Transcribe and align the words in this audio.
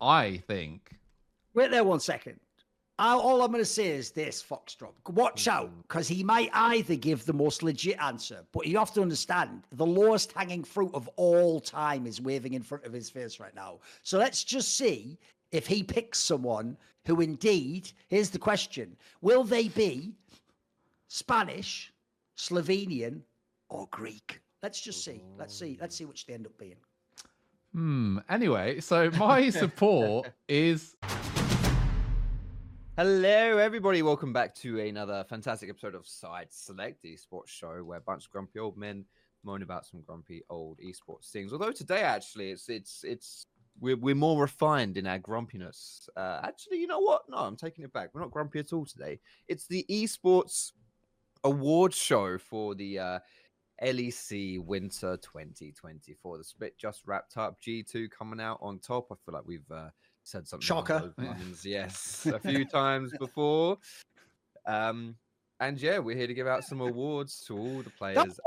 I 0.00 0.42
think. 0.46 0.92
Wait 1.54 1.70
there 1.70 1.84
one 1.84 2.00
second. 2.00 2.38
All 2.98 3.40
I'm 3.40 3.50
going 3.50 3.62
to 3.62 3.64
say 3.64 3.88
is 3.88 4.10
this, 4.10 4.42
Foxdrop. 4.42 4.92
Watch 5.08 5.44
Mm-hmm. 5.46 5.56
out, 5.58 5.70
because 5.82 6.06
he 6.06 6.22
might 6.22 6.50
either 6.52 6.96
give 6.96 7.24
the 7.24 7.32
most 7.32 7.62
legit 7.62 7.98
answer, 7.98 8.44
but 8.52 8.66
you 8.66 8.78
have 8.78 8.92
to 8.92 9.00
understand 9.00 9.62
the 9.72 9.86
lowest 9.86 10.32
hanging 10.32 10.62
fruit 10.62 10.90
of 10.92 11.08
all 11.16 11.60
time 11.60 12.06
is 12.06 12.20
waving 12.20 12.52
in 12.52 12.62
front 12.62 12.84
of 12.84 12.92
his 12.92 13.08
face 13.08 13.40
right 13.40 13.54
now. 13.54 13.78
So 14.02 14.18
let's 14.18 14.44
just 14.44 14.76
see 14.76 15.18
if 15.50 15.66
he 15.66 15.82
picks 15.82 16.18
someone 16.18 16.76
who 17.06 17.22
indeed, 17.22 17.90
here's 18.08 18.28
the 18.28 18.38
question 18.38 18.94
will 19.22 19.44
they 19.44 19.68
be 19.68 20.12
Spanish, 21.08 21.92
Slovenian, 22.36 23.22
or 23.70 23.88
Greek? 23.90 24.40
Let's 24.62 24.80
just 24.80 25.02
see. 25.04 25.22
Let's 25.38 25.58
see. 25.58 25.78
Let's 25.80 25.96
see 25.96 26.04
which 26.04 26.26
they 26.26 26.34
end 26.34 26.44
up 26.46 26.56
being. 26.58 26.76
Hmm. 27.72 28.18
Anyway, 28.28 28.80
so 28.80 29.10
my 29.12 29.48
support 29.50 30.32
is 30.48 30.96
Hello, 32.96 33.58
everybody. 33.58 34.02
Welcome 34.02 34.32
back 34.32 34.56
to 34.56 34.80
another 34.80 35.24
fantastic 35.28 35.70
episode 35.70 35.94
of 35.94 36.06
Side 36.06 36.48
Select, 36.50 37.00
the 37.00 37.16
esports 37.16 37.46
show 37.48 37.84
where 37.84 37.98
a 37.98 38.00
bunch 38.00 38.26
of 38.26 38.32
grumpy 38.32 38.58
old 38.58 38.76
men 38.76 39.04
moan 39.44 39.62
about 39.62 39.86
some 39.86 40.00
grumpy 40.00 40.42
old 40.50 40.80
esports 40.80 41.30
things. 41.30 41.52
Although 41.52 41.70
today, 41.70 42.00
actually, 42.00 42.50
it's 42.50 42.68
it's 42.68 43.04
it's 43.04 43.46
we're 43.78 43.96
we're 43.96 44.16
more 44.16 44.42
refined 44.42 44.96
in 44.96 45.06
our 45.06 45.18
grumpiness. 45.18 46.08
Uh, 46.16 46.40
actually, 46.42 46.78
you 46.78 46.88
know 46.88 46.98
what? 46.98 47.22
No, 47.28 47.36
I'm 47.36 47.56
taking 47.56 47.84
it 47.84 47.92
back. 47.92 48.10
We're 48.12 48.20
not 48.20 48.32
grumpy 48.32 48.58
at 48.58 48.72
all 48.72 48.84
today. 48.84 49.20
It's 49.46 49.68
the 49.68 49.86
esports 49.88 50.72
award 51.44 51.94
show 51.94 52.36
for 52.36 52.74
the 52.74 52.98
uh, 52.98 53.18
LEC 53.82 54.58
Winter 54.64 55.16
2024. 55.18 56.38
The 56.38 56.44
split 56.44 56.78
just 56.78 57.02
wrapped 57.06 57.36
up. 57.36 57.60
G2 57.60 58.10
coming 58.10 58.40
out 58.40 58.58
on 58.60 58.78
top. 58.78 59.06
I 59.10 59.14
feel 59.24 59.34
like 59.34 59.46
we've 59.46 59.70
uh, 59.70 59.90
said 60.24 60.46
something. 60.46 60.64
Shocker. 60.64 61.12
lines, 61.16 61.64
Yes, 61.64 62.26
a 62.26 62.38
few 62.48 62.64
times 62.64 63.12
before. 63.18 63.78
Um, 64.66 65.16
and 65.60 65.80
yeah, 65.80 65.98
we're 65.98 66.16
here 66.16 66.26
to 66.26 66.32
give 66.32 66.46
out 66.46 66.64
some 66.64 66.80
awards 66.80 67.44
to 67.46 67.56
all 67.56 67.82
the 67.82 67.90
players. 67.90 68.40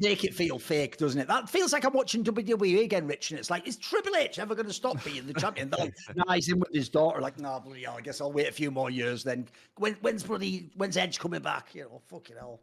Make 0.00 0.24
it 0.24 0.34
feel 0.34 0.58
fake, 0.58 0.98
doesn't 0.98 1.18
it? 1.18 1.26
That 1.26 1.48
feels 1.48 1.72
like 1.72 1.84
I'm 1.84 1.94
watching 1.94 2.22
WWE 2.22 2.84
again, 2.84 3.06
Rich. 3.06 3.30
And 3.30 3.40
it's 3.40 3.48
like, 3.48 3.66
is 3.66 3.78
Triple 3.78 4.14
H 4.16 4.38
ever 4.38 4.54
going 4.54 4.66
to 4.66 4.72
stop 4.74 5.02
being 5.02 5.26
the 5.26 5.32
champion? 5.32 5.70
They're 5.70 5.86
like, 5.86 5.94
nah, 6.14 6.34
he's 6.34 6.50
in 6.50 6.58
with 6.58 6.74
his 6.74 6.90
daughter. 6.90 7.22
Like, 7.22 7.38
nah, 7.38 7.58
bloody 7.58 7.84
hell, 7.84 7.94
I 7.96 8.02
guess 8.02 8.20
I'll 8.20 8.32
wait 8.32 8.48
a 8.48 8.52
few 8.52 8.70
more 8.70 8.90
years 8.90 9.24
then. 9.24 9.48
When, 9.76 9.94
when's 10.02 10.22
bloody, 10.22 10.70
when's 10.76 10.98
Edge 10.98 11.18
coming 11.18 11.40
back? 11.40 11.74
You 11.74 11.84
know, 11.84 12.02
fucking 12.06 12.36
hell. 12.36 12.60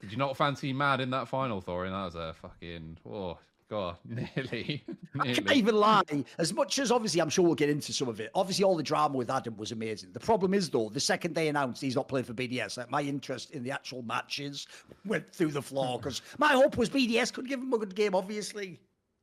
Did 0.00 0.12
you 0.12 0.18
not 0.18 0.36
fancy 0.36 0.72
Mad 0.72 1.00
in 1.00 1.10
that 1.10 1.28
final, 1.28 1.60
Thorin? 1.60 1.90
That 1.90 2.04
was 2.04 2.14
a 2.14 2.34
fucking 2.34 2.98
oh 3.08 3.38
god, 3.68 3.96
nearly, 4.04 4.84
I 5.20 5.32
can't 5.34 5.52
even 5.52 5.74
lie. 5.74 6.02
As 6.38 6.54
much 6.54 6.78
as 6.78 6.90
obviously, 6.90 7.20
I'm 7.20 7.28
sure 7.28 7.44
we'll 7.44 7.54
get 7.54 7.68
into 7.68 7.92
some 7.92 8.08
of 8.08 8.20
it. 8.20 8.30
Obviously, 8.34 8.64
all 8.64 8.76
the 8.76 8.82
drama 8.82 9.16
with 9.16 9.30
Adam 9.30 9.56
was 9.56 9.72
amazing. 9.72 10.10
The 10.12 10.20
problem 10.20 10.54
is, 10.54 10.70
though, 10.70 10.88
the 10.88 11.00
second 11.00 11.34
they 11.34 11.48
announced 11.48 11.82
he's 11.82 11.96
not 11.96 12.08
playing 12.08 12.24
for 12.24 12.32
BDS, 12.32 12.78
like 12.78 12.90
my 12.90 13.02
interest 13.02 13.50
in 13.50 13.62
the 13.62 13.70
actual 13.70 14.02
matches 14.02 14.66
went 15.04 15.28
through 15.34 15.50
the 15.50 15.62
floor 15.62 15.98
because 16.02 16.22
my 16.38 16.52
hope 16.52 16.76
was 16.76 16.88
BDS 16.88 17.32
could 17.32 17.48
give 17.48 17.60
him 17.60 17.72
a 17.72 17.78
good 17.78 17.94
game, 17.94 18.14
obviously. 18.14 18.80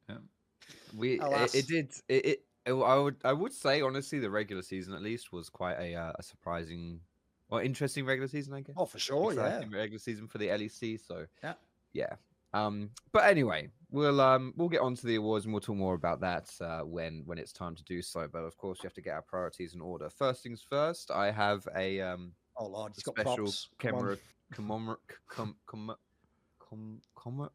yeah. 0.10 0.18
We 0.96 1.20
it, 1.20 1.56
it 1.56 1.68
did 1.68 1.94
it, 2.10 2.26
it. 2.26 2.26
it- 2.26 2.42
I 2.68 2.96
would 2.98 3.18
I 3.24 3.32
would 3.32 3.54
say 3.54 3.82
honestly 3.82 4.18
the 4.18 4.32
regular 4.32 4.64
season 4.64 4.96
at 4.96 5.04
least 5.04 5.32
was 5.32 5.50
quite 5.50 5.76
a 5.76 5.94
uh, 5.94 6.14
a 6.18 6.24
surprising 6.24 7.00
or 7.50 7.62
interesting 7.62 8.06
regular 8.06 8.28
season 8.28 8.54
I 8.54 8.62
guess. 8.62 8.76
Oh, 8.78 8.86
for 8.86 9.00
sure, 9.00 9.34
yeah. 9.34 9.62
regular 9.72 10.00
season 10.00 10.28
for 10.28 10.38
the 10.38 10.48
LEC. 10.48 11.00
So 11.06 11.26
Yeah. 11.44 11.54
yeah. 11.94 12.16
Um, 12.54 12.90
but 13.12 13.26
anyway, 13.26 13.70
we'll 13.92 14.22
um 14.22 14.54
we'll 14.56 14.70
get 14.70 14.80
on 14.82 14.96
to 14.96 15.06
the 15.06 15.16
awards 15.16 15.44
and 15.46 15.54
we'll 15.54 15.60
talk 15.62 15.76
more 15.76 15.94
about 15.94 16.22
that 16.22 16.50
uh, 16.62 16.82
when 16.82 17.24
when 17.26 17.38
it's 17.38 17.52
time 17.52 17.76
to 17.76 17.84
do 17.84 18.02
so. 18.02 18.28
But 18.32 18.40
of 18.44 18.56
course, 18.58 18.80
we 18.82 18.88
have 18.88 18.94
to 18.94 19.02
get 19.02 19.14
our 19.14 19.22
priorities 19.22 19.76
in 19.76 19.82
order. 19.82 20.10
First 20.10 20.42
things 20.44 20.62
first, 20.68 21.12
I 21.12 21.32
have 21.32 21.68
a 21.76 22.00
um 22.02 22.32
Oh, 22.58 22.68
Lord, 22.68 22.94
got 23.04 23.16
special 23.20 23.36
props. 23.36 23.68
Come 23.80 23.96
on. 23.96 24.00
camera 24.00 24.18
commemor 24.54 25.00
com, 25.28 25.56
com, 25.66 25.96
com, 26.60 27.02
com, 27.16 27.50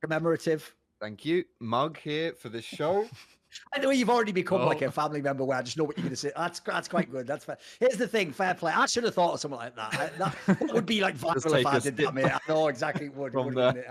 Commemorative. 0.00 0.74
thank 1.00 1.24
you 1.24 1.44
mug 1.60 1.96
here 1.98 2.32
for 2.32 2.48
the 2.48 2.60
show. 2.62 3.08
I 3.74 3.78
know 3.78 3.90
you've 3.90 4.10
already 4.10 4.32
become 4.32 4.62
like 4.62 4.82
Oh. 4.82 4.86
a 4.86 4.90
family 4.90 5.22
member 5.22 5.44
where 5.44 5.58
I 5.58 5.62
just 5.62 5.76
know 5.76 5.84
what 5.84 5.96
you're 5.96 6.02
going 6.04 6.10
to 6.10 6.16
say. 6.16 6.32
That's 6.36 6.60
that's 6.60 6.88
quite 6.88 7.10
good. 7.10 7.26
That's 7.26 7.44
fair. 7.44 7.58
Here's 7.80 7.96
the 7.96 8.08
thing, 8.08 8.32
fair 8.32 8.54
play. 8.54 8.72
I 8.74 8.86
should 8.86 9.04
have 9.04 9.14
thought 9.14 9.34
of 9.34 9.40
something 9.40 9.58
like 9.58 9.76
that. 9.76 9.94
I, 9.94 10.10
that 10.58 10.72
would 10.72 10.86
be 10.86 11.00
like 11.00 11.16
viral 11.16 11.58
if 11.58 11.66
I 11.66 11.78
did 11.78 11.96
that, 11.98 12.14
mate. 12.14 12.26
I 12.26 12.40
know 12.48 12.68
exactly 12.68 13.06
it 13.06 13.14
would. 13.14 13.34
would 13.34 13.54
the- 13.54 13.60
wouldn't 13.64 13.76
it? 13.78 13.86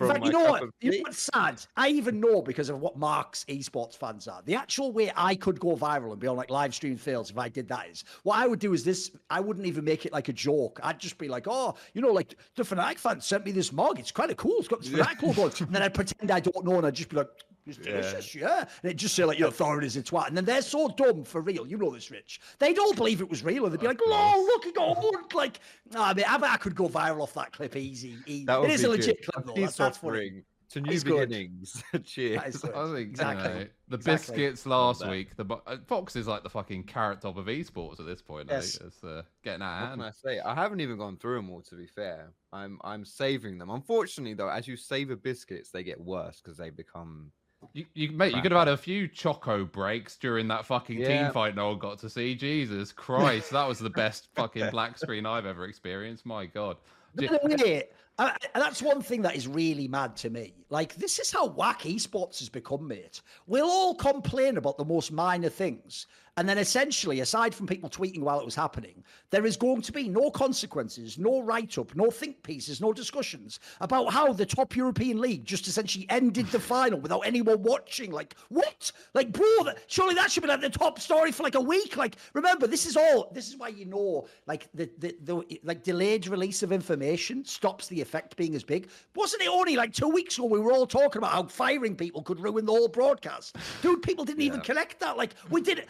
In 0.00 0.08
fact, 0.08 0.24
you 0.24 0.32
know 0.32 0.44
what? 0.44 0.64
You 0.80 0.90
know 0.92 0.98
what's 1.02 1.30
sad? 1.34 1.64
I 1.76 1.88
even 1.88 2.20
know 2.20 2.42
because 2.42 2.68
of 2.68 2.80
what 2.80 2.96
Mark's 2.98 3.44
esports 3.44 3.96
fans 3.96 4.26
are. 4.28 4.42
The 4.44 4.54
actual 4.54 4.92
way 4.92 5.12
I 5.16 5.34
could 5.36 5.60
go 5.60 5.76
viral 5.76 6.10
and 6.12 6.20
be 6.20 6.26
on 6.26 6.36
like 6.36 6.50
live 6.50 6.74
stream 6.74 6.96
fails 6.96 7.30
if 7.30 7.38
I 7.38 7.48
did 7.48 7.68
that 7.68 7.88
is 7.88 8.04
what 8.22 8.38
I 8.38 8.46
would 8.46 8.58
do 8.58 8.72
is 8.72 8.84
this. 8.84 9.10
I 9.30 9.40
wouldn't 9.40 9.66
even 9.66 9.84
make 9.84 10.06
it 10.06 10.12
like 10.12 10.28
a 10.28 10.32
joke. 10.32 10.80
I'd 10.82 10.98
just 10.98 11.18
be 11.18 11.28
like, 11.28 11.46
oh, 11.48 11.74
you 11.92 12.02
know, 12.02 12.10
like 12.12 12.34
the 12.56 12.62
Fnatic 12.62 12.98
fans 12.98 13.24
sent 13.24 13.44
me 13.44 13.52
this 13.52 13.72
mug. 13.72 13.98
It's 13.98 14.10
kind 14.12 14.30
of 14.30 14.36
cool. 14.36 14.56
It's 14.58 14.68
got 14.68 14.80
this 14.80 14.88
Fnatic 14.90 15.22
logo. 15.22 15.42
on 15.42 15.48
it." 15.48 15.60
And 15.60 15.72
then 15.74 15.82
I'd 15.82 15.94
pretend 15.94 16.30
I 16.30 16.40
don't 16.40 16.64
know 16.64 16.76
and 16.78 16.86
I'd 16.86 16.94
just 16.94 17.08
be 17.08 17.16
like. 17.16 17.28
It's 17.66 17.78
delicious, 17.78 18.34
yeah. 18.34 18.60
And 18.60 18.68
it'd 18.84 18.98
just 18.98 19.14
say 19.14 19.24
like, 19.24 19.38
your 19.38 19.48
know, 19.48 19.56
Thorin 19.56 19.84
is 19.84 19.96
twat. 19.96 20.28
And 20.28 20.36
then 20.36 20.44
they're 20.44 20.60
so 20.62 20.88
dumb 20.88 21.24
for 21.24 21.40
real. 21.40 21.66
You 21.66 21.78
know 21.78 21.90
this, 21.90 22.10
Rich. 22.10 22.40
They'd 22.58 22.78
all 22.78 22.92
believe 22.94 23.20
it 23.20 23.28
was 23.30 23.42
real. 23.42 23.64
And 23.64 23.72
they'd 23.72 23.80
be 23.80 23.86
like, 23.86 24.00
oh, 24.04 24.44
look, 24.52 24.66
it 24.66 24.74
got 24.74 24.96
horned. 24.96 25.32
Like, 25.32 25.60
no, 25.90 26.02
I 26.02 26.12
mean, 26.14 26.26
I, 26.28 26.36
bet 26.36 26.50
I 26.50 26.56
could 26.58 26.74
go 26.74 26.88
viral 26.88 27.22
off 27.22 27.34
that 27.34 27.52
clip 27.52 27.74
easy. 27.76 28.16
easy. 28.26 28.44
That 28.44 28.60
would 28.60 28.70
It 28.70 28.74
is 28.74 28.80
be 28.82 28.86
a 28.86 28.90
legit 28.90 29.16
good. 29.24 29.32
clip, 29.32 29.44
A 29.44 29.48
though. 29.48 29.60
That's, 29.62 29.76
that's 29.76 29.98
funny. 29.98 30.10
offering 30.18 30.44
to 30.70 30.80
new 30.80 30.92
It's 30.92 31.04
good. 31.04 31.28
beginnings. 31.30 31.82
Cheers. 32.04 32.36
That 32.40 32.48
is 32.48 32.56
good. 32.58 32.74
I 32.74 32.86
think 32.94 33.08
Exactly. 33.10 33.48
you 33.52 33.58
know, 33.60 33.66
the 33.88 33.96
Exactly. 33.96 34.36
biscuits 34.36 34.66
last 34.66 35.00
that. 35.00 35.10
week. 35.10 35.36
The 35.36 35.44
bo- 35.44 35.62
uh, 35.66 35.76
Fox 35.86 36.16
is 36.16 36.26
like 36.26 36.42
the 36.42 36.50
fucking 36.50 36.82
carrot 36.84 37.20
top 37.22 37.36
of 37.38 37.46
esports 37.46 37.98
at 38.00 38.06
this 38.06 38.20
point. 38.20 38.50
I 38.50 38.56
Yes. 38.56 38.76
think 38.78 38.88
it's 38.92 39.04
uh, 39.04 39.22
getting 39.42 39.62
out 39.62 39.80
What 39.82 39.92
of 39.92 39.98
can 39.98 40.02
I 40.02 40.10
say? 40.10 40.40
I 40.40 40.54
haven't 40.54 40.80
even 40.80 40.98
gone 40.98 41.16
through 41.16 41.36
them 41.36 41.50
all. 41.50 41.62
To 41.62 41.76
be 41.76 41.86
fair, 41.86 42.32
I'm 42.52 42.78
I'm 42.84 43.04
saving 43.06 43.56
them. 43.56 43.70
Unfortunately, 43.70 44.34
though, 44.34 44.48
as 44.48 44.66
you 44.68 44.76
savor 44.76 45.16
biscuits, 45.16 45.70
they 45.70 45.82
get 45.82 45.98
worse 45.98 46.42
because 46.42 46.58
they 46.58 46.68
become. 46.68 47.30
You, 47.74 47.84
you, 47.94 48.12
mate, 48.12 48.32
you 48.34 48.40
could 48.40 48.52
have 48.52 48.60
had 48.60 48.68
a 48.68 48.76
few 48.76 49.08
choco 49.08 49.64
breaks 49.64 50.16
during 50.16 50.46
that 50.48 50.64
fucking 50.64 51.00
Yeah. 51.00 51.24
team 51.24 51.32
fight 51.32 51.56
no 51.56 51.70
one 51.70 51.78
got 51.80 51.98
to 51.98 52.08
see. 52.08 52.34
Jesus 52.36 52.92
Christ, 52.92 53.50
that 53.50 53.66
was 53.66 53.80
the 53.80 53.90
best 53.90 54.28
fucking 54.36 54.70
black 54.70 54.96
screen 54.96 55.26
I've 55.26 55.44
ever 55.44 55.64
experienced. 55.66 56.24
My 56.24 56.46
God. 56.46 56.76
By 57.16 57.26
the 57.26 57.56
way, 57.64 57.82
I, 58.16 58.36
I- 58.54 58.58
that's 58.60 58.80
one 58.80 59.02
thing 59.02 59.22
that 59.22 59.34
is 59.34 59.48
really 59.48 59.88
mad 59.88 60.14
to 60.18 60.30
me. 60.30 60.54
Like, 60.70 60.94
this 60.94 61.18
is 61.18 61.32
how 61.32 61.48
whack 61.48 61.82
esports 61.82 62.38
has 62.38 62.48
become, 62.48 62.86
mate. 62.86 63.20
We'll 63.48 63.66
all 63.68 63.96
complain 63.96 64.56
about 64.56 64.78
the 64.78 64.84
most 64.84 65.10
minor 65.10 65.48
things. 65.48 66.06
And 66.36 66.48
then 66.48 66.58
essentially, 66.58 67.20
aside 67.20 67.54
from 67.54 67.68
people 67.68 67.88
tweeting 67.88 68.20
while 68.20 68.40
it 68.40 68.44
was 68.44 68.56
happening, 68.56 69.04
there 69.30 69.46
is 69.46 69.56
going 69.56 69.82
to 69.82 69.92
be 69.92 70.08
no 70.08 70.30
consequences, 70.30 71.16
no 71.16 71.40
write 71.42 71.78
up, 71.78 71.94
no 71.94 72.10
think 72.10 72.42
pieces, 72.42 72.80
no 72.80 72.92
discussions 72.92 73.60
about 73.80 74.12
how 74.12 74.32
the 74.32 74.44
top 74.44 74.74
European 74.74 75.20
league 75.20 75.44
just 75.44 75.68
essentially 75.68 76.06
ended 76.08 76.48
the 76.48 76.58
final 76.58 76.98
without 76.98 77.20
anyone 77.20 77.62
watching. 77.62 78.10
Like, 78.10 78.34
what? 78.48 78.90
Like, 79.14 79.30
bro, 79.32 79.46
that, 79.64 79.78
surely 79.86 80.16
that 80.16 80.32
should 80.32 80.42
be 80.42 80.48
like 80.48 80.60
the 80.60 80.70
top 80.70 80.98
story 80.98 81.30
for 81.30 81.44
like 81.44 81.54
a 81.54 81.60
week. 81.60 81.96
Like, 81.96 82.16
remember, 82.32 82.66
this 82.66 82.84
is 82.84 82.96
all, 82.96 83.30
this 83.32 83.48
is 83.48 83.56
why 83.56 83.68
you 83.68 83.84
know, 83.84 84.26
like, 84.48 84.68
the, 84.74 84.90
the, 84.98 85.16
the 85.22 85.60
like 85.62 85.84
delayed 85.84 86.26
release 86.26 86.64
of 86.64 86.72
information 86.72 87.44
stops 87.44 87.86
the 87.86 88.00
effect 88.00 88.36
being 88.36 88.56
as 88.56 88.64
big. 88.64 88.88
Wasn't 89.14 89.40
it 89.40 89.48
only 89.48 89.76
like 89.76 89.92
two 89.92 90.08
weeks 90.08 90.36
ago 90.36 90.48
we 90.48 90.58
were 90.58 90.72
all 90.72 90.86
talking 90.86 91.18
about 91.18 91.30
how 91.30 91.44
firing 91.44 91.94
people 91.94 92.22
could 92.22 92.40
ruin 92.40 92.66
the 92.66 92.72
whole 92.72 92.88
broadcast? 92.88 93.56
Dude, 93.82 94.02
people 94.02 94.24
didn't 94.24 94.42
even 94.42 94.60
connect 94.62 94.98
that. 94.98 95.16
Like, 95.16 95.34
we 95.48 95.60
did 95.60 95.78
it. 95.78 95.88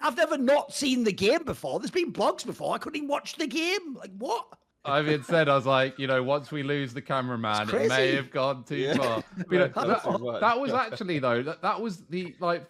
I've, 0.00 0.12
I've 0.12 0.16
never 0.16 0.38
not 0.38 0.72
seen 0.72 1.04
the 1.04 1.12
game 1.12 1.44
before. 1.44 1.78
There's 1.78 1.90
been 1.90 2.12
blogs 2.12 2.44
before. 2.44 2.74
I 2.74 2.78
couldn't 2.78 2.96
even 2.96 3.08
watch 3.08 3.34
the 3.36 3.46
game. 3.46 3.94
Like, 3.94 4.10
what? 4.18 4.46
I've 4.84 5.08
even 5.08 5.24
said, 5.24 5.48
I 5.48 5.56
was 5.56 5.66
like, 5.66 5.98
you 5.98 6.06
know, 6.06 6.22
once 6.22 6.52
we 6.52 6.62
lose 6.62 6.94
the 6.94 7.02
cameraman, 7.02 7.68
it 7.74 7.88
may 7.88 8.14
have 8.14 8.30
gone 8.30 8.62
too 8.62 8.76
Yeah. 8.76 8.94
far. 8.94 9.24
But, 9.36 9.50
you 9.50 9.58
know, 9.58 9.68
that, 9.74 10.38
that 10.40 10.60
was 10.60 10.72
actually 10.72 11.18
though, 11.18 11.42
that, 11.42 11.60
that 11.62 11.80
was 11.80 12.04
the 12.06 12.36
like, 12.38 12.64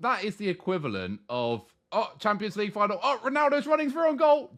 that 0.00 0.24
is 0.24 0.34
the 0.36 0.48
equivalent 0.48 1.20
of 1.28 1.62
oh 1.92 2.10
Champions 2.18 2.56
League 2.56 2.72
final. 2.72 2.98
Oh, 3.02 3.20
Ronaldo's 3.22 3.66
running 3.68 3.90
through 3.90 4.08
on 4.08 4.16
goal, 4.16 4.50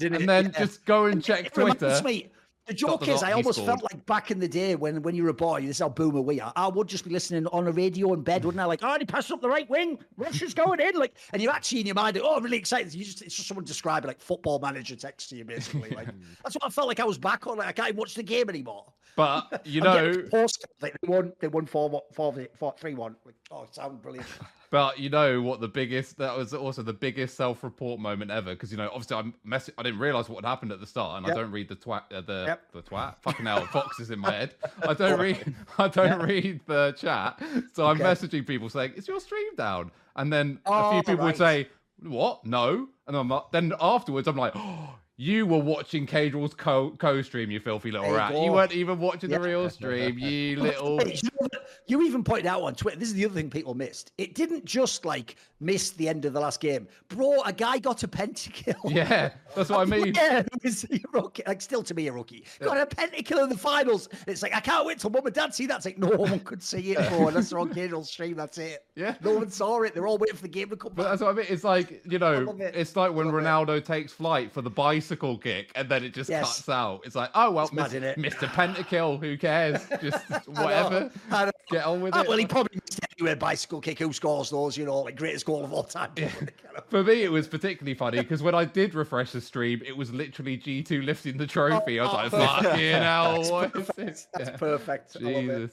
and 0.00 0.28
then 0.28 0.46
Yeah. 0.54 0.58
just 0.58 0.84
go 0.86 1.06
and 1.06 1.22
check 1.22 1.46
It 1.46 1.56
reminds 1.56 1.80
Twitter. 1.80 2.02
me. 2.04 2.30
The 2.66 2.72
joke 2.72 3.04
the 3.04 3.12
is, 3.12 3.22
I 3.22 3.32
almost 3.32 3.58
scored. 3.58 3.80
felt 3.80 3.82
like 3.82 4.06
back 4.06 4.30
in 4.30 4.38
the 4.38 4.48
day 4.48 4.74
when, 4.74 5.02
when 5.02 5.14
you 5.14 5.22
were 5.24 5.28
a 5.28 5.34
boy, 5.34 5.60
this 5.60 5.70
is 5.70 5.78
how 5.80 5.90
boomer 5.90 6.22
we 6.22 6.40
are. 6.40 6.52
I 6.56 6.66
would 6.68 6.88
just 6.88 7.04
be 7.04 7.10
listening 7.10 7.46
on 7.48 7.66
a 7.66 7.72
radio 7.72 8.14
in 8.14 8.22
bed, 8.22 8.44
wouldn't 8.44 8.60
I? 8.60 8.64
Like, 8.64 8.80
oh, 8.82 8.96
he 8.98 9.04
passed 9.04 9.30
up 9.30 9.42
the 9.42 9.48
right 9.48 9.68
wing. 9.68 9.98
Russia's 10.16 10.54
going 10.54 10.80
in. 10.80 10.94
Like, 10.94 11.14
and 11.34 11.42
you're 11.42 11.52
actually 11.52 11.80
in 11.80 11.86
your 11.86 11.94
mind, 11.94 12.18
oh, 12.22 12.36
I'm 12.36 12.42
really 12.42 12.56
excited. 12.56 12.94
You 12.94 13.04
just, 13.04 13.20
it's 13.20 13.34
just 13.34 13.48
someone 13.48 13.66
describing 13.66 14.08
like 14.08 14.20
football 14.20 14.58
manager 14.60 14.96
text 14.96 15.28
to 15.30 15.36
you, 15.36 15.44
basically. 15.44 15.90
Like, 15.90 16.08
that's 16.42 16.54
what 16.54 16.64
I 16.64 16.70
felt 16.70 16.88
like 16.88 17.00
I 17.00 17.04
was 17.04 17.18
back 17.18 17.46
on. 17.46 17.58
Like, 17.58 17.68
I 17.68 17.72
can't 17.72 17.88
even 17.88 17.98
watch 17.98 18.14
the 18.14 18.22
game 18.22 18.48
anymore. 18.48 18.86
But 19.14 19.60
you 19.66 19.82
know, 19.82 20.22
post- 20.30 20.66
like, 20.80 20.96
they 21.02 21.08
won. 21.08 21.32
They 21.40 21.48
won 21.48 21.66
four, 21.66 22.02
four, 22.12 22.34
four, 22.58 22.74
three, 22.78 22.94
one. 22.94 23.16
Like, 23.26 23.34
oh, 23.50 23.64
it 23.64 23.74
sounds 23.74 24.00
brilliant. 24.02 24.26
But 24.74 24.98
you 24.98 25.08
know 25.08 25.40
what 25.40 25.60
the 25.60 25.68
biggest 25.68 26.18
that 26.18 26.36
was 26.36 26.52
also 26.52 26.82
the 26.82 26.92
biggest 26.92 27.36
self-report 27.36 28.00
moment 28.00 28.28
ever 28.32 28.54
because 28.54 28.72
you 28.72 28.76
know 28.76 28.88
obviously 28.88 29.16
I'm 29.16 29.32
mess- 29.44 29.70
I 29.78 29.84
didn't 29.84 30.00
realize 30.00 30.28
what 30.28 30.44
had 30.44 30.48
happened 30.48 30.72
at 30.72 30.80
the 30.80 30.86
start 30.86 31.18
and 31.18 31.26
Yep. 31.28 31.36
I 31.36 31.40
don't 31.40 31.52
read 31.52 31.68
the 31.68 31.76
twat 31.76 32.02
uh, 32.12 32.20
the 32.22 32.44
Yep. 32.48 32.72
the 32.72 32.82
twat? 32.82 33.14
Fucking 33.22 33.46
hell 33.46 33.64
Fox 33.66 34.00
is 34.00 34.10
in 34.10 34.18
my 34.18 34.32
head. 34.32 34.56
I 34.82 34.92
don't 35.02 35.20
read 35.20 35.54
I 35.78 35.86
don't 35.86 36.20
read 36.26 36.60
the 36.66 36.90
chat 36.98 37.40
so 37.72 37.86
I'm 37.86 37.98
messaging 38.00 38.44
people 38.44 38.68
saying 38.68 38.94
is 38.96 39.06
your 39.06 39.20
stream 39.20 39.54
down? 39.56 39.92
And 40.16 40.32
then 40.32 40.58
a 40.66 40.70
Oh, 40.72 40.90
few 40.90 41.02
people 41.04 41.24
would 41.26 41.36
say 41.36 41.68
what? 42.02 42.44
No. 42.44 42.88
And 43.06 43.16
I'm 43.16 43.28
like, 43.28 43.44
then 43.52 43.72
afterwards 43.80 44.26
I'm 44.26 44.36
like 44.36 44.52
oh, 44.56 44.98
you 45.16 45.46
were 45.46 45.58
watching 45.58 46.06
Caedrel's 46.06 46.54
co 46.54 46.90
co 46.98 47.22
stream 47.22 47.50
you 47.50 47.60
filthy 47.60 47.90
little 47.92 48.12
rat 48.12 48.32
go. 48.32 48.44
you 48.44 48.52
weren't 48.52 48.72
even 48.72 48.98
watching 48.98 49.30
the 49.30 49.38
real 49.40 49.70
stream 49.70 50.18
you 50.18 50.56
little 50.60 51.00
you, 51.06 51.14
know 51.22 51.30
what? 51.38 51.52
You 51.86 52.02
even 52.02 52.24
pointed 52.24 52.46
out 52.46 52.62
on 52.62 52.74
Twitter. 52.74 52.98
This 52.98 53.08
is 53.08 53.14
the 53.14 53.24
other 53.26 53.34
thing 53.34 53.50
people 53.50 53.74
missed. 53.74 54.10
It 54.18 54.34
didn't 54.34 54.64
just 54.64 55.04
like 55.04 55.36
miss 55.60 55.90
the 55.92 56.08
end 56.08 56.24
of 56.24 56.32
the 56.32 56.40
last 56.40 56.60
game, 56.60 56.88
bro. 57.08 57.42
A 57.42 57.52
guy 57.52 57.78
got 57.78 58.02
a 58.02 58.08
pentakill. 58.08 58.74
yeah 58.92 59.30
that's 59.54 59.70
what 59.70 59.80
I 59.80 59.84
mean 59.98 60.14
Yeah, 60.14 60.42
who 60.42 60.68
is 60.68 60.84
a 60.90 60.98
rookie? 61.12 61.42
Like, 61.46 61.60
still 61.62 61.82
to 61.84 61.94
me, 61.94 62.08
a 62.08 62.12
rookie. 62.12 62.44
Got 62.60 62.78
a 62.78 62.86
pentakill 62.86 63.44
in 63.44 63.48
the 63.50 63.56
finals. 63.58 64.08
It's 64.26 64.42
like, 64.42 64.54
I 64.54 64.60
can't 64.60 64.84
wait 64.86 64.98
till 64.98 65.10
mum 65.10 65.24
and 65.26 65.34
dad 65.34 65.54
see 65.54 65.66
that. 65.66 65.76
It's 65.76 65.84
like, 65.86 65.98
no 65.98 66.08
one 66.16 66.40
could 66.40 66.62
see 66.62 66.92
it, 66.92 67.08
bro. 67.10 67.28
Unless 67.28 67.50
they're 67.50 67.58
on 67.60 67.72
Caedrel's 67.72 68.10
stream, 68.10 68.34
that's 68.36 68.58
it. 68.58 68.84
yeah 68.96 69.14
No 69.22 69.34
one 69.34 69.48
saw 69.50 69.80
it. 69.82 69.94
They're 69.94 70.06
all 70.08 70.18
waiting 70.18 70.36
for 70.36 70.42
the 70.42 70.48
game 70.48 70.70
to 70.70 70.76
come 70.76 70.92
But 70.94 71.02
back. 71.04 71.12
that's 71.12 71.22
what 71.22 71.30
I 71.30 71.32
mean. 71.34 71.46
It's 71.48 71.64
like 71.64 72.02
you 72.04 72.18
know, 72.18 72.56
it. 72.58 72.74
it's 72.74 72.96
like 72.96 73.12
when 73.14 73.26
Love 73.26 73.36
it. 73.36 73.38
Ronaldo 73.44 73.84
takes 73.84 74.12
flight 74.12 74.52
for 74.52 74.60
the 74.62 74.70
bicycle 75.04 75.38
kick, 75.38 75.70
and 75.74 75.88
then 75.88 76.02
it 76.04 76.14
just 76.14 76.30
Yes. 76.30 76.42
cuts 76.56 76.68
out. 76.68 77.02
It's 77.04 77.14
like, 77.14 77.30
oh 77.34 77.50
well, 77.50 77.64
It's 77.64 77.72
mad, 77.72 77.90
Mr. 77.90 78.14
innit? 78.16 78.48
Pentakill, 78.50 79.20
who 79.20 79.36
cares? 79.36 79.80
Just 80.02 80.24
I 80.30 80.40
know, 80.48 80.62
whatever. 80.64 81.10
I 81.30 81.44
know. 81.46 81.50
Get 81.70 81.84
on 81.86 82.00
with 82.00 82.14
Ah, 82.14 82.22
it. 82.22 82.28
well, 82.28 82.38
he 82.38 82.46
probably 82.46 82.74
missed 82.74 82.98
it 82.98 83.08
anyway. 83.18 83.34
Bicycle 83.34 83.80
kick. 83.80 83.98
Who 83.98 84.12
scores 84.12 84.50
those? 84.50 84.76
You 84.76 84.84
know, 84.86 85.00
like 85.00 85.16
greatest 85.16 85.46
goal 85.46 85.64
of 85.64 85.72
all 85.72 85.84
time. 85.84 86.10
For 86.88 87.02
me, 87.02 87.22
it 87.22 87.30
was 87.32 87.48
particularly 87.48 87.94
funny 87.94 88.18
because 88.18 88.42
when 88.42 88.54
I 88.54 88.64
did 88.64 88.94
refresh 88.94 89.32
the 89.32 89.40
stream, 89.40 89.82
it 89.86 89.96
was 89.96 90.12
literally 90.12 90.58
G2 90.58 91.04
lifting 91.04 91.36
the 91.36 91.46
trophy. 91.46 92.00
I 92.00 92.04
was 92.04 92.12
Oh, 92.12 92.16
like, 92.16 92.30
perfect. 92.30 92.64
fucking 92.64 92.90
hell, 93.02 93.34
That's 93.36 93.50
what 93.50 93.64
is 93.66 93.70
perfect. 93.72 93.96
this? 93.96 94.26
That's 94.34 94.50
Yeah. 94.50 94.56
perfect. 94.56 95.16
I 95.16 95.18
love 95.20 95.32
it. 95.32 95.40
Jesus. 95.42 95.72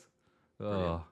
Oh. 0.62 1.04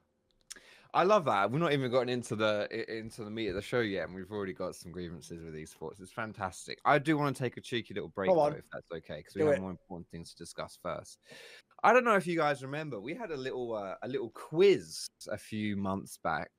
I 0.94 1.04
love 1.04 1.26
that. 1.26 1.52
We're 1.52 1.60
not 1.60 1.72
even 1.74 1.92
gotten 1.92 2.10
into 2.10 2.36
the 2.36 2.68
into 2.98 3.24
the 3.24 3.30
meat 3.30 3.50
of 3.50 3.56
the 3.56 3.62
show 3.62 3.82
yet, 3.82 4.08
and 4.08 4.16
we've 4.16 4.32
already 4.32 4.54
got 4.54 4.76
some 4.76 4.92
grievances 4.92 5.44
with 5.44 5.54
esports. 5.54 6.02
It's 6.02 6.12
fantastic. 6.12 6.80
I 6.84 6.98
do 6.98 7.16
want 7.18 7.36
to 7.36 7.44
take 7.44 7.58
a 7.58 7.62
cheeky 7.62 7.94
little 7.94 8.10
break 8.10 8.30
though, 8.32 8.46
if 8.48 8.64
that's 8.74 8.92
okay, 8.92 9.18
because 9.18 9.36
we 9.36 9.42
Do 9.42 9.48
have 9.48 9.58
it. 9.58 9.62
more 9.62 9.70
important 9.70 10.10
things 10.10 10.32
to 10.32 10.38
discuss 10.38 10.80
first. 10.82 11.20
I 11.84 11.94
don't 11.94 12.04
know 12.04 12.16
if 12.16 12.26
you 12.26 12.36
guys 12.38 12.64
remember, 12.64 13.00
we 13.00 13.14
had 13.14 13.30
a 13.32 13.38
little 13.38 13.76
uh, 13.76 13.96
a 14.02 14.08
little 14.08 14.30
quiz 14.32 15.08
a 15.30 15.38
few 15.38 15.78
months 15.78 16.18
back, 16.18 16.50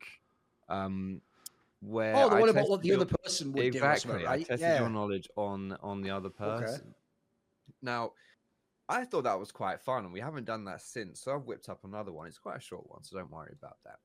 um, 0.68 1.20
where 1.80 2.14
Oh, 2.14 2.28
the 2.30 2.36
I 2.36 2.40
one 2.40 2.48
about 2.50 2.68
what 2.68 2.82
the 2.82 2.88
your- 2.88 3.00
other 3.00 3.16
person 3.24 3.52
would 3.52 3.56
do. 3.56 3.62
or 3.64 3.66
exactly. 3.66 4.10
something, 4.12 4.26
I 4.28 4.36
tested 4.38 4.60
Yeah. 4.60 4.78
your 4.80 4.90
knowledge 4.90 5.28
on 5.36 5.72
on 5.82 6.02
the 6.02 6.10
other 6.10 6.30
person. 6.30 6.94
Now, 7.82 8.12
I 8.88 9.04
thought 9.04 9.24
that 9.24 9.38
was 9.40 9.50
quite 9.50 9.80
fun, 9.80 10.04
and 10.04 10.12
we 10.12 10.20
haven't 10.20 10.44
done 10.44 10.64
that 10.66 10.82
since. 10.82 11.20
So 11.20 11.34
I've 11.34 11.44
whipped 11.46 11.68
up 11.68 11.82
another 11.84 12.12
one. 12.12 12.28
It's 12.28 12.38
quite 12.38 12.58
a 12.58 12.60
short 12.60 12.88
one, 12.88 13.02
so 13.02 13.16
don't 13.18 13.30
worry 13.30 13.54
about 13.60 13.78
that. 13.84 13.98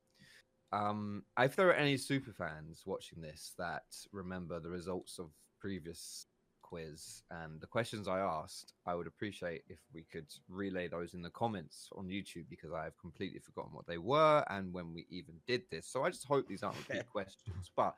Um, 0.72 1.24
if 1.40 1.56
there 1.56 1.70
are 1.70 1.74
any 1.74 1.98
super 1.98 2.32
fans 2.32 2.84
watching 2.86 3.22
this 3.22 3.54
that 3.58 3.84
remember 4.12 4.60
the 4.60 4.70
results 4.70 5.20
of 5.20 5.30
previous 5.60 6.28
quiz 6.66 7.22
and 7.30 7.62
the 7.62 7.68
questions 7.68 8.08
I 8.08 8.20
asked, 8.20 8.74
I 8.86 8.96
would 8.96 9.08
appreciate 9.08 9.64
if 9.70 9.78
we 9.94 10.04
could 10.12 10.28
relay 10.50 10.88
those 10.88 11.14
in 11.14 11.22
the 11.22 11.30
comments 11.30 11.90
on 11.96 12.08
YouTube 12.08 12.46
because 12.50 12.72
I 12.74 12.84
have 12.84 12.98
completely 12.98 13.40
forgotten 13.40 13.74
what 13.74 13.86
they 13.86 14.00
were 14.00 14.44
and 14.50 14.74
when 14.74 14.94
we 14.94 15.06
even 15.10 15.36
did 15.48 15.62
this. 15.70 15.88
So 15.88 16.04
I 16.04 16.10
just 16.10 16.26
hope 16.26 16.48
these 16.48 16.64
aren't 16.64 16.78
repeat 16.78 17.08
questions. 17.12 17.72
But 17.76 17.94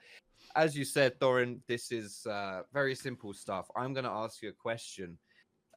as 0.56 0.76
you 0.76 0.84
said, 0.84 1.18
Thorin, 1.20 1.62
this 1.68 1.92
is 1.92 2.26
uh, 2.26 2.64
very 2.74 2.94
simple 2.94 3.34
stuff. 3.34 3.72
I'm 3.76 3.94
going 3.94 4.04
to 4.04 4.12
ask 4.12 4.42
you 4.42 4.50
a 4.50 4.54
question, 4.54 5.18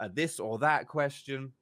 uh, 0.01 0.09
this 0.13 0.41
or 0.41 0.59
that 0.59 0.89
question, 0.89 1.53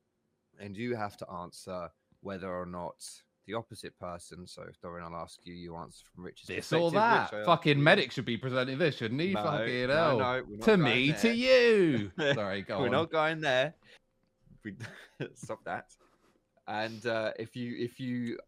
and 0.58 0.76
you 0.76 0.96
have 0.96 1.16
to 1.18 1.30
answer 1.30 1.90
whether 2.20 2.52
or 2.52 2.66
not 2.66 3.04
the 3.48 3.54
opposite 3.54 3.98
person. 3.98 4.46
So, 4.46 4.62
Thorin, 4.84 5.02
I'll 5.02 5.20
ask 5.20 5.40
you. 5.44 5.54
You 5.54 5.76
answer 5.76 6.04
from 6.14 6.24
Rich's 6.24 6.46
This 6.46 6.72
or 6.72 6.90
perspective, 6.90 6.92
that. 6.92 7.32
Rich, 7.32 7.42
I 7.42 7.44
Fucking 7.46 7.82
medic 7.82 8.12
should 8.12 8.24
be 8.26 8.36
presenting 8.36 8.78
this, 8.78 8.96
shouldn't 8.96 9.20
he? 9.20 9.32
No, 9.32 9.42
Fucking 9.42 9.88
no, 9.88 9.94
hell. 9.94 10.18
no, 10.18 10.42
we're 10.46 10.56
to 10.58 10.64
going 10.66 10.82
me, 10.82 11.12
to 11.14 11.34
you. 11.34 12.12
Sorry, 12.34 12.62
go 12.62 12.78
We're 12.80 12.86
on. 12.86 12.92
not 12.92 13.10
going 13.10 13.40
there. 13.40 13.74
We 14.62 14.74
stop 15.34 15.64
that. 15.64 15.86
And 16.68 17.04
uh, 17.06 17.32
if 17.38 17.56
you 17.56 17.74
if 17.78 17.98
you 17.98 18.38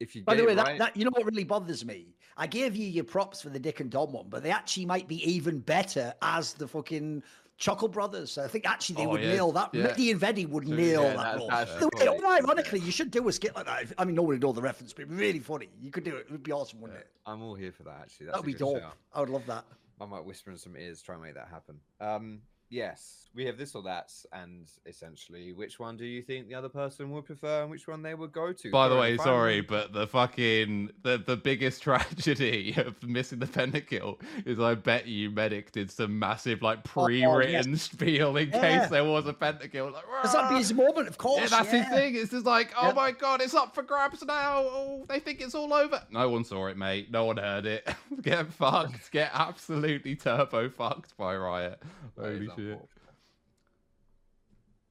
if 0.00 0.14
you 0.16 0.22
By 0.24 0.34
get 0.34 0.40
the 0.40 0.46
way, 0.46 0.52
it 0.52 0.56
that, 0.56 0.66
right, 0.66 0.78
that 0.78 0.96
you 0.96 1.04
know 1.04 1.12
what 1.14 1.24
really 1.24 1.44
bothers 1.44 1.84
me? 1.84 2.08
I 2.36 2.46
gave 2.46 2.76
you 2.76 2.86
your 2.86 3.04
props 3.04 3.40
for 3.40 3.48
the 3.48 3.58
Dick 3.58 3.80
and 3.80 3.88
Dom 3.90 4.12
one, 4.12 4.26
but 4.28 4.42
they 4.42 4.50
actually 4.50 4.84
might 4.84 5.08
be 5.08 5.22
even 5.30 5.60
better 5.60 6.12
as 6.20 6.52
the 6.52 6.66
fucking 6.68 7.22
Chuckle 7.58 7.88
Brothers. 7.88 8.36
I 8.38 8.48
think 8.48 8.68
actually 8.68 8.96
they 8.96 9.06
Oh, 9.06 9.10
would 9.10 9.22
yeah, 9.22 9.32
nail 9.34 9.52
that. 9.52 9.70
yeah. 9.74 9.84
Mickey 9.84 10.10
and 10.10 10.20
Veddy 10.20 10.44
would 10.46 10.66
True, 10.66 10.76
nail 10.76 11.02
yeah, 11.02 11.16
that 11.16 11.36
role. 11.38 11.48
that's 11.48 11.70
way- 11.80 12.08
ironically, 12.42 12.80
you 12.80 12.90
should 12.90 13.10
do 13.10 13.26
a 13.28 13.32
skit 13.32 13.54
like 13.56 13.66
that. 13.66 13.92
I 13.98 14.04
mean, 14.04 14.14
no 14.14 14.22
one 14.22 14.28
would 14.30 14.42
know 14.42 14.52
the 14.52 14.60
reference, 14.60 14.92
but 14.92 15.02
it'd 15.02 15.10
be 15.10 15.16
really 15.16 15.38
funny. 15.40 15.68
You 15.80 15.90
could 15.90 16.04
do 16.04 16.16
it. 16.16 16.26
It 16.26 16.32
would 16.32 16.42
be 16.42 16.52
awesome, 16.52 16.80
wouldn't 16.80 17.00
it? 17.00 17.08
I'm 17.24 17.42
all 17.42 17.54
here 17.54 17.72
for 17.72 17.82
that. 17.84 17.98
Actually, 18.02 18.26
That 18.26 18.36
would 18.36 18.46
be 18.46 18.54
dope. 18.54 18.80
shout. 18.80 18.94
I 19.14 19.20
would 19.20 19.30
love 19.30 19.46
that. 19.46 19.64
I 20.00 20.04
might 20.04 20.24
whisper 20.24 20.50
in 20.50 20.58
some 20.58 20.76
ears, 20.76 21.00
try 21.00 21.14
and 21.14 21.24
make 21.24 21.34
that 21.34 21.48
happen. 21.48 21.80
Um, 22.00 22.42
yes, 22.68 23.26
we 23.34 23.44
have 23.44 23.58
this 23.58 23.74
or 23.74 23.82
that, 23.82 24.10
and 24.32 24.66
essentially, 24.86 25.52
which 25.52 25.78
one 25.78 25.96
do 25.96 26.04
you 26.06 26.22
think 26.22 26.48
the 26.48 26.54
other 26.54 26.68
person 26.70 27.10
would 27.10 27.26
prefer, 27.26 27.62
and 27.62 27.70
which 27.70 27.86
one 27.86 28.02
they 28.02 28.14
would 28.14 28.32
go 28.32 28.52
to? 28.52 28.70
By 28.70 28.88
the 28.88 28.96
way, 28.96 29.16
sorry, 29.18 29.60
but 29.60 29.92
the 29.92 30.06
fucking 30.06 30.90
the, 31.02 31.18
the 31.18 31.36
biggest 31.36 31.82
tragedy 31.82 32.74
of 32.78 33.00
missing 33.02 33.38
the 33.38 33.46
pentakill 33.46 34.20
is 34.46 34.58
I 34.58 34.74
bet 34.74 35.06
you 35.06 35.30
medic 35.30 35.72
did 35.72 35.90
some 35.90 36.18
massive 36.18 36.62
like 36.62 36.78
Oh, 36.96 37.04
pre-written 37.04 37.76
spiel 37.76 38.36
in 38.38 38.48
Yeah. 38.50 38.60
case 38.80 38.90
there 38.90 39.04
was 39.04 39.26
a 39.26 39.34
pentakill. 39.34 39.92
Like, 39.92 40.04
Because 40.22 40.32
that'd 40.32 40.50
be 40.50 40.56
his 40.56 40.72
moment, 40.72 41.08
of 41.08 41.18
course. 41.18 41.42
yeah, 41.50 41.58
that's 41.58 41.70
his 41.70 41.86
thing. 41.88 42.14
It's 42.16 42.30
just 42.30 42.46
like, 42.46 42.72
oh 42.80 42.88
Yeah. 42.88 42.92
my 42.94 43.10
god, 43.12 43.42
it's 43.42 43.54
up 43.54 43.74
for 43.74 43.82
grabs 43.82 44.22
now. 44.24 44.60
Oh, 44.66 45.04
they 45.08 45.20
think 45.20 45.40
it's 45.42 45.54
all 45.54 45.72
over. 45.74 46.02
No 46.10 46.30
one 46.30 46.44
saw 46.44 46.66
it, 46.68 46.76
mate. 46.78 47.10
No 47.10 47.26
one 47.26 47.36
heard 47.36 47.66
it. 47.66 47.86
Get 48.22 48.50
fucked. 48.52 49.10
Get 49.12 49.30
absolutely 49.34 50.16
turbo 50.16 50.70
fucked 50.70 51.16
by 51.18 51.36
Riot. 51.36 51.82
Holy 52.18 52.48
shit. 52.56 52.80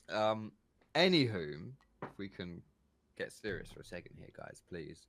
Um, 0.10 0.52
anywho, 0.94 1.72
if 2.04 2.18
we 2.18 2.30
can 2.30 2.62
get 3.18 3.32
serious 3.32 3.70
for 3.72 3.82
a 3.82 3.86
second 3.86 4.16
here, 4.18 4.30
guys, 4.38 4.62
please. 4.70 5.08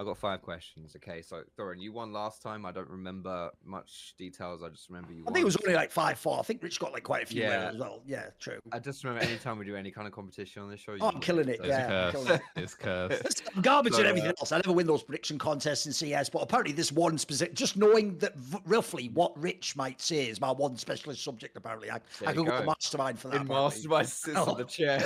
I've 0.00 0.06
got 0.06 0.16
five 0.16 0.40
questions. 0.40 0.96
Okay, 0.96 1.20
so 1.20 1.42
Thorin, 1.58 1.78
you 1.78 1.92
won 1.92 2.10
last 2.10 2.40
time. 2.40 2.64
I 2.64 2.72
don't 2.72 2.88
remember 2.88 3.50
much 3.62 4.14
details. 4.16 4.62
I 4.62 4.70
just 4.70 4.88
remember 4.88 5.12
you. 5.12 5.24
I 5.28 5.30
think 5.30 5.42
it 5.42 5.44
was 5.44 5.58
only 5.62 5.74
like 5.76 5.90
5 5.90 6.18
4. 6.18 6.38
I 6.38 6.42
think 6.42 6.62
Rich 6.62 6.80
got 6.80 6.94
like 6.94 7.02
quite 7.02 7.24
a 7.24 7.26
few 7.26 7.42
Yeah. 7.42 7.50
yeah. 7.64 7.68
as 7.68 7.76
well. 7.76 8.00
Yeah, 8.06 8.26
true. 8.38 8.60
I 8.72 8.78
just 8.78 9.04
remember 9.04 9.26
anytime 9.26 9.58
we 9.58 9.66
do 9.66 9.76
any 9.76 9.90
kind 9.90 10.06
of 10.06 10.14
competition 10.14 10.62
on 10.62 10.70
this 10.70 10.80
show. 10.80 10.96
Oh, 11.02 11.08
I'm 11.08 11.20
killing 11.20 11.50
it, 11.50 11.58
so- 11.60 11.66
Yeah, 11.66 12.08
a 12.08 12.12
killing 12.12 12.28
it. 12.32 12.40
It's 12.56 12.74
cursed. 12.74 13.42
I'm 13.54 13.60
garbage 13.60 13.92
So, 13.92 13.98
and 13.98 14.08
everything 14.08 14.30
uh, 14.30 14.40
else. 14.40 14.52
I 14.52 14.56
never 14.56 14.72
win 14.72 14.86
those 14.86 15.02
prediction 15.02 15.36
contests 15.38 15.84
in 15.84 15.92
CS, 15.92 16.30
but 16.30 16.40
apparently 16.40 16.72
this 16.72 16.90
one 16.92 17.18
specific, 17.18 17.54
just 17.54 17.76
knowing 17.76 18.16
that 18.20 18.34
v- 18.36 18.56
roughly 18.64 19.10
what 19.10 19.38
Rich 19.38 19.76
might 19.76 20.00
say 20.00 20.30
is 20.30 20.40
my 20.40 20.50
one 20.50 20.78
specialist 20.78 21.22
subject. 21.22 21.58
Apparently, 21.58 21.90
I, 21.90 22.00
There 22.20 22.28
I 22.30 22.32
you 22.32 22.38
could 22.38 22.46
go 22.46 22.56
to 22.56 22.64
go. 22.64 22.66
mastermind 22.70 23.18
for 23.18 23.28
that. 23.28 23.42
In. 23.42 23.48
Mastermind 23.48 24.08
sits 24.08 24.34
on 24.38 24.56
the 24.56 24.64
chair. 24.76 25.02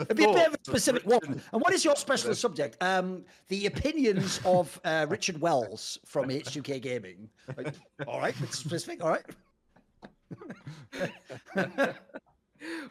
It'd 0.00 0.16
be 0.16 0.24
a 0.24 0.32
bit 0.32 0.46
of 0.48 0.54
a 0.54 0.58
specific 0.64 1.04
one. 1.04 1.42
And 1.52 1.60
what 1.60 1.74
is 1.74 1.84
your 1.84 1.96
specialist 1.96 2.40
subject? 2.40 2.82
Um, 2.82 3.26
the 3.48 3.66
of 4.44 4.80
uh, 4.84 5.06
Richard 5.08 5.40
Wells 5.40 5.98
from 6.04 6.28
H2K 6.28 6.80
Gaming. 6.82 7.28
Like, 7.56 7.74
all 8.06 8.20
right, 8.20 8.34
it's 8.42 8.58
specific. 8.58 9.02
All 9.02 9.10
right. 9.10 9.24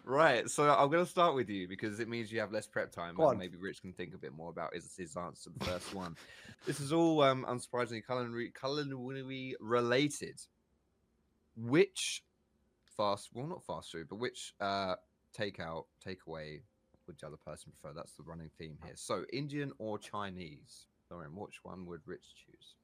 right. 0.05 0.49
So 0.49 0.69
I'm 0.69 0.89
going 0.89 1.03
to 1.03 1.09
start 1.09 1.35
with 1.35 1.49
you 1.49 1.67
because 1.67 1.99
it 1.99 2.07
means 2.07 2.31
you 2.31 2.39
have 2.39 2.51
less 2.51 2.67
prep 2.67 2.91
time, 2.91 3.15
Go 3.15 3.23
and 3.23 3.31
on. 3.31 3.37
maybe 3.37 3.57
Rich 3.57 3.81
can 3.81 3.93
think 3.93 4.13
a 4.13 4.17
bit 4.17 4.33
more 4.33 4.49
about 4.49 4.73
his, 4.73 4.95
his 4.97 5.15
answer 5.17 5.49
to 5.49 5.59
the 5.59 5.65
first 5.65 5.93
one. 5.93 6.15
This 6.65 6.79
is 6.79 6.93
all 6.93 7.21
um, 7.23 7.45
unsurprisingly 7.49 8.05
culinary, 8.05 8.51
culinary 8.59 9.55
related. 9.59 10.39
Which 11.57 12.23
fast, 12.95 13.29
well, 13.33 13.47
not 13.47 13.63
fast 13.65 13.91
food, 13.91 14.07
but 14.09 14.17
which 14.17 14.53
uh, 14.61 14.95
takeout, 15.37 15.85
takeaway 16.05 16.61
would 17.07 17.19
the 17.19 17.27
other 17.27 17.37
person 17.37 17.71
prefer? 17.71 17.93
That's 17.95 18.13
the 18.13 18.23
running 18.23 18.49
theme 18.57 18.77
here. 18.83 18.93
So 18.95 19.25
Indian 19.33 19.71
or 19.79 19.97
Chinese? 19.97 20.85
Thorin, 21.11 21.33
which 21.35 21.59
one 21.63 21.85
would 21.87 22.01
Rich 22.05 22.35
choose? 22.45 22.75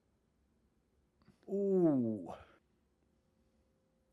Ooh. 1.49 2.33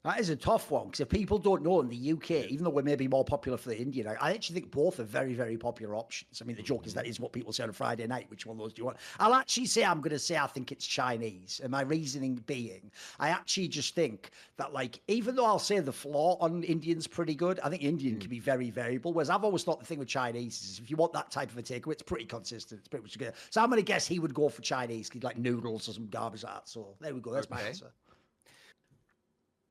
That 0.05 0.21
is 0.21 0.29
a 0.29 0.37
tough 0.37 0.71
one 0.71 0.87
because 0.87 1.01
if 1.01 1.09
people 1.09 1.39
don't 1.39 1.63
know 1.63 1.81
in 1.81 1.89
the 1.89 2.13
UK, 2.13 2.51
even 2.51 2.65
though 2.65 2.71
we're 2.71 2.83
maybe 2.83 3.09
more 3.09 3.25
popular 3.25 3.57
for 3.57 3.71
the 3.71 3.79
Indian, 3.79 4.07
I, 4.07 4.33
actually 4.35 4.61
think 4.61 4.71
both 4.71 5.01
are 5.01 5.05
very, 5.05 5.33
very 5.33 5.57
popular 5.57 5.97
options. 5.97 6.43
I 6.43 6.45
mean, 6.45 6.57
the 6.57 6.63
joke 6.63 6.87
is 6.87 6.93
that 6.93 7.07
is 7.07 7.19
what 7.19 7.33
people 7.33 7.55
say 7.55 7.63
on 7.63 7.71
a 7.71 7.73
Friday 7.73 8.07
night. 8.07 8.27
Which 8.29 8.45
one 8.45 8.59
of 8.59 8.63
those 8.63 8.75
do 8.75 8.81
you 8.81 8.85
want? 8.85 8.99
I'll 9.19 9.33
actually 9.33 9.65
say 9.65 9.83
I'm 9.83 10.03
going 10.03 10.11
to 10.11 10.19
say 10.19 10.37
I 10.37 10.47
think 10.47 10.73
it's 10.73 10.87
Chinese, 10.87 11.59
and 11.63 11.73
my 11.73 11.81
reasoning 11.81 12.35
being, 12.47 12.91
I 13.19 13.31
actually 13.31 13.67
just 13.69 13.95
think 13.95 14.33
that 14.59 14.75
like 14.75 15.01
even 15.09 15.37
though 15.37 15.47
I'll 15.47 15.59
say 15.59 15.81
the 15.81 15.91
floor 15.93 16.37
on 16.39 16.63
Indian's 16.65 17.07
pretty 17.07 17.35
good, 17.35 17.59
I 17.61 17.71
think 17.71 17.83
Indian 17.83 18.19
can 18.19 18.29
mm. 18.29 18.33
be 18.33 18.41
very 18.41 18.69
variable. 18.69 19.15
Whereas 19.15 19.31
I've 19.31 19.43
always 19.43 19.65
thought 19.65 19.81
the 19.81 19.87
thing 19.87 20.01
with 20.01 20.09
Chinese 20.09 20.63
is 20.63 20.81
if 20.81 20.91
you 20.91 20.99
want 20.99 21.15
that 21.15 21.31
type 21.31 21.51
of 21.51 21.57
a 21.57 21.63
takeaway, 21.63 21.93
it's 21.93 22.03
pretty 22.03 22.27
consistent. 22.27 22.81
It's 22.81 22.89
pretty 22.89 23.05
much 23.05 23.19
good. 23.19 23.33
So 23.49 23.63
I'm 23.63 23.71
going 23.71 23.81
to 23.81 23.85
guess 23.85 24.07
he 24.07 24.19
would 24.19 24.35
go 24.35 24.51
for 24.51 24.61
Chinese, 24.61 25.11
like 25.23 25.39
noodles 25.39 25.89
or 25.89 25.93
some 25.93 26.09
garbage 26.09 26.45
like 26.45 26.53
that. 26.53 26.69
So 26.69 26.95
there 27.01 27.15
we 27.15 27.21
go. 27.21 27.33
That's 27.33 27.49
my 27.49 27.63
answer. 27.63 27.91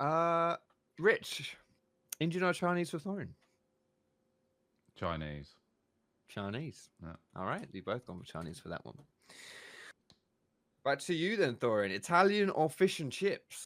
Uh, 0.03 0.57
Rich, 0.99 1.55
Indian 2.19 2.43
or 2.43 2.53
Chinese 2.53 2.89
for 2.89 2.99
Thorin? 2.99 3.29
Chinese. 4.95 5.55
Chinese. 6.27 6.89
Yeah. 7.01 7.13
All 7.35 7.45
right, 7.45 7.67
we 7.73 7.79
both 7.79 8.05
gone 8.05 8.19
for 8.19 8.25
Chinese 8.25 8.59
for 8.59 8.69
that 8.69 8.83
one. 8.85 8.97
Back 10.83 10.99
to 10.99 11.13
you 11.13 11.37
then, 11.37 11.55
Thorin. 11.55 11.91
Italian 11.91 12.49
or 12.49 12.69
fish 12.69 12.99
and 12.99 13.11
chips? 13.11 13.63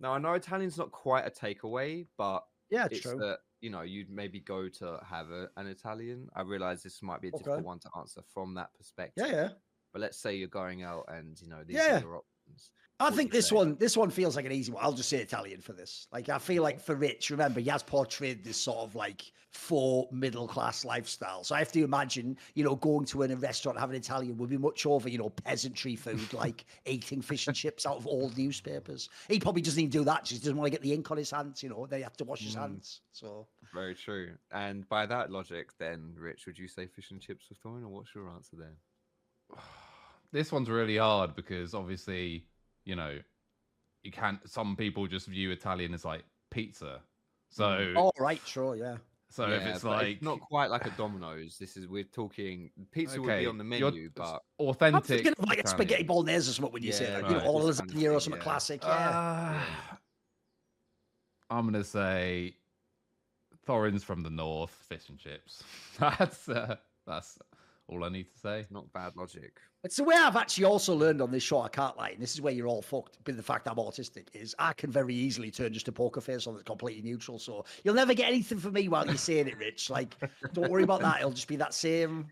Now 0.00 0.14
I 0.14 0.18
know 0.18 0.32
Italian's 0.32 0.76
not 0.78 0.90
quite 0.90 1.24
a 1.26 1.30
takeaway, 1.30 2.06
but 2.18 2.44
Yeah, 2.70 2.86
it's 2.86 2.94
it's 2.94 3.02
true. 3.02 3.18
that 3.18 3.38
you 3.60 3.70
know 3.70 3.82
you'd 3.82 4.10
maybe 4.10 4.40
go 4.40 4.68
to 4.68 4.98
have 5.08 5.30
a, 5.30 5.48
an 5.56 5.68
Italian. 5.68 6.28
I 6.34 6.42
realize 6.42 6.82
this 6.82 7.02
might 7.02 7.20
be 7.20 7.28
a 7.28 7.30
Okay. 7.30 7.38
difficult 7.44 7.64
one 7.64 7.78
to 7.80 7.90
answer 7.96 8.22
from 8.34 8.54
that 8.54 8.74
perspective. 8.76 9.26
Yeah, 9.28 9.32
yeah. 9.32 9.48
But 9.92 10.00
let's 10.00 10.18
say 10.18 10.34
you're 10.34 10.48
going 10.48 10.82
out 10.82 11.04
and 11.08 11.40
you 11.40 11.48
know 11.48 11.62
these 11.64 11.76
Yeah. 11.76 11.98
are 11.98 12.00
your 12.00 12.16
options. 12.16 12.70
I 13.04 13.10
think 13.10 13.30
this 13.32 13.48
say? 13.48 13.56
one, 13.56 13.76
this 13.76 13.96
one 13.96 14.10
feels 14.10 14.36
like 14.36 14.44
an 14.44 14.52
easy 14.52 14.72
one. 14.72 14.82
I'll 14.84 14.92
just 14.92 15.08
say 15.08 15.18
Italian 15.18 15.60
for 15.60 15.72
this. 15.72 16.06
Like 16.12 16.28
I 16.28 16.38
feel 16.38 16.62
like 16.62 16.80
for 16.80 16.94
Rich, 16.94 17.30
remember 17.30 17.60
he 17.60 17.68
has 17.70 17.82
portrayed 17.82 18.44
this 18.44 18.56
sort 18.56 18.78
of 18.78 18.94
like 18.94 19.32
full 19.50 20.08
middle 20.10 20.48
class 20.48 20.84
lifestyle. 20.84 21.44
So 21.44 21.54
I 21.54 21.58
have 21.58 21.72
to 21.72 21.84
imagine, 21.84 22.38
you 22.54 22.64
know, 22.64 22.74
going 22.76 23.04
to 23.06 23.22
a 23.22 23.36
restaurant 23.36 23.78
having 23.78 23.96
Italian 23.96 24.36
would 24.38 24.48
be 24.48 24.56
much 24.56 24.86
over, 24.86 25.08
you 25.08 25.18
know, 25.18 25.28
peasantry 25.30 25.94
food, 25.96 26.32
like 26.32 26.64
eating 26.86 27.20
fish 27.22 27.46
and 27.46 27.56
chips 27.56 27.84
out 27.86 27.96
of 27.96 28.06
old 28.06 28.36
newspapers. 28.38 29.10
He 29.28 29.38
probably 29.38 29.62
doesn't 29.62 29.78
even 29.80 29.90
do 29.90 30.04
that. 30.04 30.26
He 30.28 30.38
doesn't 30.38 30.56
want 30.56 30.66
to 30.66 30.70
get 30.70 30.82
the 30.82 30.92
ink 30.92 31.10
on 31.10 31.18
his 31.18 31.30
hands. 31.30 31.62
You 31.62 31.68
know, 31.68 31.86
they 31.86 32.00
have 32.02 32.16
to 32.18 32.24
wash 32.24 32.40
his 32.44 32.54
Mm. 32.56 32.60
hands. 32.60 33.00
So 33.12 33.46
Very 33.74 33.94
true. 33.94 34.32
And 34.52 34.88
by 34.88 35.06
that 35.06 35.30
logic, 35.30 35.76
then 35.78 36.14
Rich, 36.16 36.46
would 36.46 36.58
you 36.58 36.68
say 36.68 36.86
fish 36.86 37.10
and 37.10 37.20
chips 37.20 37.48
with 37.48 37.62
Thorin, 37.62 37.82
or 37.84 37.88
what's 37.88 38.14
your 38.14 38.28
answer 38.30 38.56
there? 38.56 38.76
This 40.32 40.50
one's 40.50 40.70
really 40.70 40.96
hard 40.96 41.36
because 41.36 41.74
obviously, 41.74 42.46
you 42.84 42.96
know, 42.96 43.18
you 44.02 44.10
can't. 44.12 44.38
Some 44.48 44.76
people 44.76 45.06
just 45.06 45.26
view 45.26 45.50
Italian 45.50 45.94
as 45.94 46.04
like 46.04 46.24
pizza. 46.50 47.00
So, 47.50 47.92
all 47.96 48.12
right, 48.18 48.40
sure, 48.46 48.76
yeah. 48.76 48.96
so 49.30 49.44
if 49.44 49.62
it's 49.62 49.82
but 49.82 49.90
like 49.90 50.22
not 50.22 50.40
quite 50.40 50.70
like 50.70 50.86
a 50.86 50.90
Domino's. 50.90 51.58
This 51.58 51.76
is 51.76 51.86
we're 51.86 52.02
talking 52.04 52.70
pizza 52.92 53.20
would 53.20 53.26
be 53.38 53.46
on 53.46 53.58
the 53.58 53.64
you're- 53.64 53.90
menu, 53.90 54.10
but 54.14 54.42
I'm 54.58 54.66
authentic, 54.68 55.04
thinking 55.04 55.34
of 55.38 55.46
like 55.46 55.60
a 55.62 55.66
spaghetti 55.68 56.02
Italian. 56.02 56.06
bolognese 56.06 56.50
or 56.50 56.54
something 56.54 56.72
when 56.72 56.82
you 56.82 56.92
say 56.92 57.04
Yeah, 57.04 57.20
that. 57.20 57.30
You 57.30 57.36
know, 57.36 57.44
all 57.44 57.66
this 57.66 57.78
kind 57.78 57.90
of 57.90 57.96
lasagna 57.96 58.14
or 58.14 58.20
something 58.20 58.38
yeah. 58.40 58.44
classic. 58.44 58.82
Yeah. 58.82 59.60
Uh, 59.90 59.94
I'm 61.50 61.66
gonna 61.66 61.84
say 61.84 62.56
Thorin's 63.66 64.02
from 64.02 64.22
the 64.22 64.30
north, 64.30 64.70
fish 64.88 65.08
and 65.10 65.18
chips. 65.18 65.62
That's 65.98 66.48
uh, 66.48 66.76
that's 67.06 67.38
all 67.92 68.04
I 68.04 68.08
need 68.08 68.30
to 68.30 68.38
say. 68.38 68.66
not 68.70 68.92
bad 68.92 69.16
logic. 69.16 69.58
It's 69.84 69.96
the 69.96 70.04
way 70.04 70.14
I've 70.16 70.36
actually 70.36 70.64
also 70.64 70.94
learned 70.94 71.20
on 71.20 71.30
this 71.32 71.42
show. 71.42 71.60
I 71.60 71.68
can't 71.68 71.96
lie. 71.96 72.10
And 72.10 72.22
this 72.22 72.34
is 72.34 72.40
where 72.40 72.52
you're 72.52 72.68
all 72.68 72.82
fucked. 72.82 73.18
But 73.24 73.36
the 73.36 73.42
fact 73.42 73.66
I'm 73.68 73.76
autistic 73.76 74.28
is 74.32 74.54
I 74.58 74.72
can 74.72 74.90
very 74.92 75.14
easily 75.14 75.50
turn 75.50 75.72
just 75.72 75.88
a 75.88 75.92
poker 75.92 76.20
face 76.20 76.46
on 76.46 76.54
that's 76.54 76.62
completely 76.64 77.02
neutral. 77.02 77.38
So 77.38 77.64
you'll 77.84 77.94
never 77.94 78.14
get 78.14 78.28
anything 78.28 78.58
from 78.58 78.74
me 78.74 78.88
while 78.88 79.04
you're 79.06 79.16
saying 79.16 79.48
it, 79.48 79.58
Rich. 79.58 79.90
Like, 79.90 80.14
don't 80.52 80.70
worry 80.70 80.84
about 80.84 81.00
that. 81.00 81.18
It'll 81.18 81.32
just 81.32 81.48
be 81.48 81.56
that 81.56 81.74
same 81.74 82.26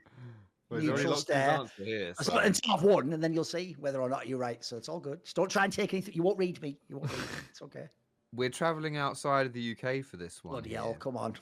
Well, 0.71 0.81
neutral 0.81 0.99
locked 0.99 1.15
his 1.15 1.21
stare. 1.23 1.67
here, 1.79 2.15
So 2.15 2.25
so- 2.33 2.39
until 2.39 2.75
I've 2.75 2.83
won, 2.85 3.13
and 3.13 3.23
then 3.23 3.33
you'll 3.35 3.43
see 3.45 3.75
whether 3.81 4.01
or 4.01 4.09
not 4.09 4.29
you're 4.29 4.39
right. 4.39 4.65
So 4.65 4.77
it's 4.77 4.89
all 4.89 5.01
good. 5.01 5.25
Just 5.25 5.35
don't 5.35 5.51
try 5.51 5.65
and 5.65 5.73
take 5.73 5.93
anything. 5.93 6.15
You 6.15 6.23
won't 6.23 6.39
read 6.39 6.63
me. 6.63 6.79
You 6.89 6.99
won't 6.99 7.11
read 7.11 7.19
me. 7.21 7.27
It's 7.51 7.63
okay. 7.63 7.89
We're 8.33 8.51
traveling 8.51 8.97
outside 8.97 9.47
of 9.47 9.53
the 9.53 9.73
UK 9.77 10.05
for 10.05 10.17
this 10.17 10.45
one. 10.45 10.53
Bloody 10.53 10.75
hell. 10.75 10.91
here. 10.91 10.95
Come 11.01 11.17
on. 11.17 11.35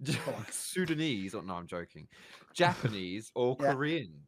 Sudanese, 0.50 1.34
or 1.34 1.42
no, 1.42 1.54
I'm 1.54 1.66
joking. 1.66 2.08
Japanese 2.52 3.30
or 3.34 3.56
Yeah. 3.58 3.76
Korean? 3.76 4.25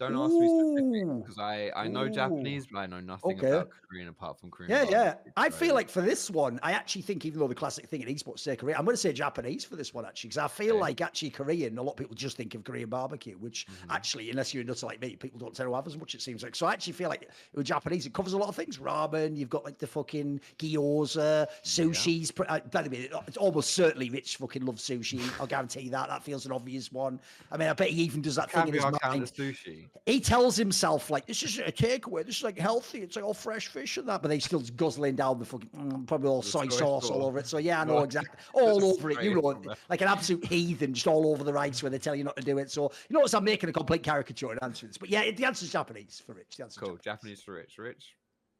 Don't 0.00 0.16
ask 0.16 0.32
me 0.32 0.48
specifically 0.48 1.00
Ooh. 1.02 1.20
because 1.22 1.38
I, 1.38 1.70
I 1.76 1.86
know 1.86 2.04
Ooh. 2.04 2.10
Japanese, 2.10 2.66
but 2.66 2.78
I 2.78 2.86
know 2.86 3.00
nothing 3.00 3.36
Okay. 3.36 3.50
about 3.50 3.68
Korean 3.86 4.08
apart 4.08 4.40
from 4.40 4.50
Korean. 4.50 4.70
Yeah, 4.70 4.86
yeah. 4.90 5.14
I 5.36 5.50
so- 5.50 5.56
feel 5.56 5.74
like 5.74 5.90
for 5.90 6.00
this 6.00 6.30
one, 6.30 6.58
I 6.62 6.72
actually 6.72 7.02
think 7.02 7.26
even 7.26 7.38
though 7.38 7.48
the 7.48 7.54
classic 7.54 7.86
thing 7.86 8.00
in 8.00 8.08
esports 8.08 8.38
say 8.40 8.56
Korean, 8.56 8.78
I'm 8.78 8.86
going 8.86 8.94
to 8.94 9.00
say 9.00 9.12
Japanese 9.12 9.62
for 9.64 9.76
this 9.76 9.92
one 9.92 10.06
actually 10.06 10.28
because 10.28 10.38
I 10.38 10.48
feel 10.48 10.76
Okay. 10.76 10.80
like 10.80 11.00
actually 11.02 11.28
Korean. 11.30 11.76
A 11.76 11.82
lot 11.82 11.92
of 11.92 11.96
people 11.98 12.14
just 12.16 12.38
think 12.38 12.54
of 12.54 12.64
Korean 12.64 12.88
barbecue, 12.88 13.34
which 13.36 13.66
Mhm. 13.66 13.90
actually, 13.94 14.30
unless 14.30 14.54
you're 14.54 14.62
a 14.62 14.66
nutter 14.66 14.86
like 14.86 15.02
me, 15.02 15.16
people 15.16 15.38
don't 15.38 15.54
tend 15.54 15.68
to 15.68 15.74
have 15.74 15.86
as 15.86 15.98
much. 15.98 16.14
It 16.14 16.22
seems 16.22 16.42
like 16.42 16.56
so. 16.56 16.64
I 16.66 16.72
actually 16.72 16.94
feel 16.94 17.10
like 17.10 17.28
with 17.54 17.66
Japanese, 17.66 18.06
it 18.06 18.14
covers 18.14 18.32
a 18.32 18.38
lot 18.38 18.48
of 18.48 18.56
things. 18.56 18.78
Ramen, 18.78 19.36
you've 19.36 19.50
got 19.50 19.64
like 19.66 19.76
the 19.76 19.86
fucking 19.86 20.40
gyoza, 20.58 21.46
sushi's. 21.62 22.30
pr- 22.30 22.44
Uh, 22.48 22.60
by 22.72 22.80
the 22.82 22.88
way, 22.90 23.10
it's 23.26 23.36
almost 23.36 23.74
certainly 23.74 24.08
Rich 24.08 24.36
fucking 24.38 24.64
loves 24.64 24.82
sushi. 24.82 25.20
I'll 25.38 25.46
guarantee 25.46 25.90
that. 25.90 26.08
That 26.08 26.22
feels 26.22 26.46
an 26.46 26.52
obvious 26.52 26.90
one. 26.90 27.20
I 27.52 27.58
mean, 27.58 27.68
I 27.68 27.74
bet 27.74 27.90
he 27.90 28.02
even 28.04 28.22
does 28.22 28.36
that 28.36 28.50
thing 28.50 28.66
in 28.68 28.74
his 28.74 28.82
Caviar 28.82 29.10
mind 29.12 29.24
sushi. 29.24 29.88
He 30.06 30.20
tells 30.20 30.56
himself 30.56 31.10
like 31.10 31.26
this 31.26 31.42
is 31.42 31.58
a 31.58 31.72
takeaway. 31.72 32.24
This 32.24 32.38
is 32.38 32.42
like 32.42 32.58
healthy. 32.58 33.00
It's 33.00 33.16
like 33.16 33.24
all 33.24 33.34
fresh 33.34 33.68
fish 33.68 33.96
and 33.96 34.08
that, 34.08 34.22
but 34.22 34.28
they 34.28 34.38
still 34.38 34.60
guzzling 34.76 35.14
down 35.14 35.38
the 35.38 35.44
fucking 35.44 35.70
mm, 35.76 36.06
probably 36.06 36.28
all 36.28 36.42
soy 36.42 36.68
soy 36.68 36.76
sauce 36.76 37.10
all 37.10 37.24
over 37.24 37.38
it. 37.38 37.46
So 37.46 37.58
yeah, 37.58 37.80
I 37.80 37.84
know 37.84 38.00
exactly 38.00 38.38
all 38.52 38.84
over 38.84 39.10
it. 39.10 39.22
You 39.22 39.38
it 39.38 39.42
know, 39.42 39.74
like 39.88 40.00
an 40.00 40.08
absolute 40.08 40.44
heathen, 40.46 40.94
just 40.94 41.06
all 41.06 41.30
over 41.30 41.44
the 41.44 41.52
rights 41.52 41.82
where 41.82 41.90
they 41.90 41.98
tell 41.98 42.14
you 42.14 42.24
not 42.24 42.36
to 42.36 42.42
do 42.42 42.58
it. 42.58 42.70
So 42.70 42.90
you 43.08 43.14
notice 43.14 43.34
I'm 43.34 43.44
making 43.44 43.68
a 43.68 43.72
complete 43.72 44.02
caricature 44.02 44.52
in 44.52 44.58
answering 44.62 44.90
this, 44.90 44.98
but 44.98 45.10
yeah, 45.10 45.30
the 45.30 45.44
answer's 45.44 45.70
Japanese 45.70 46.22
for 46.24 46.32
Rich. 46.32 46.56
The 46.56 46.64
answer's 46.64 46.82
Cool. 46.82 46.98
Japanese 47.02 47.42
for 47.42 47.54
Rich. 47.54 47.78
Rich, 47.78 48.16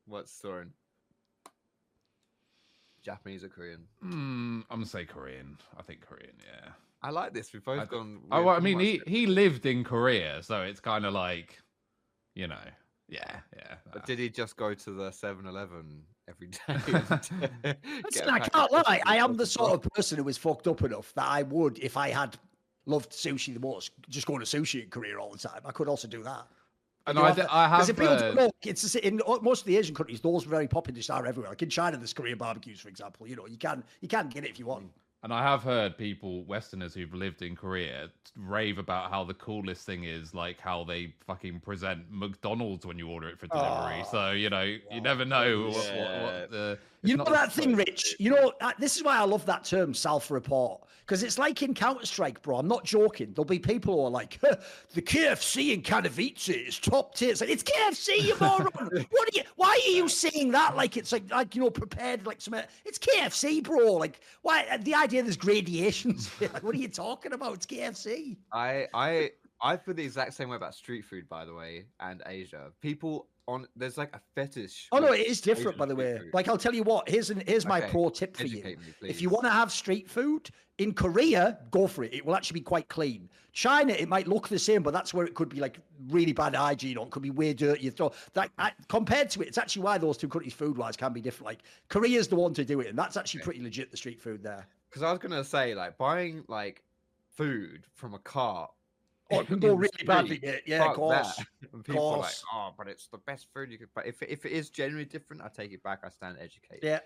what's 0.07 0.41
Thorin? 0.41 0.69
Japanese 3.03 3.43
or 3.45 3.49
Korean? 3.49 3.81
Mm, 4.05 4.11
I'm 4.11 4.65
gonna 4.71 4.87
say 4.87 5.05
Korean. 5.05 5.57
I 5.79 5.83
think 5.83 6.03
Korean. 6.03 6.35
Yeah. 6.45 6.71
I 7.03 7.11
like 7.11 7.33
this. 7.33 7.53
We've 7.53 7.65
both 7.65 7.81
I 7.81 7.85
d- 7.85 7.91
gone. 7.91 8.21
Oh, 8.31 8.43
well, 8.43 8.55
I 8.57 8.61
mean, 8.61 8.79
he 8.79 9.01
he 9.07 9.27
lived 9.27 9.67
in 9.67 9.85
Korea, 9.85 10.43
so 10.43 10.63
it's 10.63 10.81
kind 10.81 11.05
of 11.07 11.15
like, 11.15 11.59
you 12.35 12.47
know, 12.47 12.59
yeah, 13.09 13.41
yeah. 13.57 13.75
But 13.93 14.01
nah. 14.03 14.05
did 14.07 14.19
he 14.19 14.29
just 14.29 14.57
go 14.57 14.75
to 14.75 14.91
the 14.93 15.11
7-Eleven 15.11 16.03
every 16.29 16.49
day? 16.49 16.59
Listen, 17.09 17.49
Listen, 18.05 18.29
I 18.29 18.39
can't 18.39 18.71
lie. 18.73 19.01
I 19.05 19.17
am 19.17 19.37
the 19.37 19.47
sort 19.47 19.73
of 19.73 19.83
person 19.95 20.19
who 20.19 20.29
is 20.29 20.37
fucked 20.39 20.69
up 20.69 20.83
enough 20.83 21.13
that 21.15 21.27
I 21.27 21.43
would, 21.43 21.79
if 21.79 21.97
I 21.97 22.11
had 22.11 22.37
loved 22.87 23.11
sushi 23.13 23.55
the 23.55 23.61
most, 23.61 23.93
just 24.09 24.27
go 24.27 24.39
to 24.39 24.45
sushi 24.45 24.85
in 24.85 24.91
Korea 24.91 25.19
all 25.19 25.33
the 25.33 25.39
time. 25.39 25.61
I 25.65 25.73
could 25.73 25.89
also 25.89 26.07
do 26.07 26.23
that. 26.23 26.47
And 27.07 27.19
I, 27.19 27.29
have 27.29 27.37
d- 27.37 27.43
to- 27.43 27.55
I 27.55 27.67
Because 27.67 27.89
have 27.89 27.91
if 27.91 27.97
people 27.97 28.13
heard, 28.13 28.21
don't 28.21 28.37
know, 28.37 28.51
it's 28.65 28.93
the 28.93 29.07
in 29.07 29.21
most 29.43 29.63
of 29.63 29.67
the 29.67 29.77
Asian 29.79 29.95
countries, 29.95 30.21
those 30.21 30.45
very 30.45 30.69
popular 30.69 30.95
dishes 30.95 31.11
are 31.11 31.27
everywhere. 31.27 31.51
Like 31.51 31.63
in 31.63 31.71
China, 31.71 31.97
there's 31.97 32.13
Korean 32.13 32.39
barbecues, 32.39 32.79
for 32.81 32.89
example. 32.89 33.27
You 33.27 33.37
know, 33.37 33.47
you 33.47 33.57
can 33.57 33.83
you 34.03 34.09
can 34.09 34.29
get 34.29 34.45
it 34.45 34.51
if 34.51 34.59
you 34.59 34.67
want. 34.67 34.91
And 35.23 35.33
I 35.33 35.43
have 35.43 35.63
heard 35.63 35.99
people, 35.99 36.45
Westerners 36.45 36.95
who've 36.95 37.13
lived 37.13 37.43
in 37.43 37.55
Korea, 37.55 38.09
rave 38.37 38.79
about 38.79 39.11
how 39.11 39.25
the 39.25 39.35
coolest 39.35 39.85
thing 39.85 40.05
is 40.05 40.33
like 40.33 40.59
how 40.59 40.85
they 40.85 41.15
fucking 41.27 41.61
present 41.61 42.05
McDonald's 42.11 42.87
when 42.87 42.99
you 42.99 43.09
order 43.09 43.29
it 43.29 43.39
for 43.39 43.47
delivery. 43.47 44.03
Oh, 44.03 44.09
so 44.11 44.31
you 44.31 44.49
know, 44.49 44.63
you 44.63 45.01
never 45.01 45.25
know 45.25 45.69
what, 45.69 45.95
what, 45.95 46.23
what 46.23 46.51
the. 46.51 46.79
You 47.03 47.17
know 47.17 47.25
that 47.25 47.53
thing, 47.53 47.75
Rich. 47.77 48.17
You 48.19 48.31
know 48.33 48.53
this 48.79 48.97
is 48.97 49.03
why 49.03 49.17
I 49.19 49.25
love 49.25 49.47
that 49.47 49.65
term 49.65 49.95
self-report 49.95 50.83
because 51.01 51.23
it's 51.23 51.39
like 51.39 51.63
in 51.63 51.73
Counter 51.75 52.05
Strike, 52.05 52.43
bro. 52.43 52.59
I'm 52.59 52.69
not 52.69 52.85
joking. 52.85 53.33
There'll 53.35 53.45
be 53.47 53.59
people 53.59 53.95
who 53.95 54.03
are 54.05 54.11
like, 54.11 54.39
"The 54.93 55.03
KFC 55.03 55.73
in 55.73 55.83
Katowice 55.83 56.49
is 56.69 56.79
top 56.79 57.15
tier." 57.15 57.31
It's 57.31 57.41
like 57.41 57.51
it's 57.51 57.63
KFC, 57.63 58.23
you 58.23 58.37
moron. 58.41 58.69
what 59.11 59.29
are 59.29 59.33
you? 59.35 59.43
Why 59.57 59.81
are 59.87 59.91
you 59.91 60.09
saying 60.09 60.51
that? 60.53 60.77
Like 60.77 60.97
it's 60.97 61.11
like 61.13 61.31
like 61.31 61.55
you 61.55 61.63
know 61.63 61.71
prepared 61.71 62.27
like 62.27 62.41
some. 62.41 62.55
It's 62.85 62.99
KFC, 62.99 63.63
bro. 63.65 63.95
Like 63.95 64.21
why? 64.43 64.67
uh, 64.71 64.77
The 64.79 64.95
idea 64.95 65.23
there's 65.23 65.37
gradations. 65.39 66.31
like 66.41 66.63
what 66.63 66.75
are 66.75 66.79
you 66.79 66.89
talking 66.89 67.33
about? 67.33 67.55
It's 67.55 67.67
KFC. 67.67 68.37
I 68.53 68.87
I 68.93 69.31
I 69.63 69.77
feel 69.79 69.95
the 69.95 70.05
exact 70.05 70.35
same 70.35 70.49
way 70.51 70.57
about 70.57 70.75
street 70.75 71.05
food, 71.05 71.29
by 71.29 71.45
the 71.45 71.55
way, 71.55 71.87
and 72.01 72.23
Asia. 72.27 72.73
People 72.81 73.27
on 73.51 73.67
there's 73.77 73.99
like 73.99 74.15
a 74.15 74.21
fetish. 74.35 74.89
Oh 74.93 74.99
no, 74.99 75.13
it 75.13 75.27
is 75.27 75.41
different, 75.41 75.77
by 75.77 75.87
the 75.87 75.95
way. 75.97 76.19
food. 76.19 76.31
Like 76.33 76.49
I'll 76.49 76.59
tell 76.59 76.75
you 76.75 76.83
what. 76.83 77.09
Here's 77.09 77.31
an 77.31 77.43
here's 77.47 77.67
my 77.67 77.79
Okay, 77.79 77.91
pro 77.91 78.09
tip 78.09 78.37
for 78.37 78.47
you. 78.47 78.63
Me, 78.63 78.77
If 79.03 79.21
you 79.21 79.29
want 79.29 79.45
to 79.45 79.51
have 79.51 79.73
street 79.73 80.09
food 80.09 80.49
in 80.79 80.95
Korea, 80.95 81.59
go 81.71 81.87
for 81.87 82.05
it. 82.05 82.15
It 82.15 82.25
will 82.25 82.35
actually 82.37 82.61
be 82.61 82.65
quite 82.65 82.89
clean. 82.89 83.29
China, 83.53 83.93
it 83.93 84.09
might 84.09 84.29
look 84.29 84.49
the 84.49 84.59
same, 84.59 84.83
but 84.83 84.93
that's 84.93 85.13
where 85.13 85.27
it 85.27 85.35
could 85.35 85.49
be 85.49 85.59
like 85.61 85.81
really 86.09 86.33
bad 86.33 86.55
hygiene 86.55 86.97
or 86.97 87.07
it 87.07 87.11
could 87.11 87.23
be 87.23 87.31
way 87.31 87.53
dirty. 87.53 87.91
So 87.97 88.13
that 88.35 88.51
I, 88.59 88.73
compared 88.89 89.29
to 89.31 89.43
it, 89.43 89.49
it's 89.49 89.59
actually 89.59 89.83
why 89.83 89.99
those 89.99 90.17
two 90.17 90.29
countries 90.29 90.55
food 90.55 90.79
wise 90.79 90.97
can 90.97 91.13
be 91.13 91.21
different. 91.21 91.47
Like 91.47 91.63
Korea's 91.89 92.29
the 92.29 92.37
one 92.37 92.55
to 92.55 92.65
do 92.65 92.81
it, 92.81 92.87
and 92.87 92.99
that's 92.99 93.17
actually 93.17 93.41
Okay. 93.41 93.45
pretty 93.47 93.63
legit. 93.63 93.91
The 93.91 93.97
street 93.97 94.21
food 94.21 94.43
there. 94.43 94.67
Because 94.89 95.03
I 95.03 95.11
was 95.11 95.19
gonna 95.19 95.45
say, 95.45 95.75
like, 95.75 95.99
buying 95.99 96.45
like 96.49 96.83
food 97.29 97.87
from 97.95 98.15
a 98.15 98.19
cart 98.19 98.71
Oh, 99.33 99.41
it 99.41 99.47
can 99.47 99.59
go 99.59 99.75
really 99.75 99.91
badly, 100.07 100.37
street. 100.37 100.51
mate. 100.51 100.63
Yeah, 100.67 100.91
of 100.91 100.97
course. 100.97 101.37
that. 101.37 101.47
And 101.73 101.85
people 101.85 102.03
are 102.09 102.13
like, 102.19 102.21
course. 102.23 102.45
oh, 102.53 102.71
but 102.77 102.89
it's 102.89 103.07
the 103.09 103.19
best 103.19 103.47
food 103.55 103.71
you 103.71 103.79
could. 103.79 103.89
But 103.95 104.07
if 104.07 104.21
if 104.23 104.45
it 104.45 104.53
is 104.53 104.71
genuinely 104.71 105.05
different, 105.05 105.43
I 105.43 105.49
take 105.49 105.73
it 105.73 105.83
back. 105.85 106.01
I 106.05 106.09
stand 106.09 106.37
educated. 106.41 106.81
Yeah. 106.83 106.99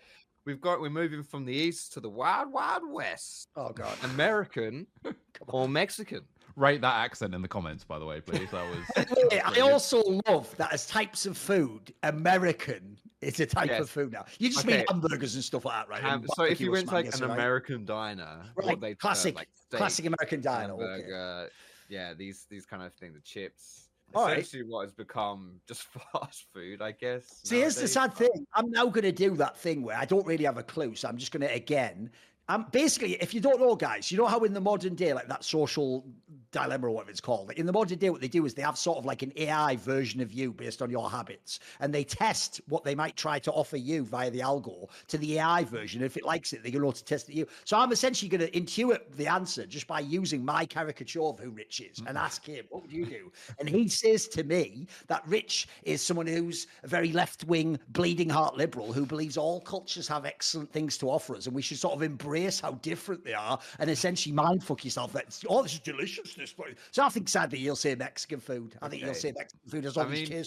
We've 0.46 0.60
got 0.60 0.80
we're 0.80 0.90
moving 0.90 1.22
from 1.22 1.44
the 1.44 1.52
east 1.54 1.92
to 1.94 2.00
the 2.00 2.08
wild 2.08 2.50
wild 2.52 2.82
west. 2.88 3.48
Oh 3.56 3.70
god. 3.70 3.96
American 4.04 4.86
or 5.48 5.68
Mexican? 5.68 6.22
Rate 6.56 6.80
that 6.82 6.94
accent 7.04 7.34
in 7.34 7.42
the 7.42 7.48
comments, 7.48 7.82
by 7.84 7.98
the 7.98 8.06
way, 8.06 8.20
please. 8.20 8.48
That 8.52 8.64
was. 8.70 8.78
By 8.94 9.04
the 9.04 9.14
way, 9.30 9.36
that 9.38 9.48
was 9.50 9.58
I 9.58 9.60
also 9.60 10.02
love 10.28 10.56
that 10.56 10.72
as 10.72 10.86
types 10.86 11.26
of 11.26 11.36
food, 11.36 11.92
American 12.04 12.98
is 13.20 13.40
a 13.40 13.46
type 13.46 13.68
Yes. 13.70 13.80
of 13.82 13.90
food 13.90 14.12
now. 14.12 14.24
You 14.38 14.48
just 14.50 14.64
Okay. 14.64 14.78
mean 14.78 14.86
hamburgers 14.88 15.34
and 15.34 15.42
stuff 15.42 15.64
like 15.64 15.74
that, 15.74 15.88
right? 15.88 16.00
Ham- 16.02 16.20
And 16.20 16.28
so 16.36 16.44
if 16.44 16.60
you 16.60 16.70
went 16.70 16.88
to 16.88 16.94
like 16.94 17.06
an 17.14 17.20
right? 17.22 17.30
American 17.30 17.84
diner, 17.84 18.44
Right, 18.54 18.66
what 18.68 18.80
they 18.80 18.90
serve, 18.90 18.98
classic- 18.98 19.34
like 19.34 19.48
steak, 19.54 19.78
classic 19.78 20.06
American 20.06 20.40
diner. 20.42 20.74
okay. 20.74 21.48
Yeah, 21.88 22.14
these 22.14 22.46
these 22.50 22.66
kind 22.66 22.82
of 22.82 22.92
things, 22.94 23.14
the 23.14 23.20
chips. 23.20 23.88
All 24.14 24.26
right. 24.26 24.38
Essentially, 24.38 24.68
what 24.68 24.82
has 24.82 24.92
become 24.92 25.60
just 25.66 25.82
fast 26.12 26.46
food, 26.52 26.82
I 26.82 26.92
guess. 26.92 27.40
See, 27.44 27.60
here's 27.60 27.76
the 27.76 27.88
sad 27.88 28.14
thing. 28.14 28.46
I'm 28.54 28.70
now 28.70 28.86
going 28.86 29.04
to 29.04 29.12
do 29.12 29.36
that 29.36 29.56
thing 29.56 29.82
where 29.82 29.96
I 29.96 30.04
don't 30.04 30.26
really 30.26 30.44
have 30.44 30.58
a 30.58 30.62
clue, 30.62 30.94
so 30.94 31.08
I'm 31.08 31.16
just 31.16 31.32
going 31.32 31.40
to 31.40 31.52
again. 31.52 32.10
Um, 32.48 32.66
basically, 32.72 33.14
if 33.22 33.32
you 33.32 33.40
don't 33.40 33.58
know, 33.58 33.74
guys, 33.74 34.12
you 34.12 34.18
know 34.18 34.26
how 34.26 34.40
in 34.40 34.52
the 34.52 34.60
modern 34.60 34.94
day, 34.94 35.14
like 35.14 35.28
that 35.28 35.44
social 35.44 36.04
dilemma 36.52 36.86
or 36.86 36.90
whatever 36.90 37.10
it's 37.10 37.20
called, 37.20 37.48
like 37.48 37.58
in 37.58 37.64
the 37.64 37.72
modern 37.72 37.98
day, 37.98 38.10
what 38.10 38.20
they 38.20 38.28
do 38.28 38.44
is 38.44 38.52
they 38.52 38.62
have 38.62 38.76
sort 38.76 38.98
of 38.98 39.06
like 39.06 39.22
an 39.22 39.32
AI 39.36 39.76
version 39.76 40.20
of 40.20 40.30
you 40.30 40.52
based 40.52 40.82
on 40.82 40.90
your 40.90 41.10
habits, 41.10 41.58
and 41.80 41.92
they 41.92 42.04
test 42.04 42.60
what 42.68 42.84
they 42.84 42.94
might 42.94 43.16
try 43.16 43.38
to 43.38 43.50
offer 43.52 43.78
you 43.78 44.04
via 44.04 44.30
the 44.30 44.40
algo 44.40 44.90
to 45.08 45.16
the 45.16 45.38
AI 45.38 45.64
version. 45.64 46.02
If 46.02 46.18
it 46.18 46.24
likes 46.24 46.52
it, 46.52 46.62
they're 46.62 46.70
going 46.70 46.92
to 46.92 47.04
test 47.04 47.30
it 47.30 47.34
you. 47.34 47.46
So 47.64 47.78
I'm 47.78 47.92
essentially 47.92 48.28
going 48.28 48.42
to 48.42 48.50
intuit 48.50 49.16
the 49.16 49.26
answer 49.26 49.64
just 49.64 49.86
by 49.86 50.00
using 50.00 50.44
my 50.44 50.66
caricature 50.66 51.22
of 51.22 51.40
who 51.40 51.48
Rich 51.50 51.80
is 51.80 52.02
and 52.06 52.18
ask 52.18 52.44
him, 52.44 52.66
"What 52.68 52.82
would 52.82 52.92
you 52.92 53.06
do?" 53.06 53.32
And 53.58 53.66
he 53.66 53.88
says 53.88 54.28
to 54.28 54.44
me 54.44 54.86
that 55.06 55.26
Rich 55.26 55.66
is 55.84 56.02
someone 56.02 56.26
who's 56.26 56.66
a 56.82 56.88
very 56.88 57.10
left-wing, 57.10 57.78
bleeding 57.88 58.28
heart 58.28 58.54
liberal 58.54 58.92
who 58.92 59.06
believes 59.06 59.38
all 59.38 59.62
cultures 59.62 60.06
have 60.08 60.26
excellent 60.26 60.70
things 60.70 60.98
to 60.98 61.08
offer 61.08 61.34
us, 61.36 61.46
and 61.46 61.56
we 61.56 61.62
should 61.62 61.78
sort 61.78 61.94
of 61.94 62.02
embrace 62.02 62.33
how 62.60 62.72
different 62.82 63.24
they 63.24 63.34
are, 63.34 63.58
and 63.78 63.90
essentially 63.90 64.34
mindfuck 64.34 64.84
yourself 64.84 65.12
that 65.12 65.38
oh, 65.48 65.62
this 65.62 65.74
is 65.74 65.78
delicious. 65.80 66.34
This, 66.34 66.52
place." 66.52 66.74
so 66.90 67.04
I 67.04 67.08
think 67.08 67.28
sadly 67.28 67.58
you'll 67.58 67.76
say 67.76 67.94
Mexican 67.94 68.40
food. 68.40 68.76
I 68.82 68.88
think 68.88 69.02
you'll 69.02 69.14
say 69.14 69.32
Mexican 69.36 69.70
food 69.70 69.86
as 69.86 69.96
long 69.96 70.12
as 70.12 70.30
mean-. 70.30 70.44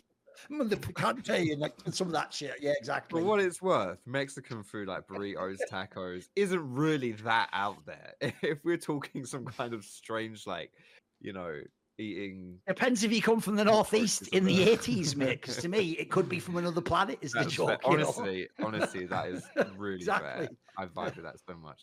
Mm, 0.52 0.70
the 0.70 0.78
picante 0.78 1.52
and 1.52 1.60
like, 1.60 1.74
some 1.92 2.08
of 2.08 2.14
that 2.14 2.34
shit. 2.34 2.56
Yeah, 2.62 2.74
exactly. 2.78 3.20
For 3.20 3.26
what 3.26 3.40
it's 3.40 3.62
worth, 3.62 4.00
Mexican 4.06 4.64
food 4.64 4.88
like 4.88 5.08
burritos, 5.08 5.58
tacos 5.72 6.28
isn't 6.36 6.74
really 6.74 7.14
that 7.14 7.50
out 7.54 7.86
there. 7.86 8.14
If 8.42 8.60
we're 8.64 8.78
talking 8.78 9.26
some 9.26 9.46
kind 9.46 9.74
of 9.74 9.84
strange, 9.84 10.46
like, 10.46 10.72
you 11.20 11.34
know, 11.34 11.60
eating. 12.00 12.60
Depends 12.68 13.04
if 13.04 13.12
you 13.12 13.22
come 13.22 13.40
from 13.40 13.56
the 13.56 13.66
northeast 13.66 14.28
in 14.30 14.46
the 14.46 14.66
80s, 14.68 15.16
mate. 15.16 15.42
Because 15.42 15.58
to 15.58 15.68
me, 15.70 15.92
it 15.92 16.10
could 16.12 16.30
be 16.30 16.40
from 16.40 16.58
another 16.58 16.82
planet. 16.82 17.18
Is 17.22 17.32
the 17.32 17.40
That's 17.40 17.56
fair. 17.56 17.68
joke? 17.68 17.82
you 17.86 17.98
know? 17.98 18.04
Honestly, 18.18 18.48
honestly, 18.64 19.06
that 19.08 19.28
is 19.30 19.44
really 19.78 19.96
Exactly. 19.98 20.48
fair. 20.48 20.50
I 20.78 20.86
vibe 20.86 21.16
with 21.16 21.26
that 21.26 21.38
so 21.48 21.56
much. 21.56 21.82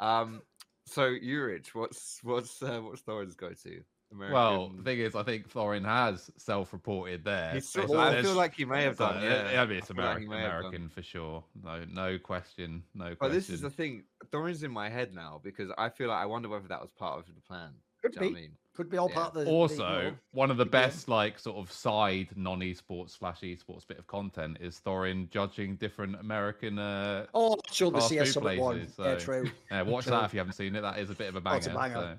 Um, 0.00 0.42
so 0.86 1.02
Urich, 1.10 1.68
what's 1.74 2.18
what's 2.22 2.60
uh, 2.62 2.80
what's 2.80 3.02
Thor's 3.02 3.34
go 3.34 3.50
to? 3.52 3.80
American. 4.10 4.34
Well, 4.34 4.68
the 4.76 4.82
thing 4.82 4.98
is, 4.98 5.14
I 5.14 5.22
think 5.22 5.50
Thorin 5.50 5.86
has 5.86 6.30
self-reported 6.36 7.24
there. 7.24 7.54
He's 7.54 7.70
so 7.70 7.86
sort 7.86 7.98
I 7.98 8.20
feel 8.20 8.34
like 8.34 8.54
he 8.54 8.66
may 8.66 8.82
have 8.82 8.98
done. 8.98 9.16
it- 9.16 9.26
Yeah, 9.26 9.52
yeah, 9.52 9.62
I 9.62 9.66
mean, 9.66 9.78
it's 9.78 9.90
I 9.90 9.94
feel 9.94 10.04
like 10.04 10.16
American, 10.18 10.28
may 10.28 10.40
have 10.42 10.50
done. 10.50 10.58
American 10.66 10.88
for 10.90 11.02
sure. 11.02 11.44
No, 11.64 11.84
no 11.90 12.18
question, 12.18 12.82
no 12.94 13.04
question. 13.04 13.16
But 13.20 13.32
this 13.32 13.48
is 13.48 13.62
the 13.62 13.70
thing. 13.70 14.04
Thorin's 14.30 14.64
in 14.64 14.70
my 14.70 14.90
head 14.90 15.14
now 15.14 15.40
because 15.42 15.70
I 15.78 15.88
feel 15.88 16.08
like 16.08 16.18
I 16.22 16.26
wonder 16.26 16.50
whether 16.50 16.68
that 16.68 16.82
was 16.82 16.90
part 16.90 17.20
of 17.20 17.34
the 17.34 17.40
plan. 17.40 17.70
Could 18.02 18.12
Do 18.12 18.16
you 18.16 18.20
know 18.20 18.28
be. 18.28 18.32
what 18.34 18.38
I 18.38 18.42
mean? 18.42 18.56
Could 18.74 18.88
be 18.88 18.96
all 18.96 19.08
Yeah. 19.10 19.14
part 19.14 19.28
of 19.28 19.34
the. 19.34 19.40
the, 19.44 19.50
you 19.50 19.56
also 19.56 19.82
know, 20.10 20.16
one 20.32 20.50
of 20.50 20.56
the 20.56 20.64
the 20.64 20.70
game. 20.70 20.80
best 20.82 21.06
like 21.08 21.38
sort 21.38 21.58
of 21.58 21.70
side 21.70 22.28
non-esports 22.36 23.10
slash 23.10 23.40
esports 23.40 23.86
bit 23.86 23.98
of 23.98 24.06
content 24.06 24.56
is 24.60 24.80
Thorin 24.84 25.28
judging 25.28 25.76
different 25.76 26.16
American 26.16 26.78
uh 26.78 27.26
Oh, 27.34 27.56
sure, 27.70 27.90
the 27.90 27.98
fast 27.98 28.08
CS 28.08 28.26
food 28.28 28.32
Summit 28.34 28.58
one. 28.58 28.76
places, 28.78 28.94
Yeah, 28.98 29.14
true. 29.16 29.50
yeah, 29.70 29.82
watch 29.82 30.04
True. 30.04 30.12
that 30.12 30.24
if 30.24 30.32
you 30.32 30.38
haven't 30.38 30.54
seen 30.54 30.74
it 30.74 30.80
that 30.80 30.98
is 30.98 31.10
a 31.10 31.14
bit 31.14 31.28
of 31.28 31.36
a 31.36 31.40
banger, 31.42 31.54
Oh, 31.54 31.58
it's 31.58 31.66
a 31.66 31.70
banger. 31.70 31.94
so, 31.94 32.18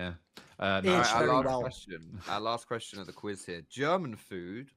yeah 0.00 0.12
uh, 0.60 0.80
It 0.84 0.84
no, 0.84 0.92
All 0.94 1.00
right, 1.00 1.14
our 1.14 1.26
last 1.26 1.46
well. 1.46 1.60
question. 1.62 2.20
Our 2.28 2.40
last 2.40 2.66
question 2.68 3.00
of 3.00 3.06
the 3.06 3.12
quiz 3.12 3.44
here: 3.44 3.62
German 3.68 4.14
food 4.14 4.70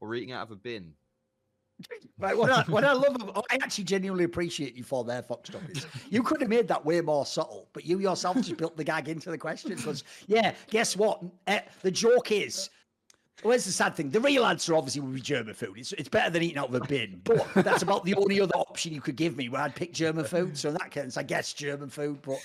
or 0.00 0.14
eating 0.14 0.30
out 0.32 0.42
of 0.44 0.50
a 0.52 0.56
bin? 0.56 0.94
Right, 2.18 2.36
what 2.36 2.50
I, 2.50 2.62
what 2.62 2.84
I 2.84 2.92
love, 2.92 3.16
ab- 3.20 3.44
I 3.50 3.56
actually 3.56 3.84
genuinely 3.84 4.24
appreciate 4.24 4.74
you 4.76 4.84
for 4.84 5.04
there, 5.04 5.22
Foxdrop. 5.22 5.68
is 5.76 5.86
You 6.10 6.22
could 6.22 6.40
have 6.40 6.48
made 6.48 6.68
that 6.68 6.84
way 6.84 7.00
more 7.00 7.26
subtle, 7.26 7.68
but 7.72 7.84
you 7.84 7.98
yourself 7.98 8.36
just 8.36 8.56
built 8.56 8.76
the 8.76 8.84
gag 8.84 9.08
into 9.08 9.30
the 9.30 9.38
question. 9.38 9.74
Because, 9.74 10.04
yeah, 10.26 10.54
guess 10.70 10.96
what? 10.96 11.20
Eh, 11.48 11.60
the 11.82 11.90
joke 11.90 12.30
is, 12.30 12.70
well, 13.42 13.56
the 13.56 13.60
sad 13.60 13.96
thing. 13.96 14.10
The 14.10 14.20
real 14.20 14.46
answer, 14.46 14.74
obviously, 14.74 15.02
would 15.02 15.14
be 15.14 15.20
German 15.20 15.54
food. 15.54 15.76
It's, 15.76 15.92
it's 15.92 16.08
better 16.08 16.30
than 16.30 16.42
eating 16.42 16.58
out 16.58 16.68
of 16.68 16.76
a 16.76 16.86
bin, 16.86 17.20
but 17.24 17.46
that's 17.56 17.82
about 17.82 18.04
the 18.04 18.14
only 18.14 18.40
other 18.40 18.54
option 18.54 18.94
you 18.94 19.00
could 19.00 19.16
give 19.16 19.36
me 19.36 19.48
where 19.48 19.62
I'd 19.62 19.74
pick 19.74 19.92
German 19.92 20.24
food. 20.24 20.56
So 20.56 20.68
in 20.68 20.76
that 20.76 20.92
case, 20.92 21.16
I 21.16 21.24
guess 21.24 21.52
German 21.52 21.90
food. 21.90 22.22
But 22.22 22.38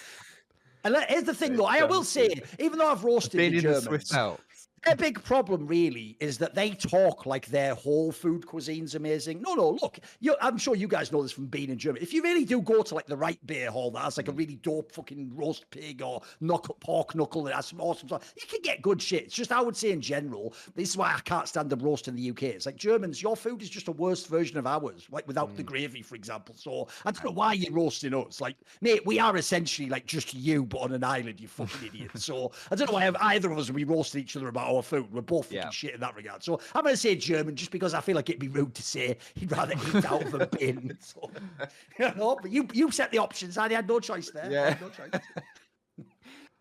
and 0.84 0.96
here's 1.08 1.24
the 1.24 1.34
thing, 1.34 1.56
though. 1.56 1.66
I 1.66 1.84
will 1.84 2.04
say, 2.04 2.42
even 2.58 2.80
though 2.80 2.90
I've 2.90 3.04
roasted 3.04 3.40
the 3.40 3.60
Germans, 3.60 3.84
Swiss 3.84 4.14
Alps. 4.14 4.42
Their 4.86 4.96
big 4.96 5.24
problem 5.24 5.68
really 5.68 6.16
is 6.20 6.38
that 6.38 6.56
they 6.56 6.72
talk 6.72 7.26
like 7.26 7.48
their 7.48 7.76
whole 7.76 8.12
food 8.12 8.46
cuisine's 8.46 8.96
amazing. 8.96 9.42
No, 9.42 9.54
no, 9.54 9.78
look, 9.82 10.00
I'm 10.42 10.58
sure 10.58 10.76
you 10.76 10.88
guys 10.88 11.12
know 11.12 11.22
this 11.22 11.32
from 11.32 11.48
being 11.48 11.70
in 11.70 11.78
Germany. 11.78 12.04
If 12.04 12.14
you 12.14 12.22
really 12.24 12.46
do 12.46 12.62
go 12.62 12.84
to 12.84 12.96
like 12.96 13.08
the 13.08 13.18
right 13.18 13.40
beer 13.46 13.72
hall 13.72 13.92
that 13.92 14.00
has 14.00 14.18
like 14.18 14.28
a 14.28 14.32
really 14.32 14.56
dope 14.56 14.92
fucking 14.92 15.32
roast 15.36 15.70
pig 15.72 16.02
or 16.02 16.22
knuckle, 16.42 16.78
pork 16.80 17.16
knuckle 17.16 17.44
that 17.44 17.56
has 17.56 17.68
some 17.68 17.82
awesome 17.82 18.08
stuff, 18.08 18.34
you 18.40 18.48
can 18.48 18.62
get 18.62 18.82
good 18.82 19.02
shit. 19.02 19.26
It's 19.26 19.36
just 19.36 19.52
I 19.52 19.62
would 19.62 19.76
say 19.76 19.92
in 19.92 20.02
general, 20.02 20.54
this 20.76 20.90
is 20.90 20.98
why 20.98 21.14
I 21.14 21.20
can't 21.22 21.48
stand 21.48 21.70
them 21.70 21.80
roast 21.80 22.08
in 22.08 22.16
the 22.16 22.30
UK. 22.30 22.44
It's 22.44 22.66
like 22.66 22.78
Germans, 22.78 23.22
your 23.22 23.36
food 23.36 23.62
is 23.62 23.70
just 23.70 23.88
a 23.88 23.94
worse 23.94 24.26
version 24.26 24.58
of 24.58 24.68
ours, 24.68 25.08
like 25.12 25.28
without 25.28 25.56
the 25.56 25.64
mm. 25.64 25.68
gravy, 25.68 26.02
for 26.02 26.16
example. 26.16 26.56
So 26.58 26.88
I 27.06 27.12
don't 27.12 27.26
know 27.26 27.32
why 27.32 27.54
you're 27.54 27.74
roasting 27.74 28.14
us. 28.14 28.42
Like, 28.42 28.56
mate, 28.82 29.06
we 29.06 29.20
are 29.20 29.36
essentially 29.38 29.90
like 29.90 30.06
just 30.06 30.34
you, 30.34 30.66
but 30.66 30.80
on 30.80 30.94
an 30.94 31.04
island, 31.04 31.40
you 31.40 31.48
fucking 31.48 31.88
idiot. 31.88 32.12
So 32.16 32.52
I 32.72 32.76
don't 32.76 32.88
know 32.88 32.94
why 32.94 33.12
either 33.34 33.52
of 33.52 33.58
us 33.58 33.68
would 33.68 33.76
be 33.76 33.86
roasting 33.86 34.22
each 34.22 34.36
other 34.36 34.48
about 34.48 34.69
our 34.70 34.82
food. 34.84 35.12
We're 35.12 35.22
both 35.22 35.46
fucking 35.46 35.58
Yeah. 35.58 35.70
shit 35.70 35.94
in 35.96 36.00
that 36.02 36.16
regard. 36.16 36.44
So 36.44 36.60
I'm 36.76 36.84
going 36.84 36.94
to 36.94 36.98
say 36.98 37.16
German 37.16 37.56
just 37.56 37.72
because 37.72 37.94
I 37.94 38.02
feel 38.02 38.16
like 38.16 38.30
it'd 38.30 38.40
be 38.40 38.48
rude 38.48 38.74
to 38.76 38.82
say 38.84 39.18
he'd 39.36 39.52
rather 39.52 39.74
eat 39.94 40.06
out 40.06 40.24
of 40.24 40.34
a 40.36 40.46
bin. 40.58 40.98
So, 41.00 41.30
you 42.00 42.12
know, 42.16 42.38
but 42.42 42.52
you 42.52 42.68
you 42.74 42.92
set 42.92 43.12
the 43.12 43.18
options. 43.18 43.58
I 43.58 43.72
had 43.72 43.88
no 43.88 44.00
choice 44.00 44.30
there. 44.32 44.50
Yeah. 44.52 44.78
no 44.82 44.90
choice. 44.90 45.22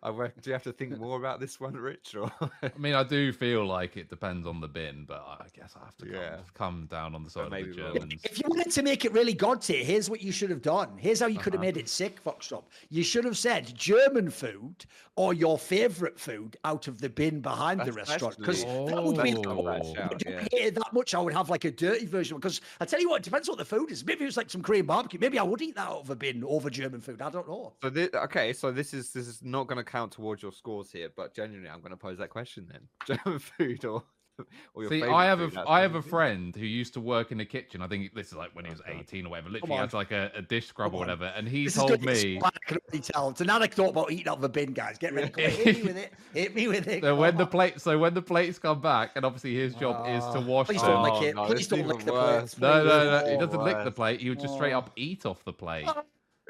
I 0.01 0.11
re- 0.11 0.31
do 0.41 0.51
you 0.51 0.53
have 0.55 0.63
to 0.63 0.73
think 0.73 0.97
more 0.99 1.19
about 1.19 1.41
this 1.41 1.59
one, 1.59 1.75
Rich? 1.75 2.15
Or 2.15 2.31
I 2.63 2.71
mean, 2.79 2.95
I 2.95 3.03
do 3.03 3.33
feel 3.33 3.67
like 3.67 3.97
it 3.97 4.09
depends 4.09 4.47
on 4.47 4.61
the 4.61 4.69
bin, 4.69 5.05
but 5.09 5.25
I 5.27 5.47
guess 5.53 5.75
I 5.77 5.85
have 5.85 5.97
to 5.97 6.05
come, 6.07 6.15
Yeah. 6.15 6.37
come 6.55 6.87
down 6.89 7.17
on 7.17 7.25
the 7.25 7.31
side 7.31 7.47
of 7.47 7.51
the 7.51 7.63
we'll- 7.65 7.93
Germans. 7.95 8.15
If 8.23 8.39
you 8.39 8.45
wanted 8.49 8.71
to 8.71 8.83
make 8.83 9.05
it 9.05 9.13
really 9.13 9.35
god 9.35 9.61
tier, 9.61 9.83
here's 9.85 10.09
what 10.09 10.23
you 10.23 10.31
should 10.31 10.51
have 10.51 10.63
done. 10.63 10.97
Here's 10.99 11.19
how 11.19 11.27
you 11.27 11.39
could 11.41 11.53
have 11.53 11.61
Uh-huh. 11.61 11.67
made 11.73 11.77
it 11.79 11.89
sick, 11.89 12.21
Foxdrop. 12.23 12.65
You 12.91 13.03
should 13.03 13.25
have 13.25 13.37
said 13.37 13.75
German 13.77 14.31
food 14.31 14.87
or 15.17 15.35
your 15.35 15.59
favourite 15.59 16.17
food 16.21 16.57
out 16.65 16.87
of 16.87 17.01
the 17.01 17.09
bin 17.09 17.41
behind 17.41 17.81
the 17.81 17.91
restaurant. 17.93 18.39
Because 18.39 18.63
actually- 18.63 18.87
that 18.91 19.03
would 19.03 19.21
be 19.23 19.35
Oh. 19.35 19.41
Not 19.43 19.59
a 19.59 19.63
bad 19.65 19.83
Oh. 19.85 19.95
shout, 19.95 20.25
you 20.25 20.31
yeah. 20.33 20.41
hate 20.43 20.53
it 20.69 20.75
that 20.77 20.93
much, 20.93 21.13
I 21.13 21.19
would 21.21 21.33
have 21.35 21.51
like 21.51 21.65
a 21.65 21.73
dirty 21.73 22.07
version. 22.07 22.37
Because 22.37 22.61
I 22.81 22.85
tell 22.85 23.01
you 23.01 23.09
what, 23.09 23.17
it 23.23 23.25
depends 23.25 23.49
what 23.49 23.59
the 23.59 23.65
food 23.65 23.91
is. 23.91 24.05
Maybe 24.05 24.25
it's 24.25 24.37
like 24.37 24.49
some 24.49 24.63
Korean 24.63 24.87
barbecue. 24.87 25.19
Maybe 25.19 25.41
I 25.41 25.43
would 25.43 25.61
eat 25.61 25.75
that 25.75 25.89
out 25.89 26.03
of 26.03 26.11
a 26.11 26.15
bin 26.17 26.45
over 26.45 26.71
German 26.71 27.01
food. 27.01 27.21
I 27.21 27.31
don't 27.31 27.49
know. 27.49 27.75
So 27.83 27.91
this, 27.91 28.11
okay, 28.15 28.53
so 28.53 28.71
this 28.71 28.95
is 28.95 29.13
this 29.13 29.27
is 29.27 29.43
not 29.43 29.67
going 29.67 29.79
to 29.79 29.88
count 29.89 30.13
towards 30.13 30.43
your 30.43 30.53
scores 30.53 30.93
here, 30.93 31.09
but 31.17 31.35
genuinely, 31.35 31.71
I'm 31.71 31.81
going 31.81 31.91
to 31.91 31.97
pose 31.97 32.19
that 32.19 32.31
question 32.31 32.69
then: 32.71 32.89
German 33.25 33.39
food 33.41 33.85
or 33.85 34.05
or 34.73 34.87
See, 34.89 35.03
I 35.03 35.25
have 35.25 35.41
food 35.41 35.57
a 35.57 35.81
have 35.81 35.97
a 35.97 36.03
friend 36.03 36.55
who 36.55 36.65
used 36.65 36.95
to 36.95 37.01
work 37.01 37.33
in 37.33 37.39
the 37.39 37.45
kitchen. 37.45 37.83
I 37.83 37.89
think 37.89 38.15
this 38.15 38.29
is 38.29 38.35
like 38.35 38.55
when 38.55 38.65
he 38.67 38.71
was 38.71 38.81
Oh, 38.89 38.93
18 39.01 39.27
or 39.27 39.31
whatever. 39.31 39.51
Literally 39.51 39.75
on. 39.75 39.81
had 39.81 39.93
like 39.95 40.13
a, 40.13 40.31
a 40.37 40.43
dish 40.43 40.69
scrub 40.69 40.95
or 40.95 40.99
whatever, 41.01 41.25
and 41.37 41.49
he 41.49 41.65
This 41.65 41.75
told 41.75 41.91
is 41.91 41.97
good. 41.97 42.09
It's 42.11 42.23
me 42.25 42.39
bad, 42.39 42.53
I 42.55 42.59
can 42.69 42.79
already 42.87 43.01
tell. 43.01 43.29
It's 43.31 43.41
an 43.41 43.51
anecdote 43.51 43.89
about 43.89 44.13
eating 44.13 44.29
out 44.29 44.39
of 44.39 44.45
a 44.45 44.49
bin, 44.49 44.75
guys. 44.75 44.97
Get 44.97 45.13
ready. 45.13 45.29
Come 45.31 45.45
on, 45.45 45.51
Hit 45.51 45.77
me 45.79 45.83
with 45.83 45.97
it. 45.97 46.13
Hit 46.35 46.55
me 46.55 46.69
with 46.69 46.87
it. 46.87 47.03
So 47.03 47.17
when 47.17 47.33
Come 47.33 47.39
the 47.39 47.47
plate, 47.49 47.81
so 47.81 47.99
when 47.99 48.15
the 48.15 48.23
plates 48.23 48.61
come 48.61 48.81
back, 48.81 49.11
and 49.17 49.25
obviously 49.25 49.57
his 49.57 49.75
job 49.75 50.07
is 50.07 50.23
to 50.27 50.39
Ah, 50.39 50.41
wash. 50.41 50.67
please 50.69 50.83
them. 50.83 50.91
don't 50.93 51.03
lick 51.03 51.13
Oh, 51.15 51.23
it. 51.25 51.35
no, 51.35 51.47
Please 51.47 51.67
don't 51.67 51.79
even 51.81 51.91
lick 51.97 52.05
the 52.05 52.13
worse. 52.13 52.55
plates. 52.55 52.59
No, 52.61 52.85
no, 52.85 53.21
no. 53.25 53.29
He 53.29 53.35
Oh, 53.35 53.41
doesn't 53.41 53.65
lick 53.65 53.83
the 53.83 53.91
plate. 53.91 54.21
He 54.21 54.29
would 54.29 54.39
just 54.39 54.55
straight 54.55 54.73
Oh. 54.75 54.79
up 54.79 54.93
eat 54.95 55.27
off 55.27 55.43
the 55.45 55.53
plate. 55.53 55.89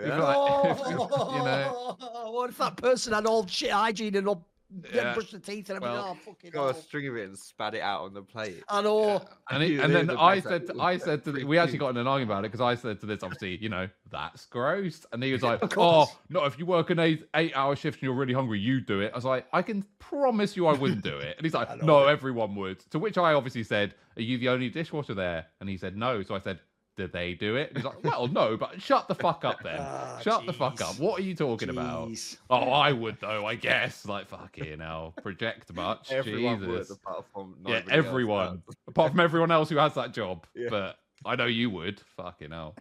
Yeah. 0.00 0.18
like- 0.20 0.78
you 0.88 0.96
know. 0.96 1.96
Oh, 2.00 2.30
what 2.32 2.50
if 2.50 2.58
that 2.58 2.76
person 2.76 3.12
had 3.12 3.26
all 3.26 3.46
shit 3.46 3.70
hygiene 3.70 4.16
and 4.16 4.28
all 4.28 4.46
didn't 4.82 4.94
Yeah. 4.96 5.14
brush 5.14 5.30
the 5.30 5.38
teeth 5.38 5.70
and 5.70 5.76
everything? 5.76 5.96
Well, 5.96 6.18
oh, 6.20 6.30
fucking 6.30 6.50
Got 6.50 6.76
a 6.76 6.78
string 6.78 7.08
of 7.08 7.16
it 7.16 7.26
and 7.28 7.38
spat 7.38 7.74
it 7.74 7.80
out 7.80 8.02
on 8.02 8.12
the 8.12 8.20
plate. 8.20 8.62
I 8.68 8.82
know. 8.82 9.26
And, 9.50 9.62
he, 9.62 9.78
and 9.80 9.94
then 9.94 10.08
the 10.08 10.20
I 10.20 10.40
said, 10.40 10.66
to, 10.66 10.78
I 10.78 10.98
said 10.98 11.24
to, 11.24 11.32
the, 11.32 11.44
we 11.44 11.56
actually 11.56 11.78
got 11.78 11.88
in 11.88 11.96
an 11.96 12.06
argument 12.06 12.32
about 12.32 12.44
it 12.44 12.52
because 12.52 12.60
I 12.60 12.74
said 12.74 13.00
to 13.00 13.06
this, 13.06 13.22
obviously, 13.22 13.56
you 13.62 13.70
know, 13.70 13.88
that's 14.10 14.44
gross. 14.44 15.06
And 15.12 15.22
he 15.24 15.32
was 15.32 15.42
like, 15.42 15.62
Of 15.62 15.72
oh, 15.72 15.74
course. 15.74 16.10
no, 16.28 16.44
if 16.44 16.58
you 16.58 16.66
work 16.66 16.90
an 16.90 16.98
eight 16.98 17.24
eight 17.34 17.56
hour 17.56 17.76
shift 17.76 17.96
and 17.96 18.02
you're 18.02 18.14
really 18.14 18.34
hungry, 18.34 18.58
you 18.60 18.82
do 18.82 19.00
it. 19.00 19.10
I 19.14 19.16
was 19.16 19.24
like, 19.24 19.46
I 19.54 19.62
can 19.62 19.86
promise 20.00 20.54
you 20.54 20.66
I 20.66 20.74
wouldn't 20.74 21.02
do 21.02 21.16
it. 21.16 21.38
And 21.38 21.46
he's 21.46 21.54
I 21.54 21.60
like, 21.60 21.78
know. 21.80 22.00
no, 22.02 22.06
everyone 22.06 22.54
would. 22.56 22.80
To 22.90 22.98
which 22.98 23.16
I 23.16 23.32
obviously 23.32 23.62
said, 23.64 23.94
are 24.18 24.22
you 24.22 24.36
the 24.36 24.50
only 24.50 24.68
dishwasher 24.68 25.14
there? 25.14 25.46
And 25.60 25.68
he 25.70 25.78
said, 25.78 25.96
no. 25.96 26.22
So 26.22 26.34
I 26.34 26.40
said, 26.40 26.60
do 26.98 27.06
they 27.06 27.32
do 27.32 27.56
it? 27.56 27.68
And 27.68 27.78
he's 27.78 27.84
like, 27.84 28.02
well, 28.04 28.26
no, 28.26 28.56
but 28.56 28.82
shut 28.82 29.08
the 29.08 29.14
fuck 29.14 29.44
up 29.44 29.62
then. 29.62 29.78
Ah, 29.90 30.18
shut 30.20 30.44
the 30.44 30.52
fuck 30.52 30.80
up. 30.82 30.98
What 30.98 31.20
are 31.20 31.22
you 31.22 31.34
talking 31.34 31.70
about? 31.70 32.10
Oh, 32.50 32.56
I 32.70 32.92
would 32.92 33.18
though, 33.20 33.46
I 33.46 33.54
guess. 33.54 34.04
Like 34.04 34.28
fucking 34.28 34.80
hell, 34.80 35.14
project 35.22 35.72
much. 35.74 36.10
Everyone 36.10 36.66
would, 36.66 36.90
apart 36.90 37.24
from 37.32 37.54
Yeah, 37.64 37.78
nobody 37.78 37.96
else 37.96 38.06
everyone, 38.06 38.62
apart 38.88 39.12
from 39.12 39.20
everyone 39.20 39.50
else 39.52 39.68
who 39.68 39.76
has 39.76 39.94
that 39.94 40.12
job. 40.12 40.46
Yeah. 40.54 40.68
But 40.70 40.98
I 41.24 41.36
know 41.36 41.46
you 41.46 41.70
would. 41.70 42.00
Fucking 42.16 42.50
hell. 42.50 42.74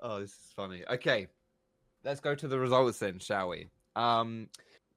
Oh, 0.00 0.20
this 0.20 0.30
is 0.30 0.52
funny. 0.54 0.84
Okay, 0.88 1.26
let's 2.04 2.20
go 2.20 2.34
to 2.34 2.46
the 2.48 2.58
results 2.58 3.00
then, 3.00 3.18
shall 3.18 3.48
we? 3.48 3.68
Um, 3.96 4.48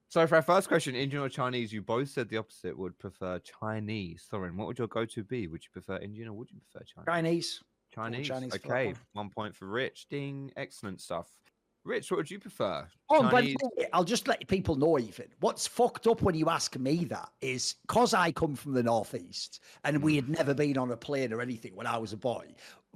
so 0.10 0.28
for 0.28 0.36
our 0.36 0.42
first 0.42 0.68
question, 0.68 0.94
Indian 0.94 1.24
or 1.24 1.30
Chinese, 1.30 1.72
you 1.72 1.82
both 1.82 2.10
said 2.10 2.30
the 2.30 2.38
opposite. 2.38 2.78
Would 2.78 3.00
prefer 3.00 3.40
Chinese. 3.40 4.28
Thorin, 4.32 4.56
what 4.56 4.68
would 4.68 4.78
your 4.78 4.90
go-to 4.90 5.24
be? 5.24 5.48
Would 5.48 5.64
you 5.64 5.70
prefer 5.72 5.98
Indian 5.98 6.28
or 6.28 6.34
would 6.34 6.52
you 6.52 6.60
prefer 6.60 6.86
Chinese? 6.86 7.06
Chinese. 7.08 7.64
Chinese. 7.94 8.28
Chinese 8.28 8.56
okay, 8.56 8.88
one. 8.88 8.96
one 9.14 9.30
point 9.30 9.56
for 9.56 9.68
Rich. 9.68 10.08
Ding, 10.10 10.52
excellent 10.56 11.02
stuff. 11.02 11.32
Rich, 11.84 12.12
what 12.12 12.18
would 12.18 12.30
you 12.30 12.40
prefer? 12.40 12.88
Oh, 13.10 13.24
by 13.24 13.42
Chinese. 13.42 13.56
the 13.60 13.70
way, 13.78 13.88
I'll 13.92 14.04
just 14.04 14.28
let 14.28 14.48
people 14.48 14.76
know, 14.76 15.00
even 15.00 15.26
what's 15.40 15.66
fucked 15.66 16.06
up 16.06 16.22
when 16.22 16.36
you 16.36 16.48
ask 16.48 16.78
me 16.78 17.06
that 17.06 17.30
is 17.42 17.76
because 17.88 18.14
I 18.14 18.32
come 18.32 18.56
from 18.56 18.74
the 18.74 18.84
northeast 18.84 19.62
and 19.84 20.04
we 20.04 20.20
hmm. 20.20 20.28
had 20.28 20.38
never 20.38 20.54
been 20.54 20.78
on 20.78 20.92
a 20.92 20.98
plane 20.98 21.34
or 21.34 21.42
anything 21.42 21.76
when 21.76 21.88
I 21.88 21.98
was 21.98 22.14
a 22.14 22.18
boy. 22.18 22.46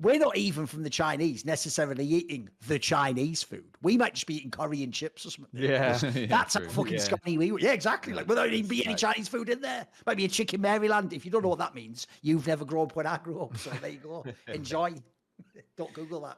We're 0.02 0.20
not 0.20 0.36
even 0.36 0.66
from 0.66 0.84
the 0.84 0.90
Chinese 0.90 1.46
necessarily 1.46 2.06
eating 2.06 2.50
the 2.68 2.78
Chinese 2.78 3.44
food. 3.44 3.64
We 3.82 3.96
might 3.98 4.14
just 4.14 4.28
be 4.28 4.36
eating 4.36 4.52
curry 4.52 4.84
and 4.84 4.94
chips 4.94 5.26
or 5.26 5.30
something. 5.32 5.62
Yeah. 5.62 5.98
Yeah, 6.14 6.26
That's 6.28 6.56
how 6.56 6.62
fucking 6.68 6.94
Yeah. 6.96 7.00
scummy 7.00 7.38
we 7.38 7.52
were. 7.54 7.60
Yeah, 7.60 7.72
exactly. 7.72 8.14
Like, 8.14 8.28
without 8.28 8.52
even 8.52 8.68
be 8.68 8.84
any 8.84 8.94
Right. 8.94 9.00
Chinese 9.00 9.30
food 9.30 9.48
in 9.50 9.62
there. 9.62 9.88
Might 10.06 10.18
be 10.18 10.26
a 10.26 10.28
chicken 10.30 10.60
Maryland. 10.60 11.14
If 11.14 11.24
you 11.24 11.32
don't 11.32 11.44
know 11.44 11.50
what 11.50 11.60
that 11.60 11.76
means, 11.76 12.08
you've 12.22 12.46
never 12.46 12.66
grown 12.66 12.88
up 12.88 12.96
when 12.98 13.08
I 13.08 13.18
grew 13.18 13.42
up. 13.42 13.56
So 13.58 13.70
there 13.82 13.90
you 13.92 14.00
go. 14.00 14.26
Enjoy. 14.54 14.94
don't 15.78 15.94
Google 15.94 16.22
that. 16.22 16.38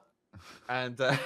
And 0.70 1.00
uh, 1.02 1.18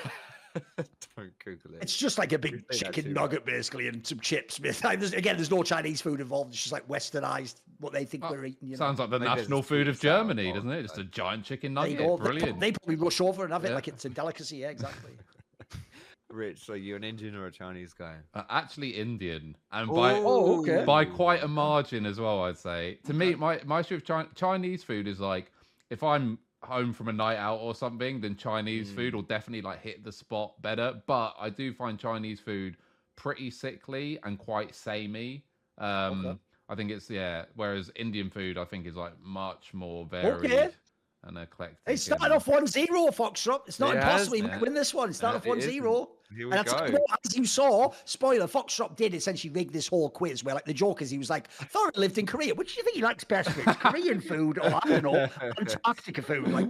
don't 1.17 1.31
Google 1.43 1.75
it. 1.75 1.83
It's 1.83 1.95
just 1.97 2.17
like 2.17 2.33
a 2.33 2.39
big 2.39 2.63
chicken 2.71 3.05
too 3.05 3.13
nugget, 3.13 3.45
basically, 3.45 3.87
and 3.87 4.05
some 4.05 4.19
chips. 4.19 4.57
There's- 4.61 5.13
Again, 5.13 5.35
there's 5.37 5.51
no 5.51 5.63
Chinese 5.63 6.01
food 6.01 6.19
involved. 6.19 6.53
It's 6.53 6.61
just 6.61 6.73
like 6.73 6.87
westernized, 6.87 7.55
what 7.79 7.93
they 7.93 8.05
think 8.05 8.23
Oh, 8.25 8.31
we're 8.31 8.45
eating. 8.45 8.69
You 8.69 8.71
know? 8.71 8.77
Sounds 8.77 8.99
like 8.99 9.09
the 9.09 9.19
Maybe 9.19 9.29
national 9.35 9.61
food 9.63 9.87
of 9.87 9.95
and 9.95 9.97
sour 10.01 10.17
Germany, 10.19 10.47
involved, 10.49 10.67
doesn't 10.67 10.79
it? 10.79 10.83
Just 10.83 10.97
a 10.97 11.03
giant 11.05 11.43
chicken 11.45 11.73
nugget. 11.73 11.97
go. 11.99 12.17
They, 12.17 12.23
Brilliant. 12.23 12.59
they 12.59 12.71
probably 12.71 12.95
rush 12.95 13.21
over 13.21 13.43
and 13.43 13.53
have 13.53 13.63
it 13.65 13.69
Yeah. 13.69 13.75
like 13.75 13.87
it's 13.87 14.05
a 14.05 14.09
delicacy. 14.09 14.57
Yeah, 14.57 14.69
exactly. 14.69 15.11
Rich, 16.29 16.59
so 16.65 16.73
you're 16.75 16.95
an 16.95 17.03
Indian 17.03 17.35
or 17.35 17.47
a 17.47 17.51
Chinese 17.51 17.93
guy? 17.93 18.15
Uh, 18.33 18.43
actually, 18.49 18.89
Indian, 18.91 19.55
and 19.73 19.89
by 19.89 20.13
Oh, 20.13 20.61
okay. 20.61 20.85
by 20.85 21.03
quite 21.03 21.43
a 21.43 21.47
margin 21.47 22.05
as 22.05 22.21
well. 22.21 22.43
I'd 22.45 22.57
say. 22.57 22.99
To 23.05 23.13
me, 23.13 23.35
my 23.35 23.59
my 23.65 23.81
issue 23.81 23.95
with 23.95 24.35
Chinese 24.35 24.81
food 24.81 25.09
is 25.09 25.19
like 25.19 25.51
if 25.89 26.03
I'm 26.03 26.39
home 26.63 26.93
from 26.93 27.07
a 27.07 27.13
night 27.13 27.37
out 27.37 27.59
or 27.59 27.73
something, 27.75 28.21
then 28.21 28.35
Chinese 28.35 28.91
Mm. 28.91 28.95
food 28.95 29.15
will 29.15 29.21
definitely 29.23 29.61
like 29.61 29.81
hit 29.81 30.03
the 30.03 30.11
spot 30.11 30.61
better. 30.61 31.01
But 31.07 31.35
I 31.39 31.49
do 31.49 31.73
find 31.73 31.99
Chinese 31.99 32.39
food 32.39 32.77
pretty 33.15 33.49
sickly 33.51 34.19
and 34.23 34.37
quite 34.39 34.75
samey. 34.75 35.47
Um, 35.77 36.37
Okay. 36.37 36.41
I 36.69 36.75
think 36.75 36.91
it's 36.91 37.09
yeah. 37.09 37.45
Whereas 37.55 37.91
Indian 37.95 38.29
food, 38.29 38.57
I 38.57 38.65
think, 38.65 38.85
is 38.85 38.95
like 38.95 39.19
much 39.19 39.73
more 39.73 40.05
varied 40.05 40.71
Okay. 40.71 40.80
And 41.23 41.37
eclectic. 41.37 41.77
It 41.85 41.97
started 41.97 42.33
off 42.33 42.47
1 42.47 42.65
0, 42.65 42.87
Foxdrop. 43.11 43.67
It's 43.67 43.79
not 43.79 43.95
It 43.95 43.97
impossible. 43.97 44.37
You 44.37 44.43
yeah. 44.43 44.49
might 44.49 44.61
win 44.61 44.73
this 44.73 44.91
one. 44.91 45.11
It 45.11 45.13
started 45.13 45.37
off 45.37 45.45
it 45.45 45.49
1 45.49 45.57
isn't. 45.59 45.71
0. 45.71 46.09
And 46.39 46.53
I 46.55 46.63
tell 46.63 46.89
you 46.89 46.93
what, 46.93 47.19
as 47.25 47.37
you 47.37 47.45
saw, 47.45 47.91
spoiler, 48.05 48.47
Foxdrop 48.47 48.95
did 48.95 49.13
essentially 49.13 49.53
rig 49.53 49.71
this 49.71 49.87
whole 49.87 50.09
quiz 50.09 50.43
where, 50.43 50.55
like, 50.55 50.65
the 50.65 50.73
joke 50.73 51.01
is 51.01 51.11
he 51.11 51.19
was 51.19 51.29
like, 51.29 51.51
Thorin 51.51 51.95
lived 51.95 52.17
in 52.17 52.25
Korea. 52.25 52.55
Which 52.55 52.73
do 52.73 52.79
you 52.79 52.83
think 52.83 52.95
he 52.95 53.03
likes 53.03 53.23
best? 53.23 53.49
Korean 53.65 54.19
food 54.19 54.57
or, 54.57 54.73
I 54.73 54.79
don't 54.87 55.03
know, 55.03 55.29
Antarctica 55.59 56.23
food? 56.23 56.47
Like, 56.47 56.69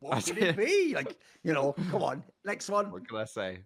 what 0.00 0.26
would 0.26 0.38
it 0.38 0.56
be? 0.56 0.94
Like, 0.94 1.18
you 1.42 1.52
know, 1.52 1.74
come 1.90 2.02
on. 2.02 2.24
Next 2.44 2.70
one. 2.70 2.90
What 2.90 3.06
can 3.06 3.18
I 3.18 3.24
say? 3.24 3.58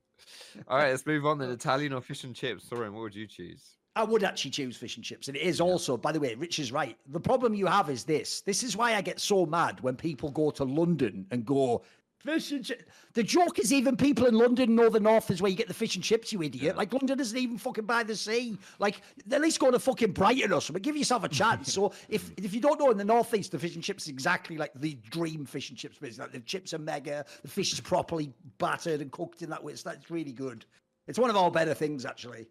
All 0.67 0.79
right, 0.79 0.91
let's 0.91 1.07
move 1.07 1.25
on 1.25 1.39
then. 1.39 1.51
Italian 1.51 1.93
or 1.93 2.01
fish 2.01 2.25
and 2.25 2.35
chips? 2.35 2.65
Thorin, 2.65 2.93
what 2.93 3.03
would 3.03 3.15
you 3.15 3.29
choose? 3.29 3.78
I 3.99 4.05
would 4.05 4.23
actually 4.23 4.53
choose 4.53 4.77
fish 4.77 4.95
and 4.95 5.05
chips. 5.05 5.27
And 5.27 5.37
it 5.37 5.43
is 5.43 5.61
also, 5.61 5.97
by 5.97 6.13
the 6.13 6.21
way, 6.21 6.37
Rich 6.37 6.61
is 6.61 6.71
right. 6.71 6.97
The 7.09 7.19
problem 7.19 7.53
you 7.53 7.67
have 7.67 7.91
is 7.91 8.05
this. 8.05 8.43
This 8.43 8.63
is 8.63 8.77
why 8.77 8.95
I 8.95 9.01
get 9.01 9.19
so 9.19 9.45
mad 9.45 9.81
when 9.81 9.97
people 9.97 10.31
go 10.31 10.53
to 10.53 10.63
London 10.63 11.27
and 11.33 11.45
go, 11.45 11.83
fish 12.21 12.53
and 12.53 12.65
chips. 12.65 12.85
The 13.15 13.25
joke 13.25 13.59
is 13.59 13.73
even 13.73 13.97
people 13.97 14.27
in 14.27 14.35
London 14.35 14.77
know 14.77 14.89
the 14.89 15.01
north 15.01 15.33
is 15.33 15.43
where 15.43 15.51
you 15.51 15.57
get 15.57 15.67
the 15.67 15.75
fish 15.75 15.97
and 15.97 16.05
chips, 16.05 16.33
you 16.33 16.41
idiot. 16.45 16.77
Like 16.77 16.93
London 16.93 17.19
isn't 17.19 17.37
even 17.37 17.59
fucking 17.59 17.87
by 17.87 18.05
the 18.05 18.15
sea. 18.15 18.57
Like 18.79 19.01
at 19.33 19.41
least 19.41 19.59
go 19.59 19.73
to 19.73 19.81
fucking 19.81 20.13
Brighton 20.13 20.53
or 20.53 20.61
something. 20.61 20.83
Give 20.83 20.97
yourself 20.97 21.25
a 21.25 21.29
chance. 21.29 21.73
so 21.75 21.93
if 22.09 22.31
if 22.37 22.55
you 22.55 22.61
don't 22.61 22.79
know 22.79 22.93
in 22.93 22.99
the 22.99 23.05
northeast, 23.05 23.51
the 23.51 23.59
fish 23.59 23.75
and 23.75 23.83
chips 23.83 24.05
is 24.05 24.11
exactly 24.11 24.57
like 24.57 24.71
the 24.77 24.95
dream 25.11 25.45
fish 25.45 25.71
and 25.71 25.79
chips 25.79 25.99
business. 25.99 26.25
Like 26.25 26.33
the 26.33 26.41
chips 26.41 26.73
are 26.73 26.79
mega, 26.79 27.25
the 27.43 27.49
fish 27.49 27.73
is 27.73 27.81
properly 27.81 28.33
battered 28.59 29.01
and 29.01 29.11
cooked 29.11 29.43
in 29.43 29.51
that 29.51 29.65
way. 29.65 29.75
So 29.75 29.91
that's 29.91 30.09
really 30.09 30.33
good. 30.33 30.65
It's 31.09 31.19
one 31.19 31.31
of 31.31 31.37
our 31.37 31.51
better 31.51 31.75
things 31.75 32.07
actually. 32.07 32.47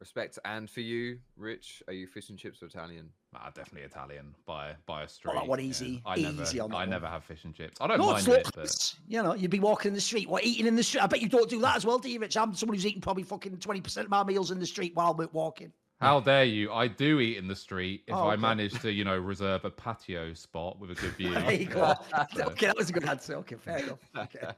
Respect. 0.00 0.38
And 0.46 0.68
for 0.68 0.80
you, 0.80 1.18
Rich, 1.36 1.82
are 1.86 1.92
you 1.92 2.06
fish 2.06 2.30
and 2.30 2.38
chips 2.38 2.62
or 2.62 2.66
Italian? 2.66 3.10
Ah, 3.36 3.50
definitely 3.54 3.82
Italian 3.82 4.34
by 4.46 4.72
by 4.86 5.02
a 5.02 5.08
street. 5.08 5.34
that 5.34 5.46
one 5.46 5.58
yeah. 5.58 5.66
easy- 5.66 6.02
I 6.06 6.16
never, 6.16 6.42
easy 6.42 6.58
on 6.58 6.70
that 6.70 6.76
I 6.76 6.80
one. 6.80 6.90
never 6.90 7.06
have 7.06 7.22
fish 7.22 7.44
and 7.44 7.54
chips. 7.54 7.76
I 7.82 7.86
don't 7.86 7.98
No, 7.98 8.06
mind 8.12 8.26
it, 8.28 8.48
but. 8.54 8.94
You 9.06 9.22
know, 9.22 9.34
you'd 9.34 9.50
be 9.50 9.60
walking 9.60 9.90
in 9.90 9.94
the 9.94 10.00
street, 10.00 10.28
what 10.28 10.42
eating 10.42 10.66
in 10.66 10.74
the 10.74 10.82
street. 10.82 11.02
I 11.02 11.06
bet 11.06 11.20
you 11.20 11.28
don't 11.28 11.50
do 11.50 11.60
that 11.60 11.76
as 11.76 11.84
well, 11.84 11.98
do 11.98 12.08
you, 12.10 12.18
Rich? 12.18 12.36
I'm 12.38 12.54
someone 12.54 12.76
who's 12.76 12.86
eating 12.86 13.02
probably 13.02 13.24
fucking 13.24 13.58
twenty 13.58 13.82
percent 13.82 14.06
of 14.06 14.10
my 14.10 14.24
meals 14.24 14.50
in 14.50 14.58
the 14.58 14.66
street 14.66 14.92
while 14.96 15.14
we're 15.14 15.28
walking. 15.32 15.70
how 16.00 16.18
dare 16.20 16.44
you? 16.44 16.72
I 16.72 16.88
do 16.88 17.20
eat 17.20 17.36
in 17.36 17.46
the 17.46 17.54
street 17.54 18.04
if 18.06 18.14
Oh, 18.14 18.28
I 18.30 18.36
manage 18.36 18.80
to, 18.80 18.90
you 18.90 19.04
know, 19.04 19.18
reserve 19.18 19.66
a 19.66 19.70
patio 19.70 20.32
spot 20.32 20.80
with 20.80 20.90
a 20.92 20.94
good 20.94 21.12
view. 21.18 21.34
There 21.34 21.52
you 21.52 21.66
go. 21.66 21.94
okay, 22.38 22.66
that 22.66 22.76
was 22.78 22.88
a 22.88 22.92
good 22.94 23.04
answer. 23.04 23.34
Okay, 23.36 23.56
fair 23.56 23.78
enough. 23.78 23.98
Okay. 24.16 24.48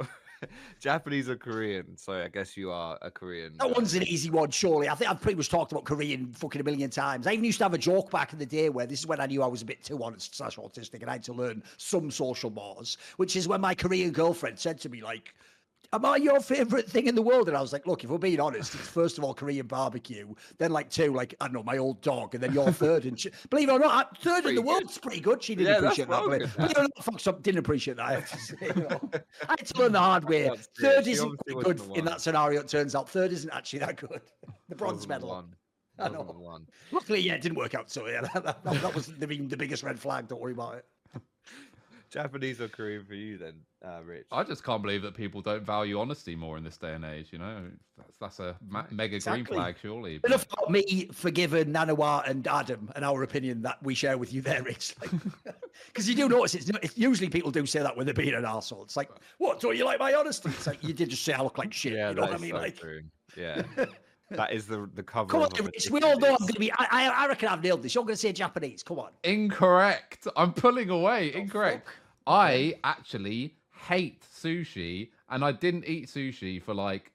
Japanese 0.80 1.28
or 1.28 1.36
Korean? 1.36 1.96
So 1.96 2.12
I 2.12 2.28
guess 2.28 2.56
you 2.56 2.70
are 2.70 2.98
a 3.02 3.10
Korean. 3.10 3.54
That 3.58 3.66
uh, 3.66 3.74
one's 3.74 3.94
an 3.94 4.02
easy 4.04 4.30
one, 4.30 4.50
surely. 4.50 4.88
I 4.88 4.94
think 4.94 5.10
I've 5.10 5.20
pretty 5.20 5.36
much 5.36 5.48
talked 5.48 5.72
about 5.72 5.84
Korean 5.84 6.32
fucking 6.32 6.60
a 6.60 6.64
million 6.64 6.90
times. 6.90 7.26
I 7.26 7.32
even 7.32 7.44
used 7.44 7.58
to 7.58 7.64
have 7.64 7.74
a 7.74 7.78
joke 7.78 8.10
back 8.10 8.32
in 8.32 8.38
the 8.38 8.46
day 8.46 8.68
where 8.68 8.86
this 8.86 9.00
is 9.00 9.06
when 9.06 9.20
I 9.20 9.26
knew 9.26 9.42
I 9.42 9.46
was 9.46 9.62
a 9.62 9.66
bit 9.66 9.82
too 9.82 10.02
honest 10.02 10.34
slash 10.34 10.56
autistic 10.56 11.00
and 11.00 11.10
I 11.10 11.14
had 11.14 11.22
to 11.24 11.32
learn 11.32 11.62
some 11.76 12.10
social 12.10 12.50
mores, 12.50 12.98
which 13.16 13.36
is 13.36 13.48
when 13.48 13.60
my 13.60 13.74
Korean 13.74 14.10
girlfriend 14.12 14.58
said 14.58 14.80
to 14.80 14.88
me, 14.88 15.02
like, 15.02 15.34
Am 15.94 16.04
I 16.04 16.16
your 16.16 16.38
favorite 16.40 16.86
thing 16.86 17.06
in 17.06 17.14
the 17.14 17.22
world? 17.22 17.48
And 17.48 17.56
I 17.56 17.62
was 17.62 17.72
like, 17.72 17.86
Look, 17.86 18.04
if 18.04 18.10
we're 18.10 18.18
being 18.18 18.40
honest, 18.40 18.74
it's 18.74 18.86
first 18.88 19.16
of 19.16 19.24
all 19.24 19.32
Korean 19.32 19.66
barbecue, 19.66 20.34
then 20.58 20.70
like 20.70 20.90
two, 20.90 21.14
like 21.14 21.34
I 21.40 21.46
don't 21.46 21.54
know, 21.54 21.62
my 21.62 21.78
old 21.78 22.02
dog, 22.02 22.34
and 22.34 22.42
then 22.42 22.52
your 22.52 22.70
third. 22.70 23.06
And 23.06 23.18
she, 23.18 23.30
believe 23.48 23.70
it 23.70 23.72
or 23.72 23.78
not, 23.78 24.18
third 24.18 24.44
in 24.44 24.54
the 24.54 24.60
world's 24.62 24.98
pretty 24.98 25.20
good. 25.20 25.42
She 25.42 25.54
didn't 25.54 25.72
Yeah, 25.72 25.78
appreciate 25.78 26.08
that. 26.08 26.20
well 26.20 26.28
Believe 26.28 26.40
good, 26.40 26.56
believe 26.56 26.70
it 26.72 26.78
or 26.78 26.82
not, 26.82 27.04
fuck, 27.04 27.20
some- 27.20 27.40
didn't 27.40 27.60
appreciate 27.60 27.96
that. 27.96 28.06
I 28.06 28.12
have 28.16 28.30
to 28.30 28.38
say, 28.38 28.56
you 28.60 28.74
know. 28.90 29.00
I 29.48 29.54
had 29.58 29.66
to 29.66 29.78
learn 29.78 29.92
the 29.92 29.98
hard 30.00 30.24
way. 30.28 30.50
Third 30.78 31.04
she 31.06 31.12
isn't 31.12 31.24
obviously 31.26 31.54
quite 31.54 31.66
wasn't 31.66 31.88
good 31.88 31.98
in 31.98 32.04
that 32.04 32.20
scenario. 32.20 32.60
It 32.60 32.68
turns 32.68 32.94
out 32.94 33.08
third 33.08 33.32
isn't 33.32 33.50
actually 33.50 33.78
that 33.80 33.96
good. 33.96 34.20
The 34.68 34.74
bronze 34.76 35.08
medal. 35.08 35.30
one. 35.30 35.54
I 35.98 36.08
know. 36.10 36.20
one. 36.22 36.66
Luckily, 36.92 37.20
yeah, 37.20 37.32
it 37.32 37.40
didn't 37.40 37.56
work 37.56 37.74
out. 37.74 37.90
So 37.90 38.06
yeah, 38.06 38.20
that, 38.34 38.44
that, 38.44 38.62
that 38.62 38.94
was 38.94 39.06
the, 39.06 39.26
the 39.26 39.56
biggest 39.56 39.82
red 39.82 39.98
flag. 39.98 40.28
Don't 40.28 40.40
worry 40.40 40.52
about 40.52 40.74
it. 40.76 40.84
Japanese 42.10 42.60
or 42.60 42.68
Korean 42.68 43.04
for 43.04 43.14
you 43.14 43.38
then, 43.38 43.54
uh, 43.84 44.00
Rich? 44.04 44.26
I 44.32 44.42
just 44.42 44.64
can't 44.64 44.82
believe 44.82 45.02
that 45.02 45.14
people 45.14 45.40
don't 45.42 45.62
value 45.62 45.98
honesty 46.00 46.34
more 46.34 46.56
in 46.56 46.64
this 46.64 46.76
day 46.76 46.94
and 46.94 47.04
age. 47.04 47.28
You 47.32 47.38
know, 47.38 47.64
that's, 47.96 48.16
that's 48.18 48.40
a 48.40 48.56
ma- 48.68 48.84
mega 48.90 49.16
Exactly. 49.16 49.42
green 49.44 49.56
flag, 49.60 49.76
surely. 49.80 50.20
Enough 50.24 50.48
but- 50.48 50.58
about 50.58 50.70
me 50.70 51.08
forgiving 51.12 51.66
Nanawa 51.72 52.28
and 52.28 52.46
Adam 52.46 52.90
and 52.96 53.04
our 53.04 53.22
opinion 53.22 53.62
that 53.62 53.82
we 53.82 53.94
share 53.94 54.16
with 54.18 54.32
you 54.32 54.40
there, 54.40 54.62
Rich. 54.62 54.94
Because 55.86 56.08
you 56.08 56.14
do 56.14 56.28
notice 56.28 56.54
it's, 56.54 56.70
it's 56.82 56.96
usually 56.96 57.28
people 57.28 57.50
do 57.50 57.66
say 57.66 57.80
that 57.80 57.96
when 57.96 58.06
they're 58.06 58.14
being 58.14 58.34
an 58.34 58.44
arsehole. 58.44 58.84
It's 58.84 58.96
like, 58.96 59.10
what? 59.38 59.60
Don't 59.60 59.76
you 59.76 59.84
like 59.84 59.98
my 59.98 60.14
honesty? 60.14 60.48
It's 60.50 60.66
like 60.66 60.82
you 60.82 60.92
did 60.92 61.10
just 61.10 61.24
say 61.24 61.32
I 61.34 61.42
look 61.42 61.58
like 61.58 61.72
shit. 61.72 61.92
yeah, 61.92 62.10
you 62.10 62.14
know 62.14 62.22
what 62.22 62.32
I 62.34 62.38
mean? 62.38 62.50
so 62.52 62.56
Like, 62.56 62.76
true. 62.78 63.02
Yeah, 63.36 63.62
that 64.30 64.52
is 64.52 64.66
the 64.66 64.88
the 64.94 65.02
cover. 65.02 65.28
come 65.28 65.42
on, 65.42 65.58
of 65.58 65.66
Rich. 65.66 65.90
We 65.90 66.00
all 66.00 66.18
know 66.18 66.30
I'm 66.32 66.38
going 66.38 66.52
to 66.52 66.60
be. 66.60 66.72
I, 66.72 66.86
I, 66.90 67.08
I 67.08 67.28
reckon 67.28 67.48
I've 67.48 67.62
nailed 67.62 67.82
this. 67.82 67.94
You're 67.94 68.04
going 68.04 68.14
to 68.14 68.20
say 68.20 68.32
Japanese. 68.32 68.82
Come 68.82 68.98
on. 68.98 69.10
Incorrect. 69.24 70.26
I'm 70.36 70.52
pulling 70.52 70.90
away. 70.90 71.34
Incorrect. 71.34 71.86
fuck. 71.86 71.94
I 72.26 72.74
actually 72.84 73.54
hate 73.88 74.22
sushi, 74.22 75.10
and 75.30 75.44
I 75.44 75.52
didn't 75.52 75.86
eat 75.86 76.08
sushi 76.08 76.62
for 76.62 76.74
like 76.74 77.10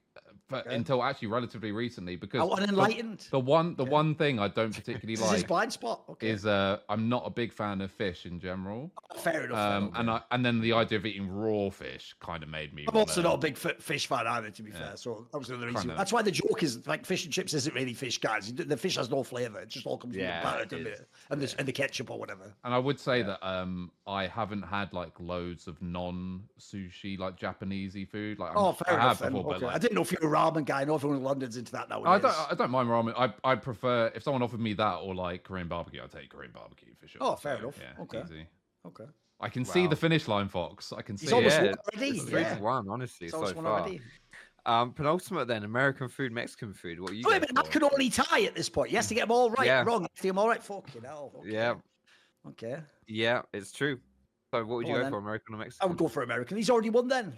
for, 0.48 0.56
Okay. 0.58 0.74
until 0.74 1.02
actually 1.02 1.28
relatively 1.28 1.72
recently 1.72 2.16
because 2.16 2.40
the- 2.48 2.54
unenlightened. 2.62 3.26
The, 3.30 3.38
one, 3.40 3.74
the 3.76 3.84
one 3.84 4.14
thing 4.14 4.38
I 4.38 4.48
don't 4.48 4.74
particularly 4.74 5.16
This 5.16 5.24
is 5.24 5.32
like 5.32 5.48
blind 5.48 5.72
spot. 5.72 6.02
Okay. 6.10 6.28
is 6.28 6.44
uh, 6.44 6.78
I'm 6.88 7.08
not 7.08 7.22
a 7.26 7.30
big 7.30 7.52
fan 7.52 7.80
of 7.80 7.90
fish 7.90 8.26
in 8.26 8.38
general. 8.40 8.90
fair 9.16 9.44
enough. 9.44 9.56
Um, 9.58 9.90
fair 9.92 10.00
and 10.00 10.08
enough. 10.08 10.22
I, 10.30 10.34
and 10.34 10.44
then 10.44 10.60
the 10.60 10.72
idea 10.74 10.98
of 10.98 11.06
eating 11.06 11.28
raw 11.30 11.70
fish 11.70 12.14
kind 12.20 12.42
of 12.42 12.48
made 12.48 12.74
me. 12.74 12.84
I'm 12.88 12.96
also 12.96 13.22
not 13.22 13.34
a 13.34 13.38
big 13.38 13.56
fi- 13.56 13.74
fish 13.78 14.06
fan 14.06 14.26
either, 14.26 14.50
to 14.50 14.62
be 14.62 14.70
Yeah. 14.70 14.78
fair. 14.88 14.96
So 14.96 15.26
that 15.32 15.38
was 15.38 15.48
another 15.50 15.66
reason. 15.68 15.88
That's 15.96 16.12
why 16.12 16.22
the 16.22 16.30
joke 16.30 16.62
is 16.62 16.86
like 16.86 17.06
fish 17.06 17.24
and 17.24 17.32
chips 17.32 17.54
isn't 17.54 17.74
really 17.74 17.94
fish, 17.94 18.18
guys. 18.18 18.52
The 18.52 18.76
fish 18.76 18.96
has 18.96 19.10
no 19.10 19.22
flavour. 19.22 19.60
It 19.60 19.68
just 19.70 19.86
all 19.86 19.96
comes 19.98 20.14
Yeah, 20.14 20.40
from 20.42 20.50
the 20.50 20.56
batter 20.56 20.64
doesn't 20.68 20.86
is. 20.92 21.00
it? 21.00 21.08
and 21.30 21.40
the 21.40 21.54
and 21.58 21.66
the 21.68 21.72
ketchup 21.72 22.10
or 22.10 22.18
whatever. 22.18 22.54
And 22.64 22.74
I 22.74 22.78
would 22.78 23.00
say 23.00 23.22
that 23.22 23.44
um, 23.46 23.90
I 24.06 24.26
haven't 24.26 24.62
had 24.62 24.92
like 24.92 25.18
loads 25.18 25.66
of 25.66 25.80
non-sushi 25.80 27.18
like 27.18 27.38
Japanesey 27.38 28.08
food. 28.08 28.38
Like 28.38 28.50
I'm- 28.50 28.58
Oh, 28.58 28.72
fair 28.72 28.98
I 28.98 29.04
enough. 29.06 29.20
before, 29.20 29.54
Okay. 29.54 29.66
but 29.66 29.74
I 29.74 29.78
didn't 29.78 29.94
know 29.94 30.02
if 30.02 30.12
you're 30.12 30.24
a 30.24 30.28
ramen 30.34 30.64
guy. 30.64 30.82
I 30.82 30.84
know 30.84 30.94
everyone 30.96 31.18
in 31.18 31.24
London's 31.24 31.56
into 31.56 31.72
that 31.72 31.86
I 31.90 32.18
don't. 32.18 32.24
I 32.50 32.54
don't 32.54 32.70
mind 32.70 32.88
ramen. 32.88 33.14
I 33.16 33.32
I 33.42 33.54
prefer 33.56 34.10
if 34.14 34.22
someone 34.22 34.42
offered 34.42 34.60
me 34.60 34.72
that 34.74 34.94
or 34.96 35.14
like 35.14 35.44
Korean 35.44 35.68
barbecue. 35.68 36.02
I'd 36.02 36.10
take 36.10 36.30
Korean 36.30 36.52
barbecue 36.52 36.94
for 37.00 37.06
sure. 37.08 37.22
Oh, 37.22 37.36
fair 37.36 37.56
So, 37.56 37.62
enough. 37.62 37.78
Yeah, 37.80 38.02
Okay. 38.02 38.22
easy. 38.24 38.46
Okay. 38.86 39.04
I 39.40 39.48
can 39.48 39.64
see 39.64 39.86
the 39.86 39.96
finish 39.96 40.28
line, 40.28 40.48
Fox. 40.48 40.92
I 40.92 41.02
can 41.02 41.16
see 41.16 41.26
He's 41.26 41.32
almost 41.32 41.58
it. 41.58 41.64
Yeah, 41.64 41.74
already. 41.98 42.18
It's 42.18 42.30
three 42.30 42.40
Yeah. 42.40 42.54
to 42.56 42.62
one, 42.62 42.88
honestly, 42.88 43.26
He's 43.26 43.32
so 43.32 43.38
almost 43.38 43.54
far. 43.54 43.66
already. 43.66 44.00
Um, 44.66 44.92
penultimate 44.94 45.46
then, 45.48 45.64
American 45.64 46.08
food, 46.08 46.32
Mexican 46.32 46.72
food. 46.72 46.98
What 47.00 47.10
are 47.10 47.14
you? 47.14 47.24
Wait 47.26 47.36
a 47.36 47.40
going 47.40 47.40
minute, 47.40 47.56
that 47.56 47.70
could 47.70 47.82
only 47.82 48.08
tie 48.08 48.44
at 48.44 48.54
this 48.54 48.70
point. 48.70 48.90
He 48.90 48.96
has 48.96 49.06
to 49.08 49.14
get 49.14 49.22
them 49.22 49.32
all 49.32 49.50
right, 49.50 49.66
Yeah. 49.66 49.82
wrong. 49.84 50.06
If 50.16 50.22
them 50.22 50.38
all 50.38 50.48
right, 50.48 50.62
fucking 50.62 51.02
hell. 51.02 51.32
Okay. 51.36 51.50
Yeah, 51.52 51.74
Okay. 52.46 52.78
yeah, 53.06 53.42
it's 53.52 53.72
true. 53.72 54.00
So, 54.50 54.60
what 54.64 54.76
would 54.76 54.86
you 54.86 54.94
Go 54.94 55.00
go 55.00 55.04
on 55.06 55.10
for, 55.10 55.16
then. 55.16 55.22
American 55.24 55.54
or 55.56 55.58
Mexican? 55.58 55.84
I 55.84 55.88
would 55.88 55.98
go 55.98 56.08
for 56.08 56.22
American. 56.22 56.56
He's 56.56 56.70
already 56.70 56.90
won 56.90 57.08
then. 57.08 57.36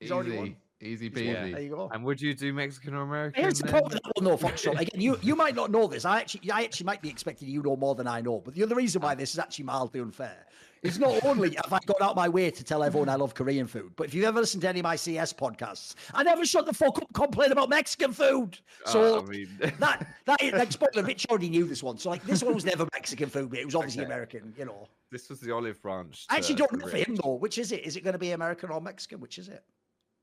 He's 0.00 0.10
already 0.10 0.36
won. 0.36 0.56
Easy, 0.80 1.06
easy 1.06 1.24
He's 1.24 1.34
won. 1.34 1.36
peasy. 1.36 1.52
There 1.52 1.60
you 1.62 1.70
go. 1.70 1.90
And 1.92 2.04
would 2.04 2.20
you 2.20 2.34
do 2.34 2.52
Mexican 2.52 2.94
or 2.94 3.02
American? 3.02 3.42
Here's 3.42 3.58
the 3.58 3.66
problem 3.68 3.92
with 3.94 4.02
that 4.02 4.12
one, 4.14 4.24
though, 4.24 4.36
Foxdrop. 4.36 4.80
Again, 4.80 5.00
you, 5.00 5.18
you 5.22 5.34
might 5.34 5.56
not 5.56 5.70
know 5.70 5.86
this. 5.88 6.04
I 6.04 6.20
actually, 6.20 6.50
I 6.50 6.62
actually 6.62 6.86
might 6.86 7.02
be 7.02 7.08
expecting 7.08 7.48
you 7.48 7.62
know 7.62 7.76
more 7.76 7.94
than 7.96 8.06
I 8.06 8.20
know. 8.20 8.40
But 8.44 8.54
the 8.54 8.62
other 8.62 8.76
reason 8.76 9.02
why 9.02 9.14
this 9.14 9.32
is 9.32 9.38
actually 9.40 9.64
mildly 9.64 10.00
unfair 10.00 10.46
is 10.82 10.98
not 10.98 11.24
only 11.24 11.56
have 11.62 11.72
I 11.72 11.80
gone 11.86 12.00
out 12.00 12.14
my 12.14 12.28
way 12.28 12.50
to 12.52 12.62
tell 12.62 12.84
everyone 12.84 13.08
I 13.08 13.16
love 13.16 13.34
Korean 13.34 13.66
food, 13.66 13.92
but 13.96 14.06
if 14.06 14.14
you've 14.14 14.24
ever 14.24 14.38
listened 14.38 14.62
to 14.62 14.68
any 14.68 14.78
of 14.78 14.84
my 14.84 14.94
CS 14.94 15.32
podcasts, 15.32 15.94
I 16.14 16.22
never 16.22 16.46
shut 16.46 16.66
the 16.66 16.72
fuck 16.72 16.96
up 17.02 17.12
complain 17.12 17.50
about 17.50 17.68
Mexican 17.68 18.12
food. 18.12 18.60
So 18.86 19.16
Uh, 19.18 19.22
I 19.22 19.24
mean, 19.24 19.48
that 19.80 20.06
that 20.26 20.40
is 20.40 20.52
like 20.52 20.70
spoiler. 20.70 21.02
Rich 21.02 21.26
already 21.28 21.48
knew 21.48 21.64
this 21.64 21.82
one, 21.82 21.98
so 21.98 22.10
like 22.10 22.22
this 22.22 22.44
one 22.44 22.54
was 22.54 22.64
never 22.64 22.86
Mexican 22.92 23.28
food, 23.28 23.50
but 23.50 23.58
it 23.58 23.64
was 23.64 23.74
obviously 23.74 24.02
Okay. 24.02 24.12
American. 24.12 24.54
You 24.56 24.66
know, 24.66 24.88
this 25.10 25.28
was 25.28 25.40
the 25.40 25.50
olive 25.50 25.82
branch. 25.82 26.26
I 26.30 26.36
actually 26.36 26.54
to 26.56 26.66
don't 26.68 26.78
know 26.78 26.86
for 26.86 26.96
him 26.96 27.16
though. 27.16 27.34
Which 27.34 27.58
is 27.58 27.72
it? 27.72 27.84
Is 27.84 27.96
it 27.96 28.04
going 28.04 28.12
to 28.12 28.18
be 28.18 28.30
American 28.30 28.70
or 28.70 28.80
Mexican? 28.80 29.18
Which 29.20 29.38
is 29.38 29.48
it? 29.48 29.64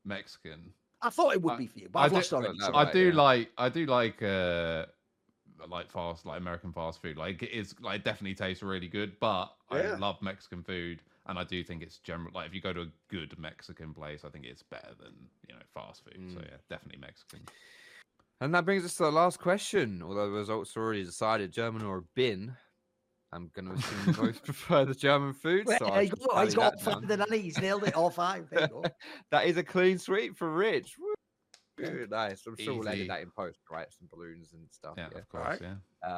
Mexican. 0.05 0.73
I 1.01 1.09
thought 1.09 1.33
it 1.33 1.41
would 1.41 1.53
I- 1.53 1.57
be 1.57 1.67
for 1.67 1.79
you, 1.79 1.89
but 1.91 1.99
I 1.99 2.03
I've 2.05 2.09
do- 2.11 2.15
lost 2.17 2.33
already. 2.33 2.57
no, 2.57 2.65
so- 2.65 2.71
no, 2.71 2.77
I 2.77 2.91
do 2.91 3.07
yeah. 3.09 3.13
like 3.21 3.51
I 3.57 3.69
do 3.69 3.85
like 3.85 4.21
uh 4.23 4.85
like 5.67 5.89
fast 5.91 6.25
like 6.25 6.39
American 6.39 6.71
fast 6.73 7.01
food. 7.01 7.17
Like 7.17 7.41
it 7.43 7.51
is 7.51 7.75
like 7.79 7.97
it 8.01 8.03
definitely 8.05 8.35
tastes 8.35 8.61
really 8.63 8.87
good, 8.87 9.19
but 9.19 9.55
I 9.69 9.81
love 9.95 10.21
Mexican 10.21 10.63
food 10.63 11.01
and 11.27 11.39
I 11.39 11.43
do 11.43 11.63
think 11.63 11.81
it's 11.81 11.97
general 11.99 12.31
like 12.33 12.47
if 12.47 12.53
you 12.53 12.61
go 12.61 12.73
to 12.73 12.81
a 12.81 12.87
good 13.09 13.37
Mexican 13.39 13.93
place, 13.93 14.23
I 14.25 14.29
think 14.29 14.45
it's 14.45 14.61
better 14.63 14.93
than, 14.99 15.13
you 15.47 15.55
know, 15.55 15.61
fast 15.73 16.03
food. 16.03 16.17
So 16.33 16.39
Mm. 16.39 16.45
yeah, 16.45 16.57
definitely 16.69 16.99
Mexican. 17.01 17.41
And 18.41 18.53
that 18.53 18.65
brings 18.65 18.83
us 18.85 18.95
to 18.97 19.03
the 19.03 19.11
last 19.11 19.39
question. 19.39 20.03
Although 20.03 20.29
the 20.29 20.37
results 20.37 20.75
are 20.75 20.81
already 20.83 21.03
decided, 21.03 21.51
German 21.51 21.83
or 21.83 22.01
bin. 22.15 22.55
I'm 23.35 23.51
going 23.53 23.67
to 23.67 23.73
assume 23.73 23.97
you 24.07 24.13
both 24.13 24.43
prefer 24.45 24.85
the 24.85 24.95
German 24.95 25.33
food. 25.33 25.65
Well, 25.67 25.77
So 25.79 25.85
go. 26.09 26.41
He's 26.43 26.55
got 26.55 26.79
five 26.81 27.05
he? 27.31 27.39
He's 27.39 27.59
nailed 27.59 27.83
it. 27.83 27.93
All 27.95 28.09
five. 28.09 28.47
There 28.49 28.61
you 28.61 28.67
go. 28.67 28.83
that 29.31 29.45
is 29.45 29.57
a 29.57 29.63
clean 29.63 29.97
sweep 29.99 30.37
for 30.37 30.49
Rich. 30.49 30.93
Woo. 30.97 31.13
Very 31.77 32.07
nice. 32.07 32.41
I'm 32.47 32.55
sure 32.57 32.73
we'll 32.75 32.87
Easy. 32.87 32.99
edit 32.99 33.07
that 33.09 33.21
in 33.21 33.31
post, 33.35 33.59
right? 33.69 33.87
Some 33.91 34.07
balloons 34.11 34.53
and 34.53 34.63
stuff. 34.71 34.93
Yeah, 34.97 35.09
Yeah. 35.11 35.17
of 35.19 35.27
course, 35.29 35.43
Alright. 35.43 35.61
yeah. 35.61 35.75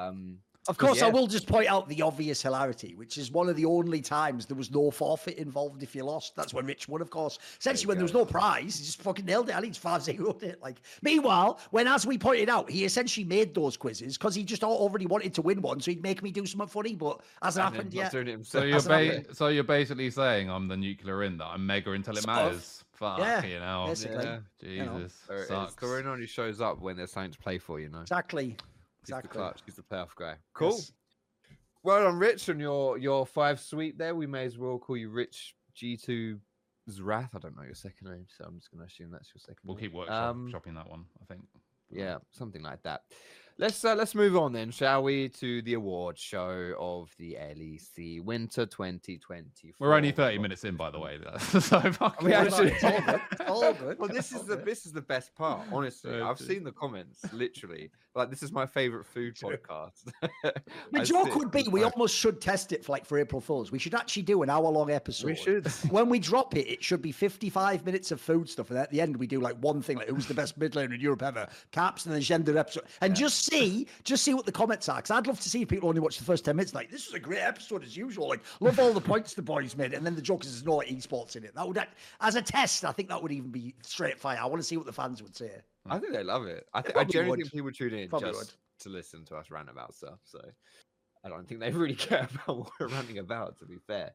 Um, 0.08 0.38
Of 0.68 0.78
But 0.78 0.86
course, 0.88 1.02
I 1.02 1.08
will 1.10 1.28
just 1.28 1.48
point 1.48 1.68
out 1.68 1.88
the 1.88 2.02
obvious 2.02 2.42
hilarity, 2.42 2.94
which 2.96 3.18
is 3.18 3.32
one 3.32 3.48
of 3.48 3.56
the 3.56 3.66
only 3.66 4.02
times 4.02 4.46
there 4.46 4.58
was 4.58 4.70
no 4.72 4.92
forfeit 4.92 5.38
involved 5.38 5.82
if 5.82 5.96
you 5.96 6.04
lost. 6.04 6.36
That's 6.36 6.54
when 6.54 6.66
Rich 6.66 6.90
won, 6.90 7.02
of 7.02 7.10
course. 7.10 7.40
Essentially, 7.60 7.88
when 7.88 7.98
there 7.98 8.04
was 8.04 8.14
no 8.14 8.26
prize, 8.26 8.78
he 8.78 8.86
just 8.86 9.02
fucking 9.02 9.26
nailed 9.26 9.50
it. 9.50 9.56
I 9.56 9.62
think 9.62 9.70
it's 9.72 9.78
5 9.78 10.04
0 10.04 10.38
it. 10.42 10.62
Like, 10.62 10.78
meanwhile, 11.02 11.60
when, 11.72 11.88
as 11.88 12.06
we 12.06 12.18
pointed 12.18 12.50
out, 12.50 12.70
he 12.70 12.84
essentially 12.84 13.24
made 13.26 13.54
those 13.56 13.78
quizzes 13.78 14.18
because 14.18 14.36
he 14.36 14.44
just 14.44 14.64
already 14.64 15.06
wanted 15.06 15.34
to 15.36 15.42
win 15.42 15.62
one, 15.62 15.80
so 15.80 15.92
he'd 15.92 16.04
make 16.04 16.22
me 16.22 16.32
do 16.32 16.46
something 16.46 16.68
funny, 16.68 16.96
but 16.96 17.22
hasn't 17.42 17.66
and 17.66 17.76
happened 17.76 17.94
not 17.94 18.02
yet. 18.02 18.12
doing 18.12 18.28
it 18.28 18.46
So 18.46 18.64
you're 18.64 18.82
ba- 18.82 19.34
so 19.34 19.48
you're 19.48 19.64
basically 19.64 20.10
saying 20.12 20.50
I'm 20.50 20.68
the 20.68 20.78
nuclear 20.78 21.24
in 21.24 21.38
that 21.38 21.46
I'm 21.48 21.66
mega 21.66 21.92
until 21.92 22.18
it 22.18 22.24
Sort 22.24 22.38
of. 22.38 22.46
matters. 22.46 22.84
Fuck 22.94 23.20
Yeah, 23.20 23.46
you 23.46 23.60
know. 23.60 23.86
basically. 23.88 24.24
Yeah. 24.26 24.40
you 24.62 24.86
know. 24.86 24.98
Jesus. 24.98 25.14
So 25.28 25.44
sucks. 25.48 25.76
Corinne 25.76 26.08
only 26.08 26.26
shows 26.26 26.60
up 26.60 26.82
when 26.82 26.98
there's 26.98 27.12
something 27.12 27.32
to 27.32 27.38
play 27.38 27.58
for, 27.60 27.80
you 27.80 27.90
know. 27.90 28.02
Exactly. 28.02 28.58
He's 29.08 29.12
the 29.13 29.17
Exactly. 29.20 29.39
clutch. 29.39 29.62
He's 29.65 29.76
the 29.76 29.84
playoff 29.84 30.15
guy. 30.15 30.36
Cool. 30.54 30.72
Yes. 30.72 30.91
Well 31.84 32.04
done, 32.04 32.17
Rich, 32.20 32.50
on 32.50 32.60
your 32.60 32.98
your 32.98 33.26
five 33.26 33.60
sweep 33.62 33.98
there. 33.98 34.13
We 34.15 34.28
may 34.28 34.43
as 34.46 34.58
well 34.58 34.78
call 34.78 34.98
you 34.98 35.10
Rich 35.10 35.56
G2 35.76 36.39
Zrath. 36.89 37.30
I 37.34 37.39
don't 37.39 37.56
know 37.56 37.63
your 37.63 37.76
second 37.76 38.10
name, 38.12 38.26
so 38.36 38.43
I'm 38.46 38.58
just 38.60 38.70
going 38.72 38.86
to 38.86 38.91
assume 38.91 39.12
that's 39.12 39.30
your 39.34 39.39
second 39.39 39.58
We'll 39.63 39.76
name. 39.78 39.86
keep 39.86 39.93
workshop 39.93 40.30
Um, 40.36 40.50
shopping 40.52 40.74
that 40.74 40.89
one, 40.89 41.06
I 41.22 41.26
think. 41.26 41.46
Yeah, 41.89 42.17
something 42.32 42.62
like 42.62 42.82
that. 42.84 43.04
Let's 43.60 43.84
uh, 43.84 43.96
let's 43.96 44.13
move 44.13 44.38
on 44.38 44.54
then, 44.54 44.70
shall 44.70 45.02
we, 45.02 45.30
to 45.30 45.63
the 45.63 45.74
award 45.74 46.17
show 46.20 46.74
of 46.78 47.10
the 47.17 47.36
LEC 47.41 48.22
Winter 48.24 48.67
2020. 48.67 49.74
We're 49.80 49.96
only 49.96 50.12
30 50.12 50.38
minutes 50.38 50.63
in, 50.63 50.76
by 50.76 50.91
the 50.91 51.00
way. 51.00 51.17
so 51.39 51.60
fuck 51.91 52.22
We 52.22 52.34
actually- 52.34 52.74
It's 52.74 52.84
all 52.84 53.02
good. 53.02 53.22
It's 53.32 53.41
all 53.50 53.74
good. 53.80 53.98
Well, 54.00 54.10
this 54.10 54.32
is 54.32 54.43
the 54.43 54.58
this 54.58 54.86
is 54.86 54.91
the 54.91 55.02
best 55.02 55.34
part. 55.36 55.62
Honestly, 55.72 56.22
I've 56.22 56.38
d- 56.38 56.46
seen 56.46 56.63
the 56.63 56.72
comments. 56.72 57.22
Literally, 57.34 57.89
like 58.13 58.30
this 58.30 58.43
is 58.43 58.52
my 58.52 58.67
favorite 58.67 59.08
food 59.08 59.36
podcast. 59.36 60.12
The 60.91 61.04
joke 61.04 61.36
would 61.36 61.50
be 61.50 61.63
we 61.63 61.82
almost 61.84 62.15
should 62.15 62.39
test 62.39 62.72
it 62.74 62.86
for 62.86 62.91
like 62.91 63.08
for 63.08 63.17
April 63.17 63.41
Fools. 63.41 63.72
We 63.72 63.80
should 63.80 63.96
actually 63.96 64.22
do 64.24 64.43
an 64.43 64.52
hour 64.52 64.70
long 64.70 64.91
episode. 64.91 65.26
we 65.28 65.36
should. 65.36 65.65
When 65.89 66.10
we 66.10 66.20
drop 66.20 66.56
it, 66.56 66.67
it 66.72 66.84
should 66.84 67.02
be 67.02 67.12
55 67.12 67.86
minutes 67.88 68.12
of 68.12 68.22
food 68.22 68.48
stuff. 68.50 68.70
And 68.70 68.78
at 68.78 68.91
the 68.91 69.02
end, 69.02 69.17
we 69.17 69.26
do 69.26 69.39
like 69.39 69.56
one 69.62 69.82
thing, 69.82 69.98
like 69.98 70.10
who's 70.10 70.28
the 70.28 70.36
best 70.36 70.60
midlaner 70.60 70.93
in 70.93 71.02
Europe 71.02 71.24
ever? 71.24 71.48
Caps 71.72 72.06
and 72.06 72.13
then 72.13 72.22
gender 72.22 72.56
episode. 72.56 72.84
And 73.02 73.15
just 73.15 73.47
see, 73.48 73.88
just 74.04 74.24
see 74.24 74.34
what 74.34 74.46
the 74.46 74.52
comments 74.52 74.88
are. 74.90 74.98
Because 74.98 75.12
I'd 75.12 75.28
love 75.28 75.40
to 75.40 75.50
see 75.50 75.62
if 75.64 75.68
people 75.68 75.90
only 75.90 76.02
watch 76.02 76.18
the 76.18 76.24
first 76.24 76.46
10 76.46 76.56
minutes. 76.56 76.74
Like, 76.74 76.90
this 76.92 77.08
was 77.08 77.16
a 77.16 77.20
great 77.20 77.40
episode 77.42 77.84
as 77.84 77.96
usual. 77.98 78.28
Like, 78.30 78.42
love 78.60 78.80
all 78.80 78.94
the 78.94 79.02
points 79.02 79.34
the 79.34 79.42
boys 79.42 79.76
made. 79.76 79.94
And 79.94 80.06
then 80.06 80.16
the 80.16 80.22
joke 80.22 80.44
is 80.46 80.52
there's 80.52 80.66
no 80.66 80.84
esports 80.88 81.36
in 81.36 81.44
it. 81.44 81.56
That 81.56 81.68
would, 81.68 81.78
act- 81.78 81.98
as 82.22 82.36
a 82.36 82.42
test, 82.42 82.86
I 82.86 82.92
think 82.92 83.10
that 83.10 83.22
would 83.22 83.32
even 83.32 83.50
be 83.52 83.74
straight 83.84 84.20
fire. 84.20 84.38
I 84.42 84.46
want 84.46 84.60
to 84.62 84.68
see 84.68 84.78
what 84.78 84.86
the 84.86 84.94
fans 84.94 85.22
would 85.24 85.36
say. 85.36 85.52
I 85.90 86.00
think 86.00 86.14
they 86.14 86.24
love 86.24 86.46
it. 86.46 86.68
I, 86.74 86.82
They 86.82 86.92
th- 87.06 87.16
I 87.26 87.28
would. 87.30 87.40
think 87.40 87.52
people 87.52 87.72
tune 87.72 87.94
in 87.94 88.10
Probably 88.10 88.30
just 88.30 88.40
would. 88.40 88.82
to 88.82 88.90
listen 88.90 89.26
to 89.26 89.36
us 89.36 89.50
rant 89.50 89.70
about 89.70 89.94
stuff. 89.96 90.20
So 90.26 90.42
I 91.24 91.30
don't 91.30 91.48
think 91.48 91.60
they 91.62 91.72
really 91.72 91.96
care 91.96 92.28
about 92.46 92.58
what 92.58 92.70
we're 92.80 92.88
ranting 92.88 93.20
about. 93.20 93.58
To 93.60 93.66
be 93.66 93.78
fair, 93.88 94.12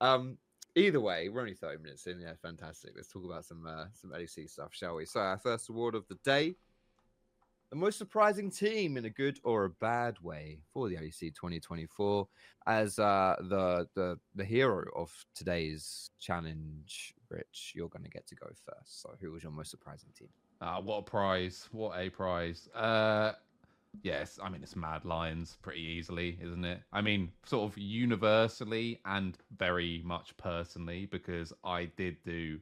um, 0.00 0.36
either 0.74 1.00
way, 1.00 1.28
we're 1.30 1.40
only 1.40 1.54
thirty 1.54 1.82
minutes 1.82 2.06
in. 2.06 2.20
Yeah, 2.20 2.32
fantastic. 2.42 2.92
Let's 2.94 3.08
talk 3.08 3.24
about 3.24 3.44
some 3.46 3.66
uh, 3.66 3.86
some 3.94 4.10
LEC 4.10 4.48
stuff, 4.50 4.74
shall 4.74 4.96
we? 4.96 5.06
So 5.06 5.20
our 5.20 5.38
first 5.38 5.68
award 5.70 5.94
of 5.94 6.06
the 6.08 6.18
day. 6.24 6.54
The 7.76 7.80
most 7.80 7.98
surprising 7.98 8.50
team 8.50 8.96
in 8.96 9.04
a 9.04 9.10
good 9.10 9.38
or 9.44 9.66
a 9.66 9.68
bad 9.68 10.18
way 10.22 10.60
for 10.72 10.88
the 10.88 10.96
LEC 10.96 11.34
2024 11.34 12.26
as 12.66 12.98
uh, 12.98 13.36
the 13.38 13.86
the 13.94 14.18
the 14.34 14.46
hero 14.46 14.86
of 14.96 15.12
today's 15.34 16.08
challenge, 16.18 17.12
Rich. 17.28 17.74
You're 17.74 17.90
going 17.90 18.04
to 18.04 18.08
get 18.08 18.26
to 18.28 18.34
go 18.34 18.46
first. 18.46 19.02
So, 19.02 19.10
who 19.20 19.32
was 19.32 19.42
your 19.42 19.52
most 19.52 19.70
surprising 19.70 20.08
team? 20.18 20.28
Ah, 20.62 20.80
what 20.80 21.00
a 21.00 21.02
prize! 21.02 21.68
What 21.70 22.00
a 22.00 22.08
prize! 22.08 22.66
Uh, 22.74 23.32
yes, 24.02 24.38
I 24.42 24.48
mean 24.48 24.62
it's 24.62 24.74
Mad 24.74 25.04
Lions 25.04 25.58
pretty 25.60 25.82
easily, 25.82 26.38
isn't 26.40 26.64
it? 26.64 26.80
I 26.94 27.02
mean, 27.02 27.30
sort 27.44 27.70
of 27.70 27.76
universally 27.76 29.02
and 29.04 29.36
very 29.58 30.00
much 30.02 30.34
personally 30.38 31.04
because 31.04 31.52
I 31.62 31.90
did 31.98 32.16
do 32.24 32.58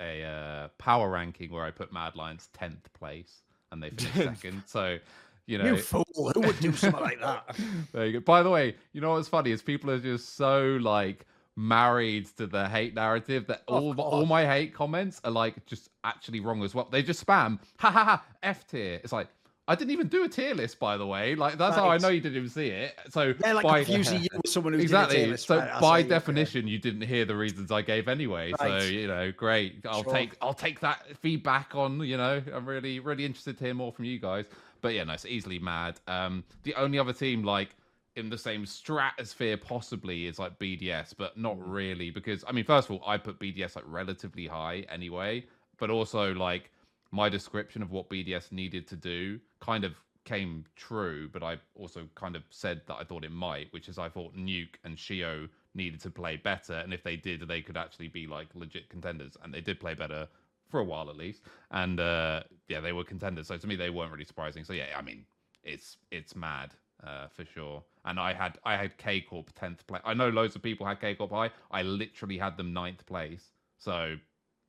a 0.00 0.22
uh, 0.22 0.68
power 0.76 1.08
ranking 1.08 1.50
where 1.50 1.64
I 1.64 1.70
put 1.70 1.94
Mad 1.94 2.14
Lions 2.14 2.50
tenth 2.52 2.92
place 2.92 3.40
and 3.72 3.82
they 3.82 3.90
finished 3.96 4.40
second. 4.40 4.62
So, 4.66 4.98
you 5.46 5.58
know, 5.58 5.64
You 5.64 5.76
fool. 5.76 6.04
Who 6.14 6.40
would 6.40 6.60
do 6.60 6.72
something 6.72 7.00
like 7.00 7.20
that? 7.20 7.56
there 7.92 8.06
you 8.06 8.12
go. 8.14 8.20
By 8.20 8.42
the 8.42 8.50
way, 8.50 8.76
you 8.92 9.00
know 9.00 9.12
what's 9.12 9.28
funny 9.28 9.50
is 9.50 9.62
people 9.62 9.90
are 9.90 9.98
just 9.98 10.36
so 10.36 10.78
like 10.80 11.26
married 11.56 12.26
to 12.36 12.46
the 12.46 12.68
hate 12.68 12.94
narrative 12.94 13.46
that 13.48 13.62
Of 13.68 13.98
all 13.98 14.00
all 14.00 14.26
my 14.26 14.46
hate 14.46 14.72
comments 14.72 15.20
are 15.24 15.30
like 15.30 15.64
just 15.66 15.90
actually 16.04 16.40
wrong 16.40 16.62
as 16.62 16.74
well. 16.74 16.88
They 16.90 17.02
just 17.02 17.24
spam 17.26 17.58
ha 17.78 17.90
ha 17.90 18.04
ha 18.04 18.24
F 18.42 18.66
tier. 18.66 19.00
It's 19.02 19.12
like 19.12 19.28
I 19.70 19.76
didn't 19.76 19.92
even 19.92 20.08
do 20.08 20.24
a 20.24 20.28
tier 20.28 20.52
list, 20.52 20.80
by 20.80 20.96
the 20.96 21.06
way. 21.06 21.36
Like 21.36 21.56
that's 21.56 21.76
how 21.76 21.88
I 21.88 21.96
know 21.98 22.08
you 22.08 22.20
didn't 22.20 22.36
even 22.38 22.48
see 22.48 22.66
it. 22.70 22.98
So 23.10 23.32
They're 23.32 23.54
like 23.54 23.62
by 23.62 23.84
confusing 23.84 24.20
you 24.22 24.28
with 24.32 24.50
someone 24.50 24.72
who's 24.72 24.82
exactly. 24.82 25.36
So 25.36 25.58
right, 25.58 25.80
by 25.80 25.98
I 25.98 26.00
see, 26.00 26.06
okay. 26.06 26.08
definition, 26.08 26.66
you 26.66 26.78
didn't 26.78 27.02
hear 27.02 27.24
the 27.24 27.36
reasons 27.36 27.70
I 27.70 27.82
gave 27.82 28.08
anyway. 28.08 28.52
So 28.58 28.78
you 28.78 29.06
know, 29.06 29.30
great. 29.30 29.86
I'll 29.86 30.02
Sure. 30.02 30.12
take 30.12 30.36
I'll 30.42 30.54
take 30.54 30.80
that 30.80 31.16
feedback 31.18 31.76
on. 31.76 32.00
You 32.00 32.16
know, 32.16 32.42
I'm 32.52 32.66
really 32.66 32.98
really 32.98 33.24
interested 33.24 33.58
to 33.58 33.64
hear 33.64 33.74
more 33.74 33.92
from 33.92 34.06
you 34.06 34.18
guys. 34.18 34.46
But 34.80 34.94
yeah, 34.94 35.04
no, 35.04 35.12
it's 35.12 35.24
easily 35.24 35.60
mad. 35.60 36.00
Um, 36.08 36.42
the 36.64 36.74
only 36.74 36.98
other 36.98 37.12
team 37.12 37.44
like 37.44 37.76
in 38.16 38.28
the 38.28 38.38
same 38.38 38.66
stratosphere 38.66 39.56
possibly 39.56 40.26
is 40.26 40.40
like 40.40 40.58
BDS, 40.58 41.14
but 41.16 41.38
not 41.38 41.56
Mm. 41.56 41.62
really 41.66 42.10
because 42.10 42.44
I 42.48 42.50
mean, 42.50 42.64
first 42.64 42.90
of 42.90 42.96
all, 42.96 43.08
I 43.08 43.18
put 43.18 43.38
BDS 43.38 43.76
like 43.76 43.84
relatively 43.86 44.48
high 44.48 44.84
anyway, 44.90 45.44
but 45.78 45.90
also 45.90 46.34
like 46.34 46.72
my 47.12 47.28
description 47.28 47.82
of 47.82 47.90
what 47.90 48.08
BDS 48.08 48.52
needed 48.52 48.86
to 48.88 48.96
do 48.96 49.40
kind 49.60 49.84
of 49.84 49.94
came 50.24 50.64
true, 50.76 51.28
but 51.32 51.42
I 51.42 51.58
also 51.74 52.06
kind 52.14 52.36
of 52.36 52.42
said 52.50 52.82
that 52.86 52.96
I 52.96 53.04
thought 53.04 53.24
it 53.24 53.32
might, 53.32 53.72
which 53.72 53.88
is 53.88 53.98
I 53.98 54.08
thought 54.08 54.36
nuc 54.36 54.68
and 54.84 54.96
Sheo 54.96 55.48
needed 55.74 56.00
to 56.02 56.10
play 56.10 56.36
better, 56.36 56.74
and 56.74 56.92
if 56.92 57.02
they 57.02 57.16
did, 57.16 57.46
they 57.48 57.62
could 57.62 57.76
actually 57.76 58.08
be 58.08 58.26
like 58.26 58.48
legit 58.54 58.88
contenders, 58.88 59.36
and 59.42 59.52
they 59.52 59.60
did 59.60 59.80
play 59.80 59.94
better 59.94 60.28
for 60.68 60.80
a 60.80 60.84
while 60.84 61.10
at 61.10 61.16
least, 61.16 61.42
and 61.72 61.98
uh, 61.98 62.42
yeah, 62.68 62.80
they 62.80 62.92
were 62.92 63.04
contenders. 63.04 63.48
So 63.48 63.56
to 63.56 63.66
me, 63.66 63.76
they 63.76 63.90
weren't 63.90 64.12
really 64.12 64.24
surprising. 64.24 64.62
So 64.64 64.72
yeah, 64.72 64.86
I 64.96 65.02
mean, 65.02 65.24
it's 65.64 65.96
it's 66.10 66.36
mad 66.36 66.74
uh, 67.04 67.28
for 67.28 67.44
sure. 67.44 67.82
And 68.04 68.18
I 68.20 68.32
had 68.32 68.58
I 68.64 68.76
had 68.76 68.96
K 68.98 69.20
Corp 69.20 69.50
tenth 69.54 69.86
place. 69.86 70.02
I 70.04 70.14
know 70.14 70.28
loads 70.28 70.54
of 70.56 70.62
people 70.62 70.86
had 70.86 71.00
K 71.00 71.14
Corp 71.14 71.30
high. 71.32 71.50
I 71.70 71.82
literally 71.82 72.38
had 72.38 72.56
them 72.56 72.72
ninth 72.72 73.04
place. 73.06 73.52
So 73.78 74.16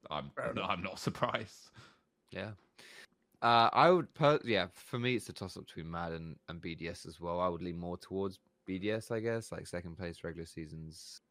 I'm 0.10 0.32
I'm 0.40 0.82
not 0.82 1.00
surprised. 1.08 1.70
Yeah. 2.32 2.52
Uh, 3.42 3.70
I 3.74 3.90
would, 3.90 4.14
per- 4.14 4.40
yeah, 4.46 4.68
for 4.74 5.00
me, 5.00 5.16
it's 5.16 5.30
a 5.30 5.34
toss 5.34 5.58
up 5.58 5.66
between 5.66 5.90
Mad 5.90 6.14
and, 6.14 6.36
and 6.48 6.62
BDS 6.62 7.08
as 7.08 7.20
well. 7.20 7.40
I 7.40 7.48
would 7.48 7.64
lean 7.64 7.78
more 7.78 7.98
towards 7.98 8.40
BDS, 8.68 9.12
I 9.12 9.20
guess, 9.20 9.52
like 9.52 9.66
second 9.68 9.98
place 9.98 10.24
regular 10.24 10.46
seasons 10.46 11.22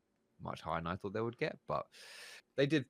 much 0.42 0.60
higher 0.60 0.80
than 0.80 0.88
I 0.88 0.96
thought 0.96 1.12
they 1.12 1.20
would 1.20 1.38
get, 1.38 1.56
but 1.68 1.86
they 2.56 2.66
did, 2.66 2.86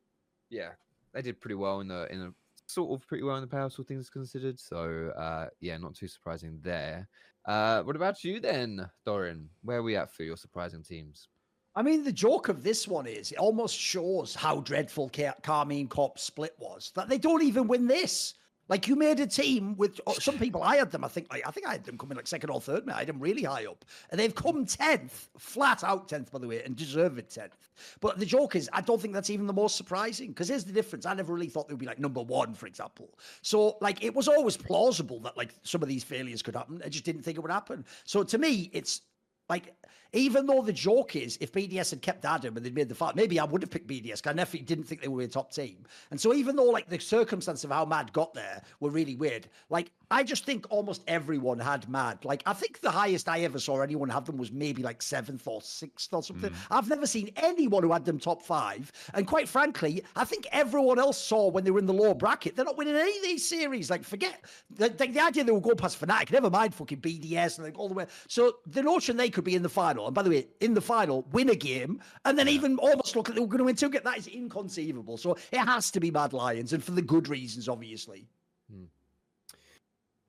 yeah, 0.48 0.70
they 1.12 1.22
did 1.22 1.40
pretty 1.40 1.56
well 1.56 1.80
in 1.80 1.88
the 1.88 2.10
in 2.12 2.22
a 2.22 2.34
sort 2.66 2.98
of 2.98 3.06
pretty 3.06 3.24
well 3.24 3.36
in 3.36 3.42
the 3.42 3.48
playoffs, 3.48 3.78
all 3.78 3.84
things 3.84 4.08
considered. 4.08 4.58
So 4.58 5.10
uh, 5.16 5.48
yeah, 5.60 5.76
not 5.76 5.94
too 5.94 6.08
surprising 6.08 6.58
there. 6.62 7.08
Uh, 7.46 7.82
what 7.82 7.96
about 7.96 8.22
you 8.24 8.40
then, 8.40 8.88
Thorin? 9.06 9.48
Where 9.62 9.78
are 9.78 9.82
we 9.82 9.96
at 9.96 10.14
for 10.14 10.22
your 10.22 10.36
surprising 10.36 10.82
teams? 10.82 11.28
I 11.74 11.82
mean, 11.82 12.02
the 12.02 12.12
joke 12.12 12.48
of 12.48 12.62
this 12.62 12.88
one 12.88 13.06
is 13.06 13.30
it 13.32 13.38
almost 13.38 13.78
shows 13.78 14.34
how 14.34 14.60
dreadful 14.60 15.08
Car- 15.08 15.36
Karmine 15.42 15.88
Corp 15.88 16.18
split 16.18 16.54
was 16.58 16.92
that 16.96 17.08
they 17.08 17.18
don't 17.18 17.42
even 17.42 17.68
win 17.68 17.86
this. 17.86 18.34
Like 18.68 18.86
you 18.86 18.94
made 18.94 19.18
a 19.18 19.26
team 19.26 19.76
with 19.76 20.00
oh, 20.06 20.12
some 20.14 20.38
people. 20.38 20.62
I 20.62 20.76
had 20.76 20.92
them. 20.92 21.04
I 21.04 21.08
think. 21.08 21.26
Like, 21.32 21.42
I 21.44 21.50
think 21.50 21.66
I 21.66 21.72
had 21.72 21.84
them 21.84 21.98
coming 21.98 22.16
like 22.16 22.28
second 22.28 22.50
or 22.50 22.60
third. 22.60 22.86
Man, 22.86 22.94
I 22.94 23.00
had 23.00 23.08
them 23.08 23.18
really 23.18 23.42
high 23.42 23.66
up, 23.66 23.84
and 24.10 24.20
they've 24.20 24.34
come 24.34 24.64
tenth, 24.64 25.28
flat 25.38 25.82
out 25.82 26.08
tenth, 26.08 26.30
by 26.30 26.38
the 26.38 26.46
way, 26.46 26.62
and 26.62 26.76
deserved 26.76 27.28
tenth. 27.34 27.68
But 28.00 28.20
the 28.20 28.26
joke 28.26 28.54
is, 28.54 28.70
I 28.72 28.80
don't 28.80 29.00
think 29.00 29.12
that's 29.12 29.28
even 29.28 29.48
the 29.48 29.52
most 29.52 29.76
surprising 29.76 30.28
because 30.28 30.48
here's 30.48 30.64
the 30.64 30.72
difference. 30.72 31.04
I 31.04 31.14
never 31.14 31.34
really 31.34 31.48
thought 31.48 31.66
they 31.66 31.74
would 31.74 31.80
be 31.80 31.86
like 31.86 31.98
number 31.98 32.22
one, 32.22 32.54
for 32.54 32.68
example. 32.68 33.18
So 33.42 33.76
like 33.80 34.04
it 34.04 34.14
was 34.14 34.28
always 34.28 34.56
plausible 34.56 35.18
that 35.20 35.36
like 35.36 35.52
some 35.64 35.82
of 35.82 35.88
these 35.88 36.04
failures 36.04 36.40
could 36.40 36.54
happen. 36.54 36.80
I 36.84 36.90
just 36.90 37.04
didn't 37.04 37.22
think 37.22 37.38
it 37.38 37.40
would 37.40 37.50
happen. 37.50 37.84
So 38.04 38.22
to 38.22 38.38
me, 38.38 38.70
it's 38.72 39.00
like, 39.48 39.74
even 40.12 40.46
though 40.46 40.62
the 40.62 40.72
joke 40.72 41.16
is, 41.16 41.38
if 41.40 41.52
BDS 41.52 41.90
had 41.90 42.02
kept 42.02 42.24
Adam 42.24 42.56
and 42.56 42.64
they'd 42.64 42.74
made 42.74 42.88
the 42.88 42.94
fight, 42.94 43.16
maybe 43.16 43.38
I 43.38 43.44
would 43.44 43.62
have 43.62 43.70
picked 43.70 43.86
BDS. 43.86 44.02
Because 44.02 44.26
I 44.26 44.32
never 44.32 44.56
didn't 44.58 44.84
think 44.84 45.00
they 45.00 45.08
were 45.08 45.22
a 45.22 45.28
top 45.28 45.52
team. 45.52 45.84
And 46.10 46.20
so, 46.20 46.34
even 46.34 46.56
though 46.56 46.64
like 46.64 46.88
the 46.88 46.98
circumstance 46.98 47.64
of 47.64 47.70
how 47.70 47.84
Mad 47.84 48.12
got 48.12 48.34
there 48.34 48.62
were 48.80 48.90
really 48.90 49.16
weird, 49.16 49.48
like 49.68 49.90
I 50.10 50.24
just 50.24 50.44
think 50.44 50.66
almost 50.70 51.02
everyone 51.06 51.60
had 51.60 51.88
Mad. 51.88 52.24
Like 52.24 52.42
I 52.44 52.52
think 52.52 52.80
the 52.80 52.90
highest 52.90 53.28
I 53.28 53.40
ever 53.40 53.60
saw 53.60 53.80
anyone 53.80 54.08
have 54.08 54.24
them 54.24 54.36
was 54.36 54.50
maybe 54.50 54.82
like 54.82 55.02
seventh 55.02 55.46
or 55.46 55.62
sixth 55.62 56.12
or 56.12 56.22
something. 56.22 56.50
Mm. 56.50 56.56
I've 56.70 56.88
never 56.88 57.06
seen 57.06 57.30
anyone 57.36 57.84
who 57.84 57.92
had 57.92 58.04
them 58.04 58.18
top 58.18 58.42
five. 58.42 58.90
And 59.14 59.26
quite 59.26 59.48
frankly, 59.48 60.02
I 60.16 60.24
think 60.24 60.48
everyone 60.50 60.98
else 60.98 61.18
saw 61.18 61.48
when 61.48 61.62
they 61.62 61.70
were 61.70 61.78
in 61.78 61.86
the 61.86 61.92
lower 61.92 62.14
bracket, 62.14 62.56
they're 62.56 62.64
not 62.64 62.76
winning 62.76 62.96
any 62.96 63.16
of 63.16 63.22
these 63.22 63.48
series. 63.48 63.88
Like 63.88 64.02
forget 64.02 64.44
the, 64.70 64.88
the, 64.88 65.06
the 65.06 65.20
idea 65.20 65.44
they 65.44 65.52
will 65.52 65.60
go 65.60 65.74
past 65.76 66.00
Fnatic, 66.00 66.32
never 66.32 66.50
mind 66.50 66.74
fucking 66.74 67.00
BDS 67.00 67.58
and 67.58 67.66
like 67.66 67.78
all 67.78 67.88
the 67.88 67.94
way. 67.94 68.06
So 68.26 68.56
the 68.66 68.82
notion 68.82 69.16
they 69.16 69.30
could 69.30 69.44
be 69.44 69.54
in 69.54 69.62
the 69.62 69.68
final, 69.68 69.99
and 70.06 70.14
by 70.14 70.22
the 70.22 70.30
way, 70.30 70.48
in 70.60 70.74
the 70.74 70.80
final, 70.80 71.26
win 71.32 71.50
a 71.50 71.54
game, 71.54 72.00
and 72.24 72.38
then 72.38 72.48
even 72.48 72.78
almost 72.78 73.16
look 73.16 73.28
like 73.28 73.34
they 73.34 73.40
were 73.40 73.46
going 73.46 73.58
to 73.58 73.64
win 73.64 73.76
two. 73.76 73.88
That 73.88 74.18
is 74.18 74.26
inconceivable. 74.26 75.16
So 75.16 75.36
it 75.52 75.58
has 75.58 75.90
to 75.92 76.00
be 76.00 76.10
Mad 76.10 76.32
Lions, 76.32 76.72
and 76.72 76.82
for 76.82 76.92
the 76.92 77.02
good 77.02 77.28
reasons, 77.28 77.68
obviously. 77.68 78.28
Hmm. 78.70 78.84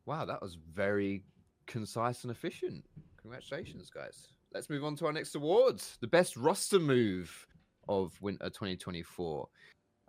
Wow, 0.06 0.26
that 0.26 0.42
was 0.42 0.58
very 0.74 1.24
concise 1.68 2.24
and 2.24 2.32
efficient. 2.32 2.84
Congratulations, 3.22 3.90
guys. 3.90 4.28
Let's 4.54 4.70
move 4.70 4.84
on 4.84 4.96
to 4.98 5.06
our 5.06 5.14
next 5.14 5.36
awards. 5.36 5.98
The 6.02 6.08
best 6.08 6.36
roster 6.36 6.80
move 6.80 7.48
of 7.88 8.14
winter 8.22 8.50
2024. 8.50 9.48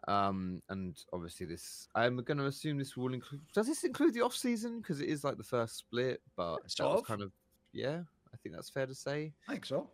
Um, 0.09 0.61
and 0.69 0.99
obviously 1.13 1.47
this 1.47 1.87
I'm 1.95 2.17
gonna 2.17 2.47
assume 2.47 2.77
this 2.77 2.97
will 2.97 3.15
include 3.15 3.43
does 3.55 3.69
this 3.69 3.85
include 3.85 4.15
the 4.15 4.23
off 4.23 4.35
season? 4.35 4.79
Because 4.79 5.01
it 5.01 5.09
is 5.09 5.23
like 5.23 5.37
the 5.37 5.45
first 5.45 5.77
split, 5.79 6.21
but 6.37 6.69
sort 6.69 7.07
kind 7.07 7.23
of 7.23 7.31
yeah, 7.73 8.01
think 8.43 8.55
that's 8.55 8.71
fair 8.71 8.87
to 8.87 8.95
say. 8.95 9.33
I 9.49 9.53
think 9.53 9.67
so. 9.67 9.91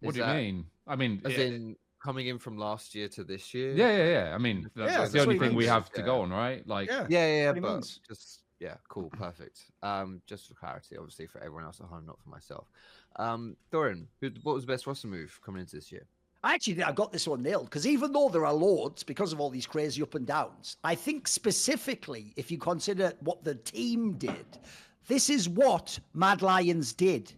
What 0.00 0.14
do 0.14 0.20
you 0.20 0.26
mean? 0.26 0.66
I 0.86 0.96
mean, 0.96 1.20
as 1.24 1.32
it, 1.32 1.52
in 1.52 1.76
coming 2.02 2.28
in 2.28 2.38
from 2.38 2.56
last 2.56 2.94
year 2.94 3.08
to 3.08 3.24
this 3.24 3.52
year. 3.52 3.74
Yeah, 3.74 3.96
yeah, 3.96 4.10
yeah. 4.10 4.34
I 4.34 4.38
mean, 4.38 4.70
that's, 4.74 4.92
yeah, 4.92 4.98
that's 4.98 5.12
the 5.12 5.20
only 5.20 5.38
thing 5.38 5.54
we 5.54 5.66
have 5.66 5.90
to 5.92 6.02
go 6.02 6.22
on, 6.22 6.30
right? 6.30 6.66
Like, 6.66 6.88
yeah, 6.88 7.06
yeah, 7.08 7.26
yeah. 7.26 7.52
yeah 7.54 7.60
but 7.60 7.98
just 8.08 8.40
yeah, 8.60 8.74
cool, 8.88 9.10
perfect. 9.10 9.64
Um, 9.82 10.20
just 10.26 10.48
for 10.48 10.54
clarity, 10.54 10.96
obviously 10.96 11.26
for 11.26 11.38
everyone 11.38 11.64
else 11.64 11.80
at 11.80 11.86
home, 11.86 12.06
not 12.06 12.20
for 12.22 12.28
myself. 12.28 12.66
Um, 13.16 13.56
Thorin, 13.72 14.06
what 14.42 14.54
was 14.54 14.64
the 14.64 14.72
best 14.72 14.86
roster 14.86 15.08
move 15.08 15.38
coming 15.44 15.60
into 15.60 15.76
this 15.76 15.90
year? 15.90 16.06
I 16.42 16.54
actually 16.54 16.74
think 16.74 16.88
I 16.88 16.92
got 16.92 17.12
this 17.12 17.28
one 17.28 17.42
nailed 17.42 17.64
because 17.64 17.86
even 17.86 18.12
though 18.12 18.30
there 18.30 18.46
are 18.46 18.52
loads 18.52 19.02
because 19.02 19.32
of 19.32 19.40
all 19.40 19.50
these 19.50 19.66
crazy 19.66 20.02
up 20.02 20.14
and 20.14 20.26
downs, 20.26 20.76
I 20.84 20.94
think 20.94 21.28
specifically 21.28 22.32
if 22.36 22.50
you 22.50 22.56
consider 22.56 23.12
what 23.20 23.44
the 23.44 23.56
team 23.56 24.14
did, 24.14 24.58
this 25.08 25.30
is 25.30 25.48
what 25.48 25.98
Mad 26.14 26.42
Lions 26.42 26.92
did. 26.92 27.32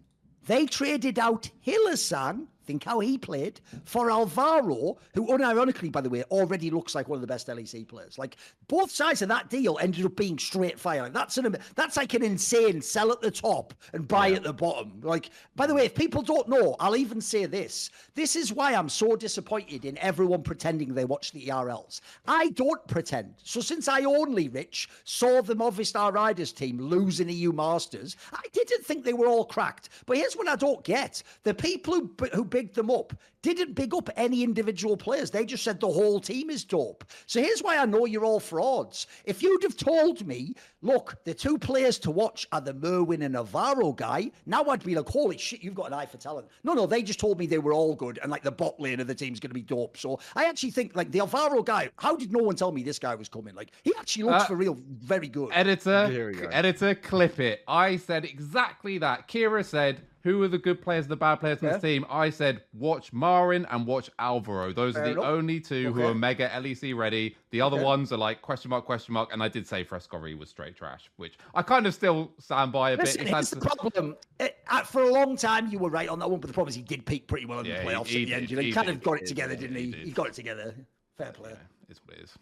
They 0.46 0.66
traded 0.66 1.18
out 1.18 1.51
Hylissang 1.66 2.46
think 2.64 2.85
how 2.85 3.01
he 3.01 3.18
played 3.18 3.61
for 3.85 4.11
Alvaro, 4.11 4.96
who 5.14 5.27
unironically, 5.27 5.90
by 5.90 6.01
the 6.01 6.11
way, 6.11 6.22
already 6.25 6.70
looks 6.70 6.94
like 6.94 7.09
one 7.09 7.16
of 7.16 7.20
the 7.20 7.27
best 7.27 7.48
LEC 7.48 7.87
players. 7.87 8.18
Like 8.18 8.37
both 8.68 8.90
sides 8.90 9.22
of 9.22 9.29
that 9.29 9.51
deal 9.51 9.79
ended 9.81 10.05
up 10.05 10.16
being 10.16 10.38
straight 10.38 10.79
fire. 10.79 11.03
Like, 11.03 11.12
that's 11.12 11.38
an 11.38 11.57
that's 11.75 11.96
like 11.96 12.14
an 12.14 12.22
insane 12.22 12.81
sell 12.81 13.12
at 13.12 13.20
the 13.20 13.31
top 13.31 13.75
and 13.92 14.07
buy 14.07 14.29
yeah. 14.29 14.37
at 14.37 14.42
the 14.44 14.53
bottom. 14.53 15.01
Like 15.03 15.31
by 15.57 15.66
the 15.66 15.75
way, 15.75 15.87
if 15.87 15.94
people 15.94 16.22
don't 16.22 16.48
know, 16.48 16.77
I'll 16.81 16.96
even 16.96 17.20
say 17.20 17.46
this. 17.46 17.90
This 18.14 18.37
is 18.37 18.53
why 18.53 18.75
I'm 18.75 18.88
so 18.88 19.16
disappointed 19.16 19.85
in 19.85 19.98
everyone 19.98 20.42
pretending 20.42 20.94
they 20.94 21.05
watch 21.05 21.33
the 21.33 21.46
ERLs. 21.46 22.01
I 22.27 22.51
don't 22.51 22.87
pretend. 22.87 23.35
So 23.42 23.61
since 23.61 23.88
I 23.88 24.05
only, 24.05 24.48
Rich, 24.48 24.88
saw 25.05 25.42
the 25.42 25.57
Movistar 25.57 26.12
Riders 26.12 26.53
team 26.53 26.79
lose 26.79 27.20
in 27.20 27.29
EU 27.29 27.53
Masters, 27.53 28.16
I 28.33 28.42
didn't 28.53 28.85
think 28.85 29.05
they 29.05 29.12
were 29.12 29.27
all 29.27 29.44
cracked. 29.44 29.88
But 30.07 30.16
here's 30.16 30.35
what 30.35 30.48
I 30.48 30.57
don't 30.57 30.83
get: 30.85 31.22
the 31.42 31.55
people 31.55 31.94
who 31.94 32.11
who 32.33 32.44
bigged 32.53 32.77
them 32.77 32.91
up 32.91 33.12
didn't 33.43 33.75
big 33.75 33.95
up 33.95 34.09
any 34.17 34.43
individual 34.43 34.97
players. 34.97 35.31
They 35.31 35.45
just 35.45 35.65
said 35.65 35.81
the 35.81 35.88
whole 35.88 36.21
team 36.21 36.49
is 36.49 36.65
dope. 36.65 37.05
So 37.27 37.41
here's 37.41 37.61
why 37.61 37.77
I 37.77 37.85
know 37.85 38.07
you're 38.07 38.25
all 38.25 38.41
frauds. 38.41 39.09
If 39.25 39.43
you'd 39.43 39.65
have 39.65 39.77
told 39.77 40.25
me, 40.27 40.55
look, 40.81 41.17
the 41.25 41.35
two 41.35 41.59
players 41.59 41.99
to 42.01 42.11
watch 42.11 42.47
are 42.53 42.61
the 42.61 42.73
Myrwinn 42.73 43.25
and 43.25 43.35
Alvaro 43.35 43.93
guy, 43.93 44.31
now 44.47 44.65
I'd 44.67 44.85
be 44.85 44.95
like, 44.95 45.09
holy 45.09 45.37
shit, 45.37 45.62
you've 45.62 45.75
got 45.75 45.88
an 45.88 45.95
eye 45.95 46.07
for 46.07 46.19
talent. 46.19 46.47
No, 46.62 46.73
no, 46.73 46.87
they 46.87 47.03
just 47.03 47.19
told 47.19 47.38
me 47.38 47.47
they 47.47 47.59
were 47.59 47.73
all 47.73 47.95
good 47.95 48.19
and 48.23 48.31
like 48.31 48.43
the 48.43 48.53
bot 48.53 48.79
lane 48.81 49.01
of 49.01 49.09
the 49.09 49.15
team's 49.15 49.41
going 49.41 49.51
to 49.51 49.55
be 49.55 49.62
dope. 49.62 49.97
So 49.97 50.21
I 50.37 50.45
actually 50.45 50.71
think 50.71 50.95
like 50.95 51.11
the 51.11 51.21
Alvaro 51.21 51.62
guy, 51.62 51.91
how 51.97 52.17
did 52.17 52.33
no 52.33 52.43
one 52.43 52.55
tell 52.55 52.71
me 52.71 52.85
this 52.85 53.01
guy 53.01 53.15
was 53.17 53.29
coming? 53.29 53.55
Like 53.57 53.73
he 53.83 53.93
actually 53.99 54.25
looks 54.25 54.45
uh, 54.45 54.47
for 54.47 54.57
real 54.57 54.79
very 55.01 55.29
good. 55.29 55.51
Editor, 55.53 56.33
go. 56.33 56.49
editor, 56.49 56.95
clip 56.95 57.41
it. 57.41 57.62
I 57.67 57.97
said 57.97 58.25
exactly 58.25 58.99
that. 58.99 59.27
Kira 59.27 59.65
said, 59.65 60.03
who 60.23 60.43
are 60.43 60.49
the 60.49 60.59
good 60.59 60.81
players 60.81 61.05
and 61.05 61.11
the 61.11 61.17
bad 61.17 61.37
players 61.37 61.59
yeah. 61.61 61.73
this 61.73 61.83
team? 61.83 62.07
I 62.09 62.31
said 62.31 62.63
watch 62.73 63.13
Myrwinn 63.13 63.67
and 63.71 63.87
watch 63.87 64.11
Alvaro. 64.19 64.73
Those 64.73 64.95
Fair 64.95 65.03
are 65.03 65.07
the 65.07 65.13
enough. 65.13 65.25
only 65.25 65.61
two 65.61 65.89
okay. 65.89 66.01
who 66.01 66.07
are 66.07 66.15
mega 66.15 66.49
LEC 66.49 66.97
ready. 66.97 67.37
The 67.51 67.61
other 67.61 67.77
okay. 67.77 67.85
ones 67.85 68.13
are 68.13 68.17
like 68.17 68.41
question 68.41 68.71
mark, 68.71 68.85
question 68.85 69.15
mark. 69.15 69.33
And 69.33 69.43
I 69.43 69.49
did 69.49 69.67
say 69.67 69.85
Fresskowy 69.85 70.39
was 70.39 70.49
straight 70.49 70.77
trash, 70.77 71.11
which 71.17 71.39
I 71.55 71.63
kind 71.63 71.87
of 71.87 71.95
still 71.95 72.33
stand 72.39 72.73
by 72.73 72.93
a 72.93 72.97
Listen, 72.97 73.25
bit. 73.25 73.35
It's 73.35 73.51
the 73.51 73.61
problem. 73.61 74.17
It, 74.39 74.59
uh, 74.69 74.83
for 74.83 75.03
a 75.03 75.13
long 75.13 75.37
time, 75.37 75.69
you 75.71 75.79
were 75.79 75.91
right 75.91 76.09
on 76.09 76.19
that 76.21 76.31
one, 76.31 76.41
but 76.41 76.49
the 76.49 76.55
problem 76.55 76.71
is 76.71 76.77
he 76.77 76.83
did 76.83 77.05
peak 77.05 77.27
pretty 77.27 77.47
well 77.47 77.61
in 77.61 77.67
yeah, 77.67 77.83
the 77.83 77.91
playoffs 77.91 78.07
he, 78.07 78.19
he 78.19 78.23
at 78.23 78.29
the 78.29 78.35
end. 78.35 78.49
Did, 78.49 78.59
he, 78.59 78.65
he, 78.67 78.73
kind 78.73 78.87
did, 78.87 78.97
of 78.97 79.03
got 79.03 79.19
it 79.19 79.27
together, 79.27 79.57
didn't 79.57 79.77
he? 79.77 79.93
He, 80.05 80.11
got 80.11 80.29
it 80.29 80.35
together. 80.35 80.75
Fair 81.17 81.33
play. 81.33 81.51
Yeah, 81.51 81.57
it's 81.89 82.01
what 82.05 82.17
it 82.17 82.25
is. 82.25 82.33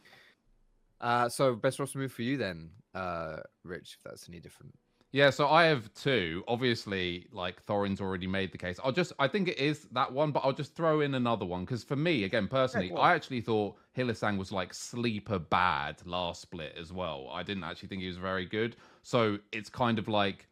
Uh, 1.01 1.29
so 1.29 1.55
best 1.55 1.79
roster 1.79 1.99
move 1.99 2.12
for 2.12 2.23
you 2.23 2.37
then, 2.37 2.71
uh, 2.95 3.38
Rich, 3.64 3.97
if 3.99 4.05
that's 4.05 4.29
any 4.29 4.38
different. 4.38 4.75
Yeah, 5.12 5.31
so 5.31 5.49
I 5.49 5.64
have 5.64 5.92
two. 5.94 6.44
Obviously, 6.46 7.27
like 7.33 7.64
Thorin's 7.66 8.01
already 8.01 8.29
made 8.29 8.53
the 8.53 8.59
case. 8.59 8.79
I'll 8.85 8.92
just, 8.92 9.12
I 9.18 9.27
think 9.27 9.49
it 9.49 9.59
is 9.59 9.88
that 9.92 10.12
one, 10.12 10.31
but 10.31 10.40
I'll 10.44 10.53
just 10.53 10.77
throw 10.77 11.01
in 11.01 11.14
another 11.14 11.44
one 11.44 11.64
because 11.64 11.83
for 11.83 11.96
me, 11.96 12.23
again, 12.25 12.46
personally, 12.46 12.92
I 12.94 13.14
actually 13.14 13.40
thought 13.40 13.77
Hylissang 13.96 14.38
was 14.38 14.53
like 14.53 14.73
sleeper 14.73 15.40
bad 15.40 15.96
last 16.07 16.42
split 16.42 16.77
as 16.79 16.92
well. 16.92 17.29
I 17.33 17.42
didn't 17.42 17.64
actually 17.64 17.88
think 17.88 18.03
he 18.03 18.07
was 18.07 18.18
very 18.18 18.46
good. 18.46 18.77
So 19.03 19.38
it's 19.51 19.68
kind 19.68 19.99
of 19.99 20.07
like, 20.07 20.46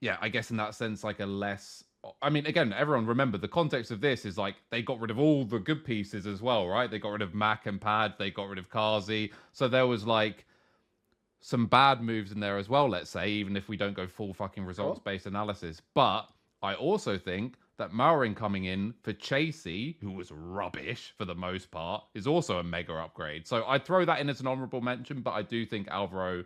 yeah, 0.00 0.16
I 0.20 0.28
guess 0.28 0.50
in 0.50 0.56
that 0.56 0.74
sense, 0.74 1.04
like 1.04 1.20
a 1.20 1.26
less. 1.26 1.84
I 2.22 2.30
mean, 2.30 2.46
again, 2.46 2.72
everyone 2.72 3.06
remember 3.06 3.38
the 3.38 3.48
context 3.48 3.92
of 3.92 4.00
this 4.00 4.24
is 4.24 4.36
like 4.36 4.56
they 4.70 4.82
got 4.82 5.00
rid 5.00 5.12
of 5.12 5.20
all 5.20 5.44
the 5.44 5.60
good 5.60 5.84
pieces 5.84 6.26
as 6.26 6.42
well, 6.42 6.66
right? 6.66 6.90
They 6.90 6.98
got 6.98 7.10
rid 7.10 7.22
of 7.22 7.32
Mac 7.32 7.66
and 7.66 7.80
Pad, 7.80 8.14
they 8.18 8.32
got 8.32 8.48
rid 8.48 8.58
of 8.58 8.70
Carzzy. 8.70 9.32
So 9.52 9.68
there 9.68 9.86
was 9.86 10.04
like 10.04 10.46
some 11.46 11.66
bad 11.66 12.02
moves 12.02 12.32
in 12.32 12.40
there 12.40 12.58
as 12.58 12.68
well, 12.68 12.88
let's 12.88 13.08
say, 13.08 13.28
even 13.28 13.56
if 13.56 13.68
we 13.68 13.76
don't 13.76 13.94
go 13.94 14.08
full 14.08 14.34
fucking 14.34 14.64
results 14.64 14.98
based 14.98 15.26
analysis. 15.26 15.80
But 15.94 16.22
I 16.60 16.74
also 16.74 17.16
think 17.16 17.54
that 17.78 17.92
Myrwinn 17.92 18.34
coming 18.34 18.64
in 18.64 18.94
for 19.04 19.12
Chasy, 19.12 19.96
who 20.00 20.10
was 20.10 20.32
rubbish 20.32 21.14
for 21.16 21.24
the 21.24 21.36
most 21.36 21.70
part, 21.70 22.02
is 22.14 22.26
also 22.26 22.58
a 22.58 22.64
mega 22.64 22.94
upgrade. 22.94 23.46
So 23.46 23.64
I'd 23.64 23.84
throw 23.84 24.04
that 24.04 24.18
in 24.18 24.28
as 24.28 24.40
an 24.40 24.48
honorable 24.48 24.80
mention, 24.80 25.20
but 25.20 25.34
I 25.34 25.42
do 25.42 25.64
think 25.64 25.86
Alvaro 25.86 26.44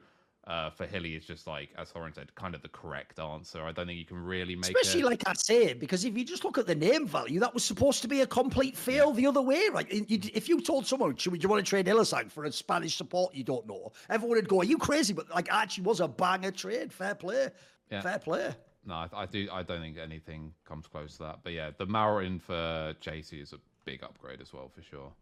uh, 0.51 0.69
for 0.69 0.85
Hilly 0.85 1.15
is 1.15 1.25
just 1.25 1.47
like, 1.47 1.69
as 1.79 1.93
Thorin 1.93 2.13
said, 2.13 2.35
kind 2.35 2.57
of 2.57 2.63
the 2.63 2.69
correct 2.71 3.21
answer. 3.21 3.63
I 3.63 3.71
don't 3.71 3.87
think 3.87 4.01
you 4.01 4.05
can 4.05 4.21
really 4.23 4.57
make 4.57 4.77
Especially 4.77 5.03
like 5.03 5.23
I 5.25 5.33
say, 5.35 5.75
because 5.75 6.05
if 6.05 6.19
you 6.19 6.25
just 6.25 6.45
look 6.45 6.59
at 6.59 6.67
the 6.67 6.75
name 6.75 7.07
value, 7.07 7.39
that 7.39 7.55
was 7.55 7.65
supposed 7.65 8.03
to 8.03 8.09
be 8.09 8.23
a 8.23 8.27
complete 8.27 8.77
fail 8.77 9.11
yeah. 9.11 9.17
the 9.17 9.27
other 9.29 9.43
way. 9.43 9.69
Right? 9.73 9.87
If 9.89 10.49
you 10.49 10.61
told 10.61 10.87
someone, 10.87 11.15
should 11.15 11.31
we, 11.31 11.39
do 11.39 11.45
you 11.45 11.49
want 11.49 11.65
to 11.65 11.71
trade 11.71 11.87
Hylissang 11.87 12.33
for 12.33 12.45
a 12.45 12.53
Spanish 12.53 12.97
support 12.97 13.33
you 13.33 13.45
don't 13.45 13.65
know? 13.69 13.93
Everyone 14.09 14.39
would 14.39 14.49
go, 14.49 14.61
are 14.61 14.65
you 14.65 14.77
crazy? 14.77 15.13
But 15.13 15.31
like, 15.31 15.53
actually 15.53 15.85
was 15.85 16.01
a 16.01 16.09
banger 16.09 16.51
trade. 16.51 16.93
Fair 16.93 17.15
play. 17.15 17.51
Yeah. 17.89 18.01
Fair 18.01 18.19
play. 18.19 18.51
No, 18.85 18.95
I, 18.95 19.09
I, 19.15 19.27
do. 19.27 19.49
I 19.53 19.63
don't 19.63 19.81
think 19.81 19.99
anything 19.99 20.53
comes 20.65 20.89
close 20.89 21.17
to 21.19 21.23
that. 21.25 21.39
But 21.45 21.53
yeah, 21.53 21.71
the 21.79 21.87
Myrwinn 21.87 22.41
for 22.41 22.95
Chasy 23.01 23.41
is 23.41 23.53
a 23.53 23.59
big 23.85 24.03
upgrade 24.03 24.41
as 24.41 24.53
well, 24.53 24.69
for 24.69 24.83
sure. 24.83 25.13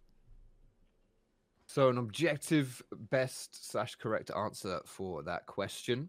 So, 1.71 1.91
an 1.91 1.99
objective 1.99 2.83
best 3.11 3.71
slash 3.71 3.95
correct 3.97 4.31
answer 4.35 4.81
for 4.87 5.23
that 5.25 5.45
question 5.47 6.09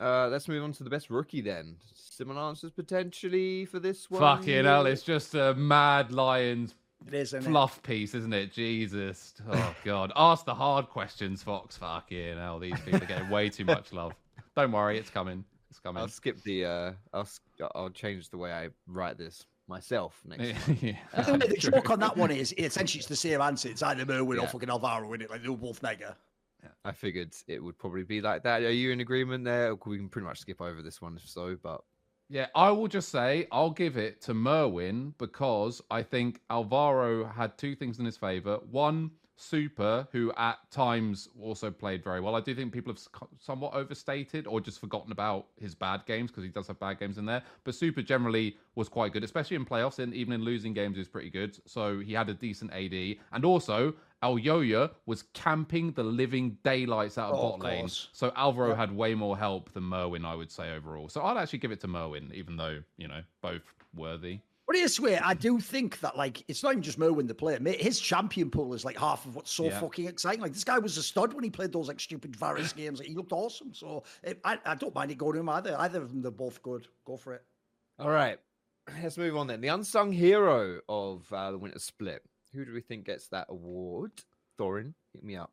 Uh, 0.00 0.28
let's 0.28 0.46
move 0.48 0.62
on 0.64 0.72
to 0.72 0.84
the 0.84 0.88
best 0.90 1.10
rookie 1.10 1.40
then. 1.42 1.76
Similar 1.94 2.40
answers 2.40 2.70
potentially 2.70 3.64
for 3.66 3.78
this 3.80 4.08
one. 4.10 4.20
Fucking 4.20 4.64
hell, 4.64 4.86
it's 4.86 5.02
just 5.02 5.34
a 5.34 5.52
mad 5.54 6.12
Lions 6.12 6.74
It 7.08 7.12
is, 7.14 7.28
isn't 7.34 7.42
it? 7.42 7.50
fluff 7.50 7.82
piece, 7.82 8.14
isn't 8.14 8.32
it? 8.32 8.52
Jesus. 8.52 9.34
Oh, 9.50 9.74
God. 9.84 10.12
Ask 10.16 10.44
the 10.46 10.54
hard 10.54 10.88
questions, 10.88 11.42
Fox. 11.42 11.76
Fucking 11.76 12.36
hell. 12.38 12.58
These 12.60 12.80
people 12.80 13.02
are 13.02 13.06
getting 13.06 13.28
way 13.30 13.48
too 13.50 13.64
much 13.64 13.92
love. 14.00 14.12
Don't 14.56 14.72
worry, 14.72 14.96
it's 14.98 15.10
coming. 15.10 15.44
It's 15.70 15.80
coming. 15.80 16.00
I'll 16.02 16.08
skip 16.08 16.40
the. 16.44 16.64
Uh, 16.64 16.92
I'll 17.12 17.20
s- 17.22 17.40
I'll 17.74 17.90
change 17.90 18.28
the 18.30 18.38
way 18.38 18.52
I 18.52 18.68
write 18.86 19.18
this 19.18 19.44
myself 19.70 20.20
next. 20.26 20.42
yeah. 20.82 20.92
time. 20.92 20.96
I 21.14 21.16
um, 21.22 21.40
think 21.40 21.52
the 21.52 21.56
True. 21.60 21.70
joke 21.70 21.90
on 21.90 22.00
that 22.00 22.16
one 22.16 22.30
is 22.30 22.52
essentially 22.58 22.98
it's 22.98 23.08
the 23.08 23.16
same 23.16 23.40
answer. 23.40 23.68
It's 23.70 23.82
either 23.82 24.04
Myrwinn 24.04 24.36
or 24.38 24.42
Yeah. 24.42 24.46
fucking 24.46 24.68
Alvaro 24.68 25.10
in 25.14 25.22
it. 25.22 25.30
Like 25.30 25.42
they 25.42 25.48
were 25.48 25.56
both 25.56 25.82
mega. 25.82 26.16
I 26.84 26.92
figured 26.92 27.34
it 27.48 27.62
would 27.62 27.78
probably 27.78 28.02
be 28.02 28.20
like 28.20 28.42
that. 28.42 28.62
Are 28.62 28.70
you 28.70 28.90
in 28.90 29.00
agreement 29.00 29.44
there? 29.44 29.74
We 29.86 29.96
can 29.96 30.10
pretty 30.10 30.26
much 30.26 30.40
skip 30.40 30.60
over 30.60 30.82
this 30.82 31.00
one 31.00 31.16
if 31.16 31.26
so, 31.26 31.56
but 31.62 31.82
Yeah, 32.28 32.48
I 32.54 32.70
will 32.70 32.88
just 32.88 33.08
say 33.08 33.46
I'll 33.50 33.70
give 33.70 33.96
it 33.96 34.20
to 34.22 34.34
Myrwinn 34.34 35.14
because 35.16 35.80
I 35.90 36.02
think 36.02 36.40
Alvaro 36.50 37.24
had 37.24 37.56
two 37.56 37.74
things 37.74 37.98
in 37.98 38.04
his 38.04 38.18
favor. 38.18 38.58
One, 38.70 39.10
Supa, 39.40 40.06
who 40.12 40.32
at 40.36 40.58
times 40.70 41.28
also 41.40 41.70
played 41.70 42.04
very 42.04 42.20
well. 42.20 42.36
I 42.36 42.40
do 42.40 42.54
think 42.54 42.72
people 42.72 42.92
have 42.92 43.00
somewhat 43.38 43.72
overstated 43.74 44.46
or 44.46 44.60
just 44.60 44.78
forgotten 44.78 45.12
about 45.12 45.46
his 45.58 45.74
bad 45.74 46.04
games 46.06 46.30
because 46.30 46.44
he 46.44 46.50
does 46.50 46.66
have 46.66 46.78
bad 46.78 47.00
games 47.00 47.16
in 47.16 47.24
there. 47.24 47.42
But 47.64 47.74
Supa 47.74 48.04
generally 48.04 48.56
was 48.74 48.88
quite 48.88 49.12
good, 49.12 49.24
especially 49.24 49.56
in 49.56 49.64
playoffs 49.64 49.98
and 49.98 50.12
even 50.12 50.34
in 50.34 50.42
losing 50.42 50.74
games, 50.74 50.96
he 50.96 51.00
was 51.00 51.08
pretty 51.08 51.30
good. 51.30 51.58
So 51.66 52.00
he 52.00 52.12
had 52.12 52.28
a 52.28 52.34
decent 52.34 52.70
AD. 52.72 53.16
And 53.32 53.44
also, 53.44 53.94
Elyoya 54.22 54.90
was 55.06 55.22
camping 55.32 55.92
the 55.92 56.04
living 56.04 56.58
daylights 56.62 57.16
out 57.16 57.32
of 57.32 57.38
Oh, 57.38 57.52
bot 57.52 57.60
lane. 57.60 57.88
So 57.88 58.32
Alvaro 58.36 58.70
Yeah. 58.70 58.76
had 58.76 58.94
way 58.94 59.14
more 59.14 59.38
help 59.38 59.72
than 59.72 59.84
Myrwinn, 59.84 60.26
I 60.26 60.34
would 60.34 60.50
say 60.50 60.74
overall. 60.74 61.08
So 61.08 61.22
I'd 61.22 61.38
actually 61.38 61.60
give 61.60 61.72
it 61.72 61.80
to 61.80 61.88
Myrwinn, 61.88 62.32
even 62.34 62.56
though 62.56 62.82
you 62.98 63.08
know 63.08 63.22
both 63.40 63.62
worthy. 63.94 64.40
But 64.70 64.78
I 64.78 64.86
swear, 64.86 65.20
I 65.24 65.34
do 65.34 65.58
think 65.58 65.98
that 65.98 66.16
like 66.16 66.44
it's 66.46 66.62
not 66.62 66.70
even 66.74 66.82
just 66.84 66.96
Myrwinn 66.96 67.26
the 67.26 67.34
player. 67.34 67.58
mate, 67.58 67.80
His 67.80 67.98
champion 67.98 68.50
pool 68.52 68.72
is 68.72 68.84
like 68.84 68.96
half 68.96 69.26
of 69.26 69.34
what's 69.34 69.50
so 69.50 69.64
Yeah. 69.64 69.80
fucking 69.80 70.06
exciting. 70.06 70.40
Like 70.40 70.52
this 70.52 70.62
guy 70.62 70.78
was 70.78 70.96
a 70.96 71.02
stud 71.02 71.32
when 71.32 71.42
he 71.42 71.50
played 71.50 71.72
those 71.72 71.88
like 71.88 71.98
stupid 71.98 72.36
Varus 72.36 72.72
games. 72.76 73.00
Like, 73.00 73.08
he 73.08 73.14
looked 73.16 73.32
awesome. 73.32 73.74
So 73.74 74.04
it, 74.22 74.38
I, 74.44 74.60
I 74.64 74.76
don't 74.76 74.94
mind 74.94 75.10
it 75.10 75.18
going 75.18 75.32
to 75.34 75.40
him 75.40 75.48
either. 75.48 75.74
Either 75.76 76.00
of 76.00 76.10
them, 76.10 76.22
they're 76.22 76.30
both 76.30 76.62
good. 76.62 76.86
Go 77.04 77.16
for 77.16 77.34
it. 77.34 77.42
all 77.98 78.10
right. 78.10 78.38
Let's 79.02 79.18
move 79.18 79.36
on 79.36 79.48
then. 79.48 79.60
The 79.60 79.68
unsung 79.68 80.12
hero 80.12 80.80
of 80.88 81.26
uh, 81.32 81.50
the 81.50 81.58
winter 81.58 81.80
split. 81.80 82.22
Who 82.54 82.64
do 82.64 82.72
we 82.72 82.80
think 82.80 83.06
gets 83.06 83.26
that 83.28 83.46
award? 83.48 84.12
Thorin, 84.56 84.94
hit 85.12 85.24
me 85.24 85.34
up. 85.34 85.52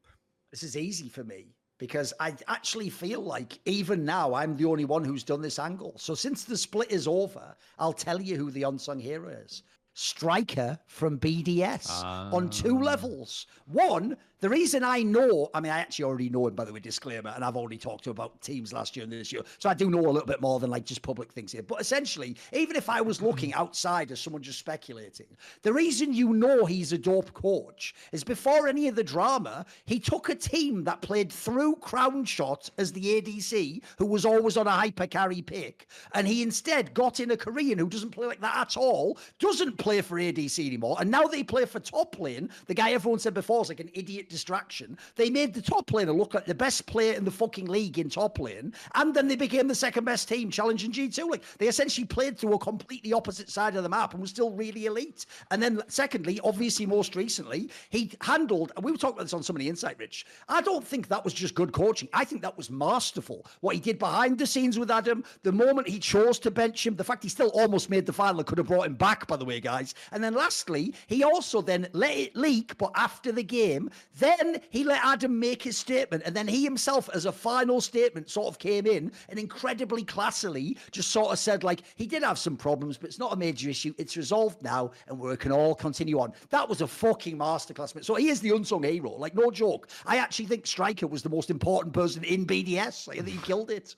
This 0.52 0.62
is 0.62 0.78
easy 0.78 1.10
for 1.10 1.24
me 1.24 1.56
because 1.78 2.14
I 2.20 2.34
actually 2.48 2.90
feel 2.90 3.22
like 3.22 3.60
even 3.66 4.04
now 4.06 4.34
I'm 4.34 4.56
the 4.58 4.66
only 4.66 4.86
one 4.86 5.04
who's 5.04 5.24
done 5.24 5.42
this 5.42 5.60
angle. 5.60 5.94
So 5.98 6.16
since 6.16 6.44
the 6.44 6.58
split 6.58 6.92
is 6.92 7.08
over, 7.08 7.56
I'll 7.78 7.94
tell 7.94 8.22
you 8.22 8.36
who 8.38 8.52
the 8.52 8.64
unsung 8.64 9.00
hero 9.00 9.30
is. 9.30 9.64
Striker 9.94 10.78
from 10.88 11.18
BDS 11.18 11.90
on 12.32 12.50
two 12.50 12.78
Ah. 12.78 12.84
levels. 12.84 13.48
One, 13.66 14.16
the 14.40 14.50
reason 14.50 14.84
I 14.84 15.02
know, 15.02 15.50
I 15.54 15.60
mean, 15.60 15.72
I 15.72 15.80
actually 15.80 16.06
already 16.06 16.30
know 16.30 16.48
him, 16.48 16.54
by 16.54 16.64
the 16.64 16.72
way, 16.72 16.80
disclaimer, 16.80 17.32
and 17.32 17.44
I've 17.44 17.58
already 17.58 17.78
talked 17.78 18.04
to 18.04 18.12
him 18.12 18.18
about 18.18 18.40
teams 18.42 18.72
last 18.72 18.96
year 18.96 19.04
and 19.04 19.12
this 19.12 19.32
year. 19.32 19.42
So 19.58 19.68
I 19.68 19.74
do 19.74 19.90
know 19.90 20.00
a 20.00 20.12
little 20.12 20.28
bit 20.28 20.42
more 20.42 20.60
than 20.60 20.70
like 20.70 20.86
just 20.86 21.02
public 21.02 21.32
things 21.32 21.52
here. 21.52 21.64
But 21.64 21.82
essentially, 21.82 22.36
even 22.54 22.76
if 22.76 22.88
I 22.88 23.02
was 23.02 23.20
looking 23.20 23.52
mm-hmm. 23.52 23.62
outside 23.62 24.12
as 24.12 24.20
someone 24.20 24.44
just 24.44 24.60
speculating, 24.60 25.26
the 25.64 25.74
reason 25.74 26.14
you 26.14 26.34
know 26.34 26.66
he's 26.66 26.94
a 26.94 26.98
dope 27.00 27.34
coach 27.34 27.96
is 28.12 28.24
before 28.24 28.68
any 28.68 28.88
of 28.88 28.96
the 28.96 29.04
drama, 29.04 29.66
he 29.86 30.00
took 30.00 30.30
a 30.30 30.36
team 30.36 30.84
that 30.84 31.02
played 31.02 31.32
through 31.32 31.76
Crownshot 31.78 32.70
as 32.78 32.94
the 32.94 33.22
ADC, 33.22 33.82
who 33.98 34.06
was 34.06 34.24
always 34.24 34.56
on 34.56 34.68
a 34.68 34.72
hyper 34.72 35.08
carry 35.08 35.42
pick, 35.42 35.88
and 36.14 36.28
he 36.28 36.44
instead 36.44 36.94
got 36.94 37.20
in 37.20 37.32
a 37.32 37.38
Korean 37.38 37.80
who 37.80 37.88
doesn't 37.88 38.12
play 38.12 38.28
like 38.28 38.42
that 38.42 38.56
at 38.56 38.78
all, 38.78 39.18
doesn't 39.40 39.78
play 39.78 40.02
for 40.02 40.18
ADC 40.20 40.66
anymore, 40.66 40.98
and 41.00 41.10
now 41.10 41.24
they 41.24 41.44
play 41.44 41.66
for 41.66 41.80
top 41.80 42.20
lane. 42.20 42.50
The 42.68 42.76
guy 42.76 42.92
everyone 42.92 43.20
said 43.20 43.34
before 43.34 43.64
is 43.64 43.70
like 43.70 43.80
an 43.80 43.90
idiot 43.94 44.27
distraction. 44.30 44.98
They 45.16 45.30
made 45.30 45.54
the 45.54 45.62
top 45.62 45.88
laner 45.92 46.16
look 46.16 46.34
like 46.34 46.46
the 46.46 46.56
best 46.56 46.86
player 46.86 47.14
in 47.14 47.26
the 47.26 47.32
fucking 47.32 47.68
league 47.68 48.00
in 48.00 48.10
top 48.10 48.40
lane, 48.40 48.74
and 48.96 49.14
then 49.14 49.28
they 49.28 49.36
became 49.36 49.68
the 49.68 49.76
second 49.76 50.06
best 50.06 50.28
team 50.28 50.50
challenging 50.52 50.92
G2. 50.92 51.30
Like 51.30 51.44
they 51.58 51.68
essentially 51.68 52.06
played 52.06 52.38
through 52.38 52.54
a 52.54 52.60
completely 52.60 53.14
opposite 53.14 53.50
side 53.50 53.76
of 53.76 53.84
the 53.84 53.90
map 53.90 54.14
and 54.14 54.22
was 54.22 54.30
still 54.30 54.52
really 54.52 54.86
elite. 54.86 55.26
And 55.52 55.62
then 55.62 55.82
secondly, 55.88 56.40
obviously 56.44 56.86
most 56.86 57.16
recently, 57.16 57.70
he 57.90 58.12
handled, 58.22 58.72
and 58.76 58.84
we 58.84 58.92
were 58.92 58.98
talking 58.98 59.16
about 59.16 59.24
this 59.24 59.34
on 59.34 59.44
some 59.44 59.56
of 59.56 59.62
the 59.62 59.70
Insight 59.70 59.98
Rich. 60.00 60.26
I 60.50 60.62
don't 60.62 60.86
think 60.86 61.08
that 61.08 61.24
was 61.24 61.34
just 61.34 61.56
good 61.56 61.72
coaching. 61.72 62.10
I 62.14 62.26
think 62.26 62.42
that 62.42 62.58
was 62.58 62.70
masterful. 62.70 63.46
What 63.62 63.76
he 63.76 63.82
did 63.82 64.00
behind 64.00 64.38
the 64.38 64.48
scenes 64.48 64.80
with 64.80 64.92
Adam, 64.92 65.24
the 65.44 65.52
moment 65.52 65.88
he 65.88 66.00
chose 66.00 66.40
to 66.40 66.52
bench 66.52 66.86
him, 66.86 66.96
the 66.96 67.04
fact 67.04 67.24
he 67.24 67.30
still 67.30 67.50
almost 67.50 67.90
made 67.90 68.06
the 68.06 68.14
final, 68.14 68.44
could 68.44 68.58
have 68.58 68.68
brought 68.68 68.88
him 68.88 68.96
back, 68.96 69.28
by 69.28 69.36
the 69.36 69.46
way, 69.46 69.60
guys. 69.60 69.94
And 70.12 70.24
then 70.24 70.34
lastly, 70.34 70.94
he 71.08 71.24
also 71.24 71.62
then 71.62 71.88
let 71.94 72.16
it 72.18 72.36
leak, 72.36 72.78
but 72.78 72.92
after 72.96 73.32
the 73.32 73.44
game, 73.44 73.90
then 74.20 74.62
he 74.70 74.84
let 74.84 75.04
Adam 75.04 75.40
make 75.40 75.62
his 75.62 75.78
statement. 75.78 76.24
And 76.26 76.36
then 76.36 76.48
he 76.48 76.64
himself, 76.64 77.10
as 77.14 77.26
a 77.26 77.32
final 77.32 77.82
statement, 77.82 78.30
sort 78.30 78.48
of 78.48 78.60
came 78.60 78.86
in 78.86 79.12
and 79.30 79.40
incredibly 79.40 80.04
classily 80.04 80.78
just 80.92 81.12
sort 81.12 81.32
of 81.32 81.40
said, 81.40 81.64
like, 81.64 81.82
he 81.96 82.08
did 82.08 82.24
have 82.24 82.40
some 82.40 82.58
problems, 82.58 82.98
but 82.98 83.10
it's 83.10 83.20
not 83.20 83.34
a 83.34 83.36
major 83.36 83.70
issue. 83.70 83.94
It's 83.98 84.18
resolved 84.18 84.62
now, 84.62 84.92
and 85.08 85.20
we 85.20 85.36
can 85.38 85.52
all 85.52 85.76
continue 85.76 86.20
on. 86.20 86.34
That 86.50 86.68
was 86.68 86.82
a 86.82 86.88
fucking 86.88 87.38
masterclass. 87.38 87.96
mate. 87.96 88.06
So 88.06 88.16
he 88.16 88.30
is 88.30 88.42
the 88.42 88.56
unsung 88.56 88.84
hero. 88.84 89.12
Like, 89.12 89.36
no 89.36 89.52
joke. 89.52 89.90
I 90.06 90.18
actually 90.18 90.46
think 90.46 90.66
Striker 90.66 91.08
was 91.08 91.22
the 91.22 91.30
most 91.30 91.50
important 91.50 91.94
person 91.94 92.24
in 92.24 92.46
BDS. 92.46 93.08
Like, 93.08 93.20
I 93.20 93.22
think 93.22 93.38
he 93.40 93.46
killed 93.46 93.72
it. 93.72 93.96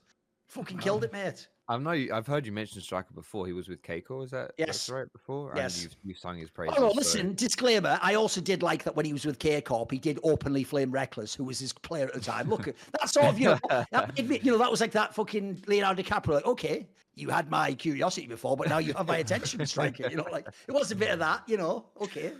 Fucking 0.48 0.80
killed 0.80 1.04
it, 1.04 1.14
mate. 1.14 1.48
I 1.70 1.78
know 1.78 1.92
you, 1.92 2.12
I've 2.12 2.26
heard 2.26 2.48
you 2.48 2.52
mention 2.52 2.82
Striker 2.82 3.14
before. 3.14 3.46
He 3.46 3.54
was 3.54 3.70
with 3.70 3.84
Keiko, 3.84 4.24
is 4.26 4.32
that 4.32 4.54
that's 4.58 4.90
Yes. 4.90 4.90
right 4.90 5.12
before? 5.14 5.54
Yes. 5.56 5.76
And 5.76 5.84
you've, 5.84 5.96
you've 6.04 6.18
sung 6.18 6.36
his 6.38 6.50
praises. 6.50 6.76
Oh 6.78 6.82
no, 6.82 6.90
so- 6.90 6.96
listen, 6.96 7.36
disclaimer. 7.36 8.00
I 8.02 8.16
also 8.16 8.42
did 8.42 8.64
like 8.64 8.84
that 8.86 8.96
when 8.96 9.06
he 9.06 9.14
was 9.14 9.24
with 9.24 9.38
K 9.38 9.62
Corp, 9.62 9.92
he 9.92 10.00
did 10.00 10.20
openly 10.24 10.64
flame 10.64 10.92
Rekkles, 10.92 11.36
who 11.36 11.44
was 11.44 11.60
his 11.60 11.72
player 11.72 12.08
at 12.08 12.16
the 12.16 12.20
time. 12.20 12.50
Look, 12.50 12.64
that 12.66 13.08
sort 13.10 13.28
of, 13.28 13.40
you 13.40 13.50
know, 13.50 13.60
that 13.92 14.14
made 14.18 14.28
me, 14.28 14.40
you 14.42 14.52
know, 14.52 14.58
that 14.58 14.72
was 14.72 14.82
like 14.82 14.92
that 14.94 15.14
fucking 15.14 15.64
Leonardo 15.68 16.02
DiCaprio. 16.02 16.34
Like, 16.34 16.46
okay, 16.48 16.88
you 17.14 17.30
had 17.30 17.52
my 17.52 17.76
curiosity 17.76 18.26
before, 18.26 18.58
but 18.58 18.68
now 18.68 18.80
you 18.80 18.94
have 18.94 19.08
my 19.08 19.18
attention, 19.26 19.64
striker. 19.68 20.10
You 20.10 20.18
know, 20.18 20.28
like 20.32 20.48
it 20.68 20.72
was 20.74 20.90
a 20.92 20.96
bit 20.96 21.12
of 21.12 21.20
that, 21.20 21.44
you 21.48 21.58
know. 21.58 21.86
Okay, 22.02 22.32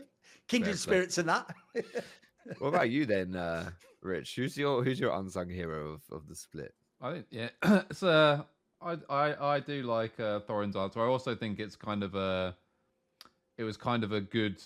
kindred 0.48 0.72
Fair 0.72 0.78
spirits 0.78 1.18
and 1.20 1.30
that. 1.30 1.54
What 2.58 2.70
about 2.70 2.90
you 2.90 3.06
then, 3.06 3.36
uh, 3.36 3.70
Rich? 4.02 4.36
Who's 4.38 4.58
your 4.58 4.84
who's 4.84 5.00
your 5.00 5.14
unsung 5.14 5.50
hero 5.50 5.92
of, 5.92 6.02
of 6.12 6.28
the 6.28 6.36
split? 6.36 6.74
I 7.00 7.12
think 7.12 7.28
yeah, 7.30 7.50
it's 7.92 8.02
uh, 8.02 8.42
I 8.82 8.98
I 9.10 9.56
I 9.56 9.60
do 9.60 9.84
like 9.84 10.20
uh, 10.20 10.40
Thorin's 10.42 10.76
answer. 10.76 11.02
I 11.02 11.06
also 11.08 11.36
think 11.36 11.60
it's 11.60 11.76
kind 11.76 12.04
of 12.04 12.16
a, 12.16 12.56
it 13.58 13.64
was 13.64 13.78
kind 13.78 14.04
of 14.04 14.12
a 14.12 14.22
good 14.22 14.62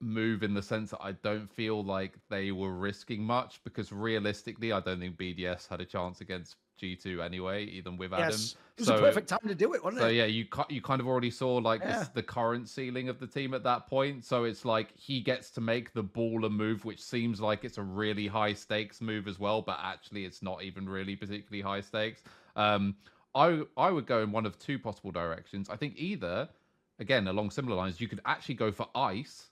move 0.00 0.42
in 0.42 0.54
the 0.54 0.62
sense 0.62 0.90
that 0.90 1.02
I 1.02 1.12
don't 1.12 1.50
feel 1.50 1.84
like 1.84 2.18
they 2.30 2.52
were 2.52 2.74
risking 2.74 3.22
much 3.22 3.62
because 3.64 3.92
realistically, 3.92 4.72
I 4.72 4.80
don't 4.80 5.00
think 5.00 5.18
BDS 5.18 5.68
had 5.68 5.80
a 5.80 5.84
chance 5.84 6.20
against 6.22 6.56
G2 6.80 7.20
anyway, 7.22 7.64
even 7.66 7.98
with 7.98 8.14
Adam. 8.14 8.40
yes, 8.40 8.54
it 8.76 8.80
was 8.80 8.88
so, 8.88 8.96
a 8.96 8.98
perfect 8.98 9.28
time 9.28 9.46
to 9.46 9.54
do 9.54 9.74
it, 9.74 9.84
wasn't 9.84 10.00
So 10.00 10.06
it? 10.06 10.10
So 10.10 10.14
yeah, 10.14 10.24
you 10.24 10.46
you 10.70 10.80
kind 10.80 11.00
of 11.02 11.06
already 11.06 11.30
saw 11.30 11.56
like 11.56 11.82
Yeah. 11.82 11.88
this, 11.98 12.08
the 12.08 12.22
current 12.22 12.68
ceiling 12.68 13.10
of 13.10 13.18
the 13.20 13.26
team 13.26 13.52
at 13.52 13.62
that 13.64 13.86
point. 13.86 14.24
So 14.24 14.44
it's 14.44 14.64
like 14.64 14.96
he 14.96 15.20
gets 15.20 15.50
to 15.52 15.60
make 15.60 15.92
the 15.92 16.02
baller 16.02 16.50
move, 16.50 16.86
which 16.86 17.02
seems 17.02 17.40
like 17.42 17.64
it's 17.64 17.76
a 17.76 17.82
really 17.82 18.26
high 18.26 18.54
stakes 18.54 19.02
move 19.02 19.28
as 19.28 19.38
well, 19.38 19.60
but 19.60 19.78
actually 19.82 20.24
it's 20.24 20.40
not 20.42 20.62
even 20.62 20.88
really 20.88 21.14
particularly 21.14 21.60
high 21.60 21.82
stakes. 21.82 22.22
Um, 22.56 22.96
I 23.34 23.62
I 23.76 23.90
would 23.90 24.06
go 24.06 24.22
in 24.22 24.32
one 24.32 24.46
of 24.46 24.58
two 24.58 24.78
possible 24.78 25.10
directions. 25.10 25.68
I 25.70 25.76
think 25.76 25.94
either, 25.96 26.48
again 26.98 27.28
along 27.28 27.50
similar 27.50 27.76
lines, 27.76 28.00
you 28.00 28.08
could 28.08 28.20
actually 28.24 28.56
go 28.56 28.72
for 28.72 28.88
ice. 28.94 29.46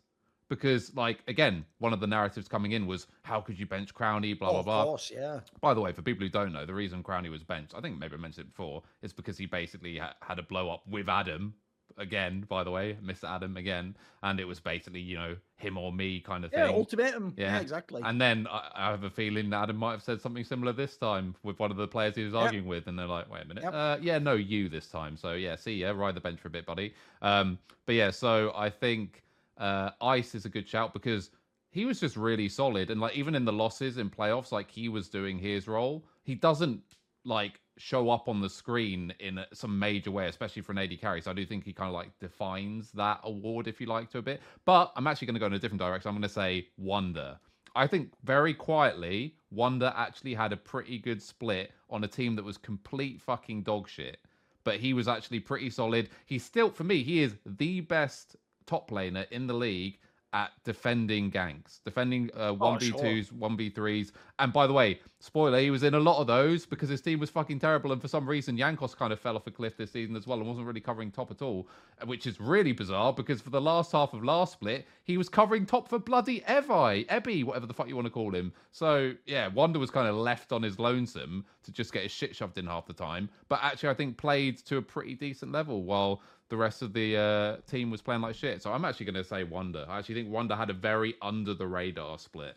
Because, 0.48 0.96
like, 0.96 1.18
again, 1.28 1.66
one 1.78 1.92
of 1.92 2.00
the 2.00 2.06
narratives 2.06 2.48
coming 2.48 2.72
in 2.72 2.86
was, 2.86 3.06
how 3.20 3.38
could 3.38 3.58
you 3.58 3.66
bench 3.66 3.94
Crowny, 3.94 4.32
blah, 4.32 4.48
Oh, 4.48 4.52
blah, 4.52 4.58
of 4.60 4.64
blah. 4.64 4.84
course, 4.84 5.12
yeah. 5.14 5.40
By 5.60 5.74
the 5.74 5.80
way, 5.82 5.92
for 5.92 6.00
people 6.00 6.24
who 6.24 6.30
don't 6.30 6.54
know, 6.54 6.64
the 6.64 6.72
reason 6.72 7.02
Crowley 7.02 7.28
was 7.28 7.42
benched, 7.44 7.74
I 7.76 7.82
think 7.82 7.98
maybe 7.98 8.14
I 8.14 8.16
mentioned 8.16 8.46
it 8.46 8.52
before, 8.52 8.82
is 9.02 9.12
because 9.12 9.36
he 9.36 9.44
basically 9.44 9.98
ha- 9.98 10.14
had 10.22 10.38
a 10.38 10.42
blow 10.42 10.70
up 10.70 10.86
with 10.88 11.06
Adam 11.06 11.52
again. 11.98 12.44
By 12.48 12.64
the 12.64 12.70
way, 12.70 12.96
Mr. 13.04 13.24
Adam 13.24 13.56
again, 13.56 13.96
and 14.22 14.40
it 14.40 14.44
was 14.46 14.60
basically 14.60 15.00
you 15.00 15.16
know 15.16 15.36
him 15.56 15.76
or 15.76 15.92
me 15.92 16.20
kind 16.20 16.44
of 16.44 16.52
Yeah, 16.52 16.66
thing. 16.66 16.74
ultimatum. 16.74 17.34
Yeah, 17.36 17.56
Yeah. 17.56 17.60
exactly. 17.60 18.02
And 18.04 18.20
then 18.20 18.46
I, 18.50 18.70
I 18.74 18.90
have 18.90 19.04
a 19.04 19.10
feeling 19.10 19.50
that 19.50 19.64
Adam 19.64 19.76
might 19.76 19.92
have 19.92 20.02
said 20.02 20.20
something 20.20 20.44
similar 20.44 20.72
this 20.72 20.96
time 20.96 21.34
with 21.42 21.58
one 21.58 21.70
of 21.70 21.76
the 21.76 21.88
players 21.88 22.14
he 22.14 22.24
was 22.24 22.32
Yep. 22.34 22.42
arguing 22.42 22.66
with, 22.66 22.86
and 22.86 22.98
they're 22.98 23.06
like, 23.06 23.30
"Wait 23.30 23.42
a 23.42 23.48
minute, 23.48 23.64
Yep. 23.64 23.74
uh, 23.74 23.98
yeah, 24.00 24.18
no, 24.18 24.34
you 24.34 24.68
this 24.68 24.88
time." 24.88 25.16
So 25.16 25.32
yeah, 25.34 25.56
see 25.56 25.74
ya, 25.74 25.90
ride 25.90 26.14
the 26.14 26.20
bench 26.20 26.40
for 26.40 26.48
a 26.48 26.50
bit, 26.50 26.64
buddy. 26.66 26.94
Um, 27.22 27.58
but 27.86 27.94
yeah, 27.94 28.10
so 28.10 28.52
I 28.54 28.70
think 28.70 29.22
uh, 29.58 29.90
Ice 30.00 30.34
is 30.34 30.44
a 30.44 30.48
good 30.48 30.68
shout 30.68 30.92
because 30.92 31.30
he 31.70 31.84
was 31.84 32.00
just 32.00 32.16
really 32.16 32.48
solid, 32.48 32.90
and 32.90 33.00
like 33.00 33.16
even 33.16 33.34
in 33.34 33.44
the 33.44 33.52
losses 33.52 33.98
in 33.98 34.08
playoffs, 34.10 34.52
like 34.52 34.70
he 34.70 34.88
was 34.88 35.08
doing 35.08 35.38
his 35.38 35.66
role. 35.68 36.04
He 36.22 36.34
doesn't 36.34 36.82
like 37.24 37.60
show 37.76 38.10
up 38.10 38.28
on 38.28 38.40
the 38.40 38.48
screen 38.48 39.12
in 39.20 39.40
some 39.52 39.78
major 39.78 40.10
way, 40.10 40.26
especially 40.26 40.62
for 40.62 40.72
an 40.72 40.78
AD 40.78 41.00
carry. 41.00 41.20
So 41.20 41.30
I 41.30 41.34
do 41.34 41.46
think 41.46 41.64
he 41.64 41.72
kind 41.72 41.88
of 41.88 41.94
like 41.94 42.10
defines 42.18 42.90
that 42.92 43.20
award, 43.24 43.68
if 43.68 43.80
you 43.80 43.86
like, 43.86 44.10
to 44.10 44.18
a 44.18 44.22
bit. 44.22 44.40
But 44.64 44.92
I'm 44.96 45.06
actually 45.06 45.26
going 45.26 45.34
to 45.34 45.40
go 45.40 45.46
in 45.46 45.54
a 45.54 45.58
different 45.58 45.80
direction. 45.80 46.08
I'm 46.08 46.14
going 46.14 46.22
to 46.22 46.28
say 46.28 46.68
Wunder. 46.76 47.38
I 47.76 47.86
think 47.86 48.10
very 48.24 48.54
quietly, 48.54 49.36
Wunder 49.50 49.92
actually 49.96 50.34
had 50.34 50.52
a 50.52 50.56
pretty 50.56 50.98
good 50.98 51.22
split 51.22 51.72
on 51.90 52.02
a 52.02 52.08
team 52.08 52.34
that 52.36 52.44
was 52.44 52.58
complete 52.58 53.20
fucking 53.20 53.62
dog 53.62 53.88
shit. 53.88 54.18
But 54.64 54.76
he 54.76 54.92
was 54.92 55.06
actually 55.06 55.40
pretty 55.40 55.70
solid. 55.70 56.10
He's 56.26 56.44
still, 56.44 56.70
for 56.70 56.84
me, 56.84 57.02
he 57.02 57.22
is 57.22 57.36
the 57.46 57.80
best 57.80 58.36
top 58.66 58.90
laner 58.90 59.30
in 59.30 59.46
the 59.46 59.54
league 59.54 59.98
at 60.32 60.50
defending 60.64 61.30
ganks, 61.30 61.80
defending 61.84 62.30
uh, 62.36 62.52
1v2s, 62.52 63.32
1v3s. 63.32 64.12
And 64.38 64.52
by 64.52 64.66
the 64.66 64.72
way, 64.74 65.00
spoiler, 65.20 65.58
he 65.58 65.70
was 65.70 65.82
in 65.82 65.94
a 65.94 65.98
lot 65.98 66.20
of 66.20 66.26
those 66.26 66.66
because 66.66 66.90
his 66.90 67.00
team 67.00 67.18
was 67.18 67.30
fucking 67.30 67.58
terrible. 67.58 67.92
And 67.92 68.00
for 68.00 68.08
some 68.08 68.28
reason, 68.28 68.56
Jankos 68.56 68.94
kind 68.94 69.12
of 69.12 69.18
fell 69.18 69.36
off 69.36 69.46
a 69.46 69.50
cliff 69.50 69.76
this 69.76 69.90
season 69.90 70.16
as 70.16 70.26
well 70.26 70.38
and 70.38 70.46
wasn't 70.46 70.66
really 70.66 70.80
covering 70.80 71.10
top 71.10 71.30
at 71.30 71.40
all, 71.40 71.66
which 72.04 72.26
is 72.26 72.40
really 72.40 72.72
bizarre 72.72 73.12
because 73.12 73.40
for 73.40 73.50
the 73.50 73.60
last 73.60 73.92
half 73.92 74.12
of 74.12 74.22
last 74.22 74.52
split, 74.52 74.86
he 75.04 75.16
was 75.16 75.30
covering 75.30 75.64
top 75.64 75.88
for 75.88 75.98
bloody 75.98 76.40
Evi, 76.42 77.06
Ebby, 77.06 77.42
whatever 77.42 77.66
the 77.66 77.74
fuck 77.74 77.88
you 77.88 77.96
want 77.96 78.06
to 78.06 78.10
call 78.10 78.34
him. 78.34 78.52
So 78.70 79.14
yeah, 79.24 79.48
Wunder 79.48 79.78
was 79.78 79.90
kind 79.90 80.08
of 80.08 80.14
left 80.14 80.52
on 80.52 80.62
his 80.62 80.78
lonesome 80.78 81.46
to 81.64 81.72
just 81.72 81.92
get 81.92 82.02
his 82.02 82.12
shit 82.12 82.36
shoved 82.36 82.58
in 82.58 82.66
half 82.66 82.86
the 82.86 82.92
time. 82.92 83.30
But 83.48 83.60
actually, 83.62 83.88
I 83.88 83.94
think 83.94 84.18
played 84.18 84.58
to 84.66 84.76
a 84.76 84.82
pretty 84.82 85.14
decent 85.14 85.52
level 85.52 85.84
while 85.84 86.20
the 86.48 86.56
rest 86.56 86.82
of 86.82 86.92
the 86.92 87.16
uh, 87.16 87.56
team 87.70 87.90
was 87.90 88.02
playing 88.02 88.22
like 88.22 88.34
shit. 88.34 88.62
So 88.62 88.72
I'm 88.72 88.84
actually 88.84 89.06
going 89.06 89.22
to 89.22 89.24
say 89.24 89.44
Wunder. 89.44 89.84
I 89.88 89.98
actually 89.98 90.16
think 90.16 90.30
Wunder 90.30 90.56
had 90.56 90.70
a 90.70 90.74
very 90.74 91.14
under 91.22 91.54
the 91.54 91.66
radar 91.66 92.18
split. 92.18 92.56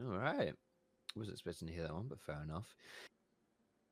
All 0.00 0.16
right. 0.16 0.54
Wasn't 1.16 1.34
expecting 1.34 1.68
to 1.68 1.74
hear 1.74 1.84
that 1.84 1.94
one, 1.94 2.06
but 2.08 2.20
fair 2.20 2.40
enough. 2.42 2.66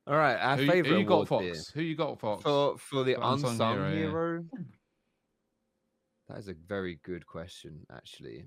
All 0.07 0.15
right, 0.15 0.37
our 0.37 0.57
who, 0.57 0.65
favorite 0.65 0.91
who 0.91 0.99
you 0.99 1.05
got, 1.05 1.27
Fox? 1.27 1.43
here. 1.43 1.55
Who 1.75 1.81
you 1.81 1.95
got, 1.95 2.19
Fox? 2.19 2.41
for 2.41 2.79
for 2.79 3.03
the 3.03 3.13
unsung 3.13 3.51
unsung, 3.51 3.91
hero, 3.91 4.43
yeah. 4.51 4.59
That 6.29 6.39
is 6.39 6.47
a 6.47 6.55
very 6.67 6.99
good 7.03 7.27
question, 7.27 7.85
actually. 7.95 8.45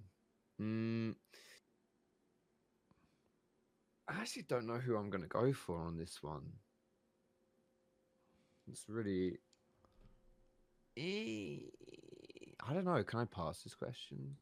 Mm, 0.60 1.14
I 4.08 4.20
actually 4.20 4.42
don't 4.48 4.66
know 4.66 4.78
who 4.78 4.96
I'm 4.96 5.08
going 5.08 5.22
to 5.22 5.28
go 5.28 5.52
for 5.52 5.78
on 5.80 5.96
this 5.96 6.18
one. 6.20 6.42
It's 8.68 8.84
really. 8.88 9.38
I 10.98 12.72
don't 12.72 12.84
know. 12.84 13.02
Can 13.02 13.20
I 13.20 13.24
pass 13.24 13.62
this 13.62 13.74
question? 13.74 14.36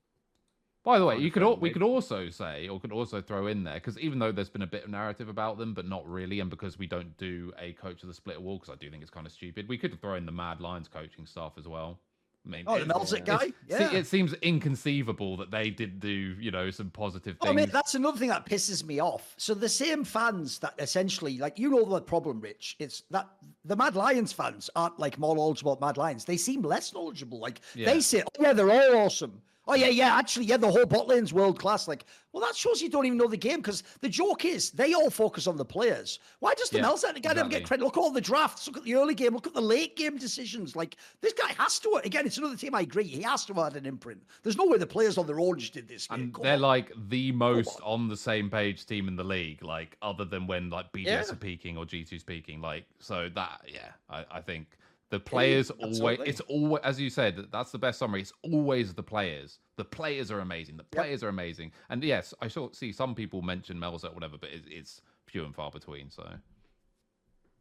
By 0.83 0.99
the 0.99 1.05
way, 1.05 1.19
you 1.19 1.31
could 1.31 1.43
al- 1.43 1.59
we 1.59 1.71
could 1.71 1.83
also 1.83 2.31
say, 2.31 2.67
or 2.67 2.81
could 2.81 2.93
also 2.93 3.21
throw 3.21 3.49
in 3.49 3.65
there, 3.65 3.75
because 3.75 3.99
even 3.99 4.19
though 4.19 4.33
there's 4.33 4.49
been 4.49 4.63
a 4.63 4.67
bit 4.67 4.85
of 4.85 4.91
narrative 4.91 5.29
about 5.29 5.59
them, 5.59 5.75
but 5.75 5.87
not 5.87 6.09
really, 6.09 6.41
and 6.41 6.49
because 6.49 6.79
we 6.79 6.87
don't 6.87 7.17
do 7.19 7.53
a 7.59 7.75
coach 7.75 8.03
of 8.03 8.09
the 8.09 8.15
split 8.15 8.41
wall, 8.41 8.59
because 8.59 8.73
I 8.73 8.77
do 8.77 8.91
think 8.91 9.03
it's 9.03 9.11
kind 9.11 9.27
of 9.27 9.33
stupid, 9.33 9.69
we 9.69 9.77
could 9.77 10.01
throw 10.01 10.15
in 10.15 10.25
the 10.25 10.33
Mad 10.33 10.59
Lions 10.61 10.89
coaching 10.89 11.27
staff 11.27 11.53
as 11.59 11.69
well. 11.69 12.01
I 12.47 12.49
mean, 12.51 12.65
Oh, 12.67 12.77
the 12.77 12.83
it- 12.83 12.89
Melzik 12.89 13.19
yeah. 13.19 13.37
guy? 13.37 13.53
Yeah. 13.69 13.93
it 13.93 14.07
seems 14.07 14.33
inconceivable 14.35 15.37
that 15.39 15.51
they 15.51 15.69
did 15.71 16.01
do, 16.01 16.09
you 16.09 16.51
know, 16.51 16.71
some 16.71 16.91
positive 16.91 17.37
Oh, 17.41 17.47
things. 17.49 17.57
mate, 17.57 17.73
that's 17.73 17.95
another 17.95 18.19
thing 18.19 18.31
that 18.31 18.47
pisses 18.47 18.83
me 18.85 18.99
off. 19.01 19.35
So 19.37 19.53
the 19.53 19.69
same 19.69 20.05
fans 20.05 20.59
that 20.61 20.75
essentially, 20.79 21.37
like, 21.39 21.59
you 21.59 21.69
know 21.71 21.85
the 21.85 22.01
problem, 22.01 22.41
Rich. 22.41 22.77
It's 22.79 23.03
that 23.11 23.29
the 23.65 23.77
Mad 23.77 23.95
Lions 23.95 24.33
fans 24.33 24.71
aren't 24.75 24.99
like 24.99 25.19
more 25.19 25.37
knowledgeable 25.37 25.73
about 25.73 25.87
Mad 25.87 25.97
Lions. 25.99 26.25
They 26.25 26.39
seem 26.39 26.63
less 26.63 26.95
knowledgeable. 26.95 27.41
Like 27.41 27.61
Yeah. 27.75 27.93
they 27.93 28.01
say, 28.01 28.23
oh 28.23 28.43
yeah, 28.43 28.53
they're 28.55 28.71
all 28.71 28.97
awesome. 28.97 29.43
Oh 29.67 29.75
yeah, 29.75 29.89
yeah, 29.89 30.17
actually, 30.17 30.47
yeah, 30.47 30.57
the 30.57 30.71
whole 30.71 30.87
bot 30.87 31.07
lane's 31.07 31.33
world 31.33 31.59
class. 31.59 31.87
Like, 31.87 32.05
well, 32.33 32.43
that 32.45 32.57
shows 32.57 32.81
you 32.83 32.89
don't 32.89 33.05
even 33.07 33.19
know 33.19 33.29
the 33.29 33.37
game 33.37 33.59
because 33.59 33.83
the 34.01 34.09
joke 34.09 34.45
is 34.45 34.71
they 34.71 34.95
all 34.95 35.11
focus 35.11 35.47
on 35.47 35.57
the 35.57 35.65
players. 35.65 36.19
Why 36.41 36.55
does 36.55 36.71
the 36.71 36.79
Yeah, 36.79 36.85
Melzer 36.85 37.23
guy 37.23 37.35
never 37.35 37.49
get 37.49 37.65
credit? 37.67 37.85
Look 37.85 37.97
at 37.97 38.01
all 38.01 38.11
the 38.11 38.21
drafts. 38.23 38.67
Look 38.67 38.79
at 38.79 38.85
the 38.85 38.95
early 38.95 39.15
game. 39.15 39.33
Look 39.35 39.47
at 39.47 39.55
the 39.55 39.61
late 39.61 39.97
game 39.97 40.17
decisions. 40.17 40.75
Like 40.75 40.97
this 41.21 41.35
guy 41.35 41.53
has 41.59 41.79
to. 41.81 42.01
Again, 42.05 42.27
it's 42.27 42.39
another 42.39 42.57
team. 42.57 42.75
I 42.75 42.81
agree. 42.81 43.05
He 43.05 43.23
has 43.23 43.45
to 43.47 43.55
have 43.55 43.63
had 43.75 43.77
an 43.77 43.87
imprint. 43.87 44.23
There's 44.43 44.57
no 44.57 44.67
way 44.67 44.79
the 44.79 44.87
players 44.87 45.19
on 45.19 45.27
their 45.27 45.39
own 45.39 45.59
just 45.59 45.75
did 45.75 45.87
this. 45.87 46.09
and 46.11 46.35
they're 46.43 46.55
on. 46.55 46.61
like 46.63 46.93
the 47.09 47.31
most 47.33 47.81
on 47.85 48.09
the 48.09 48.17
same 48.17 48.51
page 48.51 48.87
team 48.87 49.09
in 49.09 49.15
the 49.15 49.25
league, 49.25 49.63
like 49.63 49.97
other 50.03 50.25
than 50.25 50.47
when 50.47 50.71
like 50.71 50.91
BDS 50.93 51.05
Yeah. 51.05 51.33
are 51.33 51.37
peaking 51.37 51.77
or 51.77 51.85
G2's 51.85 52.25
peaking. 52.25 52.61
Like 52.61 52.87
so 52.99 53.29
that 53.35 53.61
yeah, 53.69 53.91
I, 54.09 54.25
I 54.33 54.41
think 54.41 54.67
the 55.11 55.21
players 55.21 55.71
always, 55.71 56.19
it's 56.25 56.41
always 56.43 56.83
as 56.85 57.01
you 57.01 57.11
said, 57.11 57.47
that's 57.53 57.73
the 57.73 57.79
best 57.79 57.99
summary. 57.99 58.23
It's 58.23 58.33
always 58.43 58.95
the 58.95 59.03
players. 59.03 59.59
The 59.77 59.85
players 59.85 60.31
are 60.31 60.41
amazing. 60.41 60.77
The 60.77 60.85
players 60.85 61.23
are 61.25 61.29
amazing. 61.29 61.73
And 61.89 62.03
yes, 62.03 62.33
I 62.41 62.49
saw 62.49 62.71
see 62.73 62.93
some 62.93 63.15
people 63.15 63.43
mention 63.43 63.77
Melzer 63.77 64.11
or 64.11 64.15
whatever, 64.15 64.39
but 64.39 64.51
it, 64.51 64.63
it's 64.67 65.03
few 65.27 65.45
and 65.45 65.55
far 65.55 65.71
between. 65.71 66.11
So 66.11 66.29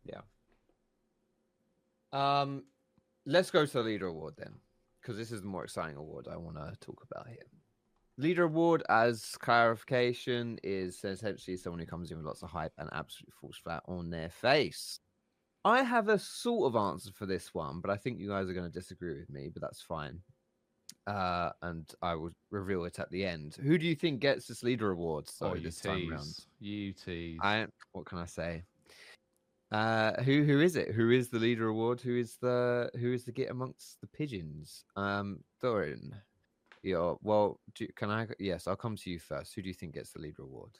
yeah. 0.06 0.22
Um, 2.12 2.64
let's 3.26 3.52
go 3.52 3.66
to 3.66 3.84
the 3.84 3.90
Lider 3.90 4.10
award 4.10 4.36
then, 4.38 4.54
because 5.02 5.18
this 5.18 5.32
is 5.32 5.42
the 5.42 5.48
more 5.48 5.64
exciting 5.64 5.98
award 5.98 6.28
I 6.32 6.38
want 6.38 6.58
to 6.58 6.76
talk 6.82 7.06
about 7.10 7.28
here. 7.28 7.38
Lider 8.20 8.46
award, 8.46 8.84
as 8.90 9.38
clarification, 9.40 10.60
is 10.62 11.04
essentially 11.04 11.56
someone 11.56 11.80
who 11.80 11.86
comes 11.86 12.12
in 12.12 12.18
with 12.18 12.26
lots 12.26 12.44
of 12.44 12.50
hype 12.50 12.74
and 12.78 12.90
absolutely 12.92 13.34
falls 13.40 13.58
flat 13.58 13.82
on 13.88 14.10
their 14.10 14.30
face. 14.30 15.00
I 15.66 15.84
have 15.84 16.08
a 16.08 16.20
sort 16.20 16.68
of 16.68 16.76
answer 16.76 17.12
for 17.14 17.26
this 17.26 17.54
one, 17.54 17.82
but 17.82 17.92
I 17.92 17.98
think 17.98 18.20
you 18.20 18.30
guys 18.30 18.50
are 18.50 18.54
going 18.54 18.70
to 18.70 18.80
disagree 18.80 19.18
with 19.20 19.30
me, 19.30 19.50
but 19.50 19.62
that's 19.62 19.82
fine. 19.82 20.20
Uh, 21.06 21.52
and 21.62 21.92
I 22.02 22.16
will 22.16 22.32
reveal 22.52 22.86
it 22.86 23.00
at 23.00 23.10
the 23.12 23.26
end. 23.26 23.58
Who 23.62 23.78
do 23.78 23.86
you 23.86 23.96
think 23.96 24.20
gets 24.20 24.48
this 24.48 24.62
Lider 24.62 24.92
award? 24.92 25.28
So 25.28 25.48
oh, 25.48 25.54
you 25.56 25.62
this 25.62 25.80
time 25.80 26.10
round, 26.10 26.24
tease. 26.24 26.48
You 26.60 26.94
tease. 26.94 27.40
I 27.42 27.68
what 27.94 28.06
can 28.06 28.20
I 28.20 28.26
say? 28.26 28.64
Uh, 29.72 30.22
who 30.24 30.44
who 30.44 30.62
is 30.62 30.76
it? 30.76 30.92
Who 30.94 31.12
is 31.12 31.30
the 31.30 31.40
Lider 31.40 31.70
award? 31.70 32.02
Who 32.02 32.18
is 32.18 32.38
the 32.42 32.90
who 33.00 33.14
is 33.14 33.24
the 33.24 33.32
git 33.32 33.50
amongst 33.50 34.02
the 34.02 34.08
pigeons? 34.08 34.86
Um, 34.96 35.40
Thorin. 35.64 36.12
Yeah. 36.84 37.14
Well, 37.22 37.60
do, 37.76 37.88
can 37.96 38.10
I? 38.10 38.28
Yes, 38.40 38.68
I'll 38.68 38.76
come 38.76 38.96
to 38.96 39.10
you 39.10 39.20
first. 39.20 39.54
Who 39.56 39.62
do 39.62 39.68
you 39.68 39.76
think 39.76 39.96
gets 39.96 40.12
the 40.12 40.20
Lider 40.20 40.40
award? 40.40 40.72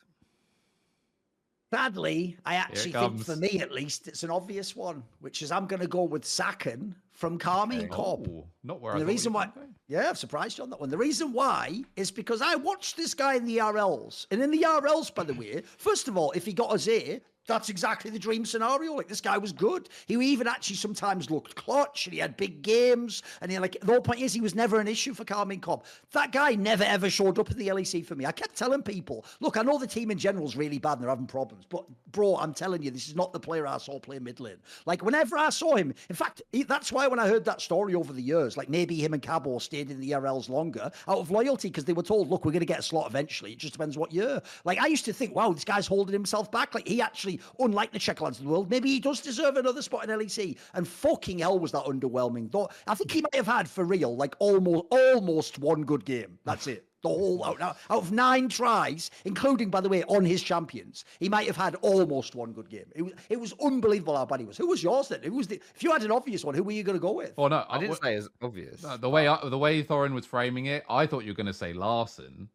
Sadly, 1.72 2.36
I 2.46 2.56
actually 2.56 2.94
think 2.94 3.24
for 3.24 3.36
me 3.36 3.60
at 3.62 3.72
least, 3.72 4.08
it's 4.08 4.24
an 4.24 4.32
obvious 4.32 4.76
one, 4.76 5.04
which 5.20 5.42
is 5.42 5.52
I'm 5.52 5.68
going 5.68 5.82
to 5.82 5.88
go 5.88 6.04
with 6.04 6.24
Saken 6.24 6.94
from 7.12 7.38
Karmine 7.38 7.80
Okay. 7.82 7.88
Corp. 7.88 8.28
Oh, 8.28 8.48
not 8.64 8.82
where 8.82 8.94
And 8.94 9.02
I 9.02 9.06
the 9.06 9.12
reason 9.12 9.34
why, 9.34 9.50
yeah, 9.88 10.10
I'm 10.10 10.16
surprised 10.16 10.58
you 10.58 10.64
on 10.64 10.72
that 10.72 10.80
one. 10.80 10.90
The 10.90 10.98
reason 10.98 11.32
why 11.32 11.84
is 11.96 12.10
because 12.10 12.42
I 12.42 12.56
watched 12.56 12.98
this 12.98 13.14
guy 13.14 13.36
in 13.36 13.46
the 13.46 13.58
RLs, 13.58 14.26
and 14.32 14.42
in 14.42 14.50
the 14.50 14.66
RLs, 14.68 15.14
by 15.14 15.24
the 15.24 15.34
way, 15.34 15.62
first 15.78 16.08
of 16.08 16.18
all, 16.18 16.32
if 16.32 16.46
he 16.46 16.54
got 16.54 16.72
us 16.72 16.86
here, 16.86 17.22
that's 17.50 17.70
exactly 17.70 18.12
the 18.12 18.20
dream 18.20 18.46
scenario. 18.46 18.94
Like 18.94 19.08
this 19.08 19.22
guy 19.22 19.38
was 19.38 19.52
good. 19.52 19.90
He 20.08 20.14
even 20.16 20.48
actually 20.48 20.78
sometimes 20.78 21.30
looked 21.30 21.56
clutch, 21.56 22.06
and 22.06 22.14
he 22.14 22.20
had 22.20 22.38
big 22.38 22.62
games. 22.62 23.24
And 23.42 23.52
he 23.52 23.60
like 23.60 23.78
the 23.82 23.92
whole 23.92 24.02
point 24.02 24.22
is 24.22 24.34
he 24.34 24.42
was 24.42 24.56
never 24.56 24.80
an 24.80 24.88
issue 24.88 25.14
for 25.14 25.26
Karmine 25.26 25.62
Corp. 25.62 25.86
That 26.12 26.32
guy 26.32 26.56
never 26.56 26.84
ever 26.84 27.10
showed 27.10 27.40
up 27.40 27.52
in 27.52 27.58
the 27.58 27.68
LEC 27.68 28.06
for 28.06 28.16
me. 28.16 28.26
I 28.26 28.32
kept 28.32 28.56
telling 28.56 28.84
people, 28.84 29.26
look, 29.40 29.58
I 29.58 29.64
know 29.64 29.78
the 29.78 29.88
team 29.88 30.12
in 30.12 30.18
general 30.18 30.46
is 30.48 30.56
really 30.56 30.78
bad 30.80 30.94
and 30.94 31.02
they're 31.02 31.10
having 31.10 31.28
problems, 31.28 31.66
but 31.68 31.86
bro, 32.12 32.38
I'm 32.38 32.54
telling 32.54 32.82
you, 32.84 32.92
this 32.92 33.08
is 33.08 33.16
not 33.16 33.34
the 33.34 33.40
player 33.40 33.68
I 33.68 33.78
saw 33.78 34.00
play 34.00 34.20
mid 34.20 34.40
lane. 34.40 34.58
Like 34.86 35.04
whenever 35.04 35.38
I 35.38 35.50
saw 35.50 35.76
him, 35.76 35.94
in 36.10 36.16
fact, 36.16 36.42
he- 36.52 36.64
that's 36.64 36.92
why 36.92 37.08
when 37.08 37.20
I 37.20 37.28
heard 37.28 37.46
that 37.46 37.62
story 37.62 37.96
over 37.96 38.14
the 38.14 38.22
years, 38.22 38.58
like 38.58 38.70
maybe 38.70 38.96
him 38.96 39.14
and 39.14 39.22
Cabo 39.22 39.58
stayed 39.60 39.90
in 39.92 40.00
the 40.00 40.12
RLs 40.12 40.50
longer 40.50 40.92
out 41.08 41.18
of 41.18 41.32
loyalty 41.32 41.70
because 41.70 41.86
they 41.86 41.94
were 41.94 42.04
told, 42.04 42.30
look, 42.30 42.46
we're 42.46 42.52
going 42.52 42.60
to 42.60 42.66
get 42.66 42.80
a 42.80 42.84
slot 42.84 43.08
eventually. 43.10 43.54
It 43.54 43.58
just 43.58 43.74
depends 43.74 43.98
what 43.98 44.12
year. 44.12 44.42
Like 44.66 44.80
I 44.80 44.88
used 44.88 45.06
to 45.06 45.14
think, 45.14 45.36
wow, 45.36 45.52
this 45.52 45.64
guy's 45.66 45.88
holding 45.88 46.14
himself 46.14 46.52
back. 46.52 46.76
Like 46.76 46.88
he 46.88 47.02
actually, 47.02 47.39
unlike 47.60 47.92
the 47.92 48.00
Czech 48.00 48.22
lads 48.22 48.40
of 48.40 48.46
the 48.46 48.50
world, 48.52 48.70
maybe 48.70 48.90
he 48.90 49.00
does 49.00 49.22
deserve 49.22 49.58
another 49.58 49.82
spot 49.82 50.04
in 50.04 50.10
LEC. 50.10 50.58
And 50.74 50.88
fucking 50.88 51.40
hell 51.40 51.60
was 51.60 51.72
that 51.72 51.86
underwhelming. 51.86 52.52
Though 52.52 52.70
I 52.88 52.96
think 52.96 53.12
he 53.12 53.22
might 53.22 53.36
have 53.36 53.48
had 53.48 53.70
for 53.70 53.84
real, 53.84 54.16
like 54.16 54.36
almost 54.40 54.86
almost 54.92 55.60
one 55.60 55.84
good 55.84 56.06
game. 56.06 56.40
That's 56.46 56.68
it. 56.68 56.86
The 57.02 57.08
whole 57.08 57.46
out, 57.46 57.62
out 57.62 57.78
of 57.90 58.12
nine 58.12 58.50
tries, 58.50 59.10
including 59.24 59.70
by 59.70 59.80
the 59.80 59.88
way 59.88 60.04
on 60.04 60.26
his 60.26 60.44
champions, 60.44 61.06
he 61.22 61.30
might 61.30 61.48
have 61.48 61.56
had 61.56 61.76
almost 61.76 62.36
one 62.36 62.52
good 62.52 62.70
game. 62.70 62.92
It 62.94 63.04
was 63.04 63.14
it 63.30 63.40
was 63.40 63.54
unbelievable 63.64 64.18
how 64.18 64.26
bad 64.26 64.42
he 64.42 64.46
was. 64.46 64.58
Who 64.58 64.68
was 64.68 64.84
yours 64.84 65.08
then? 65.08 65.24
Who 65.24 65.34
was 65.34 65.48
the? 65.48 65.62
If 65.76 65.82
you 65.82 65.92
had 65.92 66.04
an 66.04 66.12
obvious 66.12 66.44
one, 66.44 66.56
who 66.56 66.64
were 66.64 66.74
you 66.74 66.84
going 66.84 66.98
to 66.98 67.02
go 67.02 67.14
with? 67.14 67.34
Oh 67.38 67.48
no, 67.48 67.64
I 67.70 67.78
didn't 67.78 67.96
w- 67.96 68.00
say 68.04 68.16
it's 68.18 68.28
obvious. 68.42 68.84
No, 68.84 68.98
the 68.98 69.10
way 69.10 69.30
I, 69.30 69.48
the 69.48 69.58
way 69.58 69.82
Thorin 69.82 70.14
was 70.14 70.26
framing 70.26 70.66
it, 70.66 70.84
I 70.90 71.06
thought 71.06 71.24
you 71.24 71.32
were 71.32 71.38
going 71.38 71.48
to 71.48 71.54
say 71.54 71.72
Larssen 71.72 72.50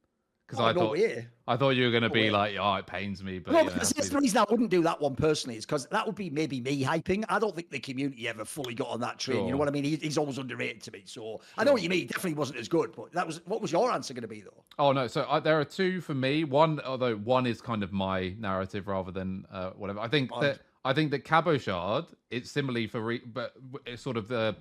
because 0.56 0.76
I 0.76 0.78
thought 0.78 0.92
way. 0.92 1.26
I 1.46 1.56
thought 1.56 1.70
you 1.70 1.84
were 1.84 1.90
going 1.90 2.04
to 2.04 2.10
be 2.10 2.30
like, 2.30 2.56
oh, 2.58 2.74
it 2.76 2.86
pains 2.86 3.22
me, 3.22 3.38
but 3.38 3.52
no, 3.52 3.64
know, 3.64 3.70
that's, 3.70 3.92
the 3.92 4.18
reason 4.18 4.38
I 4.38 4.46
wouldn't 4.50 4.70
do 4.70 4.82
that 4.82 5.00
one 5.00 5.14
personally. 5.14 5.58
Is 5.58 5.66
because 5.66 5.86
that 5.86 6.06
would 6.06 6.14
be 6.14 6.30
maybe 6.30 6.60
me 6.60 6.82
hyping. 6.82 7.24
I 7.28 7.38
don't 7.38 7.54
think 7.54 7.70
the 7.70 7.78
community 7.78 8.28
ever 8.28 8.44
fully 8.44 8.74
got 8.74 8.88
on 8.88 9.00
that 9.00 9.18
train. 9.18 9.44
You 9.44 9.52
know 9.52 9.58
what 9.58 9.68
I 9.68 9.70
mean? 9.70 9.84
He, 9.84 9.96
he's 9.96 10.16
always 10.16 10.38
underrated 10.38 10.82
to 10.82 10.92
me. 10.92 11.02
So 11.04 11.40
I 11.58 11.64
know 11.64 11.72
what 11.72 11.82
you 11.82 11.88
mean. 11.88 12.06
Definitely 12.06 12.34
wasn't 12.34 12.58
as 12.58 12.68
good. 12.68 12.92
But 12.96 13.12
that 13.12 13.26
was 13.26 13.40
what 13.46 13.60
was 13.60 13.72
your 13.72 13.90
answer 13.90 14.14
going 14.14 14.22
to 14.22 14.28
be 14.28 14.40
though? 14.40 14.64
Oh 14.78 14.92
no, 14.92 15.06
so 15.06 15.22
uh, 15.22 15.40
there 15.40 15.60
are 15.60 15.64
two 15.64 16.00
for 16.00 16.14
me. 16.14 16.44
One, 16.44 16.80
although 16.80 17.16
one 17.16 17.46
is 17.46 17.60
kind 17.60 17.82
of 17.82 17.92
my 17.92 18.34
narrative 18.38 18.88
rather 18.88 19.10
than 19.10 19.44
uh, 19.52 19.70
whatever. 19.70 20.00
I 20.00 20.08
think 20.08 20.30
Odd. 20.32 20.42
that 20.42 20.60
I 20.84 20.92
think 20.92 21.10
that 21.12 21.24
Cabochard 21.24 22.06
it's 22.30 22.50
similarly 22.50 22.86
for, 22.86 23.00
re- 23.00 23.22
but 23.24 23.54
it's 23.86 24.02
sort 24.02 24.16
of 24.16 24.28
the 24.28 24.56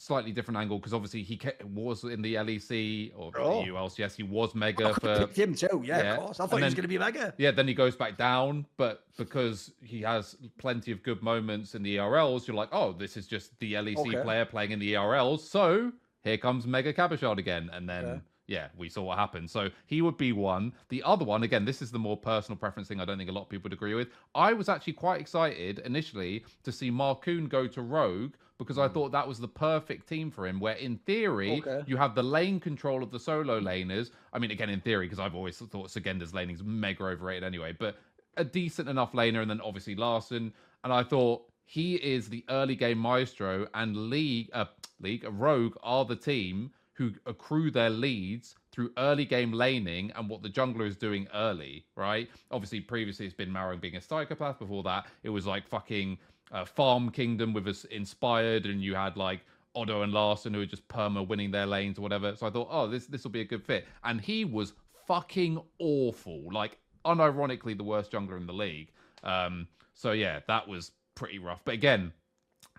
slightly 0.00 0.32
different 0.32 0.56
angle 0.56 0.78
because 0.78 0.94
obviously 0.94 1.22
he 1.22 1.36
ca- 1.36 1.52
was 1.74 2.04
in 2.04 2.22
the 2.22 2.34
LEC 2.34 3.12
or 3.14 3.30
Oh. 3.36 3.62
the 3.62 3.68
ULCS. 3.70 3.98
Yes, 3.98 4.16
he 4.16 4.22
was 4.22 4.54
mega 4.54 4.88
oh, 4.88 4.94
could 4.94 5.28
for 5.28 5.40
him 5.40 5.54
too. 5.54 5.82
Yeah, 5.84 6.02
yeah. 6.02 6.12
of 6.14 6.20
course. 6.20 6.40
I 6.40 6.44
And 6.44 6.50
thought 6.50 6.56
he 6.56 6.64
was 6.64 6.74
going 6.74 6.82
to 6.82 6.88
be 6.88 6.96
mega. 6.98 7.34
Yeah, 7.36 7.50
then 7.50 7.68
he 7.68 7.74
goes 7.74 7.96
back 7.96 8.16
down, 8.16 8.64
but 8.78 9.04
because 9.18 9.72
he 9.82 10.00
has 10.00 10.36
plenty 10.56 10.90
of 10.90 11.02
good 11.02 11.22
moments 11.22 11.74
in 11.74 11.82
the 11.82 11.96
ERLs, 11.96 12.46
you're 12.46 12.56
like, 12.56 12.70
oh, 12.72 12.92
this 12.94 13.18
is 13.18 13.26
just 13.26 13.58
the 13.60 13.74
LEC 13.74 13.98
Okay. 13.98 14.22
player 14.22 14.46
playing 14.46 14.70
in 14.70 14.78
the 14.78 14.94
ERLs. 14.94 15.40
So 15.40 15.92
here 16.24 16.38
comes 16.38 16.66
Mega 16.66 16.94
Cabochard 16.94 17.38
again, 17.38 17.68
and 17.74 17.86
then 17.86 18.22
yeah, 18.46 18.68
we 18.78 18.88
saw 18.88 19.02
what 19.02 19.18
happened. 19.18 19.50
So 19.50 19.68
he 19.84 20.00
would 20.00 20.16
be 20.16 20.32
one. 20.32 20.72
The 20.88 21.02
other 21.02 21.26
one, 21.26 21.42
again, 21.42 21.66
this 21.66 21.82
is 21.82 21.90
the 21.92 21.98
more 21.98 22.16
personal 22.16 22.56
preference 22.58 22.88
thing 22.88 23.00
I 23.00 23.04
don't 23.04 23.18
think 23.18 23.28
a 23.28 23.32
lot 23.34 23.42
of 23.42 23.48
people 23.50 23.64
would 23.64 23.74
agree 23.74 23.94
with. 23.94 24.08
I 24.34 24.54
was 24.54 24.68
actually 24.70 24.94
quite 24.94 25.20
excited 25.20 25.80
initially 25.80 26.44
to 26.64 26.72
see 26.72 26.90
Markoon 26.90 27.48
go 27.50 27.66
to 27.68 27.82
Rogue 27.82 28.32
because 28.60 28.76
I 28.78 28.88
thought 28.88 29.10
that 29.12 29.26
was 29.26 29.38
the 29.38 29.48
perfect 29.48 30.06
team 30.06 30.30
for 30.30 30.46
him, 30.46 30.60
where 30.60 30.74
in 30.74 30.98
theory, 30.98 31.62
Okay. 31.66 31.82
you 31.86 31.96
have 31.96 32.14
the 32.14 32.22
lane 32.22 32.60
control 32.60 33.02
of 33.02 33.10
the 33.10 33.18
solo 33.18 33.58
laners. 33.58 34.10
I 34.34 34.38
mean, 34.38 34.50
again, 34.50 34.68
in 34.68 34.82
theory, 34.82 35.06
because 35.06 35.18
I've 35.18 35.34
always 35.34 35.56
thought 35.56 35.88
Szygenda's 35.88 36.34
laning 36.34 36.54
is 36.56 36.62
mega 36.62 37.04
overrated 37.04 37.42
anyway, 37.42 37.72
but 37.72 37.96
a 38.36 38.44
decent 38.44 38.88
enough 38.88 39.12
laner, 39.12 39.40
and 39.40 39.50
then 39.50 39.62
obviously 39.62 39.94
Larssen. 39.96 40.52
And 40.84 40.92
I 40.92 41.02
thought 41.02 41.42
he 41.64 41.94
is 41.94 42.28
the 42.28 42.44
early 42.50 42.76
game 42.76 42.98
maestro, 42.98 43.66
and 43.72 44.10
League, 44.10 44.50
uh, 44.52 44.66
League, 45.00 45.24
Rogue 45.30 45.76
are 45.82 46.04
the 46.04 46.16
team 46.16 46.70
who 46.92 47.12
accrue 47.24 47.70
their 47.70 47.88
leads 47.88 48.56
through 48.72 48.92
early 48.98 49.24
game 49.24 49.52
laning 49.52 50.12
and 50.16 50.28
what 50.28 50.42
the 50.42 50.50
jungler 50.50 50.86
is 50.86 50.96
doing 50.96 51.26
early, 51.32 51.86
right? 51.96 52.28
Obviously, 52.50 52.78
previously 52.78 53.24
it's 53.24 53.34
been 53.34 53.50
Marrow 53.50 53.76
being 53.78 53.96
a 53.96 54.00
psychopath. 54.02 54.58
Before 54.58 54.82
that, 54.82 55.06
it 55.22 55.30
was 55.30 55.46
like 55.46 55.66
fucking 55.66 56.18
uh, 56.52 56.64
Farm 56.64 57.10
Kingdom 57.10 57.52
with 57.52 57.66
us 57.68 57.84
inspired, 57.84 58.66
and 58.66 58.82
you 58.82 58.94
had 58.94 59.16
like 59.16 59.40
Otto 59.74 60.02
and 60.02 60.12
Larssen 60.12 60.54
who 60.54 60.60
were 60.60 60.66
just 60.66 60.86
perma 60.88 61.26
winning 61.26 61.50
their 61.50 61.66
lanes 61.66 61.98
or 61.98 62.02
whatever. 62.02 62.34
So 62.34 62.46
I 62.46 62.50
thought, 62.50 62.68
oh, 62.70 62.88
this 62.88 63.06
this 63.06 63.24
will 63.24 63.30
be 63.30 63.40
a 63.40 63.44
good 63.44 63.64
fit. 63.64 63.86
And 64.04 64.20
he 64.20 64.44
was 64.44 64.72
fucking 65.06 65.60
awful, 65.78 66.42
like 66.52 66.78
unironically 67.04 67.76
the 67.76 67.84
worst 67.84 68.12
jungler 68.12 68.36
in 68.36 68.46
the 68.46 68.52
league. 68.52 68.92
Um, 69.22 69.68
so 69.94 70.12
yeah, 70.12 70.40
that 70.48 70.66
was 70.66 70.92
pretty 71.14 71.38
rough. 71.38 71.60
But 71.64 71.74
again, 71.74 72.12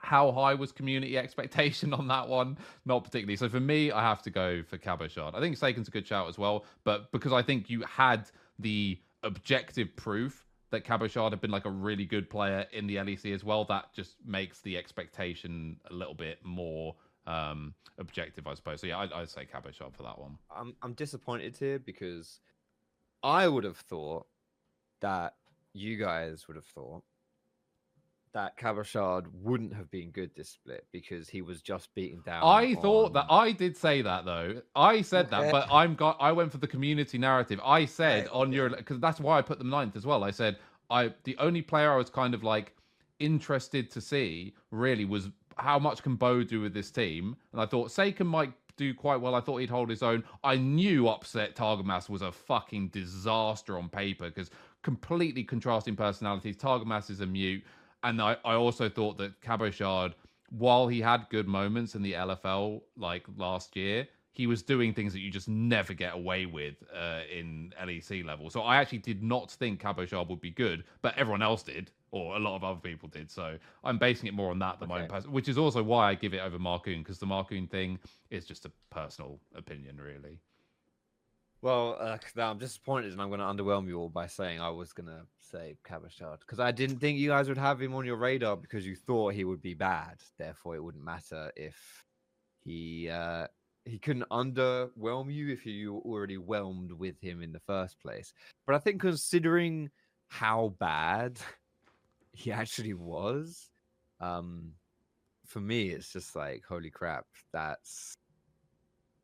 how 0.02 0.32
high 0.32 0.54
was 0.54 0.72
community 0.72 1.18
expectation 1.18 1.94
on 1.94 2.08
that 2.08 2.28
one? 2.28 2.58
Not 2.86 3.04
particularly. 3.04 3.38
So 3.38 3.50
for 3.50 3.60
me, 3.60 3.92
I 3.92 4.02
have 4.02 4.22
to 4.24 4.30
go 4.30 4.64
for 4.64 4.78
Cabochard. 4.78 5.36
I 5.36 5.40
think 5.40 5.58
Saken's 5.58 5.88
a 5.88 5.92
good 5.92 6.08
shout 6.08 6.28
as 6.28 6.38
well, 6.38 6.66
but 6.84 7.12
because 7.12 7.34
I 7.34 7.42
think 7.42 7.70
you 7.70 7.82
had 7.82 8.30
the 8.60 9.00
objective 9.24 9.96
proof 9.96 10.46
that 10.72 10.84
Cabochard 10.84 11.34
had 11.34 11.42
been 11.42 11.52
like 11.52 11.66
a 11.66 11.70
really 11.70 12.06
good 12.06 12.30
player 12.30 12.66
in 12.72 12.88
the 12.88 12.96
LEC 12.96 13.34
as 13.34 13.44
well, 13.44 13.66
that 13.66 13.94
just 13.94 14.16
makes 14.26 14.62
the 14.62 14.78
expectation 14.78 15.78
a 15.90 15.94
little 15.94 16.16
bit 16.16 16.40
more 16.44 16.96
um 17.28 17.74
objective, 18.00 18.48
I 18.48 18.56
suppose. 18.56 18.82
So 18.82 18.88
yeah, 18.88 19.00
I'd, 19.00 19.14
I'd 19.14 19.30
say 19.30 19.46
Cabochard 19.46 19.94
for 19.96 20.04
that 20.04 20.18
one. 20.18 20.38
I'm 20.56 20.76
I'm 20.82 20.94
disappointed 20.94 21.56
here 21.56 21.78
because 21.78 22.40
I 23.22 23.48
would 23.48 23.64
have 23.64 23.78
thought 23.78 24.26
that 25.02 25.36
you 25.74 25.98
guys 25.98 26.48
would 26.48 26.56
have 26.56 26.66
thought 26.66 27.04
that 28.34 28.58
Cabochard 28.58 29.26
wouldn't 29.34 29.74
have 29.74 29.90
been 29.92 30.12
good 30.12 30.32
this 30.36 30.50
split 30.50 30.86
because 30.92 31.30
he 31.30 31.42
was 31.42 31.62
just 31.62 31.94
beaten 31.96 32.22
down. 32.26 32.44
I 32.44 32.76
thought 32.76 33.14
that 33.14 33.26
I 33.30 33.52
did 33.52 33.76
say 33.76 34.02
that 34.02 34.26
though. 34.26 34.62
I 34.76 35.02
said 35.02 35.30
that, 35.32 35.52
but 35.52 35.68
I'm 35.72 35.96
got. 35.96 36.18
I 36.20 36.32
went 36.32 36.52
for 36.52 36.58
the 36.58 36.68
community 36.68 37.18
narrative. 37.18 37.60
I 37.64 37.86
said 37.86 38.28
on 38.32 38.52
your 38.52 38.70
because 38.70 39.00
that's 39.00 39.20
why 39.20 39.38
I 39.38 39.42
put 39.42 39.58
them 39.58 39.70
ninth 39.70 39.96
as 39.96 40.06
well. 40.06 40.24
I 40.24 40.32
said 40.32 40.58
I 40.90 41.14
the 41.24 41.36
only 41.40 41.62
player 41.62 41.92
I 41.92 41.98
was 41.98 42.10
kind 42.10 42.34
of 42.34 42.44
like 42.44 42.74
interested 43.20 43.92
to 43.92 44.02
see 44.02 44.54
really 44.72 45.06
was 45.06 45.30
how 45.58 45.78
much 45.78 46.02
can 46.02 46.16
Bo 46.16 46.44
do 46.44 46.62
with 46.62 46.74
this 46.74 46.92
team, 46.92 47.36
and 47.52 47.62
I 47.62 47.66
thought 47.66 47.90
Saken 47.90 48.26
might 48.26 48.54
do 48.78 48.94
quite 48.94 49.20
well. 49.20 49.36
I 49.36 49.42
thought 49.42 49.58
he'd 49.58 49.70
hold 49.70 49.90
his 49.90 50.02
own. 50.02 50.24
I 50.44 50.56
knew 50.56 51.08
upset 51.08 51.56
Targamas 51.56 52.10
was 52.10 52.22
a 52.22 52.32
fucking 52.32 52.90
disaster 52.90 53.78
on 53.78 53.90
paper 53.90 54.30
because 54.30 54.50
completely 54.82 55.44
contrasting 55.44 55.96
personalities. 55.96 56.58
Targamas 56.58 57.10
is 57.10 57.22
a 57.22 57.26
mute, 57.26 57.64
and 58.04 58.22
I, 58.22 58.38
I 58.44 58.56
also 58.56 58.90
thought 58.90 59.18
that 59.18 59.40
Cabochard, 59.42 60.16
while 60.50 60.88
he 60.88 61.02
had 61.02 61.28
good 61.30 61.48
moments 61.48 61.96
in 61.96 62.02
the 62.02 62.14
LFL 62.14 62.82
like 62.98 63.26
last 63.38 63.76
year, 63.76 64.08
he 64.34 64.48
was 64.48 64.62
doing 64.64 64.94
things 64.94 65.12
that 65.14 65.20
you 65.20 65.30
just 65.30 65.50
never 65.50 65.94
get 65.94 66.14
away 66.14 66.46
with 66.46 66.76
uh, 66.96 67.22
in 67.34 67.74
LEC 67.84 68.24
level. 68.26 68.50
So 68.50 68.62
I 68.62 68.78
actually 68.78 69.00
did 69.00 69.22
not 69.22 69.52
think 69.52 69.80
Cabochard 69.80 70.30
would 70.30 70.40
be 70.42 70.52
good, 70.52 70.86
but 71.02 71.18
everyone 71.18 71.42
else 71.42 71.64
did, 71.64 71.92
or 72.12 72.38
a 72.38 72.40
lot 72.40 72.56
of 72.56 72.64
other 72.64 72.80
people 72.80 73.10
did. 73.10 73.30
So 73.30 73.58
I'm 73.84 73.98
basing 73.98 74.28
it 74.28 74.34
more 74.34 74.52
on 74.52 74.60
that 74.60 74.80
than 74.80 74.88
my 74.90 75.00
own 75.00 75.02
Okay. 75.04 75.14
person, 75.16 75.32
which 75.32 75.50
is 75.50 75.58
also 75.58 75.84
why 75.84 76.10
I 76.10 76.16
give 76.16 76.34
it 76.34 76.40
over 76.40 76.58
Markoon 76.58 77.00
because 77.00 77.20
the 77.20 77.26
Markoon 77.26 77.70
thing 77.70 78.00
is 78.30 78.46
just 78.46 78.66
a 78.66 78.72
personal 78.90 79.40
opinion, 79.54 80.00
really. 80.00 80.40
Well, 81.62 81.96
uh, 82.00 82.18
now 82.36 82.50
I'm 82.50 82.58
disappointed, 82.58 83.12
and 83.12 83.22
I'm 83.22 83.30
going 83.30 83.40
to 83.40 83.46
underwhelm 83.46 83.88
you 83.88 84.00
all 84.00 84.10
by 84.10 84.26
saying 84.26 84.60
I 84.60 84.70
was 84.70 84.94
going 84.94 85.08
to 85.08 85.22
say 85.38 85.78
Cabochard 85.84 86.40
because 86.40 86.60
I 86.60 86.72
didn't 86.72 86.98
think 86.98 87.20
you 87.20 87.30
guys 87.30 87.48
would 87.48 87.58
have 87.58 87.80
him 87.80 87.94
on 87.94 88.06
your 88.06 88.16
radar 88.16 88.58
because 88.58 88.86
you 88.86 88.96
thought 88.96 89.36
he 89.36 89.44
would 89.44 89.62
be 89.62 89.76
bad. 89.76 90.18
Therefore, 90.40 90.76
it 90.76 90.84
wouldn't 90.84 91.04
matter 91.04 91.52
if 91.56 92.04
he 92.64 93.10
uh, 93.10 93.46
he 93.86 94.00
couldn't 94.00 94.28
underwhelm 94.32 95.32
you 95.32 95.50
if 95.50 95.66
you 95.66 95.94
were 95.94 96.02
already 96.02 96.38
whelmed 96.38 96.92
with 96.94 97.20
him 97.22 97.44
in 97.44 97.52
the 97.52 97.60
first 97.60 98.00
place. 98.00 98.34
But 98.66 98.76
I 98.76 98.80
think 98.80 99.00
considering 99.00 99.92
how 100.30 100.74
bad 100.80 101.40
he 102.34 102.52
actually 102.52 102.96
was, 102.96 103.70
um, 104.20 104.72
for 105.46 105.60
me, 105.60 105.90
it's 105.90 106.12
just 106.12 106.36
like 106.36 106.64
holy 106.68 106.90
crap. 106.90 107.26
That's 107.54 108.16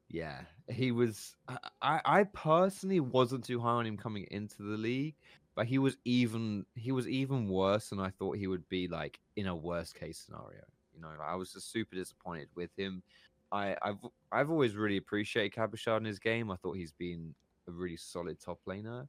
yeah, 0.10 0.42
he 0.70 0.92
was. 0.92 1.36
I, 1.82 2.02
I 2.06 2.24
personally 2.26 3.00
wasn't 3.00 3.44
too 3.44 3.60
high 3.60 3.72
on 3.72 3.86
him 3.86 3.98
coming 3.98 4.26
into 4.32 4.64
the 4.64 4.78
league, 4.78 5.16
but 5.56 5.68
he 5.68 5.80
was 5.80 5.98
even 6.06 6.66
he 6.76 6.92
was 6.92 7.08
even 7.08 7.48
worse 7.50 7.90
than 7.90 8.00
I 8.00 8.10
thought 8.10 8.38
he 8.38 8.48
would 8.48 8.68
be. 8.70 8.88
Like 8.88 9.20
in 9.36 9.48
a 9.48 9.56
worst 9.56 9.96
case 9.96 10.24
scenario, 10.26 10.64
you 10.94 11.02
know, 11.02 11.10
I 11.22 11.36
was 11.36 11.54
just 11.54 11.72
super 11.72 11.96
disappointed 11.96 12.48
with 12.56 12.70
him. 12.78 13.04
I 13.52 13.76
I've 13.82 13.98
I've 14.32 14.50
always 14.50 14.76
really 14.76 14.98
appreciated 14.98 15.54
Cabochard 15.54 16.02
in 16.02 16.06
his 16.06 16.20
game. 16.20 16.52
I 16.52 16.56
thought 16.56 16.78
he's 16.78 16.94
been 16.94 17.34
a 17.68 17.72
really 17.72 17.98
solid 17.98 18.40
top 18.40 18.60
laner. 18.68 19.08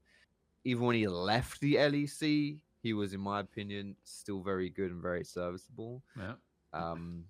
Even 0.64 0.84
when 0.84 0.96
he 0.96 1.06
left 1.06 1.60
the 1.60 1.76
LEC, 1.76 2.58
he 2.82 2.92
was, 2.92 3.14
in 3.14 3.20
my 3.20 3.40
opinion, 3.40 3.96
still 4.04 4.40
very 4.40 4.68
good 4.68 4.90
and 4.90 5.00
very 5.00 5.24
serviceable. 5.24 6.02
Yeah. 6.16 6.34
Um, 6.72 7.24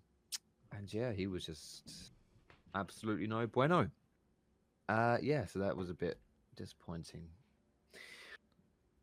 and 0.76 0.92
yeah, 0.92 1.12
he 1.12 1.26
was 1.26 1.44
just 1.44 2.12
absolutely 2.74 3.26
no 3.26 3.46
bueno. 3.46 3.90
Uh, 4.88 5.18
yeah, 5.20 5.44
so 5.44 5.58
that 5.58 5.76
was 5.76 5.90
a 5.90 5.94
bit 5.94 6.18
disappointing. 6.56 7.28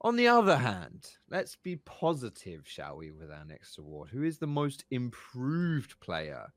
On 0.01 0.16
the 0.16 0.28
other 0.28 0.57
hand, 0.57 1.09
let's 1.30 1.55
be 1.55 1.78
positive, 1.78 2.68
shall 2.68 2.97
we, 2.97 3.11
with 3.11 3.32
our 3.32 3.45
next 3.45 3.78
award? 3.78 4.09
Who 4.09 4.24
is 4.24 4.38
the 4.38 4.47
most 4.47 4.86
improved 4.91 5.99
player 5.99 6.47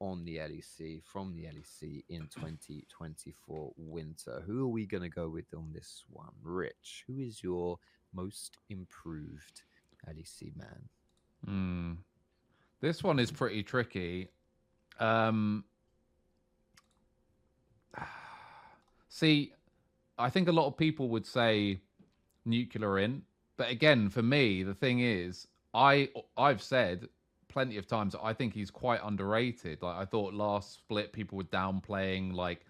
on 0.00 0.24
the 0.24 0.36
LEC 0.36 1.02
from 1.02 1.34
the 1.34 1.44
LEC 1.44 2.04
in 2.08 2.28
2024 2.34 3.72
winter? 3.76 4.42
Who 4.46 4.64
are 4.64 4.68
we 4.68 4.86
going 4.86 5.02
to 5.02 5.08
go 5.08 5.28
with 5.28 5.52
on 5.54 5.70
this 5.72 6.04
one? 6.08 6.32
Rich, 6.42 7.04
who 7.06 7.18
is 7.18 7.42
your 7.42 7.78
most 8.14 8.58
improved 8.70 9.62
LEC 10.08 10.56
man? 10.56 10.88
Hmm. 11.44 11.92
This 12.80 13.02
one 13.02 13.18
is 13.18 13.30
pretty 13.30 13.62
tricky. 13.62 14.28
Um, 14.98 15.64
see, 19.08 19.52
I 20.18 20.30
think 20.30 20.48
a 20.48 20.52
lot 20.52 20.66
of 20.66 20.76
people 20.76 21.08
would 21.10 21.26
say 21.26 21.80
Nuclearint, 22.46 23.22
but 23.56 23.70
again, 23.70 24.08
for 24.08 24.22
me, 24.22 24.62
the 24.62 24.74
thing 24.74 25.00
is, 25.00 25.46
I 25.72 26.08
I've 26.36 26.62
said 26.62 27.08
plenty 27.48 27.78
of 27.78 27.86
times 27.86 28.16
I 28.20 28.32
think 28.32 28.52
he's 28.52 28.70
quite 28.70 29.00
underrated. 29.02 29.82
Like 29.82 29.96
I 29.96 30.04
thought 30.04 30.34
last 30.34 30.74
split, 30.74 31.12
people 31.12 31.38
were 31.38 31.44
downplaying 31.44 32.34
like 32.34 32.66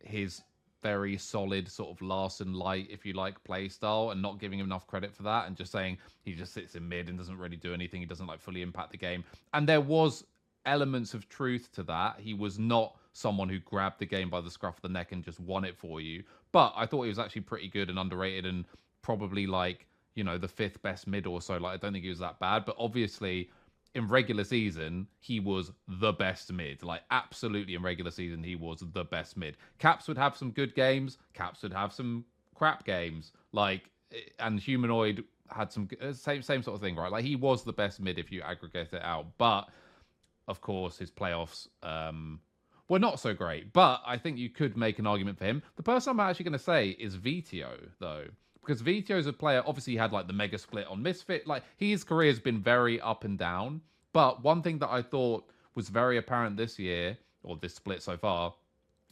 his 0.00 0.42
very 0.82 1.16
solid 1.16 1.68
sort 1.68 1.90
of 1.90 2.00
Larssen 2.00 2.52
light, 2.54 2.86
if 2.90 3.04
you 3.04 3.12
like, 3.12 3.42
play 3.44 3.68
style, 3.68 4.10
and 4.10 4.22
not 4.22 4.38
giving 4.38 4.58
him 4.58 4.66
enough 4.66 4.86
credit 4.86 5.14
for 5.14 5.24
that, 5.24 5.46
and 5.46 5.56
just 5.56 5.72
saying 5.72 5.98
he 6.22 6.32
just 6.32 6.52
sits 6.52 6.76
in 6.76 6.88
mid 6.88 7.08
and 7.08 7.18
doesn't 7.18 7.38
really 7.38 7.56
do 7.56 7.74
anything. 7.74 8.00
He 8.00 8.06
doesn't 8.06 8.26
like 8.26 8.40
fully 8.40 8.62
impact 8.62 8.92
the 8.92 8.98
game. 8.98 9.24
And 9.52 9.68
there 9.68 9.80
was 9.80 10.24
elements 10.64 11.14
of 11.14 11.28
truth 11.28 11.70
to 11.72 11.82
that. 11.84 12.20
He 12.20 12.34
was 12.34 12.58
not 12.58 12.96
someone 13.16 13.48
who 13.48 13.58
grabbed 13.60 13.98
the 13.98 14.06
game 14.06 14.28
by 14.28 14.40
the 14.40 14.50
scruff 14.50 14.76
of 14.76 14.82
the 14.82 14.88
neck 14.88 15.12
and 15.12 15.24
just 15.24 15.40
won 15.40 15.64
it 15.64 15.76
for 15.76 16.00
you. 16.00 16.22
But 16.52 16.74
I 16.76 16.86
thought 16.86 17.02
he 17.02 17.08
was 17.08 17.18
actually 17.18 17.42
pretty 17.42 17.68
good 17.68 17.88
and 17.88 17.98
underrated, 17.98 18.46
and 18.46 18.64
probably 19.02 19.46
like 19.46 19.86
you 20.14 20.24
know 20.24 20.38
the 20.38 20.48
fifth 20.48 20.82
best 20.82 21.06
mid 21.06 21.26
or 21.26 21.40
so. 21.40 21.56
Like 21.56 21.74
I 21.74 21.76
don't 21.78 21.92
think 21.92 22.04
he 22.04 22.10
was 22.10 22.18
that 22.18 22.38
bad, 22.38 22.64
but 22.64 22.76
obviously 22.78 23.50
in 23.96 24.06
regular 24.08 24.44
season, 24.44 25.06
he 25.20 25.40
was 25.40 25.72
the 25.88 26.12
best 26.12 26.52
mid. 26.52 26.82
Like, 26.82 27.00
absolutely 27.10 27.74
in 27.74 27.82
regular 27.82 28.10
season, 28.10 28.42
he 28.42 28.54
was 28.54 28.84
the 28.92 29.04
best 29.04 29.38
mid. 29.38 29.56
Caps 29.78 30.06
would 30.06 30.18
have 30.18 30.36
some 30.36 30.50
good 30.50 30.74
games, 30.74 31.16
Caps 31.32 31.62
would 31.62 31.72
have 31.72 31.94
some 31.94 32.26
crap 32.54 32.84
games. 32.84 33.32
Like, 33.52 33.88
eh, 34.12 34.18
and 34.38 34.60
Humanoid 34.60 35.24
had 35.48 35.72
some 35.72 35.88
uh, 36.02 36.12
same 36.12 36.42
same 36.42 36.62
sort 36.62 36.74
of 36.74 36.82
thing, 36.82 36.94
right? 36.94 37.10
Like, 37.10 37.24
he 37.24 37.36
was 37.36 37.64
the 37.64 37.72
best 37.72 37.98
mid 37.98 38.18
if 38.18 38.30
you 38.30 38.42
aggregate 38.42 38.92
it 38.92 39.02
out. 39.02 39.28
But, 39.38 39.62
of 40.46 40.60
course, 40.60 40.98
his 40.98 41.10
playoffs 41.10 41.66
um, 41.82 42.40
were 42.88 42.98
not 42.98 43.20
so 43.20 43.34
great. 43.34 43.72
But 43.72 44.02
I 44.06 44.16
think 44.16 44.38
you 44.38 44.48
could 44.48 44.76
make 44.76 44.98
an 44.98 45.06
argument 45.06 45.38
for 45.38 45.44
him. 45.44 45.62
The 45.76 45.82
person 45.82 46.10
I'm 46.10 46.20
actually 46.20 46.44
going 46.44 46.52
to 46.52 46.58
say 46.58 46.90
is 46.90 47.16
Vetheo, 47.16 47.90
though 47.98 48.26
because 48.66 48.82
Vetheo's 48.82 49.26
a 49.26 49.32
player. 49.32 49.62
Obviously, 49.64 49.92
he 49.92 49.96
had 49.98 50.12
like 50.12 50.26
the 50.26 50.32
mega 50.32 50.58
split 50.58 50.86
on 50.88 51.02
Misfit. 51.02 51.46
Like 51.46 51.62
his 51.76 52.02
career 52.02 52.30
has 52.30 52.40
been 52.40 52.60
very 52.60 53.00
up 53.00 53.24
and 53.24 53.38
down. 53.38 53.80
But 54.12 54.42
one 54.42 54.62
thing 54.62 54.78
that 54.80 54.90
I 54.90 55.02
thought 55.02 55.48
was 55.74 55.88
very 55.88 56.16
apparent 56.16 56.56
this 56.56 56.78
year, 56.78 57.16
or 57.42 57.56
this 57.56 57.74
split 57.74 58.02
so 58.02 58.16
far, 58.16 58.54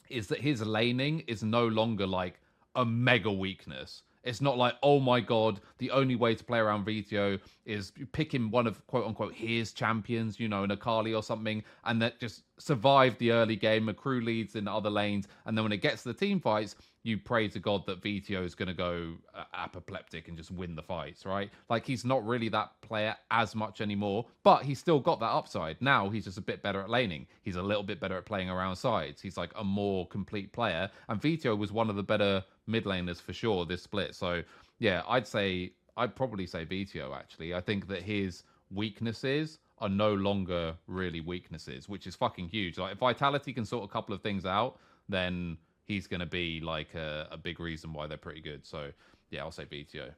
is 0.09 0.27
that 0.29 0.41
his 0.41 0.63
laning 0.63 1.21
is 1.27 1.43
no 1.43 1.67
longer 1.67 2.07
like 2.07 2.41
a 2.75 2.85
mega 2.85 3.31
weakness. 3.31 4.03
It's 4.25 4.41
not 4.41 4.57
like, 4.57 4.75
oh 4.83 5.01
my 5.01 5.21
god, 5.21 5.61
the 5.79 5.91
only 5.91 6.17
way 6.17 6.35
to 6.35 6.43
play 6.43 6.59
around 6.59 6.87
Vetheo 6.87 7.39
is 7.67 7.93
picking 8.13 8.51
one 8.51 8.67
of 8.67 8.85
quote 8.87 9.07
unquote 9.07 9.35
his 9.35 9.73
champions, 9.73 10.41
you 10.41 10.49
know, 10.49 10.65
an 10.65 10.71
Akali 10.71 11.13
or 11.13 11.23
something, 11.23 11.63
and 11.85 12.01
that 12.01 12.19
just 12.19 12.43
survive 12.59 13.19
the 13.19 13.33
early 13.33 13.57
game, 13.57 13.89
accrue 13.89 14.21
leads 14.21 14.57
in 14.57 14.69
other 14.69 14.91
lanes, 14.91 15.29
and 15.47 15.57
then 15.57 15.65
when 15.65 15.73
it 15.73 15.83
gets 15.83 16.03
to 16.03 16.09
the 16.09 16.15
team 16.15 16.41
fights, 16.41 16.77
you 17.03 17.19
pray 17.19 17.49
to 17.49 17.59
God 17.59 17.85
that 17.87 18.03
Vetheo 18.03 18.45
is 18.45 18.55
going 18.55 18.69
to 18.69 18.75
go 18.75 19.13
uh, 19.35 19.45
apoplectic 19.53 20.29
and 20.29 20.37
just 20.37 20.51
win 20.51 20.75
the 20.75 20.83
fights, 20.83 21.27
right? 21.27 21.51
Like 21.69 21.85
he's 21.85 22.05
not 22.05 22.27
really 22.27 22.49
that 22.49 22.71
player 22.81 23.15
as 23.31 23.55
much 23.55 23.83
anymore, 23.83 24.25
but 24.43 24.63
he's 24.63 24.79
still 24.79 25.01
got 25.01 25.21
that 25.21 25.27
upside. 25.27 25.81
Now 25.83 26.09
he's 26.09 26.25
just 26.25 26.39
a 26.39 26.43
bit 26.43 26.63
better 26.63 26.81
at 26.81 26.89
laning. 26.89 27.27
He's 27.43 27.57
a 27.57 27.63
little 27.63 27.83
bit 27.83 28.01
better 28.01 28.17
at 28.17 28.25
playing 28.25 28.49
around 28.49 28.77
sides. 28.77 29.21
He's 29.21 29.37
like 29.37 29.53
a 29.57 29.65
more 29.65 30.07
complete 30.09 30.53
player. 30.53 30.89
And 31.09 31.21
Vetheo 31.21 31.57
was 31.57 31.73
one 31.73 31.91
of 31.91 31.97
the 31.97 32.03
better 32.03 32.43
mid 32.67 32.85
laners 32.85 33.21
for 33.21 33.35
sure 33.35 33.67
this 33.67 33.83
split. 33.83 34.15
So 34.15 34.43
yeah, 34.79 35.03
I'd 35.07 35.27
say 35.27 35.73
I'd 35.97 36.17
probably 36.17 36.47
say 36.47 36.65
Vito 36.65 37.13
actually. 37.15 37.55
I 37.55 37.61
think 37.61 37.87
that 37.89 38.03
his 38.03 38.45
weaknesses 38.71 39.59
are 39.79 39.89
no 39.89 40.15
longer 40.15 40.75
really 40.87 41.21
weaknesses, 41.21 41.89
which 41.89 42.07
is 42.07 42.15
fucking 42.15 42.49
huge. 42.49 42.79
Like 42.79 42.93
if 42.93 42.99
Vitality 42.99 43.53
can 43.53 43.65
sort 43.65 43.85
a 43.85 43.93
couple 43.93 44.15
of 44.15 44.23
things 44.23 44.47
out, 44.47 44.79
then 45.09 45.59
he's 45.85 46.07
going 46.07 46.21
to 46.21 46.27
be 46.27 46.61
like 46.61 46.95
a, 46.95 47.29
a, 47.31 47.37
big 47.37 47.61
reason 47.61 47.93
why 47.93 48.07
they're 48.07 48.17
pretty 48.17 48.41
good. 48.41 48.65
So 48.65 48.91
yeah, 49.31 49.43
I'll 49.43 49.51
say 49.51 49.65
Vetheo. 49.65 50.11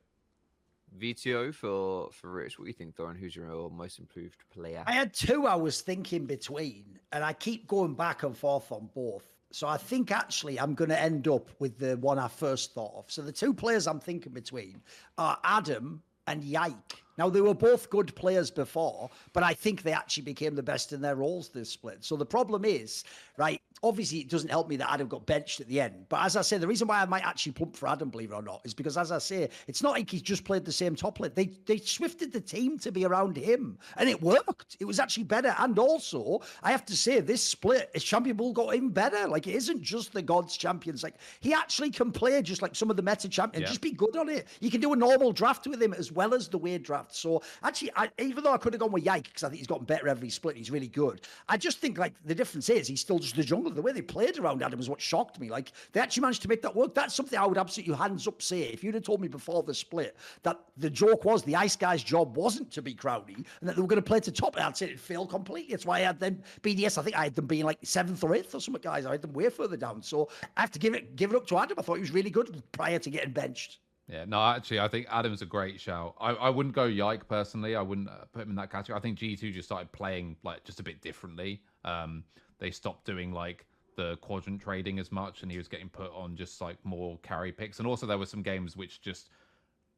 Vetheo 0.98 1.52
for 1.52 2.10
for 2.12 2.30
Rich. 2.30 2.58
What 2.58 2.66
do 2.66 2.68
you 2.68 2.74
think, 2.74 2.94
Thorin? 2.94 3.18
Who's 3.18 3.34
your 3.34 3.70
most 3.70 3.98
improved 3.98 4.44
player? 4.50 4.84
I 4.86 4.92
had 4.92 5.12
two 5.12 5.46
I 5.46 5.56
was 5.56 5.80
thinking 5.80 6.26
between, 6.26 7.00
and 7.12 7.24
I 7.24 7.32
keep 7.32 7.66
going 7.66 7.94
back 7.94 8.22
and 8.22 8.36
forth 8.36 8.70
on 8.70 8.88
both. 8.94 9.24
So 9.50 9.66
I 9.66 9.78
think 9.78 10.10
actually 10.10 10.60
I'm 10.60 10.74
going 10.74 10.90
to 10.90 11.00
end 11.00 11.28
up 11.28 11.50
with 11.58 11.78
the 11.78 11.96
one 11.96 12.18
I 12.18 12.28
first 12.28 12.74
thought 12.74 12.92
of. 12.96 13.10
So 13.10 13.22
the 13.22 13.32
two 13.32 13.54
players 13.54 13.86
I'm 13.86 14.00
thinking 14.00 14.32
between 14.32 14.82
are 15.18 15.38
Adam 15.42 16.02
and 16.26 16.44
Yike. 16.44 17.02
Now, 17.18 17.30
they 17.30 17.40
were 17.40 17.54
both 17.54 17.88
good 17.88 18.14
players 18.14 18.50
before, 18.50 19.08
but 19.32 19.42
I 19.42 19.54
think 19.54 19.82
they 19.82 19.92
actually 19.92 20.24
became 20.24 20.54
the 20.54 20.62
best 20.62 20.92
in 20.92 21.00
their 21.00 21.16
roles 21.16 21.48
this 21.48 21.70
split. 21.70 22.04
So 22.04 22.16
the 22.16 22.26
problem 22.26 22.64
is, 22.64 23.04
right, 23.38 23.60
obviously 23.82 24.18
it 24.18 24.28
doesn't 24.28 24.50
help 24.50 24.68
me 24.68 24.76
that 24.76 24.90
Adam 24.90 25.08
got 25.08 25.26
benched 25.26 25.60
at 25.60 25.68
the 25.68 25.80
end. 25.80 26.06
But 26.08 26.24
as 26.24 26.36
I 26.36 26.42
say, 26.42 26.58
the 26.58 26.66
reason 26.66 26.88
why 26.88 27.00
I 27.00 27.06
might 27.06 27.24
actually 27.24 27.52
pump 27.52 27.76
for 27.76 27.88
Adam, 27.88 28.08
believe 28.08 28.32
it 28.32 28.34
or 28.34 28.42
not, 28.42 28.62
is 28.64 28.74
because 28.74 28.96
as 28.96 29.12
I 29.12 29.18
say, 29.18 29.48
it's 29.66 29.82
not 29.82 29.92
like 29.92 30.10
he's 30.10 30.22
just 30.22 30.44
played 30.44 30.64
the 30.64 30.72
same 30.72 30.96
top 30.96 31.20
lane. 31.20 31.32
They 31.34 31.50
they 31.66 31.78
swifted 31.78 32.32
the 32.32 32.40
team 32.40 32.78
to 32.80 32.90
be 32.90 33.04
around 33.04 33.36
him, 33.36 33.78
and 33.96 34.08
it 34.08 34.20
worked. 34.22 34.76
It 34.80 34.84
was 34.84 34.98
actually 34.98 35.24
better. 35.24 35.54
And 35.58 35.78
also, 35.78 36.40
I 36.62 36.70
have 36.70 36.84
to 36.86 36.96
say, 36.96 37.20
this 37.20 37.42
split, 37.42 37.90
his 37.92 38.04
champion 38.04 38.36
bull 38.36 38.52
got 38.52 38.74
even 38.74 38.90
better. 38.90 39.28
Like 39.28 39.46
it 39.46 39.54
isn't 39.54 39.82
just 39.82 40.12
the 40.12 40.22
gods 40.22 40.56
champions. 40.56 41.02
Like 41.02 41.16
he 41.40 41.52
actually 41.52 41.90
can 41.90 42.12
play 42.12 42.40
just 42.42 42.62
like 42.62 42.74
some 42.74 42.90
of 42.90 42.96
the 42.96 43.02
meta 43.02 43.28
champions. 43.28 43.62
Yeah. 43.62 43.68
Just 43.68 43.80
be 43.80 43.92
good 43.92 44.16
on 44.16 44.28
it. 44.28 44.46
You 44.60 44.70
can 44.70 44.80
do 44.80 44.92
a 44.92 44.96
normal 44.96 45.32
draft 45.32 45.66
with 45.66 45.82
him 45.82 45.92
as 45.92 46.10
well 46.10 46.34
as 46.34 46.48
the 46.48 46.58
weird 46.58 46.82
draft. 46.82 47.14
So 47.14 47.42
actually, 47.62 47.90
I, 47.96 48.10
even 48.18 48.42
though 48.44 48.52
I 48.52 48.58
could 48.58 48.72
have 48.72 48.80
gone 48.80 48.92
with 48.92 49.04
Yike 49.04 49.24
because 49.24 49.44
I 49.44 49.48
think 49.48 49.58
he's 49.58 49.66
gotten 49.66 49.84
better 49.84 50.08
every 50.08 50.30
split, 50.30 50.56
he's 50.56 50.70
really 50.70 50.88
good. 50.88 51.20
I 51.48 51.56
just 51.56 51.78
think 51.78 51.98
like 51.98 52.14
the 52.24 52.34
difference 52.34 52.70
is 52.70 52.88
he's 52.88 53.00
still 53.00 53.18
just 53.18 53.36
the 53.36 53.42
jungle. 53.42 53.65
The 53.74 53.82
way 53.82 53.92
they 53.92 54.02
played 54.02 54.38
around 54.38 54.62
Adam 54.62 54.78
is 54.78 54.88
what 54.88 55.00
shocked 55.00 55.40
me. 55.40 55.50
Like 55.50 55.72
they 55.92 56.00
actually 56.00 56.22
managed 56.22 56.42
to 56.42 56.48
make 56.48 56.62
that 56.62 56.74
work. 56.74 56.94
That's 56.94 57.14
something 57.14 57.38
I 57.38 57.46
would 57.46 57.58
absolutely 57.58 57.94
hands 57.94 58.26
up 58.26 58.42
say. 58.42 58.62
If 58.62 58.84
you'd 58.84 58.94
have 58.94 59.04
told 59.04 59.20
me 59.20 59.28
before 59.28 59.62
the 59.62 59.74
split 59.74 60.16
that 60.42 60.58
the 60.76 60.90
joke 60.90 61.24
was 61.24 61.42
the 61.42 61.56
Ice 61.56 61.76
Guy's 61.76 62.02
job 62.02 62.36
wasn't 62.36 62.70
to 62.72 62.82
be 62.82 62.94
Crowdy 62.94 63.36
and 63.36 63.68
that 63.68 63.76
they 63.76 63.82
were 63.82 63.88
going 63.88 64.02
to 64.02 64.06
play 64.06 64.20
to 64.20 64.32
top, 64.32 64.58
I'd 64.58 64.76
say 64.76 64.90
it 64.90 65.00
failed 65.00 65.30
completely. 65.30 65.72
That's 65.72 65.86
why 65.86 65.98
I 65.98 66.00
had 66.00 66.20
them 66.20 66.42
BDS. 66.62 66.98
I 66.98 67.02
think 67.02 67.16
I 67.16 67.24
had 67.24 67.34
them 67.34 67.46
being 67.46 67.64
like 67.64 67.78
seventh 67.82 68.22
or 68.22 68.34
eighth 68.34 68.54
or 68.54 68.60
something, 68.60 68.82
guys. 68.82 69.06
I 69.06 69.12
had 69.12 69.22
them 69.22 69.32
way 69.32 69.48
further 69.48 69.76
down. 69.76 70.02
So 70.02 70.28
I 70.56 70.60
have 70.60 70.70
to 70.72 70.78
give 70.78 70.94
it 70.94 71.16
give 71.16 71.30
it 71.32 71.36
up 71.36 71.46
to 71.48 71.58
Adam. 71.58 71.78
I 71.78 71.82
thought 71.82 71.94
he 71.94 72.00
was 72.00 72.12
really 72.12 72.30
good 72.30 72.62
prior 72.72 72.98
to 72.98 73.10
getting 73.10 73.32
benched. 73.32 73.78
Yeah, 74.08 74.24
no, 74.24 74.40
actually, 74.40 74.78
I 74.78 74.86
think 74.86 75.06
Adam's 75.10 75.42
a 75.42 75.46
great 75.46 75.80
shout. 75.80 76.14
I, 76.20 76.30
I 76.30 76.48
wouldn't 76.48 76.74
go 76.74 76.84
Yike 76.84 77.26
personally. 77.26 77.74
I 77.74 77.82
wouldn't 77.82 78.08
uh, 78.08 78.24
put 78.32 78.42
him 78.42 78.50
in 78.50 78.56
that 78.56 78.70
category. 78.70 78.96
I 78.96 79.00
think 79.00 79.18
G2 79.18 79.52
just 79.52 79.66
started 79.66 79.90
playing 79.90 80.36
like 80.44 80.62
just 80.62 80.78
a 80.78 80.84
bit 80.84 81.00
differently. 81.00 81.60
Um, 81.84 82.22
they 82.58 82.70
stopped 82.70 83.04
doing 83.04 83.32
like 83.32 83.66
the 83.96 84.16
quadrant 84.18 84.60
trading 84.60 84.98
as 84.98 85.10
much, 85.10 85.42
and 85.42 85.50
he 85.50 85.58
was 85.58 85.68
getting 85.68 85.88
put 85.88 86.12
on 86.12 86.36
just 86.36 86.60
like 86.60 86.76
more 86.84 87.18
carry 87.22 87.52
picks. 87.52 87.78
And 87.78 87.88
also, 87.88 88.06
there 88.06 88.18
were 88.18 88.26
some 88.26 88.42
games 88.42 88.76
which 88.76 89.00
just 89.00 89.30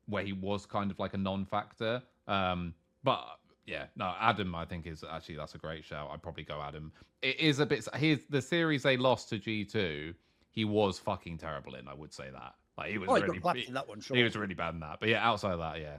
where 0.06 0.22
he 0.22 0.32
was 0.32 0.64
kind 0.64 0.90
of 0.90 0.98
like 0.98 1.14
a 1.14 1.18
non-factor. 1.18 2.02
Um, 2.26 2.74
but 3.04 3.24
yeah, 3.66 3.86
no, 3.96 4.14
Adam, 4.18 4.54
I 4.54 4.64
think 4.64 4.86
is 4.86 5.04
actually 5.08 5.36
that's 5.36 5.54
a 5.54 5.58
great 5.58 5.84
shout. 5.84 6.10
I'd 6.12 6.22
probably 6.22 6.44
go 6.44 6.62
Adam. 6.62 6.92
It 7.22 7.38
is 7.38 7.58
a 7.58 7.66
bit. 7.66 7.86
Here's 7.94 8.24
the 8.30 8.40
series 8.40 8.82
they 8.82 8.96
lost 8.96 9.28
to 9.30 9.38
G2. 9.38 10.14
He 10.50 10.64
was 10.64 10.98
fucking 10.98 11.38
terrible 11.38 11.74
in. 11.74 11.86
I 11.86 11.94
would 11.94 12.12
say 12.12 12.30
that. 12.32 12.54
Like 12.78 12.90
he 12.90 12.98
was 12.98 13.08
oh, 13.10 13.14
really 13.14 13.60
he, 13.60 13.72
that 13.72 13.88
one, 13.88 14.00
sure. 14.00 14.16
he 14.16 14.22
was 14.22 14.36
really 14.36 14.54
bad 14.54 14.74
in 14.74 14.80
that. 14.80 14.98
But 15.00 15.08
yeah, 15.08 15.26
outside 15.26 15.52
of 15.52 15.58
that, 15.58 15.80
yeah. 15.80 15.96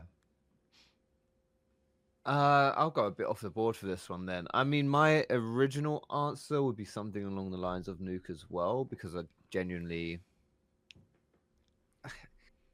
Uh, 2.30 2.76
I'll 2.78 2.92
go 2.92 3.06
a 3.06 3.12
bit 3.12 3.26
off 3.26 3.42
the 3.42 3.50
board 3.50 3.76
for 3.76 3.88
this 3.88 4.08
one 4.08 4.28
then. 4.28 4.46
I 4.54 4.64
mean, 4.64 4.88
my 4.88 5.26
original 5.32 6.06
answer 6.16 6.62
would 6.62 6.76
be 6.76 6.86
something 6.86 7.26
along 7.26 7.50
the 7.50 7.58
lines 7.58 7.88
of 7.88 7.98
Nuke 7.98 8.30
as 8.30 8.46
well, 8.50 8.86
because 8.86 9.16
I 9.16 9.22
genuinely 9.50 10.20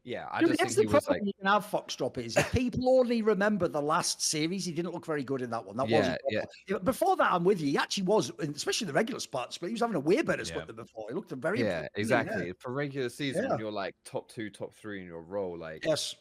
yeah, 0.03 0.25
I 0.29 0.43
just 0.43 0.59
think 0.59 0.89
he 0.89 0.93
was 0.93 1.07
like. 1.07 1.21
You 1.23 1.31
can 1.39 1.47
have 1.47 1.65
Foxdrop 1.65 2.17
is 2.17 2.37
people 2.51 2.89
only 2.99 3.21
remember 3.21 3.69
the 3.69 3.81
last 3.81 4.21
series, 4.21 4.65
he 4.65 4.73
didn't 4.73 4.93
look 4.93 5.05
very 5.05 5.23
good 5.23 5.41
in 5.41 5.49
that 5.51 5.65
one. 5.65 5.77
That 5.77 5.87
yeah, 5.87 5.99
wasn't. 5.99 6.21
Yeah. 6.67 6.77
Before 6.79 7.15
that, 7.15 7.31
I'm 7.31 7.45
with 7.45 7.61
you. 7.61 7.67
He 7.67 7.77
actually 7.77 8.03
was, 8.03 8.33
especially 8.39 8.87
the 8.87 8.93
regular 8.93 9.21
spots, 9.21 9.57
but 9.57 9.67
he 9.67 9.71
was 9.71 9.79
having 9.79 9.95
a 9.95 10.01
way 10.01 10.21
better 10.21 10.43
split 10.43 10.63
yeah. 10.63 10.65
than 10.65 10.75
before. 10.75 11.05
He 11.07 11.15
looked 11.15 11.31
very. 11.31 11.61
Yeah, 11.61 11.87
exactly. 11.95 12.51
For 12.59 12.73
regular 12.73 13.07
season, 13.07 13.57
you're 13.57 13.71
like 13.71 13.95
top 14.03 14.29
two, 14.29 14.49
top 14.49 14.75
three 14.75 14.99
in 14.99 15.07
your 15.07 15.21
role. 15.21 15.57
Like 15.57 15.85
yes. 15.85 16.15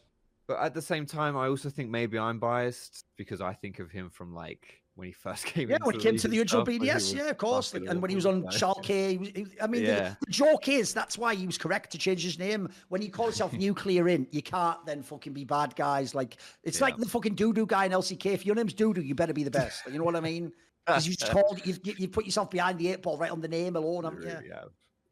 But 0.46 0.58
at 0.60 0.74
the 0.74 0.82
same 0.82 1.06
time, 1.06 1.36
I 1.36 1.48
also 1.48 1.70
think 1.70 1.90
maybe 1.90 2.18
I'm 2.18 2.38
biased 2.38 3.04
because 3.16 3.40
I 3.40 3.54
think 3.54 3.78
of 3.78 3.90
him 3.90 4.10
from 4.10 4.34
like 4.34 4.82
when 4.94 5.06
he 5.06 5.12
first 5.12 5.46
came. 5.46 5.70
Yeah, 5.70 5.78
when 5.82 5.94
he 5.94 6.00
came 6.00 6.16
to 6.18 6.28
the 6.28 6.38
original 6.38 6.64
BDS, 6.64 7.14
yeah, 7.14 7.30
of 7.30 7.38
course. 7.38 7.72
and 7.72 8.00
when 8.00 8.10
he 8.10 8.14
was 8.14 8.26
on 8.26 8.44
Schalke, 8.44 9.10
he 9.10 9.16
was, 9.16 9.28
he, 9.28 9.46
I 9.60 9.66
mean, 9.66 9.84
yeah. 9.84 10.14
the, 10.20 10.26
the, 10.26 10.32
joke 10.32 10.68
is 10.68 10.92
that's 10.92 11.16
why 11.16 11.34
he 11.34 11.46
was 11.46 11.56
correct 11.56 11.90
to 11.92 11.98
change 11.98 12.22
his 12.22 12.38
name. 12.38 12.68
When 12.88 13.00
you 13.02 13.10
call 13.10 13.26
yourself 13.26 13.52
Nuclearint, 13.52 14.28
you 14.32 14.42
can't 14.42 14.84
then 14.84 15.02
fucking 15.02 15.32
be 15.32 15.44
bad 15.44 15.74
guys. 15.76 16.14
Like 16.14 16.36
it's 16.62 16.78
yeah. 16.78 16.86
like 16.86 16.96
the 16.98 17.06
fucking 17.08 17.36
Doodoo 17.36 17.66
guy 17.66 17.86
in 17.86 17.92
LCK. 17.92 18.26
If 18.26 18.46
your 18.46 18.54
name's 18.54 18.74
Doodoo, 18.74 19.04
you 19.04 19.14
better 19.14 19.32
be 19.32 19.44
the 19.44 19.50
best. 19.50 19.82
you 19.90 19.98
know 19.98 20.04
what 20.04 20.16
I 20.16 20.20
mean? 20.20 20.52
Because 20.86 21.06
you 21.08 21.16
just 21.16 21.32
called, 21.32 21.66
you 21.66 21.74
you 21.82 22.08
put 22.08 22.26
yourself 22.26 22.50
behind 22.50 22.78
the 22.78 22.88
eight 22.88 23.00
ball 23.00 23.16
right 23.16 23.30
on 23.30 23.40
the 23.40 23.48
name 23.48 23.74
alone. 23.74 24.04
Haven't 24.04 24.22
you? 24.22 24.50
Yeah. 24.50 24.64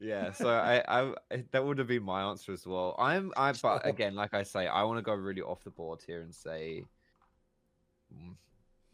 Yeah, 0.02 0.32
so 0.32 0.48
I, 0.48 0.82
I, 0.88 1.14
that 1.52 1.64
would 1.64 1.78
have 1.78 1.86
been 1.86 2.02
my 2.02 2.22
answer 2.22 2.52
as 2.52 2.66
well. 2.66 2.96
I'm, 2.98 3.32
I, 3.36 3.52
but 3.62 3.86
again, 3.86 4.14
like 4.14 4.34
I 4.34 4.42
say, 4.42 4.66
I 4.66 4.82
want 4.82 4.98
to 4.98 5.02
go 5.02 5.14
really 5.14 5.42
off 5.42 5.62
the 5.62 5.70
board 5.70 6.00
here 6.06 6.22
and 6.22 6.34
say, 6.34 6.84
mm, 8.12 8.34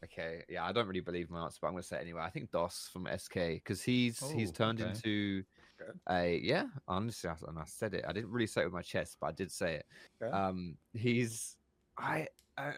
Okay, 0.04 0.44
yeah, 0.48 0.64
I 0.64 0.72
don't 0.72 0.86
really 0.86 1.00
believe 1.00 1.28
my 1.28 1.44
answer, 1.44 1.58
but 1.60 1.68
I'm 1.68 1.72
going 1.74 1.82
to 1.82 1.88
say 1.88 1.96
it 1.96 2.02
anyway. 2.02 2.20
I 2.22 2.30
think 2.30 2.52
Doss 2.52 2.88
from 2.92 3.08
SK 3.16 3.34
because 3.34 3.82
he's 3.82 4.22
oh, 4.22 4.32
he's 4.32 4.52
turned 4.52 4.80
okay. 4.80 4.90
into 4.90 5.42
okay. 5.80 5.98
a 6.08 6.40
yeah. 6.40 6.66
Honestly, 6.86 7.30
and 7.48 7.58
I 7.58 7.64
said 7.64 7.94
it. 7.94 8.04
I 8.06 8.12
didn't 8.12 8.30
really 8.30 8.46
say 8.46 8.60
it 8.60 8.66
with 8.66 8.74
my 8.74 8.82
chest, 8.82 9.16
but 9.20 9.26
I 9.26 9.32
did 9.32 9.50
say 9.50 9.76
it. 9.76 9.86
Okay. 10.22 10.32
Um, 10.32 10.76
he's 10.94 11.56
I, 11.98 12.28
I 12.56 12.74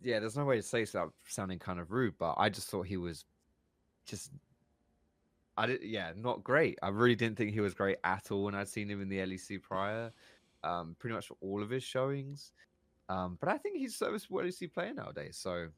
yeah. 0.00 0.18
There's 0.18 0.36
no 0.36 0.46
way 0.46 0.56
to 0.56 0.62
say 0.62 0.80
without 0.80 1.12
sounding 1.26 1.58
kind 1.58 1.78
of 1.78 1.90
rude, 1.90 2.14
but 2.18 2.36
I 2.38 2.48
just 2.48 2.68
thought 2.68 2.86
he 2.86 2.96
was 2.96 3.26
just 4.06 4.30
I 5.60 5.66
did 5.66 5.82
yeah, 5.82 6.12
not 6.16 6.42
great. 6.42 6.78
I 6.82 6.88
really 6.88 7.14
didn't 7.14 7.36
think 7.36 7.52
he 7.52 7.60
was 7.60 7.74
great 7.74 7.98
at 8.02 8.30
all 8.30 8.44
when 8.44 8.54
I'd 8.54 8.68
seen 8.68 8.88
him 8.88 9.02
in 9.02 9.10
the 9.10 9.18
LEC 9.18 9.62
prior. 9.62 10.10
Um, 10.64 10.96
pretty 10.98 11.14
much 11.14 11.26
for 11.26 11.36
all 11.40 11.62
of 11.62 11.68
his 11.68 11.84
showings. 11.84 12.52
Um, 13.10 13.36
but 13.40 13.50
I 13.50 13.58
think 13.58 13.76
he's 13.76 13.94
serviceable 13.94 14.42
he 14.42 14.66
player 14.68 14.94
nowadays. 14.94 15.36
So 15.40 15.68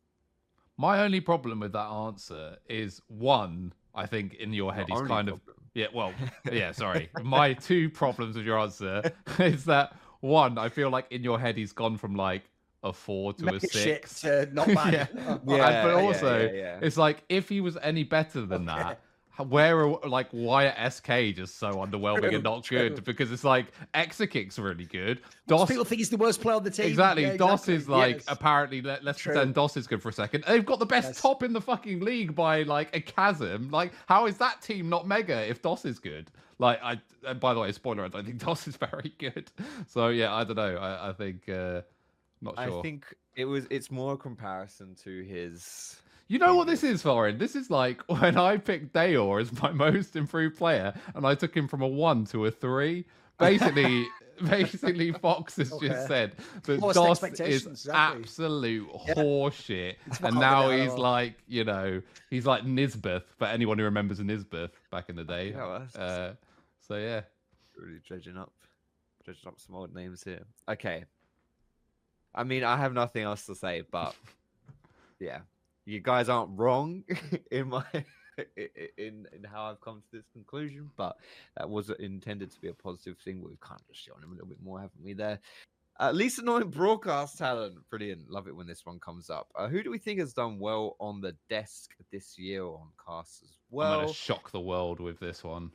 my 0.78 1.02
only 1.02 1.20
problem 1.20 1.60
with 1.60 1.72
that 1.72 1.88
answer 1.88 2.58
is 2.68 3.00
one, 3.08 3.72
I 3.94 4.06
think 4.06 4.34
in 4.34 4.52
your 4.52 4.72
head 4.72 4.86
he's 4.88 5.00
kind 5.00 5.28
problem. 5.28 5.40
of 5.48 5.54
yeah, 5.74 5.86
well, 5.92 6.12
yeah, 6.52 6.70
sorry. 6.72 7.10
my 7.22 7.52
two 7.54 7.90
problems 7.90 8.36
with 8.36 8.44
your 8.44 8.58
answer 8.58 9.02
is 9.38 9.64
that 9.64 9.96
one, 10.20 10.58
I 10.58 10.68
feel 10.68 10.90
like 10.90 11.10
in 11.10 11.24
your 11.24 11.40
head 11.40 11.56
he's 11.56 11.72
gone 11.72 11.96
from 11.96 12.14
like 12.14 12.42
a 12.84 12.92
four 12.92 13.32
to 13.34 13.44
Make 13.44 13.64
a 13.64 13.66
six. 13.66 14.20
To 14.20 14.48
not 14.52 14.66
bad. 14.74 15.10
yeah. 15.14 15.38
yeah. 15.46 15.82
but 15.82 15.94
also, 15.94 16.46
yeah, 16.46 16.52
yeah, 16.52 16.78
it's 16.82 16.96
like 16.96 17.24
if 17.28 17.48
he 17.48 17.60
was 17.60 17.76
any 17.82 18.04
better 18.04 18.42
than 18.42 18.68
okay. 18.68 18.82
that, 18.82 19.00
where 19.38 19.80
are 19.80 19.98
like 20.06 20.28
why 20.30 20.66
are 20.66 20.90
SK 20.90 21.34
just 21.34 21.58
so 21.58 21.72
underwhelming 21.72 22.34
and 22.34 22.44
not 22.44 22.68
good? 22.68 23.02
Because 23.04 23.32
it's 23.32 23.44
like 23.44 23.66
Exakick's 23.94 24.58
really 24.58 24.84
good. 24.84 25.20
Doss 25.46 25.68
people 25.68 25.84
think 25.84 26.00
he's 26.00 26.10
the 26.10 26.18
worst 26.18 26.40
player 26.40 26.56
on 26.56 26.64
the 26.64 26.70
team. 26.70 26.86
Exactly. 26.86 27.22
Yeah, 27.22 27.36
Doss 27.36 27.68
exactly. 27.68 27.74
is 27.74 27.88
like 27.88 28.16
yes. 28.16 28.24
apparently 28.28 28.82
let, 28.82 29.06
us 29.06 29.22
pretend 29.22 29.54
Doss 29.54 29.76
is 29.76 29.86
good 29.86 30.02
for 30.02 30.10
a 30.10 30.12
second. 30.12 30.44
They've 30.46 30.64
got 30.64 30.78
the 30.78 30.86
best 30.86 31.08
yes. 31.08 31.20
top 31.22 31.42
in 31.42 31.52
the 31.52 31.60
fucking 31.60 32.00
league 32.00 32.34
by 32.34 32.62
like 32.64 32.94
a 32.94 33.00
chasm. 33.00 33.70
Like 33.70 33.92
how 34.06 34.26
is 34.26 34.36
that 34.36 34.60
team 34.60 34.88
not 34.88 35.06
mega 35.06 35.48
if 35.48 35.62
Doss 35.62 35.84
is 35.86 35.98
good? 35.98 36.30
Like 36.58 36.80
I 36.82 37.00
and 37.26 37.40
by 37.40 37.54
the 37.54 37.60
way, 37.60 37.72
spoiler, 37.72 38.04
I 38.04 38.08
don't 38.08 38.26
think 38.26 38.38
Doss 38.44 38.68
is 38.68 38.76
very 38.76 39.14
good. 39.18 39.50
So 39.86 40.08
yeah, 40.08 40.34
I 40.34 40.44
don't 40.44 40.56
know. 40.56 40.76
I, 40.76 41.08
I 41.08 41.12
think 41.14 41.48
uh 41.48 41.80
not 42.42 42.56
sure. 42.58 42.80
I 42.80 42.82
think 42.82 43.06
it 43.34 43.46
was 43.46 43.66
it's 43.70 43.90
more 43.90 44.14
a 44.14 44.16
comparison 44.18 44.94
to 45.04 45.22
his 45.22 46.01
You 46.28 46.38
know 46.38 46.54
what 46.56 46.66
this 46.66 46.82
is, 46.82 47.02
Thorin? 47.02 47.38
This 47.38 47.54
is 47.56 47.70
like 47.70 48.02
when 48.08 48.36
I 48.36 48.56
picked 48.56 48.92
Dayor 48.94 49.40
as 49.40 49.52
my 49.60 49.70
most 49.88 50.16
improved 50.16 50.56
player, 50.56 50.94
and 51.14 51.26
I 51.26 51.34
took 51.34 51.54
him 51.56 51.68
from 51.68 51.82
a 51.82 51.88
one 51.88 52.24
to 52.26 52.46
a 52.46 52.50
three. 52.50 53.04
Basically, 53.38 54.06
basically, 54.48 55.12
Fox 55.12 55.56
has 55.56 55.72
Okay. 55.72 55.88
just 55.88 56.06
said 56.06 56.32
that 56.64 56.80
Lowest 56.80 56.94
Doss 56.96 57.22
is 57.40 57.66
exactly. 57.66 58.22
absolute 58.22 58.88
Yeah. 59.08 59.14
horseshit, 59.14 59.94
and 60.22 60.36
now 60.36 60.70
he's 60.70 60.92
like, 60.94 61.34
you 61.48 61.64
know, 61.64 62.00
he's 62.30 62.46
like 62.46 62.64
Nisbeth 62.64 63.24
for 63.38 63.46
anyone 63.46 63.78
who 63.78 63.84
remembers 63.84 64.20
Nisbeth 64.20 64.70
back 64.90 65.08
in 65.08 65.16
the 65.16 65.24
day. 65.24 65.50
Yeah, 65.50 65.56
well, 65.66 65.78
that's- 65.80 65.96
Uh, 65.96 66.34
so 66.86 66.96
yeah, 66.96 67.22
really 67.76 67.98
dredging 68.06 68.36
up, 68.36 68.52
dredging 69.24 69.48
up 69.48 69.58
some 69.60 69.74
old 69.74 69.94
names 69.94 70.22
here. 70.22 70.44
Okay. 70.68 71.04
I 72.34 72.44
mean, 72.44 72.64
I 72.64 72.76
have 72.76 72.92
nothing 72.94 73.22
else 73.24 73.44
to 73.46 73.54
say, 73.54 73.82
but 73.90 74.14
yeah, 75.18 75.40
you 75.84 76.00
guys 76.00 76.28
aren't 76.28 76.58
wrong 76.58 77.04
in 77.50 77.68
my 77.68 77.84
in 78.96 79.26
in 79.32 79.44
how 79.44 79.64
I've 79.64 79.80
come 79.80 80.02
to 80.10 80.16
this 80.16 80.28
conclusion. 80.32 80.90
But 80.96 81.16
that 81.56 81.68
was 81.68 81.90
intended 81.90 82.50
to 82.52 82.60
be 82.60 82.68
a 82.68 82.74
positive 82.74 83.18
thing. 83.18 83.42
We've 83.42 83.60
kind 83.60 83.80
of 83.80 83.86
just 83.88 84.04
shown 84.04 84.22
him 84.22 84.30
a 84.30 84.32
little 84.32 84.48
bit 84.48 84.62
more, 84.62 84.80
haven't 84.80 85.02
we? 85.02 85.12
There. 85.12 85.38
Uh, 86.00 86.10
least 86.10 86.38
annoying 86.38 86.70
broadcast 86.70 87.36
talent. 87.36 87.76
Brilliant. 87.90 88.28
Love 88.30 88.48
it 88.48 88.56
when 88.56 88.66
this 88.66 88.86
one 88.86 88.98
comes 88.98 89.28
up. 89.28 89.48
Uh, 89.54 89.68
who 89.68 89.82
do 89.82 89.90
we 89.90 89.98
think 89.98 90.18
has 90.20 90.32
done 90.32 90.58
well 90.58 90.96
on 90.98 91.20
the 91.20 91.36
desk 91.50 91.90
this 92.10 92.38
year 92.38 92.64
on 92.64 92.88
casts 93.06 93.42
as 93.42 93.50
I'm 93.50 93.76
well? 93.76 94.00
gonna 94.00 94.12
shock 94.12 94.50
the 94.50 94.60
world 94.60 95.00
with 95.00 95.20
this 95.20 95.44
one. 95.44 95.70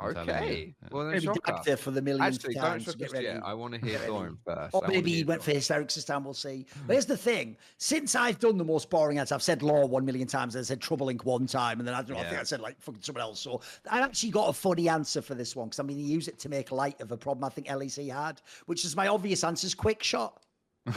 I'm. 0.00 0.16
Okay. 0.28 0.74
Yeah. 0.82 0.88
Well, 0.90 1.04
then 1.04 1.12
Maybe 1.12 1.24
shock 1.26 1.46
Dad 1.46 1.54
us. 1.56 1.64
there 1.66 1.76
for 1.76 1.90
the 1.90 2.00
millionth 2.02 2.34
Actually, 2.36 2.54
don't 2.54 2.62
time. 2.62 2.80
shock 2.80 2.92
so 2.94 2.98
get 2.98 3.12
ready. 3.12 3.24
yet. 3.26 3.40
I 3.44 3.54
want 3.54 3.74
to 3.74 3.80
hear 3.80 3.98
Get 3.98 4.00
ready. 4.02 4.12
Thorin 4.12 4.36
first. 4.44 4.74
Or 4.74 4.82
maybe 4.88 5.10
he 5.10 5.16
hear 5.18 5.26
went 5.26 5.42
for 5.42 5.50
Thorin. 5.50 5.54
hysterics 5.54 5.94
this 5.94 6.04
time. 6.04 6.24
We'll 6.24 6.34
see. 6.34 6.66
But 6.86 6.94
here's 6.94 7.06
the 7.06 7.16
thing: 7.16 7.56
since 7.78 8.14
I've 8.14 8.38
done 8.38 8.56
the 8.58 8.64
most 8.64 8.88
boring 8.90 9.18
answer, 9.18 9.34
I've 9.34 9.42
said 9.42 9.62
Laure 9.62 9.86
one 9.86 10.04
million 10.04 10.26
times. 10.26 10.56
I 10.56 10.62
said 10.62 10.80
trouble 10.80 11.08
ink 11.10 11.24
one 11.24 11.46
time, 11.46 11.78
and 11.78 11.86
then 11.86 11.94
I 11.94 12.02
don't 12.02 12.16
know. 12.16 12.22
I 12.22 12.28
think 12.28 12.40
I 12.40 12.44
said 12.44 12.60
like 12.60 12.80
fucking 12.80 13.02
someone 13.02 13.22
else. 13.22 13.40
So 13.40 13.60
I 13.90 14.00
actually 14.00 14.30
got 14.30 14.48
a 14.48 14.52
funny 14.52 14.88
answer 14.88 15.20
for 15.22 15.34
this 15.34 15.54
one 15.54 15.68
because 15.68 15.80
I 15.80 15.82
mean 15.82 15.98
he 15.98 16.04
used 16.04 16.28
it 16.28 16.38
to 16.40 16.48
make 16.48 16.72
light 16.72 17.00
of 17.00 17.12
a 17.12 17.16
problem 17.16 17.44
I 17.44 17.48
think 17.50 17.66
LEC 17.68 18.10
had, 18.10 18.40
which 18.66 18.84
is 18.84 18.96
my 18.96 19.08
obvious 19.08 19.44
answer: 19.44 19.66
is 19.66 19.74
Quickshot. 19.74 20.32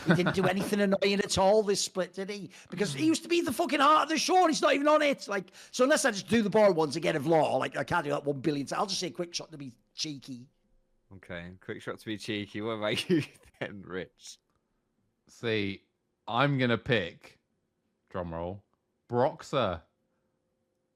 He 0.08 0.14
didn't 0.16 0.34
do 0.36 0.46
anything 0.46 0.80
annoying 0.82 1.20
at 1.20 1.38
all 1.38 1.62
this 1.62 1.82
split, 1.82 2.14
did 2.14 2.30
he? 2.30 2.50
Because 2.70 2.94
he 2.94 3.06
used 3.06 3.22
to 3.24 3.30
be 3.30 3.42
the 3.42 3.52
fucking 3.52 3.80
heart 3.82 4.04
of 4.04 4.10
the 4.10 4.18
show, 4.18 4.38
and 4.38 4.48
he's 4.50 4.62
not 4.62 4.74
even 4.74 4.88
on 4.88 5.02
it. 5.02 5.28
Like, 5.28 5.48
so 5.72 5.84
unless 5.84 6.06
I 6.06 6.12
just 6.12 6.28
do 6.30 6.42
the 6.42 6.50
boring 6.50 6.76
ones 6.76 6.96
again 6.96 7.16
of 7.16 7.28
Laure, 7.28 7.60
like 7.60 7.78
I 7.78 7.84
can't 7.84 8.04
do 8.04 8.10
that 8.12 8.24
one 8.26 8.40
billion 8.40 8.66
times. 8.66 8.80
I'll 8.80 8.86
just 8.86 9.00
say 9.02 9.12
Quickshot 9.12 9.52
to 9.52 9.58
be 9.58 9.74
cheeky. 9.94 10.48
Okay, 11.18 11.52
Quickshot 11.66 12.00
to 12.00 12.06
be 12.06 12.18
cheeky. 12.18 12.62
What 12.62 12.72
about 12.74 13.10
you 13.10 13.24
then, 13.60 13.84
Rich? 13.86 14.38
See, 15.28 15.82
I'm 16.28 16.58
gonna 16.58 16.78
pick 16.78 17.38
drum 18.10 18.34
roll, 18.34 18.64
Broxah. 19.12 19.82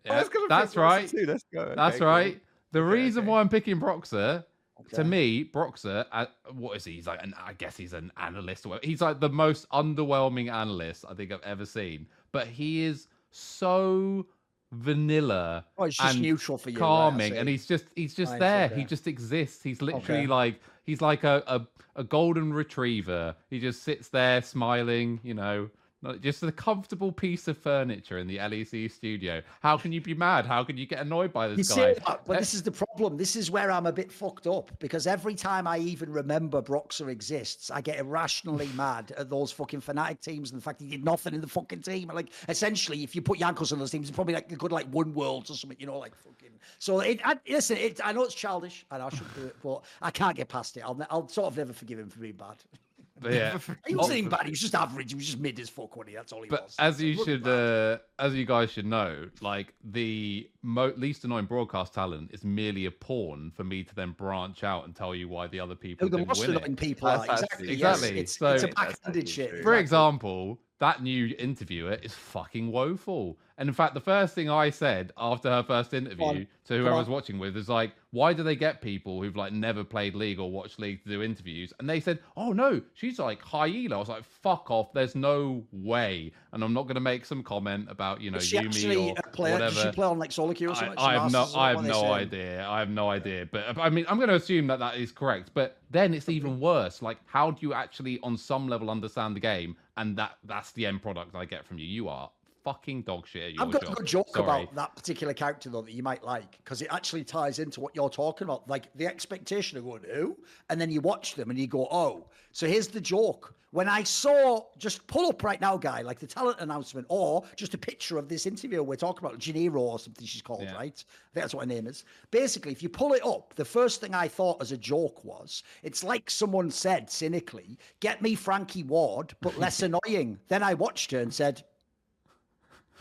Yeah, 0.06 0.20
was 0.20 0.30
gonna 0.30 0.44
pick 0.46 0.50
that's 0.50 0.76
right. 0.78 1.08
too, 1.10 1.26
Let's 1.28 1.44
go. 1.54 1.74
That's 1.76 1.96
Okay, 1.96 2.00
cool. 2.00 2.08
right. 2.08 2.42
The 2.72 2.80
Okay, 2.80 2.90
reason 2.94 3.22
okay. 3.24 3.30
why 3.30 3.42
I'm 3.42 3.50
picking 3.50 3.80
Broxah, 3.80 4.46
to 4.94 5.04
me, 5.04 5.44
Broxah, 5.46 6.06
uh, 6.12 6.26
what 6.54 6.78
is 6.78 6.86
he? 6.86 6.94
He's 6.94 7.08
like, 7.08 7.22
an, 7.24 7.34
I 7.38 7.54
guess 7.54 7.78
he's 7.78 7.94
an 7.94 8.12
analyst. 8.18 8.66
Or. 8.66 8.80
He's 8.84 9.02
like 9.02 9.20
the 9.20 9.30
most 9.30 9.70
underwhelming 9.70 10.52
analyst 10.52 11.06
I 11.08 11.14
think 11.14 11.32
I've 11.32 11.42
ever 11.44 11.66
seen. 11.66 12.08
But 12.32 12.48
he 12.48 12.84
is 12.84 13.08
so 13.32 14.28
vanilla 14.72 15.66
Oh, 15.78 15.86
it's 15.86 15.98
just 15.98 16.20
neutral 16.20 16.58
for 16.58 16.70
you. 16.70 16.78
right, 16.80 16.88
calming 16.88 17.38
and 17.38 17.48
he's 17.48 17.66
just 17.66 17.86
he's 17.96 18.14
just 18.14 18.34
Right, 18.34 18.40
there 18.40 18.68
okay. 18.68 18.76
he 18.82 18.84
just 18.86 19.08
exists 19.08 19.64
he's 19.64 19.82
literally 19.82 20.24
Okay. 20.24 20.28
like 20.28 20.60
he's 20.84 21.02
like 21.02 21.24
a, 21.24 21.42
a 21.48 21.66
a 21.96 22.04
golden 22.04 22.52
retriever 22.54 23.36
he 23.50 23.60
just 23.60 23.84
sits 23.84 24.10
there 24.10 24.42
smiling 24.42 25.20
you 25.24 25.34
know 25.34 25.70
like, 26.02 26.22
just 26.22 26.44
a 26.44 26.52
comfortable 26.52 27.12
piece 27.12 27.48
of 27.48 27.58
furniture 27.58 28.18
in 28.18 28.28
the 28.28 28.38
lec 28.38 28.92
studio 28.92 29.42
how 29.62 29.78
can 29.78 29.92
you 29.92 30.00
be 30.00 30.14
mad 30.14 30.46
how 30.46 30.64
can 30.64 30.78
you 30.78 30.86
get 30.86 31.00
annoyed 31.00 31.34
by 31.34 31.48
this 31.48 31.70
say 31.70 31.94
guy 31.94 32.00
that, 32.06 32.26
but 32.26 32.38
Eh, 32.38 32.40
this 32.40 32.54
is 32.54 32.62
the 32.62 32.72
problem. 32.72 33.18
This 33.18 33.36
is 33.36 33.50
where 33.50 33.72
I'm 33.72 33.88
a 33.88 33.92
bit 33.92 34.12
fucked 34.12 34.48
up 34.48 34.72
because 34.80 35.08
every 35.08 35.34
time 35.34 35.68
I 35.68 35.80
even 35.80 36.12
remember 36.12 36.62
Broxah 36.62 37.10
exists, 37.10 37.72
I 37.72 37.82
get 37.82 38.00
irrationally 38.00 38.70
mad 38.76 39.12
at 39.18 39.30
those 39.30 39.52
fucking 39.52 39.82
Fnatic 39.82 40.22
teams 40.22 40.52
and 40.52 40.60
the 40.60 40.64
fact 40.64 40.82
he 40.82 40.88
did 40.88 41.04
nothing 41.04 41.34
in 41.34 41.42
the 41.42 41.48
fucking 41.48 41.82
team. 41.82 42.12
Like 42.14 42.32
essentially, 42.48 43.04
if 43.04 43.16
you 43.16 43.22
put 43.22 43.40
Jankos 43.40 43.74
on 43.74 43.80
those 43.80 43.92
teams, 43.92 44.08
it's 44.08 44.16
probably 44.16 44.36
like 44.36 44.56
could 44.58 44.72
like 44.72 44.88
one 44.88 45.14
worlds 45.14 45.50
or 45.50 45.56
something, 45.56 45.78
you 45.80 45.88
know, 45.88 45.98
like 45.98 46.16
fucking. 46.16 46.60
So 46.80 47.00
it, 47.00 47.20
I, 47.24 47.38
listen, 47.50 47.78
it, 47.78 48.00
I 48.04 48.12
know 48.12 48.24
it's 48.24 48.36
childish 48.36 48.86
and 48.92 49.02
I 49.02 49.10
should 49.10 49.34
do 49.36 49.46
it, 49.46 49.56
but 49.64 49.84
I 50.02 50.12
can't 50.12 50.36
get 50.36 50.48
past 50.48 50.78
it. 50.78 50.82
I'll, 50.82 51.00
I'll 51.10 51.28
sort 51.28 51.48
of 51.48 51.58
never 51.58 51.74
forgive 51.74 52.00
him 52.00 52.10
for 52.10 52.20
being 52.20 52.34
bad. 52.34 52.58
but 53.20 53.34
yeah 53.34 53.58
He 53.88 53.96
wasn't 53.96 54.18
even 54.20 54.30
bad. 54.30 54.46
He 54.46 54.52
was 54.52 54.60
just 54.60 54.76
average. 54.76 55.12
He 55.12 55.16
was 55.16 55.26
just 55.26 55.40
mid 55.40 55.60
as 55.60 55.70
fuck, 55.70 55.96
wasn't 55.96 56.10
he? 56.10 56.16
That's 56.16 56.32
all 56.34 56.44
he 56.44 56.50
but 56.50 56.64
was. 56.64 56.76
as 56.80 57.02
you 57.02 57.24
should 57.24 57.48
uh 57.48 57.98
as 58.20 58.34
you 58.36 58.46
guys 58.46 58.72
should 58.72 58.86
know 58.86 59.30
like 59.42 59.74
the 59.84 60.50
mo- 60.68 60.94
least 60.98 61.24
annoying 61.24 61.46
broadcast 61.46 61.94
talent 61.94 62.30
is 62.34 62.44
merely 62.44 62.86
a 62.86 62.92
pawn 62.92 63.52
for 63.56 63.64
me 63.64 63.84
to 63.84 63.96
then 63.96 64.12
branch 64.12 64.64
out 64.64 64.86
and 64.86 64.96
tell 64.96 65.16
you 65.16 65.28
why 65.30 65.48
the 65.48 65.60
other 65.60 65.76
people 65.76 66.06
Who 66.06 66.10
the 66.12 66.18
didn't 66.18 66.28
most 66.28 66.42
win 66.42 66.52
it. 66.52 66.56
annoying 66.58 66.76
people 66.76 67.08
are. 67.08 67.16
actually- 67.22 67.34
Exactly. 67.34 67.68
yes. 67.76 67.96
Exactly. 67.98 68.20
It's, 68.20 68.38
So- 68.38 68.48
it's 68.54 68.64
a 68.64 68.68
backhanded 68.68 69.30
shit. 69.30 69.50
true. 69.52 69.64
For 69.64 69.76
example, 69.78 70.60
that 70.80 71.02
new 71.02 71.34
interviewer 71.40 71.94
is 72.04 72.14
fucking 72.14 72.72
woeful. 72.72 73.40
And 73.58 73.68
in 73.68 73.74
fact, 73.74 73.96
the 73.96 74.00
first 74.00 74.36
thing 74.36 74.48
I 74.52 74.70
said 74.70 75.12
after 75.18 75.50
her 75.50 75.64
first 75.64 75.92
interview 75.96 76.24
on, 76.24 76.48
to 76.66 76.78
whoever 76.78 76.94
I 76.94 77.00
was 77.00 77.10
watching 77.10 77.40
with 77.40 77.58
is 77.58 77.68
like, 77.68 77.94
why 78.12 78.32
do 78.34 78.44
they 78.44 78.56
get 78.56 78.80
people 78.82 79.20
who've 79.24 79.36
like 79.36 79.52
never 79.54 79.84
played 79.84 80.14
League 80.14 80.40
or 80.40 80.52
watched 80.52 80.78
League 80.80 81.02
to 81.04 81.10
do 81.10 81.24
interviews? 81.24 81.74
And 81.80 81.90
they 81.90 82.00
said, 82.00 82.20
oh 82.36 82.52
no, 82.54 82.80
she's 82.94 83.18
like 83.18 83.42
high 83.42 83.70
elo. 83.70 83.96
I 83.96 84.00
was 84.00 84.10
like, 84.10 84.24
fuck 84.48 84.72
off. 84.72 84.94
There's 84.94 85.16
no 85.16 85.64
way. 85.72 86.32
And 86.54 86.64
I'm 86.64 86.74
not 86.74 86.84
going 86.84 86.96
to 86.96 87.02
make 87.02 87.26
some 87.26 87.44
comment 87.44 87.88
about, 87.90 88.22
you 88.22 88.32
know, 88.32 88.38
Is 88.38 88.48
she 88.48 88.58
Yumi 88.58 88.66
actually 88.68 89.10
or 89.10 89.16
a 89.18 89.30
player? 89.30 89.60
Does 89.60 89.78
she 89.78 89.92
play 89.92 90.06
on 90.06 90.20
like 90.20 90.32
solo 90.32 90.54
queue 90.54 90.70
or 90.70 90.76
something? 90.76 90.98
I 90.98 91.14
have 91.14 91.32
no, 91.32 91.48
I 91.56 91.70
have 91.70 91.84
no 91.84 92.14
idea. 92.14 92.68
I 92.68 92.80
have 92.80 92.90
no 92.90 93.10
idea. 93.10 93.48
But 93.52 93.78
I 93.78 93.90
mean, 93.90 94.06
I'm 94.08 94.18
going 94.18 94.30
to 94.30 94.36
assume 94.36 94.68
that 94.68 94.80
that 94.80 94.96
is 94.98 95.12
correct. 95.12 95.52
But 95.54 95.78
then 95.92 96.14
it's 96.14 96.30
even 96.30 96.60
worse. 96.60 97.02
Like, 97.02 97.18
how 97.26 97.52
do 97.52 97.60
you 97.62 97.74
actually, 97.74 98.20
on 98.24 98.38
some 98.38 98.68
level, 98.68 98.90
understand 98.90 99.36
the 99.36 99.42
game? 99.42 99.76
And 99.98 100.16
that 100.18 100.38
that's 100.46 100.72
the 100.74 100.86
end 100.86 101.02
product 101.02 101.36
I 101.36 101.46
get 101.46 101.66
from 101.66 101.80
you. 101.80 101.86
You 101.86 102.08
are 102.08 102.30
fucking 102.64 103.02
dog 103.02 103.26
shit 103.26 103.54
I've 103.60 103.72
got 103.72 103.84
job. 103.84 103.94
a 103.94 103.96
good 103.96 104.06
joke 104.06 104.28
Sorry. 104.28 104.44
about 104.44 104.76
that 104.76 104.94
particular 104.94 105.34
character 105.34 105.70
though 105.70 105.84
that 105.84 105.94
you 105.94 106.04
might 106.04 106.22
like 106.26 106.58
because 106.58 106.82
it 106.82 106.90
actually 106.92 107.24
ties 107.24 107.60
into 107.60 107.80
what 107.80 107.96
you're 107.96 108.10
talking 108.10 108.44
about. 108.44 108.68
Like 108.70 108.94
the 108.96 109.08
expectation 109.08 109.78
of 109.78 109.86
going, 109.86 110.02
who? 110.14 110.36
And 110.70 110.80
then 110.82 110.92
you 110.92 111.00
watch 111.00 111.36
them 111.36 111.50
and 111.50 111.58
you 111.58 111.68
go, 111.68 111.88
oh. 111.90 112.26
So 112.58 112.66
here's 112.66 112.88
the 112.88 113.00
joke. 113.00 113.54
When 113.70 113.88
I 113.88 114.02
saw, 114.02 114.64
just 114.80 115.06
pull 115.06 115.30
up 115.30 115.44
right 115.44 115.62
now, 115.62 115.78
guy, 115.78 116.02
like 116.02 116.18
the 116.18 116.26
talent 116.26 116.60
announcement 116.60 117.06
or 117.08 117.44
just 117.56 117.76
a 117.76 117.78
picture 117.78 118.18
of 118.18 118.28
this 118.30 118.48
interview 118.48 118.82
we're 118.82 118.96
talking 118.96 119.24
about, 119.24 119.38
Janiro 119.38 119.78
or 119.78 120.00
something 120.00 120.26
she's 120.26 120.42
called, 120.42 120.64
Yeah. 120.64 120.74
right? 120.74 120.86
I 120.98 121.30
think 121.34 121.44
that's 121.44 121.54
what 121.54 121.62
her 121.62 121.68
name 121.68 121.86
is. 121.86 122.04
Basically, 122.32 122.72
if 122.72 122.82
you 122.82 122.90
pull 122.90 123.14
it 123.14 123.24
up, 123.24 123.54
the 123.54 123.64
first 123.64 124.02
thing 124.02 124.16
I 124.16 124.28
thought 124.28 124.60
as 124.60 124.72
a 124.72 124.78
joke 124.78 125.24
was, 125.24 125.62
it's 125.84 126.04
like 126.04 126.32
someone 126.32 126.72
said 126.72 127.12
cynically, 127.12 127.78
get 128.00 128.24
me 128.24 128.34
Frankie 128.34 128.82
Ward, 128.82 129.36
but 129.40 129.56
less 129.60 129.84
annoying. 129.84 130.40
Then 130.48 130.64
I 130.64 130.74
watched 130.74 131.12
her 131.12 131.20
and 131.20 131.32
said, 131.32 131.64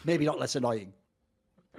maybe 0.04 0.26
not 0.26 0.38
less 0.38 0.54
annoying. 0.54 0.92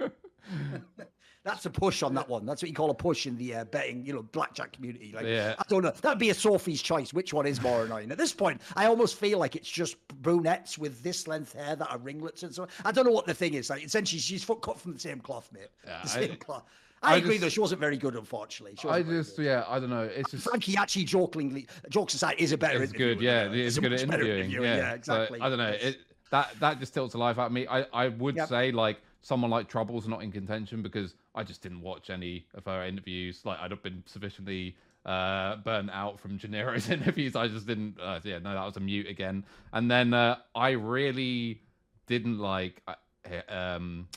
That's 1.48 1.64
a 1.64 1.70
push 1.70 2.02
on 2.02 2.12
that 2.12 2.28
one. 2.28 2.44
That's 2.44 2.60
what 2.62 2.68
you 2.68 2.74
call 2.74 2.90
a 2.90 2.94
push 2.94 3.26
in 3.26 3.34
the 3.38 3.54
uh, 3.54 3.64
betting, 3.64 4.04
you 4.04 4.12
know, 4.12 4.22
blackjack 4.22 4.72
community. 4.72 5.12
Like, 5.14 5.24
Yeah. 5.24 5.54
I 5.58 5.62
don't 5.66 5.82
know. 5.82 5.92
That'd 6.02 6.18
be 6.18 6.28
a 6.28 6.34
Sophie's 6.34 6.82
choice. 6.82 7.14
Which 7.14 7.32
one 7.32 7.46
is 7.46 7.62
more 7.62 7.86
annoying? 7.86 8.10
At 8.12 8.18
this 8.18 8.34
point, 8.34 8.60
I 8.76 8.84
almost 8.84 9.14
feel 9.16 9.38
like 9.38 9.56
it's 9.56 9.68
just 9.70 9.96
brunettes 10.20 10.76
with 10.76 11.02
this 11.02 11.26
length 11.26 11.54
hair 11.54 11.74
that 11.74 11.90
are 11.90 11.96
ringlets 11.96 12.42
and 12.42 12.54
so 12.54 12.64
on. 12.64 12.68
I 12.84 12.92
don't 12.92 13.06
know 13.06 13.12
what 13.12 13.24
the 13.24 13.32
thing 13.32 13.54
is. 13.54 13.70
Like, 13.70 13.82
essentially, 13.82 14.20
she's 14.20 14.44
cut 14.44 14.78
from 14.78 14.92
the 14.92 14.98
same 14.98 15.20
cloth, 15.20 15.48
mate. 15.50 15.68
Yeah, 15.86 16.00
the 16.04 16.08
I- 16.10 16.26
same 16.26 16.36
cloth. 16.36 16.64
I, 17.02 17.14
I 17.14 17.16
agree, 17.16 17.30
just- 17.36 17.40
though. 17.42 17.48
She 17.48 17.60
wasn't 17.60 17.80
very 17.80 17.96
good, 17.96 18.14
unfortunately. 18.14 18.76
I 18.90 19.02
just, 19.02 19.36
good. 19.36 19.46
yeah, 19.46 19.64
I 19.68 19.78
don't 19.80 19.88
know. 19.88 20.02
It's 20.02 20.32
just. 20.32 20.44
Frankie 20.44 20.76
actually 20.76 21.04
jokingly, 21.04 21.66
jokes 21.88 22.12
aside, 22.12 22.34
is 22.38 22.52
a 22.52 22.58
better 22.58 22.82
It's 22.82 22.92
good, 22.92 23.22
yeah. 23.22 23.44
her. 23.48 23.54
It's 23.54 23.78
a 23.78 23.80
good 23.80 23.94
at 23.94 24.02
interviewing. 24.02 24.50
Yeah, 24.50 24.60
yeah, 24.60 24.90
So, 24.90 25.14
exactly. 25.14 25.40
I 25.40 25.48
don't 25.48 25.58
know. 25.58 25.68
It 25.80 25.98
that 26.30 26.50
that 26.60 26.78
just 26.78 26.92
tilts 26.92 27.12
the 27.12 27.18
life 27.18 27.38
out 27.38 27.46
of 27.46 27.52
me. 27.52 27.66
I 27.66 27.86
I 27.92 28.08
would 28.08 28.36
Yep. 28.36 28.48
say 28.50 28.72
like 28.72 28.98
someone 29.20 29.50
like 29.50 29.68
Trouble's 29.68 30.06
not 30.06 30.22
in 30.22 30.32
contention 30.32 30.82
because 30.82 31.14
I 31.34 31.42
just 31.42 31.62
didn't 31.62 31.80
watch 31.80 32.10
any 32.10 32.46
of 32.54 32.64
her 32.66 32.84
interviews. 32.84 33.42
Like 33.44 33.58
I'd 33.60 33.70
have 33.70 33.82
been 33.82 34.02
sufficiently 34.06 34.76
uh 35.06 35.56
burnt 35.56 35.90
out 35.92 36.20
from 36.20 36.38
Gennaro's 36.38 36.90
interviews. 36.98 37.36
I 37.36 37.48
just 37.48 37.66
didn't. 37.66 37.98
Uh, 38.00 38.20
yeah, 38.24 38.38
no, 38.38 38.54
that 38.54 38.64
was 38.64 38.76
a 38.76 38.80
mute 38.80 39.08
again. 39.08 39.44
And 39.72 39.90
then 39.90 40.14
uh 40.14 40.36
I 40.54 40.70
really 40.70 41.62
didn't 42.06 42.38
like 42.38 42.82
uh, 42.86 43.52
um 43.52 44.08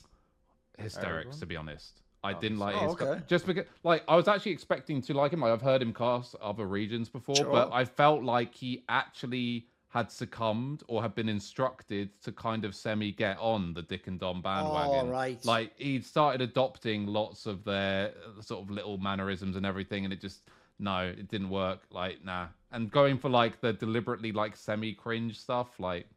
hysterics 0.78 1.38
to 1.38 1.45
be 1.45 1.56
honest. 1.56 2.02
I 2.24 2.34
didn't 2.34 2.60
like 2.60 2.76
oh, 2.76 2.93
his 2.93 3.02
okay. 3.02 3.22
just 3.28 3.47
because 3.47 3.66
like 3.84 4.04
I 4.08 4.16
was 4.16 4.28
actually 4.28 4.52
expecting 4.52 5.02
to 5.04 5.14
like 5.14 5.34
him. 5.34 5.41
Like, 5.41 5.54
I've 5.54 5.62
heard 5.62 5.82
him 5.82 5.93
cast 5.93 6.36
other 6.41 6.68
regions 6.68 7.10
before, 7.10 7.45
but 7.45 7.72
I 7.74 7.86
felt 7.86 8.24
like 8.24 8.54
he 8.54 8.84
actually 8.88 9.66
had 9.92 10.10
succumbed 10.10 10.84
or 10.88 11.02
had 11.02 11.14
been 11.16 11.28
instructed 11.28 12.10
to 12.22 12.32
kind 12.32 12.64
of 12.64 12.74
semi 12.74 13.12
get 13.12 13.38
on 13.39 13.74
the 13.74 13.82
Dick 13.82 14.08
and 14.08 14.18
Don 14.18 14.42
bandwagon. 14.42 15.08
Oh, 15.08 15.12
right. 15.12 15.44
Like 15.46 15.78
he'd 15.78 16.06
started 16.06 16.42
adopting 16.42 17.08
lots 17.08 17.46
of 17.46 17.66
their 17.66 18.14
uh, 18.26 18.42
sort 18.42 18.64
of 18.64 18.72
little 18.72 18.98
mannerisms 18.98 19.58
and 19.58 19.66
everything, 19.66 20.06
and 20.06 20.14
it 20.14 20.22
just 20.22 20.44
no, 20.80 21.00
it 21.00 21.28
didn't 21.28 21.50
work. 21.50 21.82
Like 21.92 22.24
nah, 22.24 22.48
and 22.72 22.89
going 22.89 23.18
for 23.18 23.30
like 23.30 23.60
the 23.60 23.74
deliberately 23.74 24.32
like 24.32 24.56
semi 24.56 24.94
cringe 24.94 25.38
stuff, 25.38 25.78
like 25.78 26.08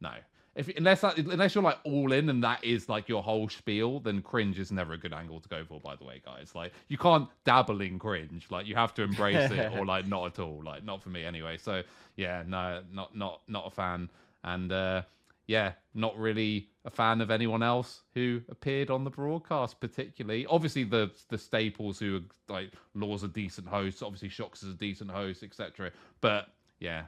no. 0.00 0.12
If 0.58 0.68
unless 0.76 1.02
that, 1.02 1.16
unless 1.16 1.54
you're 1.54 1.64
like 1.64 1.78
all 1.84 2.12
in 2.12 2.28
and 2.28 2.42
that 2.42 2.64
is 2.64 2.88
like 2.88 3.08
your 3.08 3.22
whole 3.22 3.48
spiel, 3.48 4.00
then 4.00 4.20
cringe 4.22 4.58
is 4.58 4.72
never 4.72 4.92
a 4.92 4.98
good 4.98 5.12
angle 5.12 5.40
to 5.40 5.48
go 5.48 5.64
for. 5.64 5.80
By 5.80 5.96
the 5.96 6.04
way, 6.04 6.20
guys, 6.24 6.54
like 6.54 6.72
you 6.88 6.98
can't 6.98 7.28
dabble 7.44 7.80
in 7.80 7.98
cringe. 7.98 8.46
Like 8.50 8.66
you 8.66 8.74
have 8.74 8.92
to 8.94 9.02
embrace 9.02 9.50
it 9.50 9.72
or 9.78 9.86
like 9.86 10.06
not 10.06 10.26
at 10.26 10.38
all. 10.38 10.62
Like 10.64 10.84
not 10.84 11.02
for 11.02 11.10
me 11.10 11.24
anyway. 11.24 11.56
So 11.56 11.82
yeah, 12.16 12.42
no, 12.46 12.82
not 12.92 13.16
not 13.16 13.40
not 13.48 13.68
a 13.68 13.70
fan. 13.70 14.10
And 14.44 14.72
uh 14.72 15.02
yeah, 15.46 15.72
not 15.94 16.16
really 16.18 16.68
a 16.84 16.90
fan 16.90 17.20
of 17.22 17.30
anyone 17.30 17.62
else 17.62 18.02
who 18.14 18.42
appeared 18.50 18.90
on 18.90 19.02
the 19.02 19.10
broadcast, 19.10 19.80
particularly. 19.80 20.44
Obviously, 20.46 20.84
the 20.84 21.10
the 21.30 21.38
staples 21.38 21.98
who 21.98 22.16
are 22.16 22.52
like 22.52 22.72
Laure's 22.94 23.22
a 23.22 23.28
decent 23.28 23.66
host, 23.66 24.02
obviously 24.02 24.28
Sjokz 24.28 24.62
is 24.62 24.70
a 24.70 24.76
decent 24.76 25.10
host, 25.10 25.42
etc. 25.42 25.90
But 26.20 26.48
yeah, 26.80 27.04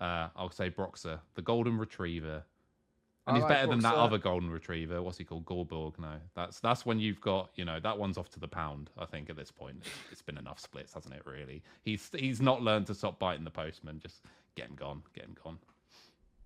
uh, 0.00 0.28
I'll 0.34 0.50
say 0.50 0.70
Broxah, 0.70 1.20
the 1.34 1.42
golden 1.42 1.78
retriever. 1.78 2.42
And 3.26 3.36
I 3.36 3.38
he's 3.38 3.42
like 3.42 3.50
better 3.50 3.68
than 3.68 3.80
that 3.80 3.94
other 3.94 4.18
golden 4.18 4.50
retriever. 4.50 5.00
What's 5.00 5.16
he 5.16 5.24
called? 5.24 5.44
Guldborg? 5.44 5.96
No, 5.98 6.14
that's 6.34 6.58
that's 6.58 6.84
when 6.84 6.98
you've 6.98 7.20
got 7.20 7.50
you 7.54 7.64
know 7.64 7.78
that 7.78 7.96
one's 7.96 8.18
off 8.18 8.28
to 8.30 8.40
the 8.40 8.48
pound. 8.48 8.90
I 8.98 9.04
think 9.04 9.30
at 9.30 9.36
this 9.36 9.50
point 9.50 9.76
it's, 10.10 10.22
been 10.22 10.38
enough 10.38 10.58
splits, 10.58 10.94
hasn't 10.94 11.14
it? 11.14 11.22
Really, 11.24 11.62
he's 11.82 12.10
he's 12.16 12.40
not 12.40 12.62
learned 12.62 12.88
to 12.88 12.94
stop 12.94 13.20
biting 13.20 13.44
the 13.44 13.50
postman. 13.50 14.00
Just 14.00 14.22
get 14.56 14.68
him 14.68 14.74
gone, 14.74 15.02
get 15.14 15.24
him 15.24 15.36
gone. 15.42 15.58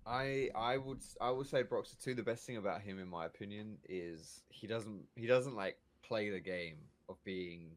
I 0.05 0.49
I 0.55 0.77
would 0.77 1.01
I 1.19 1.31
would 1.31 1.47
say 1.47 1.63
Broxah 1.63 2.01
too. 2.01 2.13
The 2.13 2.21
best 2.21 2.45
thing 2.45 2.57
about 2.57 2.81
him, 2.81 2.99
in 2.99 3.07
my 3.07 3.25
opinion, 3.25 3.77
is 3.89 4.41
he 4.49 4.67
doesn't 4.67 5.01
he 5.15 5.25
doesn't 5.25 5.55
like 5.55 5.77
play 6.03 6.29
the 6.29 6.39
game 6.39 6.77
of 7.09 7.15
being 7.23 7.71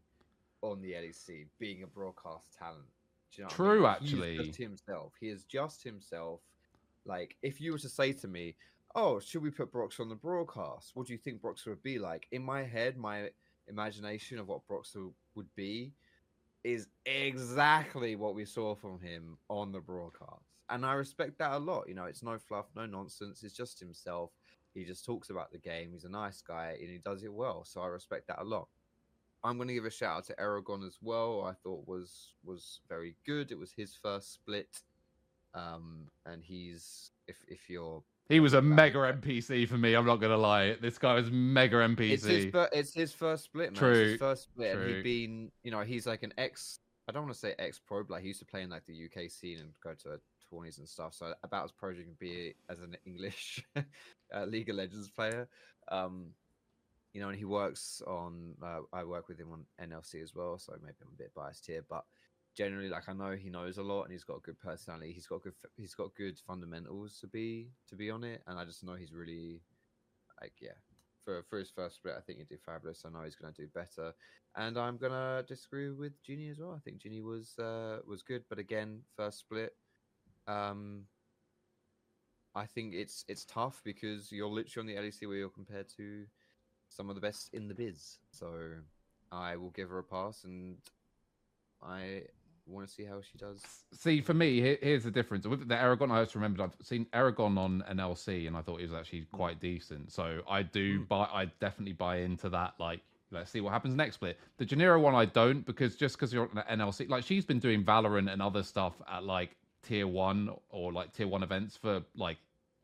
on 0.62 0.82
the 0.82 0.92
LEC, 0.92 1.46
being 1.58 1.82
a 1.82 1.86
broadcast 1.86 2.54
talent. 2.58 2.84
You 3.32 3.44
know 3.44 3.46
what 3.46 3.52
I 3.52 3.56
True, 3.56 3.80
mean? 3.80 3.88
actually. 3.88 4.36
He's 4.36 4.46
just 4.48 4.58
himself. 4.58 5.12
He 5.20 5.28
is 5.28 5.44
just 5.44 5.82
himself. 5.82 6.40
Like 7.06 7.36
if 7.42 7.60
you 7.60 7.72
were 7.72 7.78
to 7.78 7.88
say 7.88 8.12
to 8.12 8.28
me, 8.28 8.56
"Oh, 8.94 9.20
should 9.20 9.42
we 9.42 9.50
put 9.50 9.72
Broxah 9.72 10.00
on 10.00 10.08
the 10.08 10.14
broadcast? 10.14 10.92
What 10.94 11.06
do 11.06 11.12
you 11.12 11.18
think 11.18 11.40
Broxah 11.40 11.68
would 11.68 11.82
be 11.82 11.98
like?" 11.98 12.26
In 12.32 12.42
my 12.42 12.62
head, 12.62 12.96
my 12.96 13.30
imagination 13.68 14.38
of 14.38 14.48
what 14.48 14.66
Broxah 14.68 15.12
would 15.34 15.54
be 15.54 15.92
is 16.64 16.88
exactly 17.06 18.16
what 18.16 18.34
we 18.34 18.44
saw 18.44 18.74
from 18.74 19.00
him 19.00 19.38
on 19.48 19.72
the 19.72 19.80
broadcast. 19.80 20.44
And 20.68 20.84
I 20.84 20.92
respect 20.92 21.38
that 21.38 21.52
a 21.52 21.58
lot. 21.58 21.88
You 21.88 21.94
know, 21.94 22.04
it's 22.04 22.22
no 22.22 22.38
fluff, 22.38 22.66
no 22.76 22.86
nonsense. 22.86 23.42
It's 23.42 23.54
just 23.54 23.80
himself. 23.80 24.30
He 24.74 24.84
just 24.84 25.04
talks 25.04 25.30
about 25.30 25.50
the 25.50 25.58
game. 25.58 25.90
He's 25.92 26.04
a 26.04 26.10
nice 26.10 26.42
guy 26.42 26.76
and 26.80 26.90
he 26.90 26.98
does 26.98 27.24
it 27.24 27.32
well. 27.32 27.64
So 27.64 27.80
I 27.80 27.86
respect 27.86 28.28
that 28.28 28.40
a 28.40 28.44
lot. 28.44 28.68
I'm 29.42 29.56
going 29.56 29.68
to 29.68 29.74
give 29.74 29.86
a 29.86 29.90
shout 29.90 30.18
out 30.18 30.24
to 30.26 30.38
Aragon 30.38 30.84
as 30.84 30.98
well. 31.00 31.42
I 31.44 31.54
thought 31.54 31.88
was 31.88 32.34
was 32.44 32.80
very 32.88 33.16
good. 33.24 33.50
It 33.50 33.58
was 33.58 33.72
his 33.72 33.94
first 33.94 34.34
split. 34.34 34.82
Um, 35.54 36.08
and 36.26 36.44
he's 36.44 37.10
if 37.26 37.38
if 37.48 37.68
you're 37.68 38.02
He 38.30 38.38
was 38.38 38.54
a 38.54 38.62
mega 38.62 38.98
NPC 38.98 39.68
for 39.68 39.76
me. 39.76 39.94
I'm 39.94 40.06
not 40.06 40.16
gonna 40.16 40.36
lie. 40.36 40.76
This 40.80 40.98
guy 40.98 41.14
was 41.14 41.30
mega 41.32 41.76
NPC. 41.78 42.10
It's 42.12 42.24
his, 42.24 42.44
fir- 42.46 42.68
it's 42.72 42.94
his 42.94 43.12
first 43.12 43.44
split, 43.44 43.64
man. 43.64 43.72
It's 43.72 43.78
True, 43.80 44.10
his 44.10 44.18
first 44.20 44.42
split. 44.44 44.76
And 44.76 44.88
he'd 44.88 45.02
been, 45.02 45.50
you 45.64 45.72
know, 45.72 45.80
he's 45.80 46.06
like 46.06 46.22
an 46.22 46.32
ex. 46.38 46.78
I 47.08 47.12
don't 47.12 47.24
want 47.24 47.34
to 47.34 47.40
say 47.40 47.56
ex 47.58 47.80
pro, 47.80 48.04
but 48.04 48.10
like 48.10 48.22
he 48.22 48.28
used 48.28 48.38
to 48.38 48.46
play 48.46 48.62
in 48.62 48.70
like 48.70 48.86
the 48.86 48.94
UK 48.94 49.28
scene 49.28 49.58
and 49.58 49.70
go 49.82 49.94
to 50.04 50.20
tourneys 50.48 50.78
and 50.78 50.88
stuff. 50.88 51.12
So 51.12 51.34
about 51.42 51.64
as 51.64 51.72
pro 51.72 51.90
as 51.90 51.98
you 51.98 52.04
can 52.04 52.16
be 52.20 52.54
as 52.68 52.78
an 52.78 52.96
English 53.04 53.64
uh, 53.76 54.44
League 54.44 54.70
of 54.70 54.76
Legends 54.76 55.10
player. 55.10 55.48
Um, 55.90 56.26
you 57.12 57.20
know, 57.20 57.30
and 57.30 57.36
he 57.36 57.44
works 57.44 58.00
on. 58.06 58.54
Uh, 58.62 58.82
I 58.92 59.02
work 59.02 59.26
with 59.26 59.40
him 59.40 59.48
on 59.52 59.64
NLC 59.84 60.22
as 60.22 60.36
well, 60.36 60.56
so 60.56 60.72
maybe 60.80 60.94
I'm 61.02 61.08
a 61.12 61.18
bit 61.18 61.34
biased 61.34 61.66
here, 61.66 61.84
but 61.88 62.04
generally, 62.60 62.90
like 62.90 63.08
I 63.08 63.14
know 63.14 63.30
he 63.32 63.48
knows 63.48 63.78
a 63.78 63.82
lot 63.82 64.02
and 64.02 64.12
he's 64.12 64.24
got 64.24 64.36
a 64.36 64.40
good 64.40 64.60
personality. 64.60 65.12
He's 65.12 65.26
got 65.26 65.42
good. 65.42 65.54
He's 65.76 65.94
got 65.94 66.14
good 66.14 66.38
fundamentals 66.46 67.18
to 67.20 67.26
be 67.26 67.70
to 67.88 67.96
be 67.96 68.10
on 68.10 68.22
it, 68.22 68.42
and 68.46 68.58
I 68.58 68.66
just 68.66 68.84
know 68.84 68.94
he's 68.94 69.12
really 69.12 69.62
like 70.42 70.52
yeah 70.60 70.78
for 71.24 71.42
for 71.48 71.58
his 71.58 71.70
first 71.70 71.96
split, 71.96 72.14
I 72.18 72.20
think 72.20 72.38
he 72.38 72.44
did 72.44 72.60
fabulous. 72.60 73.04
I 73.06 73.10
know 73.10 73.24
he's 73.24 73.36
going 73.36 73.54
to 73.54 73.62
do 73.62 73.68
better, 73.74 74.12
and 74.56 74.76
I'm 74.76 74.98
gonna 74.98 75.42
disagree 75.48 75.90
with 75.90 76.22
Ginny 76.22 76.48
as 76.48 76.58
well. 76.58 76.74
I 76.76 76.80
think 76.80 76.98
Ginny 76.98 77.22
was 77.22 77.58
uh, 77.58 78.00
was 78.06 78.22
good, 78.22 78.44
but 78.50 78.58
again, 78.58 79.00
first 79.16 79.38
split. 79.38 79.72
Um, 80.46 81.04
I 82.54 82.66
think 82.66 82.92
it's 82.94 83.24
it's 83.26 83.46
tough 83.46 83.80
because 83.84 84.30
you're 84.30 84.48
literally 84.48 84.96
on 84.96 85.02
the 85.02 85.08
LEC 85.08 85.26
where 85.26 85.38
you're 85.38 85.48
compared 85.48 85.88
to 85.96 86.26
some 86.88 87.08
of 87.08 87.14
the 87.14 87.20
best 87.22 87.48
in 87.54 87.68
the 87.68 87.74
biz. 87.74 88.18
So 88.32 88.52
I 89.32 89.56
will 89.56 89.70
give 89.70 89.88
her 89.88 89.98
a 89.98 90.04
pass, 90.04 90.44
and 90.44 90.76
I 91.82 92.24
want 92.70 92.86
to 92.88 92.92
see 92.92 93.04
how 93.04 93.20
she 93.20 93.36
does. 93.38 93.62
See, 93.92 94.20
for 94.20 94.34
me, 94.34 94.60
here, 94.60 94.78
here's 94.80 95.04
the 95.04 95.10
difference. 95.10 95.46
With 95.46 95.68
the 95.68 95.76
Aragon, 95.76 96.10
I 96.10 96.22
just 96.22 96.34
remembered 96.34 96.60
I've 96.62 96.86
seen 96.86 97.06
Aragon 97.12 97.58
on 97.58 97.82
an 97.88 97.98
LC, 97.98 98.46
and 98.46 98.56
I 98.56 98.62
thought 98.62 98.78
he 98.80 98.86
was 98.86 98.94
actually 98.94 99.26
quite 99.32 99.60
decent. 99.60 100.12
So 100.12 100.40
I 100.48 100.62
do 100.62 101.00
Mm. 101.00 101.08
buy, 101.08 101.24
I 101.32 101.46
definitely 101.60 101.92
buy 101.94 102.16
into 102.18 102.48
that. 102.50 102.74
Like, 102.78 103.00
let's 103.30 103.50
see 103.50 103.60
what 103.60 103.72
happens 103.72 103.94
next 103.94 104.14
split. 104.16 104.38
The 104.58 104.66
Janira 104.66 105.00
one, 105.00 105.14
I 105.14 105.24
don't 105.24 105.64
because 105.66 105.96
just 105.96 106.16
because 106.16 106.32
you're 106.32 106.48
on 106.50 106.58
an 106.58 106.78
NLC, 106.80 107.08
like 107.08 107.24
she's 107.24 107.44
been 107.44 107.58
doing 107.60 107.84
Valorant 107.84 108.32
and 108.32 108.40
other 108.42 108.62
stuff 108.62 108.94
at 109.10 109.24
like 109.24 109.56
tier 109.82 110.06
one 110.06 110.50
or 110.68 110.92
like 110.92 111.12
tier 111.12 111.28
one 111.28 111.42
events 111.42 111.76
for 111.76 112.02
like 112.16 112.38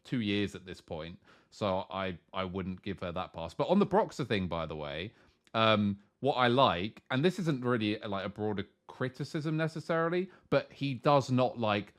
two 0.04 0.20
years 0.20 0.54
at 0.54 0.64
this 0.64 0.80
point. 0.80 1.18
So 1.50 1.86
I 1.90 2.16
I 2.32 2.44
wouldn't 2.44 2.82
give 2.82 3.00
her 3.00 3.12
that 3.12 3.32
pass. 3.32 3.54
But 3.54 3.68
on 3.68 3.78
the 3.78 3.86
Broxah 3.86 4.26
thing, 4.26 4.46
by 4.46 4.66
the 4.66 4.76
way, 4.76 5.12
um, 5.54 5.98
what 6.20 6.34
I 6.34 6.48
like, 6.48 7.02
and 7.10 7.24
this 7.24 7.38
isn't 7.38 7.64
really 7.64 7.98
like 8.06 8.24
a 8.24 8.28
broader 8.28 8.64
criticism 8.96 9.56
necessarily, 9.56 10.28
but 10.50 10.68
he 10.72 10.94
does 10.94 11.30
not 11.30 11.58
like. 11.58 11.92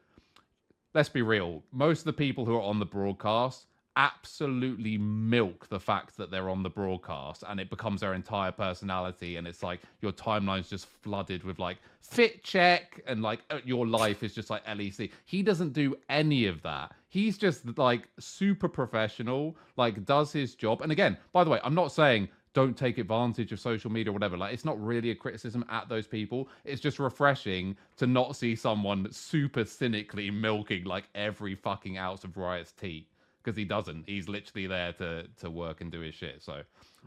Let's 0.93 1.09
be 1.09 1.21
real. 1.21 1.63
Most 1.71 1.99
of 1.99 2.05
the 2.05 2.13
people 2.13 2.45
who 2.45 2.55
are 2.55 2.61
on 2.61 2.79
the 2.79 2.85
broadcast 2.85 3.67
absolutely 3.97 4.95
milk 4.95 5.67
the 5.69 5.79
fact 5.79 6.15
that 6.17 6.29
they're 6.29 6.49
on 6.49 6.61
the 6.61 6.69
broadcast 6.69 7.43
and 7.47 7.59
it 7.59 7.67
becomes 7.67 8.01
their 8.01 8.13
entire 8.13 8.51
personality 8.51 9.37
and 9.37 9.47
it's 9.47 9.63
like 9.63 9.81
your 10.01 10.11
timeline's 10.11 10.69
just 10.69 10.85
flooded 10.85 11.43
with 11.43 11.57
like 11.57 11.77
fit 11.99 12.43
check 12.43 13.01
and 13.07 13.23
like 13.23 13.39
uh, 13.49 13.57
your 13.65 13.87
life 13.87 14.21
is 14.21 14.35
just 14.35 14.51
like 14.51 14.63
lec 14.67 15.09
he 15.25 15.41
doesn't 15.41 15.73
do 15.73 15.95
any 16.09 16.45
of 16.45 16.61
that 16.61 16.93
he's 17.09 17.39
just 17.39 17.75
like 17.79 18.07
super 18.19 18.69
professional 18.69 19.57
like 19.77 20.05
does 20.05 20.31
his 20.31 20.53
job 20.53 20.83
and 20.83 20.91
again 20.91 21.17
by 21.33 21.43
the 21.43 21.49
way 21.49 21.59
i'm 21.63 21.75
not 21.75 21.91
saying 21.91 22.29
don't 22.57 22.75
take 22.75 22.97
advantage 22.97 23.51
of 23.51 23.59
social 23.59 23.91
media 23.91 24.09
or 24.09 24.13
whatever. 24.13 24.35
Like, 24.35 24.51
it's 24.51 24.65
not 24.65 24.83
really 24.83 25.11
a 25.11 25.15
criticism 25.15 25.63
at 25.69 25.87
those 25.89 26.07
people. 26.07 26.49
It's 26.65 26.81
just 26.81 26.97
refreshing 26.97 27.77
to 27.97 28.07
not 28.07 28.35
see 28.35 28.55
someone 28.55 29.11
super 29.11 29.63
cynically 29.63 30.31
milking 30.31 30.83
like 30.85 31.03
every 31.13 31.53
fucking 31.53 31.99
ounce 31.99 32.23
of 32.23 32.35
Riot's 32.35 32.71
tea 32.71 33.09
because 33.43 33.55
he 33.55 33.63
doesn't. 33.63 34.05
He's 34.07 34.27
literally 34.27 34.65
there 34.65 34.91
to 34.93 35.27
to 35.41 35.51
work 35.51 35.81
and 35.81 35.91
do 35.91 35.99
his 35.99 36.15
shit. 36.15 36.41
So 36.41 36.63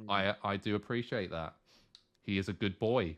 I 0.09 0.37
I 0.45 0.57
do 0.57 0.77
appreciate 0.77 1.33
that. 1.33 1.57
He 2.23 2.39
is 2.39 2.49
a 2.49 2.53
good 2.53 2.79
boy, 2.79 3.17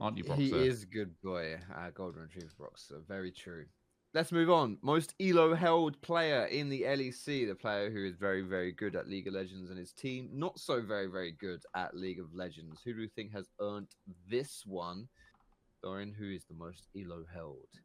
aren't 0.00 0.16
you, 0.16 0.24
Broxah? 0.24 0.38
He 0.38 0.66
is 0.66 0.84
a 0.84 0.86
good 0.86 1.12
boy, 1.20 1.58
uh, 1.76 1.90
Golden 1.90 2.22
Retriever 2.22 2.54
Broxah. 2.58 3.06
Very 3.06 3.32
true. 3.32 3.66
Let's 4.12 4.32
move 4.32 4.50
on. 4.50 4.76
Most 4.82 5.14
Elo 5.20 5.54
Hell'd 5.54 6.00
player 6.02 6.46
in 6.46 6.68
the 6.68 6.82
LEC, 6.82 7.46
the 7.46 7.54
player 7.54 7.90
who 7.90 8.04
is 8.04 8.16
very, 8.16 8.42
very 8.42 8.72
good 8.72 8.96
at 8.96 9.08
League 9.08 9.28
of 9.28 9.34
Legends, 9.34 9.70
and 9.70 9.78
his 9.78 9.92
team 9.92 10.28
not 10.32 10.58
so 10.58 10.82
very, 10.82 11.06
very 11.06 11.30
good 11.30 11.62
at 11.76 11.96
League 11.96 12.18
of 12.18 12.34
Legends. 12.34 12.80
Who 12.84 12.92
do 12.92 13.02
you 13.02 13.08
think 13.08 13.32
has 13.32 13.46
earned 13.60 13.86
this 14.28 14.64
one? 14.66 15.06
Thorin, 15.84 16.12
who 16.12 16.28
is 16.28 16.44
the 16.44 16.54
most 16.54 16.88
Elo 16.96 17.24
Hell'd 17.32 17.78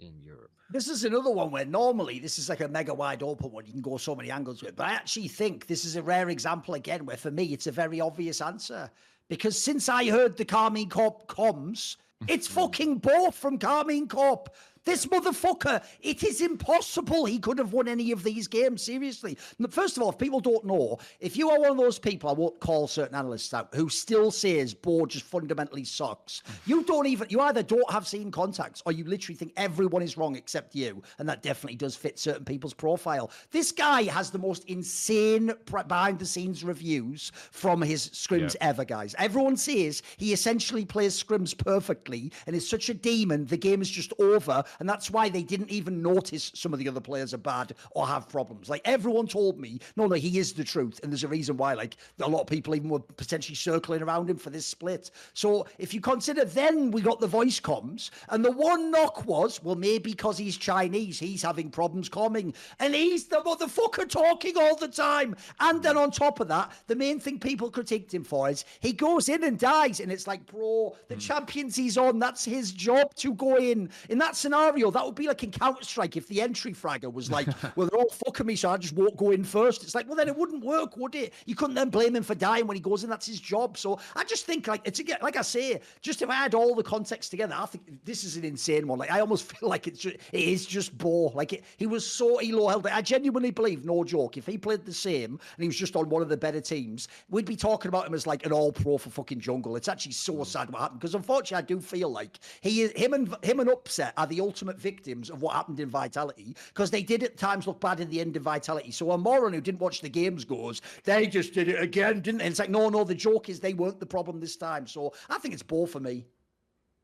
in 0.00 0.20
Europe? 0.20 0.50
This 0.70 0.88
is 0.88 1.04
another 1.04 1.30
one 1.30 1.52
where 1.52 1.64
normally 1.64 2.18
this 2.18 2.40
is 2.40 2.48
like 2.48 2.62
a 2.62 2.68
mega 2.68 2.92
wide 2.92 3.22
open 3.22 3.52
one. 3.52 3.64
You 3.64 3.72
can 3.72 3.80
go 3.80 3.96
so 3.96 4.16
many 4.16 4.32
angles 4.32 4.64
with. 4.64 4.74
But 4.74 4.88
I 4.88 4.92
actually 4.94 5.28
think 5.28 5.68
this 5.68 5.84
is 5.84 5.94
a 5.94 6.02
rare 6.02 6.30
example 6.30 6.74
again 6.74 7.06
where 7.06 7.16
for 7.16 7.30
me 7.30 7.44
it's 7.52 7.68
a 7.68 7.72
very 7.72 8.00
obvious 8.00 8.40
answer. 8.40 8.90
Because 9.28 9.56
since 9.56 9.88
I 9.88 10.10
heard 10.10 10.36
the 10.36 10.44
Karmine 10.44 10.90
Corp 10.90 11.28
comms, 11.28 11.96
it's 12.26 12.46
hmm. 12.52 12.54
fucking 12.54 12.98
both 12.98 13.36
from 13.36 13.56
Karmine 13.56 14.08
Corp. 14.08 14.52
This 14.84 15.06
motherfucker, 15.06 15.82
it 16.00 16.22
is 16.22 16.40
impossible 16.40 17.24
he 17.24 17.38
could 17.38 17.58
have 17.58 17.72
won 17.72 17.86
any 17.88 18.12
of 18.12 18.22
these 18.22 18.48
games. 18.48 18.82
Seriously. 18.82 19.36
First 19.70 19.96
of 19.96 20.02
all, 20.02 20.10
if 20.10 20.18
people 20.18 20.40
don't 20.40 20.64
know, 20.64 20.98
if 21.20 21.36
you 21.36 21.50
are 21.50 21.60
one 21.60 21.70
of 21.70 21.76
those 21.76 21.98
people, 21.98 22.30
I 22.30 22.32
won't 22.32 22.58
call 22.60 22.88
certain 22.88 23.14
analysts 23.14 23.52
out, 23.52 23.74
who 23.74 23.88
still 23.88 24.30
says 24.30 24.72
Bo 24.74 25.06
just 25.06 25.24
fundamentally 25.26 25.84
sucks, 25.84 26.42
you 26.66 26.82
don't 26.84 27.06
even, 27.06 27.28
you 27.30 27.40
either 27.40 27.62
don't 27.62 27.90
have 27.90 28.06
seen 28.06 28.30
contacts 28.30 28.82
or 28.86 28.92
you 28.92 29.04
literally 29.04 29.36
think 29.36 29.52
everyone 29.56 30.02
is 30.02 30.16
wrong 30.16 30.34
except 30.36 30.74
you. 30.74 31.02
And 31.18 31.28
that 31.28 31.42
definitely 31.42 31.76
does 31.76 31.94
fit 31.94 32.18
certain 32.18 32.44
people's 32.44 32.74
profile. 32.74 33.30
This 33.50 33.72
guy 33.72 34.04
has 34.04 34.30
the 34.30 34.38
most 34.38 34.64
insane 34.64 35.52
behind 35.66 36.18
the 36.18 36.26
scenes 36.26 36.64
reviews 36.64 37.32
from 37.50 37.82
his 37.82 38.08
scrims 38.08 38.54
Yeah. 38.54 38.68
ever, 38.68 38.84
guys. 38.84 39.14
Everyone 39.18 39.56
says 39.56 40.02
he 40.16 40.32
essentially 40.32 40.84
plays 40.84 41.22
scrims 41.22 41.56
perfectly 41.56 42.32
and 42.46 42.56
is 42.56 42.68
such 42.68 42.88
a 42.88 42.94
demon, 42.94 43.46
the 43.46 43.56
game 43.56 43.82
is 43.82 43.90
just 43.90 44.12
over 44.18 44.64
And 44.78 44.88
that's 44.88 45.10
why 45.10 45.28
they 45.28 45.42
didn't 45.42 45.70
even 45.70 46.02
notice 46.02 46.52
some 46.54 46.72
of 46.72 46.78
the 46.78 46.88
other 46.88 47.00
players 47.00 47.34
are 47.34 47.38
bad 47.38 47.74
or 47.92 48.06
have 48.06 48.28
problems. 48.28 48.68
Like 48.68 48.82
everyone 48.84 49.26
told 49.26 49.58
me, 49.58 49.80
no, 49.96 50.06
no, 50.06 50.14
he 50.14 50.38
is 50.38 50.52
the 50.52 50.64
truth. 50.64 51.00
And 51.02 51.10
there's 51.10 51.24
a 51.24 51.28
reason 51.28 51.56
why, 51.56 51.74
like, 51.74 51.96
a 52.20 52.28
lot 52.28 52.42
of 52.42 52.46
people 52.46 52.74
even 52.74 52.88
were 52.88 53.00
potentially 53.00 53.56
circling 53.56 54.02
around 54.02 54.28
him 54.28 54.36
for 54.36 54.50
this 54.50 54.66
split. 54.66 55.10
So 55.34 55.66
if 55.78 55.94
you 55.94 56.00
consider 56.00 56.44
then 56.44 56.90
we 56.90 57.00
got 57.00 57.20
the 57.20 57.26
voice 57.26 57.60
comms, 57.60 58.10
and 58.28 58.44
the 58.44 58.52
one 58.52 58.90
knock 58.90 59.26
was, 59.26 59.62
well, 59.62 59.76
maybe 59.76 60.10
because 60.10 60.38
he's 60.38 60.56
Chinese, 60.56 61.18
he's 61.18 61.42
having 61.42 61.70
problems 61.70 62.08
coming. 62.08 62.52
And 62.78 62.94
he's 62.94 63.26
the 63.26 63.36
motherfucker 63.36 64.08
talking 64.08 64.56
all 64.56 64.76
the 64.76 64.88
time. 64.88 65.36
And 65.60 65.82
then 65.82 65.96
on 65.96 66.10
top 66.10 66.40
of 66.40 66.48
that, 66.48 66.72
the 66.86 66.96
main 66.96 67.20
thing 67.20 67.38
people 67.38 67.70
critiqued 67.70 68.12
him 68.12 68.24
for 68.24 68.48
is 68.50 68.64
he 68.80 68.92
goes 68.92 69.28
in 69.28 69.44
and 69.44 69.58
dies. 69.58 70.00
And 70.00 70.12
it's 70.12 70.26
like, 70.26 70.44
bro, 70.46 70.96
the 71.08 71.16
mm. 71.16 71.20
champions 71.20 71.76
he's 71.76 71.96
on, 71.96 72.18
that's 72.18 72.44
his 72.44 72.72
job 72.72 73.14
to 73.16 73.34
go 73.34 73.56
in. 73.56 73.90
In 74.08 74.18
that 74.18 74.36
scenario, 74.36 74.59
that 74.90 75.04
would 75.04 75.14
be 75.14 75.28
like 75.28 75.42
in 75.42 75.50
Counter 75.50 75.84
Strike 75.84 76.16
if 76.16 76.26
the 76.28 76.40
entry 76.40 76.72
fragger 76.72 77.12
was 77.12 77.30
like, 77.30 77.46
well, 77.76 77.88
they're 77.88 77.98
all 77.98 78.10
fucking 78.26 78.46
me, 78.46 78.56
so 78.56 78.70
I 78.70 78.76
just 78.76 78.94
won't 78.94 79.16
go 79.16 79.30
in 79.30 79.44
first. 79.44 79.82
It's 79.82 79.94
like, 79.94 80.06
well, 80.06 80.16
then 80.16 80.28
it 80.28 80.36
wouldn't 80.36 80.64
work, 80.64 80.96
would 80.96 81.14
it? 81.14 81.32
You 81.46 81.54
couldn't 81.54 81.74
then 81.74 81.90
blame 81.90 82.16
him 82.16 82.22
for 82.22 82.34
dying 82.34 82.66
when 82.66 82.76
he 82.76 82.80
goes 82.80 83.04
in. 83.04 83.10
That's 83.10 83.26
his 83.26 83.40
job. 83.40 83.76
So 83.76 83.98
I 84.16 84.24
just 84.24 84.46
think, 84.46 84.66
like, 84.66 84.82
it's 84.84 84.98
again, 84.98 85.18
like 85.22 85.36
I 85.36 85.42
say, 85.42 85.80
just 86.00 86.22
if 86.22 86.30
I 86.30 86.44
add 86.44 86.54
all 86.54 86.74
the 86.74 86.82
context 86.82 87.30
together, 87.30 87.54
I 87.56 87.66
think 87.66 88.04
this 88.04 88.24
is 88.24 88.36
an 88.36 88.44
insane 88.44 88.86
one. 88.86 88.98
Like, 88.98 89.10
I 89.10 89.20
almost 89.20 89.44
feel 89.52 89.68
like 89.68 89.86
it's 89.86 90.00
just, 90.00 90.16
it 90.32 90.40
is 90.40 90.66
just 90.66 90.96
bore. 90.96 91.32
Like, 91.34 91.52
it, 91.52 91.64
he 91.76 91.86
was 91.86 92.06
so 92.06 92.38
elo 92.38 92.68
hell'd. 92.68 92.86
I 92.86 93.02
genuinely 93.02 93.50
believe, 93.50 93.84
no 93.84 94.04
joke, 94.04 94.36
if 94.36 94.46
he 94.46 94.58
played 94.58 94.84
the 94.84 94.92
same 94.92 95.32
and 95.32 95.62
he 95.62 95.66
was 95.66 95.76
just 95.76 95.96
on 95.96 96.08
one 96.08 96.22
of 96.22 96.28
the 96.28 96.36
better 96.36 96.60
teams, 96.60 97.08
we'd 97.28 97.44
be 97.44 97.56
talking 97.56 97.88
about 97.88 98.06
him 98.06 98.14
as 98.14 98.26
like 98.26 98.44
an 98.46 98.52
all 98.52 98.72
pro 98.72 98.98
for 98.98 99.10
fucking 99.10 99.40
jungle. 99.40 99.76
It's 99.76 99.88
actually 99.88 100.12
so 100.12 100.34
mm. 100.34 100.46
sad 100.46 100.70
what 100.70 100.82
happened 100.82 101.00
because 101.00 101.14
unfortunately, 101.14 101.64
I 101.64 101.66
do 101.66 101.80
feel 101.80 102.10
like 102.10 102.38
he 102.60 102.82
is 102.82 102.92
him 102.92 103.12
and 103.12 103.34
him 103.42 103.60
and 103.60 103.70
Upset 103.70 104.12
are 104.16 104.26
the 104.26 104.40
ultimate 104.50 104.80
victims 104.80 105.30
of 105.30 105.42
what 105.42 105.54
happened 105.54 105.78
in 105.78 105.88
Vitality 105.88 106.56
because 106.68 106.90
they 106.90 107.04
did 107.04 107.22
at 107.22 107.36
times 107.36 107.68
look 107.68 107.80
bad 107.80 108.00
in 108.00 108.10
the 108.10 108.20
end 108.20 108.36
of 108.36 108.42
Vitality. 108.42 108.90
So 108.90 109.12
a 109.12 109.18
moron 109.18 109.52
who 109.52 109.60
didn't 109.60 109.80
watch 109.80 110.00
the 110.00 110.08
games 110.08 110.44
goes, 110.44 110.82
they 111.04 111.28
just 111.28 111.54
did 111.54 111.68
it 111.68 111.80
again, 111.80 112.20
didn't 112.20 112.38
they? 112.38 112.46
And 112.46 112.52
it's 112.52 112.58
like, 112.58 112.68
no, 112.68 112.88
no, 112.88 113.04
the 113.04 113.14
joke 113.14 113.48
is 113.48 113.60
they 113.60 113.74
weren't 113.74 114.00
the 114.00 114.06
problem 114.16 114.40
this 114.40 114.56
time. 114.56 114.88
So 114.88 115.12
I 115.28 115.38
think 115.38 115.54
it's 115.54 115.62
Bo 115.62 115.86
for 115.86 116.00
me. 116.00 116.26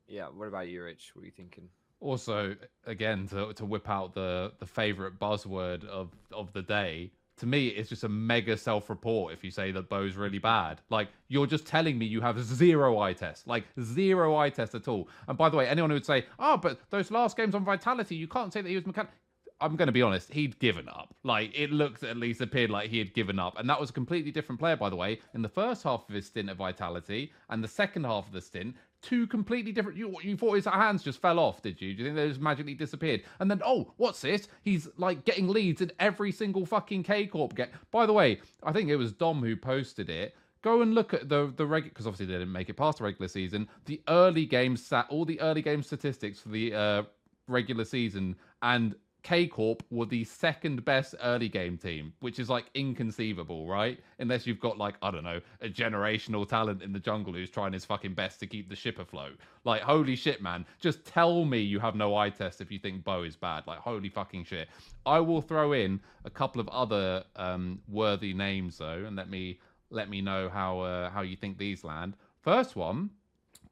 Yeah. 0.09 0.26
What 0.26 0.49
about 0.49 0.66
you, 0.66 0.82
Rich? 0.82 1.12
What 1.14 1.22
are 1.22 1.26
you 1.26 1.30
thinking? 1.30 1.68
Also, 2.01 2.57
again, 2.84 3.28
to 3.28 3.53
to 3.55 3.64
whip 3.64 3.88
out 3.88 4.12
the 4.12 4.53
the 4.59 4.66
favorite 4.66 5.18
buzzword 5.18 5.84
of 5.86 6.11
of 6.30 6.53
the 6.53 6.62
day, 6.62 7.11
to 7.39 7.47
me, 7.47 7.68
it's 7.68 7.89
just 7.91 8.05
a 8.05 8.09
mega 8.09 8.57
self 8.57 8.89
report 8.89 9.32
if 9.32 9.45
you 9.45 9.51
say 9.51 9.70
that 9.72 9.89
Bo's 9.89 10.16
really 10.16 10.39
bad. 10.39 10.80
Like, 10.91 11.09
you're 11.28 11.47
just 11.47 11.66
telling 11.66 11.99
me 11.99 12.07
you 12.07 12.20
have 12.20 12.41
zero 12.43 12.99
eye 12.99 13.12
test, 13.12 13.47
like 13.47 13.64
zero 13.80 14.37
eye 14.37 14.51
test 14.51 14.74
at 14.74 14.89
all. 14.89 15.09
And 15.28 15.37
by 15.37 15.49
the 15.49 15.57
way, 15.57 15.68
anyone 15.68 15.91
who 15.91 15.95
would 15.95 16.07
say, 16.07 16.24
oh, 16.39 16.57
but 16.57 16.80
those 16.91 17.11
last 17.11 17.37
games 17.37 17.55
on 17.55 17.64
Vitality, 17.64 18.16
you 18.16 18.28
can't 18.28 18.53
say 18.53 18.62
that 18.62 18.68
he 18.68 18.74
was 18.74 18.87
mechanical. 18.87 19.14
I'm 19.61 19.76
going 19.76 19.87
to 19.87 19.93
be 19.93 20.03
honest, 20.03 20.30
he'd 20.32 20.59
given 20.59 20.87
up. 20.87 21.14
Like, 21.24 21.51
it 21.59 21.72
looked 21.72 22.03
at 22.03 22.18
least 22.18 22.43
appeared 22.43 22.70
like 22.70 22.91
he 22.91 22.99
had 22.99 23.14
given 23.14 23.39
up. 23.39 23.59
And 23.59 23.68
that 23.70 23.80
was 23.80 23.89
a 23.89 23.93
completely 23.93 24.30
different 24.30 24.59
player, 24.59 24.76
by 24.76 24.91
the 24.91 24.97
way, 24.97 25.18
in 25.34 25.41
the 25.41 25.49
first 25.49 25.82
half 25.82 26.07
of 26.09 26.14
his 26.14 26.26
stint 26.26 26.51
at 26.51 26.57
Vitality 26.59 27.32
and 27.49 27.64
the 27.64 27.68
second 27.68 28.05
half 28.05 28.26
of 28.26 28.32
the 28.32 28.41
stint 28.43 28.76
two 29.07 29.26
completely 29.26 29.72
different. 29.72 29.96
You 29.96 30.14
you 30.22 30.36
thought 30.36 30.54
his 30.54 30.64
hands 30.64 31.02
just 31.02 31.20
fell 31.20 31.38
off, 31.38 31.62
did 31.62 31.80
you? 31.80 31.94
Do 31.94 32.02
you 32.02 32.09
think 32.09 32.16
they 32.16 32.28
just 32.28 32.40
magically 32.40 32.74
disappeared? 32.74 33.22
And 33.38 33.50
then 33.50 33.62
oh, 33.64 33.92
what's 33.96 34.20
this? 34.20 34.48
He's 34.62 34.88
like 34.96 35.24
getting 35.24 35.48
leads 35.48 35.80
in 35.80 35.92
every 36.00 36.32
single 36.32 36.66
fucking 36.66 37.04
K 37.04 37.26
Corp 37.26 37.54
get. 37.54 37.72
By 37.90 38.07
the 38.07 38.12
way, 38.12 38.40
I 38.64 38.72
think 38.72 38.90
it 38.90 38.96
was 38.96 39.12
Dom 39.12 39.40
who 39.40 39.57
posted 39.57 40.11
it. 40.11 40.34
Go 40.62 40.82
and 40.82 40.94
look 40.94 41.14
at 41.14 41.28
the 41.28 41.52
the 41.57 41.64
regular 41.64 41.90
because 41.90 42.07
obviously 42.07 42.26
they 42.26 42.38
didn't 42.38 42.52
make 42.52 42.68
it 42.68 42.74
past 42.74 42.98
the 42.98 43.04
regular 43.04 43.28
season. 43.28 43.68
The 43.84 44.02
early 44.09 44.44
game 44.44 44.76
sat 44.76 45.07
all 45.09 45.24
the 45.24 45.40
early 45.40 45.62
game 45.62 45.82
statistics 45.82 46.40
for 46.40 46.48
the 46.48 46.74
uh, 46.74 47.02
regular 47.46 47.84
season, 47.84 48.36
and 48.62 48.96
K 49.27 49.49
Corp 49.49 49.83
were 49.91 50.07
the 50.07 50.22
second 50.22 50.85
best 50.85 51.16
early 51.20 51.49
game 51.49 51.77
team, 51.77 52.12
which 52.20 52.39
is 52.39 52.49
like 52.49 52.66
inconceivable, 52.74 53.66
right? 53.66 53.99
Unless 54.20 54.47
you've 54.47 54.61
got 54.61 54.79
like, 54.79 54.95
I 55.03 55.11
don't 55.11 55.24
know, 55.24 55.41
a 55.61 55.68
generational 55.68 56.49
talent 56.49 56.81
in 56.81 56.93
the 56.93 57.01
jungle 57.01 57.33
who's 57.33 57.51
trying 57.51 57.72
his 57.72 57.85
fucking 57.85 58.14
best 58.14 58.39
to 58.39 58.47
keep 58.47 58.68
the 58.68 58.77
ship 58.77 59.01
afloat. 59.01 59.33
Like, 59.64 59.83
holy 59.83 60.14
shit, 60.14 60.41
man. 60.41 60.64
Just 60.79 61.05
tell 61.05 61.45
me 61.45 61.59
you 61.59 61.81
have 61.81 61.97
no 61.97 62.14
eye 62.16 62.31
test 62.31 62.61
if 62.61 62.70
you 62.70 62.79
think 62.79 63.03
Bo 63.03 63.24
is 63.24 63.35
bad. 63.35 63.66
Like, 63.66 63.81
holy 63.81 64.09
fucking 64.09 64.45
shit. 64.45 64.68
I 65.05 65.18
will 65.18 65.43
throw 65.43 65.72
in 65.72 65.99
a 66.24 66.31
couple 66.31 66.61
of 66.61 66.68
other 66.68 67.24
um, 67.35 67.81
worthy 67.89 68.33
names 68.33 68.79
though, 68.79 69.07
and 69.07 69.16
let 69.16 69.29
me 69.29 69.59
let 69.91 70.09
me 70.09 70.20
know 70.20 70.49
how 70.49 70.79
uh, 70.79 71.11
how 71.11 71.22
you 71.22 71.35
think 71.35 71.59
these 71.59 71.83
land. 71.83 72.14
First 72.43 72.77
one, 72.77 73.11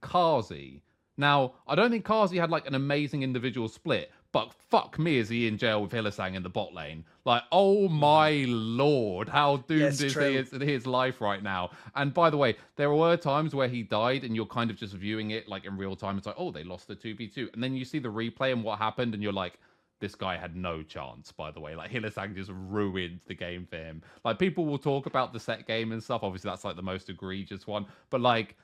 Carzzy. 0.03 0.81
Now, 1.17 1.53
I 1.69 1.77
don't 1.77 1.93
think 1.93 2.05
Carzzy 2.05 2.41
had 2.41 2.51
like 2.51 2.67
an 2.67 2.75
amazing 2.75 3.23
individual 3.23 3.69
split, 3.69 4.11
but 4.35 4.53
fuck 4.69 4.99
me, 4.99 5.19
is 5.19 5.29
he 5.29 5.47
in 5.47 5.57
jail 5.57 5.81
with 5.81 5.93
Hylissang 5.93 6.35
in 6.35 6.43
the 6.43 6.49
bot 6.49 6.75
lane? 6.75 7.05
Like, 7.25 7.45
oh 7.53 7.89
my 7.89 8.45
lord, 8.49 9.29
how 9.29 9.59
doomed 9.59 9.81
yes, 9.81 10.01
is 10.01 10.17
he 10.17 10.37
in 10.37 10.61
his 10.61 10.89
life 10.89 11.21
right 11.21 11.41
now? 11.41 11.71
And 11.95 12.13
by 12.13 12.31
the 12.31 12.37
way, 12.37 12.57
there 12.75 12.91
were 12.91 13.17
times 13.17 13.55
where 13.55 13.69
he 13.69 13.85
died, 13.85 14.25
and 14.25 14.35
you're 14.35 14.45
kind 14.45 14.71
of 14.71 14.77
just 14.77 14.93
viewing 14.95 15.31
it 15.31 15.49
like 15.49 15.67
in 15.67 15.77
real 15.77 15.95
time. 15.95 16.19
It's 16.19 16.27
like, 16.27 16.35
oh, 16.37 16.51
they 16.51 16.65
lost 16.65 16.89
the 16.89 16.97
two 16.97 17.15
v 17.15 17.29
two, 17.29 17.49
and 17.55 17.63
then 17.63 17.77
you 17.77 17.85
see 17.85 18.01
the 18.01 18.09
replay 18.09 18.53
and 18.53 18.65
what 18.65 18.81
happened, 18.81 19.15
and 19.15 19.23
you're 19.23 19.33
like, 19.33 19.61
this 20.01 20.17
guy 20.17 20.37
had 20.37 20.57
no 20.57 20.83
chance, 20.83 21.31
by 21.31 21.53
the 21.53 21.61
way. 21.61 21.77
Like 21.77 21.93
Hylissang 21.93 22.35
just 22.35 22.51
ruined 22.53 23.21
the 23.29 23.35
game 23.35 23.65
for 23.71 23.77
him. 23.77 24.03
Like 24.25 24.41
people 24.41 24.67
will 24.67 24.79
talk 24.79 25.07
about 25.07 25.33
the 25.33 25.39
set 25.39 25.65
game 25.69 25.93
and 25.93 26.03
stuff. 26.03 26.25
Obviously, 26.25 26.51
that's 26.51 26.65
like 26.65 26.75
the 26.75 26.83
most 26.83 27.09
egregious 27.09 27.69
one. 27.69 27.87
But 28.11 28.21
like 28.21 28.57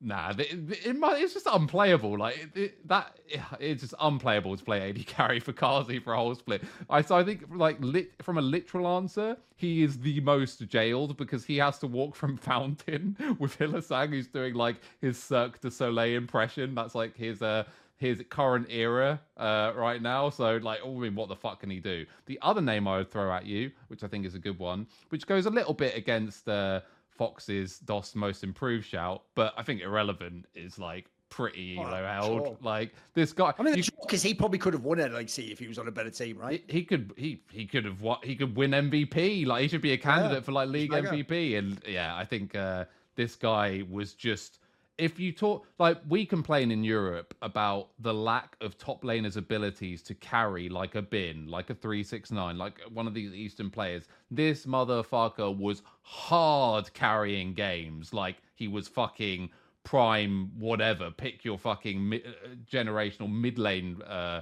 Nah, 0.00 0.30
it, 0.30 0.40
it, 0.40 0.86
it, 0.86 0.96
it's 0.96 1.34
just 1.34 1.48
unplayable. 1.50 2.18
Like 2.18 2.50
it, 2.54 2.88
that, 2.88 3.18
it's 3.58 3.82
just 3.82 3.94
unplayable 4.00 4.56
to 4.56 4.64
play 4.64 4.88
AD 4.88 5.04
carry 5.06 5.40
for 5.40 5.52
Carzzy 5.52 6.02
for 6.02 6.12
a 6.12 6.16
whole 6.16 6.34
split. 6.36 6.62
I 6.88 7.02
so 7.02 7.16
I 7.16 7.24
think 7.24 7.44
like 7.52 7.78
lit, 7.80 8.12
from 8.22 8.38
a 8.38 8.40
literal 8.42 8.86
answer, 8.86 9.36
he 9.56 9.82
is 9.82 9.98
the 9.98 10.20
most 10.20 10.60
jailed 10.68 11.16
because 11.16 11.44
he 11.44 11.56
has 11.58 11.78
to 11.80 11.88
walk 11.88 12.14
from 12.14 12.36
Fountain 12.48 13.16
with 13.40 13.58
Hylissang, 13.58 14.10
who's 14.10 14.28
doing 14.28 14.54
like 14.54 14.76
his 15.00 15.20
Cirque 15.20 15.60
du 15.60 15.70
Soleil 15.70 16.16
impression. 16.16 16.76
That's 16.76 16.94
like 16.94 17.16
his 17.16 17.42
uh 17.42 17.64
his 17.96 18.22
current 18.30 18.68
era 18.70 19.20
uh, 19.36 19.72
right 19.74 20.00
now. 20.00 20.30
So, 20.30 20.58
like, 20.58 20.78
oh, 20.84 20.96
I 20.96 21.00
mean, 21.00 21.16
what 21.16 21.28
the 21.28 21.34
fuck 21.34 21.60
can 21.60 21.70
he 21.70 21.80
do? 21.80 22.06
The 22.26 22.38
other 22.42 22.60
name 22.60 22.86
I 22.86 22.98
would 22.98 23.10
throw 23.10 23.32
at 23.32 23.44
you, 23.44 23.72
which 23.88 24.04
I 24.04 24.06
think 24.06 24.24
is 24.24 24.36
a 24.36 24.38
good 24.38 24.58
one, 24.58 24.86
which 25.08 25.26
goes 25.26 25.46
a 25.46 25.50
little 25.50 25.74
bit 25.74 25.96
against 25.96 26.48
uh, 26.48 26.80
Fox's 27.18 27.80
Doss 27.80 28.14
most 28.14 28.44
improved 28.44 28.86
shout, 28.86 29.24
but 29.34 29.52
I 29.58 29.62
think 29.62 29.82
irrelevant 29.82 30.46
is 30.54 30.78
like 30.78 31.06
pretty 31.30 31.76
oh, 31.78 31.82
low 31.82 32.06
held. 32.06 32.46
Sure. 32.46 32.56
Like 32.62 32.94
this 33.14 33.32
guy, 33.32 33.52
I 33.58 33.62
mean, 33.62 33.74
because 33.74 34.22
he 34.22 34.32
probably 34.32 34.58
could 34.58 34.72
have 34.72 34.84
won 34.84 34.98
it. 35.00 35.12
Like, 35.12 35.28
see 35.28 35.50
if 35.50 35.58
he 35.58 35.68
was 35.68 35.78
on 35.78 35.88
a 35.88 35.90
better 35.90 36.10
team, 36.10 36.38
right? 36.38 36.62
He, 36.68 36.78
he 36.78 36.84
could, 36.84 37.12
he 37.16 37.42
he 37.50 37.66
could 37.66 37.84
have 37.84 38.00
what 38.00 38.24
he 38.24 38.36
could 38.36 38.56
win 38.56 38.70
MVP. 38.70 39.46
Like, 39.46 39.62
he 39.62 39.68
should 39.68 39.82
be 39.82 39.92
a 39.92 39.98
candidate 39.98 40.38
yeah, 40.38 40.42
for 40.42 40.52
like 40.52 40.68
league 40.68 40.92
MVP. 40.92 41.58
And 41.58 41.82
yeah, 41.86 42.16
I 42.16 42.24
think 42.24 42.54
uh, 42.54 42.84
this 43.16 43.34
guy 43.34 43.82
was 43.90 44.14
just 44.14 44.60
if 44.98 45.20
you 45.20 45.30
talk 45.32 45.66
like 45.78 45.98
we 46.08 46.26
complain 46.26 46.72
in 46.72 46.82
Europe 46.82 47.34
about 47.40 47.90
the 48.00 48.12
lack 48.12 48.56
of 48.60 48.76
top 48.76 49.02
laners' 49.04 49.36
abilities 49.36 50.02
to 50.02 50.14
carry 50.14 50.68
like 50.68 50.96
a 50.96 51.02
bin, 51.02 51.46
like 51.46 51.70
a 51.70 51.74
369, 51.74 52.58
like 52.58 52.80
one 52.92 53.06
of 53.06 53.14
these 53.14 53.32
Eastern 53.32 53.70
players. 53.70 54.08
This 54.30 54.66
motherfucker 54.66 55.56
was 55.56 55.82
hard 56.02 56.92
carrying 56.94 57.54
games. 57.54 58.12
Like 58.12 58.36
he 58.56 58.66
was 58.66 58.88
fucking 58.88 59.50
prime, 59.84 60.50
whatever. 60.58 61.12
Pick 61.12 61.44
your 61.44 61.58
fucking 61.58 62.08
mi- 62.08 62.24
uh, 62.24 62.56
generational 62.70 63.32
mid 63.32 63.56
lane 63.58 64.02
uh, 64.02 64.40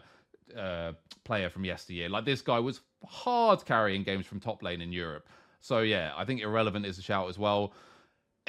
uh, 0.57 0.93
player 1.25 1.51
from 1.51 1.67
yesteryear. 1.67 2.09
Like 2.09 2.25
this 2.25 2.41
guy 2.41 2.59
was 2.59 2.81
hard 3.05 3.63
carrying 3.67 4.03
games 4.05 4.25
from 4.25 4.41
top 4.41 4.63
lane 4.63 4.81
in 4.81 4.91
Europe. 4.91 5.29
So 5.61 5.81
yeah, 5.81 6.13
I 6.17 6.25
think 6.25 6.41
irrelevant 6.41 6.87
is 6.87 6.99
a 6.99 7.03
shout 7.03 7.29
as 7.29 7.39
well. 7.39 7.75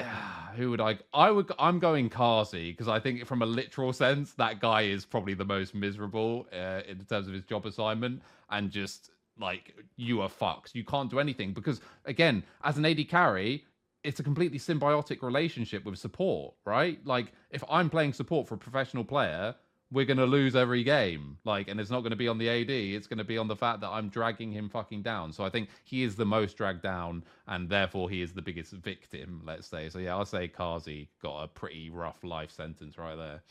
who 0.56 0.70
would 0.70 0.80
I? 0.80 0.98
I 1.12 1.30
would. 1.30 1.50
I'm 1.58 1.78
going 1.78 2.10
Carzzy 2.10 2.70
because 2.70 2.88
I 2.88 3.00
think, 3.00 3.24
from 3.26 3.42
a 3.42 3.46
literal 3.46 3.92
sense, 3.92 4.32
that 4.34 4.60
guy 4.60 4.82
is 4.82 5.04
probably 5.04 5.34
the 5.34 5.44
most 5.44 5.74
miserable 5.74 6.46
uh, 6.52 6.80
in 6.88 7.04
terms 7.04 7.28
of 7.28 7.34
his 7.34 7.44
job 7.44 7.66
assignment, 7.66 8.22
and 8.50 8.70
just 8.70 9.10
like 9.38 9.74
you 9.96 10.20
are 10.20 10.28
fucked. 10.28 10.74
You 10.74 10.84
can't 10.84 11.10
do 11.10 11.18
anything 11.18 11.52
because, 11.52 11.80
again, 12.04 12.42
as 12.64 12.76
an 12.76 12.84
AD 12.84 13.08
carry, 13.08 13.64
it's 14.04 14.20
a 14.20 14.22
completely 14.22 14.58
symbiotic 14.58 15.22
relationship 15.22 15.84
with 15.84 15.98
support, 15.98 16.54
right? 16.64 17.04
Like 17.04 17.32
if 17.50 17.62
I'm 17.70 17.90
playing 17.90 18.12
support 18.12 18.48
for 18.48 18.54
a 18.54 18.58
professional 18.58 19.04
player, 19.04 19.54
we're 19.90 20.04
going 20.04 20.18
to 20.18 20.26
lose 20.26 20.54
every 20.54 20.84
game. 20.84 21.38
Like, 21.44 21.68
and 21.68 21.80
it's 21.80 21.90
not 21.90 22.00
going 22.00 22.10
to 22.10 22.16
be 22.16 22.28
on 22.28 22.38
the 22.38 22.48
AD. 22.48 22.70
It's 22.70 23.06
going 23.06 23.18
to 23.18 23.24
be 23.24 23.38
on 23.38 23.48
the 23.48 23.56
fact 23.56 23.80
that 23.80 23.88
I'm 23.88 24.08
dragging 24.08 24.52
him 24.52 24.68
fucking 24.68 25.02
down. 25.02 25.32
So 25.32 25.44
I 25.44 25.50
think 25.50 25.70
he 25.84 26.02
is 26.02 26.14
the 26.14 26.26
most 26.26 26.56
dragged 26.56 26.82
down, 26.82 27.24
and 27.46 27.68
therefore 27.68 28.10
he 28.10 28.20
is 28.20 28.32
the 28.32 28.42
biggest 28.42 28.72
victim. 28.72 29.42
Let's 29.46 29.66
say. 29.66 29.88
So 29.88 29.98
yeah, 29.98 30.14
I'll 30.16 30.26
say 30.26 30.48
Carzzy 30.48 31.08
got 31.22 31.42
a 31.42 31.48
pretty 31.48 31.90
rough 31.90 32.22
life 32.22 32.50
sentence 32.50 32.98
right 32.98 33.16
there. 33.16 33.42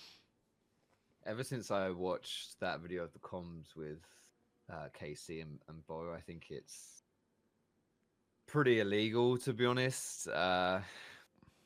Ever 1.25 1.43
since 1.43 1.71
I 1.71 1.89
watched 1.89 2.59
that 2.61 2.79
video 2.79 3.03
of 3.03 3.13
the 3.13 3.19
comms 3.19 3.75
with 3.75 3.99
uh, 4.71 4.87
KC 4.99 5.41
and, 5.41 5.59
and 5.67 5.85
Bo, 5.87 6.13
I 6.15 6.21
think 6.21 6.47
it's 6.49 7.03
pretty 8.47 8.79
illegal 8.79 9.37
to 9.39 9.53
be 9.53 9.65
honest. 9.65 10.27
Uh, 10.27 10.79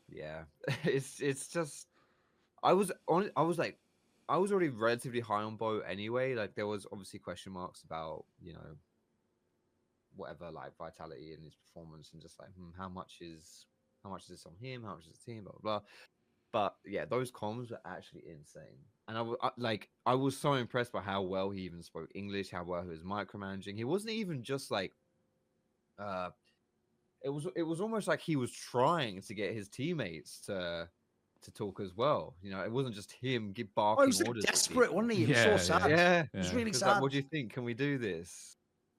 yeah, 0.09 0.43
it's 0.83 1.19
it's 1.19 1.47
just 1.47 1.87
I 2.63 2.73
was 2.73 2.91
on. 3.07 3.31
I 3.35 3.43
was 3.43 3.57
like 3.57 3.77
I 4.31 4.37
was 4.37 4.53
already 4.53 4.69
relatively 4.69 5.19
high 5.19 5.43
on 5.43 5.57
Bo 5.57 5.79
anyway. 5.81 6.35
Like 6.35 6.55
there 6.55 6.65
was 6.65 6.87
obviously 6.89 7.19
question 7.19 7.51
marks 7.51 7.83
about 7.83 8.23
you 8.41 8.53
know 8.53 8.77
whatever 10.15 10.49
like 10.51 10.77
vitality 10.77 11.33
in 11.33 11.43
his 11.43 11.55
performance 11.55 12.11
and 12.13 12.21
just 12.21 12.39
like 12.39 12.49
hmm, 12.55 12.69
how 12.77 12.87
much 12.87 13.17
is 13.19 13.65
how 14.03 14.09
much 14.09 14.23
is 14.23 14.29
this 14.29 14.45
on 14.45 14.53
him, 14.55 14.83
how 14.83 14.95
much 14.95 15.05
is 15.05 15.19
the 15.19 15.31
team, 15.31 15.43
blah 15.43 15.51
blah. 15.61 15.79
blah. 15.79 15.87
But 16.53 16.75
yeah, 16.85 17.03
those 17.03 17.29
comms 17.29 17.71
were 17.71 17.81
actually 17.85 18.23
insane, 18.25 18.79
and 19.09 19.17
I 19.17 19.21
was 19.21 19.37
like, 19.57 19.89
I 20.05 20.15
was 20.15 20.37
so 20.37 20.53
impressed 20.53 20.93
by 20.93 21.01
how 21.01 21.21
well 21.23 21.49
he 21.49 21.61
even 21.63 21.83
spoke 21.83 22.09
English, 22.15 22.51
how 22.51 22.63
well 22.63 22.83
he 22.83 22.89
was 22.89 23.03
micromanaging. 23.03 23.75
He 23.75 23.85
wasn't 23.85 24.13
even 24.13 24.43
just 24.43 24.71
like, 24.71 24.93
uh, 25.99 26.29
it 27.21 27.29
was 27.29 27.47
it 27.55 27.63
was 27.63 27.81
almost 27.81 28.07
like 28.07 28.21
he 28.21 28.37
was 28.37 28.51
trying 28.51 29.21
to 29.21 29.33
get 29.33 29.53
his 29.53 29.67
teammates 29.69 30.41
to 30.45 30.89
to 31.43 31.51
talk 31.51 31.79
as 31.79 31.95
well. 31.95 32.35
You 32.41 32.51
know, 32.51 32.61
it 32.61 32.71
wasn't 32.71 32.95
just 32.95 33.11
him 33.11 33.51
give 33.51 33.73
barking 33.75 34.01
Oh, 34.01 34.05
he 34.05 34.07
was 34.09 34.21
orders. 34.21 34.43
desperate, 34.45 34.93
wasn't 34.93 35.13
he? 35.13 35.19
He 35.19 35.25
was 35.27 35.37
Yeah, 35.37 35.57
so 35.57 35.63
sad. 35.79 35.89
Yeah, 35.91 36.23
It 36.33 36.37
was 36.37 36.53
really 36.53 36.73
sad. 36.73 36.87
like, 36.93 37.01
what 37.01 37.11
do 37.11 37.17
you 37.17 37.23
think? 37.23 37.53
Can 37.53 37.63
we 37.63 37.73
do 37.73 37.97
this? 37.97 38.55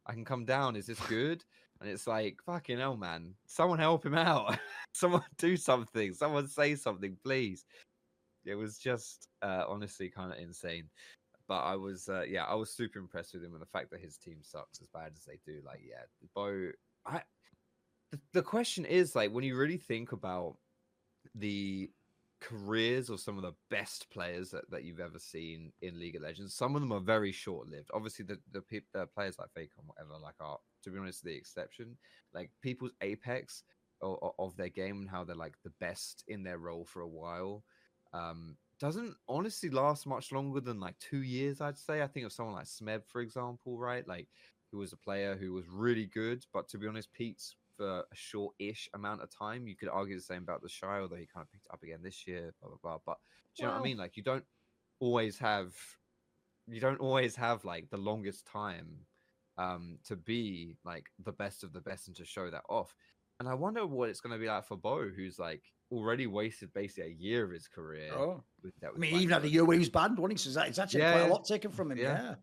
I 0.07 0.13
can 0.13 0.25
come 0.25 0.45
down. 0.45 0.77
Is 0.77 0.87
this 0.87 1.01
good? 1.07 1.45
And 1.81 1.89
it's 1.91 2.07
like, 2.07 2.41
fucking 2.47 2.79
hell, 2.79 2.97
man. 2.97 3.35
Someone 3.47 3.79
help 3.79 4.05
him 4.07 4.15
out. 4.15 4.57
Someone 4.95 5.23
do 5.39 5.57
something. 5.57 6.13
Someone 6.15 6.47
say 6.49 6.75
something, 6.77 7.17
please. 7.25 7.65
It 8.45 8.55
was 8.55 8.79
just 8.79 9.29
uh, 9.43 9.65
honestly 9.69 10.09
kind 10.09 10.33
of 10.33 10.39
insane. 10.39 10.89
But 11.49 11.61
I 11.63 11.77
was, 11.77 12.09
uh, 12.09 12.23
yeah, 12.23 12.45
I 12.45 12.55
was 12.55 12.71
super 12.71 12.99
impressed 12.99 13.35
with 13.35 13.43
him 13.45 13.53
and 13.53 13.61
the 13.63 13.67
fact 13.67 13.91
that 13.91 14.01
his 14.01 14.17
team 14.17 14.39
sucks 14.43 14.81
as 14.81 14.89
bad 14.95 15.13
as 15.17 15.25
they 15.25 15.39
do. 15.45 15.61
Like, 15.65 15.81
yeah, 15.89 16.03
Bo, 16.35 16.71
I. 17.07 17.23
The, 18.13 18.21
the 18.33 18.43
question 18.43 18.85
is 18.85 19.17
like 19.17 19.33
when 19.33 19.43
you 19.43 19.57
really 19.57 19.79
think 19.79 20.13
about 20.13 20.57
the 21.35 21.91
careers 22.43 23.09
of 23.09 23.21
some 23.21 23.37
of 23.37 23.43
the 23.43 23.55
best 23.71 24.11
players 24.11 24.51
that, 24.51 24.69
that 24.71 24.85
you've 24.85 25.01
ever 25.01 25.19
seen 25.19 25.73
in 25.81 25.99
League 25.99 26.17
of 26.17 26.23
Legends. 26.23 26.55
Some 26.55 26.75
of 26.75 26.83
them 26.83 26.93
are 26.93 27.01
very 27.01 27.33
short 27.33 27.69
lived. 27.69 27.91
Obviously, 27.95 28.25
the 28.25 28.39
the, 28.53 28.61
peop 28.61 28.85
the 28.93 29.07
players 29.07 29.37
like 29.39 29.49
and 29.57 29.87
whatever, 29.87 30.19
like 30.23 30.35
are 30.41 30.59
to 30.83 30.91
be 30.91 30.99
honest 30.99 31.25
the 31.25 31.35
exception. 31.35 31.97
Like 32.35 32.51
people's 32.61 32.93
apex 33.01 33.63
of 34.03 34.57
their 34.57 34.69
game 34.69 35.01
and 35.01 35.09
how 35.09 35.23
they're 35.23 35.37
like 35.37 35.55
the 35.63 35.73
best 35.79 36.25
in 36.27 36.43
their 36.43 36.59
role 36.59 36.85
for 36.85 37.03
a 37.03 37.09
while. 37.09 37.63
Um, 38.13 38.57
doesn't 38.81 39.15
honestly 39.29 39.71
last 39.71 40.07
much 40.07 40.33
longer 40.33 40.61
than 40.61 40.81
like 40.81 40.99
two 40.99 41.23
years, 41.23 41.61
I'd 41.61 41.79
say. 41.79 42.03
I 42.03 42.09
think 42.09 42.27
of 42.27 42.33
someone 42.33 42.57
like 42.57 42.67
Smeb, 42.67 43.03
for 43.07 43.21
example, 43.21 43.79
right? 43.79 44.07
Like 44.09 44.27
who 44.73 44.79
was 44.79 44.93
a 44.93 44.97
player 44.97 45.37
who 45.37 45.53
was 45.53 45.69
really 45.69 46.07
good, 46.07 46.45
but 46.53 46.69
to 46.71 46.79
be 46.79 46.89
honest, 46.89 47.13
Pete's 47.13 47.55
for 47.83 47.99
a 48.01 48.15
short-ish 48.15 48.89
amount 48.95 49.23
of 49.23 49.31
time. 49.37 49.67
You 49.67 49.75
could 49.75 49.89
argue 49.89 50.15
the 50.15 50.23
same 50.23 50.43
about 50.43 50.63
the 50.63 50.69
Shy, 50.69 51.01
although 51.01 51.17
he 51.17 51.27
kind 51.27 51.45
of 51.45 51.51
picked 51.51 51.67
up 51.73 51.83
again 51.83 51.99
this 52.03 52.27
year, 52.29 52.55
blah 52.61 52.71
blah 52.71 52.79
blah. 52.83 52.99
But 53.05 53.17
do 53.57 53.63
you 53.63 53.69
know 53.69 53.75
what 53.75 53.81
I 53.81 53.85
mean? 53.85 53.97
Like 53.97 54.17
you 54.17 54.23
don't 54.23 54.45
always 55.01 55.37
have 55.39 55.75
you 56.69 56.81
don't 56.81 57.01
always 57.01 57.35
have 57.35 57.65
like 57.65 57.91
the 57.91 57.97
longest 57.97 58.47
time 58.47 58.99
um 59.59 59.99
to 60.05 60.15
be 60.15 60.77
like 60.85 61.07
the 61.25 61.33
best 61.33 61.65
of 61.65 61.73
the 61.73 61.81
best 61.81 62.07
and 62.07 62.17
to 62.17 62.25
show 62.25 62.51
that 62.51 62.63
off. 62.69 62.95
And 63.41 63.49
I 63.49 63.55
wonder 63.55 63.85
what 63.85 64.09
it's 64.09 64.21
going 64.21 64.33
to 64.33 64.39
be 64.39 64.47
like 64.47 64.65
for 64.65 64.77
Bo, 64.77 65.09
who's 65.09 65.41
like 65.41 65.65
already 65.91 66.29
wasted 66.29 66.73
basically 66.73 67.11
a 67.11 67.15
year 67.15 67.45
of 67.45 67.51
his 67.51 67.67
career. 67.67 68.13
Oh. 68.15 68.45
With 68.63 68.73
that, 68.81 68.93
I 68.95 68.99
mean, 68.99 69.17
even 69.17 69.31
had 69.31 69.45
a 69.45 69.49
year 69.49 69.65
where 69.65 69.75
he 69.75 69.81
was 69.81 69.91
banned, 69.91 70.17
wasn't 70.17 70.39
he? 70.39 70.51
So 70.51 70.61
it's 70.63 70.79
actually 70.79 71.01
Yeah, 71.01 71.13
quite 71.13 71.29
a 71.29 71.33
lot 71.33 71.45
taken 71.45 71.73
from 71.73 71.91
him. 71.91 71.99
Yeah. 71.99 72.23
Yeah. 72.23 72.35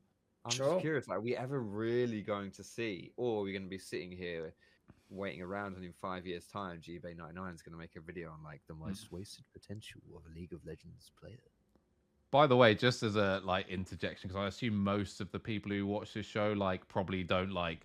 I'm 0.46 0.52
Sure. 0.52 0.74
just 0.74 0.82
curious, 0.82 1.08
like, 1.08 1.18
are 1.18 1.22
we 1.22 1.36
ever 1.36 1.62
really 1.62 2.22
going 2.22 2.52
to 2.52 2.64
see, 2.64 3.12
or 3.18 3.40
are 3.40 3.44
we 3.44 3.52
going 3.52 3.64
to 3.64 3.70
be 3.70 3.78
sitting 3.78 4.12
here 4.12 4.54
waiting 5.10 5.42
around 5.42 5.76
and 5.76 5.84
in 5.84 5.94
five 5.94 6.26
years' 6.26 6.46
time, 6.46 6.80
GBay 6.80 7.18
99 7.18 7.54
is 7.54 7.62
going 7.62 7.74
to 7.74 7.80
make 7.80 7.96
a 7.96 8.02
video 8.02 8.30
on 8.30 8.44
like 8.44 8.62
the 8.68 8.74
most 8.74 9.12
wasted 9.12 9.46
potential 9.54 10.02
of 10.16 10.22
a 10.32 10.36
League 10.36 10.54
of 10.54 10.66
Legends 10.66 11.12
player? 11.20 11.38
By 12.32 12.46
the 12.46 12.56
way, 12.56 12.76
just 12.76 13.02
as 13.02 13.16
a 13.16 13.42
like 13.44 13.70
interjection, 13.70 14.28
because 14.28 14.44
I 14.44 14.48
assume 14.48 14.76
most 14.76 15.20
of 15.20 15.32
the 15.32 15.40
people 15.40 15.72
who 15.72 15.88
watch 15.88 16.14
this 16.14 16.26
show 16.26 16.54
like 16.54 16.88
probably 16.88 17.24
don't 17.24 17.52
like, 17.52 17.80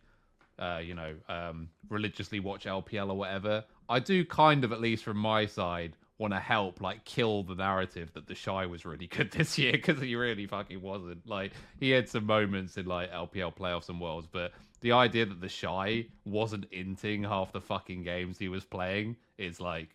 uh, 0.58 0.80
you 0.84 0.94
know, 0.94 1.14
um, 1.28 1.68
religiously 1.88 2.40
watch 2.40 2.64
LPL 2.64 3.08
or 3.08 3.16
whatever. 3.16 3.64
I 3.88 4.00
do 4.00 4.24
kind 4.24 4.64
of, 4.64 4.72
at 4.72 4.80
least 4.80 5.04
from 5.04 5.16
my 5.16 5.46
side, 5.46 5.96
want 6.18 6.32
to 6.32 6.38
help 6.38 6.80
like 6.80 7.04
kill 7.04 7.42
the 7.42 7.54
narrative 7.54 8.12
that 8.14 8.26
the 8.26 8.34
shy 8.34 8.66
was 8.66 8.84
really 8.84 9.06
good 9.16 9.30
this 9.32 9.58
year 9.58 9.72
because 9.72 10.00
he 10.00 10.14
really 10.14 10.46
fucking 10.46 10.80
wasn't. 10.80 11.26
Like 11.26 11.52
he 11.80 11.90
had 11.90 12.08
some 12.08 12.26
moments 12.26 12.76
in 12.76 12.86
like 12.86 13.10
LPL 13.12 13.56
playoffs 13.56 13.88
and 13.88 14.00
worlds, 14.00 14.28
but 14.30 14.52
the 14.84 14.92
idea 14.92 15.24
that 15.26 15.40
the 15.40 15.48
shy 15.48 16.06
wasn't 16.26 16.70
inting 16.70 17.26
half 17.26 17.50
the 17.52 17.60
fucking 17.60 18.04
games 18.04 18.38
he 18.38 18.48
was 18.48 18.64
playing 18.64 19.16
is 19.38 19.58
like. 19.60 19.88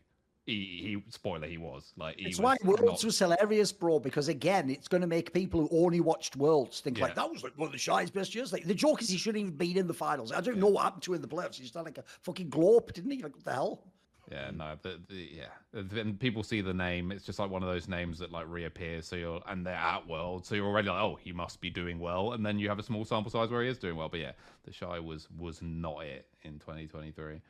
He, 0.46 0.56
he 0.82 1.04
spoiler 1.12 1.46
he 1.46 1.60
was 1.60 1.94
like 1.96 2.18
he 2.18 2.26
It's 2.26 2.40
was 2.40 2.44
why 2.44 2.56
Worlds 2.64 3.04
not- 3.04 3.04
was 3.04 3.20
hilarious, 3.20 3.72
bro, 3.72 4.00
because 4.00 4.30
again, 4.30 4.72
it's 4.72 4.88
going 4.88 5.02
to 5.02 5.06
make 5.08 5.32
people 5.32 5.68
who 5.68 5.86
only 5.86 6.00
watched 6.00 6.36
Worlds 6.38 6.80
think 6.80 6.98
like 7.00 7.14
that 7.14 7.30
was 7.30 7.44
like 7.44 7.54
one 7.56 7.68
of 7.68 7.72
the 7.72 7.78
shyest 7.78 8.16
best 8.16 8.34
years. 8.34 8.52
Like 8.52 8.64
the 8.64 8.74
joke 8.74 9.00
is 9.04 9.10
he 9.10 9.18
shouldn't 9.20 9.42
even 9.44 9.56
been 9.56 9.78
in 9.78 9.86
the 9.86 9.94
finals. 9.94 10.32
I 10.32 10.42
don't 10.42 10.58
know 10.58 10.66
what 10.66 10.86
happened 10.86 11.04
to 11.04 11.12
him 11.12 11.18
in 11.18 11.22
the 11.22 11.28
playoffs. 11.28 11.54
He 11.58 11.62
just 11.62 11.76
had 11.76 11.86
like 11.86 12.00
a 12.00 12.04
fucking 12.24 12.50
globe, 12.50 12.92
didn't 12.94 13.12
he? 13.12 13.22
Like 13.22 13.36
what 13.36 13.46
the 13.46 13.54
hell? 13.54 13.84
Yeah, 14.32 14.52
no, 14.52 14.78
the, 14.82 15.00
the 15.10 15.30
yeah. 15.38 15.46
Then 15.74 16.16
people 16.16 16.44
see 16.44 16.62
the 16.62 16.74
name. 16.74 17.12
It's 17.12 17.26
just 17.26 17.40
like 17.40 17.50
one 17.50 17.64
of 17.64 17.70
those 17.70 17.88
names 17.88 18.20
that 18.20 18.32
like 18.32 18.46
reappears. 18.48 19.08
So 19.08 19.16
you're 19.16 19.42
and 19.48 19.66
they're 19.66 19.74
at 19.74 20.08
World, 20.08 20.46
so 20.46 20.54
you're 20.54 20.68
already 20.68 20.90
like, 20.90 21.02
oh, 21.02 21.18
he 21.20 21.32
must 21.32 21.62
be 21.62 21.70
doing 21.70 22.00
well. 22.00 22.34
And 22.34 22.46
then 22.46 22.60
you 22.60 22.70
have 22.70 22.78
a 22.78 22.84
small 22.84 23.06
sample 23.06 23.32
size 23.32 23.50
where 23.50 23.64
he 23.64 23.70
is 23.70 23.80
doing 23.80 23.96
well. 23.96 24.10
But 24.10 24.20
yeah, 24.20 24.34
the 24.66 24.72
shy 24.72 25.00
was 25.00 25.28
was 25.38 25.62
not 25.64 26.04
it 26.04 26.28
in 26.44 26.60
2023. 26.60 27.42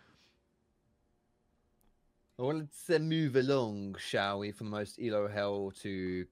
Well, 2.38 2.58
let's 2.58 2.90
uh, 2.90 3.00
move 3.00 3.36
along, 3.36 3.98
shall 4.00 4.40
we, 4.40 4.54
from 4.54 4.72
the 4.72 4.78
most 4.78 4.98
elo 5.02 5.28
hell 5.28 5.74
to 5.82 6.26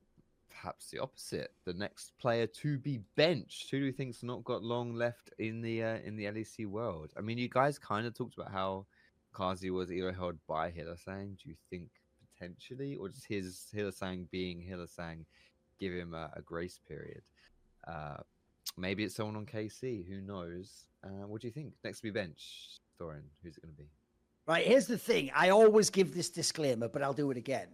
perhaps 0.49 0.89
the 0.89 0.99
opposite, 0.99 1.51
the 1.65 1.73
next 1.73 2.17
player 2.17 2.47
to 2.47 2.77
be 2.77 3.01
benched. 3.17 3.69
Who 3.69 3.79
do 3.79 3.85
you 3.85 3.91
think's 3.91 4.23
not 4.23 4.45
got 4.45 4.63
long 4.63 4.93
left 4.93 5.31
in 5.37 5.61
the 5.61 5.83
uh, 5.83 5.97
in 6.05 6.15
the 6.15 6.23
LEC 6.25 6.65
world? 6.67 7.11
I 7.17 7.21
mean, 7.21 7.37
you 7.37 7.49
guys 7.49 7.77
kind 7.77 8.07
of 8.07 8.13
talked 8.13 8.35
about 8.35 8.53
how 8.53 8.85
Carzzy 9.37 9.71
was 9.71 9.89
held 10.15 10.35
by 10.47 10.71
Hylissang. 10.71 11.37
Do 11.37 11.49
you 11.49 11.55
think 11.69 11.89
potentially, 12.33 12.95
or 12.95 13.09
just 13.09 13.27
his 13.27 13.67
Hylissang 13.75 14.29
being 14.31 14.61
Hylissang, 14.61 15.25
give 15.79 15.93
him 15.93 16.13
a, 16.13 16.31
a 16.35 16.41
grace 16.41 16.79
period? 16.87 17.21
Uh, 17.87 18.17
maybe 18.77 19.03
it's 19.03 19.15
someone 19.15 19.35
on 19.35 19.45
KC. 19.45 20.07
Who 20.07 20.21
knows? 20.21 20.87
Uh, 21.03 21.27
what 21.27 21.41
do 21.41 21.47
you 21.47 21.53
think? 21.53 21.73
Next 21.83 21.99
to 21.99 22.03
be 22.03 22.11
bench, 22.11 22.79
Thorin. 22.99 23.23
Who's 23.43 23.57
it 23.57 23.61
going 23.61 23.73
to 23.75 23.81
be? 23.81 23.89
Right, 24.47 24.65
here's 24.65 24.87
the 24.87 24.97
thing. 24.97 25.29
I 25.35 25.49
always 25.49 25.89
give 25.89 26.15
this 26.15 26.29
disclaimer, 26.29 26.87
but 26.87 27.03
I'll 27.03 27.13
do 27.13 27.29
it 27.31 27.37
again. 27.37 27.67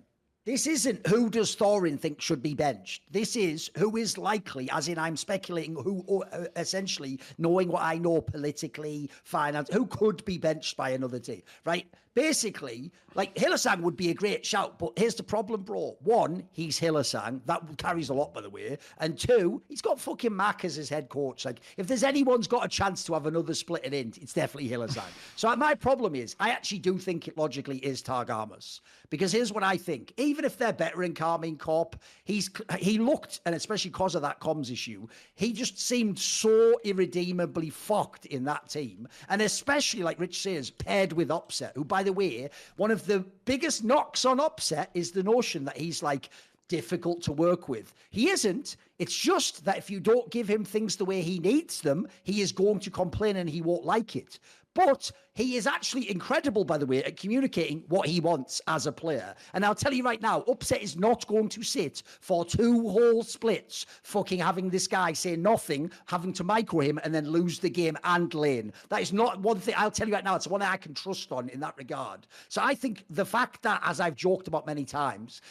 This 0.45 0.68
isn't 0.68 1.07
who 1.07 1.30
does 1.30 1.56
Thorin 1.56 1.98
think 1.98 2.20
should 2.20 2.44
be 2.44 2.53
benched. 2.53 3.03
This 3.10 3.38
is 3.38 3.72
who 3.78 3.95
is 3.95 4.18
likely, 4.18 4.70
as 4.72 4.90
in 4.90 4.98
I'm 4.98 5.15
speculating 5.15 5.74
who, 5.76 6.03
or, 6.06 6.26
uh, 6.34 6.48
essentially 6.57 7.22
knowing 7.38 7.70
what 7.70 7.82
I 7.82 7.98
know 7.98 8.20
politically, 8.20 9.10
finance, 9.24 9.70
who 9.72 9.86
could 9.86 10.26
be 10.26 10.38
benched 10.38 10.76
by 10.76 10.90
another 10.90 11.20
team, 11.20 11.44
right? 11.65 11.88
Basically, 12.14 12.91
like 13.15 13.35
Hylissang 13.35 13.81
would 13.81 13.95
be 13.95 14.10
a 14.10 14.14
great 14.14 14.45
shout, 14.45 14.80
but 14.80 14.94
here's 14.98 15.15
the 15.15 15.23
problem, 15.23 15.61
bro. 15.61 15.98
One, 16.02 16.44
he's 16.52 16.80
Hylissang. 16.80 17.41
That 17.45 17.61
carries 17.77 18.10
a 18.10 18.14
lot, 18.14 18.34
by 18.34 18.41
the 18.41 18.49
way. 18.49 18.77
And 18.99 19.18
two, 19.18 19.61
he's 19.68 19.81
got 19.81 19.99
fucking 19.99 20.35
Mac 20.35 20.65
as 20.65 20.76
his 20.76 20.90
head 20.90 21.10
coach. 21.10 21.45
Like, 21.45 21.60
if 21.77 21.88
there's 21.88 22.03
anyone's 22.03 22.48
got 22.48 22.65
a 22.65 22.68
chance 22.68 23.03
to 23.06 23.14
have 23.14 23.26
another 23.26 23.53
split 23.53 23.85
it 23.85 23.94
in, 23.94 24.14
it's 24.22 24.34
definitely 24.34 24.69
Hylissang. 24.69 25.03
so 25.35 25.56
my 25.56 25.73
problem 25.76 26.15
is, 26.15 26.35
I 26.40 26.49
actually 26.49 26.80
do 26.80 26.98
think 26.98 27.27
it 27.27 27.38
logically 27.38 27.77
is 27.77 28.02
Targamas. 28.02 28.81
Because 29.10 29.31
here's 29.31 29.53
what 29.53 29.64
I 29.64 29.77
think. 29.77 30.14
Even 30.18 30.44
if 30.45 30.57
they're 30.57 30.73
better 30.73 31.03
in 31.03 31.14
Carmine 31.14 31.57
Corp, 31.57 31.95
he's 32.23 32.49
he 32.80 32.98
looked, 32.98 33.41
and 33.45 33.53
especially 33.53 33.91
because 33.91 34.15
of 34.15 34.23
that 34.23 34.40
comms 34.40 34.72
issue, 34.72 35.07
he 35.35 35.53
just 35.53 35.80
seemed 35.80 36.18
so 36.18 36.80
irredeemably 36.84 37.69
fucked 37.69 38.26
in 38.26 38.44
that 38.45 38.69
team. 38.69 39.07
And 39.30 39.41
especially, 39.41 40.03
like 40.03 40.19
Rich 40.19 40.41
says, 40.41 40.72
paired 40.72 41.14
with 41.14 41.30
Upset, 41.30 41.73
who, 41.76 41.84
by 41.84 42.02
the 42.03 42.13
way, 42.13 42.49
one 42.77 42.91
of 42.91 43.05
the 43.05 43.25
biggest 43.45 43.84
knocks 43.84 44.25
on 44.25 44.39
Upset 44.39 44.89
is 44.93 45.11
the 45.11 45.23
notion 45.23 45.65
that 45.65 45.77
he's 45.77 46.03
like 46.03 46.30
difficult 46.67 47.21
to 47.23 47.31
work 47.31 47.69
with. 47.69 47.93
He 48.09 48.30
isn't. 48.30 48.77
It's 48.99 49.15
just 49.15 49.65
that 49.65 49.77
if 49.77 49.89
you 49.89 49.99
don't 49.99 50.30
give 50.31 50.47
him 50.47 50.63
things 50.63 50.95
the 50.95 51.05
way 51.05 51.21
he 51.21 51.39
needs 51.39 51.81
them, 51.81 52.07
he 52.23 52.41
is 52.41 52.51
going 52.51 52.80
to 52.80 52.89
complain 52.89 53.38
and 53.38 53.49
he 53.49 53.61
won't 53.61 53.85
like 53.85 54.15
it. 54.15 54.39
But 54.75 55.11
he 55.35 55.55
is 55.55 55.67
actually 55.67 56.09
incredible, 56.09 56.63
by 56.63 56.77
the 56.77 56.85
way, 56.85 57.03
at 57.03 57.17
communicating 57.17 57.83
what 57.87 58.07
he 58.07 58.19
wants 58.19 58.61
as 58.67 58.87
a 58.87 58.91
player. 58.91 59.35
And 59.53 59.63
I'll 59.65 59.75
tell 59.75 59.93
you 59.93 60.03
right 60.03 60.21
now, 60.21 60.41
Upset 60.41 60.81
is 60.81 60.97
not 60.97 61.27
going 61.27 61.49
to 61.49 61.63
sit 61.63 62.03
for 62.21 62.43
two 62.45 62.89
whole 62.89 63.23
splits, 63.23 63.85
fucking 64.03 64.39
having 64.39 64.69
this 64.69 64.87
guy 64.87 65.13
say 65.13 65.35
nothing, 65.35 65.91
having 66.05 66.33
to 66.33 66.43
micro 66.43 66.81
him, 66.81 66.99
and 67.03 67.13
then 67.13 67.29
lose 67.29 67.59
the 67.59 67.69
game 67.69 67.97
and 68.03 68.33
lane. 68.33 68.73
That 68.89 69.01
is 69.01 69.13
not 69.13 69.39
one 69.39 69.59
thing. 69.59 69.75
I'll 69.77 69.91
tell 69.91 70.07
you 70.07 70.13
right 70.13 70.23
now, 70.23 70.35
it's 70.35 70.47
one 70.47 70.61
I 70.61 70.77
can 70.77 70.93
trust 70.93 71.31
on 71.31 71.49
in 71.49 71.59
that 71.59 71.77
regard. 71.77 72.27
So 72.49 72.61
I 72.63 72.75
think 72.75 73.05
the 73.09 73.25
fact 73.25 73.61
that, 73.63 73.81
as 73.83 73.99
I've 73.99 74.15
joked 74.15 74.47
about 74.47 74.65
many 74.65 74.85
times, 74.85 75.41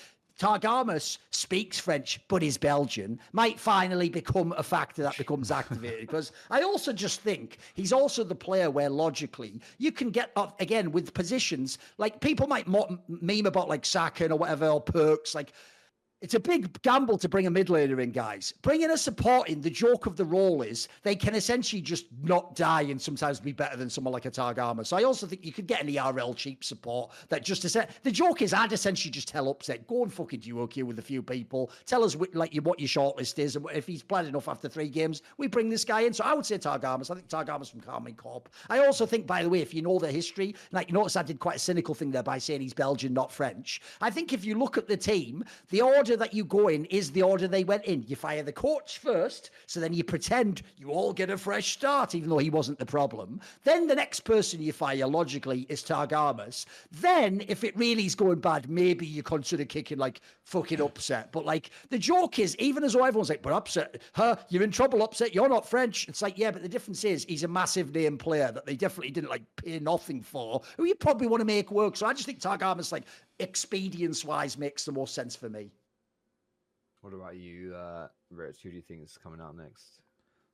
Targamas 0.43 1.19
speaks 1.31 1.79
French 1.79 2.19
but 2.27 2.43
is 2.43 2.59
Belgian 2.59 3.21
might 3.33 3.61
finally 3.61 4.09
become 4.09 4.53
a 4.57 4.63
factor 4.65 5.01
that 5.01 5.17
becomes 5.17 5.53
activated 5.53 6.01
because 6.09 6.33
I 6.51 6.63
also 6.63 6.93
just 6.93 7.21
think 7.21 7.59
he's 7.75 7.93
also 7.93 8.25
the 8.25 8.35
player 8.35 8.69
where 8.69 8.91
logically 8.91 9.61
you 9.79 9.93
can 9.93 10.11
get 10.11 10.33
up 10.35 10.61
again 10.61 10.91
with 10.91 11.15
positions 11.15 11.79
like 11.97 12.21
people 12.21 12.49
might 12.49 12.67
meme 12.67 13.47
about 13.47 13.69
like 13.69 13.85
Saken 13.85 14.33
or 14.33 14.37
whatever 14.37 14.67
or 14.67 14.83
Perkz 14.83 15.33
like 15.33 15.53
It's 16.23 16.35
a 16.35 16.41
big 16.41 16.81
gamble 16.83 17.19
to 17.19 17.29
bring 17.29 17.49
a 17.49 17.51
mid 17.51 17.67
laner 17.67 18.01
in, 18.01 18.13
guys. 18.13 18.55
Bringing 18.63 18.93
a 18.93 18.97
support 18.97 19.49
in, 19.49 19.61
the 19.61 19.69
joke 19.69 20.07
of 20.07 20.17
the 20.17 20.25
role 20.25 20.63
is 20.63 20.87
they 21.03 21.17
can 21.17 21.35
essentially 21.35 21.83
just 21.83 22.07
not 22.23 22.55
die 22.55 22.83
and 22.83 23.03
sometimes 23.03 23.41
be 23.41 23.51
better 23.51 23.77
than 23.77 23.91
someone 23.91 24.13
like 24.13 24.25
a 24.25 24.31
Targama. 24.31 24.87
So 24.87 24.97
I 24.97 25.03
also 25.03 25.27
think 25.27 25.45
you 25.45 25.53
could 25.53 25.67
get 25.67 25.83
an 25.83 25.99
ERL 25.99 26.33
cheap 26.35 26.63
support 26.63 27.11
that 27.29 27.45
just 27.45 27.63
to 27.63 27.89
the 28.05 28.11
joke 28.13 28.41
is 28.41 28.55
I'd 28.55 28.73
essentially 28.73 29.11
just 29.11 29.27
tell 29.27 29.49
upset, 29.49 29.85
go 29.89 30.05
and 30.05 30.15
fucking 30.15 30.39
duo 30.39 30.69
queue 30.69 30.87
with 30.87 31.01
a 31.01 31.03
few 31.03 31.23
people, 31.23 31.73
tell 31.87 32.05
us 32.05 32.15
what, 32.15 32.33
like 32.37 32.55
what 32.63 32.79
your 32.79 32.89
shortlist 32.89 33.41
is, 33.41 33.57
and 33.57 33.67
if 33.75 33.89
he's 33.89 34.05
played 34.05 34.27
enough 34.27 34.47
after 34.47 34.69
three 34.69 34.89
games, 34.89 35.23
we 35.39 35.49
bring 35.49 35.69
this 35.69 35.85
guy 35.85 36.03
in. 36.03 36.13
So 36.13 36.23
I 36.23 36.35
would 36.35 36.47
say 36.47 36.57
Targamas. 36.57 37.11
I 37.11 37.15
think 37.15 37.29
Targamas 37.29 37.69
from 37.69 37.81
Karmine 37.81 38.17
Corp. 38.17 38.49
I 38.71 38.79
also 38.79 39.07
think, 39.07 39.27
by 39.27 39.43
the 39.43 39.49
way, 39.49 39.61
if 39.61 39.75
you 39.75 39.83
know 39.83 39.99
the 39.99 40.13
history, 40.13 40.55
like 40.71 40.89
you 40.89 40.95
notice 40.95 41.17
I 41.17 41.25
did 41.25 41.41
quite 41.41 41.57
a 41.57 41.59
cynical 41.59 41.97
thing 41.97 42.13
there 42.13 42.23
by 42.23 42.39
saying 42.39 42.61
he's 42.61 42.75
Belgian, 42.75 43.13
not 43.13 43.33
French. 43.33 43.81
I 44.01 44.11
think 44.11 44.33
if 44.33 44.45
you 44.45 44.57
look 44.57 44.79
at 44.79 44.87
the 44.87 44.97
team, 44.97 45.45
the 45.71 45.81
order 45.81 46.12
order 46.13 46.25
that 46.25 46.35
you 46.35 46.45
go 46.45 46.69
in 46.69 46.85
is 46.87 47.11
the 47.11 47.23
order 47.23 47.49
they 47.49 47.65
went 47.65 47.85
in. 47.87 48.05
You 48.07 48.17
fire 48.17 48.43
the 48.43 48.53
coach 48.53 48.99
first, 48.99 49.51
so 49.67 49.81
then 49.81 49.95
you 49.95 50.05
pretend 50.05 50.61
you 50.77 50.91
all 50.91 51.15
get 51.15 51.31
a 51.31 51.39
fresh 51.39 51.73
start, 51.73 52.15
even 52.15 52.29
though 52.29 52.37
he 52.37 52.51
wasn't 52.51 52.79
the 52.79 52.85
problem. 52.85 53.41
Then 53.65 53.87
the 53.87 53.95
next 53.95 54.21
person 54.21 54.61
you 54.61 54.75
fire, 54.75 55.07
logically, 55.07 55.65
is 55.71 55.83
Targamas. 55.83 56.67
Then, 56.91 57.43
if 57.49 57.65
it 57.65 57.75
really 57.79 58.05
is 58.05 58.15
going 58.15 58.41
bad, 58.41 58.69
maybe 58.69 59.07
you 59.07 59.23
consider 59.23 59.65
kicking 59.65 59.97
like 59.97 60.21
fucking 60.45 60.83
upset. 60.83 61.33
But 61.33 61.47
like 61.47 61.71
the 61.89 61.99
joke 61.99 62.39
is, 62.39 62.55
even 62.59 62.85
as 62.85 62.93
though 62.93 63.05
everyone's 63.05 63.31
like, 63.31 63.41
but 63.41 63.55
upset, 63.55 64.03
huh? 64.13 64.37
You're 64.51 64.65
in 64.65 64.71
trouble, 64.71 65.03
upset. 65.03 65.35
You're 65.35 65.49
not 65.49 65.67
French. 65.67 66.09
It's 66.09 66.21
like, 66.21 66.37
yeah, 66.37 66.51
but 66.51 66.61
the 66.61 66.69
difference 66.69 67.05
is 67.05 67.25
he's 67.25 67.45
a 67.45 67.49
massive 67.49 67.95
name 67.95 68.19
player 68.19 68.53
that 68.53 68.67
they 68.67 68.77
definitely 68.77 69.13
didn't 69.13 69.31
like 69.31 69.45
pay 69.57 69.79
nothing 69.79 70.21
for, 70.21 70.61
who 70.77 70.85
you 70.85 70.95
probably 70.95 71.27
want 71.27 71.41
to 71.41 71.47
make 71.47 71.71
work. 71.71 71.97
So 71.97 72.05
I 72.05 72.13
just 72.13 72.27
think 72.27 72.41
Targamas 72.41 72.93
like 72.93 73.05
expedience 73.41 74.27
wise 74.27 74.59
makes 74.59 74.85
the 74.85 74.93
most 74.93 75.15
sense 75.15 75.35
for 75.35 75.49
me. 75.49 75.71
What 77.03 77.15
about 77.15 77.37
you, 77.37 77.75
uh, 77.75 78.07
Rich? 78.31 78.59
Who 78.63 78.71
do 78.71 78.77
you 78.77 78.83
think 78.83 79.03
is 79.03 79.19
coming 79.21 79.41
out 79.41 79.57
next? 79.57 80.01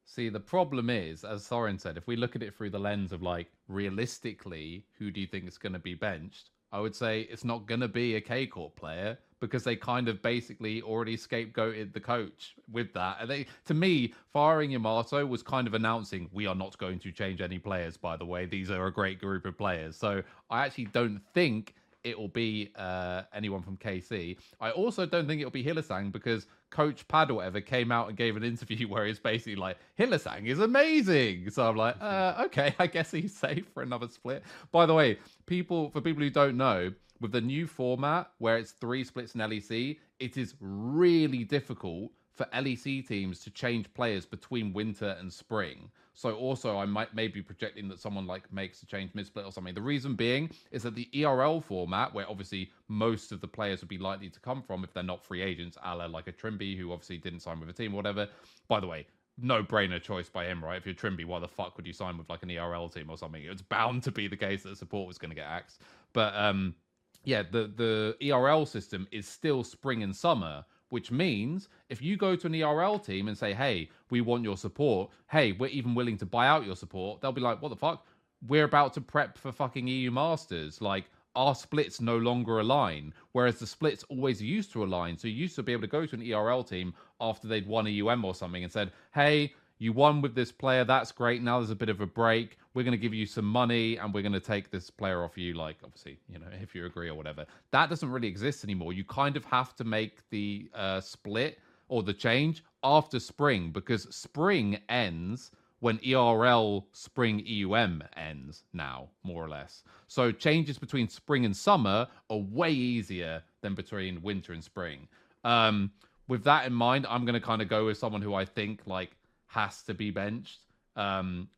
See, 0.07 0.31
the 0.31 0.41
problem 0.41 0.89
is, 0.89 1.23
as 1.23 1.47
Thorin 1.47 1.79
said, 1.79 1.99
if 1.99 2.07
we 2.07 2.17
look 2.17 2.35
at 2.35 2.43
it 2.43 2.55
through 2.55 2.71
the 2.71 2.79
lens 2.79 3.13
of 3.13 3.23
like 3.23 3.49
realistically, 3.69 4.87
who 4.99 5.11
do 5.11 5.21
you 5.21 5.27
think 5.27 5.47
is 5.47 5.59
going 5.59 5.75
to 5.75 5.79
be 5.79 5.95
benched? 5.95 6.49
I 6.73 6.81
would 6.81 6.95
say 6.95 7.23
it's 7.23 7.45
not 7.45 7.67
going 7.67 7.81
to 7.81 7.89
be 7.89 8.17
a 8.17 8.21
K 8.21 8.47
Corp 8.47 8.77
player 8.77 9.19
because 9.41 9.63
they 9.63 9.77
kind 9.77 10.09
of 10.09 10.23
basically 10.23 10.81
already 10.83 11.17
scapegoated 11.17 11.93
the 11.93 12.01
coach 12.01 12.57
with 12.73 12.93
that. 12.95 13.19
And 13.21 13.31
they, 13.31 13.47
to 13.67 13.75
me, 13.75 14.15
firing 14.33 14.71
Yamato 14.71 15.25
was 15.27 15.43
kind 15.43 15.67
of 15.67 15.75
announcing 15.75 16.29
we 16.33 16.47
are 16.47 16.55
not 16.55 16.77
going 16.79 16.99
to 17.01 17.13
change 17.13 17.43
any 17.43 17.59
players. 17.59 17.99
By 17.99 18.17
the 18.17 18.25
way, 18.25 18.47
these 18.47 18.71
are 18.71 18.87
a 18.87 18.93
great 18.93 19.21
group 19.21 19.45
of 19.45 19.57
players. 19.57 19.97
So 19.97 20.23
I 20.51 20.65
actually 20.65 20.87
don't 20.87 21.21
think 21.35 21.75
it 22.05 22.19
will 22.19 22.29
be 22.29 22.71
uh, 22.77 23.23
anyone 23.35 23.63
from 23.63 23.77
KC. 23.77 24.39
I 24.61 24.71
also 24.71 25.07
don't 25.07 25.27
think 25.27 25.41
it'll 25.41 25.51
be 25.51 25.65
Hylissang 25.65 26.13
because 26.13 26.47
Coach 26.71 27.07
Pad 27.09 27.31
or 27.31 27.35
whatever 27.35 27.61
came 27.61 27.91
out 27.91 28.09
and 28.09 28.17
gave 28.17 28.37
an 28.37 28.43
interview 28.45 28.89
where 28.89 29.07
he's 29.07 29.19
basically 29.19 29.57
like, 29.57 29.79
Hylissang 29.99 30.47
is 30.47 30.59
amazing. 30.59 31.51
So 31.51 31.69
I'm 31.69 31.77
like, 31.77 31.97
uh, 32.01 32.43
okay, 32.47 32.75
I 32.79 32.87
guess 32.87 33.11
he's 33.11 33.35
safe 33.35 33.67
for 33.75 33.83
another 33.83 34.09
split. 34.09 34.43
By 34.73 34.87
the 34.87 34.95
way, 34.95 35.19
people 35.47 35.91
for 35.91 36.01
people 36.01 36.23
who 36.23 36.31
don't 36.31 36.57
know, 36.57 36.93
with 37.21 37.33
the 37.33 37.41
new 37.41 37.67
format 37.67 38.31
where 38.39 38.59
it's 38.59 38.73
three 38.73 39.05
splits 39.05 39.35
in 39.35 39.41
LEC, 39.41 39.99
it 40.21 40.37
is 40.37 40.55
really 40.61 41.45
difficult 41.45 42.13
for 42.35 42.47
LEC 42.55 43.07
teams 43.07 43.41
to 43.41 43.51
change 43.51 43.93
players 43.95 44.25
between 44.25 44.73
winter 44.73 45.17
and 45.19 45.33
spring. 45.33 45.91
So 46.19 46.35
also 46.35 46.77
I 46.77 46.85
might 46.85 47.15
maybe 47.15 47.41
projecting 47.41 47.87
that 47.91 48.01
someone 48.01 48.27
like 48.27 48.53
makes 48.53 48.83
a 48.83 48.87
change 48.87 49.13
mid 49.15 49.27
split 49.27 49.45
or 49.45 49.53
something. 49.53 49.73
The 49.73 49.81
reason 49.81 50.17
being 50.17 50.51
is 50.73 50.83
that 50.83 50.97
the 50.97 51.09
ERL 51.25 51.61
format, 51.61 52.13
where 52.13 52.29
obviously 52.29 52.73
most 52.89 53.31
of 53.31 53.41
the 53.41 53.47
players 53.47 53.83
would 53.83 53.89
be 53.89 53.99
likely 53.99 54.29
to 54.29 54.41
come 54.41 54.61
from 54.61 54.83
if 54.83 54.93
they're 54.93 55.05
not 55.05 55.25
free 55.25 55.43
agents, 55.43 55.79
a 55.81 55.95
la 55.95 56.07
like 56.07 56.27
a 56.27 56.33
Trymbi 56.33 56.77
who 56.77 56.91
obviously 56.91 57.19
didn't 57.19 57.39
sign 57.39 57.61
with 57.61 57.69
a 57.69 57.73
team 57.73 57.93
whatever. 57.93 58.27
By 58.67 58.81
the 58.81 58.89
way, 58.89 59.07
no 59.41 59.63
brainer 59.63 60.03
choice 60.03 60.29
by 60.29 60.47
him, 60.47 60.65
right? 60.65 60.77
If 60.77 60.87
you're 60.87 60.95
Trymbi, 60.97 61.25
why 61.25 61.39
the 61.39 61.47
fuck 61.47 61.77
would 61.77 61.87
you 61.87 61.93
sign 61.93 62.19
with 62.19 62.29
like 62.29 62.43
an 62.43 62.51
ERL 62.51 62.89
team 62.89 63.11
or 63.11 63.17
something? 63.17 63.45
It's 63.45 63.63
bound 63.63 64.03
to 64.03 64.11
be 64.11 64.27
the 64.27 64.37
case 64.37 64.65
that 64.65 64.77
support 64.77 65.07
was 65.07 65.19
going 65.19 65.31
to 65.31 65.37
get 65.37 65.47
axed. 65.47 65.83
But 66.15 66.35
um, 66.35 66.75
yeah, 67.23 67.45
the 67.49 67.73
the 68.21 68.33
ERL 68.33 68.67
system 68.67 69.07
is 69.13 69.29
still 69.29 69.63
spring 69.63 70.03
and 70.03 70.17
summer, 70.17 70.65
which 70.91 71.11
means 71.11 71.69
if 71.89 72.03
you 72.03 72.17
go 72.17 72.37
to 72.37 72.47
an 72.47 72.55
ERL 72.55 72.99
team 72.99 73.29
and 73.29 73.37
say, 73.37 73.53
hey, 73.53 73.89
we 74.11 74.21
want 74.21 74.45
your 74.45 74.57
support, 74.57 75.11
hey, 75.31 75.53
we're 75.53 75.69
even 75.69 75.95
willing 75.95 76.17
to 76.19 76.27
buy 76.27 76.47
out 76.47 76.67
your 76.67 76.77
support, 76.77 77.21
they'll 77.21 77.33
be 77.33 77.41
like, 77.41 77.61
what 77.61 77.69
the 77.69 77.77
fuck? 77.77 78.07
We're 78.47 78.65
about 78.65 78.95
to 78.95 79.01
prep 79.01 79.37
for 79.37 79.53
fucking 79.53 79.87
EU 79.87 80.11
Masters. 80.11 80.81
Like, 80.81 81.07
our 81.35 81.55
splits 81.55 82.01
no 82.01 82.17
longer 82.17 82.59
align, 82.59 83.15
whereas 83.33 83.59
the 83.59 83.67
splits 83.67 84.05
always 84.09 84.43
used 84.43 84.73
to 84.73 84.83
align. 84.83 85.17
So 85.17 85.29
you 85.29 85.35
used 85.35 85.57
to 85.57 85.63
be 85.63 85.73
able 85.73 85.83
to 85.83 85.89
go 85.89 86.05
to 86.05 86.17
an 86.17 86.33
ERL 86.33 86.65
team 86.65 86.95
after 87.21 87.47
they'd 87.47 87.67
won 87.67 87.87
a 87.87 88.01
UM 88.01 88.25
or 88.25 88.35
something 88.35 88.65
and 88.65 88.73
said, 88.73 88.91
hey, 89.15 89.55
you 89.79 89.93
won 89.93 90.21
with 90.21 90.35
this 90.35 90.51
player. 90.51 90.85
That's 90.85 91.13
great. 91.13 91.43
Now 91.43 91.59
there's 91.59 91.71
a 91.71 91.77
bit 91.77 91.89
of 91.89 92.01
a 92.01 92.07
break. 92.07 92.59
We're 92.75 92.83
going 92.83 92.93
to 92.93 92.99
give 92.99 93.15
you 93.15 93.27
some 93.27 93.45
money 93.45 93.97
and 93.97 94.13
we're 94.13 94.23
going 94.23 94.33
to 94.33 94.41
take 94.41 94.71
this 94.71 94.91
player 94.91 95.23
off 95.23 95.39
you. 95.39 95.55
Like, 95.55 95.77
obviously, 95.85 96.19
you 96.29 96.39
know, 96.39 96.47
if 96.63 96.75
you 96.75 96.87
agree 96.87 97.09
or 97.09 97.15
whatever. 97.15 97.47
That 97.71 97.89
doesn't 97.89 98.11
really 98.11 98.29
exist 98.29 98.65
anymore. 98.65 98.93
You 98.93 99.05
kind 99.05 99.37
of 99.37 99.45
have 99.47 99.75
to 99.77 99.85
make 99.85 100.29
the 100.31 100.71
uh, 100.75 101.01
split 101.01 101.59
or 101.89 102.03
the 102.03 102.13
change 102.13 102.65
after 102.83 103.19
spring 103.19 103.71
because 103.71 104.15
spring 104.15 104.79
ends 104.89 105.51
when 105.81 106.01
ERL 106.07 106.87
spring 106.93 107.41
EUM 107.47 108.03
ends 108.17 108.65
now, 108.73 109.09
more 109.23 109.45
or 109.45 109.49
less. 109.49 109.85
So 110.09 110.33
changes 110.33 110.77
between 110.77 111.09
spring 111.09 111.45
and 111.45 111.57
summer 111.57 112.09
are 112.31 112.39
way 112.39 112.73
easier 112.73 113.43
than 113.61 113.75
between 113.75 114.21
winter 114.23 114.53
and 114.53 114.63
spring. 114.63 115.07
Um, 115.45 115.93
with 116.27 116.45
that 116.45 116.67
in 116.67 116.73
mind, 116.73 117.07
I'm 117.09 117.25
going 117.25 117.41
to 117.41 117.47
kind 117.47 117.63
of 117.63 117.69
go 117.69 117.87
with 117.87 117.97
someone 117.97 118.23
who 118.23 118.35
I 118.35 118.45
think 118.45 118.83
like 118.87 119.13
has 119.49 119.83
to 119.83 119.95
be 119.95 120.11
benched, 120.11 120.61
um, 120.97 121.49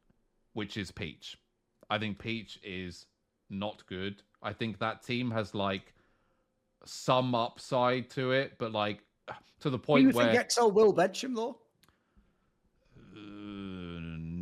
which 0.55 0.77
is 0.77 0.91
Peach. 0.91 1.37
I 1.89 1.99
think 1.99 2.19
Peach 2.19 2.59
is 2.63 3.07
not 3.51 3.85
good. 3.87 4.23
I 4.43 4.53
think 4.53 4.79
that 4.79 5.03
team 5.03 5.31
has 5.33 5.55
like 5.55 5.93
some 6.85 7.35
upside 7.35 8.09
to 8.11 8.33
it, 8.33 8.55
but 8.59 8.73
like 8.73 9.01
to 9.61 9.71
the 9.71 9.79
point 9.79 10.05
you 10.05 10.11
where 10.11 10.27
think 10.31 10.41
Excel 10.41 10.71
will 10.71 10.93
bench 10.93 11.23
him 11.23 11.35
though 11.35 11.59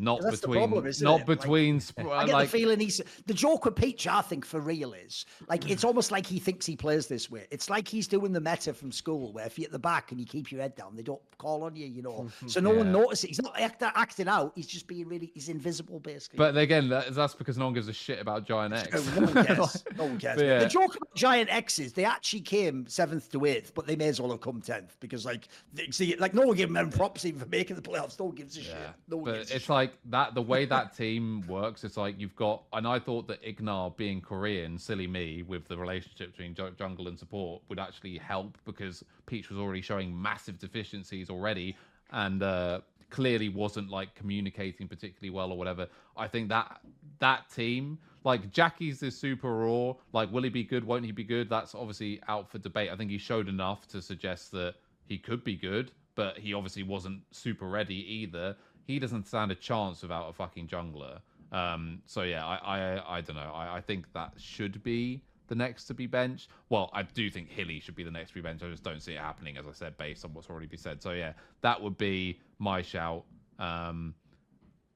not 0.09 0.21
yeah, 0.25 0.31
between 0.31 0.59
problem, 0.59 0.93
not 1.03 1.21
it? 1.21 1.27
between 1.27 1.83
like, 1.99 2.07
I 2.07 2.25
get 2.25 2.33
like, 2.33 2.51
the 2.51 2.59
feeling 2.59 2.81
he's 2.81 3.01
the 3.27 3.35
joke 3.35 3.67
with 3.67 3.77
Peach 3.77 4.07
I 4.07 4.23
think 4.23 4.45
for 4.45 4.61
real 4.61 4.95
is 4.95 5.27
like 5.49 5.71
it's 5.71 5.85
almost 5.85 6.11
like 6.11 6.27
he 6.27 6.39
thinks 6.39 6.65
he 6.65 6.77
plays 6.77 7.07
this 7.07 7.31
way. 7.31 7.47
It's 7.51 7.69
like 7.69 7.87
he's 7.87 8.09
doing 8.09 8.33
the 8.33 8.41
meta 8.41 8.73
from 8.73 8.91
school 8.91 9.33
where 9.33 9.47
if 9.47 9.59
you're 9.59 9.67
at 9.67 9.73
the 9.73 9.79
back 9.79 10.11
and 10.11 10.21
you 10.21 10.27
keep 10.27 10.51
your 10.51 10.61
head 10.63 10.75
down 10.77 10.97
they 10.97 11.03
don't 11.03 11.21
call 11.37 11.63
on 11.65 11.77
you 11.77 11.87
you 11.87 12.03
know? 12.03 12.29
So 12.47 12.61
no 12.61 12.73
yeah. 12.73 12.79
one 12.79 12.93
notices 12.93 13.29
he's 13.29 13.43
not 13.43 13.59
act- 13.61 13.83
acting 13.83 14.29
out 14.29 14.53
he's 14.55 14.67
just 14.67 14.87
being 14.87 15.07
really 15.09 15.31
he's 15.35 15.49
invisible 15.49 16.01
basically. 16.01 16.39
But 16.39 16.57
again 16.57 16.89
that's 16.89 17.35
because 17.35 17.59
no 17.59 17.67
one 17.67 17.75
gives 17.75 17.89
a 17.89 17.93
shit 17.93 18.21
about 18.21 18.47
Giant 18.47 18.75
X. 18.75 19.15
no, 19.15 19.27
one 19.27 19.47
cares. 19.47 19.85
No 19.97 20.05
one 20.05 20.19
cares. 20.19 20.41
yeah. 20.41 20.61
the 20.61 20.67
joke 20.67 20.97
about 20.97 21.15
Giant 21.15 21.53
X 21.53 21.79
is 21.79 21.93
they 21.93 22.05
actually 22.05 22.41
came 22.41 22.87
seventh 22.87 23.31
to 23.33 23.45
eighth 23.45 23.75
but 23.75 23.87
they 23.87 23.97
may 23.97 24.09
as 24.09 24.21
well 24.21 24.31
have 24.31 24.41
come 24.41 24.61
tenth 24.61 24.97
because 25.01 25.27
like 25.27 25.49
see 25.91 26.17
like 26.17 26.33
no 26.35 26.47
one 26.47 26.57
gave 26.57 26.73
them 26.73 26.91
props 26.91 27.25
even 27.25 27.41
for 27.41 27.47
making 27.47 27.77
the 27.77 27.83
playoffs. 27.83 28.19
No 28.19 28.27
one 28.27 28.35
gives 28.35 28.57
a 28.57 28.63
shit. 28.63 28.77
No 29.09 29.19
one 29.19 29.33
but 29.33 29.51
it's 29.51 29.69
like 29.69 29.93
that 30.05 30.35
the 30.35 30.43
way 30.43 30.65
that 30.65 30.97
team 30.97 31.45
works 31.47 31.85
it's 31.85 31.97
like 31.97 32.19
you've 32.19 32.37
got 32.37 32.63
and 32.73 32.87
i 32.87 32.99
thought 32.99 33.27
that 33.27 33.43
ignar 33.43 33.95
being 33.97 34.21
korean 34.21 34.79
silly 34.79 35.07
me 35.07 35.43
with 35.43 35.67
the 35.69 35.77
relationship 35.77 36.31
between 36.31 36.55
jungle 36.55 37.09
and 37.09 37.19
support 37.19 37.63
would 37.69 37.79
actually 37.79 38.17
help 38.19 38.57
because 38.65 39.05
peach 39.27 39.51
was 39.51 39.59
already 39.59 39.81
showing 39.81 40.21
massive 40.21 40.59
deficiencies 40.59 41.31
already 41.31 41.77
and 42.13 42.43
uh, 42.43 42.81
clearly 43.11 43.49
wasn't 43.49 43.91
like 43.91 44.15
communicating 44.15 44.87
particularly 44.89 45.31
well 45.31 45.51
or 45.51 45.59
whatever. 45.59 45.87
I 46.17 46.29
think 46.29 46.49
that 46.49 46.81
that 47.19 47.51
team 47.51 47.99
like 48.25 48.51
jackie's 48.51 49.03
is 49.03 49.17
super 49.17 49.55
raw. 49.57 49.95
Like 50.13 50.31
will 50.33 50.43
he 50.43 50.51
be 50.51 50.65
good? 50.65 50.85
Won't 50.85 51.05
he 51.05 51.13
be 51.13 51.25
good? 51.25 51.49
That's 51.49 51.75
obviously 51.75 52.21
out 52.29 52.51
for 52.51 52.59
debate. 52.59 52.91
I 52.91 52.97
think 52.97 53.11
he 53.11 53.19
showed 53.19 53.49
enough 53.49 53.87
to 53.89 54.03
suggest 54.03 54.53
that 54.53 54.75
he 55.07 55.19
could 55.19 55.45
be 55.45 55.57
good 55.57 55.93
but 56.15 56.37
he 56.37 56.53
obviously 56.53 56.83
wasn't 56.83 57.23
super 57.31 57.69
ready 57.69 57.95
either 58.13 58.57
he 58.89 58.99
doesn't 58.99 59.27
stand 59.29 59.53
a 59.53 59.55
chance 59.55 60.01
without 60.01 60.31
a 60.31 60.33
fucking 60.33 60.67
jungler. 60.67 61.21
Um, 61.53 62.01
so 62.07 62.23
yeah, 62.23 62.45
I, 62.45 62.57
I, 62.57 63.19
I 63.19 63.21
don't 63.21 63.37
know. 63.37 63.53
I, 63.55 63.77
I 63.77 63.81
think 63.83 64.11
that 64.15 64.33
should 64.39 64.83
be 64.83 65.23
the 65.47 65.55
next 65.55 65.85
to 65.85 65.95
be 65.95 66.07
benched. 66.07 66.49
Well, 66.71 66.89
I 66.95 67.03
do 67.03 67.31
think 67.31 67.51
Hilly 67.51 67.81
should 67.81 67.95
be 67.95 68.03
the 68.03 68.11
next 68.11 68.31
to 68.31 68.35
be 68.35 68.41
benched. 68.41 68.65
I 68.65 68.71
just 68.71 68.83
don't 68.83 69.03
see 69.03 69.13
it 69.13 69.21
happening, 69.21 69.59
as 69.59 69.67
I 69.69 69.73
said, 69.73 69.97
based 69.99 70.25
on 70.25 70.33
what's 70.33 70.49
already 70.49 70.67
been 70.67 70.79
said. 70.79 71.03
So 71.03 71.13
yeah, 71.13 71.35
that 71.61 71.81
would 71.81 71.99
be 71.99 72.41
my 72.59 72.81
shout. 72.81 73.25
Um, 73.59 74.15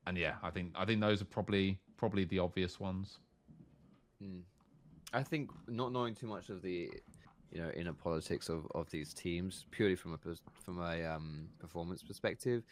and 0.07 0.17
yeah, 0.17 0.35
I 0.43 0.49
think 0.49 0.73
I 0.75 0.87
think 0.87 1.03
those 1.03 1.21
are 1.21 1.27
probably 1.27 1.79
probably 1.99 2.25
the 2.25 2.39
obvious 2.39 2.81
ones. 2.81 3.19
Mm. 4.25 4.41
I 5.13 5.23
think 5.23 5.51
not 5.69 5.93
knowing 5.93 6.15
too 6.15 6.27
much 6.27 6.49
of 6.49 6.63
the 6.63 6.91
you 7.51 7.61
know 7.61 7.71
inner 7.77 7.93
politics 7.93 8.49
of, 8.49 8.67
of 8.75 8.91
these 8.91 9.13
teams 9.13 9.67
purely 9.71 9.97
from 9.97 10.15
a 10.15 10.19
from 10.55 10.81
a 10.81 11.05
um, 11.05 11.49
performance 11.59 12.03
perspective 12.03 12.63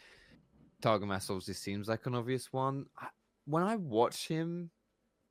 Targamas 0.81 1.29
obviously 1.29 1.53
seems 1.53 1.87
like 1.87 2.05
an 2.05 2.15
obvious 2.15 2.51
one. 2.51 2.85
When 3.45 3.63
I 3.63 3.75
watch 3.75 4.27
him 4.27 4.71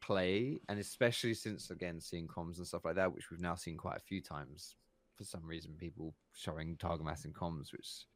play, 0.01 0.61
and 0.69 0.79
especially 0.79 1.35
since 1.35 1.71
again 1.71 2.01
seeing 2.01 2.27
comms 2.27 2.59
and 2.59 2.67
stuff 2.67 2.85
like 2.85 2.97
that, 2.97 3.13
which 3.13 3.31
we've 3.31 3.41
now 3.41 3.55
seen 3.55 3.77
quite 3.77 3.97
a 3.97 4.01
few 4.01 4.21
times 4.23 4.77
for 5.17 5.25
some 5.25 5.47
reason 5.47 5.75
people 5.79 6.15
showing 6.33 6.77
Targamas 6.77 7.25
in 7.25 7.33
comms, 7.33 7.73
which 7.73 8.07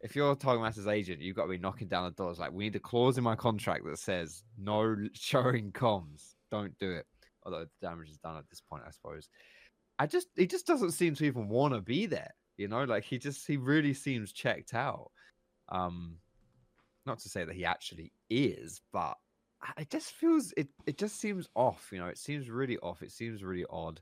if 0.00 0.14
you're 0.14 0.36
Targamas's 0.36 0.86
agent, 0.86 1.20
you've 1.20 1.36
got 1.36 1.44
to 1.44 1.50
be 1.50 1.58
knocking 1.58 1.88
down 1.88 2.04
the 2.04 2.10
doors. 2.10 2.38
Like, 2.38 2.52
we 2.52 2.64
need 2.64 2.76
a 2.76 2.80
clause 2.80 3.16
in 3.16 3.24
my 3.24 3.34
contract 3.34 3.84
that 3.84 3.98
says 3.98 4.44
no 4.58 4.94
showing 5.14 5.72
comms. 5.72 6.34
Don't 6.50 6.76
do 6.78 6.92
it. 6.92 7.06
Although 7.44 7.64
the 7.64 7.86
damage 7.86 8.10
is 8.10 8.18
done 8.18 8.36
at 8.36 8.48
this 8.50 8.60
point, 8.60 8.82
I 8.86 8.90
suppose. 8.90 9.28
I 9.98 10.06
just 10.06 10.28
he 10.36 10.46
just 10.46 10.66
doesn't 10.66 10.90
seem 10.90 11.14
to 11.14 11.24
even 11.24 11.48
want 11.48 11.72
to 11.72 11.80
be 11.80 12.06
there. 12.06 12.34
You 12.58 12.68
know, 12.68 12.84
like 12.84 13.04
he 13.04 13.18
just 13.18 13.46
he 13.46 13.56
really 13.56 13.94
seems 13.94 14.32
checked 14.32 14.74
out. 14.74 15.10
Um, 15.70 16.16
not 17.06 17.18
to 17.20 17.28
say 17.28 17.44
that 17.44 17.54
he 17.54 17.64
actually 17.64 18.12
is, 18.30 18.80
but 18.92 19.16
it 19.78 19.90
just 19.90 20.12
feels 20.12 20.52
it 20.56 20.68
it 20.86 20.98
just 20.98 21.20
seems 21.20 21.48
off. 21.54 21.88
You 21.92 21.98
know, 21.98 22.06
it 22.06 22.18
seems 22.18 22.50
really 22.50 22.78
off. 22.78 23.02
It 23.02 23.12
seems 23.12 23.42
really 23.42 23.64
odd. 23.70 24.00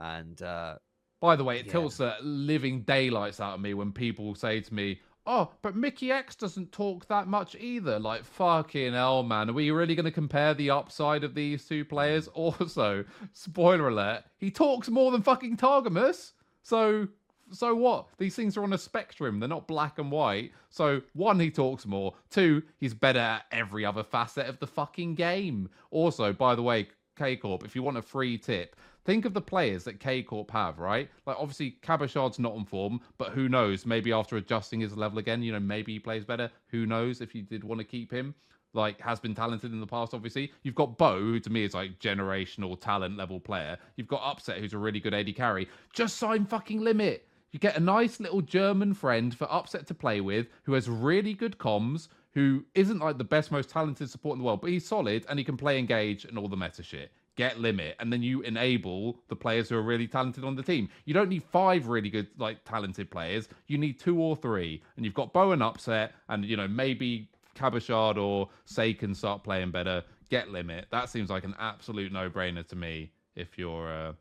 And 0.00 0.40
uh, 0.42 0.76
by 1.20 1.36
the 1.36 1.44
way, 1.44 1.58
it 1.58 1.66
Yeah. 1.66 1.72
tilts 1.72 1.98
the 1.98 2.16
living 2.22 2.82
daylights 2.82 3.40
out 3.40 3.54
of 3.54 3.60
me 3.60 3.74
when 3.74 3.92
people 3.92 4.34
say 4.34 4.60
to 4.60 4.74
me, 4.74 5.00
"Oh, 5.26 5.52
but 5.62 5.76
Mikyx 5.76 6.36
doesn't 6.36 6.72
talk 6.72 7.06
that 7.08 7.28
much 7.28 7.54
either." 7.56 7.98
Like 7.98 8.24
fucking 8.24 8.92
hell, 8.94 9.22
man. 9.22 9.50
Are 9.50 9.54
we 9.54 9.70
really 9.70 9.94
going 9.94 10.04
to 10.06 10.10
compare 10.10 10.54
the 10.54 10.70
upside 10.70 11.24
of 11.24 11.34
these 11.34 11.66
two 11.66 11.84
players? 11.84 12.28
Also, 12.34 13.04
spoiler 13.32 13.88
alert: 13.88 14.24
he 14.38 14.50
talks 14.50 14.88
more 14.88 15.10
than 15.12 15.22
fucking 15.22 15.56
Targamas. 15.58 16.32
So, 16.62 17.08
so 17.52 17.74
what? 17.74 18.06
These 18.18 18.34
things 18.34 18.56
are 18.56 18.62
on 18.62 18.72
a 18.72 18.78
spectrum. 18.78 19.40
They're 19.40 19.48
not 19.48 19.66
black 19.66 19.98
and 19.98 20.10
white. 20.10 20.52
So, 20.70 21.02
one, 21.14 21.40
he 21.40 21.50
talks 21.50 21.86
more. 21.86 22.14
Two, 22.30 22.62
he's 22.78 22.94
better 22.94 23.18
at 23.18 23.46
every 23.52 23.84
other 23.84 24.02
facet 24.02 24.46
of 24.46 24.58
the 24.58 24.66
fucking 24.66 25.14
game. 25.14 25.68
Also, 25.90 26.32
by 26.32 26.54
the 26.54 26.62
way, 26.62 26.88
K 27.16 27.36
Corp, 27.36 27.64
if 27.64 27.76
you 27.76 27.82
want 27.82 27.98
a 27.98 28.02
free 28.02 28.38
tip, 28.38 28.76
think 29.04 29.24
of 29.24 29.34
the 29.34 29.40
players 29.40 29.84
that 29.84 30.00
K 30.00 30.22
Corp 30.22 30.50
have, 30.50 30.78
right? 30.78 31.10
Like 31.26 31.36
obviously 31.38 31.76
Cabochard's 31.82 32.38
not 32.38 32.54
on 32.54 32.64
form, 32.64 33.00
but 33.18 33.30
who 33.30 33.48
knows? 33.48 33.84
Maybe 33.84 34.12
after 34.12 34.36
adjusting 34.36 34.80
his 34.80 34.96
level 34.96 35.18
again, 35.18 35.42
you 35.42 35.52
know, 35.52 35.60
maybe 35.60 35.92
he 35.92 35.98
plays 35.98 36.24
better. 36.24 36.50
Who 36.68 36.86
knows 36.86 37.20
if 37.20 37.34
you 37.34 37.42
did 37.42 37.64
want 37.64 37.80
to 37.80 37.84
keep 37.84 38.10
him? 38.10 38.34
Like 38.72 39.00
has 39.00 39.18
been 39.18 39.34
talented 39.34 39.72
in 39.72 39.80
the 39.80 39.86
past, 39.86 40.14
obviously. 40.14 40.52
You've 40.62 40.76
got 40.76 40.96
Bo, 40.96 41.18
who 41.18 41.40
to 41.40 41.50
me 41.50 41.64
is 41.64 41.74
like 41.74 41.98
generational 41.98 42.80
talent 42.80 43.16
level 43.16 43.40
player. 43.40 43.76
You've 43.96 44.08
got 44.08 44.22
Upset, 44.22 44.58
who's 44.58 44.74
a 44.74 44.78
really 44.78 45.00
good 45.00 45.12
AD 45.12 45.34
carry. 45.34 45.68
Just 45.92 46.18
sign 46.18 46.46
fucking 46.46 46.80
limit. 46.80 47.26
You 47.52 47.58
get 47.58 47.76
a 47.76 47.80
nice 47.80 48.20
little 48.20 48.40
German 48.40 48.94
friend 48.94 49.36
for 49.36 49.50
Upset 49.50 49.86
to 49.88 49.94
play 49.94 50.20
with, 50.20 50.46
who 50.62 50.74
has 50.74 50.88
really 50.88 51.34
good 51.34 51.58
comms, 51.58 52.08
who 52.32 52.64
isn't 52.74 53.00
like 53.00 53.18
the 53.18 53.24
best, 53.24 53.50
most 53.50 53.70
talented 53.70 54.08
support 54.08 54.34
in 54.34 54.38
the 54.38 54.44
world, 54.44 54.60
but 54.60 54.70
he's 54.70 54.86
solid 54.86 55.26
and 55.28 55.38
he 55.38 55.44
can 55.44 55.56
play 55.56 55.78
engage 55.78 56.24
and 56.24 56.38
all 56.38 56.48
the 56.48 56.56
meta 56.56 56.82
shit. 56.82 57.10
Get 57.36 57.58
limit, 57.58 57.96
and 58.00 58.12
then 58.12 58.22
you 58.22 58.42
enable 58.42 59.18
the 59.28 59.36
players 59.36 59.68
who 59.68 59.76
are 59.76 59.82
really 59.82 60.06
talented 60.06 60.44
on 60.44 60.56
the 60.56 60.62
team. 60.62 60.88
You 61.06 61.14
don't 61.14 61.28
need 61.28 61.42
five 61.42 61.86
really 61.86 62.10
good, 62.10 62.28
like 62.38 62.64
talented 62.64 63.10
players. 63.10 63.48
You 63.66 63.78
need 63.78 63.98
two 63.98 64.20
or 64.20 64.36
three, 64.36 64.82
and 64.96 65.04
you've 65.04 65.14
got 65.14 65.32
Bowen 65.32 65.62
upset, 65.62 66.12
and 66.28 66.44
you 66.44 66.56
know 66.56 66.68
maybe 66.68 67.30
Cabochard 67.54 68.18
or 68.18 68.50
Saken 68.66 69.16
start 69.16 69.42
playing 69.42 69.70
better. 69.70 70.04
Get 70.28 70.50
limit. 70.50 70.86
That 70.90 71.08
seems 71.08 71.30
like 71.30 71.44
an 71.44 71.54
absolute 71.58 72.12
no-brainer 72.12 72.66
to 72.68 72.76
me. 72.76 73.10
If 73.36 73.56
you're 73.56 73.90
uh, 73.90 74.12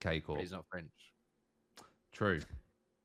K 0.00 0.20
Corp, 0.20 0.40
he's 0.40 0.52
not 0.52 0.66
French. 0.70 0.90
True. 2.12 2.40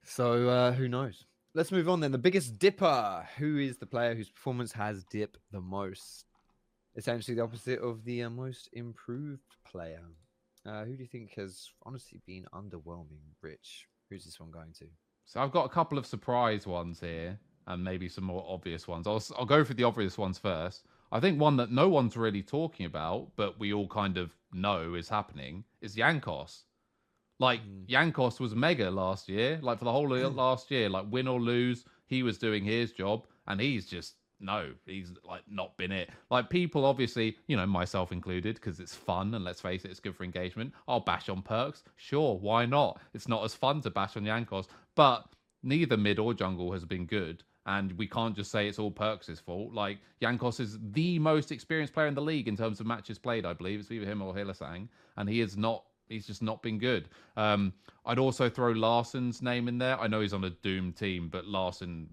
So 0.04 0.50
uh, 0.50 0.72
who 0.74 0.88
knows? 0.88 1.26
Let's 1.54 1.72
move 1.72 1.90
on 1.90 2.00
then. 2.00 2.12
The 2.12 2.18
biggest 2.18 2.60
dipper. 2.60 3.28
Who 3.38 3.58
is 3.58 3.78
the 3.78 3.86
player 3.86 4.14
whose 4.14 4.30
performance 4.30 4.72
has 4.74 5.04
dipped 5.06 5.40
the 5.52 5.62
most? 5.62 6.26
Essentially, 6.96 7.36
the 7.36 7.44
opposite 7.44 7.80
of 7.80 8.04
the 8.06 8.24
uh, 8.24 8.30
most 8.30 8.70
improved 8.74 9.56
player. 9.66 10.04
Uh, 10.66 10.84
who 10.84 10.96
do 10.96 11.04
you 11.04 11.08
think 11.08 11.34
has 11.36 11.70
honestly 11.84 12.22
been 12.26 12.46
underwhelming? 12.54 13.22
Rich, 13.42 13.88
who's 14.10 14.26
this 14.26 14.40
one 14.40 14.52
going 14.52 14.74
to? 14.80 14.86
So 15.26 15.42
I've 15.42 15.52
got 15.52 15.66
a 15.66 15.70
couple 15.70 15.98
of 15.98 16.06
surprise 16.06 16.68
ones 16.68 17.00
here, 17.00 17.40
and 17.68 17.84
maybe 17.84 18.10
some 18.10 18.24
more 18.24 18.46
obvious 18.48 18.88
ones. 18.88 19.08
I'll 19.08 19.24
I'll 19.38 19.46
go 19.46 19.64
for 19.64 19.74
the 19.74 19.84
obvious 19.84 20.18
ones 20.18 20.38
first. 20.38 20.86
I 21.12 21.20
think 21.20 21.40
one 21.40 21.56
that 21.58 21.72
no 21.72 21.88
one's 21.88 22.18
really 22.18 22.44
talking 22.44 22.86
about, 22.86 23.30
but 23.36 23.60
we 23.60 23.74
all 23.74 23.88
kind 23.88 24.18
of 24.18 24.32
know 24.52 24.96
is 24.96 25.08
happening, 25.08 25.64
is 25.82 25.96
Jankos. 25.96 26.64
Like 27.40 27.62
Mm. 27.62 27.88
Jankos 27.88 28.40
was 28.40 28.56
mega 28.56 28.90
last 28.90 29.30
year. 29.30 29.60
Like 29.62 29.80
for 29.80 29.86
the 29.86 29.92
whole 29.92 30.12
of 30.14 30.36
last 30.36 30.72
year, 30.72 30.90
like 30.90 31.06
win 31.10 31.28
or 31.28 31.40
lose, 31.40 31.86
he 32.08 32.24
was 32.24 32.38
doing 32.38 32.64
his 32.64 32.92
job, 32.92 33.28
and 33.48 33.60
he's 33.60 33.86
just 33.86 34.16
no, 34.40 34.72
he's 34.86 35.12
like 35.28 35.42
not 35.50 35.76
been 35.78 35.92
it. 35.92 36.10
Like 36.30 36.50
people, 36.50 36.86
obviously, 36.86 37.38
you 37.48 37.58
know, 37.58 37.66
myself 37.66 38.12
included, 38.12 38.56
because 38.56 38.80
it's 38.80 38.94
fun, 38.96 39.34
and 39.34 39.44
let's 39.44 39.62
face 39.62 39.84
it, 39.84 39.92
it's 39.92 40.00
good 40.00 40.16
for 40.16 40.24
engagement. 40.24 40.74
I'll 40.88 41.00
bash 41.00 41.28
on 41.30 41.42
Perkz, 41.42 41.82
sure, 41.96 42.38
why 42.38 42.66
not? 42.66 43.00
It's 43.14 43.28
not 43.28 43.44
as 43.44 43.56
fun 43.56 43.82
to 43.82 43.90
bash 43.90 44.16
on 44.16 44.24
Jankos, 44.26 44.68
but 44.96 45.26
neither 45.64 45.98
mid 45.98 46.20
or 46.20 46.34
jungle 46.34 46.72
has 46.72 46.86
been 46.86 47.06
good. 47.06 47.44
And 47.66 47.92
we 47.94 48.08
can't 48.08 48.36
just 48.36 48.50
say 48.50 48.70
it's 48.70 48.80
all 48.80 48.92
Perkz' 48.92 49.42
fault. 49.42 49.74
Like 49.74 49.98
Jankos 50.22 50.60
is 50.62 50.78
the 50.92 51.20
most 51.20 51.52
experienced 51.52 51.94
player 51.94 52.08
in 52.08 52.14
the 52.14 52.22
league 52.22 52.48
in 52.48 52.56
terms 52.56 52.80
of 52.80 52.86
matches 52.86 53.20
played, 53.20 53.46
I 53.46 53.52
believe. 53.52 53.82
It's 53.82 53.92
either 53.92 54.06
him 54.06 54.22
or 54.22 54.34
Hylissang. 54.34 54.88
And 55.18 55.28
he 55.28 55.42
is 55.42 55.58
not 55.58 55.84
he's 56.10 56.28
just 56.28 56.42
not 56.42 56.62
been 56.62 56.78
good. 56.78 57.10
Um, 57.36 57.74
I'd 58.06 58.20
also 58.20 58.50
throw 58.50 58.72
Larssen's 58.72 59.42
name 59.42 59.68
in 59.68 59.78
there. 59.78 60.00
I 60.00 60.08
know 60.08 60.22
he's 60.22 60.34
on 60.34 60.44
a 60.44 60.50
Doom 60.50 60.94
team, 60.94 61.30
but 61.30 61.46
Larssen 61.46 62.08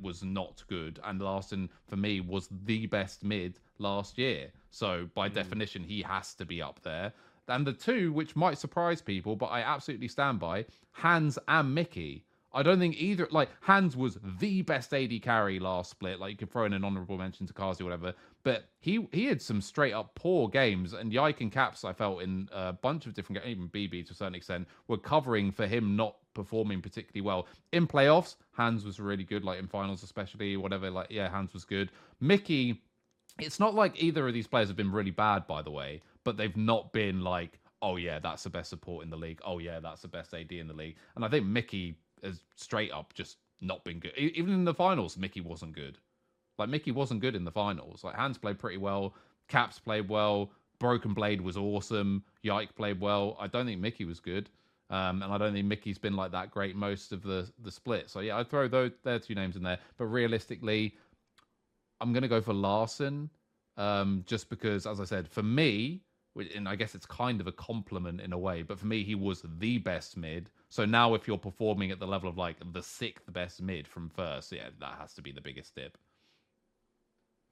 was 0.00 0.22
not 0.22 0.62
good. 0.68 1.00
And 1.04 1.20
Larssen, 1.20 1.68
for 1.86 1.96
me, 1.96 2.20
was 2.20 2.48
the 2.64 2.86
best 2.86 3.24
mid 3.24 3.58
last 3.78 4.18
year. 4.18 4.50
So 4.70 5.08
by 5.14 5.28
definition, 5.28 5.82
he 5.82 6.02
has 6.02 6.34
to 6.34 6.44
be 6.44 6.62
up 6.62 6.80
there. 6.82 7.12
And 7.48 7.66
the 7.66 7.72
two, 7.72 8.12
which 8.12 8.36
might 8.36 8.58
surprise 8.58 9.02
people, 9.02 9.34
but 9.34 9.46
I 9.46 9.60
absolutely 9.62 10.08
stand 10.08 10.38
by, 10.38 10.66
Hans 10.92 11.38
and 11.48 11.74
Mickey. 11.74 12.24
I 12.52 12.62
don't 12.62 12.78
think 12.78 12.96
either. 12.96 13.28
Like 13.30 13.50
Hans 13.60 13.96
was 13.96 14.18
the 14.38 14.62
best 14.62 14.92
AD 14.92 15.22
carry 15.22 15.58
last 15.58 15.90
split. 15.90 16.18
Like 16.18 16.32
you 16.32 16.36
could 16.36 16.50
throw 16.50 16.64
in 16.64 16.72
an 16.72 16.84
honorable 16.84 17.16
mention 17.16 17.46
to 17.46 17.52
Carzzy 17.52 17.82
or 17.82 17.84
whatever, 17.84 18.14
but 18.42 18.64
he 18.80 19.06
he 19.12 19.26
had 19.26 19.40
some 19.40 19.60
straight 19.60 19.92
up 19.92 20.14
poor 20.14 20.48
games. 20.48 20.92
And 20.92 21.12
Yike 21.12 21.40
and 21.40 21.52
Caps, 21.52 21.84
I 21.84 21.92
felt 21.92 22.22
in 22.22 22.48
a 22.52 22.72
bunch 22.72 23.06
of 23.06 23.14
different 23.14 23.42
games, 23.42 23.56
even 23.56 23.68
BB 23.68 24.06
to 24.06 24.12
a 24.12 24.16
certain 24.16 24.34
extent, 24.34 24.66
were 24.88 24.98
covering 24.98 25.52
for 25.52 25.66
him 25.66 25.94
not 25.94 26.16
performing 26.34 26.80
particularly 26.80 27.24
well 27.24 27.46
in 27.72 27.86
playoffs. 27.86 28.36
Hans 28.52 28.84
was 28.84 28.98
really 28.98 29.24
good, 29.24 29.44
like 29.44 29.58
in 29.58 29.68
finals 29.68 30.02
especially, 30.02 30.56
whatever. 30.56 30.90
Like 30.90 31.08
yeah, 31.10 31.28
Hans 31.28 31.52
was 31.52 31.64
good. 31.64 31.90
Mickey, 32.20 32.82
it's 33.38 33.60
not 33.60 33.74
like 33.74 34.02
either 34.02 34.26
of 34.26 34.34
these 34.34 34.48
players 34.48 34.68
have 34.68 34.76
been 34.76 34.92
really 34.92 35.12
bad, 35.12 35.46
by 35.46 35.62
the 35.62 35.70
way, 35.70 36.02
but 36.24 36.36
they've 36.36 36.56
not 36.56 36.92
been 36.92 37.22
like, 37.22 37.60
oh 37.80 37.96
yeah, 37.96 38.18
that's 38.18 38.42
the 38.42 38.50
best 38.50 38.70
support 38.70 39.04
in 39.04 39.10
the 39.10 39.16
league. 39.16 39.40
Oh 39.44 39.58
yeah, 39.58 39.78
that's 39.78 40.02
the 40.02 40.08
best 40.08 40.34
AD 40.34 40.50
in 40.50 40.66
the 40.66 40.74
league. 40.74 40.96
And 41.14 41.24
I 41.24 41.28
think 41.28 41.46
Mickey 41.46 41.96
has 42.24 42.40
straight 42.56 42.92
up 42.92 43.14
just 43.14 43.38
not 43.60 43.84
been 43.84 43.98
good. 43.98 44.16
Even 44.16 44.52
in 44.52 44.64
the 44.64 44.74
finals, 44.74 45.16
Mickey 45.16 45.40
wasn't 45.40 45.74
good. 45.74 45.98
Like 46.58 46.68
Mickey 46.68 46.92
wasn't 46.92 47.20
good 47.20 47.34
in 47.34 47.44
the 47.44 47.50
finals. 47.50 48.04
Like 48.04 48.14
Hans 48.14 48.38
played 48.38 48.58
pretty 48.58 48.76
well, 48.76 49.14
Caps 49.48 49.78
played 49.78 50.08
well, 50.08 50.50
Broken 50.78 51.14
Blade 51.14 51.40
was 51.40 51.56
awesome, 51.56 52.24
Yike 52.42 52.74
played 52.74 53.00
well. 53.00 53.36
I 53.38 53.46
don't 53.46 53.66
think 53.66 53.80
Mickey 53.80 54.04
was 54.04 54.20
good. 54.20 54.48
Um, 54.90 55.22
and 55.22 55.32
I 55.32 55.38
don't 55.38 55.52
think 55.52 55.66
Mickey's 55.66 55.98
been 55.98 56.16
like 56.16 56.32
that 56.32 56.50
great 56.50 56.74
most 56.74 57.12
of 57.12 57.22
the 57.22 57.48
the 57.62 57.70
split. 57.70 58.10
So 58.10 58.20
yeah, 58.20 58.38
I'd 58.38 58.50
throw 58.50 58.66
those 58.66 58.90
their 59.04 59.20
two 59.20 59.36
names 59.36 59.56
in 59.56 59.62
there. 59.62 59.78
But 59.96 60.06
realistically, 60.06 60.96
I'm 62.00 62.12
gonna 62.12 62.28
go 62.28 62.40
for 62.40 62.52
Larssen, 62.52 63.30
um, 63.76 64.24
just 64.26 64.50
because, 64.50 64.86
as 64.86 65.00
I 65.00 65.04
said, 65.04 65.28
for 65.28 65.44
me, 65.44 66.02
and 66.36 66.68
I 66.68 66.76
guess 66.76 66.94
it's 66.94 67.06
kind 67.06 67.40
of 67.40 67.46
a 67.46 67.52
compliment 67.52 68.20
in 68.20 68.32
a 68.32 68.38
way, 68.38 68.62
but 68.62 68.78
for 68.78 68.86
me, 68.86 69.02
he 69.02 69.14
was 69.14 69.42
the 69.58 69.78
best 69.78 70.16
mid. 70.16 70.50
So 70.68 70.84
now, 70.84 71.14
if 71.14 71.26
you're 71.26 71.38
performing 71.38 71.90
at 71.90 71.98
the 71.98 72.06
level 72.06 72.28
of 72.28 72.38
like 72.38 72.56
the 72.72 72.82
sixth 72.82 73.32
best 73.32 73.60
mid 73.60 73.86
from 73.86 74.08
first, 74.08 74.52
yeah, 74.52 74.68
that 74.78 74.96
has 75.00 75.14
to 75.14 75.22
be 75.22 75.32
the 75.32 75.40
biggest 75.40 75.74
dip. 75.74 75.98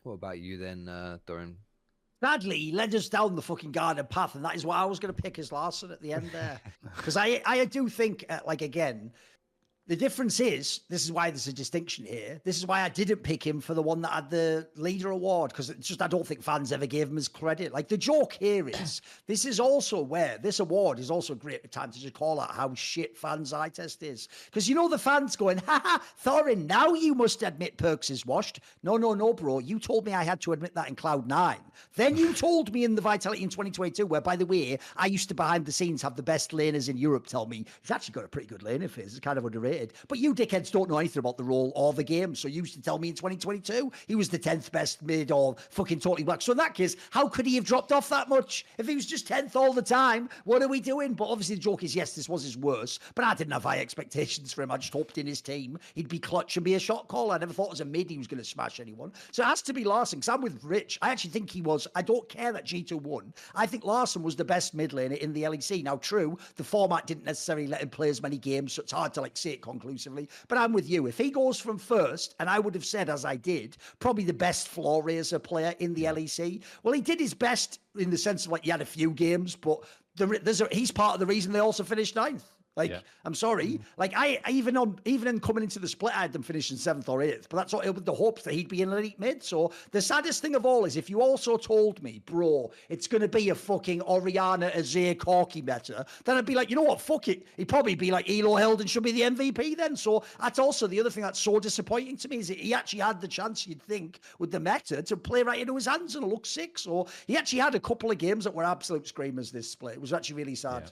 What 0.05 0.13
about 0.13 0.39
you 0.39 0.59
then, 0.59 0.89
uh, 0.89 1.19
Thorin? 1.27 1.57
Sadly, 2.21 2.59
he 2.59 2.73
led 2.73 2.95
us 2.95 3.09
down 3.09 3.37
the 3.37 3.43
fucking 3.43 3.73
garden 3.73 4.05
path, 4.07 4.35
and 4.35 4.45
that 4.45 4.57
is 4.57 4.67
why 4.67 4.77
I 4.77 4.85
was 4.85 4.99
going 4.99 5.15
to 5.15 5.23
pick 5.23 5.39
as 5.39 5.53
Larssen 5.53 5.93
at 5.93 6.01
the 6.03 6.13
end 6.13 6.31
there. 6.33 6.61
Because 6.97 7.17
I, 7.17 7.41
I 7.47 7.65
do 7.65 7.89
think, 7.89 8.25
uh, 8.29 8.41
like 8.47 8.63
again, 8.63 9.13
the 9.89 9.97
difference 9.97 10.39
is 10.39 10.81
this 10.91 11.03
is 11.03 11.11
why 11.11 11.31
there's 11.31 11.49
a 11.49 11.53
distinction 11.53 12.05
here. 12.05 12.41
This 12.45 12.59
is 12.59 12.67
why 12.67 12.83
I 12.83 12.91
didn't 12.91 13.23
pick 13.23 13.45
him 13.45 13.59
for 13.59 13.73
the 13.73 13.83
one 13.83 14.03
that 14.03 14.13
had 14.13 14.31
the 14.31 14.69
Lider 14.77 15.11
award 15.11 15.51
because 15.51 15.71
it's 15.71 15.89
just 15.89 16.03
I 16.03 16.07
don't 16.07 16.27
think 16.27 16.43
fans 16.43 16.73
ever 16.73 16.85
gave 16.85 17.09
him 17.09 17.17
his 17.17 17.27
credit. 17.27 17.73
Like 17.73 17.89
the 17.89 17.97
joke 17.97 18.35
here 18.35 18.69
is 18.69 19.01
this 19.27 19.47
is 19.47 19.59
also 19.59 20.03
where 20.03 20.37
this 20.37 20.61
award 20.61 20.99
is 20.99 21.11
also 21.11 21.33
a 21.33 21.37
great 21.37 21.73
time 21.73 21.91
to 21.91 21.99
just 21.99 22.13
call 22.13 22.39
out 22.39 22.51
how 22.51 22.75
shit 22.75 23.17
fans 23.17 23.55
eye 23.55 23.71
test 23.71 24.03
is 24.03 24.29
because 24.45 24.69
you 24.69 24.75
know 24.75 24.89
the 24.91 24.99
fans 24.99 25.37
going, 25.37 25.57
ha 25.59 25.81
ha, 25.83 26.03
Thorin, 26.23 26.67
now 26.67 26.93
you 26.93 27.15
must 27.15 27.43
admit 27.43 27.79
Perkz 27.79 28.11
is 28.11 28.27
washed. 28.27 28.61
No, 28.83 28.99
no, 28.99 29.15
no, 29.15 29.33
bro. 29.33 29.59
You 29.59 29.79
told 29.79 30.05
me 30.05 30.13
I 30.13 30.23
had 30.23 30.43
to 30.43 30.53
admit 30.53 30.75
that 30.75 30.89
in 30.89 30.97
Cloud 30.97 31.27
Nine. 31.27 31.61
Then 31.95 32.15
you 32.15 32.35
told 32.35 32.75
me 32.75 32.85
in 32.85 32.95
the 32.95 33.01
Vitality 33.01 33.43
in 33.43 33.49
2022, 33.49 34.05
where 34.05 34.21
by 34.21 34.37
the 34.37 34.45
way, 34.45 34.79
I 34.97 35.07
used 35.07 35.31
to 35.31 35.35
behind 35.35 35.65
the 35.65 35.73
scenes 35.73 36.03
have 36.03 36.15
the 36.15 36.23
best 36.23 36.51
laners 36.51 36.91
in 36.91 36.99
Europe 36.99 37.27
tell 37.27 37.47
me 37.47 37.65
he's 37.81 37.91
actually 37.91 38.13
got 38.13 38.25
a 38.27 38.29
pretty 38.29 38.49
good 38.49 38.61
laner 38.61 38.91
phase. 38.91 39.13
It's 39.13 39.21
kind 39.21 39.39
of 39.39 39.47
underrated. 39.47 39.78
But 40.09 40.19
you 40.19 40.35
dickheads 40.35 40.71
don't 40.71 40.89
know 40.89 40.99
anything 40.99 41.21
about 41.21 41.37
the 41.37 41.45
role 41.45 41.73
or 41.75 41.93
the 41.93 42.05
game. 42.05 42.35
So 42.35 42.49
you 42.49 42.63
used 42.63 42.75
to 42.75 42.83
tell 42.83 42.99
me 42.99 43.09
in 43.09 43.15
2022 43.15 43.93
he 44.07 44.15
was 44.15 44.29
the 44.29 44.39
10th 44.39 44.71
best 44.73 45.03
mid 45.03 45.31
or 45.31 45.57
fucking 45.71 46.01
totally 46.01 46.25
black. 46.25 46.43
So 46.43 46.53
in 46.53 46.59
that 46.59 46.75
case, 46.75 46.97
how 47.11 47.29
could 47.29 47.47
he 47.47 47.55
have 47.57 47.65
dropped 47.65 47.93
off 47.93 48.09
that 48.09 48.29
much? 48.29 48.67
If 48.79 48.89
he 48.89 48.95
was 48.95 49.07
just 49.07 49.29
10th 49.29 49.57
all 49.57 49.73
the 49.73 49.83
time, 49.83 50.29
what 50.45 50.63
are 50.63 50.69
we 50.69 50.81
doing? 50.81 51.15
But 51.15 51.29
obviously 51.29 51.57
the 51.57 51.63
joke 51.63 51.83
is, 51.83 51.95
yes, 51.95 52.15
this 52.15 52.29
was 52.29 52.43
his 52.43 52.57
worst, 52.57 53.01
but 53.15 53.25
I 53.25 53.35
didn't 53.35 53.53
have 53.53 53.65
high 53.65 53.79
expectations 53.79 54.53
for 54.53 54.63
him. 54.63 54.71
I 54.71 54.77
just 54.77 54.93
hoped 54.93 55.19
in 55.19 55.27
his 55.27 55.41
team 55.41 55.79
he'd 55.95 56.09
be 56.09 56.19
clutch 56.19 56.57
and 56.57 56.65
be 56.65 56.75
a 56.75 56.79
shot 56.79 57.09
caller. 57.09 57.35
I 57.35 57.39
never 57.39 57.53
thought 57.53 57.73
as 57.73 57.81
a 57.81 57.85
mid 57.85 58.11
he 58.11 58.19
was 58.19 58.27
going 58.27 58.39
to 58.39 58.45
smash 58.45 58.81
anyone. 58.81 59.13
So 59.33 59.43
it 59.43 59.47
has 59.47 59.63
to 59.63 59.73
be 59.73 59.85
Larssen 59.85 60.19
because 60.19 60.29
I'm 60.29 60.41
with 60.41 60.63
Rich. 60.63 60.99
I 61.03 61.11
actually 61.11 61.31
think 61.31 61.51
he 61.51 61.63
was. 61.63 61.87
I 61.95 62.03
don't 62.03 62.29
care 62.29 62.53
that 62.53 62.67
G2 62.67 63.01
won. 63.03 63.33
I 63.55 63.67
think 63.67 63.85
Larssen 63.85 64.23
was 64.23 64.37
the 64.37 64.45
best 64.45 64.75
mid 64.75 64.93
laner 64.93 65.19
in 65.19 65.33
the 65.33 65.43
LEC. 65.45 65.83
Now, 65.83 65.97
true, 65.97 66.39
the 66.57 66.65
format 66.65 67.07
didn't 67.07 67.25
necessarily 67.25 67.67
let 67.67 67.83
him 67.83 67.91
play 67.91 68.09
as 68.09 68.23
many 68.23 68.39
games, 68.39 68.73
so 68.73 68.83
it's 68.83 68.93
hard 68.93 69.15
to 69.15 69.21
like 69.21 69.37
say 69.37 69.51
it 69.51 69.61
conclusively. 69.69 70.29
But 70.49 70.59
I'm 70.59 70.73
with 70.73 70.89
you. 70.89 71.07
If 71.07 71.19
he 71.19 71.31
goes 71.31 71.61
from 71.61 71.79
first, 71.79 72.35
and 72.41 72.49
I 72.49 72.59
would 72.59 72.75
have 72.75 72.85
said 72.85 73.09
as 73.09 73.25
I 73.25 73.37
did, 73.37 73.77
probably 73.99 74.25
the 74.25 74.33
best 74.33 74.69
floor 74.69 75.03
raiser 75.03 75.39
player 75.39 75.75
in 75.79 75.95
the 75.95 76.05
LEC. 76.05 76.63
Well, 76.83 76.95
he 76.95 77.01
did 77.01 77.21
his 77.21 77.35
best 77.35 77.81
in 77.97 78.11
the 78.11 78.19
sense 78.19 78.47
of 78.47 78.53
like 78.53 78.65
he 78.65 78.71
had 78.71 78.81
a 78.81 78.87
few 78.87 79.11
games, 79.11 79.55
but 79.55 79.81
the, 80.17 80.27
there's 80.43 80.61
a, 80.61 80.69
he's 80.73 80.91
part 80.91 81.15
of 81.15 81.21
the 81.21 81.27
reason 81.27 81.53
they 81.53 81.59
also 81.59 81.85
finished 81.85 82.17
ninth. 82.17 82.45
Like, 82.79 82.91
Yeah. 82.91 83.01
I'm 83.25 83.35
sorry. 83.35 83.67
Mm. 83.67 83.81
Like, 83.99 84.13
I 84.17 84.39
I 84.45 84.53
even 84.53 84.77
on 84.77 84.99
even 85.05 85.29
in 85.29 85.41
coming 85.41 85.65
into 85.65 85.79
the 85.79 85.89
split, 85.89 86.17
I 86.17 86.23
had 86.23 86.33
them 86.33 86.43
finishing 86.43 86.77
seventh 86.79 87.09
or 87.09 87.21
eighth. 87.21 87.49
But 87.51 87.59
that's 87.59 87.75
all 87.75 87.83
with 87.93 88.07
the 88.07 88.15
hopes 88.15 88.43
that 88.45 88.55
he'd 88.55 88.69
be 88.69 88.81
in 88.81 88.91
elite 88.91 89.19
mid. 89.19 89.43
So 89.43 89.73
the 89.91 90.01
saddest 90.01 90.41
thing 90.41 90.55
of 90.55 90.65
all 90.65 90.85
is 90.85 90.97
if 90.97 91.11
you 91.11 91.21
also 91.21 91.57
told 91.57 92.03
me, 92.03 92.23
bro, 92.25 92.71
it's 92.89 93.07
going 93.07 93.21
to 93.23 93.29
be 93.29 93.51
a 93.51 93.55
fucking 93.55 94.01
Orianna 94.03 94.71
Azir 94.71 95.17
Corki 95.17 95.57
meta, 95.57 96.07
then 96.25 96.37
I'd 96.37 96.47
be 96.47 96.55
like, 96.55 96.71
you 96.71 96.77
know 96.77 96.83
what, 96.83 97.01
fuck 97.01 97.29
it. 97.29 97.47
He'd 97.57 97.69
probably 97.69 97.97
be 97.97 98.11
like 98.11 98.31
Elo 98.31 98.55
Heldon 98.57 98.87
should 98.87 99.03
be 99.03 99.13
the 99.13 99.23
MVP 99.23 99.77
then. 99.77 99.97
So 99.97 100.23
that's 100.41 100.59
also 100.59 100.87
the 100.87 101.01
other 101.01 101.11
thing 101.11 101.25
that's 101.25 101.41
so 101.41 101.59
disappointing 101.59 102.17
to 102.19 102.29
me 102.29 102.39
is 102.39 102.49
that 102.49 102.59
he 102.59 102.73
actually 102.73 103.01
had 103.01 103.21
the 103.21 103.29
chance, 103.29 103.67
you'd 103.67 103.83
think, 103.83 104.21
with 104.39 104.53
the 104.53 104.61
meta 104.61 105.03
to 105.03 105.17
play 105.17 105.43
right 105.43 105.59
into 105.61 105.75
his 105.75 105.87
hands 105.87 106.15
and 106.15 106.27
look 106.27 106.47
sick. 106.47 106.79
So 106.79 107.09
he 107.27 107.37
actually 107.37 107.59
had 107.59 107.75
a 107.75 107.81
couple 107.81 108.11
of 108.11 108.19
games 108.19 108.45
that 108.45 108.55
were 108.55 108.65
absolute 108.65 109.09
screamers 109.09 109.51
this 109.51 109.71
split. 109.71 109.95
It 109.95 110.01
was 110.01 110.13
actually 110.13 110.37
really 110.37 110.55
sad. 110.55 110.85
Yeah. 110.85 110.91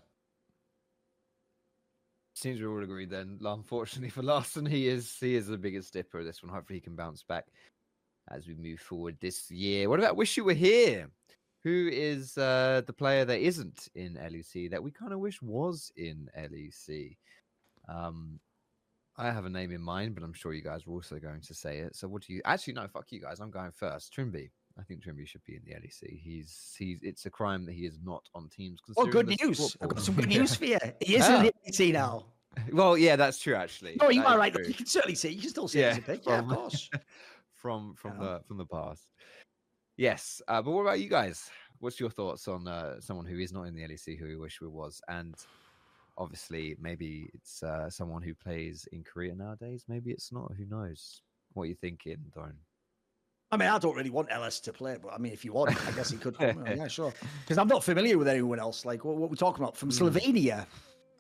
Seems 2.37 2.61
we 2.61 2.67
all 2.67 2.83
agree 2.83 3.07
then. 3.07 3.39
Unfortunately 3.43 4.11
for 4.11 4.23
Larssen, 4.23 4.67
he 4.67 4.89
is 4.89 5.17
he 5.19 5.37
is 5.37 5.47
the 5.47 5.57
biggest 5.57 5.95
dipper 5.95 6.19
of 6.19 6.27
this 6.27 6.43
one. 6.43 6.53
Hopefully 6.53 6.77
he 6.77 6.83
can 6.83 6.95
bounce 6.95 7.23
back 7.23 7.47
as 8.31 8.47
we 8.47 8.55
move 8.55 8.79
forward 8.79 9.17
this 9.21 9.51
year. 9.51 9.89
What 9.89 10.01
about 10.01 10.17
Wish 10.17 10.37
You 10.37 10.45
Were 10.45 10.53
Here? 10.53 11.09
Who 11.65 11.89
is 11.91 12.37
uh, 12.37 12.83
the 12.87 12.93
player 12.93 13.25
that 13.25 13.41
isn't 13.41 13.89
in 13.95 14.15
LEC 14.15 14.71
that 14.71 14.83
we 14.83 14.91
kind 14.91 15.15
of 15.15 15.19
wish 15.19 15.41
was 15.41 15.91
in 15.97 16.29
LEC? 16.39 17.17
Um, 17.89 18.39
I 19.17 19.31
have 19.31 19.47
a 19.47 19.51
name 19.51 19.73
in 19.73 19.81
mind, 19.81 20.15
but 20.15 20.23
I'm 20.23 20.35
sure 20.35 20.53
you 20.53 20.63
guys 20.63 20.83
are 20.87 20.91
also 20.93 21.19
going 21.19 21.41
to 21.41 21.55
say 21.55 21.79
it. 21.79 21.97
So 21.97 22.07
what 22.07 22.23
do 22.23 22.35
you 22.35 22.43
actually 22.45 22.75
no, 22.75 22.87
fuck 22.87 23.11
you 23.13 23.21
guys. 23.21 23.41
I'm 23.41 23.51
going 23.51 23.73
first. 23.73 24.15
Trymbi. 24.15 24.51
I 24.79 24.83
think 24.83 25.03
Trymbi 25.03 25.27
should 25.27 25.43
be 25.45 25.55
in 25.57 25.63
the 25.65 25.73
LEC. 25.73 26.21
He's 26.21 26.75
he's 26.79 26.99
it's 27.03 27.25
a 27.27 27.31
crime 27.31 27.65
that 27.67 27.73
he 27.73 27.87
is 27.87 27.99
not 28.05 28.23
on 28.35 28.49
teams. 28.49 28.81
Oh, 28.97 29.07
good 29.07 29.27
news. 29.41 29.77
I've 29.81 29.89
got 29.89 30.01
some 30.03 30.15
good 30.15 30.29
news 30.29 30.55
for 30.61 30.67
you. 30.67 30.79
He 31.01 31.17
is 31.17 31.27
Yeah. 31.29 31.39
in 31.41 31.47
the 31.47 31.53
ATC 31.73 31.93
now. 31.93 32.27
Well, 32.73 32.97
yeah, 32.97 33.17
that's 33.17 33.39
true 33.39 33.55
actually. 33.55 33.97
No, 34.01 34.09
you 34.09 34.23
That 34.23 34.31
are 34.33 34.39
right. 34.39 34.53
true. 34.53 34.65
You 34.67 34.73
can 34.75 34.87
certainly 34.87 35.15
see. 35.15 35.29
You 35.31 35.41
can 35.43 35.51
still 35.51 35.69
see 35.69 35.81
it 35.81 35.93
as 35.93 35.99
a 35.99 36.13
Yeah. 36.13 36.19
Yeah, 36.27 36.39
of 36.39 36.49
course. 36.57 36.91
from 37.55 37.95
from 37.97 38.13
Yeah. 38.13 38.25
the 38.27 38.41
from 38.49 38.57
the 38.59 38.65
past. 38.67 39.07
Yes, 39.99 40.41
uh, 40.49 40.61
but 40.63 40.71
what 40.73 40.83
about 40.83 41.01
you 41.01 41.09
guys? 41.09 41.51
What's 41.81 41.99
your 42.01 42.11
thoughts 42.11 42.49
on 42.49 42.67
uh, 42.69 43.01
someone 43.01 43.27
who 43.27 43.39
is 43.39 43.53
not 43.53 43.65
in 43.65 43.75
the 43.75 43.83
LEC 43.83 44.19
who 44.19 44.27
you 44.27 44.41
wish 44.41 44.61
we 44.63 44.69
was? 44.69 45.01
And 45.09 45.35
obviously, 46.19 46.77
maybe 46.81 47.29
it's 47.35 47.63
uh, 47.63 47.89
someone 47.91 48.23
who 48.23 48.35
plays 48.35 48.87
in 48.93 49.05
Korea 49.05 49.35
nowadays. 49.35 49.85
Maybe 49.89 50.11
it's 50.11 50.33
not. 50.33 50.53
Who 50.57 50.65
knows? 50.67 51.21
What 51.53 51.65
are 51.65 51.67
you 51.67 51.75
thinking, 51.75 52.19
Don? 52.35 52.55
I 53.53 53.57
mean, 53.57 53.69
I 53.69 53.79
don't 53.79 53.95
really 53.95 54.11
want 54.11 54.29
Ellis 54.31 54.59
to 54.61 54.73
play, 54.73 54.97
but 55.01 55.13
I 55.13 55.19
mean, 55.19 55.33
if 55.33 55.45
you 55.45 55.53
want, 55.53 55.71
I 55.87 55.93
guess 55.93 56.11
he 56.11 56.17
could. 56.17 56.37
yeah, 56.41 56.89
sure. 56.89 57.13
Because 57.43 57.59
I'm 57.59 57.69
not 57.69 57.85
familiar 57.85 58.19
with 58.19 58.27
anyone 58.29 58.59
else. 58.59 58.85
Like 58.85 59.05
what, 59.05 59.17
what 59.17 59.31
we're 59.31 59.37
talking 59.37 59.63
about 59.63 59.77
from 59.77 59.91
Mm. 59.91 59.99
Slovenia. 60.01 60.67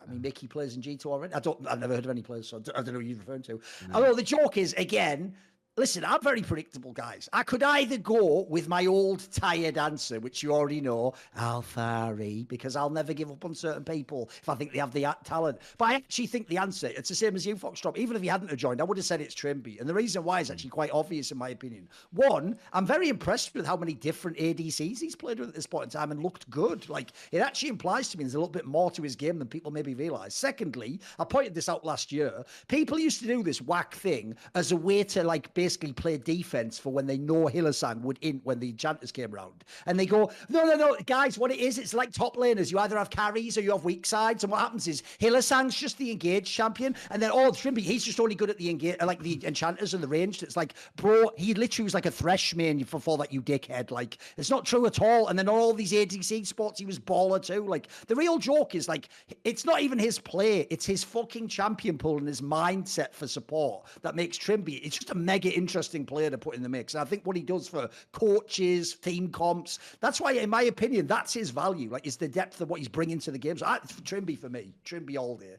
I 0.02 0.10
mean, 0.10 0.22
Mickey 0.22 0.46
plays 0.48 0.74
in 0.76 0.82
G2 0.82 1.06
already. 1.06 1.34
I 1.34 1.40
don't. 1.40 1.66
I've 1.68 1.78
never 1.80 1.94
heard 1.94 2.04
of 2.04 2.10
any 2.10 2.22
players, 2.22 2.48
so 2.48 2.56
I 2.58 2.60
don't, 2.60 2.76
I 2.78 2.82
don't 2.82 2.94
know 2.94 3.00
who 3.00 3.06
you're 3.06 3.18
referring 3.18 3.42
to. 3.42 3.54
Mm. 3.58 3.94
Although 3.94 4.14
the 4.14 4.22
joke 4.22 4.56
is 4.56 4.72
again. 4.74 5.34
Listen, 5.78 6.06
I'm 6.06 6.22
very 6.22 6.40
predictable, 6.40 6.92
guys. 6.92 7.28
I 7.34 7.42
could 7.42 7.62
either 7.62 7.98
go 7.98 8.46
with 8.48 8.66
my 8.66 8.86
old 8.86 9.30
tired 9.30 9.76
answer, 9.76 10.18
which 10.18 10.42
you 10.42 10.50
already 10.50 10.80
know, 10.80 11.12
Alvaro, 11.36 12.16
eh? 12.18 12.44
because 12.48 12.76
I'll 12.76 12.88
never 12.88 13.12
give 13.12 13.30
up 13.30 13.44
on 13.44 13.54
certain 13.54 13.84
people 13.84 14.30
if 14.40 14.48
I 14.48 14.54
think 14.54 14.72
they 14.72 14.78
have 14.78 14.94
the 14.94 15.14
talent. 15.22 15.58
But 15.76 15.84
I 15.84 15.94
actually 15.96 16.28
think 16.28 16.48
the 16.48 16.56
answer, 16.56 16.86
it's 16.86 17.10
the 17.10 17.14
same 17.14 17.36
as 17.36 17.44
you, 17.44 17.56
Foxdrop. 17.56 17.98
Even 17.98 18.16
if 18.16 18.22
he 18.22 18.28
hadn't 18.28 18.56
joined, 18.56 18.80
I 18.80 18.84
would 18.84 18.96
have 18.96 19.04
said 19.04 19.20
it's 19.20 19.34
Trymbi. 19.34 19.78
And 19.78 19.86
the 19.86 19.92
reason 19.92 20.24
why 20.24 20.40
is 20.40 20.50
actually 20.50 20.70
quite 20.70 20.90
obvious, 20.92 21.30
in 21.30 21.36
my 21.36 21.50
opinion. 21.50 21.90
One, 22.12 22.58
I'm 22.72 22.86
very 22.86 23.10
impressed 23.10 23.54
with 23.54 23.66
how 23.66 23.76
many 23.76 23.92
different 23.92 24.38
ADCs 24.38 24.98
he's 24.98 25.14
played 25.14 25.38
with 25.38 25.50
at 25.50 25.54
this 25.54 25.66
point 25.66 25.84
in 25.84 25.90
time 25.90 26.10
and 26.10 26.22
looked 26.22 26.48
good. 26.48 26.88
Like, 26.88 27.12
it 27.32 27.40
actually 27.40 27.68
implies 27.68 28.08
to 28.08 28.16
me 28.16 28.24
there's 28.24 28.34
a 28.34 28.38
little 28.38 28.48
bit 28.48 28.64
more 28.64 28.90
to 28.92 29.02
his 29.02 29.14
game 29.14 29.38
than 29.38 29.46
people 29.46 29.70
maybe 29.70 29.92
realize. 29.92 30.34
Secondly, 30.34 31.00
I 31.18 31.24
pointed 31.24 31.54
this 31.54 31.68
out 31.68 31.84
last 31.84 32.12
year. 32.12 32.44
People 32.66 32.98
used 32.98 33.20
to 33.20 33.26
do 33.26 33.42
this 33.42 33.60
whack 33.60 33.94
thing 33.94 34.34
as 34.54 34.72
a 34.72 34.76
way 34.76 35.04
to, 35.04 35.22
like, 35.22 35.52
basically 35.66 35.92
play 35.92 36.16
defense 36.16 36.78
for 36.78 36.92
when 36.92 37.06
they 37.06 37.18
know 37.18 37.46
Hylissang 37.46 38.00
would 38.02 38.18
in 38.20 38.40
when 38.44 38.60
the 38.60 38.68
enchanters 38.68 39.10
came 39.10 39.34
around. 39.34 39.64
And 39.86 39.98
they 39.98 40.06
go, 40.06 40.30
no, 40.48 40.64
no, 40.64 40.76
no, 40.76 40.96
guys, 41.06 41.36
what 41.36 41.50
it 41.50 41.58
is, 41.58 41.76
it's 41.76 41.92
like 41.92 42.12
top 42.12 42.36
laners. 42.36 42.70
You 42.70 42.78
either 42.78 42.96
have 42.96 43.10
carries 43.10 43.58
or 43.58 43.62
you 43.62 43.72
have 43.72 43.84
weak 43.84 44.06
sides. 44.06 44.44
And 44.44 44.52
what 44.52 44.60
happens 44.60 44.86
is 44.86 45.02
Hylissang's 45.20 45.74
just 45.74 45.98
the 45.98 46.12
engaged 46.12 46.46
champion. 46.46 46.94
And 47.10 47.20
then, 47.20 47.32
oh, 47.32 47.50
Trymbi, 47.50 47.80
he's 47.80 48.04
just 48.04 48.20
only 48.20 48.36
good 48.36 48.48
at 48.48 48.58
the 48.58 48.70
engage, 48.70 48.94
like 49.02 49.20
the 49.20 49.44
enchanters 49.44 49.92
and 49.92 50.00
the 50.00 50.06
ranged. 50.06 50.44
It's 50.44 50.56
like, 50.56 50.74
bro, 50.94 51.32
he 51.36 51.52
literally 51.52 51.82
was 51.82 51.94
like 51.94 52.06
a 52.06 52.12
thresh 52.12 52.54
main 52.54 52.78
before 52.78 53.18
that, 53.18 53.32
you 53.32 53.42
dickhead. 53.42 53.90
Like, 53.90 54.18
it's 54.36 54.50
not 54.50 54.64
true 54.64 54.86
at 54.86 55.02
all. 55.02 55.26
And 55.26 55.36
then 55.36 55.48
all 55.48 55.74
these 55.74 55.90
ADC 55.90 56.46
spots, 56.46 56.78
he 56.78 56.86
was 56.86 57.00
baller 57.00 57.42
too. 57.42 57.66
Like, 57.66 57.88
the 58.06 58.14
real 58.14 58.38
joke 58.38 58.76
is 58.76 58.86
like, 58.86 59.08
it's 59.42 59.64
not 59.64 59.80
even 59.80 59.98
his 59.98 60.16
play, 60.16 60.68
it's 60.70 60.86
his 60.86 61.02
fucking 61.02 61.48
champion 61.48 61.98
pool 61.98 62.18
and 62.18 62.28
his 62.28 62.40
mindset 62.40 63.12
for 63.12 63.26
support 63.26 63.86
that 64.02 64.14
makes 64.14 64.38
Trymbi. 64.38 64.80
It's 64.84 64.96
just 64.96 65.10
a 65.10 65.16
mega 65.16 65.55
interesting 65.56 66.06
player 66.06 66.30
to 66.30 66.38
put 66.38 66.54
in 66.54 66.62
the 66.62 66.68
mix. 66.68 66.94
And 66.94 67.00
I 67.02 67.04
think 67.04 67.26
what 67.26 67.36
he 67.36 67.42
does 67.42 67.66
for 67.66 67.88
coaches, 68.12 68.94
team 68.94 69.30
comps, 69.30 69.78
that's 70.00 70.20
why, 70.20 70.32
in 70.32 70.50
my 70.50 70.62
opinion, 70.62 71.06
that's 71.06 71.32
his 71.32 71.50
value. 71.50 71.90
Like, 71.90 72.06
it's 72.06 72.16
the 72.16 72.28
depth 72.28 72.60
of 72.60 72.70
what 72.70 72.78
he's 72.78 72.88
bringing 72.88 73.18
to 73.20 73.30
the 73.30 73.38
games. 73.38 73.62
I, 73.62 73.78
Trymbi 73.78 74.38
for 74.38 74.48
me, 74.48 74.74
Trymbi 74.84 75.16
all 75.16 75.36
day. 75.36 75.56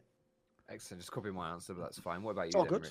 Excellent. 0.70 1.00
Just 1.00 1.12
copy 1.12 1.30
my 1.30 1.50
answer, 1.50 1.74
but 1.74 1.82
that's 1.82 1.98
fine. 1.98 2.22
What 2.22 2.32
about 2.32 2.52
you, 2.52 2.58
all 2.58 2.64
then, 2.64 2.72
good. 2.72 2.82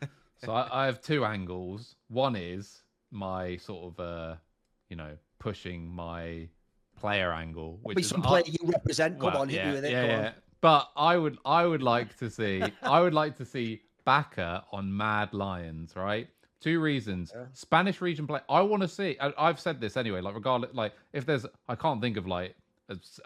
Rich? 0.00 0.10
So 0.44 0.52
I, 0.52 0.82
I 0.82 0.86
have 0.86 1.00
two 1.00 1.24
angles. 1.24 1.94
One 2.08 2.36
is 2.36 2.82
my 3.10 3.56
sort 3.56 3.92
of 3.92 4.00
uh, 4.00 4.34
you 4.90 4.96
know, 4.96 5.16
pushing 5.38 5.88
my 5.88 6.48
player 6.96 7.32
angle, 7.32 7.78
which 7.82 7.96
Be 7.96 8.02
is 8.02 8.08
some 8.08 8.22
I- 8.22 8.26
player 8.26 8.42
you 8.46 8.68
represent. 8.68 9.18
Come 9.18 9.32
well, 9.32 9.42
on, 9.42 9.48
hit 9.48 9.56
yeah, 9.56 9.68
me 9.68 9.74
with 9.74 9.84
it. 9.84 9.92
Yeah, 9.92 10.00
Come 10.00 10.10
yeah. 10.10 10.26
on. 10.26 10.32
But 10.60 10.90
I 10.96 11.16
would, 11.18 11.38
I 11.44 11.66
would 11.66 11.82
like 11.82 12.16
to 12.18 12.30
see, 12.30 12.62
I 12.82 13.00
would 13.00 13.12
like 13.12 13.36
to 13.36 13.44
see 13.44 13.82
Baka 14.04 14.64
on 14.72 14.94
Mad 14.96 15.32
Lions, 15.34 15.96
right? 15.96 16.28
Two 16.60 16.80
reasons. 16.80 17.32
Yeah. 17.34 17.44
Spanish 17.52 18.00
region 18.00 18.26
play. 18.26 18.40
I 18.48 18.60
want 18.62 18.82
to 18.82 18.88
see. 18.88 19.16
I, 19.20 19.32
I've 19.36 19.60
said 19.60 19.80
this 19.80 19.96
anyway. 19.96 20.20
Like, 20.20 20.34
regardless, 20.34 20.74
like 20.74 20.94
if 21.12 21.26
there's, 21.26 21.44
I 21.68 21.74
can't 21.74 22.00
think 22.00 22.16
of 22.16 22.26
like 22.26 22.54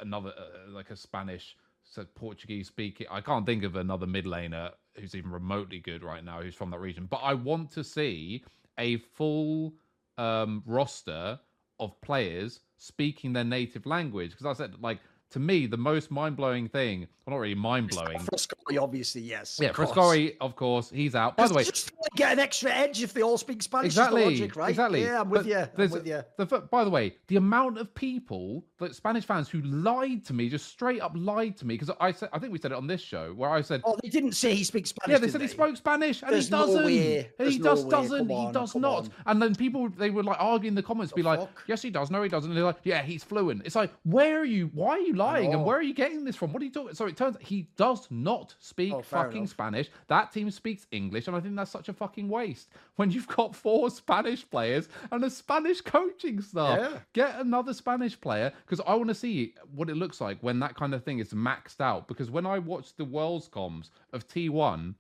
another 0.00 0.32
uh, 0.36 0.70
like 0.70 0.90
a 0.90 0.96
Spanish, 0.96 1.56
so 1.84 2.04
Portuguese 2.14 2.66
speaking. 2.66 3.06
I 3.10 3.20
can't 3.20 3.46
think 3.46 3.64
of 3.64 3.76
another 3.76 4.06
mid 4.06 4.24
laner 4.24 4.72
who's 4.96 5.14
even 5.14 5.30
remotely 5.30 5.78
good 5.78 6.02
right 6.02 6.24
now 6.24 6.42
who's 6.42 6.54
from 6.54 6.70
that 6.70 6.80
region. 6.80 7.06
But 7.08 7.18
I 7.18 7.34
want 7.34 7.70
to 7.72 7.84
see 7.84 8.44
a 8.78 8.96
full 8.96 9.74
um, 10.16 10.62
roster 10.66 11.38
of 11.80 12.00
players 12.00 12.60
speaking 12.76 13.32
their 13.32 13.44
native 13.44 13.86
language 13.86 14.32
because 14.32 14.46
I 14.46 14.52
said 14.52 14.74
like 14.80 14.98
to 15.30 15.38
me 15.38 15.66
the 15.66 15.76
most 15.76 16.10
mind 16.10 16.36
blowing 16.36 16.68
thing, 16.68 17.06
well 17.26 17.36
not 17.36 17.40
really 17.40 17.54
mind 17.54 17.88
blowing. 17.90 18.18
Fresskowy, 18.18 18.80
obviously, 18.80 19.20
yes. 19.22 19.58
Yeah, 19.60 19.70
of. 19.70 19.88
Fresskowy, 19.90 20.36
of 20.40 20.56
course, 20.56 20.90
he's 20.90 21.14
out. 21.14 21.36
By 21.36 21.48
the 21.48 21.54
way, 21.54 21.64
just 21.64 21.92
get 22.16 22.32
an 22.32 22.38
extra 22.38 22.70
edge 22.70 23.02
if 23.02 23.12
they 23.12 23.22
all 23.22 23.38
speak 23.38 23.62
Spanish. 23.62 23.86
exactly, 23.86 24.22
the 24.24 24.30
logic, 24.30 24.56
right? 24.56 24.70
exactly. 24.70 25.02
Yeah, 25.02 25.20
I'm 25.20 25.30
with 25.30 25.42
But 25.42 25.48
you. 25.48 25.84
I'm 25.84 25.90
with 25.90 26.06
you. 26.06 26.22
The, 26.36 26.46
by 26.70 26.84
the 26.84 26.90
way, 26.90 27.14
the 27.28 27.36
amount 27.36 27.78
of 27.78 27.94
people, 27.94 28.64
like 28.80 28.94
Spanish 28.94 29.24
fans, 29.24 29.48
who 29.48 29.60
lied 29.62 30.24
to 30.26 30.32
me, 30.34 30.48
just 30.48 30.68
straight 30.68 31.00
up 31.00 31.12
lied 31.14 31.56
to 31.58 31.66
me, 31.66 31.74
because 31.74 31.90
I 32.00 32.12
said, 32.12 32.28
I 32.32 32.38
think 32.38 32.52
we 32.52 32.58
said 32.58 32.72
it 32.72 32.76
on 32.76 32.86
this 32.86 33.00
show, 33.00 33.32
where 33.34 33.50
I 33.50 33.60
said, 33.60 33.82
Oh, 33.84 33.96
they 34.02 34.08
didn't 34.08 34.32
say 34.32 34.54
he 34.54 34.64
speaks 34.64 34.90
Spanish. 34.90 35.12
yeah, 35.12 35.18
they 35.18 35.28
said 35.30 35.40
he 35.40 35.48
spoke 35.48 35.76
Spanish, 35.76 36.22
and 36.22 36.32
There's 36.32 36.46
he 36.46 36.50
doesn't. 36.50 36.84
way. 36.84 37.30
And 37.38 37.48
he 37.50 37.58
no 37.58 37.64
just 37.74 37.84
way. 37.84 37.90
doesn't. 37.90 38.28
Come 38.28 38.46
he 38.46 38.52
does 38.52 38.74
not. 38.74 39.04
on. 39.04 39.10
And 39.26 39.42
then 39.42 39.54
people, 39.54 39.88
they 39.88 40.10
would 40.10 40.24
like 40.24 40.38
argue 40.40 40.68
in 40.68 40.74
the 40.74 40.82
comments, 40.82 41.12
be 41.12 41.22
like, 41.22 41.40
yes, 41.66 41.82
he 41.82 41.90
does. 41.90 42.10
No, 42.10 42.22
he 42.22 42.28
doesn't. 42.28 42.50
And 42.50 42.56
they're 42.56 42.64
like, 42.64 42.78
yeah, 42.84 43.02
he's 43.02 43.22
fluent. 43.24 43.62
It's 43.64 43.76
like, 43.76 43.92
where 44.04 44.40
are 44.40 44.44
you? 44.44 44.70
Why 44.74 44.90
are 44.90 44.98
you 45.00 45.14
lying? 45.14 45.52
And 45.52 45.64
where 45.64 45.76
are 45.76 45.82
you 45.82 45.94
getting 45.94 46.24
this 46.24 46.36
from? 46.36 46.52
What 46.52 46.62
are 46.62 46.64
you 46.64 46.70
talking? 46.72 46.94
So 46.94 47.06
it 47.06 47.16
turns 47.16 47.36
out 47.36 47.42
he 47.42 47.68
does 47.76 48.06
not 48.10 48.54
speak 48.58 48.92
Oh, 48.94 49.02
fucking 49.02 49.38
enough. 49.38 49.50
Spanish. 49.50 49.90
That 50.08 50.32
team 50.32 50.50
speaks 50.50 50.86
English, 50.90 51.26
and 51.26 51.36
I 51.36 51.40
think 51.40 51.56
that's 51.56 51.70
such 51.70 51.88
a 51.88 51.92
fucking 51.98 52.28
waste 52.28 52.70
when 52.96 53.10
you've 53.10 53.28
got 53.28 53.54
four 53.54 53.90
Spanish 54.02 54.48
players 54.48 54.88
and 55.10 55.24
a 55.24 55.30
Spanish 55.30 55.80
coaching 55.80 56.40
staff. 56.40 56.78
Yeah. 56.78 56.98
Get 57.12 57.40
another 57.40 57.74
Spanish 57.74 58.18
player 58.20 58.52
because 58.64 58.80
I 58.86 58.94
want 58.94 59.08
to 59.08 59.14
see 59.14 59.54
what 59.74 59.90
it 59.90 59.96
looks 59.96 60.20
like 60.20 60.38
when 60.40 60.60
that 60.60 60.74
kind 60.76 60.94
of 60.94 61.04
thing 61.04 61.18
is 61.18 61.32
maxed 61.32 61.80
out. 61.80 62.08
Because 62.08 62.30
when 62.30 62.46
I 62.46 62.58
watched 62.58 62.96
the 62.96 63.04
Worlds 63.04 63.48
comms 63.48 63.90
of 64.12 64.26
T1, 64.28 64.94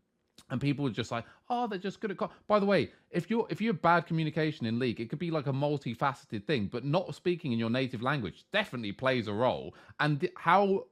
and 0.50 0.60
people 0.60 0.84
were 0.84 0.90
just 0.90 1.10
like, 1.10 1.24
"Oh, 1.50 1.66
they're 1.66 1.78
just 1.78 2.00
good 2.00 2.10
at." 2.10 2.16
Co-. 2.16 2.30
By 2.46 2.58
the 2.58 2.66
way, 2.66 2.90
if 3.10 3.28
you're 3.28 3.46
if 3.50 3.60
you 3.60 3.68
have 3.68 3.82
bad 3.82 4.06
communication 4.06 4.66
in 4.66 4.78
league, 4.78 5.00
it 5.00 5.10
could 5.10 5.18
be 5.18 5.30
like 5.30 5.46
a 5.46 5.52
multifaceted 5.52 6.46
thing. 6.46 6.68
But 6.72 6.84
not 6.84 7.14
speaking 7.14 7.52
in 7.52 7.58
your 7.58 7.70
native 7.70 8.02
language 8.02 8.44
definitely 8.52 8.92
plays 8.92 9.28
a 9.28 9.32
role. 9.32 9.74
And 10.00 10.28
how 10.36 10.86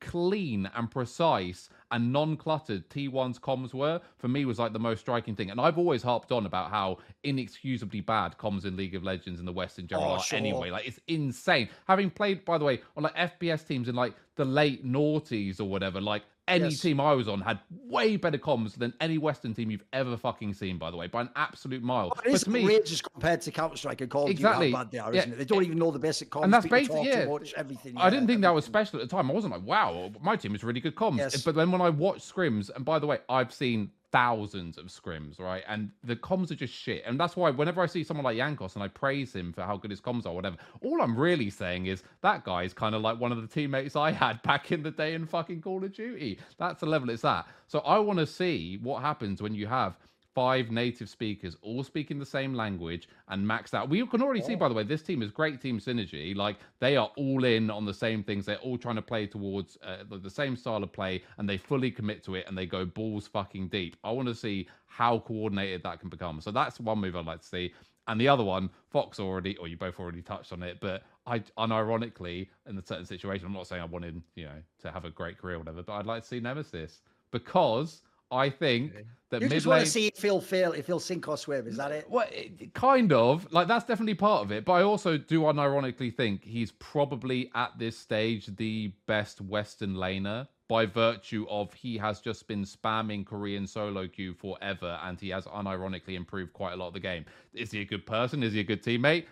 clean 0.00 0.68
and 0.74 0.90
precise 0.90 1.68
and 1.90 2.12
non-cluttered 2.12 2.88
T1's 2.90 3.38
comms 3.38 3.72
were 3.72 4.00
for 4.18 4.28
me 4.28 4.44
was 4.44 4.58
like 4.58 4.72
the 4.72 4.78
most 4.78 5.00
striking 5.00 5.34
thing. 5.34 5.50
And 5.50 5.60
I've 5.60 5.78
always 5.78 6.02
harped 6.02 6.32
on 6.32 6.46
about 6.46 6.70
how 6.70 6.98
inexcusably 7.24 8.00
bad 8.00 8.36
comms 8.38 8.64
in 8.64 8.76
League 8.76 8.94
of 8.94 9.02
Legends 9.02 9.40
in 9.40 9.46
the 9.46 9.52
West 9.52 9.78
in 9.78 9.86
general 9.86 10.10
Oh, 10.10 10.14
are 10.14 10.20
sure. 10.22 10.38
anyway. 10.38 10.70
Like 10.70 10.86
it's 10.86 11.00
insane. 11.08 11.68
Having 11.88 12.10
played, 12.10 12.44
by 12.44 12.58
the 12.58 12.64
way, 12.64 12.80
on 12.96 13.02
like 13.04 13.14
FPS 13.16 13.66
teams 13.66 13.88
in 13.88 13.94
like 13.94 14.14
the 14.36 14.44
late 14.44 14.84
noughties 14.86 15.60
or 15.60 15.64
whatever, 15.64 16.00
like 16.00 16.22
any 16.48 16.64
Yes. 16.64 16.80
team 16.80 17.00
I 17.00 17.12
was 17.14 17.28
on 17.28 17.40
had 17.40 17.58
way 17.70 18.16
better 18.16 18.38
comms 18.38 18.76
than 18.76 18.94
any 19.00 19.18
Western 19.18 19.52
team 19.54 19.70
you've 19.70 19.84
ever 19.92 20.16
fucking 20.16 20.54
seen, 20.54 20.78
by 20.78 20.90
the 20.90 20.96
way, 20.96 21.06
by 21.08 21.22
an 21.22 21.30
absolute 21.36 21.82
mile. 21.82 22.12
It 22.24 22.32
is 22.32 22.44
but 22.44 22.44
to 22.44 22.50
me, 22.50 22.62
outrageous 22.62 23.02
compared 23.02 23.40
to 23.42 23.50
Counter 23.50 23.76
Strike 23.76 24.00
and 24.00 24.10
Call 24.10 24.22
of 24.22 24.28
Duty 24.28 24.40
Exactly. 24.40 24.70
how 24.70 24.78
bad 24.84 24.90
they 24.90 24.98
are, 24.98 25.12
Yeah. 25.12 25.20
isn't 25.20 25.32
it? 25.32 25.36
They 25.38 25.44
don't 25.44 25.64
even 25.64 25.78
know 25.78 25.90
the 25.90 25.98
basic 25.98 26.30
comms. 26.30 26.44
And 26.44 26.54
that's 26.54 26.64
people 26.66 27.02
basic- 27.02 27.12
yeah. 27.14 27.24
much, 27.26 27.52
everything. 27.54 27.96
I 27.96 28.10
didn't 28.10 28.24
yeah, 28.24 28.26
think 28.34 28.40
that 28.42 28.54
was 28.54 28.64
special 28.64 29.00
at 29.00 29.08
the 29.08 29.16
time. 29.16 29.30
I 29.30 29.34
wasn't 29.34 29.52
like, 29.52 29.62
wow, 29.64 30.12
my 30.20 30.36
team 30.36 30.54
is 30.54 30.62
really 30.62 30.80
good 30.80 30.94
comms. 30.94 31.18
Yes. 31.18 31.42
But 31.42 31.54
then 31.56 31.70
when 31.72 31.80
I 31.80 31.90
watched 31.90 32.32
scrims, 32.32 32.70
and 32.74 32.84
by 32.84 32.98
the 32.98 33.06
way, 33.06 33.18
I've 33.28 33.52
seen 33.52 33.90
thousands 34.12 34.78
of 34.78 34.86
scrims, 34.86 35.40
right? 35.40 35.62
And 35.68 35.90
the 36.04 36.16
comms 36.16 36.50
are 36.50 36.54
just 36.56 36.72
shit. 36.72 37.02
And 37.06 37.18
that's 37.18 37.36
why 37.36 37.50
whenever 37.50 37.82
I 37.82 37.86
see 37.86 38.04
someone 38.04 38.24
like 38.24 38.36
Jankos 38.36 38.74
and 38.74 38.82
I 38.82 38.88
praise 38.88 39.34
him 39.34 39.52
for 39.52 39.62
how 39.62 39.76
good 39.76 39.90
his 39.90 40.00
comms 40.00 40.26
are, 40.26 40.32
whatever, 40.32 40.56
all 40.82 41.02
I'm 41.02 41.18
really 41.18 41.50
saying 41.50 41.86
is 41.86 42.02
that 42.22 42.44
guy 42.44 42.62
is 42.62 42.72
kind 42.72 42.94
of 42.94 43.02
like 43.02 43.18
one 43.20 43.32
of 43.32 43.40
the 43.40 43.48
teammates 43.48 43.96
I 43.96 44.12
had 44.12 44.42
back 44.44 44.72
in 44.72 44.82
the 44.82 44.90
day 44.90 45.14
in 45.14 45.26
fucking 45.26 45.62
Call 45.62 45.84
of 45.84 45.92
Duty. 45.92 46.38
That's 46.58 46.80
the 46.80 46.86
level 46.86 47.10
it's 47.10 47.24
at. 47.24 47.46
So 47.66 47.80
I 47.80 47.98
want 47.98 48.18
to 48.18 48.26
see 48.26 48.78
what 48.82 49.02
happens 49.02 49.42
when 49.42 49.54
you 49.54 49.66
have 49.66 49.96
five 50.36 50.70
native 50.70 51.08
speakers 51.08 51.56
all 51.62 51.82
speaking 51.82 52.18
the 52.18 52.26
same 52.26 52.52
language 52.52 53.08
and 53.28 53.42
maxed 53.42 53.72
out. 53.72 53.88
We 53.88 54.06
can 54.06 54.20
already 54.20 54.42
see, 54.42 54.54
by 54.54 54.68
the 54.68 54.74
way, 54.74 54.82
this 54.82 55.00
team 55.00 55.22
is 55.22 55.30
great 55.30 55.62
team 55.62 55.80
synergy. 55.80 56.36
Like 56.36 56.58
they 56.78 56.94
are 56.98 57.10
all 57.16 57.44
in 57.44 57.70
on 57.70 57.86
the 57.86 57.94
same 57.94 58.22
things. 58.22 58.44
They're 58.44 58.58
all 58.58 58.76
trying 58.76 58.96
to 58.96 59.02
play 59.02 59.26
towards 59.26 59.78
uh, 59.82 60.04
the- 60.10 60.18
the 60.18 60.28
same 60.28 60.54
style 60.54 60.82
of 60.82 60.92
play 60.92 61.22
and 61.38 61.48
they 61.48 61.56
fully 61.56 61.90
commit 61.90 62.22
to 62.24 62.34
it 62.34 62.44
and 62.46 62.56
they 62.58 62.66
go 62.66 62.84
balls 62.84 63.26
fucking 63.26 63.68
deep. 63.68 63.96
I 64.04 64.10
want 64.10 64.28
to 64.28 64.34
see 64.34 64.68
how 64.84 65.20
coordinated 65.20 65.82
that 65.84 66.00
can 66.00 66.10
become. 66.10 66.42
So 66.42 66.50
that's 66.50 66.78
one 66.80 66.98
move 66.98 67.16
I'd 67.16 67.24
like 67.24 67.40
to 67.40 67.46
see. 67.46 67.72
And 68.06 68.20
the 68.20 68.28
other 68.28 68.44
one, 68.44 68.68
Fox 68.90 69.18
already, 69.18 69.56
or 69.56 69.68
you 69.68 69.78
both 69.78 69.98
already 69.98 70.20
touched 70.20 70.52
on 70.52 70.62
it, 70.62 70.76
but 70.80 71.02
I 71.26 71.38
unironically, 71.58 72.48
in 72.68 72.76
a 72.76 72.84
certain 72.84 73.06
situation, 73.06 73.46
I'm 73.46 73.54
not 73.54 73.66
saying 73.66 73.80
I 73.80 73.86
wanted, 73.86 74.20
you 74.34 74.44
know, 74.44 74.62
to 74.82 74.92
have 74.92 75.06
a 75.06 75.10
great 75.10 75.38
career 75.38 75.56
or 75.56 75.60
whatever, 75.60 75.82
but 75.82 75.94
I'd 75.94 76.06
like 76.06 76.22
to 76.22 76.28
see 76.28 76.40
Nemesis 76.40 77.00
because 77.30 78.02
I 78.30 78.50
think 78.50 78.92
Okay. 78.92 79.04
that 79.30 79.40
You 79.42 79.48
mid 79.48 79.56
just 79.56 79.66
want 79.66 79.78
lane. 79.78 79.84
to 79.86 79.90
see 79.90 80.06
it 80.08 80.16
feel 80.16 80.40
fail, 80.40 80.72
it 80.72 80.84
feel 80.84 81.00
sink 81.00 81.28
or 81.28 81.36
swim. 81.36 81.66
Is 81.66 81.76
that 81.76 81.92
it? 81.92 82.08
Well, 82.10 82.26
it, 82.30 82.74
kind 82.74 83.12
of 83.12 83.50
like 83.52 83.68
that's 83.68 83.84
definitely 83.84 84.14
part 84.14 84.44
of 84.44 84.52
it, 84.52 84.64
but 84.64 84.72
I 84.72 84.82
also 84.82 85.16
do 85.16 85.42
unironically 85.42 86.14
think 86.14 86.44
he's 86.44 86.72
probably 86.72 87.50
at 87.54 87.78
this 87.78 87.96
stage 87.98 88.46
the 88.56 88.92
best 89.06 89.40
Western 89.40 89.94
laner 89.94 90.48
by 90.68 90.84
virtue 90.84 91.46
of 91.48 91.72
he 91.74 91.96
has 91.96 92.20
just 92.20 92.48
been 92.48 92.64
spamming 92.64 93.24
Korean 93.24 93.66
solo 93.68 94.08
queue 94.08 94.34
forever, 94.34 94.98
and 95.04 95.20
he 95.20 95.28
has 95.28 95.44
unironically 95.44 96.14
improved 96.16 96.52
quite 96.52 96.72
a 96.72 96.76
lot 96.76 96.88
of 96.88 96.94
the 96.94 97.00
game. 97.00 97.24
Is 97.54 97.70
he 97.70 97.80
a 97.82 97.84
good 97.84 98.04
person? 98.06 98.42
Is 98.42 98.52
he 98.52 98.60
a 98.60 98.64
good 98.64 98.82
teammate? 98.82 99.26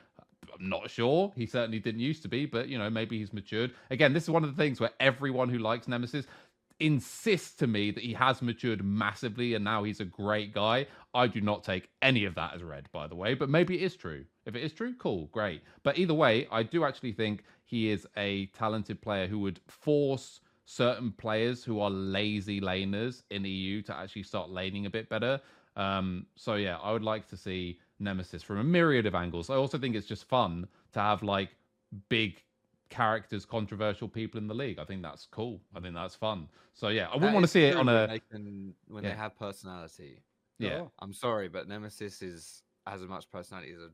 I'm 0.56 0.68
not 0.68 0.88
sure. 0.88 1.32
He 1.34 1.46
certainly 1.46 1.80
didn't 1.80 2.00
used 2.00 2.22
to 2.22 2.28
be, 2.28 2.46
but 2.46 2.68
you 2.68 2.78
know, 2.78 2.88
maybe 2.88 3.18
he's 3.18 3.32
matured. 3.32 3.72
Again, 3.90 4.12
this 4.12 4.22
is 4.24 4.30
one 4.30 4.44
of 4.44 4.54
the 4.54 4.62
things 4.62 4.78
where 4.80 4.90
everyone 5.00 5.48
who 5.48 5.58
likes 5.58 5.88
Nemesis 5.88 6.26
insists 6.80 7.54
to 7.56 7.66
me 7.66 7.90
that 7.90 8.02
he 8.02 8.12
has 8.14 8.42
matured 8.42 8.84
massively 8.84 9.54
and 9.54 9.64
now 9.64 9.84
he's 9.84 10.00
a 10.00 10.04
great 10.04 10.52
guy. 10.52 10.86
I 11.14 11.26
do 11.26 11.40
not 11.40 11.62
take 11.62 11.88
any 12.02 12.24
of 12.24 12.34
that 12.34 12.54
as 12.54 12.62
read, 12.62 12.88
by 12.92 13.06
the 13.06 13.14
way, 13.14 13.34
but 13.34 13.48
maybe 13.48 13.76
it 13.76 13.82
is 13.82 13.96
true. 13.96 14.24
If 14.44 14.56
it 14.56 14.62
is 14.62 14.72
true, 14.72 14.94
cool, 14.98 15.26
great. 15.26 15.62
But 15.82 15.98
either 15.98 16.14
way, 16.14 16.48
I 16.50 16.62
do 16.62 16.84
actually 16.84 17.12
think 17.12 17.44
he 17.64 17.90
is 17.90 18.06
a 18.16 18.46
talented 18.46 19.00
player 19.00 19.26
who 19.26 19.38
would 19.40 19.60
force 19.68 20.40
certain 20.66 21.12
players 21.12 21.62
who 21.62 21.80
are 21.80 21.90
lazy 21.90 22.60
laners 22.60 23.22
in 23.30 23.44
EU 23.44 23.82
to 23.82 23.96
actually 23.96 24.22
start 24.22 24.50
laning 24.50 24.86
a 24.86 24.90
bit 24.90 25.08
better. 25.08 25.40
Um, 25.76 26.26
so 26.36 26.54
yeah, 26.54 26.78
I 26.78 26.92
would 26.92 27.02
like 27.02 27.28
to 27.28 27.36
see 27.36 27.78
Nemesis 27.98 28.42
from 28.42 28.58
a 28.58 28.64
myriad 28.64 29.06
of 29.06 29.14
angles. 29.14 29.50
I 29.50 29.54
also 29.54 29.78
think 29.78 29.94
it's 29.94 30.06
just 30.06 30.24
fun 30.24 30.66
to 30.92 31.00
have 31.00 31.22
like 31.22 31.50
big 32.08 32.42
characters, 32.94 33.44
controversial 33.44 34.08
people 34.08 34.38
in 34.38 34.46
the 34.46 34.54
league. 34.54 34.78
I 34.78 34.84
think 34.84 35.02
that's 35.02 35.26
cool. 35.26 35.60
I 35.74 35.80
think 35.80 35.94
that's 35.94 36.14
fun. 36.14 36.48
So 36.74 36.88
yeah, 36.88 37.06
I 37.08 37.14
wouldn't 37.14 37.22
That 37.22 37.34
want 37.34 37.44
to 37.44 37.48
see 37.48 37.64
it 37.64 37.72
true 37.72 37.80
on 37.80 37.86
when 37.86 37.96
a 37.96 38.06
they 38.06 38.20
can 38.30 38.74
when 38.88 39.04
Yeah. 39.04 39.10
they 39.10 39.16
have 39.16 39.36
personality. 39.38 40.18
yeah. 40.58 40.80
Oh. 40.82 40.90
I'm 41.00 41.12
sorry, 41.12 41.48
but 41.48 41.68
Nemesis 41.68 42.22
is 42.22 42.62
as 42.86 43.00
much 43.02 43.30
personality 43.30 43.72
as 43.72 43.80
a 43.80 43.90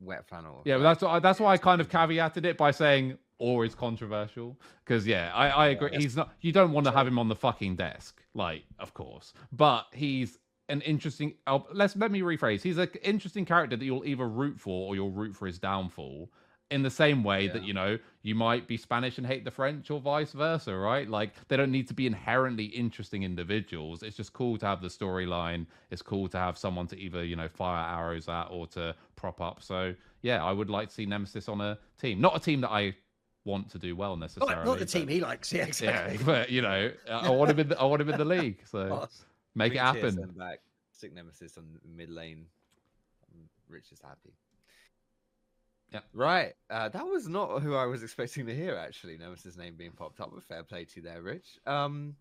wet 0.00 0.26
flannel. 0.26 0.62
Yeah, 0.64 0.78
but 0.78 0.82
that's 0.84 1.02
why 1.02 1.18
that's 1.18 1.40
why 1.40 1.52
I 1.52 1.56
kind 1.58 1.80
of 1.80 1.88
caveated 1.88 2.44
it 2.44 2.56
by 2.56 2.70
saying 2.70 3.18
or 3.38 3.64
is 3.64 3.74
controversial 3.74 4.56
because 4.84 5.06
yeah, 5.06 5.32
I, 5.34 5.48
I 5.48 5.66
agree. 5.68 5.90
He's 5.92 6.16
not. 6.16 6.32
You 6.40 6.52
don't 6.52 6.72
want 6.72 6.86
to 6.86 6.92
have 6.92 7.06
him 7.06 7.18
on 7.18 7.28
the 7.28 7.36
fucking 7.36 7.76
desk, 7.76 8.22
like 8.34 8.64
of 8.78 8.94
course, 8.94 9.32
but 9.52 9.86
he's 9.92 10.38
an 10.68 10.80
interesting. 10.82 11.34
Oh, 11.46 11.66
let's 11.72 11.96
let 11.96 12.10
me 12.10 12.20
rephrase. 12.20 12.62
He's 12.62 12.78
an 12.78 12.88
interesting 13.02 13.44
character 13.44 13.76
that 13.76 13.84
you'll 13.84 14.04
either 14.06 14.28
root 14.28 14.60
for 14.60 14.88
or 14.88 14.94
you'll 14.94 15.10
root 15.10 15.34
for 15.34 15.46
his 15.46 15.58
downfall. 15.58 16.30
In 16.72 16.82
the 16.82 16.90
same 16.90 17.22
way 17.22 17.48
that 17.48 17.64
you 17.64 17.74
know 17.74 17.98
you 18.22 18.34
might 18.34 18.66
be 18.66 18.76
Spanish 18.76 19.18
and 19.18 19.26
hate 19.26 19.44
the 19.44 19.50
French, 19.50 19.90
or 19.90 20.00
vice 20.00 20.32
versa, 20.32 20.74
right? 20.74 21.08
Like 21.08 21.34
they 21.48 21.56
don't 21.56 21.70
need 21.70 21.86
to 21.88 21.94
be 21.94 22.06
inherently 22.06 22.64
interesting 22.64 23.22
individuals. 23.24 24.02
It's 24.02 24.16
just 24.16 24.32
cool 24.32 24.56
to 24.58 24.66
have 24.66 24.80
the 24.80 24.88
storyline. 24.88 25.66
It's 25.90 26.02
cool 26.02 26.28
to 26.28 26.38
have 26.38 26.56
someone 26.56 26.86
to 26.88 26.96
either 26.98 27.24
you 27.24 27.36
know 27.36 27.48
fire 27.48 27.84
arrows 27.98 28.28
at 28.28 28.44
or 28.50 28.66
to 28.68 28.94
prop 29.16 29.40
up. 29.40 29.62
So 29.62 29.94
yeah, 30.22 30.42
I 30.42 30.52
would 30.52 30.70
like 30.70 30.88
to 30.88 30.94
see 30.94 31.04
Nemesis 31.06 31.48
on 31.48 31.60
a 31.60 31.78
team, 32.00 32.20
not 32.20 32.34
a 32.36 32.40
team 32.40 32.60
that 32.62 32.70
I 32.70 32.94
want 33.44 33.68
to 33.72 33.78
do 33.78 33.94
well 33.96 34.16
necessarily. 34.16 34.54
Not, 34.54 34.64
not 34.64 34.78
the 34.78 34.84
but- 34.86 34.88
team 34.88 35.08
he 35.08 35.20
likes. 35.20 35.52
Yeah, 35.52 35.62
Yeah, 35.82 36.06
exactly. 36.06 36.18
but 36.24 36.50
you 36.50 36.62
know, 36.62 36.90
I 37.10 37.28
want 37.30 37.50
him 37.50 37.58
in. 37.58 37.68
The, 37.68 37.78
I 37.78 37.84
want 37.84 38.00
him 38.00 38.08
in 38.08 38.18
the 38.18 38.24
league. 38.24 38.62
So 38.70 39.08
make 39.54 39.74
it 39.74 39.78
happen. 39.80 40.16
Back. 40.38 40.60
Stick 40.92 41.14
Nemesis 41.14 41.58
on 41.58 41.64
mid 41.96 42.08
lane. 42.10 42.46
Rich 43.68 43.90
is 43.92 44.00
happy. 44.00 44.34
Yeah. 45.92 46.00
Right. 46.14 46.54
Uh, 46.70 46.88
that 46.88 47.06
was 47.06 47.28
not 47.28 47.60
who 47.62 47.74
I 47.74 47.86
was 47.86 48.02
expecting 48.02 48.46
to 48.46 48.54
hear. 48.54 48.76
Actually, 48.76 49.18
Nemesis 49.18 49.56
name 49.56 49.74
being 49.76 49.92
popped 49.92 50.20
up. 50.20 50.30
But 50.32 50.42
fair 50.44 50.62
play 50.62 50.84
to 50.84 50.96
you 50.96 51.02
there, 51.02 51.22
Rich. 51.22 51.58
Um. 51.66 52.16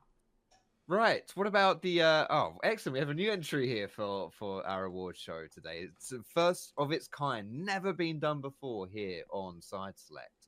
Right. 0.88 1.24
What 1.36 1.48
about 1.48 1.82
the? 1.82 2.02
Uh, 2.02 2.26
oh, 2.30 2.58
excellent. 2.64 2.94
We 2.96 3.00
have 3.00 3.10
a 3.10 3.14
new 3.14 3.32
entry 3.32 3.68
here 3.68 3.88
for 3.88 4.30
for 4.32 4.66
our 4.68 4.86
award 4.86 5.16
show 5.18 5.46
today. 5.54 5.88
It's 5.90 6.10
the 6.10 6.24
first 6.34 6.74
of 6.78 6.92
its 6.92 7.08
kind, 7.08 7.66
never 7.66 7.94
been 7.94 8.20
done 8.20 8.42
before 8.42 8.88
here 8.88 9.24
on 9.32 9.62
Side 9.62 9.98
Select. 9.98 10.48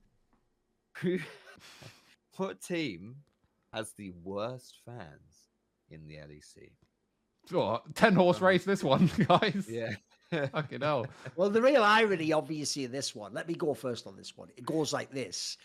Who? 0.97 1.19
what 2.37 2.61
team 2.61 3.15
has 3.71 3.93
the 3.93 4.11
worst 4.23 4.79
fans 4.85 5.47
in 5.89 6.07
the 6.07 6.15
LEC? 6.15 6.71
Oh, 7.53 7.79
Ten 7.93 8.13
horse 8.15 8.37
Um, 8.39 8.47
race 8.47 8.65
this 8.65 8.83
one, 8.83 9.09
guys. 9.27 9.67
Yeah. 9.69 9.93
Fucking 10.51 10.81
hell. 10.81 11.05
Well, 11.35 11.49
the 11.49 11.61
real 11.61 11.84
irony, 11.84 12.34
obviously, 12.34 12.85
of 12.85 12.91
this 12.91 13.15
one, 13.15 13.34
let 13.34 13.47
me 13.47 13.53
go 13.53 13.73
first 13.73 14.07
on 14.07 14.15
this 14.15 14.38
one. 14.38 14.49
It 14.57 14.65
goes 14.65 14.93
like 14.93 15.11
this. 15.11 15.57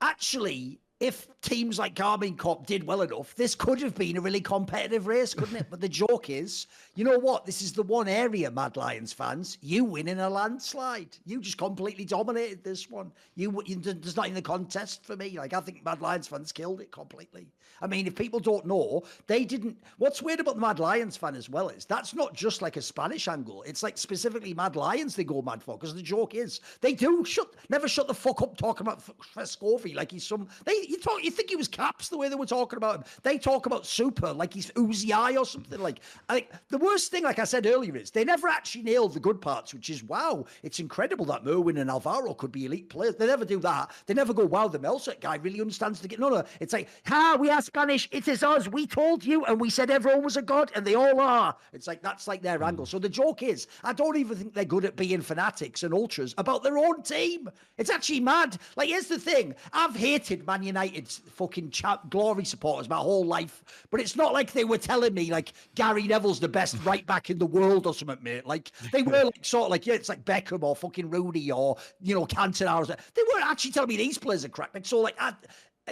Actually, 0.00 0.80
if 1.00 1.28
teams 1.40 1.78
like 1.78 1.94
Karmine 1.94 2.36
Corp 2.36 2.66
did 2.66 2.84
well 2.84 3.00
enough, 3.00 3.34
this 3.34 3.54
could 3.54 3.80
have 3.80 3.94
been 3.94 4.18
a 4.18 4.20
really 4.20 4.40
competitive 4.40 5.06
race, 5.06 5.32
couldn't 5.32 5.56
it? 5.56 5.66
But 5.70 5.80
the 5.80 5.88
joke 5.88 6.28
is, 6.28 6.66
you 6.94 7.04
know 7.04 7.18
what? 7.18 7.46
This 7.46 7.62
is 7.62 7.72
the 7.72 7.82
one 7.82 8.06
area, 8.06 8.50
Mad 8.50 8.76
Lions 8.76 9.12
fans, 9.12 9.56
you 9.62 9.82
win 9.82 10.08
in 10.08 10.20
a 10.20 10.28
landslide. 10.28 11.16
You 11.24 11.40
just 11.40 11.56
completely 11.56 12.04
dominated 12.04 12.62
this 12.62 12.90
one. 12.90 13.12
You, 13.34 13.62
you 13.64 13.76
there's 13.76 14.16
not 14.16 14.28
in 14.28 14.34
the 14.34 14.42
contest 14.42 15.04
for 15.04 15.16
me. 15.16 15.38
Like 15.38 15.54
I 15.54 15.60
think 15.60 15.82
Mad 15.84 16.02
Lions 16.02 16.28
fans 16.28 16.52
killed 16.52 16.82
it 16.82 16.92
completely. 16.92 17.48
I 17.82 17.86
mean, 17.86 18.06
if 18.06 18.14
people 18.14 18.40
don't 18.40 18.66
know, 18.66 19.04
they 19.26 19.46
didn't. 19.46 19.78
What's 19.96 20.20
weird 20.20 20.40
about 20.40 20.56
the 20.56 20.60
Mad 20.60 20.78
Lions 20.78 21.16
fan 21.16 21.34
as 21.34 21.48
well 21.48 21.70
is 21.70 21.86
that's 21.86 22.14
not 22.14 22.34
just 22.34 22.60
like 22.60 22.76
a 22.76 22.82
Spanish 22.82 23.26
angle. 23.26 23.62
It's 23.62 23.82
like 23.82 23.96
specifically 23.96 24.52
Mad 24.52 24.76
Lions 24.76 25.16
they 25.16 25.24
go 25.24 25.40
mad 25.40 25.62
for 25.62 25.78
because 25.78 25.94
the 25.94 26.02
joke 26.02 26.34
is 26.34 26.60
they 26.82 26.92
do 26.92 27.24
shut 27.24 27.54
never 27.70 27.88
shut 27.88 28.06
the 28.06 28.14
fuck 28.14 28.42
up 28.42 28.58
talking 28.58 28.86
about 28.86 28.98
F- 28.98 29.14
Fresskowy 29.34 29.94
like 29.94 30.10
he's 30.10 30.26
some. 30.26 30.46
They 30.66 30.89
You 30.90 30.98
talk, 30.98 31.22
you 31.22 31.30
think 31.30 31.50
he 31.50 31.56
was 31.56 31.68
caps 31.68 32.08
the 32.08 32.18
way 32.18 32.28
they 32.28 32.34
were 32.34 32.46
talking 32.46 32.76
about 32.76 32.96
him? 32.96 33.04
They 33.22 33.38
talk 33.38 33.66
about 33.66 33.84
Supa 33.84 34.36
like 34.36 34.52
he's 34.52 34.72
Uzi 34.72 35.12
eye 35.12 35.36
or 35.36 35.46
something. 35.46 35.78
Like, 35.80 36.00
I 36.28 36.34
think 36.34 36.48
the 36.68 36.78
worst 36.78 37.12
thing, 37.12 37.22
like 37.22 37.38
I 37.38 37.44
said 37.44 37.64
earlier, 37.66 37.96
is 37.96 38.10
they 38.10 38.24
never 38.24 38.48
actually 38.48 38.82
nailed 38.82 39.14
the 39.14 39.20
good 39.20 39.40
parts, 39.40 39.72
which 39.72 39.88
is 39.88 40.02
wow, 40.02 40.44
it's 40.64 40.80
incredible 40.80 41.24
that 41.26 41.44
Myrwinn 41.44 41.80
and 41.80 41.90
Alvaro 41.90 42.34
could 42.34 42.50
be 42.50 42.66
elite 42.66 42.88
players. 42.88 43.14
They 43.14 43.28
never 43.28 43.44
do 43.44 43.60
that. 43.60 43.92
They 44.06 44.14
never 44.14 44.34
go, 44.34 44.44
wow, 44.44 44.66
the 44.66 44.80
Melset 44.80 45.20
guy 45.20 45.36
really 45.36 45.60
understands 45.60 46.00
the 46.00 46.08
game. 46.08 46.20
No, 46.20 46.28
no, 46.28 46.42
it's 46.58 46.72
like, 46.72 46.88
ha, 47.06 47.36
we 47.38 47.50
are 47.50 47.62
Spanish. 47.62 48.08
It 48.10 48.26
is 48.26 48.42
us. 48.42 48.66
We 48.66 48.86
told 48.86 49.24
you, 49.24 49.44
and 49.44 49.60
we 49.60 49.70
said 49.70 49.90
everyone 49.90 50.24
was 50.24 50.36
a 50.36 50.42
god, 50.42 50.72
and 50.74 50.84
they 50.84 50.96
all 50.96 51.20
are. 51.20 51.54
It's 51.72 51.86
like 51.86 52.02
that's 52.02 52.26
like 52.26 52.42
their 52.42 52.64
angle. 52.64 52.86
So 52.86 52.98
the 52.98 53.08
joke 53.08 53.44
is, 53.44 53.68
I 53.84 53.92
don't 53.92 54.16
even 54.16 54.36
think 54.36 54.54
they're 54.54 54.64
good 54.64 54.84
at 54.84 54.96
being 54.96 55.20
fanatics 55.20 55.84
and 55.84 55.94
ultras 55.94 56.34
about 56.36 56.64
their 56.64 56.78
own 56.78 57.02
team. 57.02 57.48
It's 57.78 57.90
actually 57.90 58.20
mad. 58.20 58.58
Like, 58.76 58.88
here's 58.88 59.06
the 59.06 59.18
thing: 59.18 59.54
I've 59.72 59.94
hated 59.94 60.46
Man 60.46 60.64
United's 60.80 61.18
fucking 61.32 61.70
cha- 61.70 62.00
glory 62.10 62.44
supporters 62.44 62.88
my 62.88 62.96
whole 62.96 63.24
life, 63.24 63.62
but 63.90 64.00
it's 64.00 64.16
not 64.16 64.32
like 64.32 64.52
they 64.52 64.64
were 64.64 64.78
telling 64.78 65.14
me 65.14 65.30
like 65.30 65.52
Gary 65.74 66.04
Neville's 66.04 66.40
the 66.40 66.48
best 66.48 66.76
right 66.84 67.06
back 67.06 67.30
in 67.30 67.38
the 67.38 67.46
world 67.46 67.86
or 67.86 67.94
something, 67.94 68.18
mate. 68.22 68.46
Like 68.46 68.72
they 68.92 69.02
were 69.02 69.24
like 69.24 69.44
sort 69.44 69.64
of 69.64 69.70
like 69.70 69.86
yeah, 69.86 69.94
it's 69.94 70.08
like 70.08 70.24
Beckham 70.24 70.62
or 70.62 70.74
fucking 70.74 71.10
Rooney 71.10 71.50
or 71.50 71.76
you 72.00 72.14
know 72.14 72.26
Cantona. 72.26 72.78
Or 72.78 72.84
something. 72.84 73.04
They 73.14 73.22
weren't 73.32 73.46
actually 73.46 73.72
telling 73.72 73.88
me 73.88 73.96
these 73.96 74.18
players 74.18 74.44
are 74.44 74.48
crap. 74.48 74.74
Like 74.74 74.86
so, 74.86 75.00
like 75.00 75.16
I, 75.18 75.34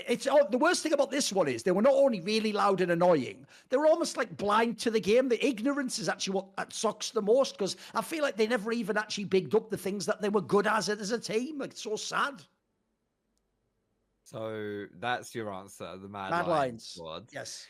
it's 0.06 0.26
oh, 0.26 0.46
the 0.50 0.58
worst 0.58 0.82
thing 0.82 0.92
about 0.92 1.10
this 1.10 1.32
one 1.32 1.48
is 1.48 1.62
they 1.62 1.72
were 1.72 1.82
not 1.82 1.94
only 1.94 2.20
really 2.20 2.52
loud 2.52 2.80
and 2.80 2.92
annoying, 2.92 3.46
they 3.68 3.76
were 3.76 3.86
almost 3.86 4.16
like 4.16 4.36
blind 4.36 4.78
to 4.80 4.90
the 4.90 5.00
game. 5.00 5.28
The 5.28 5.44
ignorance 5.44 5.98
is 5.98 6.08
actually 6.08 6.34
what 6.34 6.56
that 6.56 6.72
sucks 6.72 7.10
the 7.10 7.22
most 7.22 7.58
because 7.58 7.76
I 7.94 8.02
feel 8.02 8.22
like 8.22 8.36
they 8.36 8.46
never 8.46 8.72
even 8.72 8.96
actually 8.96 9.24
bigged 9.24 9.54
up 9.54 9.70
the 9.70 9.76
things 9.76 10.06
that 10.06 10.20
they 10.20 10.28
were 10.28 10.40
good 10.40 10.66
as 10.66 10.88
as 10.88 11.10
a 11.10 11.18
team. 11.18 11.58
Like 11.58 11.70
it's 11.70 11.82
so 11.82 11.96
sad. 11.96 12.42
So 14.30 14.84
that's 15.00 15.34
your 15.34 15.52
answer. 15.52 15.96
The 16.00 16.08
Mad, 16.08 16.30
Mad 16.30 16.46
Lions 16.46 16.48
Lions. 16.48 16.84
squad. 16.86 17.28
Yes. 17.32 17.66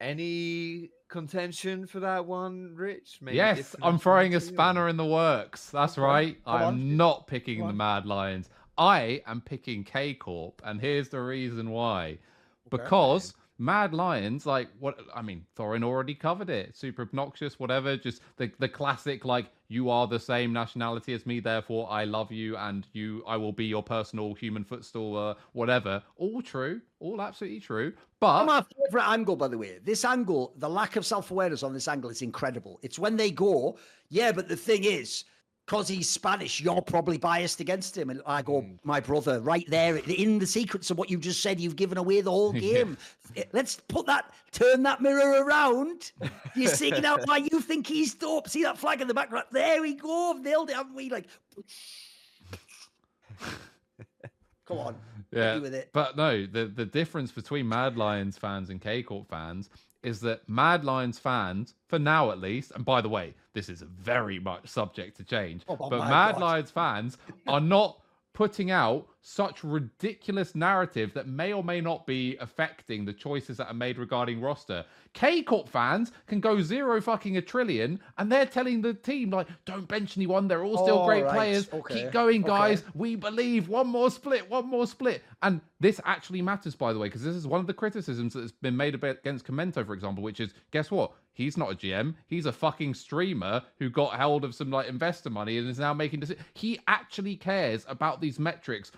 Any 0.00 0.90
contention 1.08 1.86
for 1.86 2.00
that 2.00 2.24
one, 2.26 2.74
Rich? 2.76 3.18
Maybe 3.20 3.36
yes, 3.38 3.74
I'm 3.82 3.98
throwing 3.98 4.34
a 4.34 4.36
affinity 4.36 4.54
or- 4.54 4.54
spanner 4.56 4.88
in 4.88 4.96
the 4.96 5.06
works. 5.06 5.70
That's 5.70 5.94
Okay, 5.98 6.02
right. 6.02 6.44
come. 6.44 6.54
I'm 6.54 6.96
not 6.96 7.26
picking 7.26 7.66
the. 7.66 7.72
Mad 7.72 8.06
Lions. 8.06 8.48
I 8.76 9.22
am 9.26 9.40
picking 9.40 9.82
K 9.84 10.14
Corp, 10.14 10.60
and 10.64 10.80
here's 10.80 11.08
the 11.08 11.20
reason 11.20 11.70
why. 11.70 12.18
Okay. 12.72 12.82
Because 12.82 13.34
Mad 13.58 13.92
Lions, 13.92 14.46
like 14.46 14.68
what 14.78 14.98
I 15.14 15.20
mean, 15.22 15.44
Thorin 15.56 15.82
already 15.82 16.14
covered 16.14 16.48
it. 16.48 16.76
Super 16.76 17.02
obnoxious, 17.02 17.58
whatever. 17.58 17.96
Just 17.96 18.22
the 18.36 18.50
the 18.58 18.68
classic, 18.68 19.24
like 19.24 19.50
you 19.68 19.90
are 19.90 20.06
the 20.06 20.18
same 20.18 20.52
nationality 20.52 21.12
as 21.12 21.26
me, 21.26 21.40
therefore 21.40 21.90
I 21.90 22.04
love 22.04 22.32
you, 22.32 22.56
and 22.56 22.86
you, 22.92 23.22
I 23.26 23.36
will 23.36 23.52
be 23.52 23.66
your 23.66 23.82
personal 23.82 24.32
human 24.34 24.64
footstool, 24.64 25.16
uh, 25.16 25.34
whatever. 25.52 26.02
All 26.16 26.40
true, 26.40 26.80
all 27.00 27.20
absolutely 27.20 27.60
true. 27.60 27.92
But 28.20 28.46
my 28.46 28.64
favorite 28.86 29.08
angle, 29.08 29.36
by 29.36 29.48
the 29.48 29.58
way. 29.58 29.78
This 29.84 30.04
angle, 30.04 30.54
the 30.56 30.70
lack 30.70 30.96
of 30.96 31.04
self 31.04 31.30
awareness 31.30 31.62
on 31.62 31.74
this 31.74 31.88
angle 31.88 32.10
is 32.10 32.22
incredible. 32.22 32.78
It's 32.82 32.98
when 32.98 33.16
they 33.16 33.30
go, 33.30 33.76
yeah, 34.08 34.32
but 34.32 34.48
the 34.48 34.56
thing 34.56 34.84
is, 34.84 35.24
because 35.68 35.86
he's 35.86 36.08
Spanish, 36.08 36.62
you're 36.62 36.80
probably 36.80 37.18
biased 37.18 37.60
against 37.60 37.94
him. 37.98 38.08
And 38.08 38.22
I 38.24 38.40
go, 38.40 38.62
Mm. 38.62 38.78
my 38.84 39.00
brother, 39.00 39.38
right 39.42 39.68
there 39.68 39.96
in 39.98 40.38
the 40.38 40.46
secrets 40.46 40.90
of 40.90 40.96
what 40.96 41.10
you 41.10 41.18
just 41.18 41.42
said, 41.42 41.60
you've 41.60 41.76
given 41.76 41.98
away 41.98 42.22
the 42.22 42.30
whole 42.30 42.52
game. 42.70 42.96
Let's 43.52 43.76
put 43.76 44.06
that, 44.06 44.32
turn 44.50 44.82
that 44.84 45.02
mirror 45.02 45.44
around. 45.44 46.12
You're 46.56 46.70
singing 46.70 47.04
out 47.04 47.20
why 47.26 47.46
you 47.52 47.60
think 47.60 47.86
he's 47.86 48.14
dope. 48.14 48.48
See 48.48 48.62
that 48.62 48.78
flag 48.78 49.02
in 49.02 49.08
the 49.08 49.12
background? 49.14 49.44
There 49.52 49.82
we 49.82 49.92
go. 49.92 50.32
Nailed 50.40 50.70
it, 50.70 50.76
haven't 50.76 50.94
we? 50.94 51.10
Like, 51.10 51.26
come 54.66 54.78
on. 54.78 54.94
Yeah, 55.30 55.58
with 55.58 55.74
it. 55.74 55.90
but 55.92 56.16
no, 56.16 56.46
the 56.46 56.64
the 56.74 56.86
difference 56.86 57.30
between 57.30 57.68
Mad 57.68 57.98
Lions 57.98 58.38
fans 58.38 58.70
and 58.70 58.80
K 58.80 59.02
Corp 59.02 59.28
fans 59.28 59.68
is 60.02 60.18
that 60.20 60.48
Mad 60.48 60.82
Lions 60.84 61.18
fans, 61.18 61.74
for 61.88 61.98
now 61.98 62.30
at 62.30 62.38
least, 62.40 62.70
and 62.74 62.86
by 62.86 63.02
the 63.02 63.08
way, 63.10 63.34
this 63.58 63.68
is 63.68 63.82
very 63.82 64.38
much 64.38 64.68
subject 64.68 65.16
to 65.16 65.24
change, 65.24 65.62
Oh, 65.68 65.74
but 65.76 65.98
Mad 65.98 66.34
God. 66.36 66.40
Lions 66.40 66.70
fans 66.70 67.18
are 67.48 67.60
not 67.60 67.98
putting 68.34 68.70
out 68.70 69.04
such 69.20 69.64
ridiculous 69.64 70.54
narrative 70.54 71.12
that 71.12 71.26
may 71.26 71.52
or 71.52 71.64
may 71.64 71.80
not 71.80 72.06
be 72.06 72.36
affecting 72.40 73.04
the 73.04 73.12
choices 73.12 73.56
that 73.56 73.66
are 73.66 73.74
made 73.74 73.98
regarding 73.98 74.40
roster. 74.40 74.84
K 75.12 75.42
Corp 75.42 75.68
fans 75.68 76.12
can 76.28 76.38
go 76.38 76.60
zero 76.62 77.00
fucking 77.00 77.36
a 77.36 77.42
trillion, 77.42 77.98
and 78.16 78.30
they're 78.30 78.46
telling 78.46 78.80
the 78.80 78.94
team 78.94 79.30
like, 79.30 79.48
"Don't 79.64 79.88
bench 79.88 80.16
anyone. 80.16 80.46
They're 80.46 80.62
all 80.62 80.78
still 80.84 80.98
All 80.98 81.06
great 81.06 81.24
right, 81.24 81.34
players. 81.34 81.68
okay, 81.72 82.02
Keep 82.04 82.12
going, 82.12 82.42
okay. 82.44 82.48
guys. 82.48 82.84
We 82.94 83.16
believe. 83.16 83.68
One 83.68 83.88
more 83.88 84.10
split. 84.10 84.48
One 84.48 84.68
more 84.68 84.86
split." 84.86 85.24
And 85.42 85.60
this 85.80 86.00
actually 86.04 86.40
matters, 86.42 86.76
by 86.76 86.92
the 86.92 87.00
way, 87.00 87.08
because 87.08 87.24
this 87.24 87.34
is 87.34 87.46
one 87.46 87.58
of 87.60 87.66
the 87.66 87.74
criticisms 87.74 88.34
that's 88.34 88.52
been 88.52 88.76
made 88.76 88.94
against 89.02 89.46
Kameto, 89.46 89.84
for 89.84 89.94
example, 89.94 90.22
which 90.22 90.38
is, 90.38 90.54
guess 90.70 90.92
what? 90.92 91.10
He's 91.38 91.56
not 91.56 91.70
a 91.70 91.76
GM. 91.76 92.16
He's 92.26 92.46
a 92.46 92.52
fucking 92.52 92.94
streamer 92.94 93.62
who 93.78 93.88
got 93.90 94.18
hold 94.20 94.44
of 94.44 94.56
some 94.56 94.72
like 94.72 94.88
investor 94.88 95.30
money 95.30 95.56
and 95.56 95.68
is 95.68 95.78
now 95.78 95.94
making 95.94 96.18
decisions. 96.18 96.44
He 96.54 96.80
actually 96.88 97.36
cares 97.36 97.86
about 97.88 98.20
these 98.20 98.40
metrics 98.40 98.90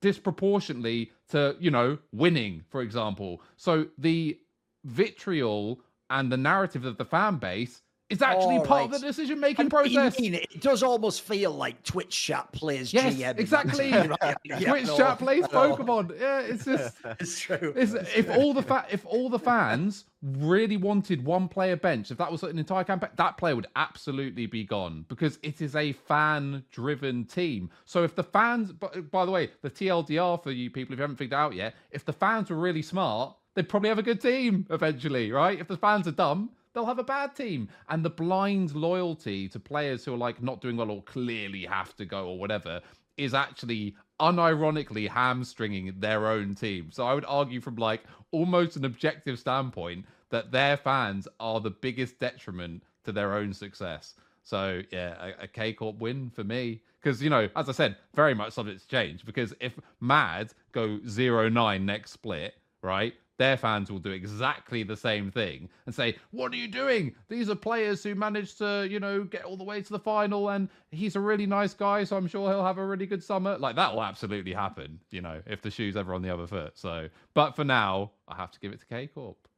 disproportionately 0.00 1.10
to 1.30 1.56
you 1.58 1.70
know 1.72 1.98
winning 2.12 2.62
for 2.68 2.82
example 2.82 3.42
so 3.56 3.86
the 3.98 4.38
vitriol 4.84 5.80
and 6.10 6.30
the 6.30 6.36
narrative 6.36 6.84
of 6.84 6.96
the 6.98 7.04
fan 7.04 7.36
base 7.36 7.82
is 8.10 8.22
actually 8.22 8.56
All 8.56 8.64
part 8.64 8.84
of 8.86 8.90
the 8.92 8.98
decision 9.06 9.38
making 9.38 9.66
know 9.66 9.76
what 9.78 9.90
you 9.90 9.98
process 9.98 10.20
mean. 10.20 10.34
It 10.34 10.60
does 10.62 10.82
almost 10.82 11.22
feel 11.22 11.50
like 11.52 11.82
Twitch 11.82 12.10
chat 12.24 12.50
plays 12.52 12.92
Yes, 12.92 13.14
GM. 13.14 13.38
exactly. 13.38 13.92
right? 14.22 14.36
Yeah, 14.44 14.70
twitch 14.70 14.86
no, 14.86 14.96
chat 14.96 15.18
plays 15.18 15.42
know. 15.52 15.76
pokemon 15.76 16.18
yeah 16.18 16.40
it's 16.40 16.64
just 16.64 16.96
It's 17.20 17.38
true. 17.40 17.74
It's, 17.76 17.92
if 18.16 18.30
all 18.30 18.54
the 18.54 18.62
fa- 18.62 18.86
if 18.90 19.04
all 19.04 19.28
the 19.28 19.38
fans 19.38 20.04
really 20.22 20.76
wanted 20.76 21.24
one 21.24 21.48
player 21.48 21.76
bench, 21.76 22.10
if 22.10 22.18
that 22.18 22.32
was 22.32 22.42
an 22.42 22.58
entire 22.58 22.82
campaign, 22.84 23.10
that 23.16 23.36
player 23.36 23.54
would 23.54 23.68
absolutely 23.76 24.46
be 24.46 24.64
gone 24.64 25.04
because 25.08 25.38
it 25.42 25.60
is 25.60 25.76
a 25.76 25.92
fan-driven 25.92 27.24
team. 27.26 27.70
So 27.84 28.02
if 28.04 28.14
the 28.16 28.24
fans, 28.24 28.72
but 28.72 29.10
by 29.10 29.24
the 29.24 29.30
way, 29.30 29.50
the 29.62 29.70
TLDR 29.70 30.42
for 30.42 30.50
you 30.50 30.70
people, 30.70 30.92
if 30.94 30.98
you 30.98 31.02
haven't 31.02 31.16
figured 31.16 31.38
it 31.38 31.40
out 31.40 31.54
yet, 31.54 31.74
if 31.90 32.04
the 32.04 32.12
fans 32.12 32.50
were 32.50 32.56
really 32.56 32.82
smart, 32.82 33.36
they'd 33.54 33.68
probably 33.68 33.88
have 33.90 33.98
a 33.98 34.02
good 34.02 34.20
team 34.20 34.66
eventually, 34.70 35.30
right? 35.30 35.58
If 35.60 35.68
the 35.68 35.76
fans 35.76 36.08
are 36.08 36.12
dumb, 36.12 36.50
they'll 36.78 36.86
have 36.86 37.00
a 37.00 37.04
bad 37.04 37.34
team. 37.34 37.68
And 37.88 38.04
the 38.04 38.10
blind 38.10 38.72
loyalty 38.72 39.48
to 39.48 39.58
players 39.58 40.04
who 40.04 40.14
are 40.14 40.18
like 40.18 40.40
not 40.40 40.60
doing 40.60 40.76
well 40.76 40.92
or 40.92 41.02
clearly 41.02 41.64
have 41.64 41.96
to 41.96 42.04
go 42.04 42.28
or 42.28 42.38
whatever 42.38 42.80
is 43.16 43.34
actually 43.34 43.96
unironically 44.20 45.08
hamstringing 45.08 45.92
their 45.98 46.28
own 46.28 46.54
team. 46.54 46.90
So 46.92 47.04
I 47.04 47.14
would 47.14 47.24
argue 47.26 47.60
from 47.60 47.74
like 47.74 48.04
almost 48.30 48.76
an 48.76 48.84
objective 48.84 49.40
standpoint 49.40 50.04
that 50.30 50.52
their 50.52 50.76
fans 50.76 51.26
are 51.40 51.60
the 51.60 51.70
biggest 51.70 52.20
detriment 52.20 52.84
to 53.04 53.10
their 53.10 53.34
own 53.34 53.52
success. 53.52 54.14
So 54.44 54.82
yeah, 54.92 55.32
a, 55.40 55.44
a 55.44 55.48
K 55.48 55.72
Corp 55.72 55.98
win 55.98 56.30
for 56.30 56.44
me. 56.44 56.82
Because 57.02 57.20
you 57.20 57.30
know, 57.30 57.48
as 57.56 57.68
I 57.68 57.72
said, 57.72 57.96
very 58.14 58.34
much 58.34 58.52
subject 58.52 58.82
to 58.82 58.86
change. 58.86 59.24
Because 59.24 59.52
if 59.58 59.80
Mad 60.00 60.52
go 60.70 60.98
0-9 60.98 61.82
next 61.82 62.12
split, 62.12 62.54
right? 62.82 63.14
Their 63.38 63.56
fans 63.56 63.90
will 63.90 64.00
do 64.00 64.10
exactly 64.10 64.82
the 64.82 64.96
same 64.96 65.30
thing 65.30 65.68
and 65.86 65.94
say, 65.94 66.16
"What 66.32 66.52
are 66.52 66.56
you 66.56 66.68
doing? 66.68 67.14
These 67.28 67.48
are 67.48 67.54
players 67.54 68.02
who 68.02 68.14
managed 68.14 68.58
to, 68.58 68.86
you 68.90 69.00
know, 69.00 69.24
get 69.24 69.44
all 69.44 69.56
the 69.56 69.64
way 69.64 69.80
to 69.80 69.92
the 69.92 69.98
final, 69.98 70.50
and 70.50 70.68
he's 70.90 71.16
a 71.16 71.20
really 71.20 71.46
nice 71.46 71.72
guy, 71.72 72.04
so 72.04 72.16
I'm 72.16 72.26
sure 72.26 72.50
he'll 72.50 72.64
have 72.64 72.78
a 72.78 72.86
really 72.86 73.06
good 73.06 73.22
summer." 73.22 73.56
Like 73.56 73.76
that 73.76 73.94
will 73.94 74.02
absolutely 74.02 74.52
happen, 74.52 75.00
you 75.10 75.20
know, 75.20 75.40
if 75.46 75.62
the 75.62 75.70
shoe's 75.70 75.96
ever 75.96 76.14
on 76.14 76.22
the 76.22 76.30
other 76.30 76.46
foot. 76.46 76.76
So, 76.76 77.08
but 77.34 77.56
for 77.56 77.64
now, 77.64 78.12
I 78.26 78.34
have 78.36 78.50
to 78.50 78.60
give 78.60 78.72
it 78.72 78.80
to 78.80 78.86
K 78.86 79.06
Corp. 79.06 79.48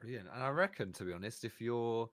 Brilliant. 0.00 0.28
And 0.34 0.42
I 0.42 0.48
reckon, 0.48 0.92
to 0.94 1.04
be 1.04 1.12
honest, 1.12 1.44
if 1.44 1.60
your 1.60 2.10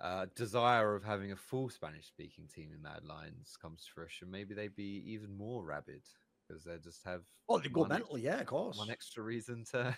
uh, 0.00 0.26
desire 0.34 0.94
of 0.94 1.02
having 1.02 1.32
a 1.32 1.36
full 1.36 1.68
Spanish 1.68 2.06
speaking 2.06 2.46
team 2.46 2.70
in 2.72 2.80
Mad 2.80 3.04
Lions 3.04 3.56
comes 3.60 3.84
to 3.84 3.90
fruition, 3.92 4.30
maybe 4.30 4.54
they'd 4.54 4.76
be 4.76 5.02
even 5.06 5.36
more 5.36 5.64
rabid 5.64 6.02
because 6.48 6.64
they 6.64 6.76
just 6.78 7.04
have 7.04 7.22
Oh, 7.48 7.58
they 7.58 7.68
go 7.68 7.80
one, 7.80 7.90
mental, 7.90 8.18
yeah, 8.18 8.40
of 8.40 8.46
course. 8.46 8.78
one 8.78 8.90
extra 8.90 9.22
reason 9.22 9.64
to, 9.72 9.96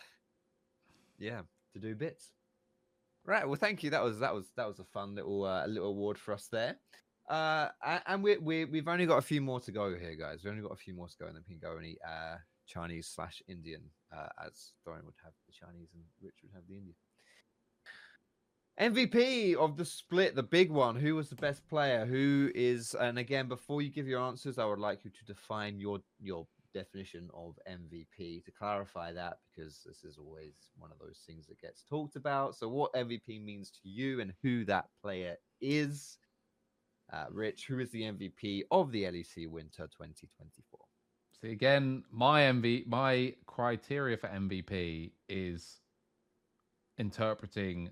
yeah, 1.19 1.43
to 1.73 1.79
do 1.79 1.95
bits. 1.95 2.33
Right. 3.25 3.47
Well, 3.47 3.57
thank 3.57 3.83
you. 3.83 3.91
That 3.91 4.03
was 4.03 4.19
that 4.21 4.35
was 4.35 4.47
that 4.57 4.67
was 4.67 4.79
a 4.79 4.85
fun 4.85 5.15
little 5.15 5.45
uh, 5.45 5.67
little 5.67 5.89
award 5.91 6.19
for 6.19 6.33
us 6.33 6.49
there. 6.51 6.77
Uh, 7.29 7.69
and 8.07 8.23
we 8.23 8.39
we 8.39 8.65
we've 8.65 8.89
only 8.89 9.05
got 9.05 9.19
a 9.19 9.23
few 9.23 9.43
more 9.43 9.61
to 9.61 9.73
go 9.73 9.95
here, 9.95 10.15
guys. 10.15 10.43
We've 10.43 10.51
only 10.53 10.63
got 10.63 10.73
a 10.73 10.77
few 10.77 10.95
more 10.95 11.09
to 11.09 11.17
go, 11.21 11.27
and 11.27 11.37
then 11.37 11.43
we 11.47 11.55
can 11.55 11.61
go 11.61 11.77
and 11.77 11.85
eat 11.85 11.99
uh, 12.09 12.37
Chinese 12.67 13.09
slash 13.15 13.43
Indian, 13.49 13.83
uh, 14.17 14.29
as 14.47 14.73
Thorin 14.87 15.05
would 15.05 15.15
have 15.23 15.35
the 15.47 15.53
Chinese 15.53 15.89
and 15.95 16.03
Rich 16.23 16.37
would 16.43 16.53
have 16.55 16.67
the 16.69 16.77
Indian. 16.77 16.95
MVP 18.81 19.57
of 19.57 19.77
the 19.77 19.85
split, 19.85 20.37
the 20.37 20.43
big 20.43 20.71
one. 20.71 20.95
Who 20.95 21.17
was 21.17 21.29
the 21.29 21.37
best 21.37 21.67
player? 21.69 22.07
Who 22.07 22.51
is? 22.55 22.95
And 22.95 23.19
again, 23.19 23.49
before 23.49 23.83
you 23.83 23.91
give 23.91 24.07
your 24.07 24.21
answers, 24.21 24.59
I 24.59 24.65
would 24.65 24.79
like 24.79 25.05
you 25.05 25.11
to 25.11 25.25
define 25.25 25.81
your 25.81 25.99
your 26.21 26.47
definition 26.73 27.29
of 27.35 27.59
MVP 27.69 28.45
to 28.45 28.53
clarify 28.53 29.13
that 29.13 29.39
because 29.55 29.83
this 29.85 30.05
is 30.05 30.17
always 30.17 30.55
one 30.77 30.93
of 30.93 30.99
those 30.99 31.23
things 31.27 31.47
that 31.49 31.61
gets 31.61 31.83
talked 31.83 32.15
about. 32.15 32.55
So, 32.55 32.69
what 32.69 32.93
MVP 32.95 33.43
means 33.45 33.71
to 33.83 33.89
you 33.89 34.21
and 34.21 34.33
who 34.43 34.65
that 34.67 34.87
player 35.03 35.37
is. 35.61 36.19
Uh, 37.11 37.25
Rich, 37.31 37.67
who 37.67 37.79
is 37.79 37.91
the 37.91 38.03
MVP 38.03 38.65
of 38.71 38.93
the 38.93 39.05
LEC 39.05 39.49
Winter 39.49 39.89
2024? 39.89 40.79
See 41.41 41.53
again, 41.53 42.05
my 42.13 42.43
MV, 42.43 42.87
my 42.87 43.35
criteria 43.47 44.19
for 44.19 44.29
MVP 44.29 45.13
is 45.29 45.81
interpreting 46.99 47.91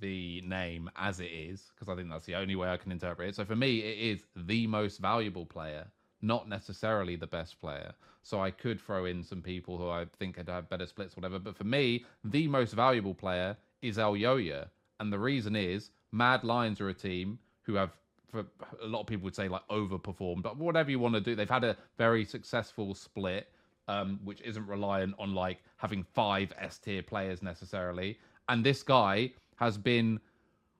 the 0.00 0.40
name 0.42 0.90
as 0.96 1.20
it 1.20 1.30
is 1.30 1.70
because 1.74 1.92
I 1.92 1.96
think 1.96 2.10
that's 2.10 2.26
the 2.26 2.34
only 2.34 2.56
way 2.56 2.68
I 2.68 2.76
can 2.76 2.92
interpret 2.92 3.28
it. 3.28 3.36
So 3.36 3.44
for 3.44 3.56
me, 3.56 3.80
it 3.80 3.98
is 3.98 4.24
the 4.34 4.66
most 4.66 4.98
valuable 4.98 5.46
player, 5.46 5.86
not 6.22 6.48
necessarily 6.48 7.16
the 7.16 7.26
best 7.26 7.60
player. 7.60 7.92
So 8.22 8.40
I 8.40 8.50
could 8.50 8.80
throw 8.80 9.04
in 9.04 9.22
some 9.22 9.42
people 9.42 9.76
who 9.78 9.88
I 9.88 10.06
think 10.18 10.36
could 10.36 10.48
have 10.48 10.68
better 10.70 10.86
splits, 10.86 11.16
whatever. 11.16 11.38
But 11.38 11.56
for 11.56 11.64
me, 11.64 12.04
the 12.24 12.46
most 12.48 12.72
valuable 12.72 13.14
player 13.14 13.56
is 13.82 13.98
Elyoya, 13.98 14.68
and 15.00 15.12
the 15.12 15.18
reason 15.18 15.56
is 15.56 15.90
Mad 16.12 16.44
Lions 16.44 16.80
are 16.80 16.88
a 16.88 16.94
team 16.94 17.38
who 17.62 17.74
have 17.74 17.90
for 18.32 18.46
a 18.82 18.86
lot 18.86 19.00
of 19.00 19.06
people 19.06 19.24
would 19.24 19.36
say 19.36 19.46
like 19.46 19.66
overperformed, 19.68 20.42
but 20.42 20.56
whatever 20.56 20.90
you 20.90 20.98
want 20.98 21.14
to 21.14 21.20
do, 21.20 21.34
they've 21.34 21.50
had 21.50 21.64
a 21.64 21.76
very 21.98 22.24
successful 22.24 22.94
split, 22.94 23.48
um, 23.88 24.18
which 24.24 24.40
isn't 24.40 24.66
reliant 24.66 25.14
on 25.18 25.34
like 25.34 25.58
having 25.76 26.02
five 26.02 26.50
S 26.58 26.78
tier 26.78 27.02
players 27.02 27.42
necessarily. 27.42 28.18
And 28.48 28.64
this 28.64 28.82
guy 28.82 29.32
has 29.62 29.78
been 29.78 30.18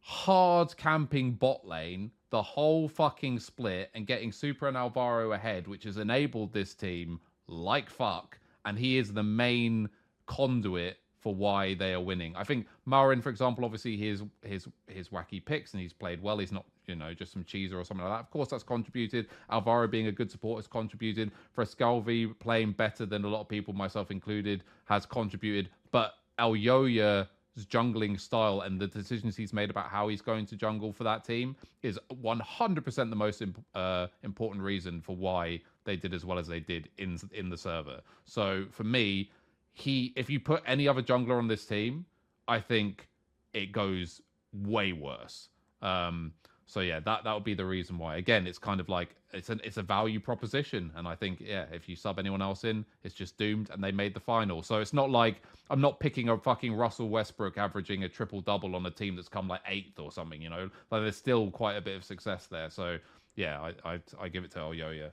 hard 0.00 0.76
camping 0.76 1.30
bot 1.32 1.64
lane 1.64 2.10
the 2.30 2.42
whole 2.42 2.88
fucking 2.88 3.38
split 3.38 3.90
and 3.94 4.06
getting 4.06 4.30
Supa 4.30 4.66
and 4.66 4.76
Alvaro 4.76 5.32
ahead, 5.32 5.68
which 5.68 5.84
has 5.84 5.98
enabled 5.98 6.52
this 6.52 6.74
team 6.74 7.20
like 7.46 7.90
fuck. 7.90 8.38
And 8.64 8.78
he 8.78 8.96
is 8.96 9.12
the 9.12 9.22
main 9.22 9.88
conduit 10.26 10.96
for 11.20 11.34
why 11.34 11.74
they 11.74 11.92
are 11.92 12.00
winning. 12.00 12.34
I 12.34 12.42
think 12.42 12.66
Myrwinn, 12.88 13.22
for 13.22 13.28
example, 13.28 13.64
obviously 13.64 13.96
his 13.98 14.22
his 14.40 14.66
his 14.88 15.10
wacky 15.10 15.44
picks 15.44 15.74
and 15.74 15.82
he's 15.82 15.92
played 15.92 16.22
well. 16.22 16.38
He's 16.38 16.50
not 16.50 16.64
you 16.86 16.96
know 16.96 17.12
just 17.12 17.32
some 17.32 17.44
cheeser 17.44 17.74
or 17.74 17.84
something 17.84 18.04
like 18.04 18.18
that. 18.18 18.24
Of 18.24 18.30
course, 18.30 18.48
that's 18.48 18.64
contributed. 18.64 19.28
Alvaro 19.50 19.86
being 19.86 20.06
a 20.06 20.12
good 20.12 20.30
support 20.30 20.58
has 20.58 20.66
contributed. 20.66 21.30
Fresskowy 21.56 22.36
playing 22.40 22.72
better 22.72 23.04
than 23.04 23.24
a 23.24 23.28
lot 23.28 23.42
of 23.42 23.48
people, 23.48 23.74
myself 23.74 24.10
included, 24.10 24.64
has 24.86 25.04
contributed. 25.04 25.68
But 25.92 26.14
Elyoya's 26.38 27.28
jungling 27.58 28.18
style 28.18 28.62
and 28.62 28.80
the 28.80 28.86
decisions 28.86 29.36
he's 29.36 29.52
made 29.52 29.70
about 29.70 29.88
how 29.88 30.08
he's 30.08 30.22
going 30.22 30.46
to 30.46 30.56
jungle 30.56 30.92
for 30.92 31.04
that 31.04 31.24
team 31.24 31.54
is 31.82 31.98
100% 32.22 33.10
the 33.10 33.16
most 33.16 33.42
imp- 33.42 33.64
uh, 33.74 34.06
important 34.22 34.62
reason 34.62 35.00
for 35.00 35.14
why 35.14 35.60
they 35.84 35.96
did 35.96 36.14
as 36.14 36.24
well 36.24 36.38
as 36.38 36.46
they 36.46 36.60
did 36.60 36.88
in 36.98 37.18
in 37.32 37.50
the 37.50 37.56
server. 37.56 38.00
So 38.24 38.66
for 38.70 38.84
me, 38.84 39.30
he 39.72 40.12
if 40.16 40.30
you 40.30 40.40
put 40.40 40.62
any 40.66 40.88
other 40.88 41.02
jungler 41.02 41.38
on 41.38 41.48
this 41.48 41.66
team, 41.66 42.06
I 42.48 42.60
think 42.60 43.08
it 43.52 43.72
goes 43.72 44.22
way 44.52 44.92
worse. 44.92 45.48
Um, 45.80 46.32
so 46.72 46.80
yeah, 46.80 47.00
that 47.00 47.22
that 47.24 47.34
would 47.34 47.44
be 47.44 47.52
the 47.52 47.66
reason 47.66 47.98
why. 47.98 48.16
Again, 48.16 48.46
it's 48.46 48.56
kind 48.56 48.80
of 48.80 48.88
like 48.88 49.14
it's 49.34 49.50
an 49.50 49.60
it's 49.62 49.76
a 49.76 49.82
value 49.82 50.18
proposition, 50.18 50.90
and 50.96 51.06
I 51.06 51.14
think 51.14 51.38
yeah, 51.38 51.66
if 51.70 51.86
you 51.86 51.94
sub 51.94 52.18
anyone 52.18 52.40
else 52.40 52.64
in, 52.64 52.86
it's 53.04 53.14
just 53.14 53.36
doomed, 53.36 53.68
and 53.68 53.84
they 53.84 53.92
made 53.92 54.14
the 54.14 54.20
final. 54.20 54.62
So 54.62 54.78
it's 54.78 54.94
not 54.94 55.10
like 55.10 55.42
I'm 55.68 55.82
not 55.82 56.00
picking 56.00 56.30
a 56.30 56.38
fucking 56.38 56.72
Russell 56.72 57.10
Westbrook 57.10 57.58
averaging 57.58 58.04
a 58.04 58.08
triple 58.08 58.40
double 58.40 58.74
on 58.74 58.86
a 58.86 58.90
team 58.90 59.16
that's 59.16 59.28
come 59.28 59.48
like 59.48 59.60
eighth 59.68 59.98
or 59.98 60.10
something. 60.10 60.40
You 60.40 60.48
know, 60.48 60.70
like 60.90 61.02
there's 61.02 61.14
still 61.14 61.50
quite 61.50 61.76
a 61.76 61.82
bit 61.82 61.94
of 61.94 62.04
success 62.04 62.46
there. 62.46 62.70
So 62.70 62.96
yeah, 63.36 63.60
I 63.60 63.92
I, 63.92 64.00
I 64.18 64.28
give 64.30 64.42
it 64.42 64.50
to 64.52 64.60
Elyoya. 64.60 65.10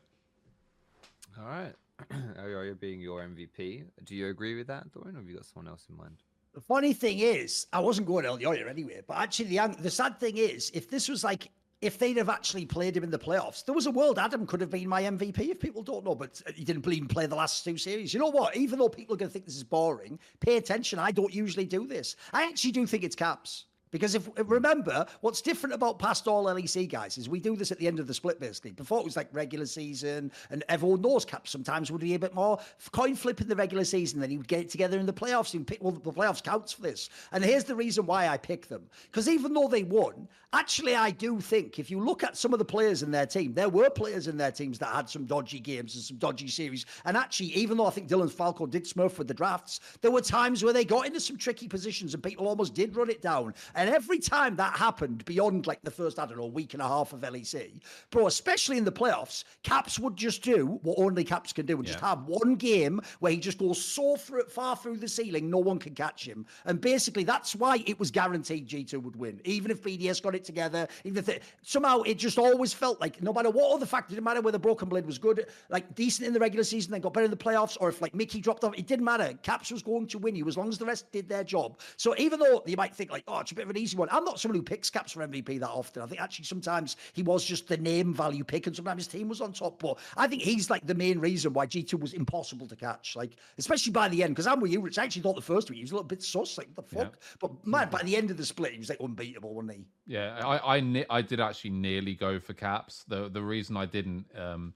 All 1.37 1.45
right. 1.45 1.75
Elyoya 2.39 2.79
being 2.79 3.01
your 3.01 3.21
MVP. 3.21 3.83
Do 4.05 4.15
you 4.15 4.29
agree 4.29 4.55
with 4.55 4.67
that, 4.67 4.89
Thorin, 4.93 5.15
or 5.15 5.17
have 5.17 5.27
you 5.27 5.35
got 5.35 5.45
someone 5.45 5.69
else 5.69 5.87
in 5.89 5.97
mind? 5.97 6.15
The 6.59 6.65
funny 6.65 6.91
thing 6.91 7.19
is, 7.19 7.67
I 7.71 7.79
wasn't 7.79 8.05
going 8.05 8.25
Elyoya 8.25 8.69
anyway, 8.69 9.01
but 9.07 9.15
actually, 9.15 9.45
the, 9.45 9.73
the 9.79 9.89
sad 9.89 10.19
thing 10.19 10.35
is, 10.35 10.69
if 10.73 10.89
this 10.89 11.07
was 11.07 11.23
like, 11.23 11.49
if 11.79 11.97
they'd 11.97 12.17
have 12.17 12.27
actually 12.27 12.65
played 12.65 12.97
him 12.97 13.05
in 13.05 13.11
the 13.11 13.17
playoffs, 13.17 13.63
there 13.63 13.73
was 13.73 13.85
a 13.85 13.91
world 13.91 14.19
Adam 14.19 14.45
could 14.45 14.59
have 14.59 14.69
been 14.69 14.89
my 14.89 15.03
MVP 15.03 15.39
if 15.39 15.61
people 15.61 15.83
don't 15.83 16.03
know, 16.03 16.15
but 16.15 16.41
uh, 16.45 16.51
he 16.53 16.65
didn't 16.65 16.85
even 16.85 17.07
play 17.07 17.27
the 17.27 17.35
last 17.35 17.63
two 17.63 17.77
series. 17.77 18.13
You 18.13 18.19
know 18.19 18.27
what? 18.27 18.57
Even 18.57 18.77
though 18.77 18.89
people 18.89 19.15
are 19.15 19.17
going 19.17 19.29
to 19.29 19.31
think 19.31 19.45
this 19.45 19.55
is 19.55 19.63
boring, 19.63 20.19
pay 20.41 20.57
attention. 20.57 20.99
I 20.99 21.11
don't 21.11 21.33
usually 21.33 21.65
do 21.65 21.87
this. 21.87 22.17
I 22.33 22.43
actually 22.43 22.73
do 22.73 22.85
think 22.85 23.05
it's 23.05 23.15
caps. 23.15 23.63
Because 23.91 24.15
if 24.15 24.29
remember, 24.47 25.05
what's 25.21 25.41
different 25.41 25.73
about 25.73 25.99
past 25.99 26.27
all 26.27 26.45
LEC 26.45 26.89
guys 26.89 27.17
is 27.17 27.27
we 27.27 27.39
do 27.39 27.55
this 27.55 27.71
at 27.71 27.79
the 27.79 27.87
end 27.87 27.99
of 27.99 28.07
the 28.07 28.13
split 28.13 28.39
basically. 28.39 28.71
Before 28.71 28.99
it 28.99 29.05
was 29.05 29.15
like 29.15 29.27
regular 29.31 29.65
season, 29.65 30.31
and 30.49 30.63
everyone 30.69 31.01
knows 31.01 31.25
caps 31.25 31.49
sometimes 31.49 31.91
would 31.91 32.01
be 32.01 32.13
a 32.13 32.19
bit 32.19 32.35
more 32.35 32.59
coin 32.91 33.15
flip 33.15 33.41
in 33.41 33.47
the 33.47 33.55
regular 33.55 33.83
season. 33.83 34.19
Then 34.19 34.29
he 34.29 34.37
would 34.37 34.47
get 34.47 34.61
it 34.61 34.69
together 34.69 34.99
in 34.99 35.05
the 35.05 35.13
playoffs 35.13 35.53
and 35.53 35.65
pick. 35.65 35.81
Well, 35.81 35.93
the 35.93 36.11
playoffs 36.11 36.43
counts 36.43 36.73
for 36.73 36.81
this. 36.81 37.09
And 37.31 37.43
here's 37.43 37.63
the 37.63 37.75
reason 37.75 38.05
why 38.05 38.27
I 38.27 38.37
pick 38.37 38.67
them. 38.67 38.83
Because 39.05 39.27
even 39.27 39.53
though 39.53 39.67
they 39.67 39.83
won, 39.83 40.27
actually 40.53 40.95
I 40.95 41.11
do 41.11 41.39
think 41.39 41.79
if 41.79 41.89
you 41.89 41.99
look 41.99 42.23
at 42.23 42.37
some 42.37 42.53
of 42.53 42.59
the 42.59 42.65
players 42.65 43.01
in 43.01 43.11
their 43.11 43.25
team, 43.25 43.53
there 43.53 43.69
were 43.69 43.89
players 43.89 44.27
in 44.27 44.37
their 44.37 44.51
teams 44.51 44.77
that 44.79 44.93
had 44.93 45.09
some 45.09 45.25
dodgy 45.25 45.59
games 45.59 45.95
and 45.95 46.03
some 46.03 46.17
dodgy 46.17 46.47
series. 46.47 46.85
And 47.05 47.17
actually, 47.17 47.47
even 47.55 47.77
though 47.77 47.87
I 47.87 47.91
think 47.91 48.07
Dylan 48.07 48.31
Falco 48.31 48.65
did 48.65 48.85
smurf 48.85 49.17
with 49.17 49.27
the 49.27 49.33
drafts, 49.33 49.79
there 50.01 50.11
were 50.11 50.21
times 50.21 50.63
where 50.63 50.73
they 50.73 50.85
got 50.85 51.07
into 51.07 51.19
some 51.19 51.37
tricky 51.37 51.67
positions 51.67 52.13
and 52.13 52.21
people 52.21 52.47
almost 52.47 52.73
did 52.73 52.95
run 52.95 53.09
it 53.09 53.21
down. 53.21 53.53
And 53.79 53.89
every 53.89 54.19
time 54.19 54.57
that 54.57 54.75
happened 54.75 55.23
beyond 55.23 55.65
like 55.65 55.81
the 55.83 55.89
first, 55.89 56.19
I 56.19 56.25
don't 56.25 56.37
know, 56.37 56.47
week 56.47 56.73
and 56.73 56.83
a 56.83 56.87
half 56.87 57.13
of 57.13 57.21
LEC, 57.21 57.79
bro, 58.09 58.27
especially 58.27 58.77
in 58.77 58.83
the 58.83 58.91
playoffs, 58.91 59.45
Caps 59.63 59.97
would 59.97 60.17
just 60.17 60.43
do 60.43 60.79
what 60.83 60.99
only 60.99 61.23
Caps 61.23 61.53
can 61.53 61.65
do 61.65 61.77
and 61.77 61.85
just 61.85 62.01
have 62.01 62.25
one 62.25 62.55
game 62.55 62.99
where 63.19 63.31
he 63.31 63.37
just 63.37 63.57
goes 63.57 63.81
so 63.81 64.17
through, 64.17 64.43
far 64.49 64.75
through 64.75 64.97
the 64.97 65.07
ceiling, 65.07 65.49
no 65.49 65.59
one 65.59 65.79
can 65.79 65.95
catch 65.95 66.27
him. 66.27 66.45
And 66.65 66.81
basically, 66.81 67.23
that's 67.23 67.55
why 67.55 67.81
it 67.85 67.97
was 67.97 68.11
guaranteed 68.11 68.67
G2 68.67 69.01
would 69.01 69.15
win. 69.15 69.39
Even 69.45 69.71
if 69.71 69.81
BDS 69.81 70.21
got 70.21 70.35
it 70.35 70.43
together, 70.43 70.85
even 71.05 71.19
if 71.19 71.25
they, 71.25 71.39
somehow 71.61 72.01
it 72.01 72.17
just 72.17 72.37
always 72.37 72.73
felt 72.73 72.99
like 72.99 73.23
no 73.23 73.31
matter 73.31 73.49
what 73.49 73.73
other 73.73 73.85
factor, 73.85 74.11
it 74.11 74.15
didn't 74.15 74.25
matter 74.25 74.41
whether 74.41 74.59
Broken 74.59 74.89
Blade 74.89 75.05
was 75.05 75.17
good, 75.17 75.45
like 75.69 75.95
decent 75.95 76.27
in 76.27 76.33
the 76.33 76.39
regular 76.41 76.65
season, 76.65 76.91
then 76.91 76.99
got 76.99 77.13
better 77.13 77.23
in 77.23 77.31
the 77.31 77.37
playoffs, 77.37 77.77
or 77.79 77.87
if 77.87 78.01
like 78.01 78.13
Mickey 78.13 78.41
dropped 78.41 78.65
off, 78.65 78.77
it 78.77 78.87
didn't 78.87 79.05
matter. 79.05 79.33
Caps 79.41 79.71
was 79.71 79.81
going 79.81 80.05
to 80.07 80.19
win 80.19 80.35
you 80.35 80.45
as 80.49 80.57
long 80.57 80.67
as 80.67 80.77
the 80.77 80.85
rest 80.85 81.09
did 81.13 81.29
their 81.29 81.45
job. 81.45 81.79
So 81.95 82.13
even 82.17 82.41
though 82.41 82.61
you 82.65 82.75
might 82.75 82.93
think 82.93 83.09
like, 83.09 83.23
oh, 83.25 83.39
it's 83.39 83.53
a 83.53 83.55
bit 83.55 83.68
of 83.69 83.75
an 83.75 83.81
easy 83.81 83.97
one, 83.97 84.07
I'm 84.11 84.23
not 84.23 84.39
someone 84.39 84.57
who 84.57 84.63
picks 84.63 84.89
Caps 84.89 85.11
for 85.11 85.25
MVP 85.25 85.59
that 85.59 85.69
often. 85.69 86.01
I 86.01 86.05
think 86.05 86.21
actually 86.21 86.45
sometimes 86.45 86.95
he 87.13 87.23
was 87.23 87.45
just 87.45 87.67
the 87.67 87.77
name 87.77 88.13
value 88.13 88.43
pick, 88.43 88.67
and 88.67 88.75
sometimes 88.75 89.05
his 89.05 89.07
team 89.07 89.29
was 89.29 89.41
on 89.41 89.53
top. 89.53 89.79
But 89.79 89.97
I 90.17 90.27
think 90.27 90.41
he's 90.41 90.69
like 90.69 90.85
the 90.85 90.95
main 90.95 91.19
reason 91.19 91.53
why 91.53 91.65
G2 91.67 91.99
was 91.99 92.13
impossible 92.13 92.67
to 92.67 92.75
catch. 92.75 93.15
Like 93.15 93.35
especially 93.57 93.91
by 93.91 94.09
the 94.09 94.23
end, 94.23 94.33
because 94.33 94.47
I'm 94.47 94.59
with 94.59 94.71
you, 94.71 94.81
Rich. 94.81 94.97
I 94.97 95.03
actually 95.03 95.21
thought 95.21 95.35
the 95.35 95.41
first 95.41 95.69
week 95.69 95.77
he 95.77 95.83
was 95.83 95.91
a 95.91 95.95
little 95.95 96.07
bit 96.07 96.23
sus, 96.23 96.57
like 96.57 96.73
the 96.75 96.83
Yeah. 96.91 97.03
fuck. 97.03 97.19
But 97.39 97.65
man, 97.67 97.89
by 97.89 98.03
the 98.03 98.15
end 98.15 98.31
of 98.31 98.37
the 98.37 98.45
split, 98.45 98.73
he 98.73 98.79
was 98.79 98.89
like 98.89 99.01
unbeatable, 99.01 99.53
wasn't 99.53 99.73
he? 99.73 99.85
Yeah, 100.07 100.39
I 100.43 100.77
I, 100.77 101.05
I 101.09 101.21
did 101.21 101.39
actually 101.39 101.71
nearly 101.71 102.15
go 102.15 102.39
for 102.39 102.53
caps. 102.53 103.03
The 103.07 103.29
the 103.29 103.41
reason 103.41 103.77
I 103.77 103.85
didn't 103.85 104.25
um, 104.37 104.73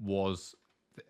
was 0.00 0.54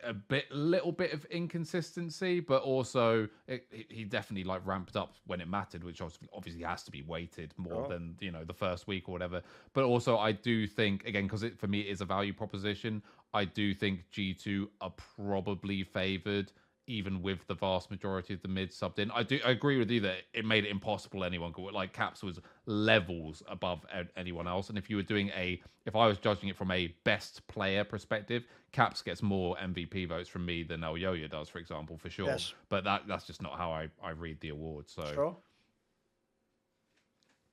a 0.05 0.13
bit, 0.13 0.51
little 0.53 0.93
bit 0.93 1.13
of 1.13 1.25
inconsistency, 1.27 2.41
but 2.41 2.63
also 2.63 3.29
it, 3.47 3.67
it- 3.71 3.91
he 3.91 4.05
definitely 4.05 4.45
like 4.45 4.65
ramped 4.67 4.97
up 4.97 5.15
when 5.27 5.41
it 5.41 5.49
mattered, 5.49 5.85
which 5.85 6.01
obviously, 6.01 6.63
has 6.63 6.83
to 6.85 6.91
be 6.91 7.03
weighted 7.03 7.53
more 7.57 7.85
Sure. 7.85 7.89
than 7.89 8.17
you 8.21 8.31
know 8.31 8.45
the 8.45 8.55
first 8.55 8.87
week 8.87 9.09
or 9.09 9.13
whatever. 9.13 9.43
But 9.73 9.85
also, 9.85 10.19
I 10.19 10.33
do 10.33 10.67
think 10.67 11.05
again 11.07 11.25
because 11.25 11.43
it 11.43 11.59
for 11.59 11.67
me 11.67 11.81
it 11.81 11.89
is 11.91 12.01
a 12.01 12.05
value 12.05 12.33
proposition. 12.33 13.03
I 13.35 13.45
do 13.45 13.75
think 13.75 14.11
G 14.11 14.35
two 14.35 14.71
are 14.81 14.93
probably 15.17 15.83
favored 15.85 16.53
even 16.87 17.23
with 17.23 17.47
the 17.47 17.55
vast 17.55 17.91
majority 17.91 18.35
of 18.35 18.43
the 18.43 18.49
mid 18.49 18.71
subbed 18.71 18.99
in. 18.99 19.11
I 19.13 19.23
do 19.23 19.39
I 19.45 19.51
agree 19.51 19.79
with 19.79 19.91
you 19.91 20.01
that 20.01 20.19
it 20.33 20.45
made 20.45 20.65
it 20.65 20.71
impossible 20.71 21.25
anyone 21.25 21.53
could 21.53 21.73
like 21.73 21.93
Caps 21.93 22.23
was 22.23 22.41
levels 22.67 23.43
above 23.49 23.85
anyone 24.17 24.49
else. 24.49 24.69
And 24.69 24.77
if 24.77 24.91
you 24.91 24.97
were 24.97 25.03
doing 25.03 25.31
a 25.31 25.61
if 25.87 25.95
I 25.95 26.07
was 26.07 26.19
judging 26.19 26.49
it 26.49 26.57
from 26.57 26.71
a 26.71 26.95
best 27.05 27.47
player 27.47 27.85
perspective, 27.85 28.45
Caps 28.73 29.03
gets 29.03 29.23
more 29.23 29.57
MVP 29.57 30.09
votes 30.09 30.29
from 30.29 30.45
me 30.45 30.63
than 30.63 30.81
Elyoya 30.81 31.31
does, 31.31 31.49
for 31.49 31.59
example, 31.59 31.99
for 31.99 32.11
sure. 32.11 32.27
Yes. 32.27 32.53
But 32.69 32.85
that 32.85 33.03
that's 33.07 33.27
just 33.27 33.43
not 33.43 33.57
how 33.57 33.71
I, 33.71 33.89
I 34.03 34.11
read 34.11 34.41
the 34.41 34.49
award. 34.51 34.89
So 34.89 35.05
Sure. 35.15 35.37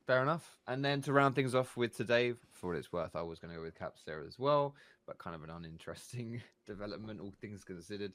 Fair 0.10 0.24
enough. 0.24 0.58
And 0.66 0.84
then 0.84 1.04
to 1.04 1.14
round 1.14 1.36
things 1.36 1.54
off 1.54 1.78
with 1.78 1.96
today, 1.96 2.34
for 2.52 2.72
what 2.72 2.78
it's 2.78 2.92
worth, 2.92 3.16
I 3.16 3.22
was 3.22 3.38
going 3.38 3.54
to 3.54 3.60
go 3.60 3.64
with 3.64 3.78
Caps 3.78 4.02
there 4.08 4.24
as 4.28 4.40
well, 4.40 4.74
but 5.06 5.20
kind 5.20 5.36
of 5.36 5.44
an 5.44 5.52
uninteresting 5.52 6.42
development, 6.66 7.22
all 7.22 7.32
things 7.40 7.64
considered. 7.64 8.14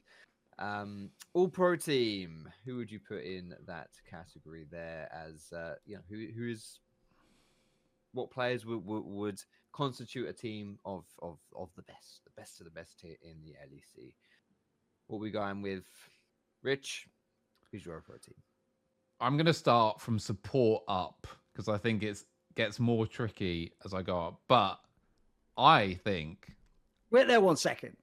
Um, 0.57 1.09
all 1.33 1.49
pro 1.49 1.75
team. 1.75 2.49
Who 2.65 2.77
would 2.77 2.91
you 2.91 2.99
put 2.99 3.23
in 3.23 3.53
that 3.67 3.89
category 4.09 4.65
there? 4.69 5.09
As 5.13 5.51
uh, 5.51 5.75
you 5.85 5.95
know, 5.95 6.01
who 6.09 6.27
who 6.35 6.49
is 6.49 6.79
what 8.13 8.31
players 8.31 8.65
would, 8.65 8.85
would 8.85 9.03
would 9.05 9.41
constitute 9.73 10.29
a 10.29 10.33
team 10.33 10.79
of 10.85 11.03
of 11.21 11.37
of 11.55 11.69
the 11.75 11.81
best, 11.83 12.21
the 12.23 12.31
best 12.41 12.59
of 12.59 12.65
the 12.65 12.71
best 12.71 13.01
here 13.01 13.17
in 13.21 13.43
the 13.43 13.51
LEC? 13.51 14.13
What 15.07 15.19
we 15.19 15.29
going 15.29 15.61
with, 15.61 15.83
Rich? 16.63 17.07
Who's 17.71 17.85
your 17.85 17.99
pro 18.01 18.15
team? 18.17 18.35
I'm 19.19 19.37
gonna 19.37 19.53
start 19.53 19.99
from 19.99 20.19
support 20.19 20.83
up 20.87 21.27
because 21.51 21.67
I 21.67 21.77
think 21.77 22.03
it's 22.03 22.25
gets 22.55 22.79
more 22.79 23.05
tricky 23.05 23.73
as 23.83 23.93
I 23.93 24.01
go 24.01 24.19
up. 24.19 24.41
But 24.47 24.79
I 25.57 25.99
think 26.03 26.55
Wait 27.11 27.27
there 27.27 27.41
one 27.41 27.57
second. 27.57 27.95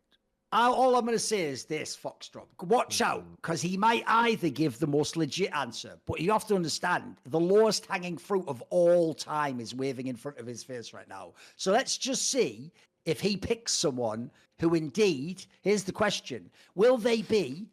I, 0.53 0.69
all 0.69 0.95
I'm 0.97 1.07
going 1.07 1.17
to 1.17 1.19
say 1.19 1.45
is 1.45 1.65
this, 1.65 1.97
Foxdrop. 1.97 2.47
Watch 2.63 3.01
out, 3.01 3.25
because 3.37 3.63
he 3.63 3.79
might 3.79 4.05
either 4.07 4.51
give 4.51 4.79
the 4.79 4.87
most 4.87 5.17
legit 5.17 5.51
answer, 5.57 5.99
but 6.07 6.21
you 6.21 6.31
have 6.31 6.47
to 6.49 6.55
understand 6.55 7.17
the 7.27 7.41
lowest 7.41 7.87
hanging 7.87 8.19
fruit 8.19 8.45
of 8.47 8.63
all 8.69 9.15
time 9.15 9.61
is 9.61 9.75
waving 9.75 10.09
in 10.09 10.17
front 10.17 10.39
of 10.39 10.47
his 10.47 10.63
face 10.63 10.93
right 10.93 11.09
now. 11.09 11.33
So 11.57 11.73
let's 11.73 11.97
just 11.97 12.31
see 12.31 12.71
if 13.07 13.19
he 13.19 13.37
picks 13.37 13.73
someone 13.73 14.31
who 14.61 14.75
indeed, 14.75 15.45
here's 15.63 15.85
the 15.85 15.93
question 15.93 16.51
will 16.75 16.99
they 16.99 17.23
be 17.23 17.67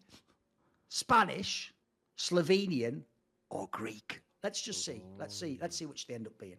Spanish, 0.87 1.73
Slovenian, 2.17 3.01
or 3.49 3.67
Greek? 3.71 4.21
Let's 4.41 4.61
just 4.61 4.85
see. 4.85 5.03
Let's 5.19 5.37
see. 5.37 5.59
Let's 5.61 5.75
see 5.75 5.85
which 5.85 6.07
they 6.07 6.13
end 6.13 6.27
up 6.27 6.37
being. 6.39 6.55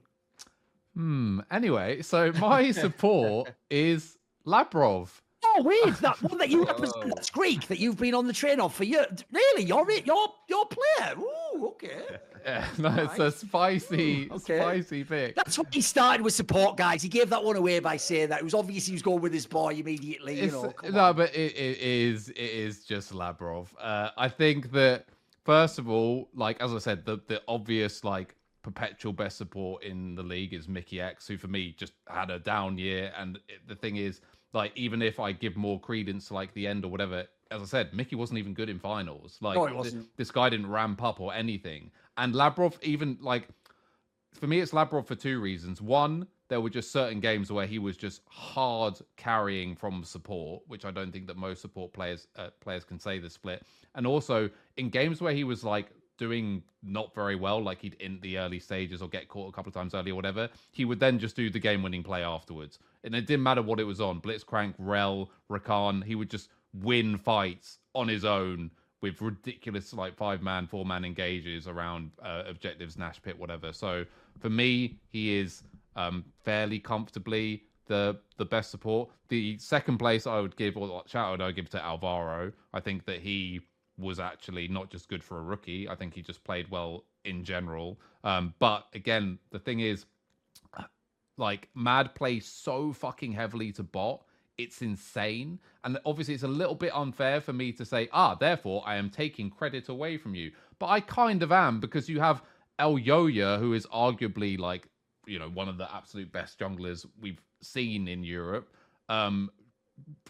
Hmm. 0.95 1.41
Anyway, 1.51 2.03
so 2.03 2.31
my 2.33 2.71
support 2.73 3.55
is 3.71 4.19
Labrov. 4.47 5.09
Oh, 5.43 5.63
weird! 5.63 5.97
That 5.97 6.23
one 6.23 6.39
that 6.39 6.51
you 6.51 6.65
represent, 6.65 7.05
Whoa. 7.05 7.09
that's 7.15 7.31
Greek, 7.31 7.67
that 7.69 7.79
you've 7.79 7.97
been 7.97 8.15
on 8.15 8.27
the 8.27 8.33
train 8.33 8.61
of 8.61 8.75
for 8.75 8.85
years. 8.85 9.25
Really, 9.33 9.65
you're 9.65 9.91
it, 9.91 10.07
you're 10.07 10.29
you're 10.49 10.63
a 10.63 10.67
player. 10.67 11.15
Ooh, 11.19 11.67
okay. 11.69 12.03
Yeah, 12.45 12.67
no, 12.79 12.95
it's 12.97 13.19
a 13.19 13.31
spicy, 13.31 14.29
Ooh, 14.31 14.35
okay. 14.35 14.59
spicy 14.59 15.05
pick. 15.05 15.37
That's 15.37 15.59
what 15.59 15.73
he 15.73 15.81
started 15.81 16.23
with 16.23 16.35
support, 16.35 16.77
guys. 16.77 17.03
He 17.03 17.09
gave 17.09 17.31
that 17.31 17.43
one 17.43 17.57
away 17.57 17.81
by 17.81 17.97
saying 17.97 18.29
that 18.31 18.41
it 18.41 18.45
was 18.45 18.55
obvious 18.55 18.87
he 18.87 18.93
was 18.93 19.03
going 19.03 19.21
with 19.21 19.33
his 19.33 19.47
boy 19.47 19.75
immediately. 19.75 20.41
You 20.41 20.51
know, 20.51 20.75
no, 20.91 21.05
on. 21.05 21.17
but 21.17 21.35
it, 21.35 21.57
it 21.57 21.79
is 21.79 22.29
it 22.31 22.39
is 22.39 22.85
just 22.85 23.13
Labrov. 23.13 23.69
Uh, 23.81 24.11
I 24.17 24.29
think 24.29 24.73
that 24.73 25.07
first 25.45 25.79
of 25.79 25.89
all, 25.89 26.29
like 26.35 26.61
as 26.61 26.73
I 26.75 26.79
said, 26.79 27.05
the 27.05 27.19
the 27.29 27.43
obvious 27.49 28.05
like 28.05 28.35
perpetual 28.63 29.13
best 29.13 29.37
support 29.39 29.83
in 29.83 30.15
the 30.15 30.23
league 30.23 30.53
is 30.53 30.67
Mikyx, 30.67 31.27
who 31.27 31.37
for 31.37 31.49
me 31.49 31.75
just 31.77 31.95
had 32.09 32.31
a 32.31 32.39
down 32.39 32.79
year. 32.79 33.13
And 33.17 33.39
the 33.67 33.75
thing 33.75 33.97
is, 33.97 34.21
like 34.53 34.73
even 34.77 35.03
if 35.03 35.21
I 35.21 35.33
give 35.33 35.57
more 35.57 35.81
credence 35.81 36.29
to 36.29 36.35
like 36.35 36.53
the 36.55 36.67
end 36.67 36.85
or 36.85 36.89
whatever, 36.89 37.27
as 37.51 37.63
I 37.63 37.65
said, 37.65 37.95
Mickey 37.95 38.17
wasn't 38.17 38.39
even 38.39 38.55
good 38.55 38.69
in 38.69 38.79
finals. 38.79 39.39
Like 39.41 39.57
No, 39.57 39.83
th- 39.83 39.95
this 40.17 40.31
guy 40.31 40.49
didn't 40.49 40.69
ramp 40.69 41.03
up 41.03 41.21
or 41.21 41.33
anything. 41.35 41.91
And 42.17 42.35
Labrov 42.35 42.75
even 42.83 43.19
like 43.21 43.49
for 44.35 44.47
me, 44.47 44.61
it's 44.61 44.73
Labrov 44.73 45.07
for 45.07 45.15
two 45.15 45.41
reasons. 45.41 45.83
One, 45.83 46.27
there 46.49 46.61
were 46.61 46.71
just 46.71 46.93
certain 46.93 47.21
games 47.21 47.51
where 47.51 47.67
he 47.67 47.79
was 47.79 47.97
just 47.97 48.23
hard 48.29 48.99
carrying 49.17 49.75
from 49.77 50.05
support, 50.05 50.63
which 50.67 50.85
I 50.85 50.91
don't 50.91 51.13
think 51.13 51.27
that 51.29 51.37
most 51.37 51.61
support 51.61 51.93
players 51.93 52.27
uh, 52.37 52.51
players 52.61 52.85
can 52.85 52.99
say 52.99 53.19
the 53.19 53.31
split. 53.31 53.63
And 53.95 54.07
also 54.07 54.51
in 54.77 54.89
games 54.89 55.21
where 55.21 55.33
he 55.33 55.45
was 55.45 55.65
like 55.65 55.91
doing 56.21 56.63
not 56.83 57.15
very 57.15 57.35
well, 57.35 57.61
like 57.63 57.81
he'd 57.81 57.95
in 57.95 58.21
the 58.21 58.39
early 58.39 58.61
stages 58.61 59.01
or 59.01 59.09
get 59.09 59.27
caught 59.29 59.49
a 59.49 59.53
couple 59.53 59.71
of 59.71 59.75
times 59.75 59.95
early 59.95 60.11
or 60.11 60.15
whatever, 60.15 60.51
he 60.71 60.85
would 60.85 61.01
then 61.01 61.19
just 61.19 61.35
do 61.35 61.49
the 61.49 61.59
game 61.59 61.83
winning 61.83 62.03
play 62.03 62.23
afterwards. 62.23 62.79
And 63.03 63.15
it 63.15 63.27
didn't 63.27 63.43
matter 63.43 63.63
what 63.63 63.81
it 63.81 63.85
was 63.85 64.01
on 64.03 64.21
Blitzcrank, 64.21 64.75
Rell, 64.79 65.31
Rakan, 65.51 66.05
he 66.05 66.15
would 66.15 66.31
just 66.31 66.51
win 66.75 67.17
fights 67.17 67.79
on 67.95 68.07
his 68.07 68.25
own 68.25 68.71
with 69.01 69.23
ridiculous 69.23 69.95
like 69.95 70.15
five 70.15 70.43
man, 70.43 70.67
four 70.67 70.85
man 70.85 71.07
engages 71.07 71.67
around 71.67 72.11
uh, 72.23 72.43
objectives, 72.47 72.99
Nash 72.99 73.21
pit, 73.23 73.39
whatever. 73.39 73.73
So 73.73 74.05
for 74.39 74.51
me, 74.51 74.99
he 75.09 75.39
is 75.39 75.63
um, 75.97 76.23
fairly 76.45 76.79
comfortably 76.79 77.65
the 77.87 78.19
the 78.37 78.45
best 78.45 78.71
support. 78.71 79.09
The 79.29 79.57
second 79.59 79.97
place 79.97 80.27
I 80.27 80.39
would 80.39 80.57
give, 80.57 80.77
or 80.77 81.03
shout 81.07 81.33
out 81.33 81.41
I 81.41 81.47
would 81.47 81.57
give 81.57 81.71
to 81.71 81.83
Alvaro. 81.83 82.53
I 82.75 82.81
think 82.81 83.07
that 83.07 83.21
he 83.21 83.63
was 84.01 84.19
actually 84.19 84.69
not 84.69 84.91
just 84.91 85.09
good 85.09 85.23
for 85.23 85.39
a 85.39 85.43
rookie. 85.43 85.89
I 85.89 85.95
think 85.95 86.15
he 86.15 86.23
just 86.23 86.43
played 86.45 86.71
well 86.71 87.05
in 87.25 87.45
general. 87.45 88.01
Um, 88.25 88.55
but 88.59 88.87
again, 88.95 89.39
the 89.51 89.59
thing 89.59 89.81
is, 89.81 90.07
like 91.37 91.69
Mad 91.75 92.15
plays 92.15 92.47
so 92.47 92.93
fucking 92.93 93.33
heavily 93.33 93.73
to 93.73 93.83
bot. 93.83 94.23
It's 94.59 94.83
insane. 94.83 95.59
And 95.85 95.99
obviously, 96.05 96.35
it's 96.35 96.43
a 96.43 96.49
little 96.49 96.75
bit 96.75 96.95
unfair 96.95 97.41
for 97.41 97.53
me 97.53 97.73
to 97.73 97.85
say, 97.85 98.09
ah, 98.13 98.35
therefore, 98.35 98.83
I 98.87 98.97
am 98.97 99.09
taking 99.09 99.49
credit 99.49 99.89
away 99.89 100.19
from 100.19 100.35
you. 100.35 100.53
But 100.79 100.89
I 100.89 101.01
kind 101.01 101.43
of 101.43 101.51
am 101.51 101.81
because 101.81 102.09
you 102.09 102.21
have 102.21 102.43
Elyoya, 102.79 103.59
who 103.59 103.73
is 103.73 103.87
arguably 103.87 104.59
like, 104.59 104.89
you 105.27 105.39
know, 105.39 105.49
one 105.49 105.69
of 105.69 105.79
the 105.79 105.93
absolute 105.95 106.31
best 106.31 106.59
junglers 106.59 107.07
we've 107.21 107.41
seen 107.63 108.07
in 108.07 108.23
Europe. 108.23 108.69
Um, 109.09 109.51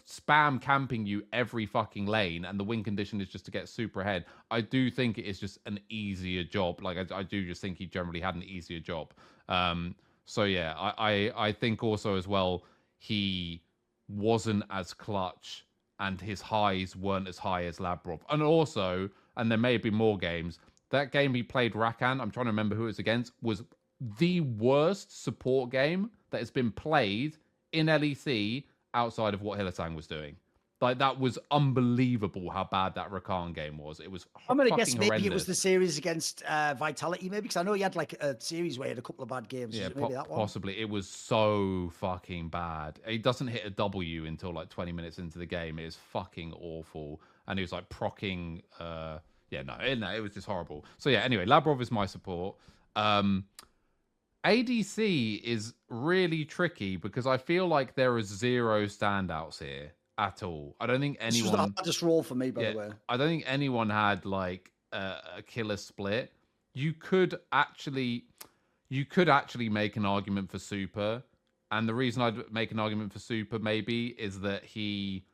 spam 0.07 0.61
camping 0.61 1.05
you 1.05 1.23
every 1.31 1.65
fucking 1.65 2.05
lane 2.05 2.45
and 2.45 2.59
the 2.59 2.63
win 2.63 2.83
condition 2.83 3.21
is 3.21 3.29
just 3.29 3.45
to 3.45 3.51
get 3.51 3.69
super 3.69 4.01
ahead. 4.01 4.25
I 4.49 4.61
do 4.61 4.89
think 4.91 5.17
it 5.17 5.25
is 5.25 5.39
just 5.39 5.59
an 5.65 5.79
easier 5.89 6.43
job. 6.43 6.81
Like 6.81 6.97
i, 6.97 7.19
I 7.19 7.23
do 7.23 7.45
just 7.45 7.61
think 7.61 7.77
he 7.77 7.85
generally 7.85 8.21
had 8.21 8.35
an 8.35 8.43
easier 8.43 8.79
job. 8.79 9.13
Um 9.49 9.95
so 10.25 10.43
yeah 10.43 10.73
I, 10.77 10.93
I 10.97 11.47
i 11.47 11.51
think 11.51 11.83
also 11.83 12.15
as 12.15 12.27
well 12.27 12.63
he 12.97 13.61
wasn't 14.07 14.63
as 14.69 14.93
clutch 14.93 15.65
and 15.99 16.19
his 16.19 16.41
highs 16.41 16.95
weren't 16.95 17.27
as 17.27 17.37
high 17.37 17.65
as 17.65 17.77
labrov 17.77 18.21
and 18.29 18.41
also 18.41 19.09
and 19.37 19.49
there 19.49 19.57
may 19.57 19.77
be 19.77 19.89
more 19.89 20.17
games 20.17 20.59
that 20.89 21.11
game 21.11 21.33
he 21.33 21.43
played 21.43 21.73
rakan 21.73 22.21
i'm 22.21 22.31
trying 22.31 22.45
to 22.45 22.51
remember 22.51 22.75
who 22.75 22.83
it 22.83 22.87
was 22.87 22.99
against 22.99 23.33
was 23.41 23.63
the 24.19 24.41
worst 24.41 25.23
support 25.23 25.69
game 25.69 26.09
that 26.29 26.39
has 26.39 26.51
been 26.51 26.71
played 26.71 27.37
in 27.73 27.87
lec 27.87 28.63
outside 28.93 29.33
of 29.33 29.41
what 29.41 29.59
Hylissang 29.59 29.95
was 29.95 30.07
doing. 30.07 30.35
Like 30.81 30.97
that 30.97 31.19
was 31.19 31.37
unbelievable 31.51 32.49
how 32.49 32.63
bad 32.63 32.95
that 32.95 33.11
Rakan 33.11 33.53
game 33.53 33.77
was. 33.77 33.99
It 33.99 34.09
was. 34.09 34.25
I'm 34.49 34.57
gonna 34.57 34.75
guess 34.75 34.95
maybe 34.95 35.27
it 35.27 35.31
was 35.31 35.45
the 35.45 35.53
series 35.53 35.99
against 35.99 36.41
uh, 36.41 36.73
Vitality, 36.73 37.29
maybe 37.29 37.41
because 37.41 37.57
I 37.57 37.61
know 37.61 37.73
he 37.73 37.83
had 37.83 37.95
like 37.95 38.13
a 38.13 38.35
series 38.41 38.79
where 38.79 38.87
he 38.87 38.89
had 38.89 38.97
a 38.97 39.03
couple 39.03 39.21
of 39.21 39.29
bad 39.29 39.47
games. 39.47 39.77
Yeah, 39.77 39.89
maybe 39.89 40.01
po- 40.01 40.09
that 40.09 40.27
one. 40.27 40.39
possibly. 40.39 40.79
It 40.79 40.89
was 40.89 41.07
so 41.07 41.91
fucking 41.99 42.49
bad. 42.49 42.99
He 43.07 43.19
doesn't 43.19 43.47
hit 43.47 43.63
a 43.63 43.69
W 43.69 44.25
until 44.25 44.53
like 44.53 44.69
20 44.69 44.91
minutes 44.91 45.19
into 45.19 45.37
the 45.37 45.45
game. 45.45 45.77
It 45.77 45.85
is 45.85 45.97
fucking 45.97 46.51
awful. 46.53 47.21
And 47.47 47.59
he 47.59 47.61
was 47.61 47.71
like 47.71 47.87
procking. 47.89 48.63
Uh, 48.79 49.19
yeah, 49.51 49.61
no, 49.61 49.75
it, 49.75 49.99
no, 49.99 50.11
it 50.11 50.21
was 50.21 50.33
just 50.33 50.47
horrible. 50.47 50.83
So 50.97 51.11
yeah, 51.11 51.19
anyway, 51.19 51.45
Labrov 51.45 51.79
is 51.79 51.91
my 51.91 52.07
support. 52.07 52.55
Um, 52.95 53.45
ADC 54.45 55.41
is 55.43 55.73
really 55.89 56.45
tricky 56.45 56.97
because 56.97 57.27
I 57.27 57.37
feel 57.37 57.67
like 57.67 57.95
there 57.95 58.13
are 58.15 58.21
zero 58.23 58.85
standouts 58.85 59.59
here 59.63 59.91
at 60.17 60.41
all. 60.43 60.75
I 60.79 60.87
don't 60.87 60.99
think 60.99 61.19
This 61.19 61.41
was 61.41 61.51
anyone. 61.51 61.69
the 61.69 61.73
hardest 61.75 62.01
role 62.01 62.23
for 62.23 62.35
me, 62.35 62.51
by 62.51 62.61
Yeah, 62.61 62.71
the 62.71 62.77
way. 62.77 62.89
I 63.07 63.17
don't 63.17 63.27
think 63.27 63.43
anyone 63.45 63.89
had 63.89 64.25
like 64.25 64.71
a, 64.91 65.15
a 65.37 65.41
killer 65.45 65.77
split. 65.77 66.31
You 66.73 66.93
could 66.93 67.39
actually, 67.51 68.25
you 68.89 69.05
could 69.05 69.29
actually 69.29 69.69
make 69.69 69.95
an 69.95 70.05
argument 70.05 70.49
for 70.49 70.57
Supa, 70.57 71.21
and 71.69 71.87
the 71.87 71.93
reason 71.93 72.21
I'd 72.21 72.51
make 72.51 72.71
an 72.71 72.79
argument 72.79 73.13
for 73.13 73.19
Supa 73.19 73.61
maybe 73.61 74.07
is 74.07 74.39
that 74.41 74.63
he, 74.63 75.25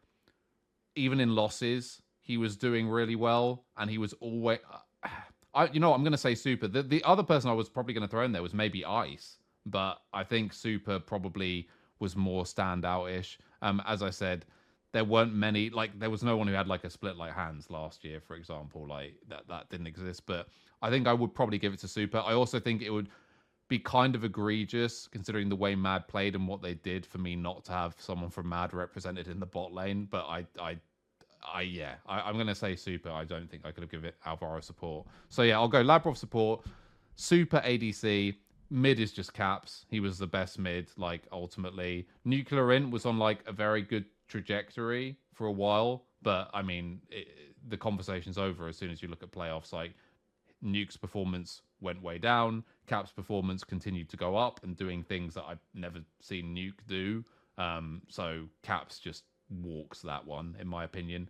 even 0.96 1.20
in 1.20 1.34
losses, 1.34 2.02
he 2.22 2.38
was 2.38 2.58
doing 2.58 2.90
really 2.90 3.16
well, 3.16 3.66
and 3.78 3.90
he 3.90 3.98
was 3.98 4.14
always. 4.14 4.60
I, 5.58 5.70
you 5.72 5.80
know, 5.80 5.94
I'm 5.94 6.04
going 6.04 6.12
to 6.12 6.18
say 6.18 6.34
Supa. 6.34 6.72
The 6.72 6.84
the 6.84 7.04
other 7.04 7.24
person 7.24 7.50
I 7.50 7.54
was 7.54 7.68
probably 7.68 7.94
going 7.94 8.08
to 8.08 8.12
throw 8.12 8.24
in 8.24 8.32
there 8.32 8.44
was 8.44 8.54
maybe 8.54 8.86
Ice, 8.86 9.38
but 9.66 10.02
I 10.14 10.24
think 10.24 10.54
Supa 10.54 11.06
probably 11.06 11.68
was 12.00 12.16
more 12.16 12.44
standout-ish. 12.44 13.40
Um, 13.64 13.82
as 13.88 14.04
I 14.04 14.12
said, 14.12 14.46
there 14.94 15.04
weren't 15.04 15.34
many 15.34 15.70
like 15.70 15.98
there 16.00 16.10
was 16.10 16.24
no 16.24 16.38
one 16.38 16.48
who 16.48 16.54
had 16.54 16.68
like 16.68 16.84
a 16.84 16.90
split 16.90 17.18
like 17.18 17.34
hands 17.34 17.70
last 17.70 18.04
year 18.04 18.20
for 18.20 18.36
example 18.36 18.88
like 18.88 19.16
that 19.28 19.48
that 19.48 19.70
didn't 19.70 19.88
exist 19.88 20.26
but 20.26 20.48
i 20.82 20.90
think 20.90 21.08
i 21.08 21.14
would 21.14 21.36
probably 21.36 21.58
give 21.58 21.74
it 21.74 21.80
to 21.80 21.88
Supa 21.88 22.26
i 22.26 22.34
also 22.34 22.60
think 22.60 22.82
it 22.82 22.90
would 22.90 23.10
be 23.68 23.78
kind 23.78 24.16
of 24.16 24.24
egregious 24.24 25.08
considering 25.08 25.50
the 25.50 25.56
way 25.56 25.76
mad 25.76 26.08
played 26.08 26.36
and 26.36 26.48
what 26.48 26.62
they 26.62 26.74
did 26.74 27.06
for 27.06 27.18
me 27.18 27.36
not 27.36 27.66
to 27.66 27.74
have 27.74 27.96
someone 28.00 28.30
from 28.30 28.48
mad 28.48 28.74
represented 28.74 29.28
in 29.28 29.40
the 29.40 29.46
bot 29.46 29.74
lane 29.74 30.08
but 30.10 30.26
i 30.26 30.46
i 30.60 30.78
I 31.54 31.62
yeah, 31.62 31.96
I, 32.08 32.22
I'm 32.22 32.38
gonna 32.38 32.56
say 32.56 32.74
Supa. 32.74 33.12
I 33.12 33.24
don't 33.24 33.50
think 33.50 33.66
I 33.66 33.72
could 33.72 33.84
have 33.84 33.92
given 33.92 34.06
it 34.06 34.16
Alvaro 34.26 34.60
support. 34.62 35.08
So 35.30 35.44
yeah, 35.44 35.58
I'll 35.58 35.68
go 35.68 35.84
Labrov 35.84 36.18
support, 36.18 36.66
Supa 37.18 37.64
ADC. 37.66 38.36
Mid 38.70 39.00
is 39.00 39.14
just 39.14 39.34
caps. 39.34 39.86
He 39.90 40.00
was 40.02 40.18
the 40.18 40.28
best 40.28 40.60
mid, 40.60 40.90
like 40.98 41.24
ultimately. 41.32 42.08
Nuclearint 42.26 42.92
was 42.92 43.06
on 43.06 43.18
like 43.18 43.40
a 43.48 43.54
very 43.54 43.82
good 43.82 44.06
trajectory 44.28 45.16
for 45.34 45.48
a 45.48 45.52
while, 45.52 46.04
but 46.22 46.50
I 46.54 46.62
mean, 46.62 47.00
it, 47.10 47.28
the 47.70 47.78
conversation's 47.78 48.38
over 48.38 48.68
as 48.68 48.78
soon 48.78 48.92
as 48.92 49.02
you 49.02 49.08
look 49.08 49.24
at 49.24 49.32
playoffs. 49.32 49.72
Like 49.72 49.94
Nuke's 50.64 50.98
performance 50.98 51.62
went 51.82 52.02
way 52.02 52.18
down. 52.18 52.64
Cap's 52.88 53.12
performance 53.12 53.64
continued 53.64 54.10
to 54.10 54.18
go 54.18 54.36
up 54.36 54.60
and 54.64 54.76
doing 54.76 55.04
things 55.04 55.34
that 55.36 55.46
I've 55.48 55.64
never 55.74 56.00
seen 56.22 56.56
Nuke 56.56 56.86
do. 56.88 57.24
Um, 57.58 58.02
so 58.10 58.48
Caps 58.64 59.00
just 59.00 59.24
walks 59.50 60.02
that 60.02 60.26
one, 60.26 60.56
in 60.60 60.68
my 60.68 60.84
opinion. 60.84 61.30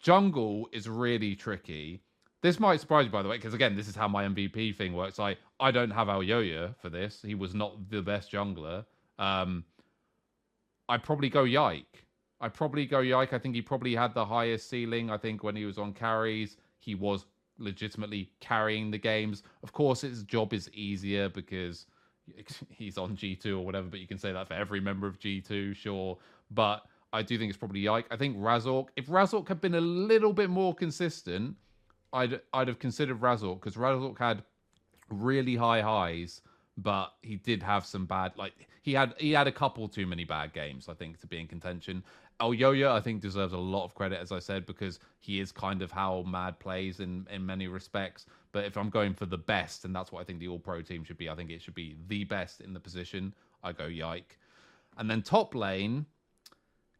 Jungle 0.00 0.68
is 0.72 0.88
really 0.88 1.34
tricky. 1.34 2.02
This 2.42 2.60
might 2.60 2.80
surprise 2.80 3.06
you, 3.06 3.10
by 3.10 3.22
the 3.22 3.28
way, 3.28 3.36
because 3.36 3.54
again, 3.54 3.76
this 3.76 3.88
is 3.88 3.96
how 3.96 4.08
my 4.08 4.24
MVP 4.24 4.76
thing 4.76 4.92
works. 4.92 5.18
I 5.18 5.36
I 5.58 5.70
don't 5.70 5.90
have 5.90 6.08
Elyoya 6.08 6.76
for 6.80 6.90
this. 6.90 7.22
He 7.22 7.34
was 7.34 7.54
not 7.54 7.90
the 7.90 8.02
best 8.02 8.30
jungler. 8.30 8.84
Um, 9.18 9.64
I 10.88 10.98
probably 10.98 11.28
go 11.28 11.44
Yike. 11.44 12.04
I 12.40 12.48
probably 12.48 12.86
go 12.86 13.00
Yike. 13.00 13.32
I 13.32 13.38
think 13.38 13.54
he 13.54 13.62
probably 13.62 13.94
had 13.94 14.14
the 14.14 14.24
highest 14.24 14.68
ceiling. 14.68 15.10
I 15.10 15.16
think 15.16 15.42
when 15.42 15.56
he 15.56 15.64
was 15.64 15.78
on 15.78 15.92
carries, 15.92 16.58
he 16.78 16.94
was 16.94 17.24
legitimately 17.58 18.30
carrying 18.40 18.90
the 18.90 18.98
games. 18.98 19.42
Of 19.62 19.72
course, 19.72 20.02
his 20.02 20.22
job 20.22 20.52
is 20.52 20.70
easier 20.72 21.28
because 21.28 21.86
he's 22.68 22.98
on 22.98 23.16
G2 23.16 23.46
or 23.58 23.64
whatever, 23.64 23.88
but 23.88 24.00
you 24.00 24.06
can 24.06 24.18
say 24.18 24.32
that 24.32 24.48
for 24.48 24.54
every 24.54 24.80
member 24.80 25.06
of 25.06 25.18
G2, 25.18 25.74
sure. 25.74 26.18
But 26.50 26.82
I 27.12 27.22
do 27.22 27.38
think 27.38 27.48
it's 27.48 27.58
probably 27.58 27.80
Yike. 27.80 28.06
I 28.10 28.16
think 28.16 28.36
Razork, 28.36 28.88
if 28.96 29.06
Razork 29.06 29.48
had 29.48 29.60
been 29.60 29.74
a 29.74 29.80
little 29.80 30.32
bit 30.32 30.50
more 30.50 30.74
consistent, 30.74 31.56
I'd 32.12 32.40
I'd 32.52 32.68
have 32.68 32.78
considered 32.78 33.20
Razork 33.20 33.60
because 33.60 33.76
Razork 33.76 34.18
had 34.18 34.42
really 35.08 35.56
high 35.56 35.80
highs, 35.80 36.40
but 36.76 37.12
he 37.22 37.36
did 37.36 37.62
have 37.62 37.86
some 37.86 38.06
bad. 38.06 38.32
Like 38.36 38.68
he 38.82 38.92
had 38.92 39.14
he 39.18 39.32
had 39.32 39.46
a 39.46 39.52
couple 39.52 39.88
too 39.88 40.06
many 40.06 40.24
bad 40.24 40.52
games, 40.52 40.88
I 40.88 40.94
think, 40.94 41.20
to 41.20 41.26
be 41.26 41.40
in 41.40 41.46
contention. 41.46 42.02
Elyoya, 42.40 42.90
I 42.90 43.00
think, 43.00 43.22
deserves 43.22 43.54
a 43.54 43.58
lot 43.58 43.86
of 43.86 43.94
credit, 43.94 44.20
as 44.20 44.30
I 44.30 44.40
said, 44.40 44.66
because 44.66 45.00
he 45.20 45.40
is 45.40 45.50
kind 45.50 45.80
of 45.80 45.90
how 45.90 46.22
Mad 46.26 46.58
plays 46.58 47.00
in 47.00 47.26
in 47.30 47.44
many 47.44 47.66
respects. 47.66 48.26
But 48.52 48.64
if 48.64 48.76
I'm 48.76 48.90
going 48.90 49.14
for 49.14 49.26
the 49.26 49.38
best, 49.38 49.84
and 49.84 49.94
that's 49.94 50.12
what 50.12 50.20
I 50.20 50.24
think 50.24 50.40
the 50.40 50.48
All 50.48 50.58
Pro 50.58 50.82
team 50.82 51.04
should 51.04 51.18
be, 51.18 51.28
I 51.28 51.34
think 51.34 51.50
it 51.50 51.62
should 51.62 51.74
be 51.74 51.96
the 52.08 52.24
best 52.24 52.60
in 52.60 52.72
the 52.72 52.80
position. 52.80 53.34
I 53.62 53.72
go 53.72 53.86
Yike, 53.86 54.38
and 54.98 55.10
then 55.10 55.22
top 55.22 55.54
lane 55.54 56.06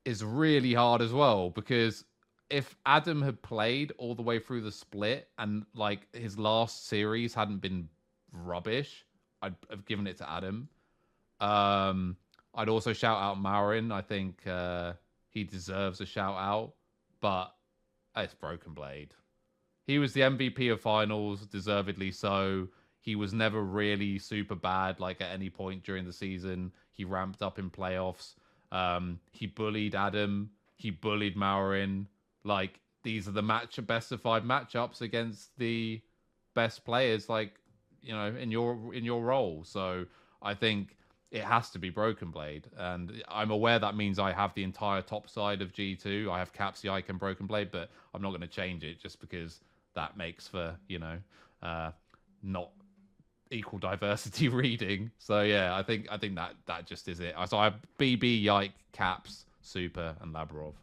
is 0.06 0.24
really 0.24 0.72
hard 0.72 1.02
as 1.02 1.12
well 1.12 1.50
because 1.50 2.04
if 2.48 2.76
Adam 2.86 3.20
had 3.20 3.42
played 3.42 3.92
all 3.98 4.14
the 4.14 4.22
way 4.22 4.38
through 4.38 4.60
the 4.60 4.70
split 4.70 5.28
and 5.36 5.66
like 5.74 6.06
his 6.14 6.38
last 6.38 6.86
series 6.86 7.34
hadn't 7.34 7.58
been 7.58 7.88
rubbish, 8.32 9.04
I'd 9.42 9.56
have 9.68 9.84
given 9.84 10.06
it 10.06 10.16
to 10.18 10.30
Adam. 10.30 10.68
Um, 11.40 12.16
I'd 12.54 12.68
also 12.68 12.92
shout 12.92 13.20
out 13.20 13.36
Myrwinn. 13.36 13.92
I 13.92 14.00
think 14.00 14.46
uh, 14.46 14.92
he 15.28 15.42
deserves 15.42 16.00
a 16.00 16.06
shout 16.06 16.36
out, 16.36 16.74
but 17.20 17.52
it's 18.16 18.32
Broken 18.32 18.74
Blade. 18.74 19.12
He 19.86 19.98
was 19.98 20.12
the 20.12 20.22
MVP 20.22 20.72
of 20.72 20.80
finals, 20.80 21.46
deservedly 21.46 22.12
so. 22.12 22.68
He 23.00 23.16
was 23.16 23.32
never 23.32 23.62
really 23.62 24.18
super 24.18 24.54
bad, 24.54 25.00
like 25.00 25.20
at 25.20 25.32
any 25.32 25.50
point 25.50 25.84
during 25.84 26.04
the 26.04 26.12
season. 26.12 26.72
He 26.92 27.04
ramped 27.04 27.42
up 27.42 27.58
in 27.58 27.70
playoffs. 27.70 28.34
Um, 28.72 29.20
he 29.32 29.46
bullied 29.46 29.94
Adam. 29.94 30.50
He 30.76 30.90
bullied 30.90 31.36
Myrwinn. 31.36 32.06
Like 32.44 32.80
these 33.02 33.28
are 33.28 33.32
the 33.32 33.42
match 33.42 33.78
best 33.86 34.12
of 34.12 34.20
five 34.20 34.42
matchups 34.42 35.00
against 35.00 35.56
the 35.58 36.00
best 36.54 36.84
players. 36.84 37.28
Like 37.28 37.54
you 38.02 38.14
know 38.14 38.34
in 38.34 38.50
your 38.50 38.94
in 38.94 39.04
your 39.04 39.22
role. 39.22 39.64
So 39.64 40.06
I 40.42 40.54
think 40.54 40.96
it 41.30 41.42
has 41.42 41.70
to 41.70 41.78
be 41.78 41.90
Broken 41.90 42.30
Blade, 42.30 42.68
and 42.78 43.22
I'm 43.28 43.50
aware 43.50 43.78
that 43.78 43.96
means 43.96 44.18
I 44.18 44.32
have 44.32 44.54
the 44.54 44.62
entire 44.62 45.02
top 45.02 45.28
side 45.28 45.60
of 45.60 45.72
G2. 45.72 46.30
I 46.30 46.38
have 46.38 46.52
Capsy, 46.52 46.88
and 47.08 47.18
Broken 47.18 47.46
Blade, 47.46 47.70
but 47.72 47.90
I'm 48.14 48.22
not 48.22 48.30
going 48.30 48.42
to 48.42 48.46
change 48.46 48.84
it 48.84 49.00
just 49.00 49.20
because 49.20 49.60
that 49.94 50.16
makes 50.16 50.46
for 50.46 50.76
you 50.88 50.98
know 50.98 51.18
uh, 51.62 51.90
not 52.42 52.70
equal 53.50 53.78
diversity 53.78 54.48
reading. 54.62 55.10
So 55.18 55.42
yeah, 55.42 55.76
I 55.76 55.82
think 55.82 56.06
I 56.10 56.16
think 56.16 56.34
that 56.36 56.54
that 56.66 56.86
just 56.86 57.08
is 57.08 57.20
it. 57.20 57.34
So 57.48 57.58
I 57.58 57.64
have 57.64 57.74
BB, 57.98 58.42
Yike, 58.42 58.72
Caps, 58.92 59.46
Supa, 59.64 60.20
and 60.22 60.34
Labrov. 60.34 60.74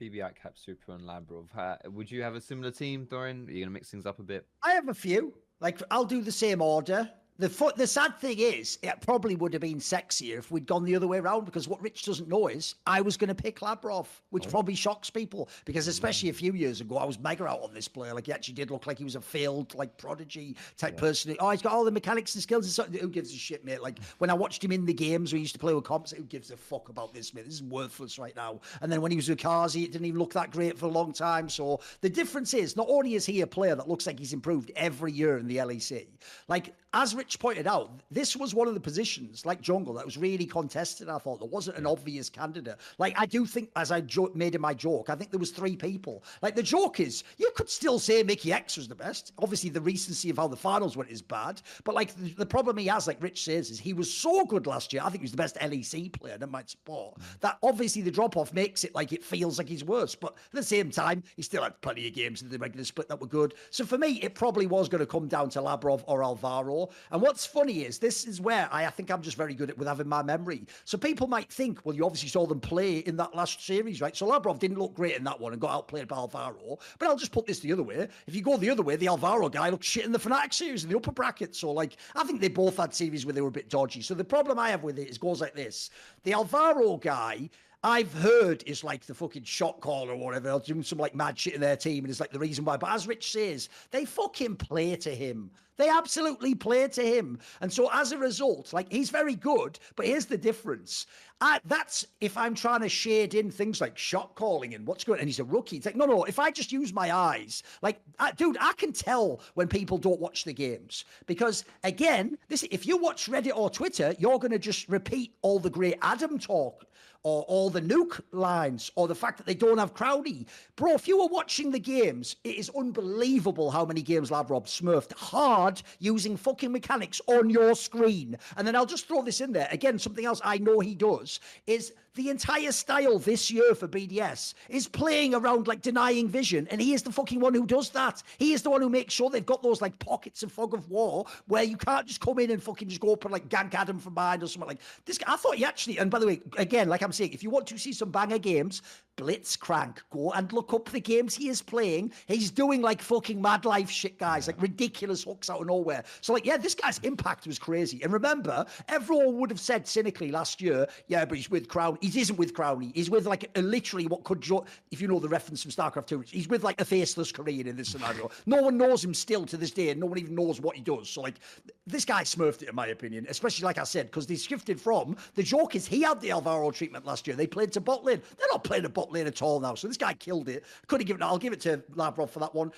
BB, 0.00 0.14
Yike, 0.14 0.40
Caps, 0.40 0.64
Supa, 0.66 0.94
and 0.94 1.02
Labrov. 1.02 1.46
Uh, 1.56 1.76
would 1.90 2.10
you 2.10 2.22
have 2.22 2.34
a 2.34 2.40
similar 2.40 2.70
team, 2.70 3.06
Thorin? 3.06 3.48
Are 3.48 3.50
you 3.50 3.58
going 3.58 3.68
to 3.68 3.70
mix 3.70 3.90
things 3.90 4.06
up 4.06 4.18
a 4.20 4.22
bit? 4.22 4.46
I 4.62 4.72
have 4.72 4.88
a 4.88 4.94
few. 4.94 5.34
Like 5.60 5.82
I'll 5.90 6.04
do 6.04 6.22
the 6.22 6.32
same 6.32 6.62
order. 6.62 7.10
The 7.40 7.48
fo- 7.48 7.70
the 7.70 7.86
sad 7.86 8.18
thing 8.18 8.40
is, 8.40 8.78
it 8.82 9.00
probably 9.00 9.36
would 9.36 9.52
have 9.52 9.62
been 9.62 9.78
sexier 9.78 10.38
if 10.38 10.50
we'd 10.50 10.66
gone 10.66 10.84
the 10.84 10.96
other 10.96 11.06
way 11.06 11.18
around. 11.18 11.44
Because 11.44 11.68
what 11.68 11.80
Rich 11.80 12.04
doesn't 12.04 12.28
know 12.28 12.48
is, 12.48 12.74
I 12.84 13.00
was 13.00 13.16
going 13.16 13.28
to 13.28 13.34
pick 13.34 13.60
Labrov, 13.60 14.06
which 14.30 14.48
oh. 14.48 14.50
probably 14.50 14.74
shocks 14.74 15.08
people. 15.08 15.48
Because 15.64 15.86
especially 15.86 16.30
a 16.30 16.32
few 16.32 16.52
years 16.52 16.80
ago, 16.80 16.98
I 16.98 17.04
was 17.04 17.18
mega 17.20 17.46
out 17.46 17.62
on 17.62 17.72
this 17.72 17.86
player. 17.86 18.12
Like 18.12 18.26
he 18.26 18.32
actually 18.32 18.54
did 18.54 18.72
look 18.72 18.88
like 18.88 18.98
he 18.98 19.04
was 19.04 19.14
a 19.14 19.20
failed 19.20 19.72
like 19.76 19.96
prodigy 19.98 20.56
type 20.76 20.94
yeah. 20.94 21.00
person. 21.00 21.36
Oh, 21.38 21.50
he's 21.50 21.62
got 21.62 21.72
all 21.72 21.84
the 21.84 21.92
mechanics 21.92 22.34
and 22.34 22.42
skills. 22.42 22.64
And 22.64 22.72
so, 22.72 22.98
who 22.98 23.08
gives 23.08 23.32
a 23.32 23.36
shit, 23.36 23.64
mate? 23.64 23.82
Like 23.82 24.00
when 24.18 24.30
I 24.30 24.34
watched 24.34 24.64
him 24.64 24.72
in 24.72 24.84
the 24.84 24.94
games 24.94 25.32
we 25.32 25.38
used 25.38 25.54
to 25.54 25.60
play 25.60 25.74
with 25.74 25.84
comps, 25.84 26.10
who 26.10 26.24
gives 26.24 26.50
a 26.50 26.56
fuck 26.56 26.88
about 26.88 27.14
this, 27.14 27.32
mate? 27.34 27.44
This 27.44 27.54
is 27.54 27.62
worthless 27.62 28.18
right 28.18 28.34
now. 28.34 28.60
And 28.82 28.90
then 28.90 29.00
when 29.00 29.12
he 29.12 29.16
was 29.16 29.28
with 29.28 29.38
Carzzy, 29.38 29.84
it 29.84 29.92
didn't 29.92 30.06
even 30.06 30.18
look 30.18 30.32
that 30.32 30.50
great 30.50 30.76
for 30.76 30.86
a 30.86 30.90
long 30.90 31.12
time. 31.12 31.48
So 31.48 31.78
the 32.00 32.10
difference 32.10 32.52
is, 32.52 32.76
not 32.76 32.86
only 32.88 33.14
is 33.14 33.24
he 33.24 33.42
a 33.42 33.46
player 33.46 33.76
that 33.76 33.88
looks 33.88 34.08
like 34.08 34.18
he's 34.18 34.32
improved 34.32 34.72
every 34.74 35.12
year 35.12 35.38
in 35.38 35.46
the 35.46 35.58
LEC, 35.58 36.08
like 36.48 36.74
as 36.94 37.14
Rich 37.14 37.38
pointed 37.38 37.66
out, 37.66 37.90
this 38.10 38.34
was 38.34 38.54
one 38.54 38.66
of 38.66 38.72
the 38.72 38.80
positions, 38.80 39.44
like 39.44 39.60
Jungle, 39.60 39.92
that 39.94 40.06
was 40.06 40.16
really 40.16 40.46
contested. 40.46 41.08
I 41.10 41.18
thought 41.18 41.38
there 41.38 41.48
wasn't 41.48 41.76
an 41.76 41.86
obvious 41.86 42.30
candidate. 42.30 42.78
Like 42.96 43.14
I 43.18 43.26
do 43.26 43.44
think, 43.44 43.70
as 43.76 43.92
I 43.92 44.00
jo- 44.00 44.32
made 44.34 44.54
in 44.54 44.62
my 44.62 44.72
joke, 44.72 45.10
I 45.10 45.14
think 45.14 45.30
there 45.30 45.38
was 45.38 45.50
three 45.50 45.76
people. 45.76 46.24
Like 46.40 46.56
the 46.56 46.62
joke 46.62 47.00
is, 47.00 47.24
you 47.36 47.50
could 47.54 47.68
still 47.68 47.98
say 47.98 48.24
Mikyx 48.24 48.78
was 48.78 48.88
the 48.88 48.94
best. 48.94 49.32
Obviously, 49.38 49.68
the 49.68 49.82
recency 49.82 50.30
of 50.30 50.38
how 50.38 50.48
the 50.48 50.56
finals 50.56 50.96
went 50.96 51.10
is 51.10 51.20
bad. 51.20 51.60
But 51.84 51.94
like 51.94 52.14
the, 52.14 52.30
the 52.34 52.46
problem 52.46 52.78
he 52.78 52.86
has, 52.86 53.06
like 53.06 53.22
Rich 53.22 53.44
says, 53.44 53.70
is 53.70 53.78
he 53.78 53.92
was 53.92 54.10
so 54.12 54.46
good 54.46 54.66
last 54.66 54.90
year. 54.92 55.02
I 55.04 55.10
think 55.10 55.20
he 55.20 55.24
was 55.24 55.32
the 55.32 55.36
best 55.36 55.56
LEC 55.56 56.18
player, 56.18 56.38
never 56.38 56.50
mind 56.50 56.70
support. 56.70 57.18
That 57.40 57.58
obviously 57.62 58.00
the 58.00 58.10
drop 58.10 58.38
off 58.38 58.54
makes 58.54 58.84
it 58.84 58.94
like 58.94 59.12
it 59.12 59.22
feels 59.22 59.58
like 59.58 59.68
he's 59.68 59.84
worse. 59.84 60.14
But 60.14 60.32
at 60.32 60.52
the 60.52 60.62
same 60.62 60.90
time, 60.90 61.22
he 61.36 61.42
still 61.42 61.62
had 61.62 61.78
plenty 61.82 62.08
of 62.08 62.14
games 62.14 62.40
in 62.40 62.48
the 62.48 62.58
regular 62.58 62.84
split 62.84 63.08
that 63.08 63.20
were 63.20 63.26
good. 63.26 63.52
So 63.70 63.84
for 63.84 63.98
me, 63.98 64.20
it 64.22 64.34
probably 64.34 64.66
was 64.66 64.88
going 64.88 65.00
to 65.00 65.06
come 65.06 65.28
down 65.28 65.50
to 65.50 65.60
Labrov 65.60 66.02
or 66.06 66.22
Alvaro. 66.22 66.77
And 67.10 67.20
what's 67.20 67.44
funny 67.44 67.84
is 67.84 67.98
this 67.98 68.26
is 68.26 68.40
where 68.40 68.68
I, 68.70 68.86
I 68.86 68.90
think 68.90 69.10
I'm 69.10 69.22
just 69.22 69.36
very 69.36 69.54
good 69.54 69.70
at 69.70 69.78
with 69.78 69.88
having 69.88 70.08
my 70.08 70.22
memory. 70.22 70.66
So 70.84 70.96
people 70.98 71.26
might 71.26 71.50
think, 71.52 71.84
well, 71.84 71.94
you 71.94 72.04
obviously 72.04 72.28
saw 72.28 72.46
them 72.46 72.60
play 72.60 72.98
in 72.98 73.16
that 73.16 73.34
last 73.34 73.64
series, 73.64 74.00
right? 74.00 74.16
So 74.16 74.26
Labrov 74.26 74.58
didn't 74.58 74.78
look 74.78 74.94
great 74.94 75.16
in 75.16 75.24
that 75.24 75.40
one 75.40 75.52
and 75.52 75.60
got 75.60 75.70
outplayed 75.70 76.08
by 76.08 76.16
Alvaro. 76.16 76.78
But 76.98 77.08
I'll 77.08 77.16
just 77.16 77.32
put 77.32 77.46
this 77.46 77.60
the 77.60 77.72
other 77.72 77.82
way. 77.82 78.08
If 78.26 78.34
you 78.34 78.42
go 78.42 78.56
the 78.56 78.70
other 78.70 78.82
way, 78.82 78.96
the 78.96 79.08
Alvaro 79.08 79.48
guy 79.48 79.70
looked 79.70 79.84
shit 79.84 80.04
in 80.04 80.12
the 80.12 80.18
Fnatic 80.18 80.52
series 80.52 80.84
in 80.84 80.90
the 80.90 80.96
upper 80.96 81.12
bracket. 81.12 81.54
So 81.54 81.72
like, 81.72 81.96
I 82.14 82.24
think 82.24 82.40
they 82.40 82.48
both 82.48 82.76
had 82.76 82.94
series 82.94 83.24
where 83.26 83.32
they 83.32 83.40
were 83.40 83.48
a 83.48 83.52
bit 83.52 83.70
dodgy. 83.70 84.02
So 84.02 84.14
the 84.14 84.24
problem 84.24 84.58
I 84.58 84.70
have 84.70 84.82
with 84.82 84.98
it 84.98 85.08
is 85.08 85.18
goes 85.18 85.40
like 85.40 85.54
this: 85.54 85.90
the 86.24 86.32
Alvaro 86.34 86.96
guy. 86.96 87.50
I've 87.84 88.12
heard 88.12 88.64
is 88.66 88.82
like 88.82 89.06
the 89.06 89.14
fucking 89.14 89.44
shot 89.44 89.80
call 89.80 90.10
or 90.10 90.16
whatever, 90.16 90.58
doing 90.58 90.82
some 90.82 90.98
like 90.98 91.14
mad 91.14 91.38
shit 91.38 91.54
in 91.54 91.60
their 91.60 91.76
team, 91.76 92.02
and 92.02 92.10
it's 92.10 92.18
like 92.18 92.32
the 92.32 92.38
reason 92.38 92.64
why. 92.64 92.76
But 92.76 92.90
as 92.90 93.06
Rich 93.06 93.30
says, 93.30 93.68
they 93.92 94.04
fucking 94.04 94.56
play 94.56 94.96
to 94.96 95.14
him. 95.14 95.52
They 95.78 95.88
absolutely 95.88 96.54
play 96.54 96.88
to 96.88 97.02
him. 97.02 97.38
And 97.60 97.72
so 97.72 97.88
as 97.92 98.12
a 98.12 98.18
result, 98.18 98.72
like 98.72 98.92
he's 98.92 99.10
very 99.10 99.34
good, 99.34 99.78
but 99.96 100.06
here's 100.06 100.26
the 100.26 100.36
difference. 100.36 101.06
I, 101.40 101.60
that's 101.66 102.04
if 102.20 102.36
I'm 102.36 102.54
trying 102.54 102.80
to 102.80 102.88
shade 102.88 103.34
in 103.34 103.50
things 103.50 103.80
like 103.80 103.96
shot 103.96 104.34
calling 104.34 104.74
and 104.74 104.84
what's 104.86 105.04
going 105.04 105.18
on. 105.18 105.20
And 105.20 105.28
he's 105.28 105.38
a 105.38 105.44
rookie. 105.44 105.76
It's 105.76 105.86
like, 105.86 105.94
no, 105.94 106.04
no, 106.04 106.24
if 106.24 106.40
I 106.40 106.50
just 106.50 106.72
use 106.72 106.92
my 106.92 107.14
eyes, 107.14 107.62
like, 107.80 108.00
I, 108.18 108.32
dude, 108.32 108.58
I 108.60 108.72
can 108.72 108.92
tell 108.92 109.40
when 109.54 109.68
people 109.68 109.98
don't 109.98 110.20
watch 110.20 110.44
the 110.44 110.52
games. 110.52 111.04
Because 111.26 111.64
again, 111.84 112.36
this 112.48 112.66
if 112.70 112.86
you 112.86 112.96
watch 112.96 113.30
Reddit 113.30 113.56
or 113.56 113.70
Twitter, 113.70 114.14
you're 114.18 114.38
going 114.38 114.50
to 114.50 114.58
just 114.58 114.88
repeat 114.88 115.32
all 115.42 115.60
the 115.60 115.70
great 115.70 115.96
Adam 116.02 116.38
talk 116.38 116.84
or 117.22 117.42
all 117.42 117.70
the 117.70 117.80
nuke 117.80 118.20
lines 118.32 118.90
or 118.96 119.08
the 119.08 119.14
fact 119.14 119.36
that 119.38 119.46
they 119.46 119.54
don't 119.54 119.78
have 119.78 119.94
Crowdy. 119.94 120.46
Bro, 120.76 120.94
if 120.94 121.08
you 121.08 121.18
were 121.18 121.26
watching 121.26 121.70
the 121.70 121.78
games, 121.78 122.36
it 122.44 122.56
is 122.56 122.70
unbelievable 122.76 123.70
how 123.70 123.84
many 123.84 124.02
games 124.02 124.30
Labrov 124.30 124.66
smurfed 124.66 125.12
hard 125.12 125.82
using 125.98 126.36
fucking 126.36 126.72
mechanics 126.72 127.20
on 127.26 127.50
your 127.50 127.74
screen. 127.74 128.36
And 128.56 128.66
then 128.66 128.76
I'll 128.76 128.86
just 128.86 129.08
throw 129.08 129.22
this 129.22 129.40
in 129.40 129.52
there. 129.52 129.68
Again, 129.70 129.98
something 129.98 130.24
else 130.24 130.40
I 130.44 130.58
know 130.58 130.80
he 130.80 130.94
does 130.94 131.40
is 131.66 131.92
the 132.14 132.30
entire 132.30 132.72
style 132.72 133.18
this 133.18 133.50
year 133.50 133.74
for 133.74 133.86
BDS 133.86 134.54
is 134.68 134.88
playing 134.88 135.34
around 135.34 135.66
like 135.66 135.82
denying 135.82 136.28
vision, 136.28 136.66
and 136.70 136.80
he 136.80 136.94
is 136.94 137.02
the 137.02 137.12
fucking 137.12 137.40
one 137.40 137.54
who 137.54 137.66
does 137.66 137.90
that. 137.90 138.22
He 138.38 138.52
is 138.52 138.62
the 138.62 138.70
one 138.70 138.80
who 138.80 138.88
makes 138.88 139.14
sure 139.14 139.30
they've 139.30 139.44
got 139.44 139.62
those 139.62 139.80
like 139.80 139.98
pockets 139.98 140.42
of 140.42 140.52
fog 140.52 140.74
of 140.74 140.88
war 140.90 141.26
where 141.46 141.62
you 141.62 141.76
can't 141.76 142.06
just 142.06 142.20
come 142.20 142.38
in 142.38 142.50
and 142.50 142.62
fucking 142.62 142.88
just 142.88 143.00
go 143.00 143.12
up 143.12 143.24
and 143.24 143.32
like 143.32 143.48
gank 143.48 143.74
Adam 143.74 143.98
from 143.98 144.14
behind 144.14 144.42
or 144.42 144.46
something 144.46 144.68
like 144.68 144.80
this. 145.04 145.18
I 145.26 145.36
thought 145.36 145.56
he 145.56 145.64
actually, 145.64 145.98
and 145.98 146.10
by 146.10 146.18
the 146.18 146.26
way, 146.26 146.40
again, 146.56 146.88
like 146.88 147.02
I'm 147.02 147.12
saying, 147.12 147.32
if 147.32 147.42
you 147.42 147.50
want 147.50 147.66
to 147.68 147.78
see 147.78 147.92
some 147.92 148.10
banger 148.10 148.38
games, 148.38 148.82
Blitzcrank, 149.18 149.98
go 150.10 150.30
and 150.32 150.50
look 150.52 150.72
up 150.72 150.88
the 150.88 151.00
games 151.00 151.34
he 151.34 151.48
is 151.48 151.60
playing. 151.60 152.12
He's 152.26 152.50
doing 152.50 152.80
like 152.80 153.02
fucking 153.02 153.42
mad 153.42 153.64
life 153.64 153.90
shit, 153.90 154.18
guys, 154.18 154.46
like 154.46 154.62
ridiculous 154.62 155.24
hooks 155.24 155.50
out 155.50 155.60
of 155.60 155.66
nowhere. 155.66 156.04
So 156.20 156.32
like, 156.32 156.46
yeah, 156.46 156.56
this 156.56 156.74
guy's 156.74 156.98
impact 157.00 157.46
was 157.46 157.58
crazy. 157.58 158.00
And 158.02 158.12
remember, 158.12 158.64
everyone 158.88 159.36
would 159.38 159.50
have 159.50 159.60
said 159.60 159.88
cynically 159.88 160.30
last 160.30 160.62
year, 160.62 160.86
yeah, 161.08 161.24
but 161.24 161.36
he's 161.36 161.50
with 161.50 161.68
Crown. 161.68 161.98
He 162.00 162.20
isn't 162.20 162.38
with 162.38 162.54
Crowley. 162.54 162.92
He's 162.94 163.10
with 163.10 163.26
like 163.26 163.50
a, 163.56 163.60
literally 163.60 164.06
what 164.06 164.22
could, 164.24 164.48
if 164.92 165.02
you 165.02 165.08
know 165.08 165.18
the 165.18 165.28
reference 165.28 165.62
from 165.62 165.72
StarCraft 165.72 166.06
2, 166.06 166.24
he's 166.28 166.48
with 166.48 166.62
like 166.62 166.80
a 166.80 166.84
faceless 166.84 167.32
Korean 167.32 167.66
in 167.66 167.76
this 167.76 167.88
scenario. 167.88 168.30
no 168.46 168.62
one 168.62 168.78
knows 168.78 169.04
him 169.04 169.14
still 169.14 169.44
to 169.46 169.56
this 169.56 169.72
day, 169.72 169.90
and 169.90 170.00
no 170.00 170.06
one 170.06 170.18
even 170.18 170.36
knows 170.36 170.60
what 170.60 170.76
he 170.76 170.82
does. 170.82 171.10
So 171.10 171.22
like, 171.22 171.40
this 171.86 172.04
guy 172.04 172.22
smurfed 172.22 172.62
it 172.62 172.68
in 172.68 172.74
my 172.74 172.86
opinion, 172.88 173.26
especially 173.28 173.64
like 173.64 173.78
I 173.78 173.84
said, 173.84 174.06
because 174.06 174.26
they 174.26 174.36
shifted 174.36 174.80
from 174.80 175.16
the 175.34 175.42
joke 175.42 175.74
is 175.74 175.86
he 175.86 176.02
had 176.02 176.20
the 176.20 176.30
Alvaro 176.30 176.70
treatment 176.70 177.04
last 177.04 177.26
year. 177.26 177.34
They 177.34 177.46
played 177.46 177.72
to 177.72 177.80
bot 177.80 178.04
lane. 178.04 178.22
They're 178.38 178.48
not 178.52 178.64
playing 178.64 178.82
to 178.82 178.88
a 178.88 179.07
lane 179.12 179.26
at 179.26 179.42
all 179.42 179.60
now. 179.60 179.74
So 179.74 179.88
this 179.88 179.96
guy 179.96 180.14
killed 180.14 180.48
it. 180.48 180.64
Could 180.86 181.00
have 181.00 181.06
given. 181.06 181.22
It. 181.22 181.26
I'll 181.26 181.38
give 181.38 181.52
it 181.52 181.60
to 181.62 181.78
Labrov 181.94 182.30
for 182.30 182.40
that 182.40 182.54
one. 182.54 182.72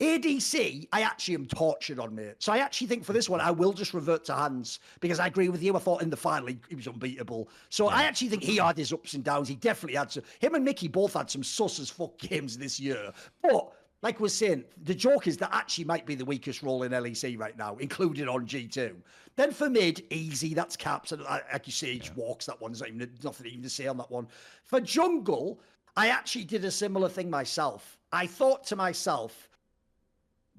ADC, 0.00 0.88
I 0.94 1.02
actually 1.02 1.34
am 1.34 1.44
tortured 1.44 1.98
on, 1.98 2.14
mate. 2.14 2.36
So 2.38 2.52
I 2.52 2.58
actually 2.58 2.86
think 2.86 3.04
for 3.04 3.12
this 3.12 3.28
one, 3.28 3.38
I 3.38 3.50
will 3.50 3.74
just 3.74 3.92
revert 3.92 4.24
to 4.24 4.32
Hans 4.32 4.80
because 5.00 5.20
I 5.20 5.26
agree 5.26 5.50
with 5.50 5.62
you. 5.62 5.76
I 5.76 5.78
thought 5.78 6.00
in 6.00 6.08
the 6.08 6.16
final 6.16 6.48
he, 6.48 6.58
he 6.70 6.74
was 6.74 6.88
unbeatable. 6.88 7.50
So 7.68 7.88
yeah. 7.90 7.96
I 7.96 8.02
actually 8.04 8.28
think 8.28 8.42
he 8.42 8.56
had 8.56 8.78
his 8.78 8.94
ups 8.94 9.12
and 9.12 9.22
downs. 9.22 9.46
He 9.46 9.56
definitely 9.56 9.98
had 9.98 10.10
some. 10.10 10.22
Him 10.38 10.54
and 10.54 10.64
Mickey 10.64 10.88
both 10.88 11.12
had 11.12 11.30
some 11.30 11.42
sus 11.42 11.78
as 11.78 11.90
fuck 11.90 12.16
games 12.16 12.56
this 12.56 12.80
year. 12.80 13.12
But 13.42 13.74
like 14.02 14.20
we're 14.20 14.28
saying, 14.28 14.64
the 14.84 14.94
joke 14.94 15.26
is 15.26 15.36
that 15.36 15.50
actually 15.52 15.84
might 15.84 16.06
be 16.06 16.14
the 16.14 16.24
weakest 16.24 16.62
role 16.62 16.82
in 16.84 16.92
LEC 16.92 17.38
right 17.38 17.56
now, 17.58 17.76
included 17.76 18.26
on 18.26 18.46
G2. 18.46 18.94
Then 19.40 19.52
for 19.52 19.70
mid, 19.70 20.04
easy, 20.10 20.52
that's 20.52 20.76
caps. 20.76 21.12
And 21.12 21.22
uh, 21.22 21.38
like 21.50 21.66
you 21.66 21.72
say, 21.72 21.94
yeah. 21.94 22.10
walks, 22.14 22.44
that 22.44 22.60
one's 22.60 22.80
not 22.80 22.90
even, 22.90 23.10
nothing 23.24 23.46
even 23.46 23.62
to 23.62 23.70
say 23.70 23.86
on 23.86 23.96
that 23.96 24.10
one. 24.10 24.28
For 24.64 24.82
jungle, 24.82 25.60
I 25.96 26.08
actually 26.08 26.44
did 26.44 26.62
a 26.66 26.70
similar 26.70 27.08
thing 27.08 27.30
myself. 27.30 27.96
I 28.12 28.26
thought 28.26 28.64
to 28.64 28.76
myself, 28.76 29.48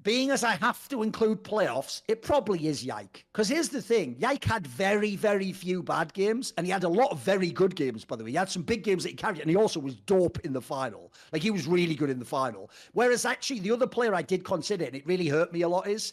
being 0.02 0.32
as 0.32 0.42
I 0.42 0.56
have 0.56 0.88
to 0.88 1.04
include 1.04 1.44
playoffs, 1.44 2.02
it 2.08 2.22
probably 2.22 2.66
is 2.66 2.84
Yike. 2.84 3.24
Because 3.32 3.48
here's 3.48 3.68
the 3.68 3.80
thing 3.80 4.16
Yike 4.18 4.42
had 4.42 4.66
very, 4.66 5.14
very 5.14 5.52
few 5.52 5.80
bad 5.84 6.12
games, 6.12 6.52
and 6.56 6.66
he 6.66 6.72
had 6.72 6.82
a 6.82 6.88
lot 6.88 7.12
of 7.12 7.20
very 7.20 7.52
good 7.52 7.76
games, 7.76 8.04
by 8.04 8.16
the 8.16 8.24
way. 8.24 8.30
He 8.30 8.36
had 8.36 8.50
some 8.50 8.64
big 8.64 8.82
games 8.82 9.04
that 9.04 9.10
he 9.10 9.14
carried, 9.14 9.38
and 9.38 9.48
he 9.48 9.54
also 9.54 9.78
was 9.78 9.94
dope 9.94 10.40
in 10.40 10.52
the 10.52 10.60
final. 10.60 11.12
Like, 11.32 11.42
he 11.42 11.52
was 11.52 11.68
really 11.68 11.94
good 11.94 12.10
in 12.10 12.18
the 12.18 12.24
final. 12.24 12.68
Whereas, 12.94 13.24
actually, 13.26 13.60
the 13.60 13.70
other 13.70 13.86
player 13.86 14.12
I 14.12 14.22
did 14.22 14.44
consider, 14.44 14.86
and 14.86 14.96
it 14.96 15.06
really 15.06 15.28
hurt 15.28 15.52
me 15.52 15.62
a 15.62 15.68
lot, 15.68 15.86
is 15.86 16.12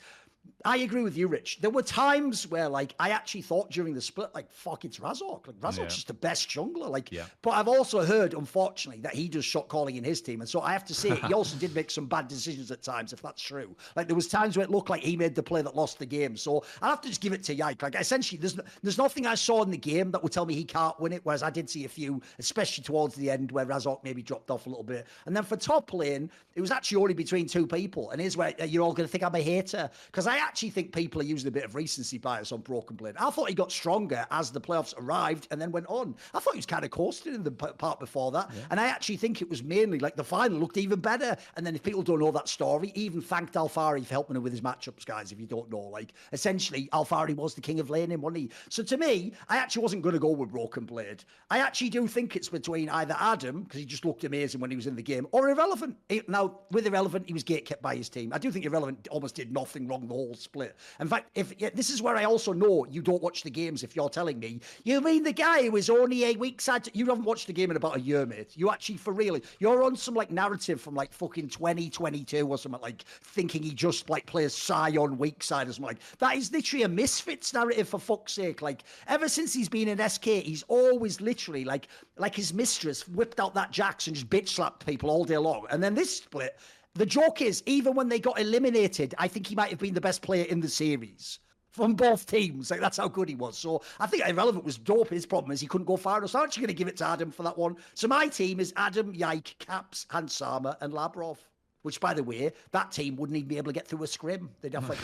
I 0.66 0.78
agree 0.80 1.04
with 1.04 1.16
you, 1.18 1.28
Rich. 1.28 1.60
There 1.62 1.70
were 1.70 1.82
times 1.82 2.46
where, 2.48 2.68
like, 2.68 2.94
I 3.00 3.12
actually 3.12 3.44
thought 3.44 3.72
during 3.72 3.94
the 3.94 4.02
split, 4.02 4.30
like, 4.36 4.52
fuck, 4.52 4.84
it's 4.84 5.00
Razork. 5.00 5.48
Like, 5.48 5.56
Razork's 5.62 5.78
Yeah. 5.78 5.86
just 5.88 6.08
the 6.08 6.14
best 6.14 6.50
jungler. 6.50 6.90
Like, 6.90 7.12
Yeah. 7.12 7.26
but 7.42 7.52
I've 7.52 7.70
also 7.70 8.04
heard, 8.06 8.34
unfortunately, 8.34 9.02
that 9.04 9.14
he 9.16 9.30
does 9.30 9.46
shot 9.46 9.70
calling 9.70 9.96
in 9.96 10.04
his 10.04 10.22
team, 10.22 10.42
and 10.42 10.50
so 10.50 10.60
I 10.60 10.74
have 10.74 10.84
to 10.86 10.94
say 10.94 11.16
he 11.16 11.34
also 11.34 11.56
did 11.58 11.74
make 11.74 11.90
some 11.90 12.08
bad 12.08 12.28
decisions 12.28 12.72
at 12.72 12.84
times, 12.84 13.14
if 13.14 13.22
that's 13.22 13.42
true. 13.42 13.74
Like, 13.96 14.08
there 14.08 14.18
was 14.18 14.28
times 14.28 14.58
where 14.58 14.66
it 14.66 14.70
looked 14.70 14.90
like 14.90 15.02
he 15.02 15.16
made 15.16 15.34
the 15.34 15.44
play 15.44 15.62
that 15.62 15.78
lost 15.78 15.98
the 15.98 16.06
game. 16.06 16.36
So 16.36 16.66
I 16.82 16.90
have 16.90 17.00
to 17.02 17.08
just 17.08 17.22
give 17.22 17.32
it 17.32 17.44
to 17.46 17.56
Yike. 17.56 17.82
Like, 17.82 17.96
essentially, 17.96 18.38
there's 18.38 18.58
no- 18.58 18.64
there's 18.84 18.98
nothing 18.98 19.26
I 19.26 19.36
saw 19.36 19.64
in 19.64 19.72
the 19.72 19.78
game 19.78 20.12
that 20.12 20.22
would 20.22 20.34
tell 20.34 20.46
me 20.46 20.56
he 20.56 20.66
can't 20.66 21.00
win 21.00 21.14
it. 21.14 21.22
Whereas 21.24 21.42
I 21.42 21.50
did 21.52 21.70
see 21.70 21.86
a 21.86 21.90
few, 21.90 22.22
especially 22.38 22.84
towards 22.84 23.16
the 23.16 23.30
end, 23.32 23.54
where 23.54 23.66
Razork 23.66 24.04
maybe 24.04 24.22
dropped 24.22 24.52
off 24.52 24.66
a 24.66 24.70
little 24.70 24.84
bit. 24.84 25.08
And 25.26 25.34
then 25.36 25.44
for 25.44 25.56
top 25.56 25.94
lane, 25.94 26.30
it 26.56 26.62
was 26.62 26.72
actually 26.72 27.02
only 27.02 27.14
between 27.14 27.48
two 27.48 27.66
people, 27.66 28.10
and 28.12 28.20
here's 28.20 28.36
where 28.36 28.54
uh, 28.60 28.66
you're 28.66 28.84
all 28.84 28.92
going 28.94 29.08
to 29.08 29.12
think 29.12 29.24
I'm 29.24 29.36
a 29.36 29.42
hater 29.42 29.90
because 30.08 30.28
I 30.28 30.38
actually 30.50 30.72
think 30.72 30.92
people 30.92 31.22
are 31.22 31.26
using 31.26 31.48
a 31.48 31.52
bit 31.52 31.64
of 31.64 31.76
recency 31.76 32.18
bias 32.18 32.52
on 32.52 32.62
Broken 32.62 32.96
Blade. 32.96 33.14
I 33.20 33.30
thought 33.30 33.50
he 33.50 33.54
got 33.54 33.72
stronger 33.72 34.26
as 34.32 34.50
the 34.50 34.60
playoffs 34.60 34.96
arrived 34.98 35.48
and 35.52 35.62
then 35.62 35.72
went 35.72 35.86
on. 35.88 36.16
I 36.34 36.40
thought 36.40 36.56
he 36.56 36.58
was 36.58 36.66
kind 36.66 36.84
of 36.84 36.90
coasting 36.90 37.36
in 37.36 37.44
the 37.44 37.52
part 37.52 38.00
before 38.00 38.32
that. 38.32 38.50
And 38.72 38.80
I 38.80 38.88
actually 38.88 39.18
think 39.18 39.44
it 39.44 39.50
was 39.50 39.62
mainly 39.62 40.00
like 40.00 40.16
the 40.16 40.24
final 40.24 40.58
looked 40.58 40.78
even 40.78 41.00
better. 41.00 41.38
And 41.56 41.64
then 41.64 41.76
if 41.76 41.84
people 41.84 42.02
don't 42.02 42.20
know 42.20 42.32
that 42.32 42.50
story, 42.50 42.92
even 42.96 43.22
thanked 43.22 43.54
Alphari 43.54 44.04
for 44.04 44.12
helping 44.12 44.36
him 44.36 44.42
with 44.42 44.52
his 44.52 44.62
matchups, 44.62 45.06
guys, 45.06 45.32
if 45.32 45.40
you 45.40 45.46
don't 45.46 45.70
know. 45.70 45.82
Like, 45.82 46.14
essentially, 46.34 46.90
Alphari 46.94 47.36
was 47.36 47.54
the 47.54 47.62
king 47.62 47.80
of 47.80 47.92
laning, 47.92 48.20
wasn't 48.20 48.38
he? 48.38 48.50
So 48.70 48.82
to 48.82 48.98
me, 48.98 49.34
I 49.50 49.58
actually 49.58 49.84
wasn't 49.84 50.02
going 50.02 50.14
to 50.14 50.20
go 50.20 50.32
with 50.32 50.50
Broken 50.50 50.86
Blade. 50.86 51.24
I 51.52 51.60
actually 51.60 51.92
do 51.92 52.08
think 52.08 52.36
it's 52.36 52.50
between 52.50 52.90
either 52.90 53.16
Adam, 53.20 53.62
because 53.62 53.80
he 53.80 53.86
just 53.86 54.04
looked 54.04 54.24
amazing 54.24 54.60
when 54.60 54.72
he 54.72 54.76
was 54.76 54.88
in 54.88 54.96
the 54.96 55.04
game, 55.04 55.28
or 55.32 55.50
Irrelevant. 55.50 55.96
Now, 56.28 56.62
with 56.72 56.88
Irrelevant, 56.88 57.28
he 57.28 57.34
was 57.34 57.44
gate 57.44 57.66
kept 57.66 57.84
by 57.84 57.96
his 57.96 58.10
team. 58.10 58.32
I 58.34 58.40
do 58.40 58.52
think 58.52 58.66
Irrelevant 58.66 59.08
almost 59.12 59.36
did 59.36 59.52
nothing 59.52 59.88
wrong 59.88 60.08
the 60.08 60.14
whole 60.16 60.34
split. 60.40 60.76
In 61.00 61.08
fact, 61.08 61.30
if 61.36 61.58
this 61.76 61.90
is 61.90 62.02
where 62.02 62.16
I 62.16 62.26
also 62.26 62.54
know 62.54 62.86
you 62.90 63.02
don't 63.02 63.22
watch 63.22 63.44
the 63.44 63.50
games 63.50 63.84
if 63.84 63.96
you're 63.96 64.10
telling 64.10 64.40
me, 64.40 64.62
you 64.84 65.02
mean 65.02 65.24
the 65.24 65.34
guy 65.34 65.64
who 65.64 65.76
is 65.76 65.90
only 65.90 66.26
a 66.26 66.34
weak 66.34 66.62
side? 66.62 66.90
You 66.94 67.06
haven't 67.08 67.26
watched 67.26 67.48
the 67.48 67.54
game 67.54 67.72
in 67.72 67.78
about 67.78 67.98
a 67.98 68.02
year, 68.02 68.26
mate. 68.26 68.52
You 68.56 68.70
actually, 68.70 68.98
for 68.98 69.14
real, 69.14 69.40
you're 69.60 69.84
on 69.84 69.96
some 69.96 70.16
like 70.16 70.32
narrative 70.32 70.82
from 70.82 70.96
like 70.96 71.14
fucking 71.14 71.50
2022 71.50 72.48
or 72.48 72.58
something 72.58 72.82
like 72.82 73.04
thinking 73.24 73.64
he 73.64 73.74
just 73.74 74.10
like 74.10 74.26
plays 74.26 74.56
Sion 74.56 75.18
weak 75.18 75.44
side 75.44 75.68
or 75.68 75.74
something 75.74 75.88
like 75.88 76.20
that 76.20 76.36
is 76.36 76.52
literally 76.52 76.84
a 76.84 76.90
misfits 76.90 77.54
narrative 77.54 77.90
for 77.90 78.00
fuck's 78.00 78.34
sake. 78.34 78.62
Like 78.62 78.84
ever 79.08 79.30
since 79.30 79.54
he's 79.54 79.70
been 79.70 79.88
in 79.88 80.10
SK, 80.10 80.26
he's 80.26 80.64
always 80.68 81.22
literally 81.22 81.66
like 81.66 81.88
like 82.18 82.36
his 82.36 82.54
mistress 82.54 83.08
whipped 83.08 83.40
out 83.40 83.54
that 83.56 83.72
Jax 83.72 84.08
and 84.08 84.16
just 84.16 84.30
bitch 84.30 84.50
slapped 84.50 84.86
people 84.86 85.10
all 85.10 85.26
day 85.26 85.38
long. 85.38 85.66
And 85.70 85.82
then 85.82 85.96
this 85.96 86.18
split, 86.18 86.58
the 86.96 87.06
joke 87.06 87.42
is 87.42 87.64
even 87.66 87.96
when 87.96 88.10
they 88.10 88.20
got 88.20 88.40
eliminated, 88.40 89.16
I 89.18 89.28
think 89.28 89.48
he 89.48 89.56
might 89.56 89.70
have 89.70 89.80
been 89.80 89.94
the 89.94 90.02
best 90.02 90.22
player 90.22 90.46
in 90.46 90.60
the 90.60 90.70
series 90.70 91.40
from 91.72 91.94
both 91.94 92.26
teams. 92.26 92.72
Like 92.72 92.80
that's 92.80 92.98
how 92.98 93.08
good 93.08 93.30
he 93.30 93.36
was. 93.36 93.58
So 93.58 93.82
I 94.00 94.08
think 94.08 94.28
irrelevant 94.28 94.66
was 94.66 94.78
dope. 94.78 95.10
His 95.10 95.26
problem 95.26 95.52
is 95.52 95.62
he 95.62 95.68
couldn't 95.68 95.86
go 95.86 95.98
far 95.98 96.18
enough. 96.18 96.32
So 96.32 96.40
I'm 96.40 96.46
actually 96.46 96.62
going 96.62 96.76
to 96.76 96.80
give 96.80 96.88
it 96.88 96.98
to 96.98 97.08
Adam 97.08 97.32
for 97.32 97.44
that 97.44 97.58
one. 97.58 97.76
So 97.94 98.08
my 98.08 98.28
team 98.28 98.60
is 98.60 98.74
Adam, 98.76 99.14
Yike, 99.14 99.56
Caps, 99.60 100.06
Hans 100.10 100.34
Sama, 100.34 100.78
and 100.82 100.94
Labrov. 100.94 101.38
Which, 101.82 102.02
by 102.02 102.14
the 102.14 102.24
way, 102.24 102.52
that 102.72 102.92
team 102.92 103.16
wouldn't 103.16 103.38
even 103.38 103.48
be 103.48 103.56
able 103.58 103.68
to 103.68 103.74
get 103.74 103.88
through 103.88 104.04
a 104.04 104.08
scrim. 104.08 104.50
They'd 104.60 104.74
have 104.74 104.90
like, 104.90 105.00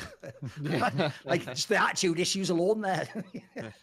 like 1.26 1.45
just 1.45 1.69
the 1.69 1.81
attitude 1.81 2.19
issues 2.19 2.49
alone 2.49 2.81
there. 2.81 3.07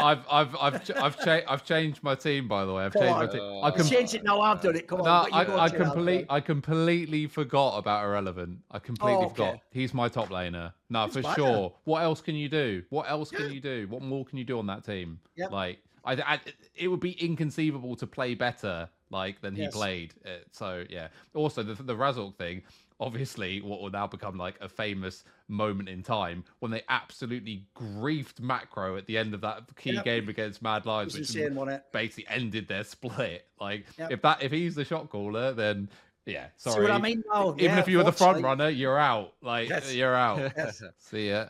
I've 0.00 0.24
I've 0.30 0.56
I've 0.58 0.84
ch- 0.84 0.90
I've, 0.92 1.18
cha- 1.22 1.42
I've 1.46 1.64
changed 1.64 2.02
my 2.02 2.14
team 2.14 2.48
by 2.48 2.64
the 2.64 2.72
way. 2.72 2.84
I've 2.84 2.92
Go 2.94 3.00
changed 3.00 3.14
on. 3.14 3.26
my 3.26 3.32
team. 3.32 3.40
Uh, 3.42 3.60
I 3.62 3.70
com- 3.70 3.86
Change 3.86 4.14
it 4.14 4.24
now. 4.24 4.40
I've 4.40 4.62
done 4.62 4.76
it. 4.76 4.86
Come 4.88 5.00
on. 5.02 5.04
no, 5.04 5.12
what 5.20 5.30
you 5.32 5.36
I, 5.36 5.44
going 5.44 5.60
I 5.60 5.68
complete 5.68 6.26
I 6.30 6.40
completely 6.40 7.26
forgot 7.26 7.76
about 7.76 8.04
irrelevant. 8.04 8.58
I 8.70 8.78
completely 8.78 9.16
Oh, 9.16 9.24
okay. 9.26 9.34
forgot. 9.34 9.58
He's 9.70 9.92
my 9.92 10.08
top 10.08 10.30
laner. 10.30 10.72
No, 10.88 11.04
He's 11.04 11.14
for 11.14 11.22
better. 11.22 11.34
sure. 11.34 11.74
What 11.84 12.02
else 12.02 12.20
can 12.20 12.34
you 12.36 12.48
do? 12.48 12.82
What 12.90 13.08
else 13.10 13.30
can 13.30 13.50
you 13.52 13.60
do? 13.60 13.86
What 13.90 14.02
more 14.02 14.24
can 14.24 14.38
you 14.38 14.44
do 14.44 14.58
on 14.58 14.66
that 14.68 14.84
team? 14.84 15.20
Yep. 15.36 15.50
Like 15.52 15.78
I, 16.04 16.12
I 16.14 16.40
it 16.74 16.88
would 16.88 17.00
be 17.00 17.12
inconceivable 17.12 17.96
to 17.96 18.06
play 18.06 18.34
better 18.34 18.88
like 19.10 19.40
than 19.40 19.54
he 19.54 19.62
Yes. 19.62 19.72
played. 19.74 20.14
So 20.52 20.84
yeah. 20.88 21.08
Also 21.34 21.62
the 21.62 21.74
the 21.82 21.94
Razork 21.94 22.36
thing. 22.36 22.62
Obviously, 23.02 23.62
what 23.62 23.80
will 23.80 23.88
now 23.90 24.06
become 24.06 24.36
like 24.36 24.56
a 24.60 24.68
famous 24.68 25.24
moment 25.48 25.88
in 25.88 26.02
time 26.02 26.44
when 26.58 26.70
they 26.70 26.82
absolutely 26.90 27.64
griefed 27.74 28.40
Macro 28.40 28.96
at 28.98 29.06
the 29.06 29.16
end 29.16 29.32
of 29.32 29.40
that 29.40 29.62
key 29.76 29.94
Yep. 29.94 30.04
game 30.04 30.28
against 30.28 30.60
Mad 30.60 30.84
Lions, 30.84 31.14
which 31.14 31.34
insane, 31.34 31.80
basically 31.92 32.26
ended 32.28 32.68
their 32.68 32.84
split. 32.84 33.46
Like 33.58 33.86
Yep. 33.98 34.10
if 34.12 34.22
that 34.22 34.42
if 34.42 34.52
he's 34.52 34.74
the 34.74 34.84
shot 34.84 35.08
caller, 35.08 35.52
then 35.54 35.88
yeah, 36.26 36.48
sorry. 36.58 36.74
See 36.76 36.82
what 36.82 36.90
I 36.90 36.98
mean? 36.98 37.24
No, 37.32 37.54
Even 37.54 37.64
yeah, 37.64 37.78
if 37.80 37.88
you 37.88 37.96
were 37.96 38.04
the 38.04 38.12
front 38.12 38.42
runner, 38.44 38.68
you're 38.68 38.98
out. 38.98 39.32
Like 39.40 39.70
Yes. 39.70 39.94
you're 39.94 40.14
out. 40.14 40.38
Yes. 40.56 40.82
See 40.98 41.30
ya. 41.30 41.46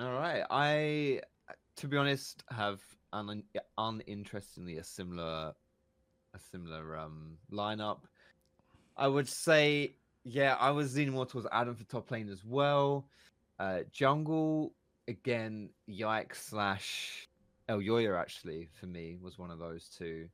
All 0.00 0.12
right. 0.12 0.44
I, 0.50 1.20
to 1.76 1.88
be 1.88 1.96
honest, 1.96 2.42
have 2.50 2.80
un- 3.14 3.44
uninterestingly 3.78 4.78
a 4.78 4.84
similar, 4.84 5.54
a 6.34 6.38
similar 6.50 6.96
um 6.98 7.38
lineup. 7.52 8.00
I 8.96 9.08
would 9.08 9.28
say, 9.28 9.96
yeah, 10.24 10.56
I 10.60 10.70
was 10.70 10.96
leaning 10.96 11.14
more 11.14 11.26
towards 11.26 11.48
Adam 11.52 11.74
for 11.74 11.84
top 11.84 12.10
lane 12.10 12.28
as 12.30 12.44
well. 12.44 13.06
Uh, 13.58 13.80
jungle 13.92 14.74
again, 15.08 15.70
Yike 15.86 16.34
slash 16.34 17.28
Elyoya 17.68 18.18
actually 18.18 18.68
for 18.78 18.86
me 18.86 19.16
was 19.20 19.38
one 19.38 19.50
of 19.50 19.58
those 19.58 19.88
two. 19.88 20.28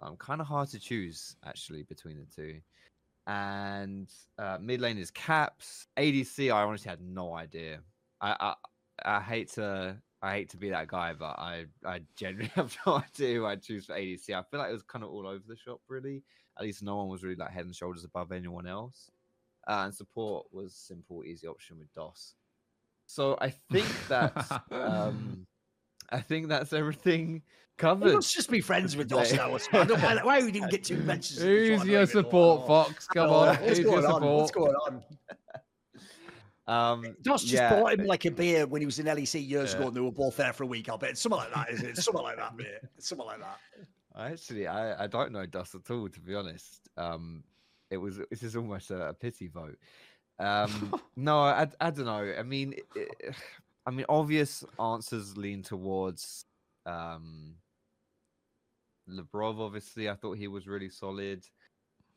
Um, 0.00 0.16
kind 0.16 0.40
of 0.40 0.46
hard 0.46 0.68
to 0.70 0.78
choose 0.78 1.36
actually 1.44 1.82
between 1.82 2.16
the 2.18 2.26
two. 2.34 2.60
And 3.26 4.08
uh, 4.38 4.58
mid 4.60 4.80
lane 4.80 4.98
is 4.98 5.10
Caps. 5.10 5.86
ADC, 5.98 6.52
I 6.52 6.62
honestly 6.62 6.88
had 6.88 7.00
no 7.02 7.34
idea. 7.34 7.80
I, 8.20 8.36
I 8.40 8.54
I 9.04 9.20
hate 9.20 9.50
to 9.52 9.96
I 10.22 10.32
hate 10.32 10.50
to 10.50 10.56
be 10.56 10.70
that 10.70 10.88
guy, 10.88 11.14
but 11.14 11.38
I 11.38 11.64
I 11.84 12.02
genuinely 12.16 12.52
have 12.54 12.76
no 12.86 12.96
idea 12.96 13.36
who 13.36 13.46
I'd 13.46 13.62
choose 13.62 13.86
for 13.86 13.94
ADC. 13.94 14.30
I 14.30 14.42
feel 14.42 14.60
like 14.60 14.70
it 14.70 14.74
was 14.74 14.82
kind 14.82 15.04
of 15.04 15.10
all 15.10 15.26
over 15.26 15.42
the 15.46 15.56
shop, 15.56 15.80
really. 15.88 16.22
At 16.58 16.64
least 16.64 16.82
no 16.82 16.96
one 16.96 17.08
was 17.08 17.22
really 17.22 17.36
like 17.36 17.50
head 17.50 17.64
and 17.64 17.74
shoulders 17.74 18.04
above 18.04 18.32
anyone 18.32 18.66
else. 18.66 19.10
Uh, 19.66 19.82
and 19.84 19.94
support 19.94 20.46
was 20.52 20.74
simple, 20.74 21.24
easy 21.24 21.46
option 21.46 21.78
with 21.78 21.92
Doss. 21.94 22.34
So 23.06 23.36
I 23.40 23.50
think 23.70 23.88
that's 24.08 24.50
um, 24.70 25.46
I 26.10 26.20
think 26.20 26.48
that's 26.48 26.72
everything 26.72 27.42
covered. 27.76 28.14
Let's 28.14 28.32
just 28.32 28.50
be 28.50 28.60
friends 28.60 28.96
with 28.96 29.08
Doss 29.08 29.32
now. 29.32 29.56
I 29.72 29.84
don't 29.84 30.02
mind. 30.02 30.20
Why 30.22 30.42
we 30.42 30.52
didn't 30.52 30.70
get 30.70 30.84
two 30.84 30.98
mentions? 30.98 31.40
Who's 31.40 31.68
your 31.68 31.78
don't 31.78 31.86
even 31.88 31.94
know. 31.94 32.04
support, 32.04 32.66
Fox? 32.66 33.06
Come 33.06 33.30
on. 33.30 33.48
What's 33.48 33.60
Who's 33.60 33.78
your 33.80 34.00
going 34.00 34.04
on? 34.04 34.22
What's 34.22 34.50
going 34.50 34.74
on? 34.74 35.02
Um, 36.66 37.16
Doss 37.22 37.42
just 37.42 37.54
yeah, 37.54 37.70
bought 37.70 37.98
him 37.98 38.06
like 38.06 38.24
a 38.26 38.30
beer 38.30 38.66
when 38.66 38.80
he 38.80 38.86
was 38.86 38.98
in 38.98 39.06
LEC 39.06 39.48
years 39.48 39.74
ago 39.74 39.88
and 39.88 39.96
they 39.96 40.00
were 40.00 40.12
both 40.12 40.36
there 40.36 40.52
for 40.52 40.64
a 40.64 40.66
week. 40.66 40.88
I'll 40.88 40.98
bet 40.98 41.10
it's 41.10 41.20
something 41.20 41.38
like 41.38 41.52
that, 41.52 41.70
is 41.70 41.82
it? 41.82 41.90
It's 41.90 42.04
something 42.04 42.22
like 42.22 42.36
that, 42.36 42.56
mate. 42.56 42.66
It's 42.96 43.08
something 43.08 43.26
like 43.26 43.40
that. 43.40 43.58
Actually, 44.16 44.66
I, 44.66 45.04
I 45.04 45.06
don't 45.06 45.32
know 45.32 45.46
Dust 45.46 45.74
at 45.74 45.90
all, 45.90 46.08
to 46.08 46.20
be 46.20 46.34
honest. 46.34 46.88
Um, 46.96 47.42
it 47.90 47.96
was 47.96 48.20
this 48.30 48.42
is 48.42 48.56
almost 48.56 48.90
a, 48.90 49.08
a 49.08 49.14
pity 49.14 49.48
vote. 49.48 49.78
Um, 50.38 50.94
no, 51.16 51.40
I, 51.40 51.68
I 51.80 51.90
don't 51.90 52.06
know. 52.06 52.32
I 52.38 52.42
mean, 52.42 52.74
it, 52.94 53.34
I 53.86 53.90
mean, 53.90 54.06
obvious 54.08 54.62
answers 54.78 55.36
lean 55.36 55.62
towards 55.62 56.44
um, 56.86 57.54
Labrov. 59.08 59.58
Obviously, 59.58 60.08
I 60.08 60.14
thought 60.14 60.36
he 60.36 60.48
was 60.48 60.68
really 60.68 60.90
solid. 60.90 61.44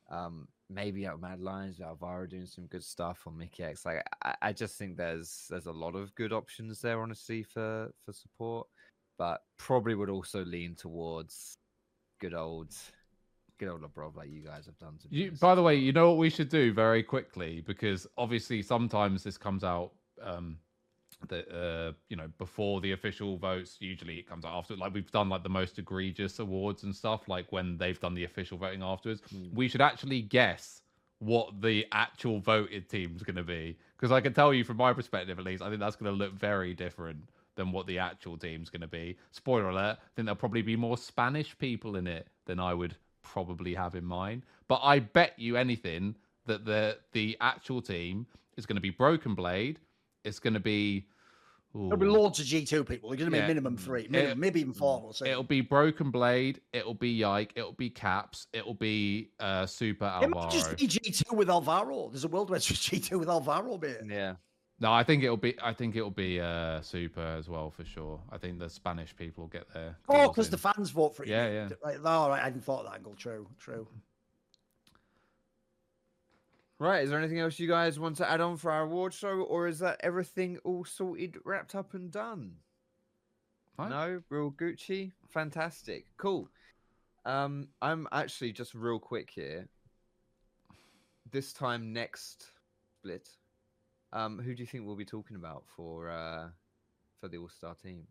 Um, 0.09 0.47
maybe 0.73 1.05
at 1.05 1.19
Mad 1.19 1.39
Lions, 1.39 1.79
Alvaro 1.79 2.25
doing 2.27 2.45
some 2.45 2.65
good 2.67 2.83
stuff 2.83 3.23
on 3.27 3.33
Mikyx. 3.33 3.85
Like, 3.85 4.03
I, 4.23 4.35
I 4.41 4.53
just 4.53 4.77
think 4.77 4.97
there's 4.97 5.45
there's 5.49 5.67
a 5.67 5.71
lot 5.71 5.95
of 5.95 6.13
good 6.15 6.33
options 6.33 6.81
there, 6.81 7.01
honestly, 7.01 7.43
for 7.43 7.91
for 8.05 8.13
support. 8.13 8.67
But 9.17 9.41
probably 9.57 9.95
would 9.95 10.09
also 10.09 10.43
lean 10.43 10.75
towards 10.75 11.53
good 12.19 12.33
old, 12.33 12.73
good 13.59 13.69
old 13.69 13.81
Labrov, 13.81 14.15
like 14.15 14.31
you 14.31 14.41
guys 14.41 14.65
have 14.65 14.77
done. 14.79 14.97
To 15.01 15.07
You, 15.09 15.31
by 15.39 15.55
the 15.55 15.61
way, 15.61 15.75
you 15.75 15.93
know 15.93 16.09
what 16.09 16.17
we 16.17 16.29
should 16.29 16.49
do 16.49 16.73
very 16.73 17.03
quickly 17.03 17.63
because 17.65 18.07
obviously 18.17 18.61
sometimes 18.61 19.23
this 19.23 19.37
comes 19.37 19.63
out 19.63 19.91
um 20.21 20.57
the 21.29 21.47
uh 21.55 21.91
you 22.09 22.15
know 22.15 22.27
before 22.37 22.81
the 22.81 22.91
official 22.91 23.37
votes 23.37 23.77
usually 23.79 24.17
it 24.19 24.27
comes 24.27 24.45
out 24.45 24.53
after 24.53 24.75
like 24.75 24.93
we've 24.93 25.11
done 25.11 25.29
like 25.29 25.43
the 25.43 25.49
most 25.49 25.77
egregious 25.79 26.39
awards 26.39 26.83
and 26.83 26.95
stuff 26.95 27.27
like 27.27 27.51
when 27.51 27.77
they've 27.77 27.99
done 27.99 28.13
the 28.13 28.23
official 28.23 28.57
voting 28.57 28.83
afterwards 28.83 29.21
Hmm. 29.31 29.47
we 29.53 29.67
should 29.67 29.81
actually 29.81 30.21
guess 30.21 30.81
what 31.19 31.61
the 31.61 31.85
actual 31.91 32.39
voted 32.39 32.89
team's 32.89 33.23
going 33.23 33.35
to 33.35 33.43
be 33.43 33.77
because 33.97 34.11
i 34.11 34.19
can 34.19 34.33
tell 34.33 34.53
you 34.53 34.63
from 34.63 34.77
my 34.77 34.91
perspective 34.93 35.39
at 35.39 35.45
least 35.45 35.63
i 35.63 35.69
think 35.69 35.79
that's 35.79 35.95
going 35.95 36.11
to 36.11 36.17
look 36.17 36.33
very 36.33 36.73
different 36.73 37.29
than 37.55 37.71
what 37.71 37.87
the 37.87 37.99
actual 37.99 38.37
team's 38.37 38.69
going 38.69 38.81
to 38.81 38.87
be 38.87 39.15
spoiler 39.31 39.69
alert 39.69 39.97
i 39.99 40.09
think 40.15 40.25
there'll 40.25 40.35
probably 40.35 40.61
be 40.61 40.75
more 40.75 40.97
spanish 40.97 41.57
people 41.57 41.95
in 41.95 42.07
it 42.07 42.27
than 42.45 42.59
i 42.59 42.73
would 42.73 42.95
probably 43.21 43.73
have 43.73 43.95
in 43.95 44.03
mind 44.03 44.43
but 44.67 44.81
i 44.83 44.99
bet 44.99 45.33
you 45.37 45.55
anything 45.55 46.15
that 46.45 46.65
the 46.65 46.97
the 47.13 47.37
actual 47.39 47.81
team 47.81 48.25
is 48.57 48.65
going 48.65 48.75
to 48.75 48.81
be 48.81 48.89
Broken 48.89 49.35
Blade. 49.35 49.79
It's 50.23 50.39
going 50.39 50.53
to 50.53 50.59
be. 50.59 51.07
There'll 51.75 51.97
be 51.97 52.05
ooh, 52.05 52.11
loads 52.11 52.39
of 52.39 52.45
G2 52.45 52.87
people. 52.87 53.09
There's 53.09 53.19
going 53.19 53.31
to 53.31 53.41
be 53.41 53.47
minimum 53.47 53.77
three, 53.77 54.07
minimum, 54.07 54.39
maybe 54.39 54.59
even 54.59 54.73
four. 54.73 55.01
We'll 55.01 55.13
see. 55.13 55.27
It'll 55.27 55.41
be 55.41 55.61
Broken 55.61 56.11
Blade. 56.11 56.61
It'll 56.71 56.93
be 56.93 57.09
Yike. 57.09 57.53
It'll 57.55 57.71
be 57.71 57.89
Caps. 57.89 58.45
It'll 58.53 58.75
be 58.75 59.31
uh, 59.39 59.63
Supa 59.63 60.03
Alvaro. 60.03 60.23
It 60.23 60.29
might 60.29 60.51
just 60.51 60.77
be 60.77 60.87
G2 60.87 61.35
with 61.35 61.49
Alvaro. 61.49 62.09
There's 62.09 62.25
a 62.25 62.27
world 62.27 62.51
where 62.51 62.57
it's 62.57 62.71
G2 62.71 63.17
with 63.17 63.29
Alvaro, 63.29 63.77
mate. 63.79 63.97
Yeah. 64.07 64.35
No, 64.79 64.91
I 64.91 65.03
think 65.03 65.23
it'll 65.23 65.37
be. 65.37 65.55
I 65.63 65.73
think 65.73 65.95
it'll 65.95 66.11
be 66.11 66.39
uh, 66.39 66.81
Supa 66.81 67.39
as 67.39 67.47
well 67.47 67.71
for 67.71 67.85
sure. 67.85 68.19
I 68.31 68.37
think 68.37 68.59
the 68.59 68.69
Spanish 68.69 69.15
people 69.15 69.43
will 69.43 69.49
get 69.49 69.71
there. 69.73 69.95
Oh, 70.09 70.27
because 70.27 70.49
the 70.49 70.57
fans 70.57 70.91
vote 70.91 71.15
for 71.15 71.23
it. 71.23 71.29
Yeah, 71.29 71.49
yeah. 71.49 71.69
Right, 71.83 71.97
all 72.03 72.29
right, 72.29 72.41
I 72.41 72.43
hadn't 72.43 72.63
thought 72.63 72.85
of 72.85 72.91
that 72.91 72.97
angle. 72.97 73.15
True, 73.15 73.47
true. 73.59 73.87
Right. 76.79 77.03
Is 77.03 77.09
there 77.09 77.19
anything 77.19 77.39
else 77.39 77.59
you 77.59 77.67
guys 77.67 77.99
want 77.99 78.17
to 78.17 78.29
add 78.29 78.41
on 78.41 78.57
for 78.57 78.71
our 78.71 78.83
award 78.83 79.13
show, 79.13 79.41
or 79.41 79.67
is 79.67 79.79
that 79.79 80.01
everything 80.01 80.57
all 80.63 80.83
sorted, 80.83 81.37
wrapped 81.45 81.75
up, 81.75 81.93
and 81.93 82.11
done? 82.11 82.55
Right. 83.77 83.89
No, 83.89 84.21
real 84.29 84.51
Gucci. 84.51 85.11
Fantastic. 85.29 86.05
Cool. 86.17 86.49
Um, 87.25 87.69
I'm 87.81 88.07
actually 88.11 88.51
just 88.51 88.73
real 88.73 88.99
quick 88.99 89.29
here. 89.33 89.67
This 91.31 91.53
time 91.53 91.93
next 91.93 92.47
split, 92.99 93.29
um, 94.11 94.39
who 94.39 94.53
do 94.53 94.61
you 94.61 94.67
think 94.67 94.85
we'll 94.85 94.95
be 94.95 95.05
talking 95.05 95.35
about 95.35 95.63
for 95.75 96.09
uh 96.09 96.49
for 97.19 97.27
the 97.27 97.37
All 97.37 97.49
Star 97.49 97.75
team? 97.75 98.05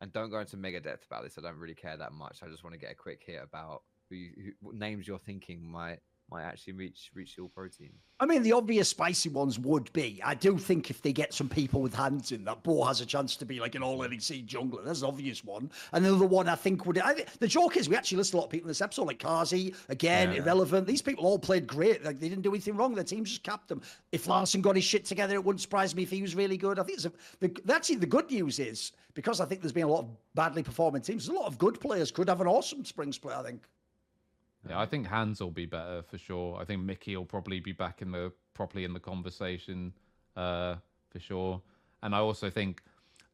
And 0.00 0.12
don't 0.12 0.30
go 0.30 0.40
into 0.40 0.56
mega 0.56 0.80
depth 0.80 1.06
about 1.06 1.24
this. 1.24 1.38
I 1.38 1.42
don't 1.42 1.58
really 1.58 1.74
care 1.74 1.96
that 1.96 2.12
much. 2.12 2.38
I 2.42 2.48
just 2.48 2.64
want 2.64 2.74
to 2.74 2.80
get 2.80 2.92
a 2.92 2.94
quick 2.94 3.22
hit 3.24 3.40
about 3.42 3.82
who, 4.08 4.16
you, 4.16 4.52
who 4.62 4.72
names 4.72 5.06
you're 5.06 5.18
thinking 5.18 5.66
might 5.66 6.00
might 6.34 6.42
actually 6.44 6.72
reach 6.72 7.10
reach 7.14 7.36
the 7.36 7.42
All 7.42 7.48
Pro 7.48 7.68
team. 7.68 7.92
I 8.18 8.26
mean, 8.26 8.42
the 8.42 8.52
obvious 8.52 8.88
spicy 8.88 9.28
ones 9.28 9.58
would 9.58 9.92
be. 9.92 10.20
I 10.24 10.34
do 10.34 10.56
think 10.58 10.90
if 10.90 11.00
they 11.02 11.12
get 11.12 11.32
some 11.32 11.48
people 11.48 11.80
with 11.80 11.94
hands 11.94 12.32
in, 12.32 12.44
that 12.44 12.62
Bo 12.62 12.84
has 12.84 13.00
a 13.00 13.06
chance 13.06 13.36
to 13.36 13.44
be 13.44 13.60
like 13.60 13.74
an 13.74 13.82
all 13.82 13.98
NXT 13.98 14.46
jungler. 14.46 14.84
That's 14.84 15.02
an 15.02 15.08
obvious 15.08 15.44
one. 15.44 15.70
And 15.92 16.04
the 16.04 16.14
other 16.14 16.26
one 16.26 16.48
I 16.48 16.54
think 16.54 16.86
would. 16.86 16.98
I, 16.98 17.24
the 17.38 17.46
joke 17.48 17.76
is 17.76 17.88
we 17.88 17.96
actually 17.96 18.18
list 18.18 18.34
a 18.34 18.36
lot 18.36 18.44
of 18.44 18.50
people 18.50 18.66
in 18.66 18.70
this 18.70 18.80
episode, 18.80 19.06
like 19.06 19.18
Carzzy, 19.18 19.74
again, 19.88 20.32
Yeah. 20.32 20.38
irrelevant. 20.38 20.86
These 20.86 21.02
people 21.02 21.24
all 21.24 21.38
played 21.38 21.66
great. 21.66 22.04
Like 22.04 22.18
they 22.18 22.28
didn't 22.28 22.42
do 22.42 22.50
anything 22.50 22.76
wrong. 22.76 22.94
Their 22.94 23.04
teams 23.04 23.30
just 23.30 23.42
capped 23.44 23.68
them. 23.68 23.80
If 24.12 24.26
Larssen 24.26 24.60
got 24.62 24.74
his 24.76 24.84
shit 24.84 25.04
together, 25.04 25.34
it 25.34 25.44
wouldn't 25.44 25.60
surprise 25.60 25.94
me 25.94 26.02
if 26.02 26.10
he 26.10 26.22
was 26.22 26.34
really 26.34 26.56
good. 26.56 26.78
I 26.78 26.82
think 26.82 26.96
it's 26.98 27.06
a, 27.06 27.12
the, 27.40 27.72
actually 27.72 27.96
the 27.96 28.06
good 28.06 28.30
news 28.30 28.58
is 28.58 28.92
because 29.14 29.40
I 29.40 29.44
think 29.44 29.60
there's 29.60 29.72
been 29.72 29.84
a 29.84 29.88
lot 29.88 30.00
of 30.00 30.08
badly 30.34 30.62
performing 30.64 31.02
teams. 31.02 31.26
There's 31.26 31.36
a 31.36 31.40
lot 31.40 31.46
of 31.48 31.58
good 31.58 31.80
players 31.80 32.10
could 32.10 32.28
have 32.28 32.40
an 32.40 32.46
awesome 32.48 32.84
spring 32.84 33.12
split. 33.12 33.36
I 33.36 33.42
think. 33.42 33.62
Yeah, 34.68 34.80
I 34.80 34.86
think 34.86 35.06
Hans 35.06 35.40
will 35.40 35.50
be 35.50 35.66
better 35.66 36.02
for 36.02 36.18
sure. 36.18 36.58
I 36.60 36.64
think 36.64 36.82
Mickey 36.82 37.16
will 37.16 37.24
probably 37.24 37.60
be 37.60 37.72
back 37.72 38.02
in 38.02 38.10
the 38.10 38.32
properly 38.54 38.84
in 38.84 38.92
the 38.92 39.00
conversation 39.00 39.92
uh, 40.36 40.76
for 41.10 41.20
sure. 41.20 41.60
And 42.02 42.14
I 42.14 42.18
also 42.18 42.50
think 42.50 42.82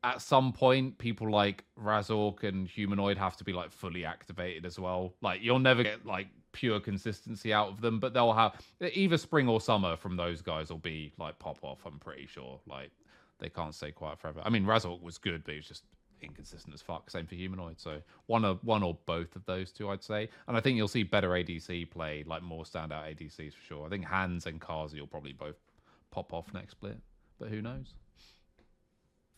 at 0.02 0.22
some 0.22 0.52
point 0.52 0.96
people 0.98 1.30
like 1.30 1.64
Razork 1.78 2.42
and 2.42 2.66
Humanoid 2.68 3.18
have 3.18 3.36
to 3.36 3.44
be 3.44 3.52
like 3.52 3.70
fully 3.70 4.04
activated 4.04 4.64
as 4.64 4.78
well. 4.78 5.14
Like 5.20 5.42
you'll 5.42 5.58
never 5.58 5.82
get 5.82 6.06
like 6.06 6.28
pure 6.52 6.80
consistency 6.80 7.52
out 7.52 7.68
of 7.68 7.80
them, 7.80 8.00
but 8.00 8.14
they'll 8.14 8.32
have 8.32 8.54
either 8.80 9.18
spring 9.18 9.48
or 9.48 9.60
summer 9.60 9.96
from 9.96 10.16
those 10.16 10.42
guys 10.42 10.70
will 10.70 10.78
be 10.78 11.12
like 11.18 11.38
pop 11.38 11.58
off. 11.62 11.80
I'm 11.84 11.98
pretty 11.98 12.26
sure. 12.26 12.60
Like 12.66 12.90
they 13.38 13.48
can't 13.48 13.74
stay 13.74 13.92
quiet 13.92 14.18
forever. 14.18 14.40
I 14.44 14.50
mean, 14.50 14.64
Razork 14.64 15.02
was 15.02 15.18
good, 15.18 15.44
but 15.44 15.52
he 15.52 15.58
was 15.58 15.68
just 15.68 15.84
inconsistent 16.22 16.74
as 16.74 16.82
fuck. 16.82 17.10
Same 17.10 17.26
for 17.26 17.34
Humanoid. 17.34 17.80
So 17.80 18.00
one 18.26 18.44
of 18.44 18.62
one 18.64 18.82
or 18.82 18.96
both 19.06 19.36
of 19.36 19.44
those 19.46 19.72
two, 19.72 19.88
I'd 19.90 20.02
say. 20.02 20.28
And 20.48 20.56
I 20.56 20.60
think 20.60 20.76
you'll 20.76 20.88
see 20.88 21.02
better 21.02 21.30
ADC 21.30 21.90
play, 21.90 22.24
like 22.26 22.42
more 22.42 22.64
standout 22.64 23.14
ADCs 23.16 23.54
for 23.54 23.62
sure. 23.66 23.86
I 23.86 23.88
think 23.90 24.04
Hans 24.04 24.46
and 24.46 24.60
Carzzy 24.60 25.00
will 25.00 25.06
probably 25.06 25.32
both 25.32 25.56
pop 26.10 26.32
off 26.32 26.52
next 26.52 26.72
split, 26.72 26.98
but 27.38 27.48
who 27.48 27.62
knows? 27.62 27.94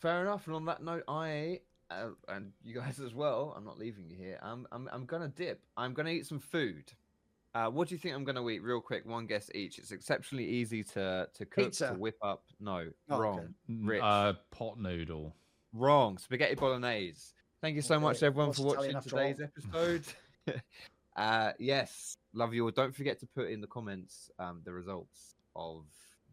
Fair 0.01 0.23
enough. 0.23 0.47
And 0.47 0.57
on 0.57 0.65
that 0.67 0.83
note, 0.83 1.05
I 1.09 1.61
uh, 1.91 2.09
and 2.29 2.53
you 2.65 2.75
guys 2.75 2.99
as 3.01 3.15
well. 3.15 3.55
I'm 3.57 3.65
not 3.65 3.79
leaving 3.79 4.09
you 4.09 4.17
here. 4.17 4.39
I'm 4.43 4.67
I'm 4.73 4.89
I'm 4.93 5.05
gonna 5.07 5.29
dip. 5.29 5.61
I'm 5.77 5.95
gonna 5.95 6.11
eat 6.11 6.27
some 6.27 6.41
food. 6.41 6.93
Uh, 7.55 7.69
what 7.69 7.87
do 7.87 7.95
you 7.95 7.99
think 7.99 8.15
I'm 8.15 8.25
gonna 8.25 8.49
eat? 8.49 8.63
Real 8.63 8.81
quick, 8.81 9.05
one 9.05 9.27
guess 9.27 9.51
each. 9.55 9.79
It's 9.79 9.93
exceptionally 9.93 10.47
easy 10.47 10.83
to 10.85 11.29
to 11.35 11.45
cook 11.47 11.67
Pizza. 11.67 11.89
to 11.89 11.95
whip 11.95 12.17
up. 12.23 12.45
No, 12.59 12.89
Oh, 13.11 13.15
okay. 13.15 13.23
wrong, 13.23 13.55
Rich. 13.69 14.03
Uh, 14.03 14.33
pot 14.51 14.79
noodle. 14.81 15.37
Wrong. 15.73 16.19
Spaghetti 16.19 16.55
bolognese. 16.55 17.33
Thank 17.61 17.77
you 17.77 17.83
so 17.83 17.99
much, 18.01 18.23
everyone, 18.23 18.53
for 18.53 18.63
watching 18.65 19.01
today's 19.01 19.41
episode. 19.41 20.05
uh, 21.17 21.53
yes, 21.59 22.17
love 22.35 22.53
you 22.55 22.65
all. 22.65 22.71
Don't 22.71 22.95
forget 22.95 23.21
to 23.21 23.27
put 23.27 23.51
in 23.51 23.61
the 23.61 23.67
comments 23.69 24.31
um, 24.39 24.63
the 24.65 24.73
results 24.73 25.37
of 25.55 25.85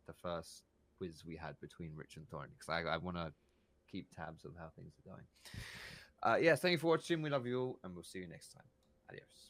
the 0.08 0.14
first 0.14 0.64
quiz 0.98 1.24
we 1.26 1.36
had 1.36 1.60
between 1.62 1.92
Rich 1.96 2.18
and 2.18 2.28
Thorin 2.30 2.48
because 2.58 2.70
I, 2.70 2.90
I 2.90 2.98
want 2.98 3.18
to 3.18 3.32
keep 3.92 4.08
tabs 4.16 4.44
of 4.44 4.52
how 4.58 4.70
things 4.76 4.94
are 5.06 5.12
going. 5.12 5.24
Uh, 6.22 6.38
yes, 6.42 6.60
thank 6.60 6.74
you 6.74 6.78
for 6.78 6.88
watching. 6.88 7.22
We 7.22 7.30
love 7.30 7.46
you 7.46 7.62
all, 7.62 7.80
and 7.84 7.94
we'll 7.94 8.04
see 8.04 8.20
you 8.20 8.28
next 8.28 8.50
time. 8.50 8.64
Adios. 9.10 9.49